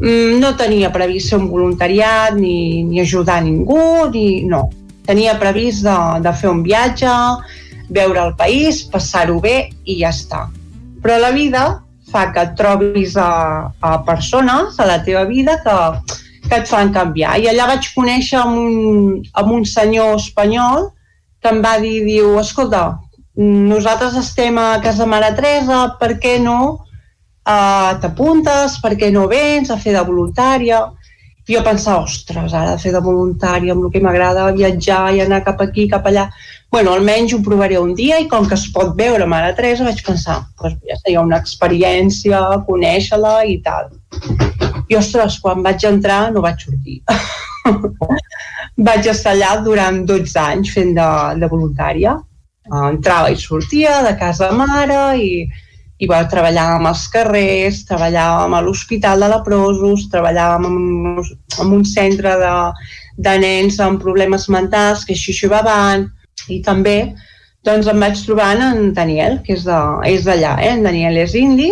Mm, 0.00 0.40
no 0.42 0.54
tenia 0.58 0.90
previst 0.90 1.30
ser 1.30 1.38
un 1.38 1.48
voluntariat 1.52 2.34
ni, 2.34 2.82
ni 2.82 3.00
ajudar 3.00 3.42
ningú, 3.44 4.10
ni, 4.10 4.42
no. 4.50 4.66
Tenia 5.06 5.36
previst 5.38 5.84
de, 5.84 5.96
de 6.24 6.32
fer 6.32 6.50
un 6.50 6.64
viatge, 6.64 7.12
veure 7.94 8.22
el 8.24 8.34
país, 8.38 8.82
passar-ho 8.90 9.38
bé 9.40 9.68
i 9.84 10.00
ja 10.00 10.10
està. 10.10 10.46
Però 11.04 11.20
la 11.20 11.30
vida 11.36 11.64
fa 12.10 12.30
que 12.32 12.42
et 12.46 12.54
trobis 12.58 13.16
a, 13.20 13.70
a 13.84 13.96
persones 14.06 14.78
a 14.80 14.86
la 14.88 15.00
teva 15.04 15.24
vida 15.28 15.58
que, 15.62 15.76
que 16.48 16.58
et 16.60 16.68
fan 16.68 16.92
canviar. 16.94 17.38
I 17.40 17.48
allà 17.50 17.68
vaig 17.72 17.90
conèixer 17.94 18.40
amb 18.40 18.58
un, 18.60 19.22
amb 19.32 19.52
un 19.58 19.64
senyor 19.68 20.16
espanyol 20.18 20.90
que 21.42 21.52
em 21.52 21.60
va 21.64 21.76
dir, 21.80 21.98
diu, 22.06 22.34
escolta, 22.40 22.84
nosaltres 23.36 24.16
estem 24.16 24.58
a 24.58 24.80
casa 24.84 25.06
Mare 25.06 25.32
Teresa, 25.36 25.84
per 26.00 26.14
què 26.22 26.38
no 26.40 26.58
uh, 26.72 27.90
t'apuntes, 28.00 28.78
per 28.82 28.94
què 29.00 29.10
no 29.12 29.26
vens 29.28 29.70
a 29.70 29.78
fer 29.80 29.96
de 29.96 30.04
voluntària? 30.06 30.84
I 31.44 31.58
jo 31.58 31.60
pensava, 31.66 32.06
ostres, 32.08 32.54
ara 32.56 32.72
de 32.72 32.80
fer 32.80 32.94
de 32.94 33.02
voluntària, 33.04 33.74
amb 33.74 33.84
el 33.84 33.92
que 33.92 34.00
m'agrada 34.00 34.46
viatjar 34.56 35.10
i 35.12 35.20
anar 35.20 35.42
cap 35.44 35.60
aquí, 35.60 35.84
cap 35.90 36.06
allà, 36.08 36.30
bueno, 36.72 36.94
almenys 36.96 37.34
ho 37.36 37.42
provaré 37.44 37.76
un 37.78 37.92
dia 37.94 38.16
i 38.22 38.30
com 38.30 38.48
que 38.48 38.56
es 38.56 38.64
pot 38.72 38.96
veure 38.96 39.28
Mare 39.28 39.52
Teresa 39.58 39.84
vaig 39.84 40.00
pensar, 40.06 40.40
doncs 40.62 40.80
ja 40.88 40.96
seria 41.02 41.26
una 41.26 41.42
experiència, 41.44 42.40
conèixer-la 42.70 43.36
i 43.50 43.60
tal. 43.66 43.92
I 44.90 44.98
ostres, 44.98 45.38
quan 45.40 45.62
vaig 45.64 45.84
entrar 45.88 46.28
no 46.32 46.42
vaig 46.44 46.60
sortir. 46.66 47.00
vaig 48.88 49.06
estar 49.08 49.34
allà 49.34 49.56
durant 49.64 50.02
12 50.06 50.38
anys 50.40 50.72
fent 50.74 50.94
de, 50.98 51.10
de 51.40 51.50
voluntària. 51.50 52.16
Entrava 52.64 53.30
i 53.30 53.36
sortia 53.36 54.00
de 54.04 54.14
casa 54.20 54.50
mare 54.56 55.00
i, 55.20 55.44
i 56.00 56.08
va 56.10 56.24
treballar 56.30 56.66
amb 56.76 56.88
els 56.90 57.04
carrers, 57.12 57.82
treballàvem 57.88 58.56
a 58.56 58.62
l'Hospital 58.64 59.24
de 59.24 59.30
Leprosos, 59.32 60.08
treballàvem 60.12 60.68
en, 60.70 61.22
en 61.60 61.74
un 61.78 61.84
centre 61.88 62.34
de, 62.40 62.54
de 63.28 63.36
nens 63.44 63.78
amb 63.80 64.02
problemes 64.02 64.48
mentals, 64.48 65.04
que 65.04 65.16
van, 65.64 66.08
i 66.48 66.60
també 66.64 67.14
doncs 67.64 67.86
em 67.88 68.00
vaig 68.00 68.20
trobar 68.26 68.52
en 68.60 68.92
Daniel, 68.92 69.38
que 69.44 69.54
és 69.56 69.64
d'allà, 69.64 70.56
eh? 70.60 70.72
en 70.74 70.82
Daniel 70.84 71.16
és 71.16 71.34
indi, 71.34 71.70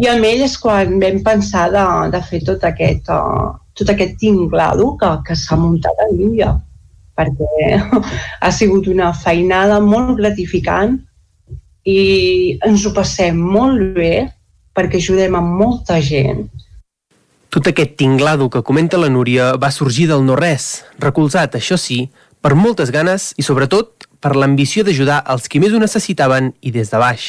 i 0.00 0.08
amb 0.10 0.26
ell 0.26 0.42
és 0.42 0.56
quan 0.58 0.98
vam 1.02 1.20
pensar 1.26 1.68
de, 1.70 1.84
de 2.10 2.20
fer 2.26 2.40
tot 2.46 2.64
aquest, 2.66 3.10
uh, 3.14 3.54
tot 3.78 3.90
aquest 3.92 4.16
tinglado 4.18 4.94
que, 4.98 5.10
que 5.26 5.36
s'ha 5.38 5.58
muntat 5.58 6.00
a 6.02 6.08
l'Índia, 6.10 6.54
perquè 7.14 7.78
ha 8.44 8.50
sigut 8.54 8.88
una 8.90 9.12
feinada 9.14 9.78
molt 9.82 10.16
gratificant 10.18 10.98
i 11.86 12.58
ens 12.64 12.86
ho 12.86 12.94
passem 12.96 13.38
molt 13.38 13.94
bé 13.94 14.14
perquè 14.74 14.98
ajudem 14.98 15.36
a 15.38 15.42
molta 15.44 16.00
gent. 16.02 16.48
Tot 17.54 17.68
aquest 17.70 17.94
tinglado 18.00 18.48
que 18.50 18.64
comenta 18.66 18.98
la 18.98 19.12
Núria 19.12 19.52
va 19.62 19.70
sorgir 19.70 20.08
del 20.10 20.24
no-res, 20.26 20.82
recolzat, 20.98 21.54
això 21.54 21.78
sí, 21.78 22.08
per 22.42 22.56
moltes 22.58 22.90
ganes 22.90 23.30
i, 23.38 23.44
sobretot, 23.46 24.08
per 24.18 24.34
l'ambició 24.34 24.82
d'ajudar 24.82 25.20
els 25.30 25.46
qui 25.46 25.60
més 25.62 25.70
ho 25.70 25.78
necessitaven 25.78 26.50
i 26.66 26.72
des 26.74 26.90
de 26.90 26.98
baix. 26.98 27.28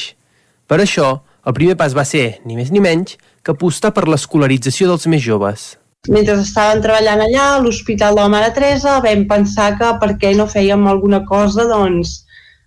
Per 0.66 0.80
això, 0.82 1.20
el 1.46 1.54
primer 1.54 1.76
pas 1.78 1.94
va 1.94 2.04
ser, 2.04 2.40
ni 2.44 2.56
més 2.58 2.72
ni 2.74 2.82
menys, 2.82 3.16
que 3.46 3.54
apostar 3.54 3.92
per 3.94 4.06
l'escolarització 4.10 4.88
dels 4.90 5.06
més 5.10 5.22
joves. 5.22 5.66
Mentre 6.10 6.36
estàvem 6.42 6.82
treballant 6.82 7.22
allà, 7.22 7.44
a 7.54 7.60
l'Hospital 7.62 8.14
de 8.14 8.22
la 8.22 8.30
Mare 8.30 8.50
Teresa, 8.54 8.98
vam 9.02 9.24
pensar 9.30 9.72
que 9.78 9.92
per 10.02 10.12
què 10.20 10.32
no 10.38 10.46
fèiem 10.50 10.86
alguna 10.86 11.22
cosa 11.26 11.66
doncs, 11.70 12.18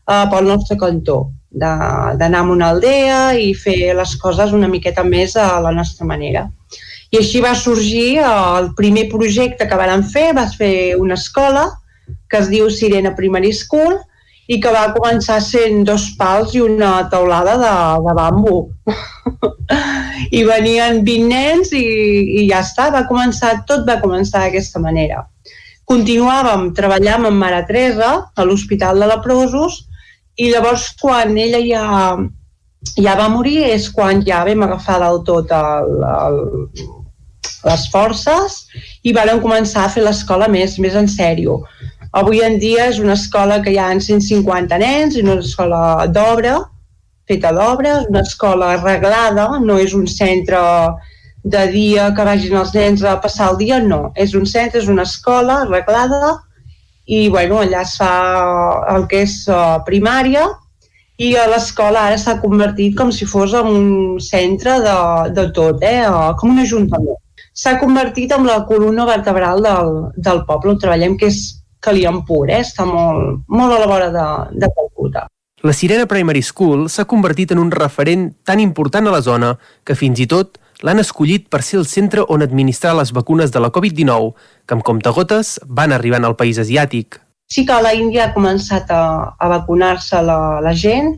eh, 0.07 0.25
pel 0.31 0.47
nostre 0.47 0.79
cantó, 0.79 1.19
d'anar 1.51 2.43
a 2.43 2.47
una 2.53 2.69
aldea 2.73 3.19
i 3.35 3.53
fer 3.57 3.93
les 3.97 4.15
coses 4.21 4.53
una 4.53 4.69
miqueta 4.71 5.03
més 5.03 5.35
a 5.35 5.59
la 5.63 5.71
nostra 5.75 6.05
manera. 6.05 6.47
I 7.11 7.17
així 7.17 7.41
va 7.41 7.55
sorgir 7.57 8.19
eh, 8.19 8.25
el 8.59 8.73
primer 8.79 9.07
projecte 9.11 9.67
que 9.67 9.79
vam 9.83 10.03
fer, 10.03 10.29
va 10.37 10.47
fer 10.51 10.95
una 10.95 11.19
escola 11.19 11.67
que 12.29 12.39
es 12.39 12.49
diu 12.49 12.69
Sirena 12.69 13.15
Primary 13.17 13.51
School, 13.53 13.97
i 14.49 14.57
que 14.61 14.71
va 14.73 14.89
començar 14.95 15.37
sent 15.45 15.83
dos 15.85 16.07
pals 16.17 16.55
i 16.57 16.61
una 16.65 16.93
taulada 17.11 17.55
de, 17.61 17.73
de 18.05 18.15
bambu. 18.17 18.61
I 20.39 20.41
venien 20.47 21.03
20 21.05 21.27
nens 21.29 21.73
i, 21.77 21.83
i 22.41 22.47
ja 22.49 22.63
està, 22.65 22.89
va 22.95 23.05
començar, 23.09 23.59
tot 23.69 23.85
va 23.87 23.99
començar 24.01 24.41
d'aquesta 24.41 24.81
manera. 24.81 25.21
Continuàvem 25.89 26.71
treballant 26.77 27.27
amb 27.29 27.41
Mare 27.41 27.61
Teresa 27.69 28.09
a 28.33 28.45
l'Hospital 28.45 29.01
de 29.01 29.09
Leprosos 29.11 29.83
i 30.41 30.49
llavors 30.49 30.87
quan 31.01 31.37
ella 31.37 31.61
ja, 31.65 31.85
ja 32.97 33.15
va 33.21 33.29
morir 33.29 33.59
és 33.69 33.89
quan 33.93 34.23
ja 34.25 34.41
vam 34.49 34.65
agafar 34.65 34.97
del 35.03 35.21
tot 35.29 35.53
el, 35.53 35.93
el, 36.09 36.39
les 37.69 37.87
forces 37.93 38.63
i 39.03 39.13
vàrem 39.13 39.41
començar 39.45 39.85
a 39.85 39.93
fer 39.93 40.05
l'escola 40.05 40.49
més, 40.49 40.77
més 40.81 40.97
en 40.97 41.09
sèrio 41.09 41.59
Avui 42.11 42.41
en 42.41 42.57
dia 42.57 42.87
és 42.89 42.97
una 42.97 43.13
escola 43.13 43.59
que 43.61 43.71
hi 43.73 43.77
ha 43.77 43.91
150 43.93 44.77
nens, 44.81 45.15
és 45.15 45.23
una 45.23 45.37
escola 45.43 46.07
d'obra, 46.09 46.55
feta 47.29 47.51
d'obra, 47.53 47.99
una 48.09 48.23
escola 48.25 48.73
arreglada, 48.77 49.45
no 49.61 49.77
és 49.77 49.93
un 49.93 50.07
centre 50.09 50.59
de 51.43 51.67
dia 51.71 52.09
que 52.15 52.25
vagin 52.25 52.57
els 52.57 52.73
nens 52.73 53.03
a 53.05 53.19
passar 53.21 53.51
el 53.53 53.59
dia, 53.61 53.77
no. 53.79 54.09
És 54.15 54.33
un 54.33 54.47
centre, 54.49 54.81
és 54.81 54.89
una 54.89 55.05
escola 55.05 55.61
arreglada 55.67 56.39
i 57.05 57.27
bueno, 57.29 57.61
allà 57.61 57.83
es 57.85 57.95
fa 57.97 58.09
el 58.95 59.05
que 59.09 59.23
és 59.25 59.35
uh, 59.49 59.79
primària 59.85 60.47
i 61.19 61.33
a 61.35 61.47
l'escola 61.51 62.07
ara 62.09 62.17
s'ha 62.17 62.37
convertit 62.41 62.97
com 62.97 63.09
si 63.11 63.25
fos 63.29 63.53
en 63.57 63.69
un 63.69 64.19
centre 64.23 64.77
de, 64.83 64.97
de 65.37 65.47
tot, 65.55 65.81
eh? 65.83 66.05
com 66.39 66.53
un 66.53 66.61
ajuntament. 66.65 67.17
S'ha 67.53 67.77
convertit 67.81 68.31
en 68.31 68.45
la 68.47 68.61
columna 68.69 69.05
vertebral 69.05 69.61
del, 69.65 69.89
del 70.15 70.45
poble 70.47 70.73
on 70.75 70.79
treballem, 70.81 71.17
que 71.19 71.27
és 71.27 71.58
Kaliampur, 71.79 72.49
eh? 72.49 72.61
està 72.63 72.85
molt, 72.87 73.43
molt 73.47 73.75
a 73.75 73.79
la 73.79 73.89
vora 73.89 74.09
de, 74.13 74.25
de 74.59 74.69
Calcuta. 74.75 75.27
La 75.63 75.75
Sirena 75.75 76.07
Primary 76.07 76.41
School 76.41 76.87
s'ha 76.87 77.07
convertit 77.07 77.51
en 77.51 77.59
un 77.59 77.71
referent 77.71 78.29
tan 78.47 78.61
important 78.63 79.07
a 79.07 79.13
la 79.15 79.23
zona 79.23 79.53
que 79.83 79.95
fins 79.99 80.21
i 80.23 80.27
tot 80.31 80.59
l'han 80.87 81.01
escollit 81.01 81.49
per 81.51 81.59
ser 81.67 81.81
el 81.81 81.87
centre 81.87 82.23
on 82.31 82.43
administrar 82.45 82.93
les 82.95 83.11
vacunes 83.15 83.51
de 83.51 83.59
la 83.59 83.71
Covid-19, 83.75 84.29
que 84.65 84.77
amb 84.77 84.85
comptagotes 84.87 85.57
van 85.67 85.91
arribant 85.91 86.23
al 86.23 86.37
país 86.39 86.59
asiàtic. 86.63 87.19
Sí 87.51 87.65
que 87.65 87.81
la 87.81 87.91
Índia 87.97 88.27
ha 88.27 88.33
començat 88.35 88.91
a, 88.93 89.03
a 89.35 89.49
vacunar-se 89.51 90.21
la, 90.23 90.37
la 90.63 90.71
gent, 90.71 91.17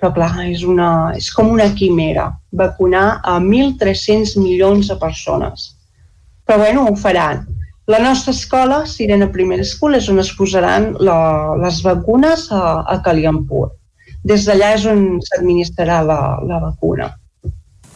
però 0.00 0.10
clar, 0.16 0.32
és, 0.48 0.64
una, 0.66 1.12
és 1.16 1.28
com 1.32 1.52
una 1.52 1.68
quimera, 1.76 2.30
vacunar 2.52 3.20
a 3.22 3.38
1.300 3.40 4.34
milions 4.40 4.90
de 4.90 4.96
persones. 5.00 5.70
Però 6.46 6.58
bueno, 6.58 6.86
ho 6.90 6.96
faran. 6.96 7.46
La 7.86 8.00
nostra 8.02 8.32
escola, 8.32 8.84
Sirena 8.86 9.28
Primera 9.30 9.64
School, 9.64 9.94
és 9.94 10.08
on 10.10 10.18
es 10.18 10.32
posaran 10.34 10.88
la, 11.06 11.18
les 11.62 11.78
vacunes 11.84 12.48
a, 12.50 12.62
a 12.82 12.96
Kaliampur. 13.04 13.68
Des 14.26 14.42
d'allà 14.48 14.72
és 14.74 14.88
on 14.90 15.04
s'administrarà 15.22 16.00
la, 16.02 16.18
la 16.42 16.58
vacuna. 16.64 17.12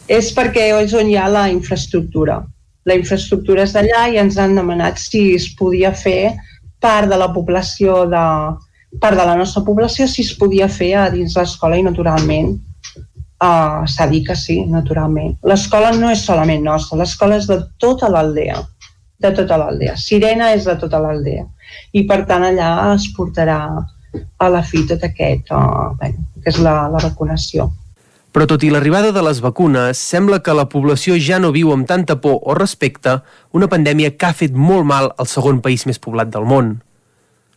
És 0.06 0.30
perquè 0.36 0.68
és 0.78 0.94
on 0.94 1.10
hi 1.10 1.18
ha 1.18 1.26
la 1.26 1.48
infraestructura. 1.50 2.38
La 2.86 2.94
infraestructura 2.94 3.66
és 3.66 3.74
d'allà 3.74 4.06
i 4.14 4.22
ens 4.22 4.38
han 4.38 4.54
demanat 4.54 5.02
si 5.02 5.24
es 5.34 5.50
podia 5.58 5.90
fer 5.90 6.36
part 6.80 7.10
de 7.10 7.18
la 7.18 7.32
població 7.34 8.04
de, 8.14 8.24
part 9.02 9.18
de 9.18 9.26
la 9.26 9.36
nostra 9.42 9.66
població 9.66 10.06
si 10.06 10.22
es 10.22 10.34
podia 10.38 10.70
fer 10.70 10.94
a 11.02 11.08
dins 11.10 11.34
l'escola 11.38 11.78
i 11.78 11.86
naturalment 11.86 12.58
Uh, 13.40 13.86
S'ha 13.88 14.04
dit 14.10 14.26
que 14.28 14.34
sí, 14.36 14.58
naturalment. 14.68 15.30
L'escola 15.48 15.94
no 15.96 16.10
és 16.12 16.26
solament 16.26 16.60
nostra, 16.60 16.98
l'escola 17.00 17.38
és 17.40 17.46
de 17.48 17.56
tota 17.80 18.10
l'aldea, 18.12 18.58
de 19.20 19.30
tota 19.36 19.58
l'aldea. 19.60 19.96
Sirena 20.00 20.50
és 20.56 20.66
de 20.68 20.76
tota 20.80 21.00
l'aldea. 21.02 21.46
I 21.92 22.04
per 22.08 22.24
tant 22.28 22.44
allà 22.46 22.70
es 22.94 23.10
portarà 23.16 23.60
a 24.38 24.48
la 24.50 24.62
fi 24.66 24.82
tot 24.88 25.04
aquest, 25.06 25.52
uh, 25.54 25.92
bé, 26.00 26.14
que 26.42 26.50
és 26.50 26.58
la, 26.64 26.88
la 26.90 27.02
vacunació. 27.02 27.68
Però 28.30 28.46
tot 28.46 28.62
i 28.62 28.70
l'arribada 28.70 29.10
de 29.10 29.22
les 29.26 29.40
vacunes, 29.42 29.98
sembla 29.98 30.38
que 30.46 30.54
la 30.54 30.68
població 30.70 31.16
ja 31.18 31.40
no 31.42 31.50
viu 31.54 31.72
amb 31.74 31.86
tanta 31.86 32.20
por 32.22 32.38
o 32.46 32.54
respecte 32.54 33.16
una 33.52 33.66
pandèmia 33.70 34.12
que 34.14 34.28
ha 34.28 34.36
fet 34.36 34.54
molt 34.54 34.86
mal 34.86 35.10
al 35.18 35.26
segon 35.26 35.58
país 35.64 35.86
més 35.86 35.98
poblat 35.98 36.30
del 36.30 36.46
món. 36.46 36.76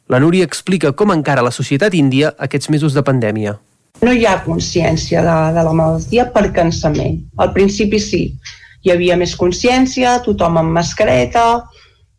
La 0.09 0.19
Núria 0.19 0.48
explica 0.50 0.92
com 0.98 1.14
encara 1.14 1.45
la 1.45 1.53
societat 1.53 1.93
índia 1.93 2.33
aquests 2.48 2.72
mesos 2.74 2.98
de 2.98 3.06
pandèmia. 3.06 3.53
No 4.01 4.11
hi 4.11 4.25
ha 4.25 4.40
consciència 4.43 5.22
de, 5.24 5.38
de 5.56 5.64
la 5.64 5.75
malaltia 5.77 6.25
per 6.33 6.48
cansament. 6.56 7.22
Al 7.38 7.53
principi 7.53 8.01
sí, 8.01 8.24
hi 8.83 8.91
havia 8.91 9.17
més 9.19 9.35
consciència, 9.39 10.17
tothom 10.25 10.59
amb 10.59 10.75
mascareta, 10.75 11.45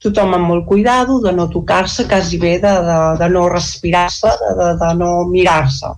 tothom 0.05 0.35
amb 0.37 0.49
molt 0.51 0.67
cuidado, 0.69 1.19
de 1.25 1.33
no 1.33 1.49
tocar-se, 1.53 2.07
quasi 2.09 2.39
bé 2.41 2.57
de, 2.63 2.73
de, 2.89 2.99
de 3.21 3.29
no 3.33 3.47
respirar-se, 3.53 4.33
de, 4.43 4.55
de, 4.61 4.71
de 4.81 4.91
no 5.01 5.11
mirar-se. 5.31 5.93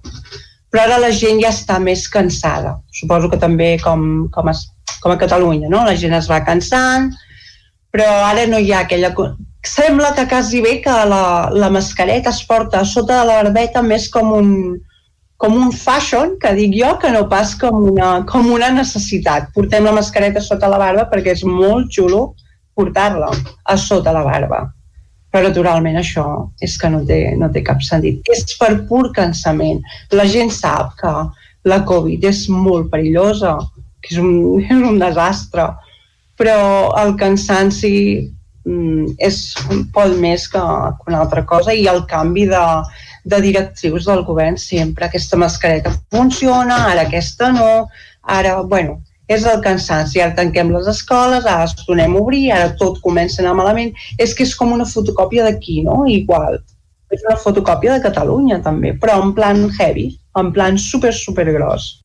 Però 0.71 0.85
ara 0.85 0.99
la 1.03 1.13
gent 1.15 1.41
ja 1.43 1.53
està 1.55 1.79
més 1.83 2.07
cansada. 2.11 2.77
Suposo 2.95 3.31
que 3.33 3.41
també 3.43 3.77
com, 3.83 4.27
com, 4.35 4.51
es, 4.53 4.67
com 5.03 5.15
a 5.15 5.19
Catalunya, 5.19 5.71
no? 5.73 5.85
La 5.87 5.97
gent 5.99 6.15
es 6.19 6.31
va 6.31 6.43
cansant, 6.47 7.13
però 7.95 8.07
ara 8.31 8.47
no 8.51 8.63
hi 8.63 8.73
ha 8.75 8.85
aquella... 8.85 9.15
Sembla 9.67 10.13
que 10.15 10.29
quasi 10.31 10.61
bé 10.63 10.77
que 10.83 10.93
la, 11.11 11.49
la 11.51 11.71
mascareta 11.75 12.31
es 12.31 12.45
porta 12.47 12.85
sota 12.87 13.17
de 13.19 13.25
la 13.27 13.41
barbeta 13.41 13.83
més 13.83 14.07
com 14.15 14.31
un, 14.37 14.51
com 15.37 15.57
un 15.57 15.73
fashion, 15.73 16.37
que 16.41 16.53
dic 16.57 16.75
jo, 16.79 16.95
que 17.01 17.11
no 17.13 17.27
pas 17.29 17.55
com 17.61 17.83
una, 17.93 18.11
com 18.29 18.49
una 18.53 18.71
necessitat. 18.73 19.51
Portem 19.55 19.85
la 19.85 19.95
mascareta 19.97 20.41
sota 20.41 20.71
la 20.73 20.81
barba 20.81 21.07
perquè 21.11 21.35
és 21.37 21.45
molt 21.45 21.93
xulo 21.93 22.23
portar-la 22.77 23.31
a 23.65 23.77
sota 23.81 24.15
la 24.17 24.25
barba. 24.25 24.63
Però 25.33 25.49
naturalment 25.49 25.99
això 26.01 26.27
és 26.65 26.77
que 26.81 26.89
no 26.93 27.03
té, 27.09 27.21
no 27.37 27.51
té 27.53 27.63
cap 27.65 27.83
sentit. 27.85 28.23
És 28.33 28.57
per 28.61 28.73
pur 28.89 29.11
cansament. 29.17 29.83
La 30.17 30.25
gent 30.29 30.53
sap 30.55 30.95
que 31.01 31.13
la 31.69 31.83
Covid 31.85 32.25
és 32.25 32.47
molt 32.53 32.89
perillosa, 32.93 33.59
que 34.01 34.15
és 34.15 34.23
un, 34.23 34.33
és 34.65 34.89
un 34.93 35.01
desastre, 35.03 35.69
però 36.37 36.57
el 37.01 37.13
cansanci 37.21 37.93
mm, 38.65 39.17
és 39.25 39.43
un 39.73 39.85
poc 39.93 40.17
més 40.21 40.49
que, 40.53 40.63
que 40.63 41.13
una 41.13 41.21
altra 41.25 41.45
cosa 41.49 41.77
i 41.77 41.85
el 41.93 42.05
canvi 42.09 42.47
de, 42.49 42.65
de 43.27 43.41
directrius 43.43 44.07
del 44.07 44.23
govern 44.25 44.57
sempre. 44.57 45.07
Aquesta 45.07 45.37
mascareta 45.37 45.93
funciona, 46.15 46.87
ara 46.93 47.05
aquesta 47.09 47.51
no, 47.53 47.89
ara, 48.23 48.61
bueno, 48.63 49.01
és 49.27 49.45
el 49.51 49.59
cansanci, 49.65 50.23
ara 50.23 50.37
tanquem 50.39 50.71
les 50.71 50.87
escoles, 50.91 51.45
ara 51.45 51.67
es 51.67 51.75
tornem 51.83 52.15
a 52.15 52.23
obrir, 52.23 52.47
ara 52.55 52.71
tot 52.79 53.03
comença 53.03 53.43
a 53.43 53.45
anar 53.45 53.57
malament. 53.59 53.93
És 54.23 54.35
que 54.35 54.47
és 54.47 54.55
com 54.55 54.73
una 54.73 54.87
fotocòpia 54.87 55.49
d'aquí, 55.49 55.83
no? 55.87 56.05
Igual. 56.07 56.61
És 57.11 57.23
una 57.27 57.37
fotocòpia 57.43 57.97
de 57.97 58.05
Catalunya, 58.07 58.61
també, 58.63 58.95
però 58.99 59.19
en 59.23 59.35
plan 59.35 59.67
heavy, 59.79 60.13
en 60.39 60.53
plan 60.55 60.79
super, 60.79 61.15
super 61.15 61.47
gros. 61.55 61.97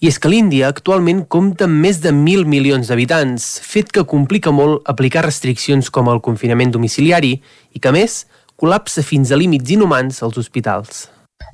I 0.00 0.08
és 0.08 0.16
que 0.16 0.30
l'Índia 0.32 0.70
actualment 0.72 1.26
compta 1.28 1.66
amb 1.68 1.76
més 1.84 1.98
de 2.00 2.08
mil 2.16 2.46
milions 2.48 2.88
d'habitants, 2.88 3.50
fet 3.60 3.90
que 3.92 4.06
complica 4.08 4.48
molt 4.48 4.86
aplicar 4.88 5.26
restriccions 5.26 5.90
com 5.92 6.08
el 6.08 6.22
confinament 6.24 6.72
domiciliari 6.72 7.34
i 7.76 7.80
que, 7.84 7.92
més, 7.92 8.22
col·lapsa 8.60 9.04
fins 9.06 9.32
a 9.32 9.38
límits 9.40 9.72
inhumans 9.72 10.20
als 10.26 10.38
hospitals. 10.40 11.06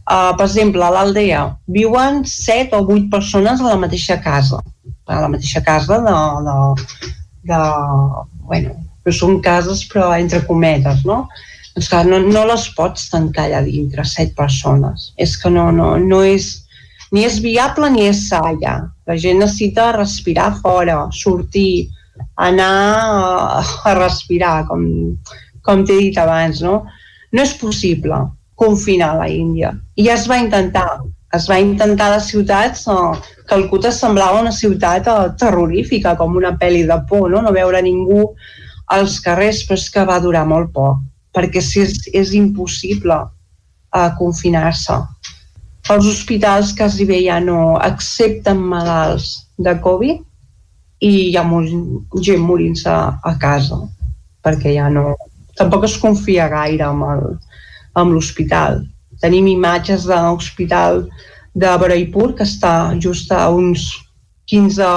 Uh, 0.06 0.32
per 0.38 0.46
exemple, 0.46 0.82
a 0.82 0.90
l'Aldea 0.94 1.42
viuen 1.70 2.24
7 2.26 2.74
o 2.78 2.82
8 2.86 3.10
persones 3.10 3.62
a 3.62 3.70
la 3.70 3.78
mateixa 3.82 4.18
casa. 4.22 4.62
A 5.06 5.20
la 5.22 5.30
mateixa 5.30 5.62
casa 5.66 6.00
de... 6.02 6.16
de, 6.46 6.58
de 7.50 7.60
bueno, 8.46 8.74
que 9.06 9.14
són 9.14 9.38
cases 9.42 9.84
però 9.86 10.10
entre 10.18 10.42
cometes, 10.48 11.04
no? 11.06 11.24
Doncs 11.76 11.90
clar, 11.92 12.04
no, 12.08 12.18
no 12.24 12.42
les 12.48 12.66
pots 12.74 13.10
tancar 13.12 13.46
allà 13.46 13.60
dintre, 13.62 14.02
set 14.08 14.32
persones. 14.34 15.12
És 15.22 15.36
que 15.38 15.52
no, 15.52 15.68
no, 15.74 15.92
no 16.02 16.22
és, 16.26 16.48
ni 17.14 17.26
és 17.28 17.38
viable 17.44 17.90
ni 17.94 18.08
és 18.08 18.24
sa 18.30 18.40
allà. 18.50 18.78
La 19.06 19.18
gent 19.22 19.38
necessita 19.42 19.92
respirar 19.94 20.48
fora, 20.58 21.04
sortir, 21.14 21.86
anar 22.48 22.72
a, 22.96 23.62
a 23.90 23.94
respirar, 24.00 24.56
com, 24.70 24.82
com 25.62 25.84
t'he 25.86 26.00
dit 26.00 26.18
abans, 26.18 26.64
no? 26.64 26.80
No 27.32 27.42
és 27.42 27.54
possible 27.58 28.18
confinar 28.56 29.14
la 29.18 29.28
Índia. 29.28 29.74
I 29.96 30.08
ja 30.08 30.16
es 30.16 30.26
va 30.30 30.40
intentar. 30.42 30.88
Es 31.34 31.48
va 31.50 31.58
intentar 31.60 32.12
les 32.12 32.28
ciutats, 32.30 32.86
eh, 32.88 33.32
Calcuta 33.50 33.90
semblava 33.92 34.40
una 34.40 34.52
ciutat 34.54 35.08
eh, 35.10 35.16
terrorífica, 35.38 36.14
com 36.16 36.36
una 36.38 36.54
pel·li 36.60 36.84
de 36.86 36.96
por, 37.08 37.28
no? 37.30 37.42
no 37.42 37.52
veure 37.52 37.82
ningú 37.82 38.30
als 38.94 39.18
carrers, 39.20 39.64
però 39.66 39.78
és 39.78 39.88
que 39.92 40.04
va 40.06 40.20
durar 40.22 40.46
molt 40.46 40.72
poc, 40.72 41.02
perquè 41.34 41.60
si 41.62 41.82
és, 41.82 41.98
és 42.14 42.32
impossible 42.38 43.18
eh, 43.26 44.10
confinar-se. 44.18 44.98
Els 45.94 46.08
hospitals 46.10 46.72
quasi 46.78 47.06
bé 47.06 47.20
ja 47.26 47.38
no 47.42 47.76
accepten 47.78 48.62
malalts 48.72 49.46
de 49.62 49.76
Covid 49.82 50.22
i 51.06 51.12
hi 51.28 51.36
ha 51.36 51.44
molt, 51.46 51.70
gent 52.26 52.42
morint-se 52.42 52.90
a 52.90 53.34
casa, 53.42 53.78
perquè 54.42 54.74
ja 54.78 54.88
no, 54.90 55.12
tampoc 55.58 55.86
es 55.88 55.96
confia 56.02 56.48
gaire 56.52 56.86
amb 56.86 58.12
l'hospital. 58.12 58.82
Tenim 59.22 59.48
imatges 59.48 60.04
de 60.08 60.16
l'hospital 60.26 61.06
de 61.56 61.72
Baraipur, 61.80 62.34
que 62.36 62.44
està 62.44 62.92
just 63.00 63.32
a 63.32 63.46
uns 63.48 63.88
15, 64.52 64.88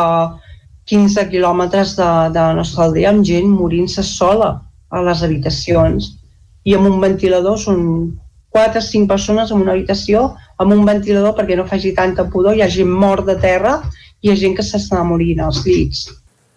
15 0.92 1.28
quilòmetres 1.32 1.96
de, 1.98 2.10
de 2.36 2.40
la 2.40 2.56
nostra 2.58 2.86
aldea, 2.88 3.14
amb 3.14 3.24
gent 3.26 3.48
morint-se 3.54 4.04
sola 4.04 4.58
a 4.90 5.04
les 5.06 5.24
habitacions 5.24 6.16
i 6.68 6.76
amb 6.76 6.90
un 6.90 7.00
ventilador, 7.02 7.58
són 7.62 7.80
4 8.52 8.82
o 8.82 8.84
5 8.84 9.08
persones 9.08 9.52
en 9.54 9.62
una 9.64 9.76
habitació 9.78 10.34
amb 10.60 10.74
un 10.76 10.84
ventilador 10.86 11.36
perquè 11.38 11.56
no 11.58 11.68
faci 11.70 11.94
tanta 11.96 12.26
pudor, 12.34 12.58
hi 12.58 12.64
ha 12.66 12.72
gent 12.74 12.90
mort 12.90 13.28
de 13.30 13.38
terra 13.40 13.78
i 14.20 14.28
hi 14.28 14.34
ha 14.34 14.40
gent 14.42 14.58
que 14.58 14.66
s'està 14.66 15.04
morint 15.06 15.40
als 15.46 15.64
llits. 15.66 16.10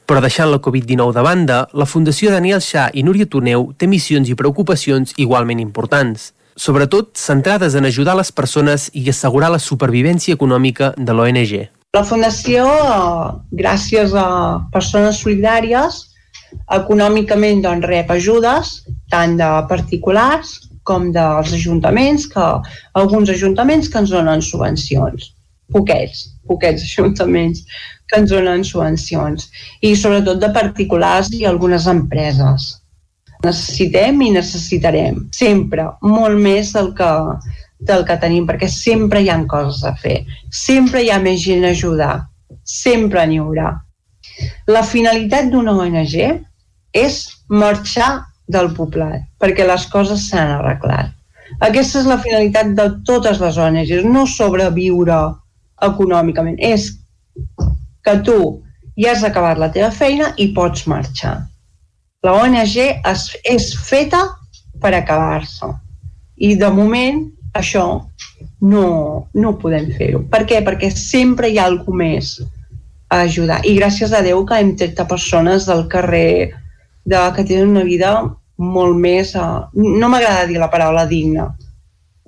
Però 0.07 0.21
deixant 0.21 0.51
la 0.51 0.61
Covid-19 0.63 1.15
de 1.15 1.23
banda, 1.25 1.59
la 1.73 1.87
Fundació 1.87 2.33
Daniel 2.35 2.61
Xà 2.61 2.89
i 2.93 3.05
Núria 3.07 3.29
Torneu 3.31 3.71
té 3.79 3.87
missions 3.87 4.29
i 4.29 4.37
preocupacions 4.39 5.15
igualment 5.17 5.63
importants, 5.63 6.33
sobretot 6.57 7.15
centrades 7.17 7.77
en 7.79 7.87
ajudar 7.89 8.17
les 8.19 8.33
persones 8.33 8.91
i 8.93 9.07
assegurar 9.09 9.53
la 9.55 9.63
supervivència 9.63 10.35
econòmica 10.35 10.93
de 10.97 11.15
l'ONG. 11.15 11.55
La 11.93 12.05
Fundació, 12.09 12.67
gràcies 13.53 14.15
a 14.17 14.27
persones 14.73 15.21
solidàries, 15.21 16.09
econòmicament 16.73 17.63
doncs, 17.65 17.87
rep 17.89 18.11
ajudes 18.13 18.75
tant 19.13 19.37
de 19.37 19.49
particulars 19.69 20.59
com 20.89 21.11
dels 21.15 21.53
ajuntaments, 21.55 22.27
que 22.27 22.47
alguns 22.99 23.31
ajuntaments 23.31 23.89
que 23.89 24.01
ens 24.03 24.11
donen 24.11 24.43
subvencions. 24.43 25.31
Poquets, 25.73 26.32
poquets 26.49 26.85
ajuntaments 26.87 27.65
que 28.09 28.21
ens 28.21 28.31
donen 28.31 28.65
subvencions 28.67 29.49
i 29.81 29.95
sobretot 29.97 30.41
de 30.43 30.51
particulars 30.55 31.31
i 31.33 31.45
algunes 31.49 31.89
empreses. 31.91 32.69
Necessitem 33.43 34.21
i 34.23 34.31
necessitarem 34.37 35.23
sempre 35.35 35.89
molt 36.07 36.39
més 36.39 36.73
del 36.77 36.93
que, 36.99 37.13
del 37.89 38.05
que 38.09 38.19
tenim 38.23 38.47
perquè 38.47 38.69
sempre 38.71 39.23
hi 39.23 39.31
ha 39.33 39.41
coses 39.51 39.83
a 39.89 39.95
fer, 40.03 40.21
sempre 40.51 41.03
hi 41.03 41.11
ha 41.11 41.19
més 41.23 41.43
gent 41.43 41.65
a 41.65 41.73
ajudar, 41.75 42.15
sempre 42.63 43.25
n'hi 43.27 43.41
haurà. 43.43 43.73
La 44.71 44.85
finalitat 44.87 45.51
d'una 45.51 45.75
ONG 45.75 46.15
és 46.93 47.19
marxar 47.49 48.13
del 48.53 48.71
poblat 48.77 49.25
perquè 49.43 49.67
les 49.67 49.89
coses 49.91 50.29
s'han 50.29 50.59
arreglat. 50.59 51.11
Aquesta 51.61 52.01
és 52.01 52.09
la 52.09 52.19
finalitat 52.23 52.73
de 52.79 52.87
totes 53.09 53.41
les 53.43 53.59
ONGs, 53.61 54.07
no 54.09 54.25
sobreviure 54.27 55.19
econòmicament, 55.83 56.59
és 56.59 56.91
que 58.03 58.17
tu 58.27 58.39
ja 58.99 59.13
has 59.13 59.25
acabat 59.25 59.59
la 59.59 59.71
teva 59.73 59.91
feina 59.95 60.33
i 60.37 60.51
pots 60.57 60.87
marxar. 60.91 61.37
La 62.23 62.35
ONG 62.39 62.77
es, 62.79 63.29
és 63.45 63.73
feta 63.83 64.23
per 64.83 64.93
acabar-se. 64.95 65.71
I 66.43 66.55
de 66.59 66.71
moment 66.75 67.25
això 67.59 67.87
no, 68.63 68.87
no 69.35 69.55
podem 69.59 69.91
fer-ho. 69.97 70.23
Per 70.31 70.45
què? 70.49 70.63
Perquè 70.65 70.91
sempre 70.95 71.51
hi 71.51 71.59
ha 71.59 71.67
algú 71.71 71.95
més 71.97 72.37
a 73.13 73.23
ajudar. 73.27 73.61
I 73.67 73.75
gràcies 73.77 74.15
a 74.15 74.23
Déu 74.25 74.45
que 74.47 74.61
hem 74.61 74.75
tret 74.79 75.01
a 75.03 75.09
persones 75.09 75.67
del 75.69 75.87
carrer 75.93 76.53
de, 77.05 77.19
que 77.37 77.45
tenen 77.45 77.75
una 77.75 77.85
vida 77.89 78.15
molt 78.57 78.97
més... 78.99 79.35
Uh, 79.35 79.69
no 79.75 80.09
m'agrada 80.09 80.47
dir 80.49 80.61
la 80.63 80.71
paraula 80.73 81.05
digna. 81.11 81.51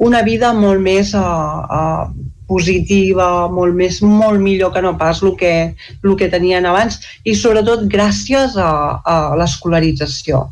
Una 0.05 0.23
vida 0.27 0.53
molt 0.57 0.83
més 0.83 1.15
uh, 1.15 1.23
uh, 1.23 2.09
positiva, 2.49 3.49
molt 3.53 3.77
més, 3.77 4.01
molt 4.03 4.41
millor 4.41 4.73
que 4.75 4.83
no 4.85 4.95
pas 4.99 5.23
el 5.23 5.35
que, 5.41 5.55
el 6.03 6.17
que 6.21 6.29
tenien 6.33 6.67
abans 6.67 7.01
i 7.25 7.35
sobretot 7.39 7.87
gràcies 7.91 8.59
a, 8.61 9.01
a 9.05 9.17
l'escolarització. 9.39 10.45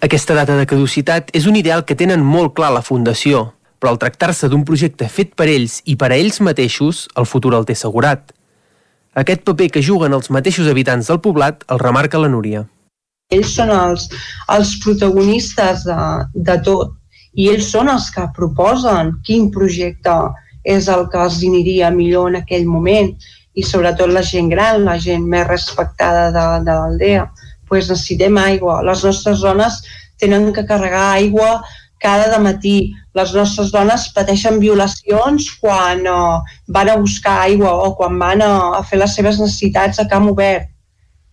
Aquesta 0.00 0.34
data 0.34 0.56
de 0.56 0.66
caducitat 0.66 1.28
és 1.36 1.46
un 1.46 1.58
ideal 1.60 1.84
que 1.84 1.96
tenen 1.96 2.22
molt 2.24 2.54
clar 2.56 2.72
la 2.72 2.84
Fundació, 2.84 3.50
però 3.80 3.92
al 3.92 4.00
tractar-se 4.00 4.48
d'un 4.48 4.64
projecte 4.64 5.08
fet 5.12 5.34
per 5.36 5.48
ells 5.52 5.80
i 5.84 5.96
per 6.00 6.10
a 6.10 6.16
ells 6.16 6.40
mateixos, 6.44 7.06
el 7.20 7.28
futur 7.28 7.54
el 7.56 7.66
té 7.68 7.76
assegurat. 7.76 8.32
Aquest 9.20 9.42
paper 9.44 9.68
que 9.74 9.82
juguen 9.84 10.14
els 10.16 10.30
mateixos 10.30 10.68
habitants 10.70 11.10
del 11.10 11.20
poblat 11.20 11.66
el 11.68 11.80
remarca 11.82 12.20
la 12.20 12.30
Núria. 12.32 12.64
Ells 13.30 13.52
són 13.56 13.70
els, 13.74 14.08
els 14.50 14.72
protagonistes 14.82 15.84
de, 15.86 15.98
de 16.34 16.56
tot 16.66 16.96
i 17.38 17.48
ells 17.50 17.68
són 17.72 17.90
els 17.90 18.08
que 18.14 18.26
proposen 18.36 19.12
quin 19.26 19.50
projecte 19.54 20.14
és 20.64 20.88
el 20.88 21.06
que 21.12 21.20
els 21.20 21.40
aniria 21.40 21.90
millor 21.94 22.30
en 22.30 22.40
aquell 22.40 22.66
moment 22.68 23.12
i 23.54 23.64
sobretot 23.66 24.12
la 24.12 24.22
gent 24.22 24.50
gran, 24.52 24.84
la 24.84 24.98
gent 24.98 25.24
més 25.26 25.46
respectada 25.48 26.30
de, 26.34 26.46
de 26.66 26.76
l'aldea, 26.76 27.26
pues 27.68 27.88
necessitem 27.90 28.38
aigua. 28.38 28.80
Les 28.86 29.04
nostres 29.04 29.42
dones 29.44 29.80
tenen 30.20 30.52
que 30.52 30.66
carregar 30.66 31.12
aigua 31.14 31.60
cada 32.00 32.38
matí. 32.38 32.92
Les 33.14 33.32
nostres 33.34 33.70
dones 33.74 34.08
pateixen 34.16 34.58
violacions 34.62 35.50
quan 35.60 36.02
uh, 36.08 36.40
van 36.68 36.90
a 36.90 36.98
buscar 37.00 37.40
aigua 37.44 37.72
o 37.84 37.94
quan 37.96 38.18
van 38.18 38.42
a, 38.42 38.52
a 38.78 38.82
fer 38.86 39.00
les 39.02 39.14
seves 39.14 39.40
necessitats 39.42 40.00
a 40.00 40.08
camp 40.10 40.30
obert. 40.32 40.68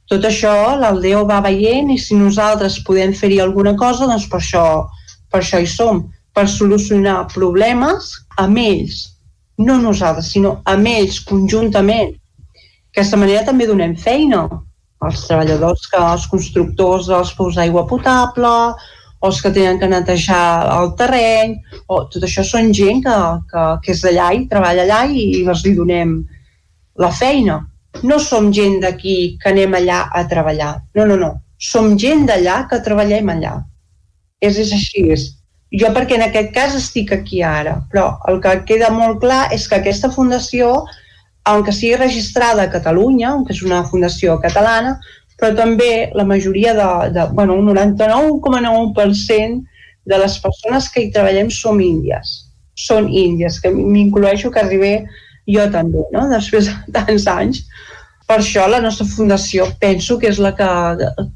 Tot 0.07 0.23
això 0.23 0.53
l'Aldea 0.79 1.19
ho 1.19 1.25
va 1.27 1.41
veient 1.43 1.89
i 1.91 1.97
si 1.99 2.15
nosaltres 2.15 2.79
podem 2.87 3.11
fer-hi 3.13 3.41
alguna 3.43 3.75
cosa, 3.75 4.07
doncs 4.07 4.27
per 4.31 4.39
això, 4.39 4.63
per 5.31 5.41
això 5.41 5.59
hi 5.59 5.67
som, 5.67 6.05
per 6.31 6.45
solucionar 6.47 7.25
problemes 7.33 8.13
amb 8.39 8.61
ells, 8.61 9.01
no 9.57 9.77
nosaltres, 9.81 10.31
sinó 10.33 10.57
amb 10.65 10.89
ells 10.91 11.19
conjuntament. 11.27 12.13
D'aquesta 12.87 13.19
manera 13.19 13.45
també 13.45 13.67
donem 13.69 13.95
feina 13.95 14.45
als 15.05 15.25
treballadors, 15.27 15.85
que 15.91 16.01
els 16.01 16.25
constructors 16.31 17.09
dels 17.11 17.33
pous 17.37 17.57
d'aigua 17.57 17.85
potable, 17.89 18.53
o 19.19 19.29
els 19.29 19.41
que 19.41 19.51
tenen 19.53 19.79
que 19.81 19.89
netejar 19.89 20.43
el 20.77 20.91
terreny, 20.97 21.55
o 21.89 22.03
tot 22.09 22.25
això 22.25 22.45
són 22.45 22.73
gent 22.73 23.01
que, 23.05 23.17
que, 23.49 23.63
que 23.85 23.93
és 23.93 24.03
d'allà 24.05 24.31
i 24.33 24.45
treballa 24.49 24.85
allà 24.85 25.01
i 25.09 25.41
els 25.45 25.65
hi 25.65 25.73
donem 25.77 26.19
la 27.01 27.09
feina 27.13 27.61
no 28.03 28.19
som 28.19 28.51
gent 28.53 28.79
d'aquí 28.81 29.37
que 29.41 29.49
anem 29.49 29.73
allà 29.73 30.01
a 30.13 30.23
treballar. 30.27 30.73
No, 30.95 31.05
no, 31.05 31.15
no. 31.15 31.31
Som 31.57 31.97
gent 31.97 32.27
d'allà 32.27 32.67
que 32.69 32.81
treballem 32.85 33.29
allà. 33.33 33.55
És, 34.41 34.57
és 34.57 34.73
així. 34.73 35.07
És. 35.13 35.25
Jo 35.75 35.89
perquè 35.91 36.15
en 36.15 36.23
aquest 36.23 36.53
cas 36.55 36.75
estic 36.77 37.11
aquí 37.11 37.41
ara, 37.43 37.73
però 37.91 38.05
el 38.31 38.39
que 38.43 38.53
queda 38.69 38.89
molt 38.93 39.19
clar 39.23 39.47
és 39.51 39.67
que 39.67 39.75
aquesta 39.81 40.09
fundació, 40.13 40.85
aunque 41.43 41.73
sigui 41.75 41.97
registrada 41.99 42.63
a 42.63 42.71
Catalunya, 42.71 43.33
que 43.47 43.53
és 43.55 43.63
una 43.65 43.83
fundació 43.89 44.37
catalana, 44.39 44.95
però 45.37 45.51
també 45.57 46.09
la 46.15 46.25
majoria 46.25 46.73
de, 46.73 46.87
de 47.13 47.25
bueno, 47.35 47.55
un 47.59 47.67
99,9% 47.67 49.63
de 50.07 50.17
les 50.23 50.39
persones 50.39 50.87
que 50.89 51.03
hi 51.03 51.11
treballem 51.11 51.51
som 51.51 51.81
índies. 51.83 52.47
Són 52.79 53.09
índies, 53.11 53.59
que 53.59 53.73
m'incloeixo 53.75 54.51
que 54.53 54.63
arribé 54.63 54.93
jo 55.51 55.67
també, 55.73 56.03
no? 56.15 56.29
després 56.31 56.71
de 56.71 56.95
tants 56.95 57.27
anys. 57.27 57.65
Per 58.27 58.39
això 58.39 58.65
la 58.71 58.79
nostra 58.83 59.07
fundació 59.07 59.67
penso 59.83 60.17
que 60.19 60.31
és 60.31 60.39
la 60.39 60.53
que, 60.55 60.71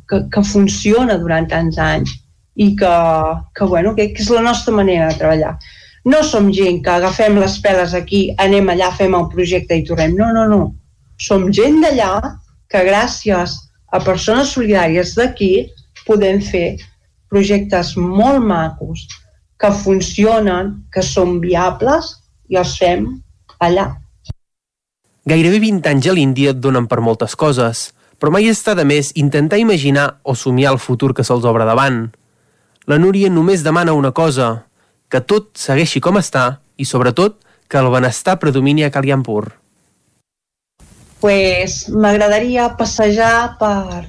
que, 0.07 0.23
que 0.31 0.43
funciona 0.47 1.19
durant 1.19 1.47
tants 1.51 1.77
anys 1.79 2.20
i 2.55 2.75
que, 2.75 2.95
que, 3.55 3.65
bueno, 3.65 3.95
que, 3.95 4.09
que 4.13 4.23
és 4.23 4.29
la 4.33 4.43
nostra 4.43 4.73
manera 4.75 5.09
de 5.09 5.17
treballar. 5.19 5.55
No 6.03 6.23
som 6.25 6.49
gent 6.53 6.81
que 6.83 6.93
agafem 6.95 7.37
les 7.39 7.59
peles 7.61 7.93
aquí, 7.93 8.23
anem 8.41 8.71
allà, 8.73 8.89
fem 8.97 9.15
el 9.15 9.27
projecte 9.33 9.77
i 9.77 9.85
tornem. 9.85 10.15
No, 10.17 10.31
no, 10.33 10.47
no. 10.49 10.61
Som 11.21 11.51
gent 11.53 11.79
d'allà 11.83 12.15
que 12.71 12.81
gràcies 12.87 13.57
a 13.91 13.99
persones 14.01 14.55
solidàries 14.55 15.13
d'aquí 15.17 15.51
podem 16.07 16.41
fer 16.41 16.79
projectes 17.31 17.93
molt 17.97 18.41
macos 18.43 19.05
que 19.61 19.71
funcionen, 19.83 20.73
que 20.91 21.03
són 21.05 21.37
viables 21.43 22.15
i 22.49 22.57
els 22.59 22.73
fem 22.79 23.05
allà. 23.61 23.91
Gairebé 25.29 25.59
20 25.61 25.89
anys 25.91 26.07
a 26.09 26.15
l'Índia 26.17 26.55
et 26.55 26.59
donen 26.59 26.87
per 26.89 26.97
moltes 27.05 27.37
coses, 27.37 27.91
però 28.17 28.33
mai 28.33 28.49
està 28.49 28.73
de 28.77 28.87
més 28.89 29.11
intentar 29.21 29.59
imaginar 29.61 30.07
o 30.25 30.33
somiar 30.33 30.73
el 30.73 30.81
futur 30.81 31.13
que 31.13 31.25
se'ls 31.25 31.45
obre 31.45 31.67
davant. 31.69 32.07
La 32.89 32.97
Núria 32.97 33.29
només 33.29 33.61
demana 33.61 33.93
una 33.93 34.09
cosa, 34.11 34.65
que 35.05 35.19
tot 35.21 35.51
segueixi 35.59 35.99
com 36.01 36.17
està 36.17 36.45
i, 36.81 36.85
sobretot, 36.85 37.35
que 37.69 37.77
el 37.77 37.89
benestar 37.93 38.39
predomini 38.41 38.83
a 38.83 38.89
Kaliampur. 38.91 39.51
Pues 41.21 41.83
m'agradaria 41.93 42.71
passejar 42.79 43.59
per, 43.59 44.07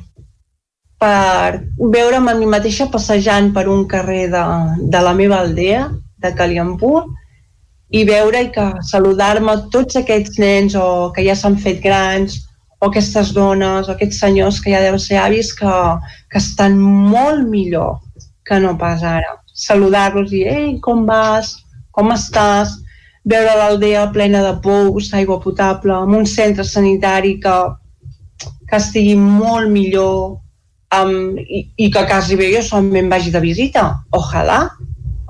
per 0.96 1.60
veure'm 1.76 2.30
a 2.32 2.34
mi 2.38 2.48
mateixa 2.48 2.88
passejant 2.90 3.50
per 3.52 3.66
un 3.68 3.84
carrer 3.90 4.30
de, 4.32 4.44
de 4.94 5.02
la 5.04 5.12
meva 5.18 5.42
aldea, 5.44 5.90
de 6.24 6.30
Kaliampur, 6.38 7.02
i 7.92 8.06
veure 8.08 8.40
i 8.40 8.48
que 8.54 8.64
saludar-me 8.88 9.58
tots 9.74 10.00
aquests 10.00 10.40
nens 10.40 10.78
o 10.80 11.12
que 11.12 11.26
ja 11.26 11.36
s'han 11.36 11.58
fet 11.60 11.82
grans 11.84 12.38
o 12.80 12.88
aquestes 12.88 13.34
dones 13.36 13.90
o 13.90 13.92
aquests 13.92 14.22
senyors 14.24 14.62
que 14.64 14.72
ja 14.72 14.80
deuen 14.80 15.02
ser 15.02 15.20
avis 15.20 15.52
que, 15.52 15.74
que 16.32 16.40
estan 16.40 16.80
molt 16.80 17.44
millor 17.52 18.00
que 18.46 18.58
no 18.60 18.76
pas 18.78 19.02
ara. 19.02 19.36
Saludar-los 19.54 20.32
i, 20.32 20.42
ei, 20.48 20.68
com 20.80 21.04
vas? 21.06 21.54
Com 21.92 22.12
estàs? 22.14 22.78
Veure 23.28 23.54
l'aldea 23.58 24.08
plena 24.14 24.42
de 24.42 24.54
pous, 24.64 25.12
aigua 25.14 25.38
potable, 25.42 25.94
amb 25.94 26.18
un 26.18 26.26
centre 26.26 26.64
sanitari 26.66 27.36
que, 27.42 27.56
que 28.68 28.80
estigui 28.80 29.14
molt 29.18 29.70
millor 29.70 30.38
um, 30.96 31.38
i, 31.38 31.66
i 31.76 31.90
que 31.92 32.06
quasi 32.08 32.38
bé 32.40 32.50
jo 32.54 32.64
solament 32.66 33.12
vagi 33.12 33.30
de 33.34 33.42
visita. 33.44 33.84
Ojalà, 34.18 34.64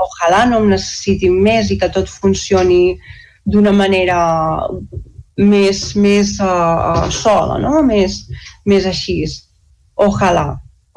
ojalà 0.01 0.47
no 0.49 0.63
em 0.63 0.73
necessitin 0.73 1.37
més 1.45 1.71
i 1.71 1.79
que 1.81 1.91
tot 1.93 2.09
funcioni 2.09 2.97
d'una 3.45 3.73
manera 3.75 4.19
més, 5.37 5.85
més 5.97 6.37
uh, 6.41 7.09
sola, 7.11 7.59
no? 7.61 7.81
més, 7.87 8.23
més 8.65 8.87
així. 8.87 9.23
Ojalà, 10.01 10.47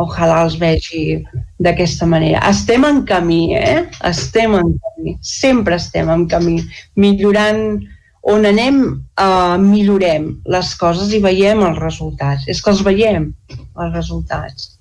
ojalà 0.02 0.44
els 0.44 0.58
vegi 0.60 1.24
d'aquesta 1.62 2.08
manera. 2.10 2.42
Estem 2.50 2.86
en 2.88 3.04
camí, 3.08 3.56
eh? 3.56 3.86
Estem 4.04 4.56
en 4.60 4.76
camí. 4.84 5.18
Sempre 5.22 5.80
estem 5.80 6.10
en 6.12 6.28
camí. 6.28 6.60
Millorant 7.00 7.80
on 8.26 8.46
anem, 8.50 8.80
uh, 9.22 9.56
millorem 9.62 10.32
les 10.50 10.72
coses 10.82 11.14
i 11.14 11.22
veiem 11.22 11.62
els 11.64 11.78
resultats. 11.80 12.48
És 12.50 12.62
que 12.62 12.74
els 12.74 12.82
veiem, 12.86 13.30
els 13.54 13.94
resultats. 13.94 14.72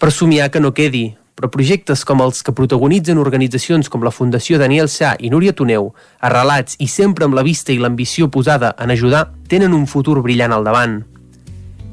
Per 0.00 0.10
somiar 0.10 0.48
que 0.50 0.60
no 0.60 0.72
quedi, 0.74 1.12
però 1.36 1.50
projectes 1.52 2.02
com 2.08 2.20
els 2.24 2.42
que 2.42 2.54
protagonitzen 2.56 3.20
organitzacions 3.20 3.92
com 3.92 4.02
la 4.04 4.12
Fundació 4.14 4.58
Daniel 4.60 4.88
Sà 4.88 5.14
i 5.20 5.30
Núria 5.30 5.52
Toneu, 5.52 5.92
arrelats 6.20 6.80
i 6.80 6.88
sempre 6.88 7.28
amb 7.28 7.36
la 7.38 7.44
vista 7.46 7.72
i 7.72 7.78
l'ambició 7.78 8.28
posada 8.32 8.72
en 8.80 8.90
ajudar, 8.90 9.28
tenen 9.48 9.76
un 9.76 9.86
futur 9.86 10.20
brillant 10.24 10.56
al 10.56 10.64
davant. 10.64 11.02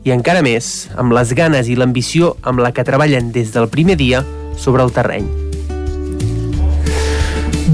I 0.07 0.15
encara 0.15 0.43
més, 0.45 0.87
amb 0.95 1.11
les 1.15 1.35
ganes 1.35 1.67
i 1.67 1.75
l'ambició 1.75 2.35
amb 2.47 2.63
la 2.63 2.71
que 2.71 2.87
treballen 2.87 3.33
des 3.35 3.51
del 3.55 3.67
primer 3.67 3.99
dia 3.99 4.23
sobre 4.55 4.83
el 4.85 4.95
terreny. 4.95 5.48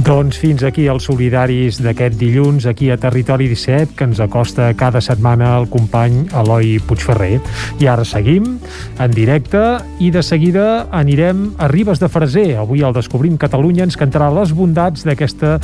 Doncs 0.05 0.37
fins 0.37 0.61
aquí 0.61 0.83
els 0.85 1.07
solidaris 1.07 1.79
d'aquest 1.81 2.19
dilluns, 2.19 2.67
aquí 2.69 2.91
a 2.93 2.97
Territori 3.01 3.47
17, 3.49 3.95
que 3.97 4.05
ens 4.05 4.19
acosta 4.21 4.67
cada 4.77 4.99
setmana 5.01 5.55
el 5.57 5.63
company 5.73 6.27
Eloi 6.29 6.75
Puigferrer. 6.85 7.39
I 7.81 7.89
ara 7.89 8.05
seguim 8.05 8.59
en 9.01 9.15
directe 9.17 9.63
i 9.97 10.11
de 10.13 10.21
seguida 10.21 10.85
anirem 10.93 11.47
a 11.57 11.65
Ribes 11.71 11.97
de 12.03 12.09
Freser. 12.13 12.51
Avui 12.61 12.83
al 12.85 12.93
Descobrim 12.93 13.39
Catalunya 13.41 13.87
ens 13.87 13.97
cantarà 13.97 14.27
les 14.35 14.53
bondats 14.53 15.07
d'aquesta 15.09 15.55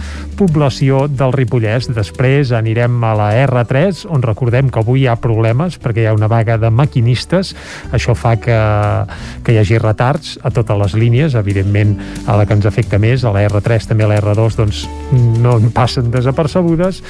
població 0.41 1.03
del 1.05 1.35
Ripollès. 1.37 1.91
Després 1.93 2.49
anirem 2.57 2.97
a 3.05 3.13
la 3.21 3.29
R3, 3.43 4.07
on 4.09 4.25
recordem 4.25 4.73
que 4.73 4.81
avui 4.81 5.03
hi 5.03 5.07
ha 5.11 5.19
problemes 5.21 5.77
perquè 5.77 6.07
hi 6.07 6.09
ha 6.09 6.15
una 6.17 6.31
vaga 6.33 6.57
de 6.57 6.73
maquinistes. 6.73 7.53
Això 7.93 8.17
fa 8.17 8.33
que, 8.41 8.57
que 9.45 9.53
hi 9.53 9.61
hagi 9.61 9.77
retards 9.85 10.39
a 10.41 10.49
totes 10.49 10.81
les 10.81 10.97
línies, 10.97 11.37
evidentment 11.37 11.93
a 12.25 12.41
la 12.41 12.49
que 12.49 12.57
ens 12.57 12.65
afecta 12.65 12.97
més, 12.97 13.21
a 13.21 13.37
la 13.37 13.45
R3 13.45 13.93
també 13.93 14.09
a 14.09 14.13
la 14.15 14.17
R3 14.17 14.30
corredors 14.31 14.55
doncs, 14.55 14.87
no 15.43 15.59
passen 15.75 16.11
desapercebudes. 16.11 17.01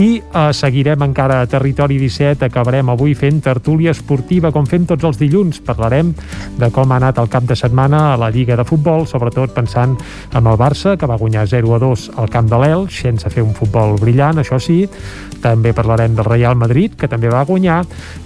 I 0.00 0.20
eh, 0.20 0.52
seguirem 0.56 1.02
encara 1.04 1.40
a 1.42 1.48
Territori 1.50 1.98
17, 2.00 2.46
acabarem 2.48 2.88
avui 2.88 3.14
fent 3.14 3.42
tertúlia 3.44 3.92
esportiva 3.92 4.52
com 4.52 4.64
fem 4.66 4.86
tots 4.88 5.04
els 5.04 5.20
dilluns. 5.20 5.60
Parlarem 5.60 6.14
de 6.58 6.70
com 6.72 6.90
ha 6.90 6.96
anat 6.96 7.20
el 7.20 7.28
cap 7.28 7.44
de 7.44 7.56
setmana 7.56 8.14
a 8.14 8.16
la 8.20 8.30
Lliga 8.32 8.56
de 8.56 8.64
Futbol, 8.64 9.06
sobretot 9.06 9.52
pensant 9.52 9.96
en 10.32 10.46
el 10.46 10.56
Barça, 10.56 10.96
que 10.96 11.08
va 11.08 11.20
guanyar 11.20 11.46
0 11.50 11.74
a 11.76 11.80
2 11.82 12.06
al 12.16 12.30
camp 12.32 12.48
de 12.48 12.62
l'El, 12.62 12.86
sense 12.88 13.28
fer 13.28 13.44
un 13.44 13.52
futbol 13.54 13.98
brillant, 14.00 14.40
això 14.40 14.60
sí, 14.60 14.86
també 15.42 15.74
parlarem 15.76 16.16
del 16.16 16.28
Real 16.28 16.56
Madrid, 16.56 16.96
que 16.96 17.08
també 17.08 17.28
va 17.32 17.44
guanyar. 17.44 17.82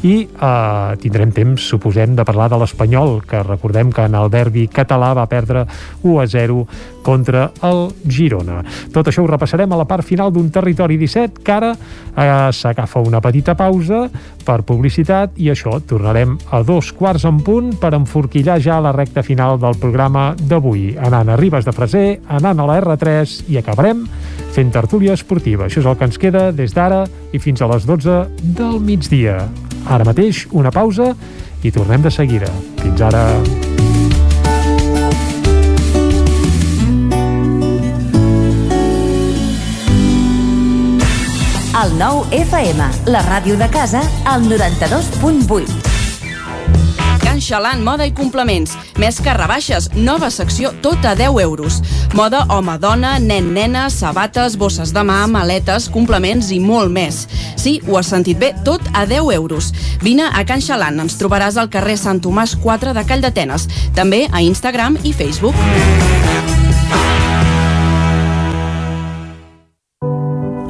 I 0.07 0.15
eh, 0.31 0.94
tindrem 1.02 1.34
temps, 1.34 1.70
suposem, 1.74 2.15
de 2.15 2.26
parlar 2.26 2.52
de 2.52 2.62
l'Espanyol, 2.62 3.18
que 3.26 3.42
recordem 3.42 3.91
que 3.91 4.07
en 4.07 4.15
el 4.18 4.31
derbi 4.31 4.68
català 4.70 5.10
va 5.18 5.26
perdre 5.31 5.66
1 6.02 6.20
a 6.20 6.26
0 6.31 6.66
contra 7.02 7.50
el 7.62 7.89
Girona. 8.08 8.44
Osona. 8.45 8.63
Tot 8.93 9.09
això 9.09 9.25
ho 9.25 9.29
repassarem 9.29 9.73
a 9.73 9.79
la 9.79 9.87
part 9.89 10.05
final 10.05 10.33
d'un 10.33 10.51
Territori 10.53 10.97
17 11.01 11.43
que 11.45 11.53
ara 11.53 11.73
eh, 11.75 12.53
s'agafa 12.53 13.01
una 13.01 13.21
petita 13.21 13.55
pausa 13.55 14.09
per 14.45 14.63
publicitat 14.67 15.39
i 15.41 15.51
això 15.51 15.81
tornarem 15.81 16.37
a 16.53 16.63
dos 16.63 16.93
quarts 16.93 17.25
en 17.25 17.41
punt 17.45 17.75
per 17.81 17.95
enforquillar 17.97 18.61
ja 18.61 18.81
la 18.81 18.93
recta 18.93 19.23
final 19.23 19.59
del 19.59 19.79
programa 19.81 20.35
d'avui, 20.39 20.95
anant 20.99 21.29
a 21.29 21.37
Ribes 21.41 21.65
de 21.65 21.73
Freser, 21.73 22.21
anant 22.29 22.61
a 22.61 22.69
la 22.69 22.81
R3 22.81 23.49
i 23.49 23.59
acabarem 23.59 24.05
fent 24.55 24.73
tertúlia 24.73 25.15
esportiva. 25.15 25.67
Això 25.67 25.81
és 25.81 25.87
el 25.87 25.99
que 25.99 26.11
ens 26.11 26.21
queda 26.21 26.51
des 26.53 26.75
d'ara 26.75 27.05
i 27.33 27.41
fins 27.43 27.63
a 27.63 27.71
les 27.73 27.87
12 27.89 28.25
del 28.57 28.81
migdia. 28.81 29.41
Ara 29.91 30.07
mateix, 30.07 30.47
una 30.53 30.73
pausa 30.73 31.13
i 31.65 31.73
tornem 31.73 32.05
de 32.05 32.13
seguida. 32.13 32.51
Fins 32.81 33.01
ara. 33.05 33.74
El 41.85 41.99
nou 42.01 42.23
FM, 42.33 42.81
la 43.13 43.21
ràdio 43.27 43.59
de 43.61 43.67
casa, 43.69 44.01
al 44.25 44.47
92.8. 44.49 45.67
Can 47.21 47.43
Xalant, 47.45 47.83
moda 47.85 48.07
i 48.09 48.13
complements. 48.17 48.73
Més 48.97 49.19
que 49.21 49.35
rebaixes, 49.37 49.91
nova 49.93 50.31
secció, 50.33 50.71
tot 50.81 51.05
a 51.05 51.13
10 51.19 51.43
euros. 51.43 51.83
Moda 52.17 52.47
home-dona, 52.49 53.19
nen-nena, 53.21 53.91
sabates, 53.93 54.57
bosses 54.57 54.95
de 54.97 55.05
mà, 55.05 55.27
maletes, 55.29 55.91
complements 55.93 56.49
i 56.57 56.61
molt 56.63 56.89
més. 56.95 57.27
Sí, 57.61 57.83
ho 57.85 58.01
has 58.01 58.09
sentit 58.15 58.41
bé, 58.41 58.55
tot 58.65 58.81
a 58.95 59.05
10 59.05 59.35
euros. 59.37 59.75
Vine 60.01 60.31
a 60.33 60.47
Can 60.49 60.65
Xalant, 60.65 61.05
ens 61.05 61.21
trobaràs 61.21 61.61
al 61.61 61.69
carrer 61.69 61.99
Sant 62.01 62.25
Tomàs 62.25 62.57
4 62.65 62.97
de 62.97 63.05
Call 63.05 63.21
d'Atenes. 63.21 63.69
També 63.93 64.25
a 64.33 64.41
Instagram 64.41 65.03
i 65.05 65.13
Facebook. 65.13 66.64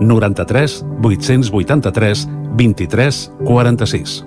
93 0.00 0.84
883 1.02 2.26
23 2.56 3.30
46. 3.44 4.26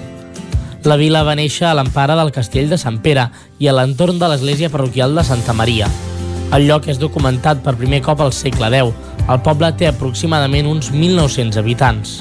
La 0.83 0.95
vila 0.97 1.21
va 1.21 1.35
néixer 1.37 1.67
a 1.69 1.75
l'empara 1.77 2.15
del 2.17 2.31
castell 2.33 2.71
de 2.71 2.77
Sant 2.81 2.95
Pere 3.05 3.27
i 3.61 3.67
a 3.69 3.73
l'entorn 3.77 4.17
de 4.17 4.25
l'església 4.31 4.69
parroquial 4.73 5.13
de 5.13 5.23
Santa 5.23 5.53
Maria. 5.53 5.85
El 6.57 6.65
lloc 6.65 6.87
és 6.89 6.97
documentat 6.97 7.61
per 7.61 7.75
primer 7.77 7.99
cop 8.01 8.23
al 8.25 8.33
segle 8.33 8.71
X. 8.79 9.11
El 9.29 9.43
poble 9.45 9.69
té 9.77 9.91
aproximadament 9.91 10.65
uns 10.65 10.89
1.900 10.89 11.61
habitants. 11.61 12.17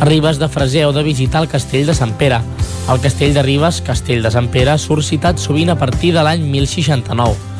A 0.00 0.10
Ribes 0.10 0.42
de 0.42 0.50
Freser 0.50 0.82
heu 0.88 0.92
de 0.92 1.06
visitar 1.06 1.44
el 1.44 1.48
castell 1.48 1.86
de 1.86 1.94
Sant 1.94 2.18
Pere. 2.18 2.42
El 2.90 3.00
castell 3.00 3.38
de 3.38 3.46
Ribes, 3.46 3.80
castell 3.86 4.26
de 4.26 4.34
Sant 4.34 4.50
Pere, 4.50 4.74
surt 4.74 5.06
citat 5.06 5.38
sovint 5.38 5.70
a 5.70 5.78
partir 5.78 6.10
de 6.12 6.26
l'any 6.26 6.42
1069. 6.42 7.53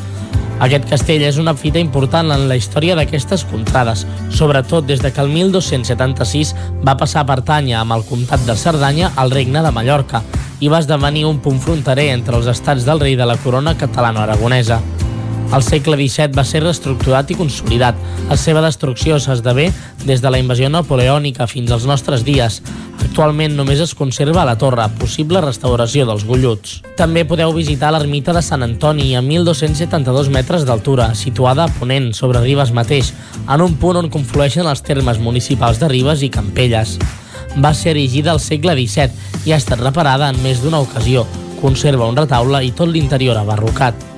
Aquest 0.65 0.87
castell 0.89 1.23
és 1.27 1.37
una 1.41 1.53
fita 1.59 1.81
important 1.83 2.31
en 2.31 2.47
la 2.49 2.55
història 2.55 2.95
d'aquestes 2.95 3.43
contrades, 3.49 4.05
sobretot 4.31 4.87
des 4.87 5.03
de 5.03 5.11
que 5.11 5.21
el 5.21 5.31
1276 5.33 6.55
va 6.87 6.95
passar 6.97 7.25
a 7.25 7.29
pertànyer 7.29 7.75
amb 7.81 7.97
el 7.97 8.05
comtat 8.07 8.45
de 8.47 8.55
Cerdanya 8.55 9.11
al 9.15 9.35
regne 9.35 9.63
de 9.65 9.71
Mallorca 9.75 10.23
i 10.63 10.71
va 10.71 10.79
esdevenir 10.79 11.25
un 11.27 11.41
punt 11.43 11.59
fronterer 11.59 12.11
entre 12.13 12.39
els 12.39 12.47
estats 12.47 12.87
del 12.87 13.03
rei 13.03 13.19
de 13.19 13.27
la 13.27 13.37
corona 13.43 13.75
catalano-aragonesa. 13.77 14.79
Al 15.55 15.63
segle 15.63 15.95
XVII 15.95 16.35
va 16.35 16.43
ser 16.43 16.59
reestructurat 16.65 17.29
i 17.31 17.35
consolidat. 17.39 17.95
La 18.27 18.35
seva 18.35 18.59
destrucció 18.59 19.15
s'esdevé 19.23 19.69
des 20.03 20.19
de 20.19 20.31
la 20.33 20.39
invasió 20.41 20.67
napoleònica 20.67 21.45
fins 21.47 21.69
als 21.71 21.85
nostres 21.87 22.25
dies. 22.27 22.57
Actualment 23.05 23.53
només 23.55 23.79
es 23.79 23.93
conserva 23.95 24.43
la 24.43 24.57
torre, 24.59 24.83
possible 24.99 25.39
restauració 25.39 26.03
dels 26.09 26.25
golluts. 26.27 26.81
També 26.99 27.23
podeu 27.23 27.53
visitar 27.55 27.93
l'ermita 27.95 28.33
de 28.35 28.41
Sant 28.43 28.65
Antoni 28.67 29.13
a 29.15 29.21
1.272 29.23 30.27
metres 30.33 30.65
d'altura, 30.67 31.13
situada 31.15 31.69
a 31.69 31.71
Ponent, 31.77 32.09
sobre 32.11 32.41
Ribes 32.43 32.73
mateix, 32.75 33.13
en 33.47 33.63
un 33.63 33.77
punt 33.79 34.01
on 34.01 34.09
conflueixen 34.11 34.67
els 34.67 34.83
termes 34.83 35.21
municipals 35.23 35.79
de 35.79 35.87
Ribes 35.87 36.25
i 36.27 36.31
Campelles. 36.33 36.97
Va 37.63 37.71
ser 37.71 37.93
erigida 37.93 38.33
al 38.33 38.43
segle 38.43 38.75
XVII 38.75 39.47
i 39.47 39.55
ha 39.55 39.61
estat 39.63 39.79
reparada 39.79 40.27
en 40.33 40.43
més 40.43 40.59
d'una 40.59 40.83
ocasió. 40.83 41.23
Conserva 41.61 42.11
un 42.11 42.19
retaule 42.19 42.59
i 42.67 42.75
tot 42.75 42.91
l'interior 42.91 43.39
abarrocat. 43.39 44.14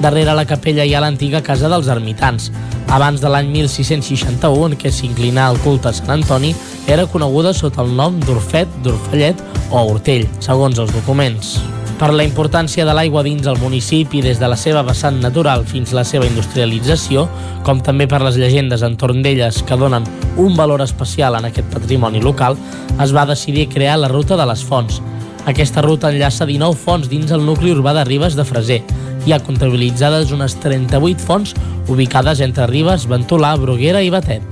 Darrere 0.00 0.34
la 0.34 0.44
capella 0.44 0.84
hi 0.84 0.92
ha 0.94 1.00
l'antiga 1.00 1.40
casa 1.40 1.70
dels 1.72 1.88
ermitans. 1.88 2.50
Abans 2.92 3.22
de 3.22 3.30
l'any 3.32 3.48
1661, 3.48 4.66
en 4.68 4.76
què 4.78 4.92
s'inclinà 4.92 5.48
el 5.50 5.60
culte 5.64 5.88
a 5.88 5.94
Sant 5.96 6.12
Antoni, 6.18 6.52
era 6.86 7.08
coneguda 7.08 7.54
sota 7.56 7.82
el 7.82 7.94
nom 7.96 8.20
d'Orfet, 8.20 8.68
d'Orfellet 8.84 9.40
o 9.70 9.86
Hortell, 9.88 10.28
segons 10.44 10.78
els 10.78 10.92
documents. 10.94 11.56
Per 11.96 12.10
la 12.12 12.26
importància 12.28 12.84
de 12.84 12.92
l'aigua 12.92 13.22
dins 13.24 13.46
el 13.48 13.56
municipi 13.56 14.20
des 14.20 14.36
de 14.36 14.50
la 14.52 14.58
seva 14.60 14.82
vessant 14.84 15.16
natural 15.22 15.64
fins 15.64 15.94
a 15.94 16.02
la 16.02 16.04
seva 16.04 16.28
industrialització, 16.28 17.24
com 17.64 17.80
també 17.80 18.04
per 18.06 18.20
les 18.20 18.36
llegendes 18.36 18.84
entorn 18.84 19.22
d'elles 19.24 19.62
que 19.64 19.80
donen 19.80 20.04
un 20.36 20.60
valor 20.60 20.84
especial 20.84 21.38
en 21.40 21.48
aquest 21.48 21.72
patrimoni 21.72 22.20
local, 22.20 22.60
es 23.00 23.16
va 23.16 23.24
decidir 23.24 23.70
crear 23.72 23.96
la 23.96 24.12
Ruta 24.12 24.36
de 24.36 24.44
les 24.44 24.60
Fonts. 24.60 25.00
Aquesta 25.46 25.80
ruta 25.80 26.10
enllaça 26.12 26.44
19 26.44 26.76
fonts 26.76 27.08
dins 27.08 27.32
el 27.32 27.44
nucli 27.46 27.72
urbà 27.72 27.94
de 27.96 28.04
Ribes 28.04 28.36
de 28.36 28.44
Freser, 28.44 28.82
hi 29.26 29.34
ha 29.34 29.42
comptabilitzades 29.42 30.30
unes 30.30 30.54
38 30.62 31.18
fonts 31.18 31.56
ubicades 31.90 32.40
entre 32.46 32.68
Ribes, 32.70 33.08
Ventolà, 33.10 33.56
Bruguera 33.58 34.02
i 34.02 34.10
Batet. 34.14 34.42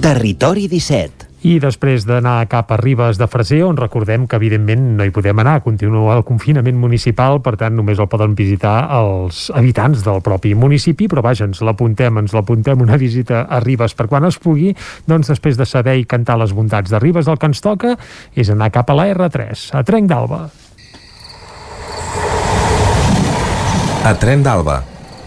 Territori 0.00 0.66
17 0.66 1.29
i 1.46 1.56
després 1.62 2.04
d'anar 2.04 2.44
cap 2.52 2.72
a 2.72 2.76
Ribes 2.80 3.18
de 3.20 3.26
Freser, 3.30 3.62
on 3.64 3.78
recordem 3.78 4.26
que 4.28 4.36
evidentment 4.36 4.82
no 4.98 5.06
hi 5.06 5.12
podem 5.14 5.40
anar, 5.40 5.60
continua 5.64 6.18
el 6.18 6.24
confinament 6.28 6.76
municipal, 6.76 7.40
per 7.40 7.54
tant 7.60 7.76
només 7.78 8.00
el 8.02 8.10
poden 8.12 8.34
visitar 8.36 8.74
els 8.98 9.46
habitants 9.56 10.04
del 10.04 10.20
propi 10.24 10.52
municipi, 10.54 11.08
però 11.08 11.24
vaja, 11.24 11.48
ens 11.48 11.62
l'apuntem, 11.64 12.20
ens 12.20 12.36
l'apuntem 12.36 12.84
una 12.84 13.00
visita 13.00 13.46
a 13.48 13.60
Ribes 13.64 13.96
per 13.96 14.10
quan 14.12 14.28
es 14.28 14.36
pugui, 14.36 14.74
doncs 15.08 15.32
després 15.32 15.56
de 15.56 15.68
saber 15.68 15.96
i 16.00 16.08
cantar 16.08 16.36
les 16.40 16.52
bondats 16.52 16.92
de 16.92 17.00
Ribes, 17.00 17.28
el 17.28 17.40
que 17.40 17.48
ens 17.48 17.64
toca 17.64 17.96
és 18.36 18.52
anar 18.52 18.72
cap 18.74 18.92
a 18.92 18.98
la 19.00 19.08
R3, 19.14 19.70
a 19.72 19.84
Trenc 19.86 20.12
d'Alba. 20.12 20.44
A 24.00 24.14
Tren 24.16 24.40
d'Alba. 24.40 24.78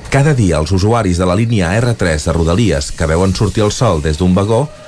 Cada 0.10 0.34
dia 0.34 0.58
els 0.58 0.72
usuaris 0.74 1.18
de 1.22 1.26
la 1.30 1.36
línia 1.38 1.72
R3 1.78 2.26
de 2.26 2.34
Rodalies 2.34 2.92
que 2.98 3.06
veuen 3.10 3.34
sortir 3.38 3.64
el 3.66 3.72
sol 3.74 4.02
des 4.02 4.18
d'un 4.18 4.34
vagó 4.34 4.64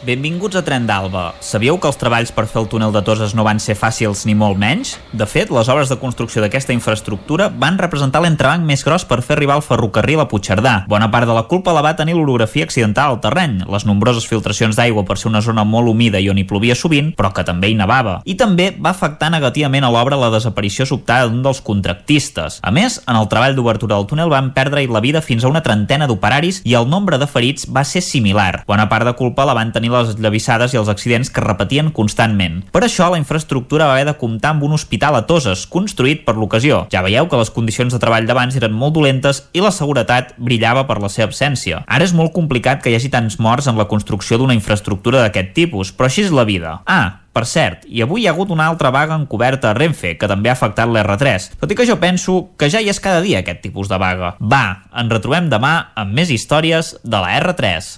Benvinguts 0.00 0.56
a 0.56 0.62
Tren 0.64 0.86
d'Alba. 0.88 1.34
Sabíeu 1.44 1.76
que 1.76 1.84
els 1.90 1.98
treballs 2.00 2.30
per 2.32 2.46
fer 2.48 2.62
el 2.62 2.68
túnel 2.72 2.92
de 2.94 3.02
Toses 3.04 3.34
no 3.36 3.44
van 3.44 3.58
ser 3.60 3.74
fàcils 3.76 4.22
ni 4.24 4.32
molt 4.32 4.56
menys? 4.56 4.94
De 5.12 5.26
fet, 5.28 5.50
les 5.52 5.68
obres 5.68 5.90
de 5.92 5.98
construcció 6.00 6.40
d'aquesta 6.40 6.72
infraestructura 6.72 7.50
van 7.52 7.76
representar 7.76 8.22
l'entrebanc 8.24 8.64
més 8.64 8.80
gros 8.86 9.04
per 9.04 9.18
fer 9.20 9.34
arribar 9.36 9.58
el 9.60 9.64
ferrocarril 9.66 10.22
a 10.22 10.26
Puigcerdà. 10.30 10.86
Bona 10.88 11.10
part 11.12 11.28
de 11.28 11.34
la 11.36 11.42
culpa 11.50 11.74
la 11.76 11.82
va 11.84 11.92
tenir 11.98 12.14
l'orografia 12.16 12.64
accidental 12.64 13.12
al 13.12 13.20
terreny, 13.20 13.58
les 13.68 13.84
nombroses 13.84 14.24
filtracions 14.24 14.78
d'aigua 14.80 15.04
per 15.04 15.18
ser 15.20 15.28
una 15.28 15.42
zona 15.44 15.66
molt 15.68 15.92
humida 15.92 16.16
i 16.16 16.30
on 16.32 16.40
hi 16.40 16.46
plovia 16.48 16.78
sovint, 16.78 17.12
però 17.12 17.34
que 17.36 17.44
també 17.44 17.68
hi 17.68 17.76
nevava. 17.76 18.22
I 18.24 18.38
també 18.40 18.70
va 18.80 18.94
afectar 18.96 19.28
negativament 19.36 19.84
a 19.84 19.92
l'obra 19.92 20.16
la 20.16 20.32
desaparició 20.32 20.88
sobtada 20.88 21.28
d'un 21.28 21.44
dels 21.44 21.60
contractistes. 21.60 22.62
A 22.64 22.72
més, 22.72 23.02
en 23.04 23.20
el 23.20 23.28
treball 23.28 23.52
d'obertura 23.52 24.00
del 24.00 24.08
túnel 24.08 24.32
van 24.32 24.54
perdre 24.56 24.88
la 24.88 25.04
vida 25.04 25.20
fins 25.20 25.44
a 25.44 25.52
una 25.52 25.60
trentena 25.60 26.08
d'operaris 26.08 26.64
i 26.64 26.72
el 26.80 26.88
nombre 26.88 27.20
de 27.20 27.28
ferits 27.28 27.68
va 27.68 27.84
ser 27.84 28.00
similar. 28.00 28.64
Bona 28.64 28.88
part 28.88 29.04
de 29.04 29.12
culpa 29.12 29.44
la 29.44 29.52
van 29.52 29.76
tenir 29.76 29.89
les 29.92 30.14
llavissades 30.18 30.74
i 30.74 30.80
els 30.80 30.90
accidents 30.92 31.30
que 31.30 31.44
repetien 31.44 31.90
constantment. 31.94 32.60
Per 32.72 32.82
això, 32.86 33.10
la 33.12 33.20
infraestructura 33.20 33.88
va 33.90 33.98
haver 33.98 34.08
de 34.10 34.16
comptar 34.20 34.54
amb 34.54 34.64
un 34.66 34.74
hospital 34.78 35.18
a 35.18 35.24
Toses, 35.28 35.66
construït 35.70 36.24
per 36.26 36.36
l'ocasió. 36.38 36.84
Ja 36.92 37.04
veieu 37.06 37.28
que 37.28 37.40
les 37.40 37.52
condicions 37.54 37.92
de 37.92 38.02
treball 38.02 38.28
d'abans 38.28 38.56
eren 38.56 38.76
molt 38.76 38.96
dolentes 38.96 39.44
i 39.52 39.64
la 39.64 39.74
seguretat 39.74 40.34
brillava 40.38 40.86
per 40.88 41.00
la 41.02 41.12
seva 41.12 41.30
absència. 41.30 41.84
Ara 41.86 42.06
és 42.06 42.16
molt 42.16 42.34
complicat 42.36 42.82
que 42.82 42.92
hi 42.92 42.98
hagi 42.98 43.12
tants 43.12 43.40
morts 43.42 43.70
en 43.70 43.78
la 43.80 43.88
construcció 43.90 44.38
d'una 44.38 44.56
infraestructura 44.56 45.24
d'aquest 45.24 45.54
tipus, 45.56 45.94
però 45.94 46.10
així 46.10 46.24
és 46.26 46.34
la 46.34 46.46
vida. 46.48 46.80
Ah, 46.86 47.20
per 47.30 47.44
cert, 47.46 47.84
i 47.86 48.02
avui 48.02 48.24
hi 48.24 48.26
ha 48.26 48.32
hagut 48.34 48.50
una 48.50 48.66
altra 48.66 48.90
vaga 48.90 49.14
encoberta 49.14 49.70
a 49.70 49.74
Renfe, 49.78 50.16
que 50.18 50.28
també 50.30 50.50
ha 50.50 50.56
afectat 50.58 50.90
l'R3, 50.90 51.50
tot 51.62 51.70
i 51.70 51.78
que 51.78 51.86
jo 51.86 52.00
penso 52.02 52.40
que 52.58 52.70
ja 52.72 52.82
hi 52.82 52.90
és 52.90 52.98
cada 53.02 53.22
dia 53.22 53.44
aquest 53.44 53.62
tipus 53.62 53.90
de 53.90 53.98
vaga. 54.02 54.34
Va, 54.40 54.64
ens 54.90 55.14
retrobem 55.14 55.50
demà 55.52 55.74
amb 55.94 56.16
més 56.16 56.32
històries 56.34 56.96
de 57.04 57.22
la 57.22 57.36
R3. 57.38 57.92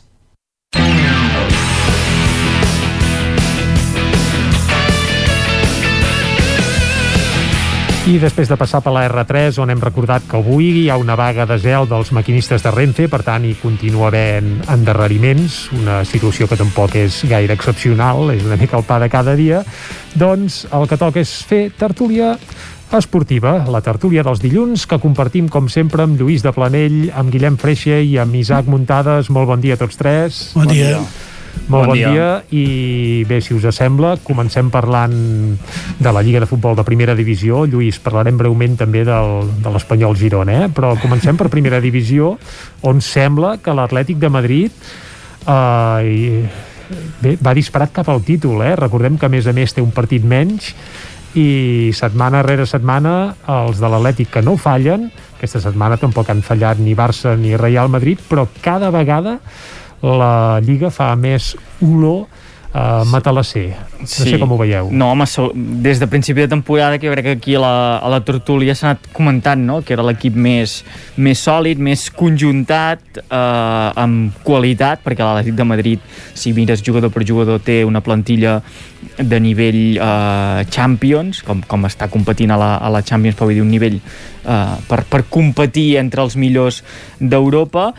I 8.02 8.16
després 8.18 8.48
de 8.50 8.56
passar 8.58 8.81
per 8.82 8.90
la 8.90 9.05
R3, 9.06 9.60
on 9.62 9.70
hem 9.70 9.78
recordat 9.78 10.24
que 10.26 10.34
avui 10.40 10.72
hi 10.81 10.89
ha 10.90 10.97
una 10.98 11.14
vaga 11.14 11.44
de 11.47 11.55
gel 11.62 11.86
dels 11.86 12.10
maquinistes 12.10 12.64
de 12.64 12.72
Renfe, 12.74 13.06
per 13.06 13.20
tant 13.22 13.47
hi 13.47 13.52
continua 13.60 14.08
havent 14.08 14.56
endarreriments, 14.74 15.60
una 15.78 16.00
situació 16.02 16.50
que 16.50 16.58
tampoc 16.58 16.97
és 16.98 17.20
gaire 17.31 17.55
excepcional, 17.55 18.32
és 18.34 18.42
una 18.42 18.58
mica 18.58 18.81
el 18.81 18.82
pa 18.90 18.98
de 18.98 19.06
cada 19.12 19.36
dia, 19.39 19.62
doncs 20.18 20.64
el 20.74 20.90
que 20.90 20.98
toca 20.98 21.22
és 21.22 21.31
fer 21.47 21.68
tertúlia 21.78 22.34
esportiva, 22.98 23.60
la 23.70 23.84
tertúlia 23.86 24.26
dels 24.26 24.42
dilluns, 24.42 24.82
que 24.90 24.98
compartim, 24.98 25.47
com 25.47 25.70
sempre, 25.70 26.02
amb 26.02 26.18
Lluís 26.18 26.42
de 26.42 26.50
Planell, 26.52 27.05
amb 27.14 27.31
Guillem 27.31 27.55
Freixa 27.55 28.02
i 28.02 28.18
amb 28.18 28.34
Isaac 28.34 28.66
Muntades. 28.66 29.31
Molt 29.31 29.55
bon 29.55 29.62
dia 29.62 29.78
a 29.78 29.86
tots 29.86 29.94
tres. 30.00 30.48
Bon, 30.56 30.66
bon 30.66 30.74
dia. 30.74 30.97
dia. 30.98 31.31
Molt 31.68 31.86
bon, 31.86 31.92
bon 31.92 31.97
dia. 31.97 32.10
dia 32.10 32.28
i 32.58 33.24
bé, 33.28 33.40
si 33.44 33.55
us 33.55 33.66
sembla, 33.76 34.16
comencem 34.24 34.70
parlant 34.72 35.14
de 36.02 36.12
la 36.12 36.22
Lliga 36.24 36.42
de 36.42 36.48
Futbol 36.50 36.76
de 36.76 36.84
Primera 36.84 37.14
Divisió. 37.18 37.64
Lluís, 37.70 38.00
parlarem 38.02 38.36
breument 38.40 38.76
també 38.81 39.05
del, 39.08 39.47
de 39.62 39.72
l'Espanyol 39.72 40.18
Girona, 40.18 40.64
eh? 40.64 40.72
però 40.74 40.94
comencem 41.00 41.39
per 41.39 41.50
Primera 41.52 41.81
Divisió, 41.81 42.34
on 42.89 43.00
sembla 43.05 43.56
que 43.62 43.76
l'Atlètic 43.76 44.20
de 44.20 44.32
Madrid 44.32 44.84
eh, 45.47 46.44
bé, 47.22 47.36
va 47.40 47.56
disparat 47.56 47.94
cap 47.94 48.10
al 48.12 48.24
títol. 48.26 48.64
Eh? 48.66 48.74
Recordem 48.81 49.18
que, 49.18 49.28
a 49.28 49.32
més 49.32 49.48
a 49.48 49.56
més, 49.56 49.72
té 49.72 49.84
un 49.84 49.94
partit 49.94 50.24
menys 50.24 50.74
i 51.39 51.92
setmana 51.97 52.42
rere 52.44 52.66
setmana 52.68 53.12
els 53.48 53.78
de 53.81 53.89
l'Atlètic 53.89 54.34
que 54.34 54.42
no 54.44 54.58
fallen, 54.60 55.08
aquesta 55.39 55.62
setmana 55.64 55.97
tampoc 55.98 56.28
han 56.31 56.42
fallat 56.44 56.78
ni 56.78 56.92
Barça 56.94 57.32
ni 57.40 57.56
Real 57.56 57.89
Madrid, 57.89 58.20
però 58.28 58.44
cada 58.62 58.92
vegada 58.94 59.39
la 60.02 60.60
Lliga 60.64 60.90
fa 60.90 61.12
més 61.16 61.52
olor 61.81 62.26
uh, 62.74 63.05
matalasser. 63.08 63.76
No 64.00 64.06
sí. 64.06 64.31
sé 64.31 64.39
com 64.40 64.52
ho 64.52 64.58
veieu. 64.58 64.89
No, 64.90 65.12
home, 65.12 65.26
des 65.84 66.00
de 66.00 66.08
principi 66.10 66.42
de 66.42 66.48
temporada 66.50 66.98
que 66.98 67.06
jo 67.06 67.14
crec 67.14 67.28
que 67.28 67.36
aquí 67.39 67.55
a 67.55 67.62
la, 67.62 67.74
a 67.98 68.08
la 68.10 68.20
Tortúlia 68.24 68.74
s'ha 68.74 68.92
anat 68.92 69.10
comentant 69.14 69.60
no? 69.62 69.81
que 69.86 69.94
era 69.94 70.05
l'equip 70.06 70.34
més, 70.34 70.81
més 71.16 71.42
sòlid, 71.42 71.81
més 71.82 72.08
conjuntat, 72.16 73.22
eh, 73.22 74.02
amb 74.02 74.42
qualitat, 74.47 75.05
perquè 75.05 75.22
l'Atlètic 75.22 75.58
de 75.58 75.68
Madrid, 75.68 76.08
si 76.34 76.55
mires 76.56 76.82
jugador 76.84 77.12
per 77.14 77.26
jugador, 77.28 77.62
té 77.62 77.82
una 77.86 78.02
plantilla 78.02 78.60
de 79.18 79.40
nivell 79.42 79.98
eh, 79.98 80.64
Champions, 80.72 81.42
com, 81.47 81.62
com 81.68 81.86
està 81.89 82.08
competint 82.10 82.55
a 82.55 82.58
la, 82.58 82.72
a 82.82 82.90
la 82.92 83.05
Champions, 83.06 83.39
però 83.39 83.50
vull 83.50 83.60
dir 83.60 83.66
un 83.66 83.70
nivell 83.72 84.00
eh, 84.00 84.74
per, 84.89 85.05
per 85.10 85.24
competir 85.31 85.92
entre 86.02 86.24
els 86.26 86.39
millors 86.40 86.82
d'Europa, 87.20 87.92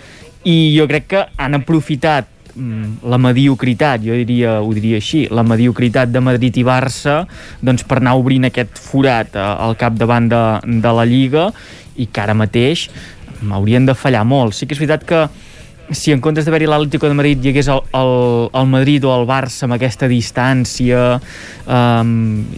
i 0.44 0.76
jo 0.76 0.88
crec 0.90 1.08
que 1.14 1.24
han 1.40 1.56
aprofitat 1.56 2.28
mm, 2.56 3.04
la 3.10 3.20
mediocritat, 3.22 4.04
jo 4.04 4.18
diria, 4.20 4.58
ho 4.62 4.74
diria 4.76 5.00
així, 5.00 5.26
la 5.32 5.46
mediocritat 5.48 6.12
de 6.12 6.24
Madrid 6.24 6.60
i 6.60 6.66
Barça 6.68 7.24
doncs 7.62 7.86
per 7.88 8.02
anar 8.02 8.18
obrint 8.20 8.50
aquest 8.50 8.82
forat 8.82 9.36
eh, 9.36 9.40
al 9.44 9.78
capdavant 9.80 10.30
de, 10.32 10.44
de 10.84 10.94
la 11.00 11.08
Lliga 11.08 11.50
i 11.96 12.10
que 12.10 12.24
ara 12.24 12.36
mateix 12.36 12.90
haurien 13.44 13.86
de 13.86 13.96
fallar 13.96 14.24
molt. 14.24 14.56
Sí 14.56 14.68
que 14.68 14.76
és 14.76 14.80
veritat 14.80 15.04
que 15.08 15.26
si 15.92 16.14
en 16.14 16.22
comptes 16.24 16.46
d'haver-hi 16.48 16.68
l'Atlético 16.70 17.10
de 17.12 17.16
Madrid 17.18 17.44
hi 17.44 17.52
hagués 17.52 17.68
el, 17.70 17.82
el, 18.00 18.14
el 18.56 18.68
Madrid 18.72 19.04
o 19.06 19.12
el 19.14 19.26
Barça 19.28 19.68
amb 19.68 19.76
aquesta 19.76 20.08
distància 20.08 21.02
um, 21.68 22.14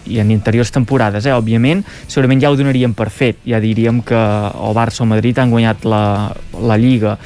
i 0.05 0.19
en 0.21 0.33
anteriors 0.35 0.71
temporades, 0.73 1.25
eh, 1.25 1.33
òbviament, 1.33 1.81
segurament 2.05 2.43
ja 2.43 2.51
ho 2.53 2.59
donaríem 2.59 2.93
per 2.97 3.09
fet, 3.09 3.41
ja 3.49 3.59
diríem 3.63 4.03
que 4.05 4.19
o 4.61 4.71
Barça 4.77 5.03
o 5.03 5.09
Madrid 5.09 5.41
han 5.41 5.53
guanyat 5.53 5.89
la, 5.89 6.03
la 6.61 6.77
Lliga 6.77 7.17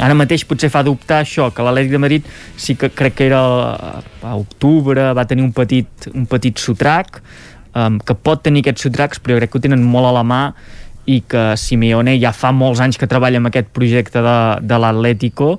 Ara 0.00 0.14
mateix 0.16 0.46
potser 0.48 0.70
fa 0.72 0.80
dubtar 0.86 1.20
això, 1.20 1.50
que 1.52 1.64
l'Atlètic 1.64 1.92
de 1.92 2.00
Madrid 2.00 2.28
sí 2.56 2.76
que 2.80 2.88
crec 2.88 3.18
que 3.18 3.26
era 3.28 3.42
a 3.42 4.36
octubre, 4.38 5.10
va 5.12 5.26
tenir 5.28 5.44
un 5.44 5.52
petit, 5.52 6.08
un 6.14 6.24
petit 6.30 6.56
sotrac, 6.58 7.20
um, 7.76 7.98
que 8.00 8.16
pot 8.16 8.40
tenir 8.40 8.64
aquests 8.64 8.88
sotracs, 8.88 9.20
però 9.20 9.36
crec 9.36 9.52
que 9.52 9.60
ho 9.60 9.64
tenen 9.68 9.84
molt 9.84 10.08
a 10.08 10.14
la 10.16 10.24
mà 10.24 10.42
i 11.04 11.20
que 11.28 11.52
Simeone 11.58 12.14
ja 12.22 12.32
fa 12.32 12.52
molts 12.54 12.80
anys 12.80 12.96
que 12.96 13.10
treballa 13.10 13.40
amb 13.42 13.50
aquest 13.50 13.72
projecte 13.74 14.22
de, 14.22 14.36
de 14.62 14.78
l'Atlético 14.80 15.56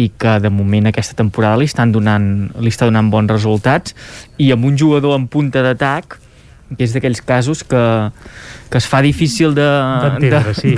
i 0.00 0.10
que 0.20 0.36
de 0.40 0.52
moment 0.52 0.88
aquesta 0.88 1.16
temporada 1.18 1.58
li 1.60 1.68
estan 1.68 1.92
donant, 1.92 2.28
li 2.60 2.72
està 2.72 2.88
donant 2.88 3.08
bons 3.12 3.32
resultats. 3.32 3.96
I 4.38 4.52
amb 4.54 4.68
un 4.68 4.76
jugador 4.78 5.16
en 5.16 5.26
punta 5.28 5.64
d'atac 5.64 6.20
que 6.76 6.82
és 6.82 6.92
d'aquells 6.96 7.20
casos 7.22 7.60
que, 7.62 8.10
que 8.70 8.78
es 8.80 8.86
fa 8.90 8.98
difícil 9.04 9.54
de- 9.54 9.62
D'entendre, 10.02 10.40
de- 10.48 10.54
sí. 10.58 10.72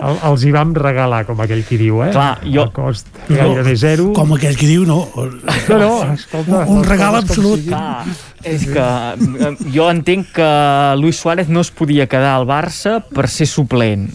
El, 0.00 0.16
els 0.30 0.44
hi 0.48 0.52
vam 0.54 0.72
regalar, 0.74 1.26
com 1.28 1.40
aquell 1.44 1.60
qui 1.68 1.76
diu, 1.76 2.00
eh? 2.06 2.10
Clar, 2.14 2.38
jo- 2.44 2.64
El 2.64 2.72
cost 2.72 3.06
gairebé 3.28 3.76
zero. 3.76 4.12
Com 4.16 4.32
aquell 4.32 4.56
que 4.56 4.66
diu, 4.66 4.86
no. 4.88 5.02
No, 5.14 5.78
no, 5.78 5.90
escolta, 6.14 6.64
Un 6.66 6.80
les 6.80 6.88
regal 6.88 7.16
absolut. 7.20 7.66
Clar, 7.68 8.06
és 8.42 8.64
que 8.64 8.80
eh, 8.80 9.52
jo 9.74 9.90
entenc 9.92 10.32
que 10.38 10.48
Luis 10.96 11.20
Suárez 11.20 11.48
no 11.52 11.60
es 11.60 11.70
podia 11.70 12.06
quedar 12.08 12.32
al 12.38 12.46
Barça 12.48 13.02
per 13.04 13.28
ser 13.28 13.46
suplent. 13.46 14.08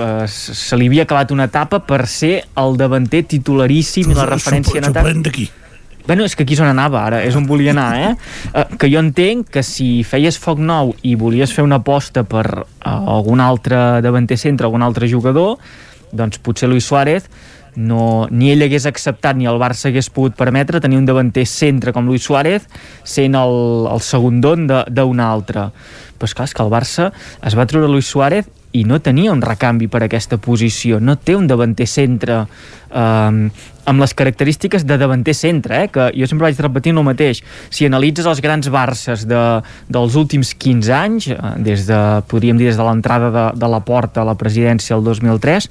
Eh, 0.00 0.24
se 0.30 0.54
se 0.54 0.76
li 0.78 0.86
havia 0.86 1.02
acabat 1.02 1.32
una 1.34 1.44
etapa 1.50 1.80
per 1.84 2.06
ser 2.08 2.46
el 2.56 2.76
davanter 2.78 3.24
titularíssim 3.28 4.08
i 4.10 4.14
la 4.14 4.24
referència 4.24 4.78
en 4.78 4.84
atac. 4.88 5.02
Suplent 5.04 5.22
d'aquí. 5.26 5.50
Bueno, 6.10 6.24
és 6.26 6.32
que 6.34 6.42
aquí 6.42 6.56
és 6.56 6.60
on 6.64 6.66
anava 6.66 7.04
ara, 7.06 7.20
és 7.22 7.36
on 7.38 7.44
volia 7.46 7.70
anar, 7.70 7.90
eh? 7.94 8.08
eh 8.58 8.64
que 8.82 8.88
jo 8.90 8.98
entenc 8.98 9.46
que 9.54 9.62
si 9.62 10.02
feies 10.02 10.40
foc 10.42 10.58
nou 10.58 10.90
i 11.06 11.12
volies 11.14 11.52
fer 11.54 11.62
una 11.62 11.78
aposta 11.78 12.24
per 12.26 12.42
uh, 12.50 12.64
algun 13.14 13.38
altre 13.38 14.00
davanter 14.02 14.34
centre, 14.34 14.66
algun 14.66 14.82
altre 14.82 15.06
jugador, 15.06 15.60
doncs 16.10 16.42
potser 16.42 16.66
Luis 16.66 16.88
Suárez 16.90 17.30
no, 17.76 18.26
ni 18.26 18.50
ell 18.50 18.66
hagués 18.66 18.90
acceptat 18.90 19.38
ni 19.38 19.46
el 19.46 19.62
Barça 19.62 19.86
hagués 19.92 20.10
pogut 20.10 20.34
permetre 20.34 20.82
tenir 20.82 20.98
un 20.98 21.06
davanter 21.06 21.46
centre 21.46 21.94
com 21.94 22.10
Luis 22.10 22.26
Suárez 22.26 22.66
sent 23.06 23.38
el, 23.38 23.86
el 23.94 24.02
segon 24.02 24.42
don 24.42 24.66
d'un 24.66 25.22
altre. 25.22 25.68
Però 26.18 26.26
és 26.26 26.34
clar, 26.34 26.50
és 26.50 26.58
que 26.58 26.66
el 26.66 26.74
Barça 26.74 27.12
es 27.46 27.54
va 27.54 27.70
treure 27.70 27.86
Luis 27.86 28.10
Suárez 28.10 28.50
i 28.72 28.84
no 28.86 29.00
tenia 29.02 29.32
un 29.34 29.42
recanvi 29.42 29.88
per 29.90 30.04
aquesta 30.06 30.38
posició, 30.38 31.00
no 31.02 31.16
té 31.18 31.34
un 31.34 31.48
davanter 31.50 31.88
centre 31.90 32.44
eh, 32.44 33.50
amb 33.90 34.02
les 34.02 34.12
característiques 34.14 34.84
de 34.86 34.98
davanter 35.00 35.34
centre, 35.34 35.80
eh? 35.82 35.88
que 35.90 36.06
jo 36.14 36.28
sempre 36.30 36.46
vaig 36.46 36.60
repetint 36.62 37.00
el 37.00 37.06
mateix. 37.06 37.40
Si 37.74 37.88
analitzes 37.88 38.28
els 38.30 38.42
grans 38.44 38.68
Barces 38.70 39.24
de, 39.26 39.40
dels 39.90 40.14
últims 40.20 40.52
15 40.54 40.94
anys, 40.94 41.26
eh, 41.34 41.40
des 41.66 41.88
de, 41.88 41.98
podríem 42.30 42.60
dir 42.60 42.70
des 42.70 42.78
de 42.78 42.86
l'entrada 42.86 43.32
de, 43.34 43.46
de 43.58 43.72
la 43.72 43.82
porta 43.82 44.22
a 44.22 44.28
la 44.28 44.36
presidència 44.38 44.94
el 44.94 45.02
2003, 45.08 45.70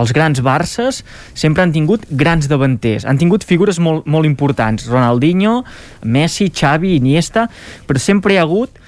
els 0.00 0.16
grans 0.16 0.40
Barces 0.44 1.02
sempre 1.36 1.66
han 1.66 1.74
tingut 1.76 2.08
grans 2.08 2.48
davanters, 2.48 3.04
han 3.04 3.20
tingut 3.20 3.44
figures 3.44 3.82
molt, 3.82 4.08
molt 4.08 4.28
importants, 4.28 4.88
Ronaldinho, 4.88 5.60
Messi, 6.08 6.48
Xavi, 6.48 6.96
Iniesta, 6.96 7.48
però 7.88 8.00
sempre 8.00 8.32
hi 8.32 8.40
ha 8.40 8.48
hagut 8.48 8.87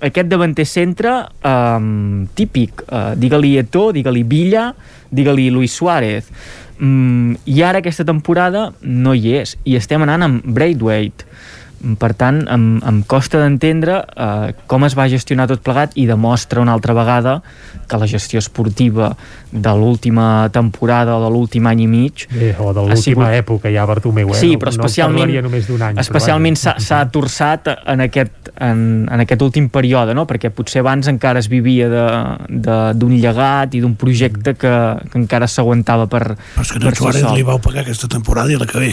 aquest 0.00 0.30
davanter 0.30 0.66
centre 0.68 1.12
um, 1.44 2.26
típic, 2.36 2.84
uh, 2.88 3.12
digue-li 3.18 3.56
Eto'o, 3.60 3.92
digue-li 3.92 4.24
Villa, 4.24 4.70
digue-li 5.10 5.50
Luis 5.52 5.74
Suárez. 5.76 6.30
Mm, 6.80 7.36
I 7.44 7.62
ara 7.66 7.82
aquesta 7.82 8.06
temporada 8.08 8.70
no 8.80 9.12
hi 9.12 9.36
és, 9.42 9.56
i 9.68 9.76
estem 9.76 10.02
anant 10.06 10.24
amb 10.26 10.46
Braithwaite. 10.48 11.28
Per 11.80 12.10
tant, 12.12 12.42
em, 12.52 12.64
em 12.84 12.98
costa 13.08 13.38
d'entendre 13.40 14.02
eh, 14.12 14.52
com 14.68 14.84
es 14.84 14.92
va 14.98 15.06
gestionar 15.08 15.46
tot 15.48 15.62
plegat 15.64 15.94
i 15.96 16.04
demostra 16.04 16.60
una 16.60 16.74
altra 16.76 16.92
vegada 16.92 17.38
que 17.88 17.96
la 17.96 18.04
gestió 18.06 18.38
esportiva 18.38 19.14
de 19.50 19.72
l'última 19.74 20.50
temporada 20.52 21.16
o 21.16 21.22
de 21.24 21.30
l'últim 21.32 21.64
any 21.66 21.80
i 21.80 21.86
mig 21.88 22.26
Bé, 22.30 22.50
o 22.60 22.74
de 22.76 22.84
l'última 22.84 23.30
sigut- 23.30 23.32
època 23.38 23.72
ja, 23.72 23.86
Bartomeu, 23.88 24.28
eh? 24.28 24.34
Sí, 24.34 24.52
No- 24.52 24.58
però 24.60 24.74
no 24.76 24.84
especialment, 24.84 25.18
parlaria 25.24 25.42
només 25.42 25.66
d'un 25.66 25.82
any. 25.88 25.98
especialment 26.04 26.56
s'ha 26.60 27.00
torçat 27.10 27.72
en 27.86 28.00
aquest, 28.04 28.52
en, 28.60 29.08
en 29.10 29.20
aquest 29.24 29.40
últim 29.42 29.70
període, 29.72 30.12
no? 30.14 30.26
perquè 30.28 30.50
potser 30.52 30.80
abans 30.84 31.08
encara 31.08 31.38
es 31.40 31.48
vivia 31.48 31.88
de- 31.88 32.36
de- 32.60 32.92
d'un 32.94 33.16
llegat 33.16 33.74
i 33.74 33.80
d'un 33.80 33.96
projecte 33.96 34.52
que, 34.54 34.74
que 35.10 35.18
encara 35.18 35.48
s'aguantava 35.48 36.06
per, 36.12 36.36
Però 36.36 36.60
és 36.60 36.72
que 36.76 36.94
Suárez 36.94 37.24
li 37.32 37.42
vau 37.42 37.58
pagar 37.58 37.82
aquesta 37.88 38.06
temporada 38.06 38.52
i 38.52 38.56
la 38.60 38.66
que 38.66 38.78
ve. 38.78 38.92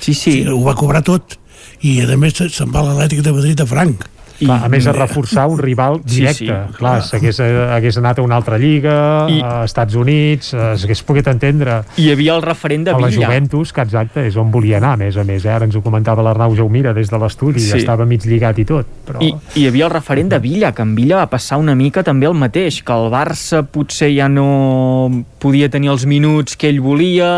Sí, 0.00 0.14
sí. 0.14 0.40
Ho 0.48 0.64
va 0.64 0.74
cobrar 0.74 1.02
tot. 1.06 1.36
I 1.82 2.00
a 2.06 2.16
més 2.16 2.34
se- 2.38 2.48
se'n 2.54 2.70
va 2.70 2.82
l'Atlètic 2.86 3.22
de 3.26 3.32
Madrid 3.34 3.60
a 3.60 3.66
franc. 3.66 4.04
Clar, 4.46 4.58
a 4.64 4.68
més 4.72 4.84
de 4.84 4.92
reforçar 4.96 5.46
un 5.50 5.58
rival 5.58 6.00
directe. 6.04 6.44
Sí, 6.44 6.50
sí. 6.50 6.76
Clar, 6.78 6.94
s'hagués 7.06 7.40
hagués 7.42 7.98
anat 7.98 8.18
a 8.18 8.22
una 8.26 8.36
altra 8.36 8.58
lliga, 8.58 8.96
I... 9.30 9.40
a 9.42 9.64
Estats 9.64 9.94
Units, 9.98 10.52
eh, 10.54 10.72
s'hagués 10.80 11.02
pogut 11.06 11.28
entendre. 11.32 11.82
I 11.96 12.08
hi 12.08 12.12
havia 12.12 12.34
el 12.36 12.42
referent 12.42 12.84
de 12.88 12.94
a 12.94 12.98
la 12.98 13.08
Villa. 13.08 13.26
Juventus, 13.26 13.72
que 13.72 13.82
exacte, 13.86 14.26
és 14.26 14.36
on 14.36 14.50
volia 14.52 14.78
anar, 14.82 14.94
a 14.94 15.00
més 15.04 15.16
a 15.16 15.24
més. 15.24 15.44
Eh? 15.44 15.52
Ara 15.52 15.68
ens 15.68 15.76
ho 15.78 15.82
comentava 15.84 16.22
l'Arnau 16.22 16.54
Jaumira 16.58 16.92
des 16.96 17.10
de 17.10 17.18
l'estudi, 17.18 17.60
Sí. 17.62 17.70
ja 17.70 17.76
estava 17.78 18.04
mig 18.06 18.24
lligat 18.26 18.58
i 18.58 18.64
tot. 18.68 18.86
Però... 19.06 19.20
I, 19.22 19.32
I 19.54 19.62
hi 19.62 19.68
havia 19.68 19.86
el 19.86 19.92
referent 19.94 20.28
de 20.32 20.38
Villa, 20.42 20.72
que 20.72 20.82
en 20.82 20.94
Villa 20.96 21.16
va 21.22 21.28
passar 21.30 21.58
una 21.62 21.74
mica 21.78 22.02
també 22.02 22.26
el 22.26 22.34
mateix, 22.34 22.82
que 22.82 22.92
el 22.92 23.10
Barça 23.12 23.62
potser 23.62 24.10
ja 24.16 24.28
no 24.28 25.24
podia 25.42 25.68
tenir 25.70 25.90
els 25.92 26.04
minuts 26.06 26.56
que 26.56 26.68
ell 26.70 26.80
volia, 26.82 27.28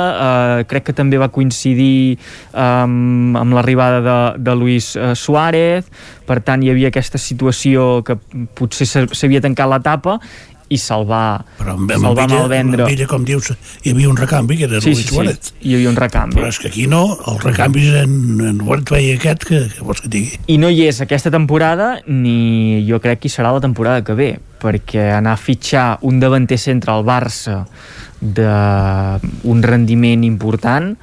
eh, 0.60 0.64
crec 0.68 0.84
que 0.90 0.96
també 0.96 1.18
va 1.20 1.28
coincidir 1.32 2.16
eh, 2.16 2.58
amb, 2.58 3.36
amb 3.40 3.56
l'arribada 3.56 4.00
de, 4.04 4.18
de 4.44 4.54
Luis 4.56 4.94
eh, 4.96 5.14
Suárez, 5.16 5.88
per 6.24 6.40
tant 6.44 6.62
hi 6.64 6.70
havia 6.72 6.90
aquesta 6.94 7.18
situació 7.18 8.02
que 8.06 8.16
potser 8.54 8.86
s'ha- 8.86 9.08
s'havia 9.12 9.42
tancat 9.42 9.68
l'etapa 9.74 10.20
i 10.72 10.78
se'l 10.80 11.02
va, 11.04 11.44
Però 11.58 11.74
amb, 11.74 11.90
amb, 11.92 12.04
va 12.16 12.24
ella, 12.24 12.38
malvendre. 12.40 12.86
com 13.06 13.22
dius, 13.28 13.50
hi 13.84 13.90
havia 13.92 14.08
un 14.08 14.16
recanvi, 14.16 14.56
que 14.56 14.64
era 14.64 14.80
Sí, 14.80 14.88
Luis 14.94 15.02
sí, 15.02 15.04
sí, 15.04 15.14
Suárez. 15.14 15.52
hi 15.60 15.74
havia 15.76 15.90
un 15.90 15.96
recanvi. 16.00 16.38
Però 16.40 16.48
és 16.48 16.58
que 16.58 16.68
aquí 16.70 16.86
no, 16.88 17.02
els 17.28 17.42
recanvis 17.44 17.90
en, 18.00 18.14
en 18.48 18.62
Wordway 18.64 19.12
aquest, 19.12 19.44
que, 19.44 19.60
que 19.74 19.84
vols 19.84 20.00
que 20.00 20.08
digui? 20.08 20.38
I 20.48 20.56
no 20.58 20.70
hi 20.72 20.86
és 20.88 21.02
aquesta 21.04 21.30
temporada 21.30 21.98
ni 22.06 22.80
jo 22.88 22.98
crec 23.04 23.20
que 23.20 23.28
hi 23.28 23.34
serà 23.36 23.52
la 23.52 23.60
temporada 23.60 24.00
que 24.02 24.16
ve 24.16 24.30
perquè 24.64 25.10
anar 25.18 25.36
a 25.36 25.36
fitxar 25.36 25.98
un 26.08 26.18
davanter 26.18 26.56
centre 26.58 26.90
al 26.96 27.04
Barça 27.04 27.66
d'un 28.24 29.62
rendiment 29.62 30.24
important 30.24 30.94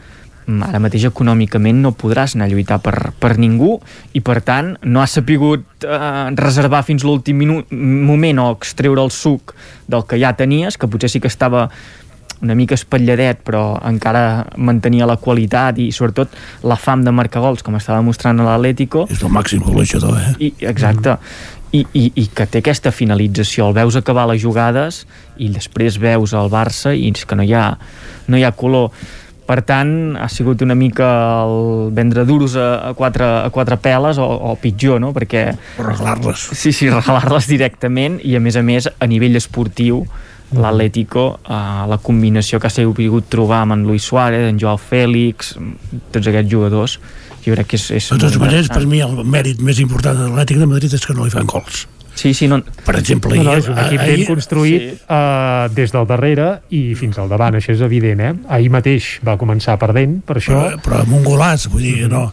ara 0.68 0.82
mateix 0.84 1.08
econòmicament 1.10 1.82
no 1.84 1.94
podràs 1.98 2.36
anar 2.36 2.50
a 2.50 2.52
lluitar 2.52 2.82
per, 2.84 3.14
per 3.20 3.36
ningú 3.42 3.78
i 4.18 4.22
per 4.26 4.40
tant 4.46 4.76
no 4.84 5.02
has 5.04 5.18
sapigut 5.20 5.86
eh, 5.86 6.28
reservar 6.38 6.84
fins 6.88 7.06
l'últim 7.08 7.42
moment 7.72 8.44
o 8.44 8.52
extreure 8.58 9.04
el 9.04 9.12
suc 9.16 9.56
del 9.92 10.06
que 10.08 10.20
ja 10.22 10.36
tenies, 10.38 10.78
que 10.78 10.90
potser 10.92 11.12
sí 11.12 11.22
que 11.24 11.32
estava 11.32 11.70
una 12.42 12.56
mica 12.58 12.76
espatlladet 12.76 13.44
però 13.46 13.64
encara 13.88 14.46
mantenia 14.58 15.08
la 15.10 15.18
qualitat 15.22 15.80
i 15.82 15.92
sobretot 15.94 16.36
la 16.68 16.78
fam 16.80 17.06
de 17.06 17.14
marcar 17.14 17.44
gols 17.44 17.64
com 17.66 17.78
estava 17.78 18.02
mostrant 18.06 18.42
a 18.42 18.48
l'Atlético. 18.50 19.06
És 19.14 19.22
el 19.22 19.34
màxim 19.34 19.64
golejador, 19.66 20.18
eh? 20.18 20.36
i, 20.40 20.54
exacte. 20.70 21.18
I, 21.72 21.86
i, 21.96 22.08
i 22.20 22.26
que 22.36 22.44
té 22.52 22.60
aquesta 22.60 22.92
finalització. 22.92 23.70
El 23.70 23.78
veus 23.78 23.96
acabar 23.96 24.26
les 24.28 24.42
jugades 24.44 25.06
i 25.40 25.48
després 25.54 26.02
veus 26.02 26.34
el 26.36 26.52
Barça 26.52 26.92
i 26.92 27.06
és 27.14 27.24
que 27.24 27.38
no 27.40 27.46
hi 27.48 27.54
ha, 27.56 27.68
no 28.28 28.40
hi 28.40 28.44
ha 28.44 28.52
color 28.52 28.90
per 29.52 29.60
tant, 29.68 30.16
ha 30.16 30.30
sigut 30.32 30.62
una 30.64 30.78
mica 30.80 31.12
el 31.44 31.90
vendre 31.96 32.24
duros 32.24 32.56
a, 32.56 32.70
a, 32.88 32.94
quatre, 32.96 33.28
a 33.44 33.50
quatre 33.52 33.76
peles 33.84 34.20
o, 34.22 34.26
o 34.26 34.56
pitjor, 34.56 35.02
no? 35.04 35.12
Perquè... 35.12 35.50
Regalar-les. 35.76 36.46
Sí, 36.56 36.72
sí, 36.72 36.88
regalar-les 36.92 37.50
directament 37.52 38.22
i 38.24 38.38
a 38.40 38.44
més 38.44 38.56
a 38.56 38.64
més 38.64 38.88
a 38.88 39.10
nivell 39.12 39.36
esportiu 39.36 40.06
l'Atlético, 40.56 41.26
eh, 41.44 41.60
la 41.92 42.00
combinació 42.04 42.60
que 42.60 42.68
ha 42.68 42.74
sabut 42.74 43.28
trobar 43.32 43.62
amb 43.66 43.76
en 43.76 43.86
Luis 43.88 44.08
Suárez, 44.08 44.48
en 44.48 44.60
Joao 44.60 44.80
Fèlix, 44.80 45.56
tots 46.12 46.32
aquests 46.32 46.52
jugadors, 46.52 46.98
jo 47.44 47.56
crec 47.56 47.74
que 47.74 47.80
és, 47.80 47.90
és 47.98 48.12
De 48.12 48.20
totes 48.22 48.40
maneres, 48.40 48.72
per 48.72 48.86
mi 48.88 49.04
el 49.04 49.20
mèrit 49.24 49.60
més 49.64 49.80
important 49.84 50.16
de 50.16 50.30
l'Atlètic 50.30 50.64
de 50.64 50.70
Madrid 50.70 50.96
és 50.96 51.08
que 51.08 51.16
no 51.18 51.28
li 51.28 51.34
fan 51.34 51.50
gols. 51.50 51.88
Sí, 52.14 52.34
sí, 52.36 52.48
no... 52.48 52.58
Per 52.86 52.96
exemple, 53.00 53.38
No, 53.38 53.44
no, 53.48 53.54
és 53.58 53.68
un 53.72 53.78
equip 53.80 54.02
ahir- 54.04 54.18
ben 54.20 54.28
construït 54.28 54.82
sí. 54.84 54.98
uh, 55.08 55.70
des 55.74 55.94
del 55.94 56.06
darrere 56.10 56.48
i 56.76 56.82
fins 57.00 57.18
al 57.18 57.30
davant, 57.32 57.56
això 57.58 57.72
és 57.74 57.82
evident, 57.86 58.20
eh? 58.20 58.32
Ahir 58.52 58.70
mateix 58.74 59.08
va 59.26 59.38
començar 59.40 59.78
perdent, 59.82 60.18
per 60.28 60.36
això... 60.42 60.58
Però, 60.60 60.82
però 60.84 61.00
amb 61.06 61.16
un 61.18 61.24
golaç, 61.24 61.70
vull 61.72 61.86
dir, 61.88 62.10
no, 62.12 62.26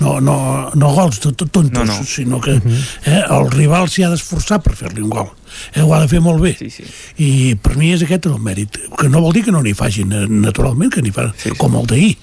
no, 0.00 0.16
no, 0.24 0.36
no 0.74 0.92
gols 0.96 1.20
tot 1.22 1.44
tontos, 1.52 1.70
no, 1.76 1.84
no. 1.84 1.98
sinó 2.08 2.40
que 2.40 2.56
eh, 2.56 3.22
el 3.22 3.50
rival 3.52 3.90
s'hi 3.92 4.06
ha 4.06 4.10
d'esforçar 4.14 4.62
per 4.64 4.74
fer-li 4.78 5.04
un 5.04 5.12
gol. 5.12 5.28
Eh, 5.74 5.82
ho 5.84 5.92
ha 5.94 6.00
de 6.02 6.08
fer 6.10 6.20
molt 6.24 6.40
bé. 6.42 6.56
Sí, 6.58 6.70
sí. 6.72 6.88
I 7.22 7.30
per 7.60 7.76
mi 7.76 7.92
és 7.94 8.02
aquest 8.02 8.26
el 8.26 8.40
mèrit, 8.42 8.80
que 8.98 9.08
no 9.12 9.20
vol 9.22 9.36
dir 9.36 9.44
que 9.46 9.52
no 9.54 9.60
n'hi 9.62 9.76
facin, 9.76 10.10
eh, 10.16 10.24
naturalment, 10.32 10.90
que 10.96 11.04
n'hi 11.04 11.12
fan, 11.14 11.30
sí, 11.36 11.50
sí. 11.52 11.58
com 11.60 11.76
el 11.78 11.86
d'ahir, 11.92 12.16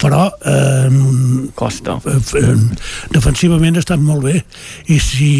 però 0.00 0.26
eh, 0.46 0.88
costa. 1.54 1.98
eh, 2.06 2.54
defensivament 3.12 3.76
estan 3.80 4.02
molt 4.04 4.24
bé. 4.26 4.36
I 4.92 4.98
si 5.02 5.30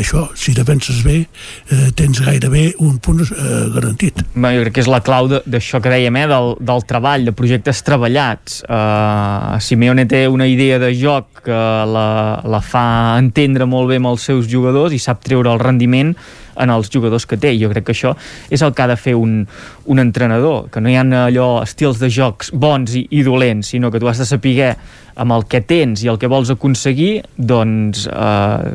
això, 0.00 0.28
si 0.34 0.54
defenses 0.56 1.02
bé 1.06 1.18
eh, 1.20 1.90
tens 1.96 2.22
gairebé 2.24 2.74
un 2.78 2.98
punt 2.98 3.22
eh, 3.24 3.62
garantit. 3.74 4.24
Bé, 4.34 4.54
jo 4.56 4.64
crec 4.64 4.76
que 4.78 4.84
és 4.84 4.90
la 4.90 5.02
clau 5.04 5.28
d'això 5.30 5.80
que 5.82 5.92
dèiem, 5.92 6.20
eh, 6.22 6.26
del, 6.30 6.54
del 6.60 6.86
treball, 6.88 7.26
de 7.28 7.34
projectes 7.36 7.82
treballats. 7.86 8.60
Uh, 8.68 9.58
Simeone 9.62 10.06
té 10.10 10.26
una 10.28 10.46
idea 10.48 10.78
de 10.82 10.92
joc 10.96 11.42
que 11.44 11.62
la, 11.94 12.40
la 12.44 12.60
fa 12.64 12.84
entendre 13.20 13.66
molt 13.68 13.90
bé 13.90 14.00
amb 14.00 14.12
els 14.12 14.26
seus 14.28 14.48
jugadors 14.50 14.94
i 14.94 15.00
sap 15.00 15.22
treure 15.24 15.52
el 15.52 15.60
rendiment 15.62 16.14
en 16.60 16.72
els 16.72 16.90
jugadors 16.92 17.26
que 17.26 17.38
té. 17.40 17.54
Jo 17.60 17.70
crec 17.72 17.88
que 17.88 17.96
això 17.96 18.14
és 18.50 18.62
el 18.62 18.74
que 18.74 18.84
ha 18.84 18.90
de 18.90 18.98
fer 19.00 19.16
un, 19.18 19.44
un 19.86 20.02
entrenador, 20.02 20.68
que 20.70 20.80
no 20.80 20.90
hi 20.90 20.98
ha 20.98 21.06
allò 21.26 21.50
estils 21.64 22.00
de 22.00 22.10
jocs 22.12 22.52
bons 22.52 22.96
i, 22.96 23.06
i 23.10 23.24
dolents, 23.26 23.72
sinó 23.72 23.90
que 23.90 24.00
tu 24.00 24.08
has 24.10 24.20
de 24.20 24.28
saber 24.28 24.74
amb 25.20 25.34
el 25.34 25.44
que 25.50 25.60
tens 25.60 26.00
i 26.04 26.08
el 26.08 26.18
que 26.20 26.28
vols 26.30 26.50
aconseguir, 26.52 27.20
doncs 27.36 28.06
eh, 28.08 28.70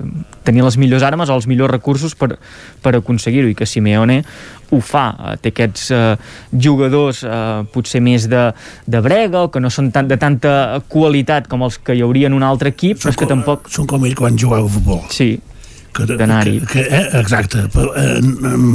tenir 0.46 0.66
les 0.66 0.78
millors 0.78 1.06
armes 1.08 1.32
o 1.32 1.38
els 1.38 1.48
millors 1.50 1.74
recursos 1.74 2.14
per, 2.18 2.36
per 2.84 2.94
aconseguir-ho, 3.00 3.50
i 3.50 3.58
que 3.58 3.66
Simeone 3.66 4.20
ho 4.70 4.82
fa. 4.84 5.06
Eh, 5.16 5.36
té 5.42 5.54
aquests 5.54 5.88
eh, 5.96 6.04
jugadors 6.68 7.24
eh, 7.26 7.64
potser 7.74 8.04
més 8.06 8.30
de, 8.30 8.46
de 8.86 9.02
brega 9.06 9.46
o 9.48 9.52
que 9.54 9.64
no 9.64 9.74
són 9.74 9.90
tan, 9.96 10.10
de 10.12 10.20
tanta 10.22 10.84
qualitat 10.92 11.50
com 11.52 11.66
els 11.66 11.80
que 11.82 11.98
hi 11.98 12.06
hauria 12.06 12.30
en 12.30 12.38
un 12.38 12.46
altre 12.46 12.76
equip, 12.76 13.02
però 13.02 13.14
és 13.14 13.20
que 13.20 13.30
tampoc... 13.30 13.70
són 13.74 13.90
com 13.90 14.06
ell 14.06 14.18
quan 14.18 14.38
jugava 14.38 14.70
a 14.70 14.74
futbol 14.78 15.02
Sí, 15.14 15.34
que, 15.96 16.08
D'anar-hi. 16.20 16.60
que, 16.66 16.84
que, 16.84 16.86
eh, 16.90 17.06
exacte 17.22 17.66
però, 17.74 17.94
eh, 17.96 18.18
en, 18.20 18.34
en 18.52 18.66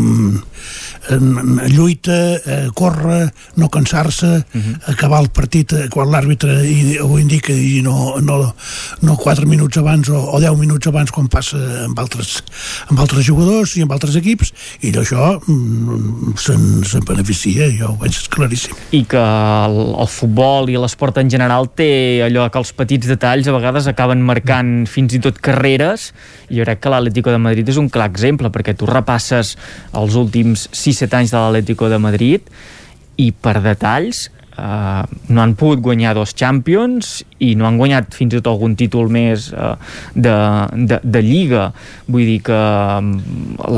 lluita, 1.18 2.18
eh, 2.36 2.68
córrer 2.74 3.32
no 3.56 3.68
cansar-se, 3.68 4.26
uh 4.26 4.42
-huh. 4.54 4.92
acabar 4.92 5.20
el 5.22 5.30
partit 5.30 5.72
eh, 5.72 5.88
quan 5.88 6.08
l'àrbitre 6.08 6.60
ho 7.02 7.18
indica 7.18 7.52
i 7.52 7.82
no, 7.82 8.20
no, 8.20 8.54
no 9.00 9.16
4 9.16 9.46
minuts 9.46 9.76
abans 9.78 10.08
o, 10.08 10.18
o 10.18 10.40
10 10.40 10.56
minuts 10.58 10.86
abans 10.86 11.10
quan 11.10 11.28
passa 11.28 11.58
amb 11.84 11.98
altres, 11.98 12.42
amb 12.88 13.00
altres 13.00 13.24
jugadors 13.24 13.76
i 13.76 13.82
amb 13.82 13.92
altres 13.92 14.16
equips 14.16 14.52
i 14.80 14.90
d'això 14.90 15.40
mm, 15.46 16.34
se'n 16.36 16.84
se 16.84 17.00
beneficia, 17.00 17.70
jo 17.78 17.92
ho 17.92 17.96
veig 18.00 18.16
claríssim 18.28 18.74
i 18.92 19.04
que 19.04 19.20
el, 19.20 19.94
el 20.00 20.08
futbol 20.08 20.68
i 20.70 20.76
l'esport 20.76 21.18
en 21.18 21.30
general 21.30 21.68
té 21.74 22.22
allò 22.26 22.48
que 22.50 22.58
els 22.58 22.72
petits 22.72 23.06
detalls 23.06 23.48
a 23.48 23.52
vegades 23.52 23.86
acaben 23.86 24.22
marcant 24.22 24.86
fins 24.86 25.14
i 25.14 25.20
tot 25.22 25.38
carreres 25.38 26.12
i 26.50 26.58
jo 26.58 26.66
crec 26.66 26.80
que 26.82 26.92
l'Atlético 26.92 27.30
de 27.30 27.38
Madrid 27.38 27.68
és 27.68 27.78
un 27.80 27.88
clar 27.92 28.08
exemple 28.10 28.50
perquè 28.50 28.74
tu 28.76 28.88
repasses 28.90 29.56
els 29.96 30.16
últims 30.18 30.68
6-7 31.00 31.16
anys 31.20 31.32
de 31.32 31.38
l'Atlético 31.40 31.88
de 31.92 31.98
Madrid 31.98 32.52
i 33.16 33.32
per 33.32 33.60
detalls 33.64 34.28
Uh, 34.60 35.06
no 35.32 35.40
han 35.40 35.54
pogut 35.56 35.78
guanyar 35.80 36.10
dos 36.12 36.34
Champions 36.36 37.22
i 37.40 37.54
no 37.56 37.64
han 37.64 37.78
guanyat 37.78 38.12
fins 38.12 38.34
i 38.34 38.40
tot 38.42 38.50
algun 38.50 38.74
títol 38.76 39.06
més 39.08 39.46
uh, 39.54 39.70
de, 40.12 40.34
de, 40.90 40.98
de 41.00 41.22
Lliga 41.24 41.68
vull 42.10 42.26
dir 42.28 42.40
que 42.44 42.58
um, 42.98 43.14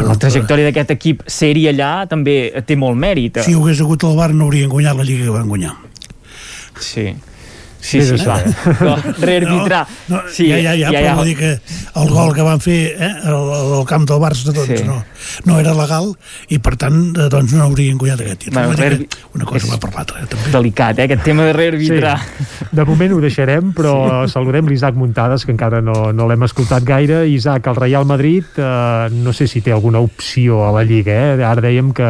la 0.01 0.17
trajectòria 0.18 0.70
d'aquest 0.70 0.91
equip 0.97 1.23
ser-hi 1.31 1.68
allà 1.70 1.92
també 2.10 2.34
té 2.67 2.75
molt 2.75 2.99
mèrit 2.99 3.39
si 3.47 3.55
hagués 3.55 3.84
hagut 3.84 4.09
el 4.09 4.17
Bar 4.18 4.33
no 4.34 4.49
haurien 4.49 4.73
guanyat 4.73 4.99
la 4.99 5.07
Lliga 5.07 5.28
que 5.28 5.36
van 5.36 5.52
guanyar 5.52 5.76
Sí. 6.81 7.12
Sí, 7.83 8.01
sí, 8.01 8.17
sí. 8.18 8.25
eh? 8.26 8.75
No, 8.81 8.97
rearbitrar. 9.18 9.86
No, 10.09 10.17
no, 10.17 10.23
sí, 10.31 10.49
ja, 10.49 10.59
ja, 10.62 10.75
ja, 10.78 10.91
però 10.94 11.15
vull 11.18 11.31
dir 11.33 11.36
que 11.39 11.49
el 11.99 12.12
gol 12.15 12.31
que 12.34 12.44
van 12.47 12.60
fer 12.62 12.81
eh, 12.94 13.09
al, 13.26 13.49
al 13.78 13.86
camp 13.91 14.07
del 14.07 14.20
Barça 14.23 14.51
doncs, 14.55 14.70
Sí. 14.70 14.84
no, 14.86 15.01
no 15.49 15.59
era 15.61 15.75
legal 15.77 16.12
i 16.49 16.59
per 16.62 16.77
tant 16.81 16.99
eh, 17.17 17.28
doncs, 17.33 17.55
no 17.57 17.65
haurien 17.67 17.99
guanyat 18.01 18.20
aquest 18.25 18.44
títol. 18.47 18.59
Bueno, 18.59 18.77
rearbi- 18.78 19.09
una 19.35 19.49
cosa 19.49 19.70
va 19.70 19.78
per 19.83 19.93
l'altra. 19.94 20.23
Eh, 20.23 20.28
també. 20.31 20.52
Delicat, 20.52 20.99
eh, 20.99 21.09
aquest 21.09 21.25
tema 21.27 21.47
de 21.49 21.55
rearbitrar. 21.57 22.19
Sí. 22.20 22.69
De 22.73 22.85
moment 22.89 23.17
ho 23.17 23.20
deixarem, 23.23 23.73
però 23.77 23.94
sí. 24.27 24.33
saludem 24.35 24.69
l'Isaac 24.69 24.99
Muntades, 24.99 25.47
que 25.47 25.52
encara 25.55 25.83
no, 25.85 26.12
no 26.12 26.28
l'hem 26.28 26.47
escoltat 26.49 26.85
gaire. 26.89 27.23
Isaac, 27.28 27.67
el 27.73 27.81
Real 27.81 28.07
Madrid, 28.09 28.44
eh, 28.57 29.09
no 29.12 29.33
sé 29.33 29.49
si 29.51 29.61
té 29.65 29.73
alguna 29.73 30.01
opció 30.05 30.62
a 30.67 30.73
la 30.73 30.85
Lliga. 30.85 31.12
Eh? 31.12 31.44
Ara 31.44 31.65
dèiem 31.65 31.93
que, 31.97 32.09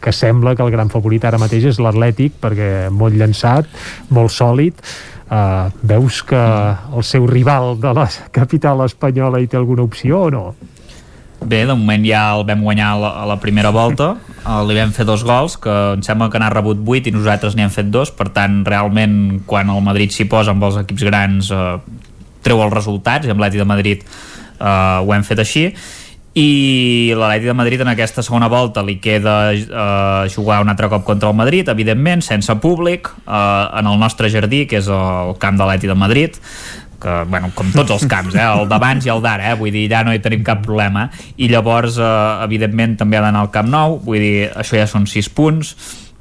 que 0.00 0.12
sembla 0.12 0.54
que 0.54 0.62
el 0.62 0.72
gran 0.74 0.92
favorit 0.92 1.24
ara 1.24 1.40
mateix 1.40 1.70
és 1.72 1.80
l'Atlètic, 1.82 2.38
perquè 2.42 2.70
molt 2.90 3.16
llançat, 3.18 3.68
molt 4.10 4.32
sòlid. 4.34 4.80
Uh, 5.24 5.70
veus 5.80 6.20
que 6.22 6.36
el 6.36 7.02
seu 7.02 7.24
rival 7.26 7.78
de 7.80 7.94
la 7.96 8.04
capital 8.30 8.84
espanyola 8.84 9.40
hi 9.40 9.48
té 9.48 9.56
alguna 9.56 9.82
opció 9.82 10.26
o 10.26 10.30
no? 10.30 10.42
Bé, 11.42 11.64
de 11.66 11.74
moment 11.74 12.04
ja 12.06 12.22
el 12.36 12.44
vam 12.48 12.62
guanyar 12.64 12.92
a 12.94 13.00
la, 13.00 13.10
la 13.34 13.36
primera 13.40 13.72
volta, 13.74 14.14
eh, 14.38 14.60
li 14.68 14.76
vam 14.78 14.94
fer 14.96 15.04
dos 15.08 15.24
gols, 15.26 15.58
que 15.60 15.72
em 15.96 16.04
sembla 16.06 16.30
que 16.32 16.40
n'ha 16.40 16.52
rebut 16.52 16.80
8 16.80 17.10
i 17.10 17.16
nosaltres 17.16 17.56
n'hi 17.56 17.66
hem 17.66 17.74
fet 17.74 17.90
dos, 17.92 18.12
per 18.14 18.30
tant, 18.36 18.62
realment, 18.68 19.42
quan 19.48 19.72
el 19.72 19.82
Madrid 19.84 20.14
s'hi 20.14 20.28
posa 20.30 20.54
amb 20.54 20.64
els 20.70 20.78
equips 20.84 21.04
grans, 21.10 21.50
eh, 21.50 21.74
treu 22.44 22.62
els 22.64 22.72
resultats, 22.72 23.26
i 23.26 23.34
amb 23.34 23.42
l'Atleti 23.42 23.60
de 23.60 23.68
Madrid 23.68 24.06
eh, 24.06 24.64
ho 25.04 25.12
hem 25.12 25.26
fet 25.26 25.44
així, 25.44 25.68
i 26.34 27.14
l'Atleti 27.14 27.46
de 27.46 27.54
Madrid 27.54 27.82
en 27.84 27.92
aquesta 27.92 28.22
segona 28.26 28.48
volta 28.50 28.82
li 28.82 28.96
queda 28.98 29.52
eh, 29.54 30.30
jugar 30.34 30.64
un 30.64 30.72
altre 30.72 30.88
cop 30.90 31.04
contra 31.06 31.30
el 31.30 31.36
Madrid, 31.38 31.68
evidentment, 31.70 32.24
sense 32.26 32.56
públic, 32.58 33.10
eh, 33.22 33.68
en 33.78 33.86
el 33.86 34.00
nostre 34.00 34.30
jardí, 34.32 34.64
que 34.66 34.80
és 34.80 34.88
el 34.90 35.36
camp 35.38 35.60
de 35.60 35.62
l'Atleti 35.68 35.92
de 35.92 35.98
Madrid, 35.98 36.40
que, 37.00 37.16
bueno, 37.30 37.50
com 37.56 37.70
tots 37.74 37.94
els 37.96 38.06
camps, 38.10 38.36
eh? 38.36 38.44
el 38.44 38.68
d'abans 38.70 39.06
i 39.06 39.12
el 39.12 39.22
d'ara, 39.24 39.52
eh? 39.52 39.58
vull 39.58 39.74
dir, 39.74 39.86
ja 39.92 40.04
no 40.06 40.14
hi 40.14 40.22
tenim 40.24 40.44
cap 40.46 40.62
problema. 40.64 41.08
I 41.36 41.50
llavors, 41.52 41.98
eh, 41.98 42.14
evidentment, 42.46 42.98
també 43.00 43.18
ha 43.18 43.24
d'anar 43.26 43.44
al 43.44 43.52
Camp 43.54 43.70
Nou, 43.72 43.98
vull 44.04 44.22
dir, 44.22 44.48
això 44.54 44.78
ja 44.80 44.88
són 44.90 45.08
6 45.10 45.30
punts, 45.34 45.74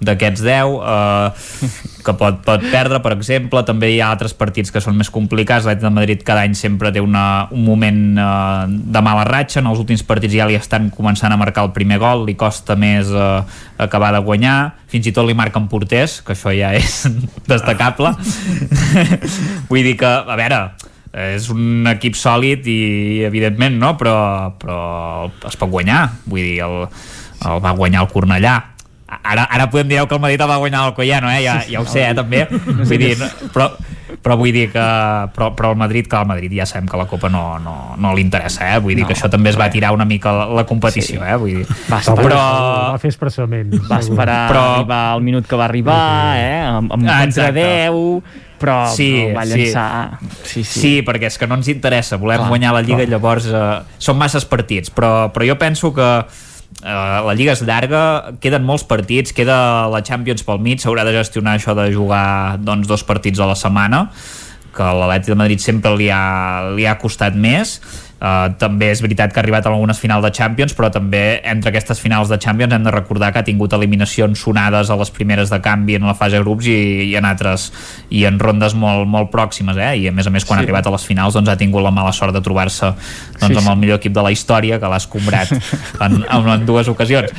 d'aquests 0.07 0.43
10 0.45 0.77
eh, 0.79 1.71
que 2.03 2.15
pot, 2.19 2.39
pot 2.45 2.63
perdre 2.71 2.99
per 3.03 3.13
exemple, 3.15 3.63
també 3.67 3.93
hi 3.93 3.99
ha 4.03 4.11
altres 4.11 4.35
partits 4.37 4.73
que 4.73 4.81
són 4.83 4.97
més 4.99 5.11
complicats, 5.13 5.65
l'Atlètic 5.65 5.87
de 5.87 5.93
Madrid 5.95 6.23
cada 6.27 6.43
any 6.47 6.55
sempre 6.57 6.91
té 6.93 7.01
una, 7.03 7.47
un 7.51 7.63
moment 7.65 8.01
eh, 8.19 8.65
de 8.67 9.03
mala 9.05 9.25
ratxa, 9.27 9.61
en 9.61 9.69
els 9.71 9.81
últims 9.81 10.03
partits 10.07 10.35
ja 10.35 10.47
li 10.49 10.57
estan 10.59 10.89
començant 10.93 11.33
a 11.33 11.39
marcar 11.39 11.65
el 11.67 11.73
primer 11.75 11.99
gol. 12.01 12.25
Li 12.27 12.35
costa 12.39 12.77
més 12.79 13.11
eh, 13.11 13.59
acabar 13.83 14.13
de 14.15 14.21
guanyar. 14.25 14.57
Fins 14.91 15.09
i 15.09 15.13
tot 15.15 15.27
li 15.27 15.35
marquen 15.37 15.67
porters 15.71 16.19
que 16.25 16.35
això 16.35 16.53
ja 16.55 16.73
és 16.77 17.03
destacable. 17.51 18.13
Vull 19.69 19.85
dir 19.85 19.97
que, 19.99 20.09
a 20.09 20.39
veure 20.39 20.65
és 21.13 21.45
un 21.53 21.85
equip 21.91 22.15
sòlid 22.17 22.65
i 22.65 23.21
evidentment 23.27 23.75
no, 23.77 23.93
però, 23.99 24.15
però 24.57 24.79
es 25.45 25.57
pot 25.59 25.69
guanyar. 25.69 26.07
Vull 26.25 26.41
dir, 26.41 26.63
el, 26.65 26.87
el 27.45 27.61
va 27.63 27.75
guanyar 27.77 28.05
el 28.05 28.13
Cornellà 28.13 28.55
ara, 29.23 29.43
ara 29.51 29.69
podem 29.69 29.87
dir 29.91 30.01
que 30.07 30.15
el 30.15 30.21
Madrid 30.21 30.41
el 30.41 30.49
va 30.49 30.57
guanyar 30.57 30.87
el 30.87 30.93
Collano, 30.97 31.29
eh? 31.31 31.43
ja, 31.43 31.59
ja 31.69 31.81
ho 31.81 31.85
sé, 31.85 32.07
eh, 32.09 32.13
també 32.17 32.45
vull 32.89 32.97
dir, 32.97 33.17
però, 33.53 33.69
però 34.23 34.37
vull 34.39 34.53
dir 34.55 34.69
que 34.71 34.83
però, 35.35 35.49
però 35.57 35.71
el 35.73 35.77
Madrid, 35.77 36.07
que 36.07 36.15
el 36.15 36.25
Madrid 36.29 36.53
ja 36.55 36.65
sabem 36.69 36.87
que 36.87 36.97
la 36.97 37.05
Copa 37.09 37.29
no, 37.29 37.59
no, 37.59 37.95
no 37.97 38.13
li 38.15 38.21
interessa 38.23 38.69
eh? 38.75 38.79
vull 38.79 38.95
dir 38.95 39.03
No, 39.03 39.09
que 39.09 39.17
això 39.17 39.29
també 39.29 39.49
es 39.51 39.57
va 39.59 39.67
tirar 39.73 39.91
una 39.93 40.05
mica 40.05 40.31
la, 40.31 40.45
la 40.61 40.63
competició 40.69 41.19
sí. 41.19 41.25
eh? 41.27 41.35
vull 41.41 41.57
dir, 41.59 41.65
Va 41.91 41.99
esperar, 41.99 42.23
però 42.23 42.39
Va 42.93 43.01
fer 43.01 43.11
expressament. 43.11 43.75
va 43.89 43.99
esperar 43.99 44.39
Però- 44.51 44.63
arribar 44.77 45.01
al 45.17 45.21
minut 45.25 45.47
que 45.49 45.59
va 45.59 45.65
arribar, 45.65 45.99
eh? 46.39 46.63
amb, 46.69 46.91
amb 46.93 47.03
contra 47.03 47.23
exacte. 47.25 47.67
10, 47.89 48.39
però 48.63 48.77
Sí, 48.95 49.09
no, 49.27 49.33
va 49.35 49.43
sí. 49.45 49.57
llançar... 49.59 50.19
Sí, 50.45 50.63
sí. 50.63 50.79
Sí, 50.79 50.91
perquè 51.03 51.27
és 51.27 51.35
que 51.37 51.47
no 51.51 51.57
ens 51.59 51.67
interessa, 51.67 52.15
volem 52.21 52.39
Clar, 52.39 52.47
guanyar 52.53 52.71
la 52.77 52.81
Lliga 52.85 53.01
clar. 53.01 53.09
i 53.09 53.11
llavors 53.11 53.49
eh, 53.51 53.81
són 53.99 54.15
masses 54.21 54.45
partits, 54.47 54.93
però, 54.93 55.27
però 55.35 55.49
jo 55.49 55.57
penso 55.59 55.91
que 55.91 56.07
la 56.81 57.33
Lliga 57.37 57.53
és 57.53 57.63
llarga, 57.65 58.33
queden 58.41 58.65
molts 58.65 58.85
partits, 58.87 59.33
queda 59.35 59.89
la 59.91 60.01
Champions 60.05 60.43
pel 60.47 60.61
mig, 60.63 60.81
s'haurà 60.81 61.05
de 61.07 61.13
gestionar 61.15 61.57
això 61.57 61.75
de 61.77 61.89
jugar 61.93 62.57
doncs, 62.59 62.87
dos 62.89 63.03
partits 63.07 63.39
a 63.39 63.49
la 63.49 63.57
setmana, 63.59 64.07
que 64.73 64.81
a 64.83 64.93
l'Atlètic 64.97 65.33
de 65.33 65.37
Madrid 65.37 65.61
sempre 65.61 65.93
li 65.99 66.09
ha, 66.09 66.73
li 66.73 66.87
ha 66.89 66.97
costat 67.01 67.37
més, 67.37 67.77
Uh, 68.23 68.53
també 68.55 68.87
és 68.87 69.01
veritat 69.03 69.33
que 69.33 69.41
ha 69.41 69.43
arribat 69.43 69.65
a 69.67 69.71
algunes 69.73 69.97
finals 69.99 70.23
de 70.23 70.29
Champions 70.31 70.71
però 70.77 70.87
també 70.95 71.41
entre 71.43 71.73
aquestes 71.73 71.99
finals 71.99 72.29
de 72.31 72.37
Champions 72.39 72.71
hem 72.71 72.85
de 72.85 72.91
recordar 72.93 73.33
que 73.35 73.41
ha 73.41 73.43
tingut 73.43 73.73
eliminacions 73.75 74.39
sonades 74.39 74.87
a 74.87 74.95
les 74.95 75.09
primeres 75.11 75.49
de 75.51 75.59
canvi 75.59 75.97
en 75.97 76.05
la 76.07 76.13
fase 76.15 76.37
de 76.37 76.39
grups 76.45 76.69
i, 76.71 76.77
i 77.09 77.17
en 77.19 77.27
altres 77.27 77.65
i 78.15 78.21
en 78.29 78.37
rondes 78.39 78.77
molt, 78.79 79.03
molt 79.11 79.27
pròximes 79.33 79.75
eh? 79.75 79.89
i 79.99 80.07
a 80.07 80.13
més 80.15 80.29
a 80.29 80.31
més 80.31 80.45
quan 80.47 80.55
Sí. 80.55 80.61
ha 80.61 80.63
arribat 80.63 80.87
a 80.87 80.93
les 80.95 81.03
finals 81.03 81.35
doncs 81.35 81.51
ha 81.51 81.57
tingut 81.59 81.83
la 81.83 81.91
mala 81.91 82.13
sort 82.15 82.31
de 82.31 82.39
trobar-se 82.45 82.93
doncs, 82.93 83.41
Sí, 83.43 83.57
amb 83.57 83.59
sí. 83.59 83.73
el 83.73 83.81
millor 83.81 83.99
equip 83.99 84.15
de 84.15 84.23
la 84.23 84.31
història 84.31 84.79
que 84.79 84.87
l'ha 84.93 85.01
escombrat 85.03 85.51
en, 86.07 86.15
en, 86.23 86.47
en 86.55 86.65
dues 86.65 86.87
ocasions 86.87 87.35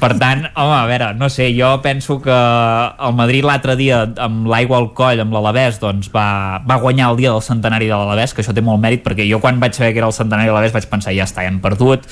per 0.00 0.14
tant, 0.16 0.46
home, 0.54 0.78
a 0.78 0.86
veure, 0.88 1.10
no 1.20 1.28
sé 1.28 1.50
jo 1.52 1.68
penso 1.84 2.16
que 2.24 2.32
el 2.32 3.12
Madrid 3.20 3.44
l'altre 3.44 3.76
dia 3.76 4.00
amb 4.24 4.48
l'aigua 4.48 4.80
al 4.80 4.88
coll, 4.96 5.20
amb 5.20 5.36
l'Alavés 5.36 5.76
doncs 5.84 6.08
va, 6.16 6.62
va 6.64 6.80
guanyar 6.80 7.12
el 7.12 7.20
dia 7.20 7.36
del 7.36 7.44
centenari 7.44 7.92
de 7.92 8.00
l'Alavés 8.00 8.32
que 8.32 8.40
això 8.40 8.56
té 8.56 8.64
molt 8.64 8.80
mèrit 8.80 9.04
perquè 9.04 9.28
jo 9.28 9.42
quan 9.44 9.60
vaig 9.60 9.76
saber 9.76 9.92
que 9.92 10.00
era 10.00 10.08
el 10.08 10.13
centenari 10.16 10.48
de 10.48 10.54
l'Alavés 10.54 10.72
vaig 10.76 10.86
pensar 10.90 11.12
ja 11.16 11.26
està, 11.28 11.42
ja 11.44 11.50
hem 11.52 11.60
perdut 11.64 12.06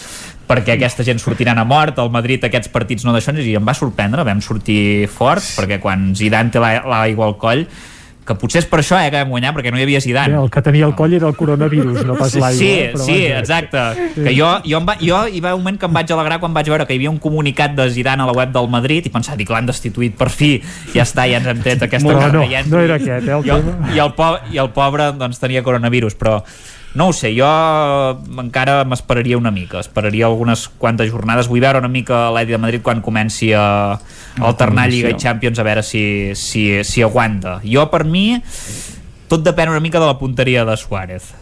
perquè 0.48 0.74
aquesta 0.76 1.04
gent 1.06 1.22
sortiran 1.22 1.58
a 1.58 1.64
mort 1.64 1.98
el 2.02 2.10
Madrid 2.12 2.44
aquests 2.44 2.68
partits 2.74 3.06
no 3.06 3.14
d'això 3.14 3.32
i 3.40 3.54
em 3.56 3.64
va 3.64 3.74
sorprendre, 3.78 4.24
vam 4.26 4.42
sortir 4.44 5.06
forts 5.08 5.54
perquè 5.58 5.80
quan 5.80 6.12
Zidane 6.18 6.50
té 6.52 6.60
la- 6.60 6.82
l'aigua 6.84 7.26
al 7.30 7.38
coll 7.40 7.64
que 8.22 8.36
potser 8.38 8.60
és 8.62 8.66
per 8.70 8.78
això 8.78 8.94
eh, 9.02 9.08
que 9.10 9.18
vam 9.18 9.32
guanyar 9.34 9.50
perquè 9.50 9.72
no 9.74 9.78
hi 9.80 9.82
havia 9.82 9.98
Zidane 10.00 10.36
Bé, 10.36 10.42
el 10.44 10.50
que 10.54 10.60
tenia 10.62 10.86
el 10.86 10.92
coll 10.94 11.14
era 11.16 11.26
el 11.26 11.34
coronavirus, 11.34 12.04
no 12.06 12.14
pas 12.14 12.36
l'aigua. 12.38 12.52
Sí, 12.54 12.68
però 12.92 13.02
sí, 13.02 13.16
vaja. 13.24 13.38
exacte. 13.40 13.80
Que 14.14 14.34
jo, 14.36 14.46
jo, 14.62 14.78
em 14.78 14.86
va, 14.86 14.94
jo 15.02 15.24
hi 15.26 15.40
va 15.42 15.56
un 15.56 15.64
moment 15.64 15.80
que 15.80 15.88
em 15.90 15.96
vaig 15.96 16.12
alegrar 16.14 16.38
quan 16.38 16.54
vaig 16.54 16.70
veure 16.70 16.86
que 16.86 16.94
hi 16.94 17.00
havia 17.00 17.10
un 17.10 17.18
comunicat 17.18 17.74
de 17.74 17.88
Zidane 17.90 18.22
a 18.22 18.26
la 18.30 18.36
web 18.36 18.52
del 18.54 18.68
Madrid 18.70 19.08
i 19.10 19.10
pensar, 19.10 19.34
dic, 19.36 19.50
l'han 19.50 19.66
destituït 19.66 20.14
per 20.14 20.30
fi, 20.30 20.52
ja 20.94 21.02
està, 21.02 21.26
ja 21.26 21.40
ens 21.42 21.50
hem 21.50 21.64
tret 21.66 21.82
aquesta 21.88 22.14
carta, 22.14 22.30
no, 22.36 22.44
ja 22.46 22.62
no 22.70 22.78
era 22.84 23.00
aquest, 23.00 23.26
eh, 23.26 23.34
el 23.40 23.42
I 23.44 23.50
el, 23.56 23.66
tema. 23.66 23.90
i, 23.90 23.98
el 24.06 24.14
po 24.14 24.30
I 24.54 24.62
el 24.62 24.70
pobre 24.70 25.10
doncs, 25.18 25.42
tenia 25.42 25.64
coronavirus, 25.66 26.14
però 26.14 26.44
no 26.94 27.08
ho 27.08 27.12
sé, 27.16 27.32
jo 27.36 27.48
encara 28.42 28.82
m'esperaria 28.88 29.38
una 29.40 29.52
mica, 29.54 29.80
esperaria 29.80 30.26
algunes 30.28 30.66
quantes 30.78 31.10
jornades, 31.10 31.48
vull 31.48 31.62
veure 31.64 31.80
una 31.80 31.90
mica 31.92 32.26
l'Edi 32.34 32.56
de 32.56 32.60
Madrid 32.60 32.84
quan 32.84 33.00
comenci 33.04 33.52
a 33.56 33.64
alternar 34.40 34.88
Lliga 34.90 35.12
i 35.12 35.18
Champions 35.20 35.58
a 35.58 35.66
veure 35.66 35.82
si, 35.86 36.04
si, 36.36 36.82
si 36.84 37.02
aguanta. 37.02 37.60
Jo 37.64 37.88
per 37.92 38.04
mi 38.04 38.36
tot 39.32 39.44
depèn 39.44 39.72
una 39.72 39.80
mica 39.80 40.00
de 40.02 40.08
la 40.10 40.18
punteria 40.20 40.66
de 40.68 40.76
Suárez 40.76 41.32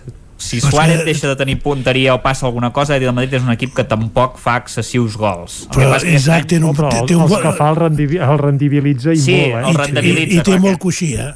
si 0.41 0.61
Suárez 0.61 1.05
deixa 1.05 1.29
de 1.29 1.37
tenir 1.37 1.61
punteria 1.61 2.15
o 2.15 2.23
passa 2.25 2.47
alguna 2.47 2.73
cosa, 2.73 2.95
l'Atlètic 2.95 3.11
de 3.11 3.15
Madrid 3.15 3.35
és 3.37 3.45
un 3.45 3.53
equip 3.53 3.75
que 3.77 3.85
tampoc 3.85 4.39
fa 4.41 4.57
excessius 4.63 5.17
gols. 5.21 5.67
El 5.67 5.75
que 5.75 5.77
Però 5.77 5.91
un, 5.93 6.65
No, 6.65 6.73
però 6.75 6.89
té, 6.91 7.03
el, 7.03 7.09
té 7.11 7.17
un, 7.17 7.27
els 7.27 7.45
que 7.45 7.53
fa 7.59 7.69
el, 7.71 7.77
rendivi, 7.77 8.21
el 8.25 8.41
rendibilitza 8.41 9.13
i 9.13 9.21
Sí, 9.21 9.37
molt, 9.37 9.53
eh? 9.53 9.61
el 9.61 9.75
i, 9.75 9.79
rendibilitza, 9.83 10.33
i, 10.33 10.41
i 10.41 10.47
té 10.49 10.59
molt 10.65 10.81
coixí, 10.81 11.13
eh? 11.21 11.29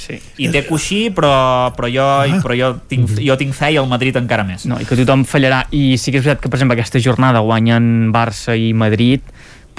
Sí. 0.00 0.16
I 0.40 0.48
té 0.48 0.62
coixí, 0.64 1.10
però, 1.12 1.74
però, 1.76 1.90
jo, 1.92 2.04
Ah. 2.04 2.40
però 2.42 2.56
jo, 2.56 2.70
tinc, 2.88 3.10
jo 3.20 3.36
tinc 3.36 3.52
fe 3.54 3.72
i 3.74 3.76
el 3.76 3.86
Madrid 3.90 4.16
encara 4.16 4.44
més. 4.48 4.64
No, 4.66 4.78
i 4.80 4.86
que 4.88 4.96
tothom 4.96 5.26
fallarà. 5.28 5.66
I 5.76 5.98
sí 6.00 6.10
que 6.10 6.18
és 6.18 6.24
veritat 6.24 6.40
que, 6.42 6.48
per 6.48 6.56
exemple, 6.58 6.78
aquesta 6.78 6.98
jornada 7.04 7.40
guanyen 7.44 8.10
Barça 8.14 8.56
i 8.56 8.72
Madrid, 8.72 9.20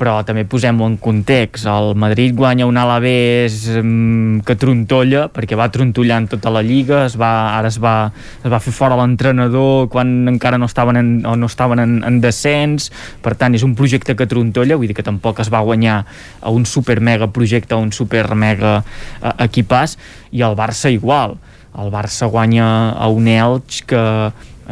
però 0.02 0.16
també 0.26 0.48
posem-ho 0.50 0.88
en 0.90 0.96
context. 0.98 1.68
El 1.70 1.94
Madrid 2.00 2.34
guanya 2.34 2.66
un 2.66 2.80
Alavés 2.82 3.68
mm, 3.70 4.42
que 4.48 4.56
trontolla 4.58 5.28
perquè 5.30 5.58
va 5.60 5.70
trontollant 5.70 6.26
tota 6.32 6.50
la 6.54 6.64
Lliga 6.66 7.04
es 7.06 7.18
va, 7.22 7.30
ara 7.60 7.70
es 7.70 7.78
va, 7.82 8.10
es 8.42 8.50
va 8.50 8.60
fer 8.64 8.74
fora 8.74 8.98
l'entrenador 8.98 9.92
quan 9.94 10.32
encara 10.32 10.58
no 10.58 10.66
estaven 10.66 10.98
en, 10.98 11.12
o 11.30 11.36
no 11.38 11.52
estaven 11.52 11.84
en, 11.84 12.00
en 12.08 12.18
descens. 12.24 12.90
Per 13.22 13.36
tant 13.38 13.54
és 13.54 13.66
un 13.68 13.78
projecte 13.78 14.18
que 14.18 14.30
trontolla 14.32 14.80
vull 14.80 14.90
dir 14.90 14.98
que 14.98 15.06
tampoc 15.06 15.44
es 15.46 15.54
va 15.54 15.62
guanyar 15.68 16.02
a 16.42 16.50
un 16.50 16.66
super 16.66 16.98
mega 16.98 17.30
projecte 17.30 17.78
a 17.78 17.82
un 17.82 17.94
super 17.94 18.26
mega 18.34 18.80
eh, 18.82 19.36
equipàs 19.46 20.00
i 20.34 20.42
el 20.42 20.58
Barça 20.58 20.90
igual. 20.90 21.38
El 21.78 21.94
Barça 21.94 22.26
guanya 22.28 22.66
a 22.98 23.08
un 23.08 23.30
Elx 23.30 23.86
que 23.88 24.02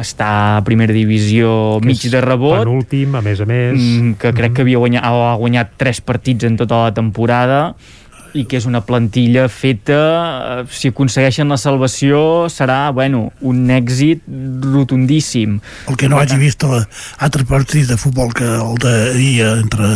està 0.00 0.58
a 0.58 0.64
primera 0.66 0.94
divisió 0.96 1.78
Que 1.80 1.90
mig 1.92 2.02
de 2.10 2.20
rebot. 2.24 2.64
Penúltim, 2.64 3.14
a 3.14 3.22
més 3.22 3.40
a 3.40 3.46
més. 3.46 3.78
mm, 3.78 4.18
que 4.20 4.32
crec 4.32 4.54
que 4.56 4.62
havia 4.62 4.78
guanyat, 4.78 5.04
ha 5.04 5.34
guanyat 5.36 5.76
tres 5.76 6.00
partits 6.00 6.44
en 6.44 6.56
tota 6.56 6.84
la 6.86 6.94
temporada 6.94 7.74
i 8.34 8.44
que 8.46 8.58
és 8.60 8.66
una 8.66 8.80
plantilla 8.86 9.48
feta. 9.50 9.98
Eh, 10.60 10.64
si 10.70 10.90
aconsegueixen 10.92 11.50
la 11.50 11.58
salvació 11.60 12.48
serà, 12.52 12.92
bueno, 12.94 13.32
un 13.40 13.70
èxit 13.74 14.22
rotundíssim. 14.62 15.58
El 15.90 15.98
que 16.00 16.08
no 16.08 16.20
hagi 16.20 16.38
vist 16.40 16.62
l'altre 16.62 17.44
partit 17.48 17.88
de 17.90 17.98
futbol 18.00 18.32
que 18.36 18.46
el 18.46 18.78
d'ahir 18.82 19.46
entre 19.58 19.92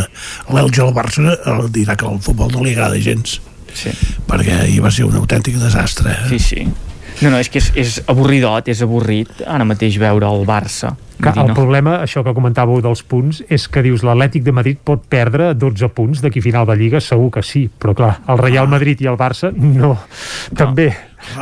l'Elge 0.50 0.82
i 0.82 0.86
el 0.86 0.94
Barça 0.94 1.38
el 1.54 1.68
dirà 1.72 1.96
que 1.96 2.08
el 2.10 2.20
futbol 2.20 2.50
no 2.52 2.64
li 2.64 2.74
agrada 2.74 2.98
gens. 2.98 3.40
Sí. 3.74 3.90
perquè 4.28 4.52
ahir 4.54 4.78
va 4.84 4.90
ser 4.94 5.02
un 5.02 5.16
autèntic 5.18 5.56
desastre 5.58 6.12
sí, 6.28 6.38
sí 6.38 6.60
no, 7.22 7.30
no, 7.30 7.38
és 7.38 7.50
que 7.52 7.62
és, 7.62 7.70
és 7.78 7.96
avorridot, 8.10 8.68
és 8.68 8.82
avorrit 8.84 9.44
ara 9.46 9.66
mateix 9.68 9.98
veure 10.02 10.28
el 10.30 10.46
Barça 10.48 10.94
Que 11.22 11.30
el 11.30 11.48
no. 11.48 11.54
problema, 11.54 11.98
això 12.02 12.24
que 12.26 12.34
comentàveu 12.34 12.80
dels 12.82 13.04
punts, 13.06 13.38
és 13.52 13.68
que 13.70 13.84
dius 13.86 14.02
l'Atlètic 14.04 14.42
de 14.44 14.52
Madrid 14.54 14.80
pot 14.82 15.04
perdre 15.08 15.52
12 15.54 15.88
punts 15.94 16.22
d'aquí 16.24 16.42
final 16.42 16.66
de 16.66 16.74
Lliga, 16.78 17.00
segur 17.00 17.30
que 17.36 17.42
sí, 17.46 17.68
però 17.68 17.94
clar, 17.94 18.16
el 18.28 18.40
Real 18.40 18.66
Madrid 18.68 19.04
i 19.04 19.10
el 19.10 19.18
Barça 19.20 19.52
no, 19.54 19.94
també. 20.58 20.90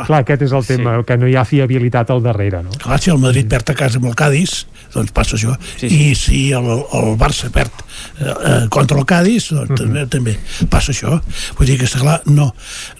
Clar, 0.05 0.21
aquest 0.21 0.45
és 0.45 0.53
el 0.55 0.63
tema, 0.63 0.93
que 1.03 1.17
no 1.19 1.27
hi 1.27 1.33
ha 1.35 1.43
fiabilitat 1.43 2.13
al 2.13 2.21
darrere, 2.23 2.61
no? 2.63 2.71
Clar, 2.79 3.01
si 3.03 3.11
el 3.11 3.19
Madrid 3.19 3.49
perd 3.51 3.73
a 3.73 3.75
casa 3.81 3.99
amb 3.99 4.07
el 4.11 4.15
Cádiz, 4.15 4.61
doncs 4.93 5.11
passa 5.15 5.35
això. 5.35 5.57
Sí, 5.73 5.89
sí. 5.89 5.97
I 5.97 6.13
si 6.15 6.43
el, 6.55 6.69
el 6.69 7.09
Barça 7.19 7.49
perd 7.51 7.81
eh, 7.81 8.29
eh, 8.29 8.53
contra 8.71 9.01
el 9.01 9.09
Cádiz, 9.09 9.49
doncs 9.51 9.81
també, 9.81 10.05
també 10.13 10.37
passa 10.71 10.93
això. 10.93 11.17
Vull 11.57 11.73
dir 11.73 11.81
que, 11.81 11.89
està 11.89 11.99
clar, 12.05 12.21
no, 12.29 12.53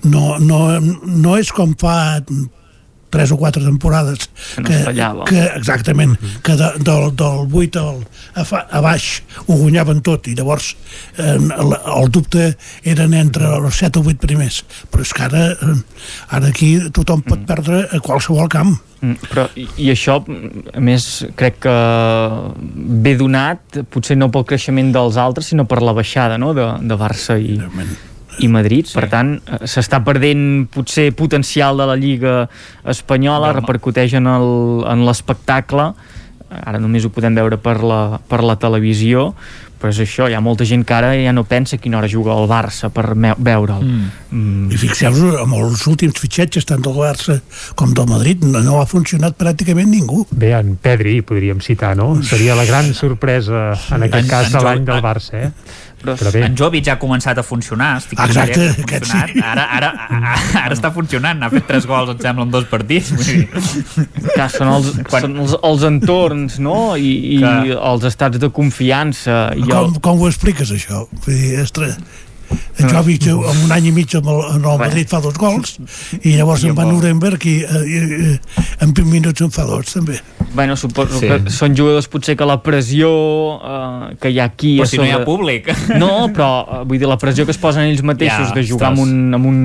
no, 0.03 0.35
no, 0.41 0.65
no 0.81 1.37
és 1.39 1.53
com 1.55 1.77
fa 1.79 2.17
tres 3.13 3.33
o 3.33 3.37
quatre 3.39 3.63
temporades 3.63 4.29
Que 4.57 4.79
fallava. 4.87 5.27
que 5.29 5.41
exactament, 5.53 6.15
que 6.45 6.57
de, 6.59 6.69
del, 6.83 7.09
del 7.19 7.47
8 7.63 7.83
al, 7.83 7.99
a, 8.35 8.45
fa, 8.47 8.63
a 8.69 8.81
baix 8.83 9.09
ho 9.45 9.57
guanyaven 9.59 10.01
tot 10.05 10.29
i 10.31 10.35
llavors 10.37 10.73
eh, 11.17 11.37
el, 11.37 11.75
el 11.77 12.13
dubte 12.13 12.53
eren 12.89 13.13
entre 13.17 13.51
els 13.59 13.83
7 13.83 14.01
o 14.01 14.07
8 14.13 14.23
primers 14.23 14.63
però 14.91 15.05
és 15.05 15.13
que 15.13 15.27
ara, 15.27 15.45
eh, 15.53 15.77
ara 16.37 16.49
aquí 16.49 16.73
tothom 16.93 17.23
pot 17.27 17.45
perdre 17.49 17.85
a 17.91 18.01
qualsevol 18.03 18.49
camp 18.51 18.75
Mm, 19.03 19.19
però, 19.27 19.43
i, 19.59 19.65
i 19.83 19.89
això, 19.91 20.15
a 20.23 20.81
més, 20.83 21.05
crec 21.35 21.57
que 21.65 21.73
ve 23.03 23.15
donat, 23.19 23.81
potser 23.91 24.15
no 24.15 24.29
pel 24.31 24.45
creixement 24.47 24.93
dels 24.95 25.19
altres, 25.19 25.49
sinó 25.51 25.65
per 25.67 25.81
la 25.83 25.95
baixada 25.97 26.39
no? 26.39 26.53
de, 26.55 26.69
de 26.87 26.99
Barça 26.99 27.35
i, 27.35 27.57
i 28.39 28.47
Madrid. 28.47 28.87
Sí. 28.89 28.97
Per 28.97 29.07
tant, 29.11 29.35
eh, 29.37 29.61
s'està 29.69 30.01
perdent 30.05 30.65
potser 30.73 31.11
potencial 31.15 31.77
de 31.77 31.85
la 31.89 31.97
Lliga 31.99 32.35
Espanyola, 32.85 33.51
Home. 33.51 33.59
repercuteix 33.61 34.15
en 34.17 35.05
l'espectacle, 35.05 35.93
ara 36.53 36.79
només 36.79 37.05
ho 37.05 37.09
podem 37.13 37.35
veure 37.35 37.57
per 37.57 37.81
la, 37.83 38.19
per 38.29 38.43
la 38.45 38.55
televisió, 38.61 39.33
però 39.83 39.91
és 39.91 39.99
això, 39.99 40.29
hi 40.31 40.35
ha 40.37 40.39
molta 40.39 40.63
gent 40.63 40.85
que 40.87 40.95
ara 40.95 41.09
ja 41.19 41.33
no 41.35 41.43
pensa 41.43 41.75
a 41.75 41.79
quina 41.83 41.97
hora 41.99 42.07
juga 42.07 42.31
el 42.39 42.47
Barça 42.47 42.87
per 42.93 43.09
veure'l. 43.19 43.83
Mm. 43.83 44.07
Mm. 44.31 44.71
i 44.71 44.77
fixeu-vos, 44.79 45.35
amb 45.43 45.53
els 45.59 45.83
últims 45.91 46.15
fitxatges 46.23 46.63
tant 46.65 46.79
del 46.81 46.95
Barça 46.95 47.41
com 47.75 47.91
del 47.93 48.07
Madrid 48.07 48.41
no, 48.47 48.63
no 48.63 48.79
ha 48.81 48.87
funcionat 48.89 49.35
pràcticament 49.37 49.91
ningú 49.91 50.23
Bé, 50.31 50.53
en 50.57 50.77
Pedri 50.81 51.19
podríem 51.21 51.59
citar, 51.61 51.97
no? 51.99 52.15
Seria 52.23 52.55
la 52.55 52.63
gran 52.65 52.93
sorpresa, 52.95 53.73
en 53.91 54.07
aquest 54.07 54.23
En- 54.23 54.29
cas, 54.31 54.47
en 54.47 54.57
de 54.57 54.63
l'any 54.63 54.85
del 54.87 55.03
Barça, 55.03 55.33
eh? 55.49 55.51
Però, 56.03 56.17
Però 56.19 56.31
bé, 56.35 56.41
En 56.43 56.55
Jovic 56.59 56.83
ja 56.83 56.97
ha 56.97 56.99
començat 56.99 57.37
a 57.39 57.43
funcionar, 57.47 57.93
estic 58.01 58.19
Exacte, 58.19 58.65
que 58.85 58.97
ha 58.97 58.99
funcionat. 58.99 59.29
sí. 59.31 59.39
Ara, 59.39 59.63
ara, 59.71 59.91
ara, 60.11 60.33
ara 60.65 60.75
està 60.75 60.89
funcionant, 60.91 61.39
ha 61.45 61.49
fet 61.49 61.63
tres 61.69 61.85
gols, 61.87 62.09
em 62.11 62.19
sembla, 62.19 62.43
en 62.43 62.51
dos 62.51 62.65
partits. 62.67 63.13
Vull 63.15 63.23
dir, 63.23 63.45
Clar, 64.33 64.49
són 64.51 64.67
els, 64.73 64.89
Quan- 65.07 65.23
són 65.29 65.37
els, 65.45 65.53
els 65.63 65.85
entorns, 65.87 66.57
no? 66.59 66.97
I, 66.99 67.13
i 67.37 67.39
Que- 67.39 67.77
els 67.79 68.03
estats 68.09 68.37
de 68.41 68.49
confiança. 68.51 69.53
I 69.55 69.63
com, 69.73 69.99
com 70.07 70.21
ho 70.21 70.29
expliques 70.29 70.71
això? 70.75 71.05
Vull 71.25 71.39
dir, 71.39 71.53
ostres, 72.73 72.91
en 72.91 72.97
Jovic 72.97 73.27
en 73.27 73.63
un 73.65 73.71
any 73.71 73.87
i 73.87 73.91
mig 73.95 74.15
amb 74.17 74.27
el, 74.33 74.41
en 74.57 74.65
el 74.65 74.79
Madrid 74.81 75.07
fa 75.09 75.19
dos 75.21 75.37
gols 75.37 75.77
i 76.23 76.35
llavors 76.37 76.63
I 76.63 76.69
en 76.71 76.77
va 76.77 76.83
amb 76.83 76.93
Nuremberg 76.97 77.45
i, 77.45 77.55
eh, 77.63 77.83
i, 77.85 77.97
i 77.97 78.39
en 78.83 78.93
20 78.93 79.05
minuts 79.11 79.41
en 79.45 79.51
fa 79.53 79.63
dos 79.69 79.93
també 79.93 80.19
bueno, 80.53 80.75
suposo 80.77 81.19
Sí. 81.19 81.27
que 81.27 81.49
són 81.49 81.73
jugadors 81.77 82.07
potser 82.07 82.35
que 82.37 82.45
la 82.45 82.59
pressió 82.61 83.09
eh, 83.57 84.15
que 84.21 84.29
hi 84.33 84.39
ha 84.39 84.45
aquí 84.51 84.75
però 84.79 84.83
a 84.85 84.89
si 84.91 84.97
no 84.97 85.05
hi 85.05 85.09
ha 85.09 85.13
sobre- 85.19 85.25
públic. 85.25 85.69
No, 86.03 86.27
però 86.33 86.49
eh, 86.61 86.83
vull 86.85 86.99
dir, 87.01 87.07
la 87.09 87.17
pressió 87.17 87.45
que 87.45 87.51
es 87.53 87.57
posen 87.61 87.87
ells 87.89 88.03
mateixos 88.05 88.49
Ja, 88.49 88.55
de 88.57 88.63
jugar 88.67 88.91
ostres. 88.91 88.99
amb 88.99 88.99
un, 88.99 89.33
amb 89.33 89.45
un 89.49 89.59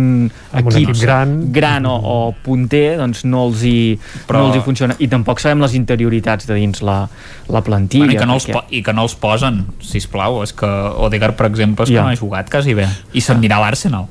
Amb 0.53 0.67
un 0.71 0.73
equip, 0.79 0.95
gran. 1.03 1.35
gran 1.53 1.87
o, 1.87 1.95
o 1.99 2.35
punter, 2.45 2.97
doncs 3.01 3.25
no 3.29 3.47
els, 3.49 3.63
hi, 3.69 3.99
Però- 4.29 4.41
no 4.41 4.49
els 4.53 4.57
hi 4.57 4.63
funciona. 4.65 4.97
I 4.99 5.09
tampoc 5.13 5.41
sabem 5.41 5.61
les 5.65 5.75
interioritats 5.77 6.47
de 6.49 6.55
dins 6.57 6.81
la, 6.83 7.03
la 7.49 7.61
plantilla. 7.65 8.05
Bueno, 8.07 8.17
i, 8.17 8.21
que 8.23 8.27
no 8.31 8.39
els 8.39 8.49
perquè- 8.49 8.65
I 8.81 8.83
que 8.83 8.93
no 8.97 9.05
els 9.09 9.15
posen, 9.21 9.65
sisplau. 9.85 10.43
És 10.43 10.53
que 10.57 10.67
Odegaard, 10.69 11.37
per 11.37 11.47
exemple, 11.51 11.85
és 11.85 11.91
que 11.91 11.97
Ja. 11.97 12.03
no 12.09 12.15
ha 12.15 12.17
jugat 12.17 12.49
quasi 12.51 12.75
bé. 12.75 12.89
I 13.13 13.21
a 13.53 13.61
l'Arsenal. 13.61 14.07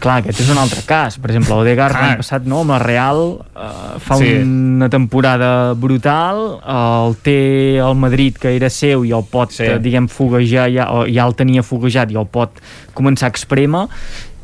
Clar, 0.00 0.22
aquest 0.22 0.40
és 0.40 0.48
un 0.48 0.56
altre 0.56 0.80
cas. 0.88 1.18
Per 1.20 1.28
exemple, 1.28 1.58
Odegaard 1.60 1.92
l'any 1.92 2.16
passat 2.22 2.46
no, 2.48 2.62
amb 2.64 2.72
el 2.72 2.80
Real 2.80 3.18
eh, 3.52 3.98
fa 4.00 4.16
Sí. 4.16 4.30
una 4.40 4.88
temporada 4.88 5.74
brutal, 5.74 6.58
eh, 6.64 7.06
el 7.06 7.16
té 7.20 7.76
el 7.76 7.94
Madrid 8.00 8.38
que 8.40 8.54
era 8.56 8.70
seu 8.70 9.04
i 9.04 9.12
el 9.12 9.24
pot, 9.28 9.52
Sí. 9.52 9.66
sí. 9.66 9.78
diguem, 9.78 10.08
foguejar, 10.08 10.70
ja, 10.72 10.88
o 10.90 11.04
ja 11.04 11.26
el 11.26 11.34
tenia 11.36 11.62
foguejat 11.62 12.10
i 12.12 12.16
el 12.16 12.26
pot 12.32 12.50
començar 12.94 13.28
a 13.28 13.34
exprémer 13.34 13.88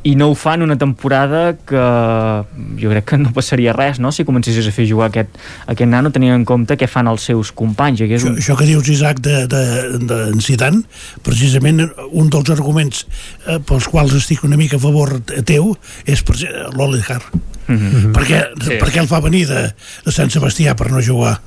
i 0.07 0.15
no 0.15 0.28
ho 0.31 0.35
fa 0.39 0.55
en 0.55 0.62
una 0.62 0.76
temporada 0.78 1.57
que 1.67 1.83
jo 2.81 2.91
crec 2.93 3.09
que 3.10 3.18
no 3.18 3.33
passaria 3.35 3.73
res 3.75 3.99
no? 3.99 4.12
si 4.15 4.26
comencessis 4.28 4.68
a 4.68 4.75
fer 4.75 4.86
jugar 4.89 5.09
aquest, 5.10 5.39
aquest 5.67 5.91
nano 5.91 6.12
tenint 6.15 6.35
en 6.36 6.44
compte 6.49 6.76
què 6.78 6.89
fan 6.91 7.10
els 7.10 7.26
seus 7.26 7.51
companys 7.57 8.05
que 8.05 8.15
és 8.15 8.23
això, 8.23 8.31
un... 8.31 8.39
això 8.39 8.57
que 8.59 8.68
dius 8.68 8.91
Isaac 8.93 9.20
de, 9.25 9.43
de, 9.51 9.62
de, 9.99 10.20
en 10.31 10.44
Zidane 10.44 10.85
precisament 11.26 11.83
un 12.12 12.31
dels 12.31 12.52
arguments 12.55 13.02
eh, 13.47 13.59
pels 13.67 13.91
quals 13.91 14.15
estic 14.20 14.44
una 14.47 14.59
mica 14.60 14.78
a 14.78 14.85
favor 14.85 15.17
teu 15.49 15.75
és 16.07 16.23
per 16.23 16.39
l'Odegaard 16.76 17.44
Mm 17.67 17.75
-hmm. 17.75 18.12
perquè, 18.15 18.39
Sí. 18.62 18.78
perquè 18.78 19.01
el 19.01 19.09
fa 19.09 19.18
venir 19.18 19.49
de, 19.49 19.75
de 20.05 20.12
Sant 20.12 20.31
Sebastià 20.31 20.76
per 20.76 20.86
no 20.93 21.02
jugar 21.02 21.41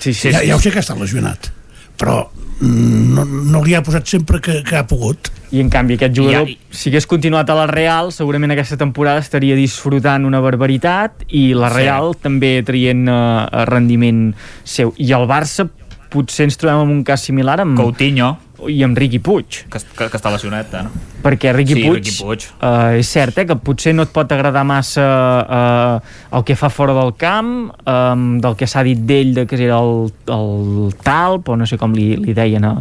sí, 0.00 0.12
sí, 0.12 0.32
ja, 0.32 0.40
sí, 0.40 0.48
ja 0.48 0.56
ho 0.56 0.60
sé 0.60 0.72
que 0.72 0.78
ha 0.78 0.80
estat 0.82 0.98
lesionat 0.98 1.52
però 1.96 2.26
no, 2.60 3.24
no 3.24 3.62
li 3.64 3.74
ha 3.74 3.82
posat 3.82 4.06
sempre 4.06 4.40
que, 4.44 4.60
que 4.66 4.76
ha 4.76 4.84
pogut 4.86 5.30
i 5.50 5.60
en 5.62 5.70
canvi 5.72 5.96
aquest 5.96 6.14
jugador, 6.16 6.48
I- 6.48 6.58
si 6.70 6.90
hagués 6.90 7.06
continuat 7.10 7.48
a 7.50 7.56
la 7.58 7.66
Real, 7.66 8.12
segurament 8.14 8.52
aquesta 8.54 8.76
temporada 8.78 9.18
estaria 9.24 9.56
disfrutant 9.58 10.24
una 10.28 10.38
barbaritat 10.44 11.24
i 11.28 11.50
la 11.56 11.70
Sí. 11.72 11.80
Real 11.82 12.14
també 12.20 12.52
traient 12.66 13.08
uh, 13.10 13.64
rendiment 13.66 14.34
seu. 14.62 14.92
I 14.98 15.10
el 15.16 15.26
Barça 15.30 15.66
potser 16.10 16.44
ens 16.48 16.56
trobem 16.58 16.84
en 16.88 16.94
un 16.98 17.02
cas 17.06 17.22
similar 17.26 17.60
amb, 17.62 17.76
Coutinho, 17.78 18.36
i 18.68 18.82
amb 18.84 18.98
Riqui 18.98 19.18
Puig, 19.24 19.62
que, 19.70 19.78
que, 19.96 20.08
que 20.10 20.16
està 20.18 20.30
lesionat, 20.32 20.74
eh, 20.74 20.82
no? 20.84 20.90
perquè 21.22 21.52
Riqui 21.52 21.74
Sí, 21.76 21.82
Puig, 21.84 22.00
Riqui 22.04 22.16
Puig. 22.22 22.44
Uh, 22.60 22.96
és 23.00 23.08
cert 23.08 23.36
eh, 23.38 23.44
que 23.48 23.56
potser 23.60 23.92
no 23.94 24.02
et 24.06 24.12
pot 24.12 24.30
agradar 24.32 24.62
massa 24.64 25.04
uh, 25.44 26.36
el 26.38 26.44
que 26.48 26.56
fa 26.56 26.70
fora 26.72 26.94
del 26.96 27.14
camp, 27.20 27.70
um, 27.84 28.38
del 28.40 28.56
que 28.56 28.66
s'ha 28.70 28.82
dit 28.86 28.98
d'ell, 29.08 29.34
de 29.36 29.46
que 29.46 29.58
era 29.60 29.78
el, 29.80 30.10
el 30.32 30.94
talp, 31.04 31.48
o 31.52 31.56
no 31.60 31.66
sé 31.68 31.76
com 31.80 31.92
li, 31.96 32.14
li 32.16 32.32
deien 32.36 32.64
a, 32.64 32.74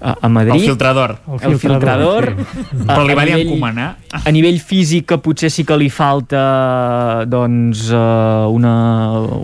a, 0.00 0.28
Madrid. 0.28 0.60
El 0.60 0.66
filtrador. 0.72 1.16
El 1.40 1.58
filtrador. 1.58 2.32
sí. 2.36 2.82
Però 2.86 3.02
li 3.06 3.12
A- 3.12 3.16
va 3.16 3.24
dir 3.24 3.34
nivell- 3.36 3.46
encomanar. 3.52 3.88
a 4.24 4.30
nivell 4.32 4.60
físic 4.60 5.06
que 5.08 5.18
potser 5.24 5.50
sí 5.50 5.64
que 5.64 5.76
li 5.76 5.88
falta 5.90 7.24
doncs 7.28 7.88
uh, 7.92 8.46
una, 8.52 8.74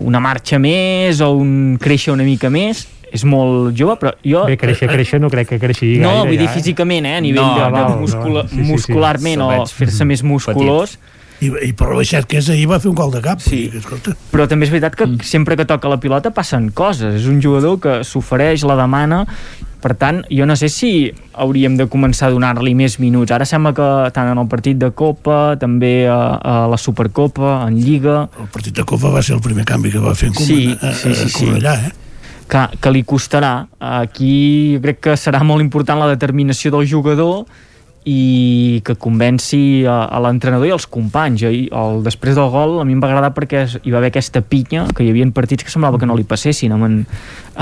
una 0.03 0.19
marxa 0.23 0.59
més 0.61 1.21
o 1.21 1.31
un 1.37 1.77
créixer 1.81 2.13
una 2.13 2.23
mica 2.27 2.49
més 2.53 2.85
és 3.13 3.23
molt 3.29 3.73
jove, 3.77 3.95
però 4.01 4.13
jo... 4.25 4.43
Bé, 4.49 4.57
créixer, 4.59 4.89
créixer, 4.89 5.21
no 5.21 5.29
crec 5.33 5.53
que 5.53 5.59
creixi 5.61 5.95
no, 6.01 6.09
gaire 6.09 6.29
vull 6.31 6.39
dir 6.39 6.47
ja, 6.47 6.51
eh? 6.51 6.55
físicament, 6.57 7.09
eh? 7.09 7.17
a 7.19 7.23
nivell 7.23 7.43
No, 7.43 7.57
de, 7.57 7.65
de 7.65 7.73
val, 7.75 7.97
muscula, 8.01 8.43
no. 8.43 8.49
Sí, 8.49 8.55
sí, 8.55 8.63
sí. 8.63 8.71
muscularment 8.71 9.37
Se'l 9.37 9.45
o 9.45 9.51
veig 9.51 9.75
fer-se 9.81 10.07
més 10.09 10.23
musculós 10.25 10.95
i, 11.43 11.51
i 11.67 11.73
per 11.77 11.91
baixat 11.91 12.25
que 12.29 12.39
és 12.39 12.47
ahir 12.53 12.69
va 12.71 12.79
fer 12.81 12.89
un 12.91 12.97
gol 12.97 13.11
de 13.13 13.21
cap 13.23 13.41
Sí. 13.43 13.65
Escolta, 13.75 14.15
però 14.31 14.47
també 14.49 14.67
és 14.67 14.73
veritat 14.73 14.97
que 14.97 15.09
sempre 15.27 15.57
que 15.59 15.67
toca 15.69 15.91
la 15.91 15.99
pilota 16.01 16.31
passen 16.33 16.71
coses, 16.75 17.21
és 17.21 17.29
un 17.29 17.41
jugador 17.43 17.79
que 17.83 17.99
s'ofereix, 18.07 18.65
la 18.69 18.79
demana 18.79 19.23
per 19.83 19.97
tant, 19.99 20.21
jo 20.31 20.45
no 20.47 20.55
sé 20.55 20.69
si 20.71 21.11
hauríem 21.43 21.75
de 21.75 21.89
començar 21.91 22.29
a 22.29 22.31
donar-li 22.31 22.71
més 22.77 22.95
minuts. 23.03 23.33
Ara 23.35 23.43
sembla 23.43 23.73
que 23.75 23.87
tant 24.15 24.29
en 24.31 24.39
el 24.39 24.47
partit 24.47 24.79
de 24.79 24.93
Copa, 24.95 25.57
també 25.59 26.05
a, 26.07 26.19
a 26.39 26.53
la 26.71 26.79
Supercopa, 26.79 27.57
en 27.67 27.81
Lliga, 27.83 28.21
el 28.39 28.47
partit 28.53 28.79
de 28.79 28.85
Copa 28.87 29.11
va 29.11 29.19
ser 29.25 29.35
el 29.35 29.43
primer 29.43 29.67
canvi 29.67 29.91
que 29.91 29.99
va 29.99 30.15
fer 30.15 30.31
en 30.31 30.39
Sí, 30.39 30.61
a, 30.79 30.93
sí, 30.95 31.11
sí, 31.11 31.27
a, 31.27 31.27
sí. 31.27 31.33
Cornellà, 31.35 31.75
eh? 31.89 31.91
Que, 32.53 32.63
que 32.79 32.93
li 32.93 33.03
costarà. 33.07 33.53
Aquí 33.79 34.77
jo 34.77 34.85
crec 34.85 35.03
que 35.09 35.19
serà 35.19 35.43
molt 35.45 35.65
important 35.65 36.01
la 36.01 36.11
determinació 36.13 36.73
del 36.73 36.87
jugador 36.89 37.45
i 38.03 38.81
que 38.83 38.97
convenci 38.99 39.85
a, 39.87 40.09
a 40.11 40.19
l'entrenador 40.19 40.67
i 40.67 40.73
als 40.75 40.85
companys. 40.91 41.45
I 41.47 41.61
el, 41.71 42.01
després 42.03 42.35
del 42.35 42.49
gol 42.51 42.81
a 42.81 42.85
mi 42.87 42.97
em 42.97 43.01
va 43.03 43.07
agradar 43.07 43.31
perquè 43.35 43.63
hi 43.79 43.93
va 43.93 44.01
haver 44.01 44.11
aquesta 44.11 44.41
pinya, 44.43 44.89
que 44.91 45.05
hi 45.05 45.13
havia 45.13 45.29
partits 45.33 45.63
que 45.63 45.71
semblava 45.71 46.01
que 46.01 46.09
no 46.09 46.17
li 46.19 46.27
passessin 46.27 46.75
amb 46.75 46.89
en, 46.89 46.99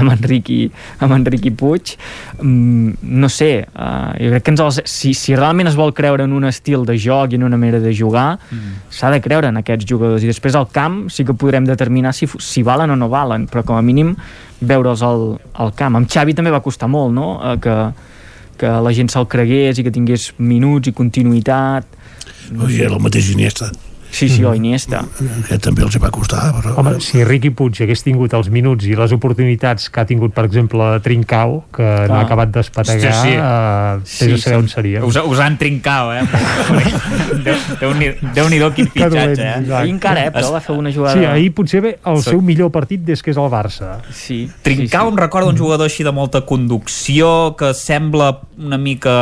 amb 0.02 0.16
Enriqui, 0.16 0.64
amb 1.06 1.14
Enriqui 1.20 1.54
Puig. 1.54 1.94
Mm, 2.42 2.98
no 3.22 3.30
sé, 3.30 3.52
uh, 3.70 4.12
jo 4.18 4.34
crec 4.34 4.48
que 4.48 4.56
ens 4.56 4.66
els, 4.66 4.84
si, 4.90 5.14
si 5.18 5.38
realment 5.38 5.70
es 5.70 5.78
vol 5.78 5.94
creure 5.94 6.26
en 6.26 6.34
un 6.34 6.50
estil 6.50 6.88
de 6.90 6.98
joc 6.98 7.36
i 7.36 7.40
en 7.40 7.46
una 7.46 7.62
manera 7.62 7.80
de 7.84 7.94
jugar, 7.94 8.40
mm. 8.50 8.88
s'ha 8.90 9.14
de 9.14 9.22
creure 9.22 9.54
en 9.54 9.62
aquests 9.62 9.86
jugadors. 9.88 10.26
I 10.26 10.34
després 10.34 10.58
al 10.58 10.72
camp 10.74 11.04
sí 11.14 11.28
que 11.28 11.38
podrem 11.38 11.70
determinar 11.70 12.18
si, 12.18 12.26
si 12.42 12.66
valen 12.66 12.98
o 12.98 12.98
no 12.98 13.14
valen, 13.14 13.46
però 13.52 13.62
com 13.68 13.78
a 13.78 13.86
mínim 13.86 14.16
veure'ls 14.62 15.02
al, 15.04 15.28
al 15.54 15.76
camp. 15.76 15.98
Amb 15.98 16.10
Xavi 16.10 16.38
també 16.38 16.54
va 16.54 16.62
costar 16.64 16.90
molt, 16.92 17.14
no?, 17.14 17.36
uh, 17.42 17.58
que 17.62 17.78
que 18.62 18.70
la 18.86 18.94
gent 18.94 19.10
se'l 19.10 19.26
cregués 19.30 19.80
i 19.82 19.86
que 19.86 19.94
tingués 19.94 20.32
minuts 20.38 20.92
i 20.92 20.94
continuïtat. 20.94 21.88
No 22.54 22.70
I 22.70 22.84
era 22.86 22.94
el 22.94 23.02
mateix 23.02 23.32
Iniesta. 23.34 23.72
Sí, 24.12 24.28
sí, 24.30 24.44
o 24.44 24.54
Iniesta. 24.54 25.06
Que 25.48 25.58
també 25.64 25.86
els 25.86 25.96
va 26.04 26.12
costar, 26.14 26.52
però... 26.58 26.74
Home, 26.82 26.98
si 27.04 27.24
Riqui 27.26 27.54
Puig 27.56 27.80
hagués 27.84 28.04
tingut 28.04 28.34
els 28.36 28.50
minuts 28.52 28.86
i 28.86 28.96
les 29.00 29.14
oportunitats 29.16 29.88
que 29.90 30.04
ha 30.04 30.06
tingut, 30.08 30.34
per 30.36 30.44
exemple, 30.50 30.88
Trincao, 31.06 31.62
que 31.72 31.86
Clar. 31.86 32.10
no 32.12 32.18
ha 32.20 32.26
acabat 32.26 32.52
d'espategar, 32.54 33.14
sí, 33.22 33.32
sí. 33.32 33.38
Uh, 33.40 34.02
sí, 34.04 34.30
sí, 34.36 34.42
saber 34.44 34.60
on 34.60 34.68
seria. 34.72 35.04
Us, 35.08 35.18
usant 35.24 35.58
Trincao, 35.62 36.12
eh? 36.14 36.26
Déu-n'hi-do 37.80 38.34
Déu 38.36 38.76
quin 38.76 38.92
fitxatge, 38.92 39.48
eh? 39.48 39.72
Ahir 39.80 39.96
encara, 39.96 40.28
eh, 40.28 40.34
però 40.36 40.52
va 40.58 40.62
fer 40.64 40.76
una 40.76 40.92
jugada... 40.94 41.16
Sí, 41.16 41.26
ahir 41.28 41.54
potser 41.56 41.84
ve 41.86 41.96
el 41.96 42.20
sí. 42.20 42.34
seu 42.34 42.44
millor 42.44 42.72
partit 42.76 43.04
des 43.08 43.24
que 43.24 43.32
és 43.32 43.40
el 43.40 43.50
Barça. 43.54 43.96
Sí. 44.12 44.44
Trincao 44.66 45.08
sí, 45.08 45.08
sí. 45.08 45.16
em 45.16 45.22
recorda 45.24 45.52
un 45.54 45.60
jugador 45.60 45.88
així 45.88 46.06
de 46.08 46.14
molta 46.16 46.44
conducció, 46.48 47.56
que 47.60 47.72
sembla 47.78 48.34
una 48.60 48.78
mica... 48.78 49.16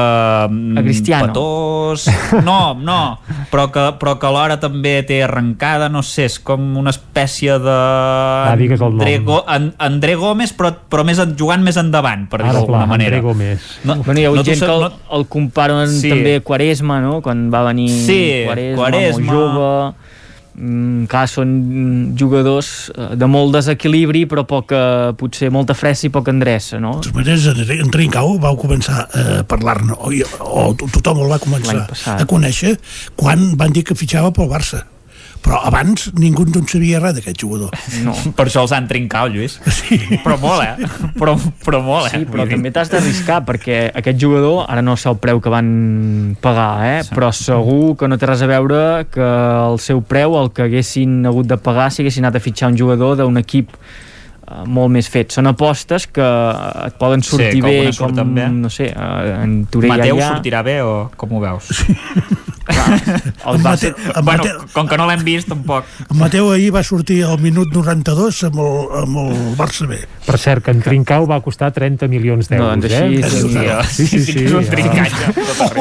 A 0.50 0.84
Cristiano. 0.84 1.30
Petós... 1.30 2.10
No, 2.50 2.74
no, 2.74 3.20
però 3.52 3.70
que, 3.74 3.86
però 4.02 4.16
que 4.20 4.28
alhora 4.30 4.60
també 4.62 4.79
també 4.80 5.04
té 5.04 5.20
arrencada, 5.26 5.90
no 5.92 6.02
sé, 6.06 6.26
és 6.30 6.38
com 6.40 6.78
una 6.80 6.94
espècie 6.94 7.58
de... 7.60 7.76
Ah, 7.76 8.56
digues 8.58 8.80
el 8.80 8.96
André, 8.96 9.18
en, 9.20 9.74
André 9.78 10.16
Gómez, 10.16 10.54
però, 10.56 10.72
però 10.90 11.04
més 11.08 11.20
en, 11.20 11.36
jugant 11.40 11.64
més 11.66 11.78
endavant, 11.80 12.28
per 12.32 12.42
dir 12.46 12.54
d'alguna 12.56 12.86
manera. 12.88 13.20
André 13.20 13.28
Gómez. 13.28 13.68
No, 13.84 13.98
bueno, 14.06 14.22
hi 14.22 14.28
ha 14.30 14.32
no 14.32 14.46
gent 14.48 14.64
que 14.64 14.72
el, 14.72 14.86
no... 14.88 14.92
el 15.20 15.28
comparen 15.28 15.92
sí. 15.92 16.14
també 16.14 16.38
a 16.40 16.46
Quaresma, 16.46 17.02
no?, 17.04 17.20
quan 17.26 17.50
va 17.52 17.66
venir 17.68 17.90
sí, 17.92 18.22
Quaresma, 18.48 18.80
Quaresma. 18.80 19.28
molt 19.28 19.36
jove 19.36 20.09
clar, 21.10 21.26
són 21.32 21.52
jugadors 22.20 22.90
eh, 22.92 23.14
de 23.20 23.30
molt 23.32 23.56
desequilibri 23.56 24.26
però 24.30 24.46
poca, 24.48 24.82
potser 25.20 25.52
molta 25.54 25.76
fressa 25.78 26.08
i 26.08 26.14
poca 26.14 26.34
endreça 26.36 26.82
no? 26.84 26.98
De 27.04 27.14
maneres, 27.16 27.48
en 27.80 27.92
Trincao 27.94 28.38
vau 28.42 28.60
començar 28.60 29.06
a 29.08 29.42
parlar-ne 29.48 29.96
o, 29.96 30.14
o 30.70 30.90
tothom 30.90 31.24
el 31.24 31.32
va 31.32 31.42
començar 31.42 31.88
a 32.16 32.30
conèixer 32.30 32.76
quan 33.20 33.52
van 33.60 33.76
dir 33.76 33.86
que 33.88 33.98
fitxava 33.98 34.34
pel 34.36 34.52
Barça 34.52 34.84
però 35.44 35.62
abans 35.66 36.10
ningú 36.20 36.44
no 36.50 36.62
en 36.62 36.68
sabia 36.70 37.00
res 37.02 37.16
d'aquest 37.18 37.40
jugador. 37.42 37.74
No, 38.04 38.14
per 38.36 38.46
això 38.48 38.64
els 38.66 38.74
han 38.76 38.90
trincat, 38.90 39.32
Lluís. 39.34 39.58
Sí. 39.80 39.98
Però 40.24 40.36
molt, 40.42 40.62
eh? 40.66 40.90
Però, 41.18 41.34
però 41.64 41.80
molt, 41.84 42.10
eh? 42.10 42.20
Sí, 42.20 42.28
però 42.30 42.46
també 42.50 42.72
t'has 42.76 42.92
d'arriscar, 42.92 43.40
perquè 43.48 43.80
aquest 43.98 44.20
jugador, 44.22 44.66
ara 44.70 44.84
no 44.86 44.98
sé 45.00 45.10
el 45.12 45.18
preu 45.22 45.40
que 45.42 45.54
van 45.54 45.70
pagar, 46.44 46.70
eh? 46.86 47.00
Sí. 47.08 47.16
però 47.16 47.32
segur 47.36 47.96
que 48.00 48.10
no 48.12 48.20
té 48.20 48.30
res 48.30 48.44
a 48.44 48.50
veure 48.52 48.84
que 49.14 49.26
el 49.70 49.80
seu 49.82 50.04
preu, 50.06 50.38
el 50.42 50.52
que 50.54 50.68
haguessin 50.68 51.24
hagut 51.30 51.50
de 51.50 51.58
pagar 51.62 51.90
si 51.94 52.04
haguessin 52.04 52.28
anat 52.28 52.40
a 52.40 52.44
fitxar 52.44 52.72
un 52.74 52.78
jugador 52.78 53.18
d'un 53.20 53.40
equip 53.42 53.72
eh, 53.74 54.62
molt 54.68 54.94
més 54.94 55.10
fet. 55.10 55.34
Són 55.36 55.50
apostes 55.50 56.10
que 56.12 56.30
et 56.86 57.00
poden 57.02 57.24
sortir 57.26 57.58
sí, 57.58 57.66
bé, 57.66 57.78
com, 57.98 58.36
bé. 58.36 58.50
no 58.54 58.72
sé, 58.74 58.92
eh, 58.92 59.34
en 59.40 59.64
Torella 59.72 60.04
Mateu 60.04 60.22
ja... 60.22 60.34
sortirà 60.36 60.64
bé 60.68 60.80
o 60.86 60.96
com 61.18 61.38
ho 61.38 61.44
veus? 61.48 61.74
Sí. 61.80 61.98
el 63.50 63.60
Mateu, 63.64 63.94
bueno, 63.96 64.24
Mateu, 64.24 64.62
com 64.74 64.88
que 64.88 64.98
no 65.00 65.10
l'hem 65.10 65.26
vist 65.26 65.50
tampoc. 65.50 65.86
en 66.10 66.18
Mateu 66.20 66.52
ahir 66.54 66.72
va 66.76 66.84
sortir 66.84 67.24
al 67.26 67.40
minut 67.42 67.74
92 67.74 68.44
amb 68.50 68.62
el, 68.64 68.80
amb 69.04 69.22
el 69.26 69.36
Barça 69.60 69.88
B. 69.90 70.00
Per 70.30 70.38
cert 70.38 70.66
que 70.66 70.74
en 70.76 70.84
Trincau 70.86 71.26
va 71.30 71.40
costar 71.42 71.72
30 71.74 72.08
milions 72.12 72.50
d'euros 72.50 72.78
no, 72.78 72.90
eh? 72.90 73.84
sí, 73.90 74.06
sí, 74.06 74.08
sí, 74.08 74.08
sí, 74.08 74.20
sí, 74.26 74.44
és 74.46 74.54
un 74.54 74.66
trincatge 74.70 75.32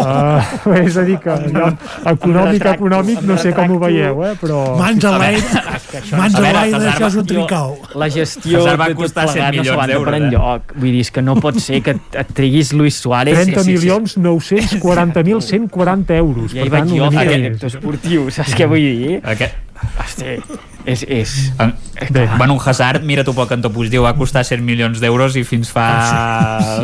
uh, 0.01 0.75
és 0.83 0.97
a 0.97 1.05
dir 1.07 1.19
que 1.23 1.33
allò, 1.35 1.71
econòmic, 2.13 2.65
econòmic 2.73 3.23
no 3.29 3.37
sé 3.41 3.53
com 3.57 3.75
ho 3.75 3.79
veieu 3.83 4.23
eh? 4.27 4.33
però... 4.41 4.63
mans 4.79 5.05
a 5.09 5.15
l'aire 5.21 5.43
mans 6.21 6.39
a 6.39 6.45
l'aire 6.45 6.81
això 6.93 7.11
és 7.11 7.19
un 7.21 7.29
Trincau 7.29 7.77
la 8.01 8.11
gestió 8.13 8.65
va 8.81 8.91
costar 8.99 9.29
100 9.33 9.59
milions 9.59 9.93
d'euros 9.93 10.19
eh? 10.19 10.77
vull 10.79 10.93
dir, 10.93 11.05
és 11.07 11.13
que 11.15 11.25
no 11.25 11.37
pot 11.43 11.61
ser 11.63 11.83
que 11.85 11.97
et 11.99 12.35
triguis 12.37 12.73
Luis 12.77 12.99
Suárez 13.03 13.37
30 13.37 13.65
sí, 13.65 13.75
milions 13.75 14.17
sí, 14.17 14.61
sí. 14.63 14.81
940.140 14.81 16.19
euros 16.19 16.57
ja 16.57 16.67
per 16.69 16.78
tant, 16.79 16.93
jo, 16.97 17.09
aquest 17.23 17.67
esportiu, 17.71 18.29
saps 18.35 18.55
què 18.59 18.69
vull 18.71 18.87
dir? 19.03 19.19
Aquest... 19.35 19.68
Hosti, 19.99 20.39
és... 20.85 21.05
és... 21.05 21.35
En, 21.61 21.75
bé, 22.11 22.29
bueno, 22.37 22.55
un 22.55 22.61
Hazard, 22.65 23.05
mira 23.05 23.25
tu 23.27 23.35
pel 23.37 23.49
cantó 23.51 23.71
positiu, 23.75 24.05
va 24.07 24.15
costar 24.19 24.45
100 24.47 24.65
milions 24.65 25.03
d'euros 25.03 25.37
i 25.39 25.45
fins 25.49 25.71
fa... 25.75 25.87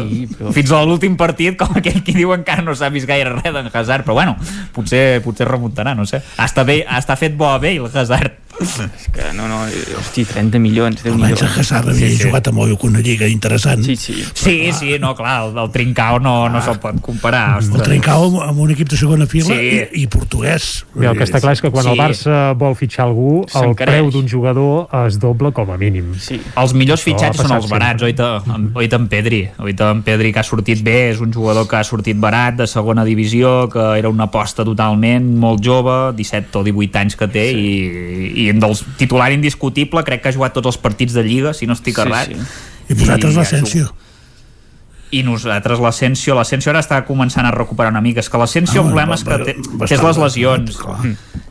Sí, 0.03 0.25
però... 0.33 0.53
Fins 0.57 0.75
a 0.75 0.83
l'últim 0.85 1.19
partit, 1.21 1.59
com 1.61 1.81
aquell 1.81 2.03
qui 2.07 2.17
diu 2.17 2.35
encara 2.37 2.65
no 2.67 2.77
s'ha 2.77 2.93
vist 2.95 3.09
gaire 3.11 3.37
res 3.37 3.55
d'en 3.55 3.71
Hazard, 3.73 4.07
però 4.07 4.19
bueno, 4.21 4.37
potser, 4.77 5.21
potser 5.25 5.49
remuntarà, 5.51 5.97
no 5.99 6.07
sé. 6.09 6.23
Està, 6.43 6.67
bé, 6.69 6.83
està 6.99 7.19
fet 7.21 7.37
bo 7.39 7.51
a 7.53 7.59
bé 7.63 7.77
el 7.79 7.91
Hazard 7.91 8.45
és 8.61 9.09
que 9.13 9.33
no, 9.35 9.49
no, 9.51 9.65
hosti, 9.99 10.25
30 10.29 10.61
milions 10.63 11.03
déu 11.03 11.17
Almenys 11.17 11.43
el 11.43 11.57
Hazard 11.59 11.91
havia 11.91 12.07
sí, 12.07 12.19
sí. 12.21 12.29
jugat 12.29 12.49
amb 12.53 12.61
una 12.63 13.03
lliga 13.03 13.27
interessant 13.31 13.83
sí, 13.83 13.97
sí, 13.99 14.15
sí, 14.35 14.55
sí 14.79 14.99
no, 15.03 15.15
clar, 15.19 15.49
el, 15.49 15.59
el 15.59 15.71
Trincao 15.75 16.21
no, 16.23 16.35
ah. 16.47 16.53
no 16.53 16.63
se'l 16.63 16.79
pot 16.83 17.01
comparar 17.03 17.59
ostres. 17.59 17.81
el 17.81 17.89
Trincao 17.89 18.31
amb 18.47 18.63
un 18.63 18.75
equip 18.75 18.93
de 18.93 19.01
segona 19.01 19.27
fila 19.31 19.51
sí. 19.51 19.59
i, 19.59 20.05
i 20.05 20.07
portuguès 20.11 20.85
Bé, 20.95 21.09
el 21.11 21.19
que 21.19 21.27
està 21.27 21.43
clar 21.43 21.57
és 21.59 21.65
que 21.65 21.73
quan 21.75 21.87
sí. 21.89 21.95
el 21.95 21.99
Barça 21.99 22.39
vol 22.59 22.79
fitxar 22.85 23.07
algú 23.09 23.45
el 23.61 23.75
preu 23.79 24.11
d'un 24.15 24.29
jugador 24.29 24.87
es 25.05 25.19
doble 25.21 25.51
com 25.57 25.73
a 25.73 25.79
mínim 25.81 26.13
sí. 26.21 26.39
els 26.61 26.75
millors 26.77 27.03
Això 27.03 27.11
fitxats 27.11 27.43
són 27.43 27.57
els 27.57 27.69
barats 27.71 28.05
oita, 28.07 28.29
oita 28.77 29.01
en 29.01 29.09
Pedri 29.13 29.43
oita 29.59 29.91
en 29.95 30.05
Pedri 30.07 30.33
que 30.35 30.43
ha 30.43 30.47
sortit 30.47 30.85
bé 30.85 31.11
és 31.11 31.23
un 31.25 31.33
jugador 31.35 31.69
que 31.71 31.81
ha 31.81 31.85
sortit 31.87 32.21
barat 32.21 32.61
de 32.61 32.69
segona 32.71 33.07
divisió 33.09 33.69
que 33.73 33.85
era 33.99 34.13
una 34.13 34.29
aposta 34.31 34.67
totalment 34.67 35.27
molt 35.41 35.65
jove 35.65 35.99
17 36.19 36.61
o 36.61 36.65
18 36.69 37.03
anys 37.03 37.19
que 37.21 37.31
té 37.35 37.49
sí. 37.51 37.67
i, 37.67 38.47
i 38.47 38.49
dels 38.55 38.85
titular 39.01 39.33
indiscutible 39.35 40.05
crec 40.07 40.25
que 40.25 40.33
ha 40.33 40.37
jugat 40.37 40.57
tots 40.57 40.75
els 40.75 40.81
partits 40.81 41.17
de 41.17 41.27
Lliga 41.27 41.55
si 41.57 41.67
no 41.71 41.77
estic 41.79 42.01
errat 42.05 42.31
sí, 42.31 42.39
sí. 42.39 42.95
i 42.95 43.01
vosaltres 43.03 43.41
l'Asensio 43.41 43.93
i 45.15 45.23
nosaltres 45.27 45.83
l'Asensio 45.83 46.37
l'Asensio 46.37 46.73
ara 46.73 46.83
està 46.85 47.01
començant 47.07 47.47
a 47.47 47.53
recuperar 47.55 47.93
una 47.95 48.03
mica. 48.05 48.23
És 48.25 48.31
que 48.31 48.41
l'Asensio 48.41 48.81
ah, 48.81 48.85
el 48.85 48.93
problema 48.93 49.19
és 49.19 49.27
que, 49.27 49.41
té, 49.45 49.57
que 49.85 49.91
és 49.95 50.07
les 50.09 50.23
lesions. 50.23 50.81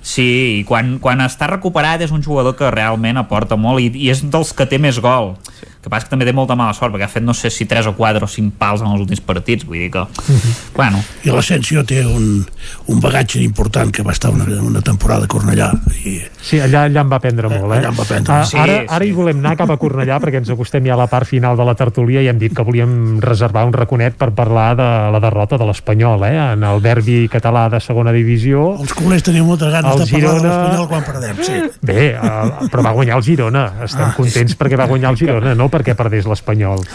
sí, 0.02 0.30
i 0.60 0.64
quan, 0.68 0.98
quan 1.04 1.24
està 1.24 1.48
recuperat 1.52 2.04
és 2.04 2.12
un 2.16 2.24
jugador 2.24 2.58
que 2.60 2.72
realment 2.72 3.22
aporta 3.22 3.60
molt 3.60 3.84
i, 3.84 3.92
i 4.06 4.12
és 4.14 4.24
dels 4.24 4.56
que 4.56 4.68
té 4.70 4.82
més 4.82 5.00
gol. 5.04 5.36
Sí 5.60 5.73
que 5.84 5.92
passa 5.92 6.08
que 6.08 6.14
també 6.14 6.26
té 6.26 6.32
molta 6.36 6.56
mala 6.56 6.74
sort 6.76 6.94
perquè 6.96 7.04
ha 7.10 7.12
fet 7.12 7.26
no 7.26 7.34
sé 7.36 7.52
si 7.52 7.68
3 7.68 7.90
o 7.92 7.94
4 7.98 8.24
o 8.24 8.30
5 8.32 8.56
pals 8.60 8.82
en 8.82 8.88
els 8.94 9.04
últims 9.04 9.20
partits 9.26 9.66
vull 9.68 9.82
dir 9.82 9.90
que, 9.92 10.00
uh 10.00 10.08
mhm. 10.08 10.40
-huh. 10.40 10.54
bueno 10.76 11.04
i 11.24 11.30
l'Ascensió 11.30 11.84
té 11.84 12.06
un, 12.06 12.46
un 12.88 13.00
bagatge 13.00 13.42
important 13.44 13.92
que 13.92 14.04
va 14.04 14.12
estar 14.12 14.32
una, 14.32 14.46
una 14.62 14.82
temporada 14.82 15.26
a 15.26 15.28
Cornellà 15.28 15.72
i... 16.06 16.22
sí, 16.42 16.60
allà, 16.60 16.86
allà 16.88 17.02
en 17.02 17.10
va 17.12 17.18
aprendre 17.18 17.50
molt 17.50 17.74
eh? 17.74 17.78
allà 17.78 17.90
en 17.90 17.96
va 17.96 18.04
aprendre 18.04 18.34
ah, 18.34 18.46
sí, 18.46 18.58
ara, 18.58 18.80
sí. 18.80 18.86
ara 18.88 19.06
hi 19.06 19.12
volem 19.12 19.40
anar 19.40 19.58
cap 19.58 19.70
a 19.70 19.78
Cornellà 19.78 20.20
perquè 20.20 20.38
ens 20.38 20.50
acostem 20.50 20.86
ja 20.86 20.94
a 20.94 20.98
la 20.98 21.08
part 21.08 21.28
final 21.28 21.58
de 21.58 21.66
la 21.66 21.76
tertúlia 21.76 22.22
i 22.22 22.28
hem 22.28 22.40
dit 22.40 22.56
que 22.56 22.64
volíem 22.64 23.20
reservar 23.20 23.66
un 23.66 23.74
raconet 23.74 24.16
per 24.16 24.32
parlar 24.32 24.76
de 24.76 24.90
la 25.12 25.20
derrota 25.20 25.58
de 25.58 25.66
l'Espanyol 25.66 26.24
eh? 26.24 26.54
en 26.54 26.64
el 26.64 26.82
derbi 26.82 27.28
català 27.28 27.68
de 27.70 27.80
segona 27.80 28.12
divisió 28.12 28.78
els 28.80 28.94
culers 28.94 29.24
tenim 29.24 29.46
moltes 29.46 29.72
ganes 29.72 29.92
el 29.92 30.00
de 30.00 30.06
Girona... 30.06 30.32
parlar 30.32 30.42
de 30.42 30.48
l'Espanyol 30.48 30.88
quan 30.88 31.04
perdem 31.04 31.44
sí. 31.44 31.62
bé, 31.82 32.16
uh, 32.16 32.70
però 32.72 32.88
va 32.88 32.96
guanyar 32.96 33.18
el 33.18 33.24
Girona 33.24 33.66
estem 33.84 34.08
ah, 34.08 34.14
contents 34.16 34.56
sí. 34.56 34.58
perquè 34.60 34.80
va 34.80 34.88
guanyar 34.88 35.12
el 35.12 35.18
Girona 35.18 35.56
no 35.56 35.70
perquè 35.74 35.98
perdés 35.98 36.30
l'Espanyol. 36.30 36.86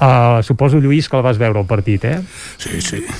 Uh, 0.00 0.40
suposo, 0.46 0.80
Lluís, 0.82 1.10
que 1.12 1.20
el 1.20 1.24
vas 1.26 1.40
veure 1.40 1.62
el 1.62 1.68
partit, 1.68 2.08
eh? 2.08 2.20
Sí, 2.58 2.80
sí. 2.80 3.04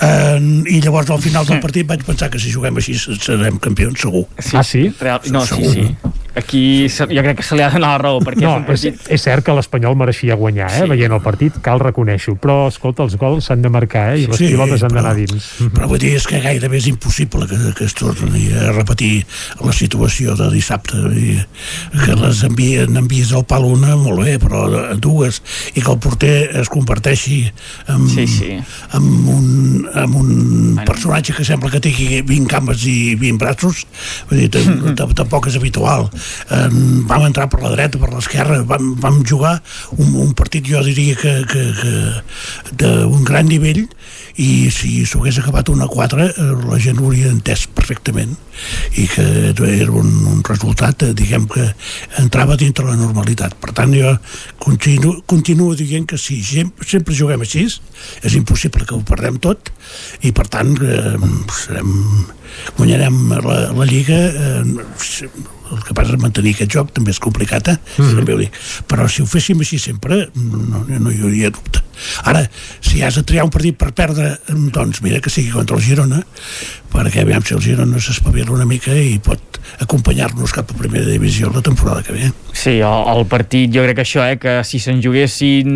Uh, 0.00 0.40
I 0.64 0.78
llavors, 0.80 1.10
al 1.12 1.18
final 1.20 1.44
del 1.44 1.58
partit, 1.60 1.84
vaig 1.84 2.00
pensar 2.06 2.30
que 2.32 2.38
si 2.40 2.48
juguem 2.54 2.78
així 2.80 2.94
serem 2.96 3.58
campions, 3.60 4.00
segur. 4.00 4.22
Sí. 4.38 4.54
Ah, 4.56 4.62
sí? 4.64 4.86
Real... 4.96 5.20
No, 5.28 5.42
segur. 5.44 5.74
sí, 5.74 5.90
sí 5.90 6.19
aquí 6.34 6.88
jo 6.88 7.06
crec 7.06 7.36
que 7.36 7.42
se 7.42 7.56
li 7.56 7.62
ha 7.62 7.70
donat 7.70 7.80
la 7.82 7.98
raó 7.98 8.20
perquè 8.22 8.44
no, 8.44 8.52
és, 8.54 8.60
un 8.60 8.66
partit... 8.68 9.00
és, 9.00 9.08
és 9.16 9.24
cert 9.26 9.44
que 9.46 9.54
l'Espanyol 9.56 9.96
mereixia 9.98 10.36
guanyar 10.38 10.68
eh? 10.70 10.82
sí. 10.84 10.88
veient 10.92 11.14
el 11.16 11.22
partit, 11.24 11.56
cal 11.64 11.82
reconèixer 11.82 12.36
però 12.40 12.68
escolta, 12.70 13.04
els 13.06 13.16
gols 13.20 13.48
s'han 13.50 13.64
de 13.64 13.72
marcar 13.72 14.10
eh? 14.14 14.22
i 14.22 14.28
les 14.30 14.38
sí, 14.38 14.50
pilotes 14.52 14.84
han 14.86 14.94
d'anar 14.94 15.14
dins 15.18 15.48
però 15.74 15.88
vull 15.90 16.00
dir, 16.02 16.14
és 16.20 16.26
que 16.30 16.40
gairebé 16.42 16.78
és 16.78 16.86
impossible 16.92 17.48
que, 17.50 17.58
que 17.76 17.88
es 17.88 17.96
torni 17.98 18.46
a 18.54 18.70
repetir 18.76 19.24
la 19.64 19.74
situació 19.74 20.36
de 20.38 20.50
dissabte 20.54 21.00
i 21.18 21.34
que 22.04 22.16
les 22.20 22.44
envien, 22.46 22.94
envies 23.00 23.34
al 23.34 23.46
pal 23.50 23.66
una 23.66 23.96
molt 23.98 24.22
bé, 24.22 24.36
però 24.42 24.66
dues 25.00 25.40
i 25.74 25.80
que 25.80 25.90
el 25.90 25.98
porter 26.02 26.36
es 26.62 26.70
converteixi 26.70 27.40
en, 27.90 28.06
sí, 28.12 28.26
sí. 28.30 28.52
en 28.94 29.10
un, 29.34 29.88
en 29.90 30.14
un 30.14 30.30
bueno. 30.76 30.86
personatge 30.86 31.34
que 31.36 31.46
sembla 31.46 31.72
que 31.74 31.82
tingui 31.82 32.22
20 32.22 32.50
cames 32.50 32.86
i 32.86 33.16
20 33.18 33.42
braços 33.42 33.84
vull 34.30 34.46
dir, 34.46 34.50
tampoc 35.20 35.50
és 35.50 35.58
habitual 35.58 36.08
eh, 36.20 36.68
vam 37.10 37.26
entrar 37.28 37.48
per 37.52 37.62
la 37.64 37.74
dreta, 37.74 38.00
per 38.00 38.12
l'esquerra, 38.14 38.62
vam, 38.68 38.94
vam 39.00 39.22
jugar 39.26 39.56
un, 39.98 40.14
un 40.26 40.34
partit, 40.38 40.66
jo 40.66 40.82
diria 40.86 41.16
que, 41.18 41.34
que, 41.50 41.64
que 41.80 41.94
d'un 42.80 43.24
gran 43.26 43.48
nivell 43.50 43.86
i 44.40 44.70
si 44.72 45.04
s'ho 45.08 45.20
hagués 45.20 45.40
acabat 45.40 45.68
una 45.72 45.88
4 45.90 46.26
eh, 46.26 46.50
la 46.70 46.78
gent 46.80 47.00
ho 47.00 47.08
hauria 47.08 47.30
entès 47.32 47.66
perfectament 47.74 48.36
i 49.00 49.06
que 49.10 49.24
era 49.50 49.92
un, 49.92 50.10
un 50.30 50.42
resultat 50.46 51.04
eh, 51.04 51.12
diguem 51.16 51.46
que 51.50 51.66
entrava 52.22 52.56
dintre 52.60 52.86
la 52.86 52.96
normalitat. 52.98 53.56
Per 53.60 53.74
tant 53.76 53.92
jo 53.96 54.14
continuo, 54.62 55.20
continuo 55.26 55.74
dient 55.78 56.08
que 56.08 56.18
si 56.20 56.40
sempre, 56.44 57.16
juguem 57.16 57.44
així 57.44 57.66
és 57.66 58.34
impossible 58.38 58.86
que 58.86 58.96
ho 58.96 59.02
perdem 59.06 59.38
tot 59.42 59.72
i 60.24 60.32
per 60.36 60.46
tant 60.52 60.74
eh, 60.80 61.16
serem, 61.56 61.94
guanyarem 62.78 63.22
la, 63.36 63.58
la 63.76 63.88
Lliga 63.88 64.20
eh, 64.30 64.62
el 65.70 65.82
que 65.86 65.94
passa 65.94 66.16
és 66.16 66.22
mantenir 66.22 66.54
aquest 66.54 66.72
joc 66.72 66.92
també 66.96 67.14
és 67.14 67.20
complicat, 67.22 67.68
eh? 67.68 67.76
Mm 67.98 68.04
-hmm. 68.04 68.50
però 68.88 69.08
si 69.08 69.22
ho 69.22 69.26
féssim 69.26 69.60
així 69.60 69.78
sempre 69.78 70.30
no, 70.34 70.84
no 70.86 71.10
hi 71.10 71.20
hauria 71.20 71.50
dubte 71.50 71.82
ara, 72.24 72.48
si 72.80 73.02
has 73.02 73.14
de 73.14 73.22
triar 73.22 73.44
un 73.44 73.50
partit 73.50 73.76
per 73.76 73.92
perdre 73.92 74.38
doncs 74.48 75.02
mira 75.02 75.20
que 75.20 75.30
sigui 75.30 75.50
contra 75.50 75.76
el 75.76 75.82
Girona 75.82 76.22
perquè 76.90 77.24
aviam 77.24 77.44
si 77.46 77.54
el 77.56 77.62
Girona 77.64 78.02
s'espavila 78.02 78.54
una 78.54 78.68
mica 78.68 78.94
i 78.94 79.18
pot 79.22 79.50
acompanyar-nos 79.80 80.52
cap 80.52 80.70
a 80.72 80.76
primera 80.76 81.06
divisió 81.06 81.50
la 81.52 81.62
temporada 81.62 82.02
que 82.02 82.12
ve. 82.12 82.30
Sí, 82.52 82.80
el, 82.80 83.04
el 83.12 83.24
partit, 83.30 83.70
jo 83.72 83.84
crec 83.84 84.00
que 84.00 84.04
això, 84.04 84.24
eh, 84.26 84.36
que 84.40 84.56
si 84.66 84.80
se'n 84.82 85.00
juguessin 85.04 85.70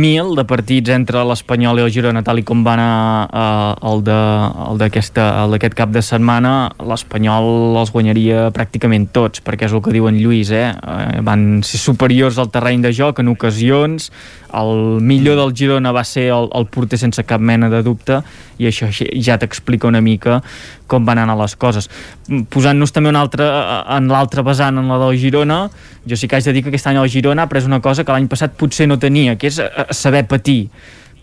mil 0.00 0.34
de 0.38 0.44
partits 0.48 0.92
entre 0.94 1.24
l'Espanyol 1.26 1.80
i 1.80 1.84
el 1.84 1.92
Girona, 1.92 2.22
tal 2.26 2.40
i 2.40 2.44
com 2.46 2.62
va 2.66 2.76
anar 2.76 2.94
eh, 3.26 3.90
el 3.90 4.04
d'aquest 4.80 5.76
cap 5.76 5.92
de 5.92 6.04
setmana, 6.04 6.54
l'Espanyol 6.86 7.80
els 7.80 7.92
guanyaria 7.92 8.48
pràcticament 8.54 9.10
tots, 9.12 9.42
perquè 9.44 9.68
és 9.68 9.74
el 9.76 9.82
que 9.84 9.94
diuen 9.96 10.20
Lluís, 10.20 10.52
eh? 10.54 10.70
eh 10.70 11.24
van 11.26 11.64
ser 11.66 11.80
superiors 11.82 12.38
al 12.38 12.52
terreny 12.54 12.86
de 12.86 12.94
joc 12.96 13.20
en 13.20 13.32
ocasions, 13.34 14.10
el 14.54 15.00
millor 15.02 15.36
del 15.38 15.54
Girona 15.56 15.92
va 15.92 16.04
ser 16.06 16.30
el, 16.34 16.48
el 16.56 16.66
porter 16.70 16.98
sense 16.98 17.22
cap 17.26 17.42
mena 17.42 17.70
de 17.70 17.82
dubte 17.86 18.20
i 18.60 18.68
això 18.68 18.88
ja 18.90 19.38
t'explica 19.40 19.88
una 19.88 20.02
mica 20.04 20.40
com 20.90 21.06
van 21.06 21.22
anar 21.22 21.36
les 21.40 21.56
coses 21.56 21.90
posant-nos 22.50 22.94
també 22.94 23.12
un 23.12 23.18
altre, 23.20 23.46
en 23.96 24.08
l'altre 24.10 24.44
vessant 24.46 24.78
en 24.80 24.88
la 24.90 25.00
del 25.02 25.18
Girona 25.20 25.62
jo 26.06 26.16
sí 26.16 26.28
que 26.28 26.38
haig 26.38 26.48
de 26.48 26.56
dir 26.56 26.64
que 26.64 26.72
aquest 26.72 26.90
any 26.90 27.00
el 27.00 27.10
Girona 27.10 27.46
ha 27.46 27.52
pres 27.52 27.68
una 27.68 27.80
cosa 27.84 28.04
que 28.04 28.12
l'any 28.12 28.30
passat 28.30 28.56
potser 28.58 28.88
no 28.88 28.98
tenia 28.98 29.36
que 29.36 29.50
és 29.50 29.60
eh, 29.62 29.70
saber 29.90 30.26
patir 30.30 30.62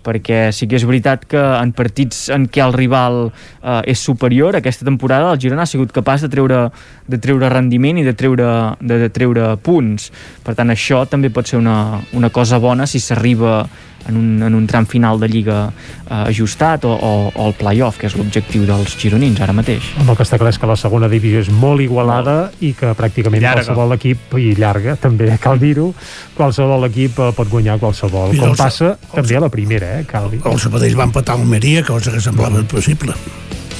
perquè 0.07 0.51
sí 0.55 0.67
que 0.69 0.77
és 0.79 0.85
veritat 0.87 1.25
que 1.27 1.39
en 1.39 1.73
partits 1.75 2.27
en 2.33 2.47
què 2.51 2.63
el 2.63 2.75
rival 2.75 3.27
eh, 3.27 3.91
és 3.91 3.99
superior, 3.99 4.55
aquesta 4.55 4.87
temporada 4.87 5.33
el 5.33 5.41
Girona 5.41 5.65
ha 5.65 5.69
sigut 5.69 5.91
capaç 5.95 6.23
de 6.25 6.31
treure, 6.31 6.61
de 7.07 7.19
treure 7.23 7.51
rendiment 7.51 7.99
i 7.99 8.05
de 8.07 8.15
treure, 8.17 8.51
de, 8.79 9.01
de 9.03 9.11
treure 9.13 9.51
punts. 9.63 10.11
Per 10.45 10.55
tant, 10.55 10.71
això 10.71 11.03
també 11.09 11.31
pot 11.33 11.49
ser 11.49 11.59
una, 11.59 11.99
una 12.15 12.31
cosa 12.31 12.61
bona 12.63 12.87
si 12.87 13.03
s'arriba 13.03 13.59
en 14.07 14.17
un, 14.17 14.43
en 14.43 14.55
un 14.55 14.67
tram 14.67 14.87
final 14.89 15.19
de 15.19 15.29
Lliga 15.31 15.57
eh, 15.67 16.13
ajustat 16.27 16.85
o, 16.85 16.93
o, 16.93 17.11
o 17.33 17.47
el 17.47 17.55
play-off, 17.59 17.99
que 18.01 18.07
és 18.09 18.15
l'objectiu 18.17 18.65
dels 18.67 18.95
gironins 18.99 19.41
ara 19.43 19.55
mateix. 19.55 19.91
Home, 19.99 20.11
el 20.13 20.19
que 20.19 20.27
està 20.27 20.39
clar 20.41 20.53
és 20.53 20.61
que 20.61 20.69
la 20.69 20.77
segona 20.79 21.09
divisió 21.11 21.43
és 21.45 21.51
molt 21.51 21.83
igualada 21.83 22.37
molt. 22.47 22.61
i 22.63 22.73
que 22.77 22.93
pràcticament 22.97 23.43
llarga. 23.43 23.65
qualsevol 23.65 23.97
equip, 23.97 24.37
i 24.39 24.53
llarga 24.57 24.97
també, 25.01 25.31
cal 25.41 25.59
dir-ho, 25.61 25.91
qualsevol 26.37 26.87
equip 26.89 27.19
eh, 27.19 27.31
pot 27.37 27.51
guanyar 27.51 27.79
qualsevol, 27.81 28.35
I 28.35 28.41
com 28.41 28.53
els, 28.53 28.61
passa 28.61 28.93
els, 28.95 29.11
també 29.13 29.37
a 29.39 29.43
la 29.47 29.51
primera, 29.53 29.97
eh, 29.99 30.07
cal 30.09 30.31
dir. 30.31 30.41
El 30.45 30.59
Sabadell 30.61 30.97
va 30.99 31.09
empatar 31.09 31.37
el 31.39 31.45
Meria, 31.47 31.83
cosa 31.87 32.13
que 32.13 32.23
semblava 32.23 32.63
impossible. 32.63 33.15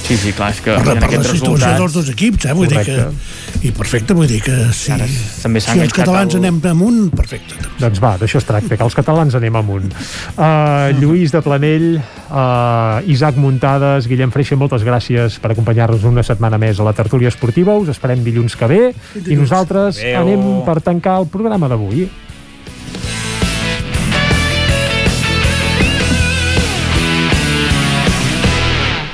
Sí, 0.08 0.16
sí, 0.16 0.32
clar, 0.32 0.52
és 0.54 0.62
que 0.64 0.72
per, 0.72 0.94
per 0.94 0.94
la 0.94 1.08
situació 1.10 1.34
resultats... 1.34 1.80
dels 1.82 1.96
dos 1.98 2.08
equips, 2.14 2.46
eh? 2.48 2.54
Vull 2.56 2.70
Correcte. 2.70 2.94
dir 2.94 3.04
que, 3.04 3.37
I 3.58 3.72
perfecte, 3.74 4.14
vull 4.14 4.28
dir 4.30 4.38
que 4.44 4.54
si, 4.76 4.92
Ara, 4.94 5.06
també 5.42 5.58
si 5.62 5.72
els 5.74 5.94
catalans 5.94 6.36
el... 6.36 6.44
anem 6.44 6.60
amunt, 6.70 7.08
perfecte. 7.10 7.56
Doncs 7.80 7.98
va, 8.02 8.12
d'això 8.20 8.38
es 8.38 8.46
tracta, 8.46 8.76
que 8.78 8.86
els 8.86 8.94
catalans 8.94 9.34
anem 9.34 9.58
amunt. 9.58 9.88
Uh, 10.36 10.94
Lluís 11.00 11.34
de 11.34 11.42
Planell, 11.42 11.88
uh, 11.98 13.02
Isaac 13.10 13.40
Muntades, 13.42 14.06
Guillem 14.10 14.30
Freixa, 14.34 14.58
moltes 14.60 14.86
gràcies 14.86 15.40
per 15.42 15.50
acompanyar-nos 15.54 16.06
una 16.06 16.22
setmana 16.26 16.60
més 16.62 16.78
a 16.78 16.86
la 16.86 16.94
tertúlia 16.94 17.32
esportiva. 17.34 17.74
Us 17.74 17.90
esperem 17.96 18.22
dilluns 18.22 18.54
que 18.58 18.70
ve 18.70 18.80
i 19.26 19.38
nosaltres 19.38 19.98
Adeu. 20.04 20.22
anem 20.22 20.48
per 20.68 20.78
tancar 20.86 21.18
el 21.24 21.30
programa 21.32 21.70
d'avui. 21.70 22.06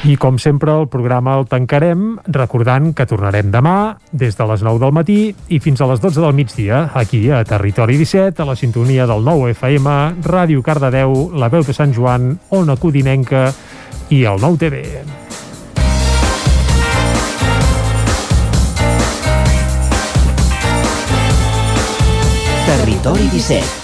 I 0.05 0.19
com 0.21 0.37
sempre 0.37 0.69
el 0.77 0.85
programa 0.93 1.39
el 1.41 1.47
tancarem 1.49 2.19
recordant 2.29 2.91
que 2.93 3.07
tornarem 3.09 3.49
demà 3.49 3.97
des 4.13 4.37
de 4.37 4.47
les 4.51 4.61
9 4.61 4.83
del 4.83 4.93
matí 4.93 5.17
i 5.49 5.61
fins 5.65 5.81
a 5.81 5.87
les 5.89 6.03
12 6.03 6.21
del 6.21 6.35
migdia 6.37 6.91
aquí 6.93 7.31
a 7.33 7.39
Territori 7.49 7.97
17 7.97 8.43
a 8.43 8.47
la 8.51 8.57
sintonia 8.57 9.07
del 9.09 9.25
9 9.25 9.55
FM, 9.55 9.95
Ràdio 10.29 10.61
Cardedeu, 10.61 11.31
La 11.33 11.49
Veu 11.49 11.65
de 11.65 11.73
Sant 11.73 11.95
Joan, 11.97 12.35
Ona 12.53 12.77
Codinenca 12.77 13.47
i 14.13 14.27
el 14.29 14.45
9 14.45 14.61
TV. 14.61 14.85
Territori 22.69 23.33
17 23.33 23.84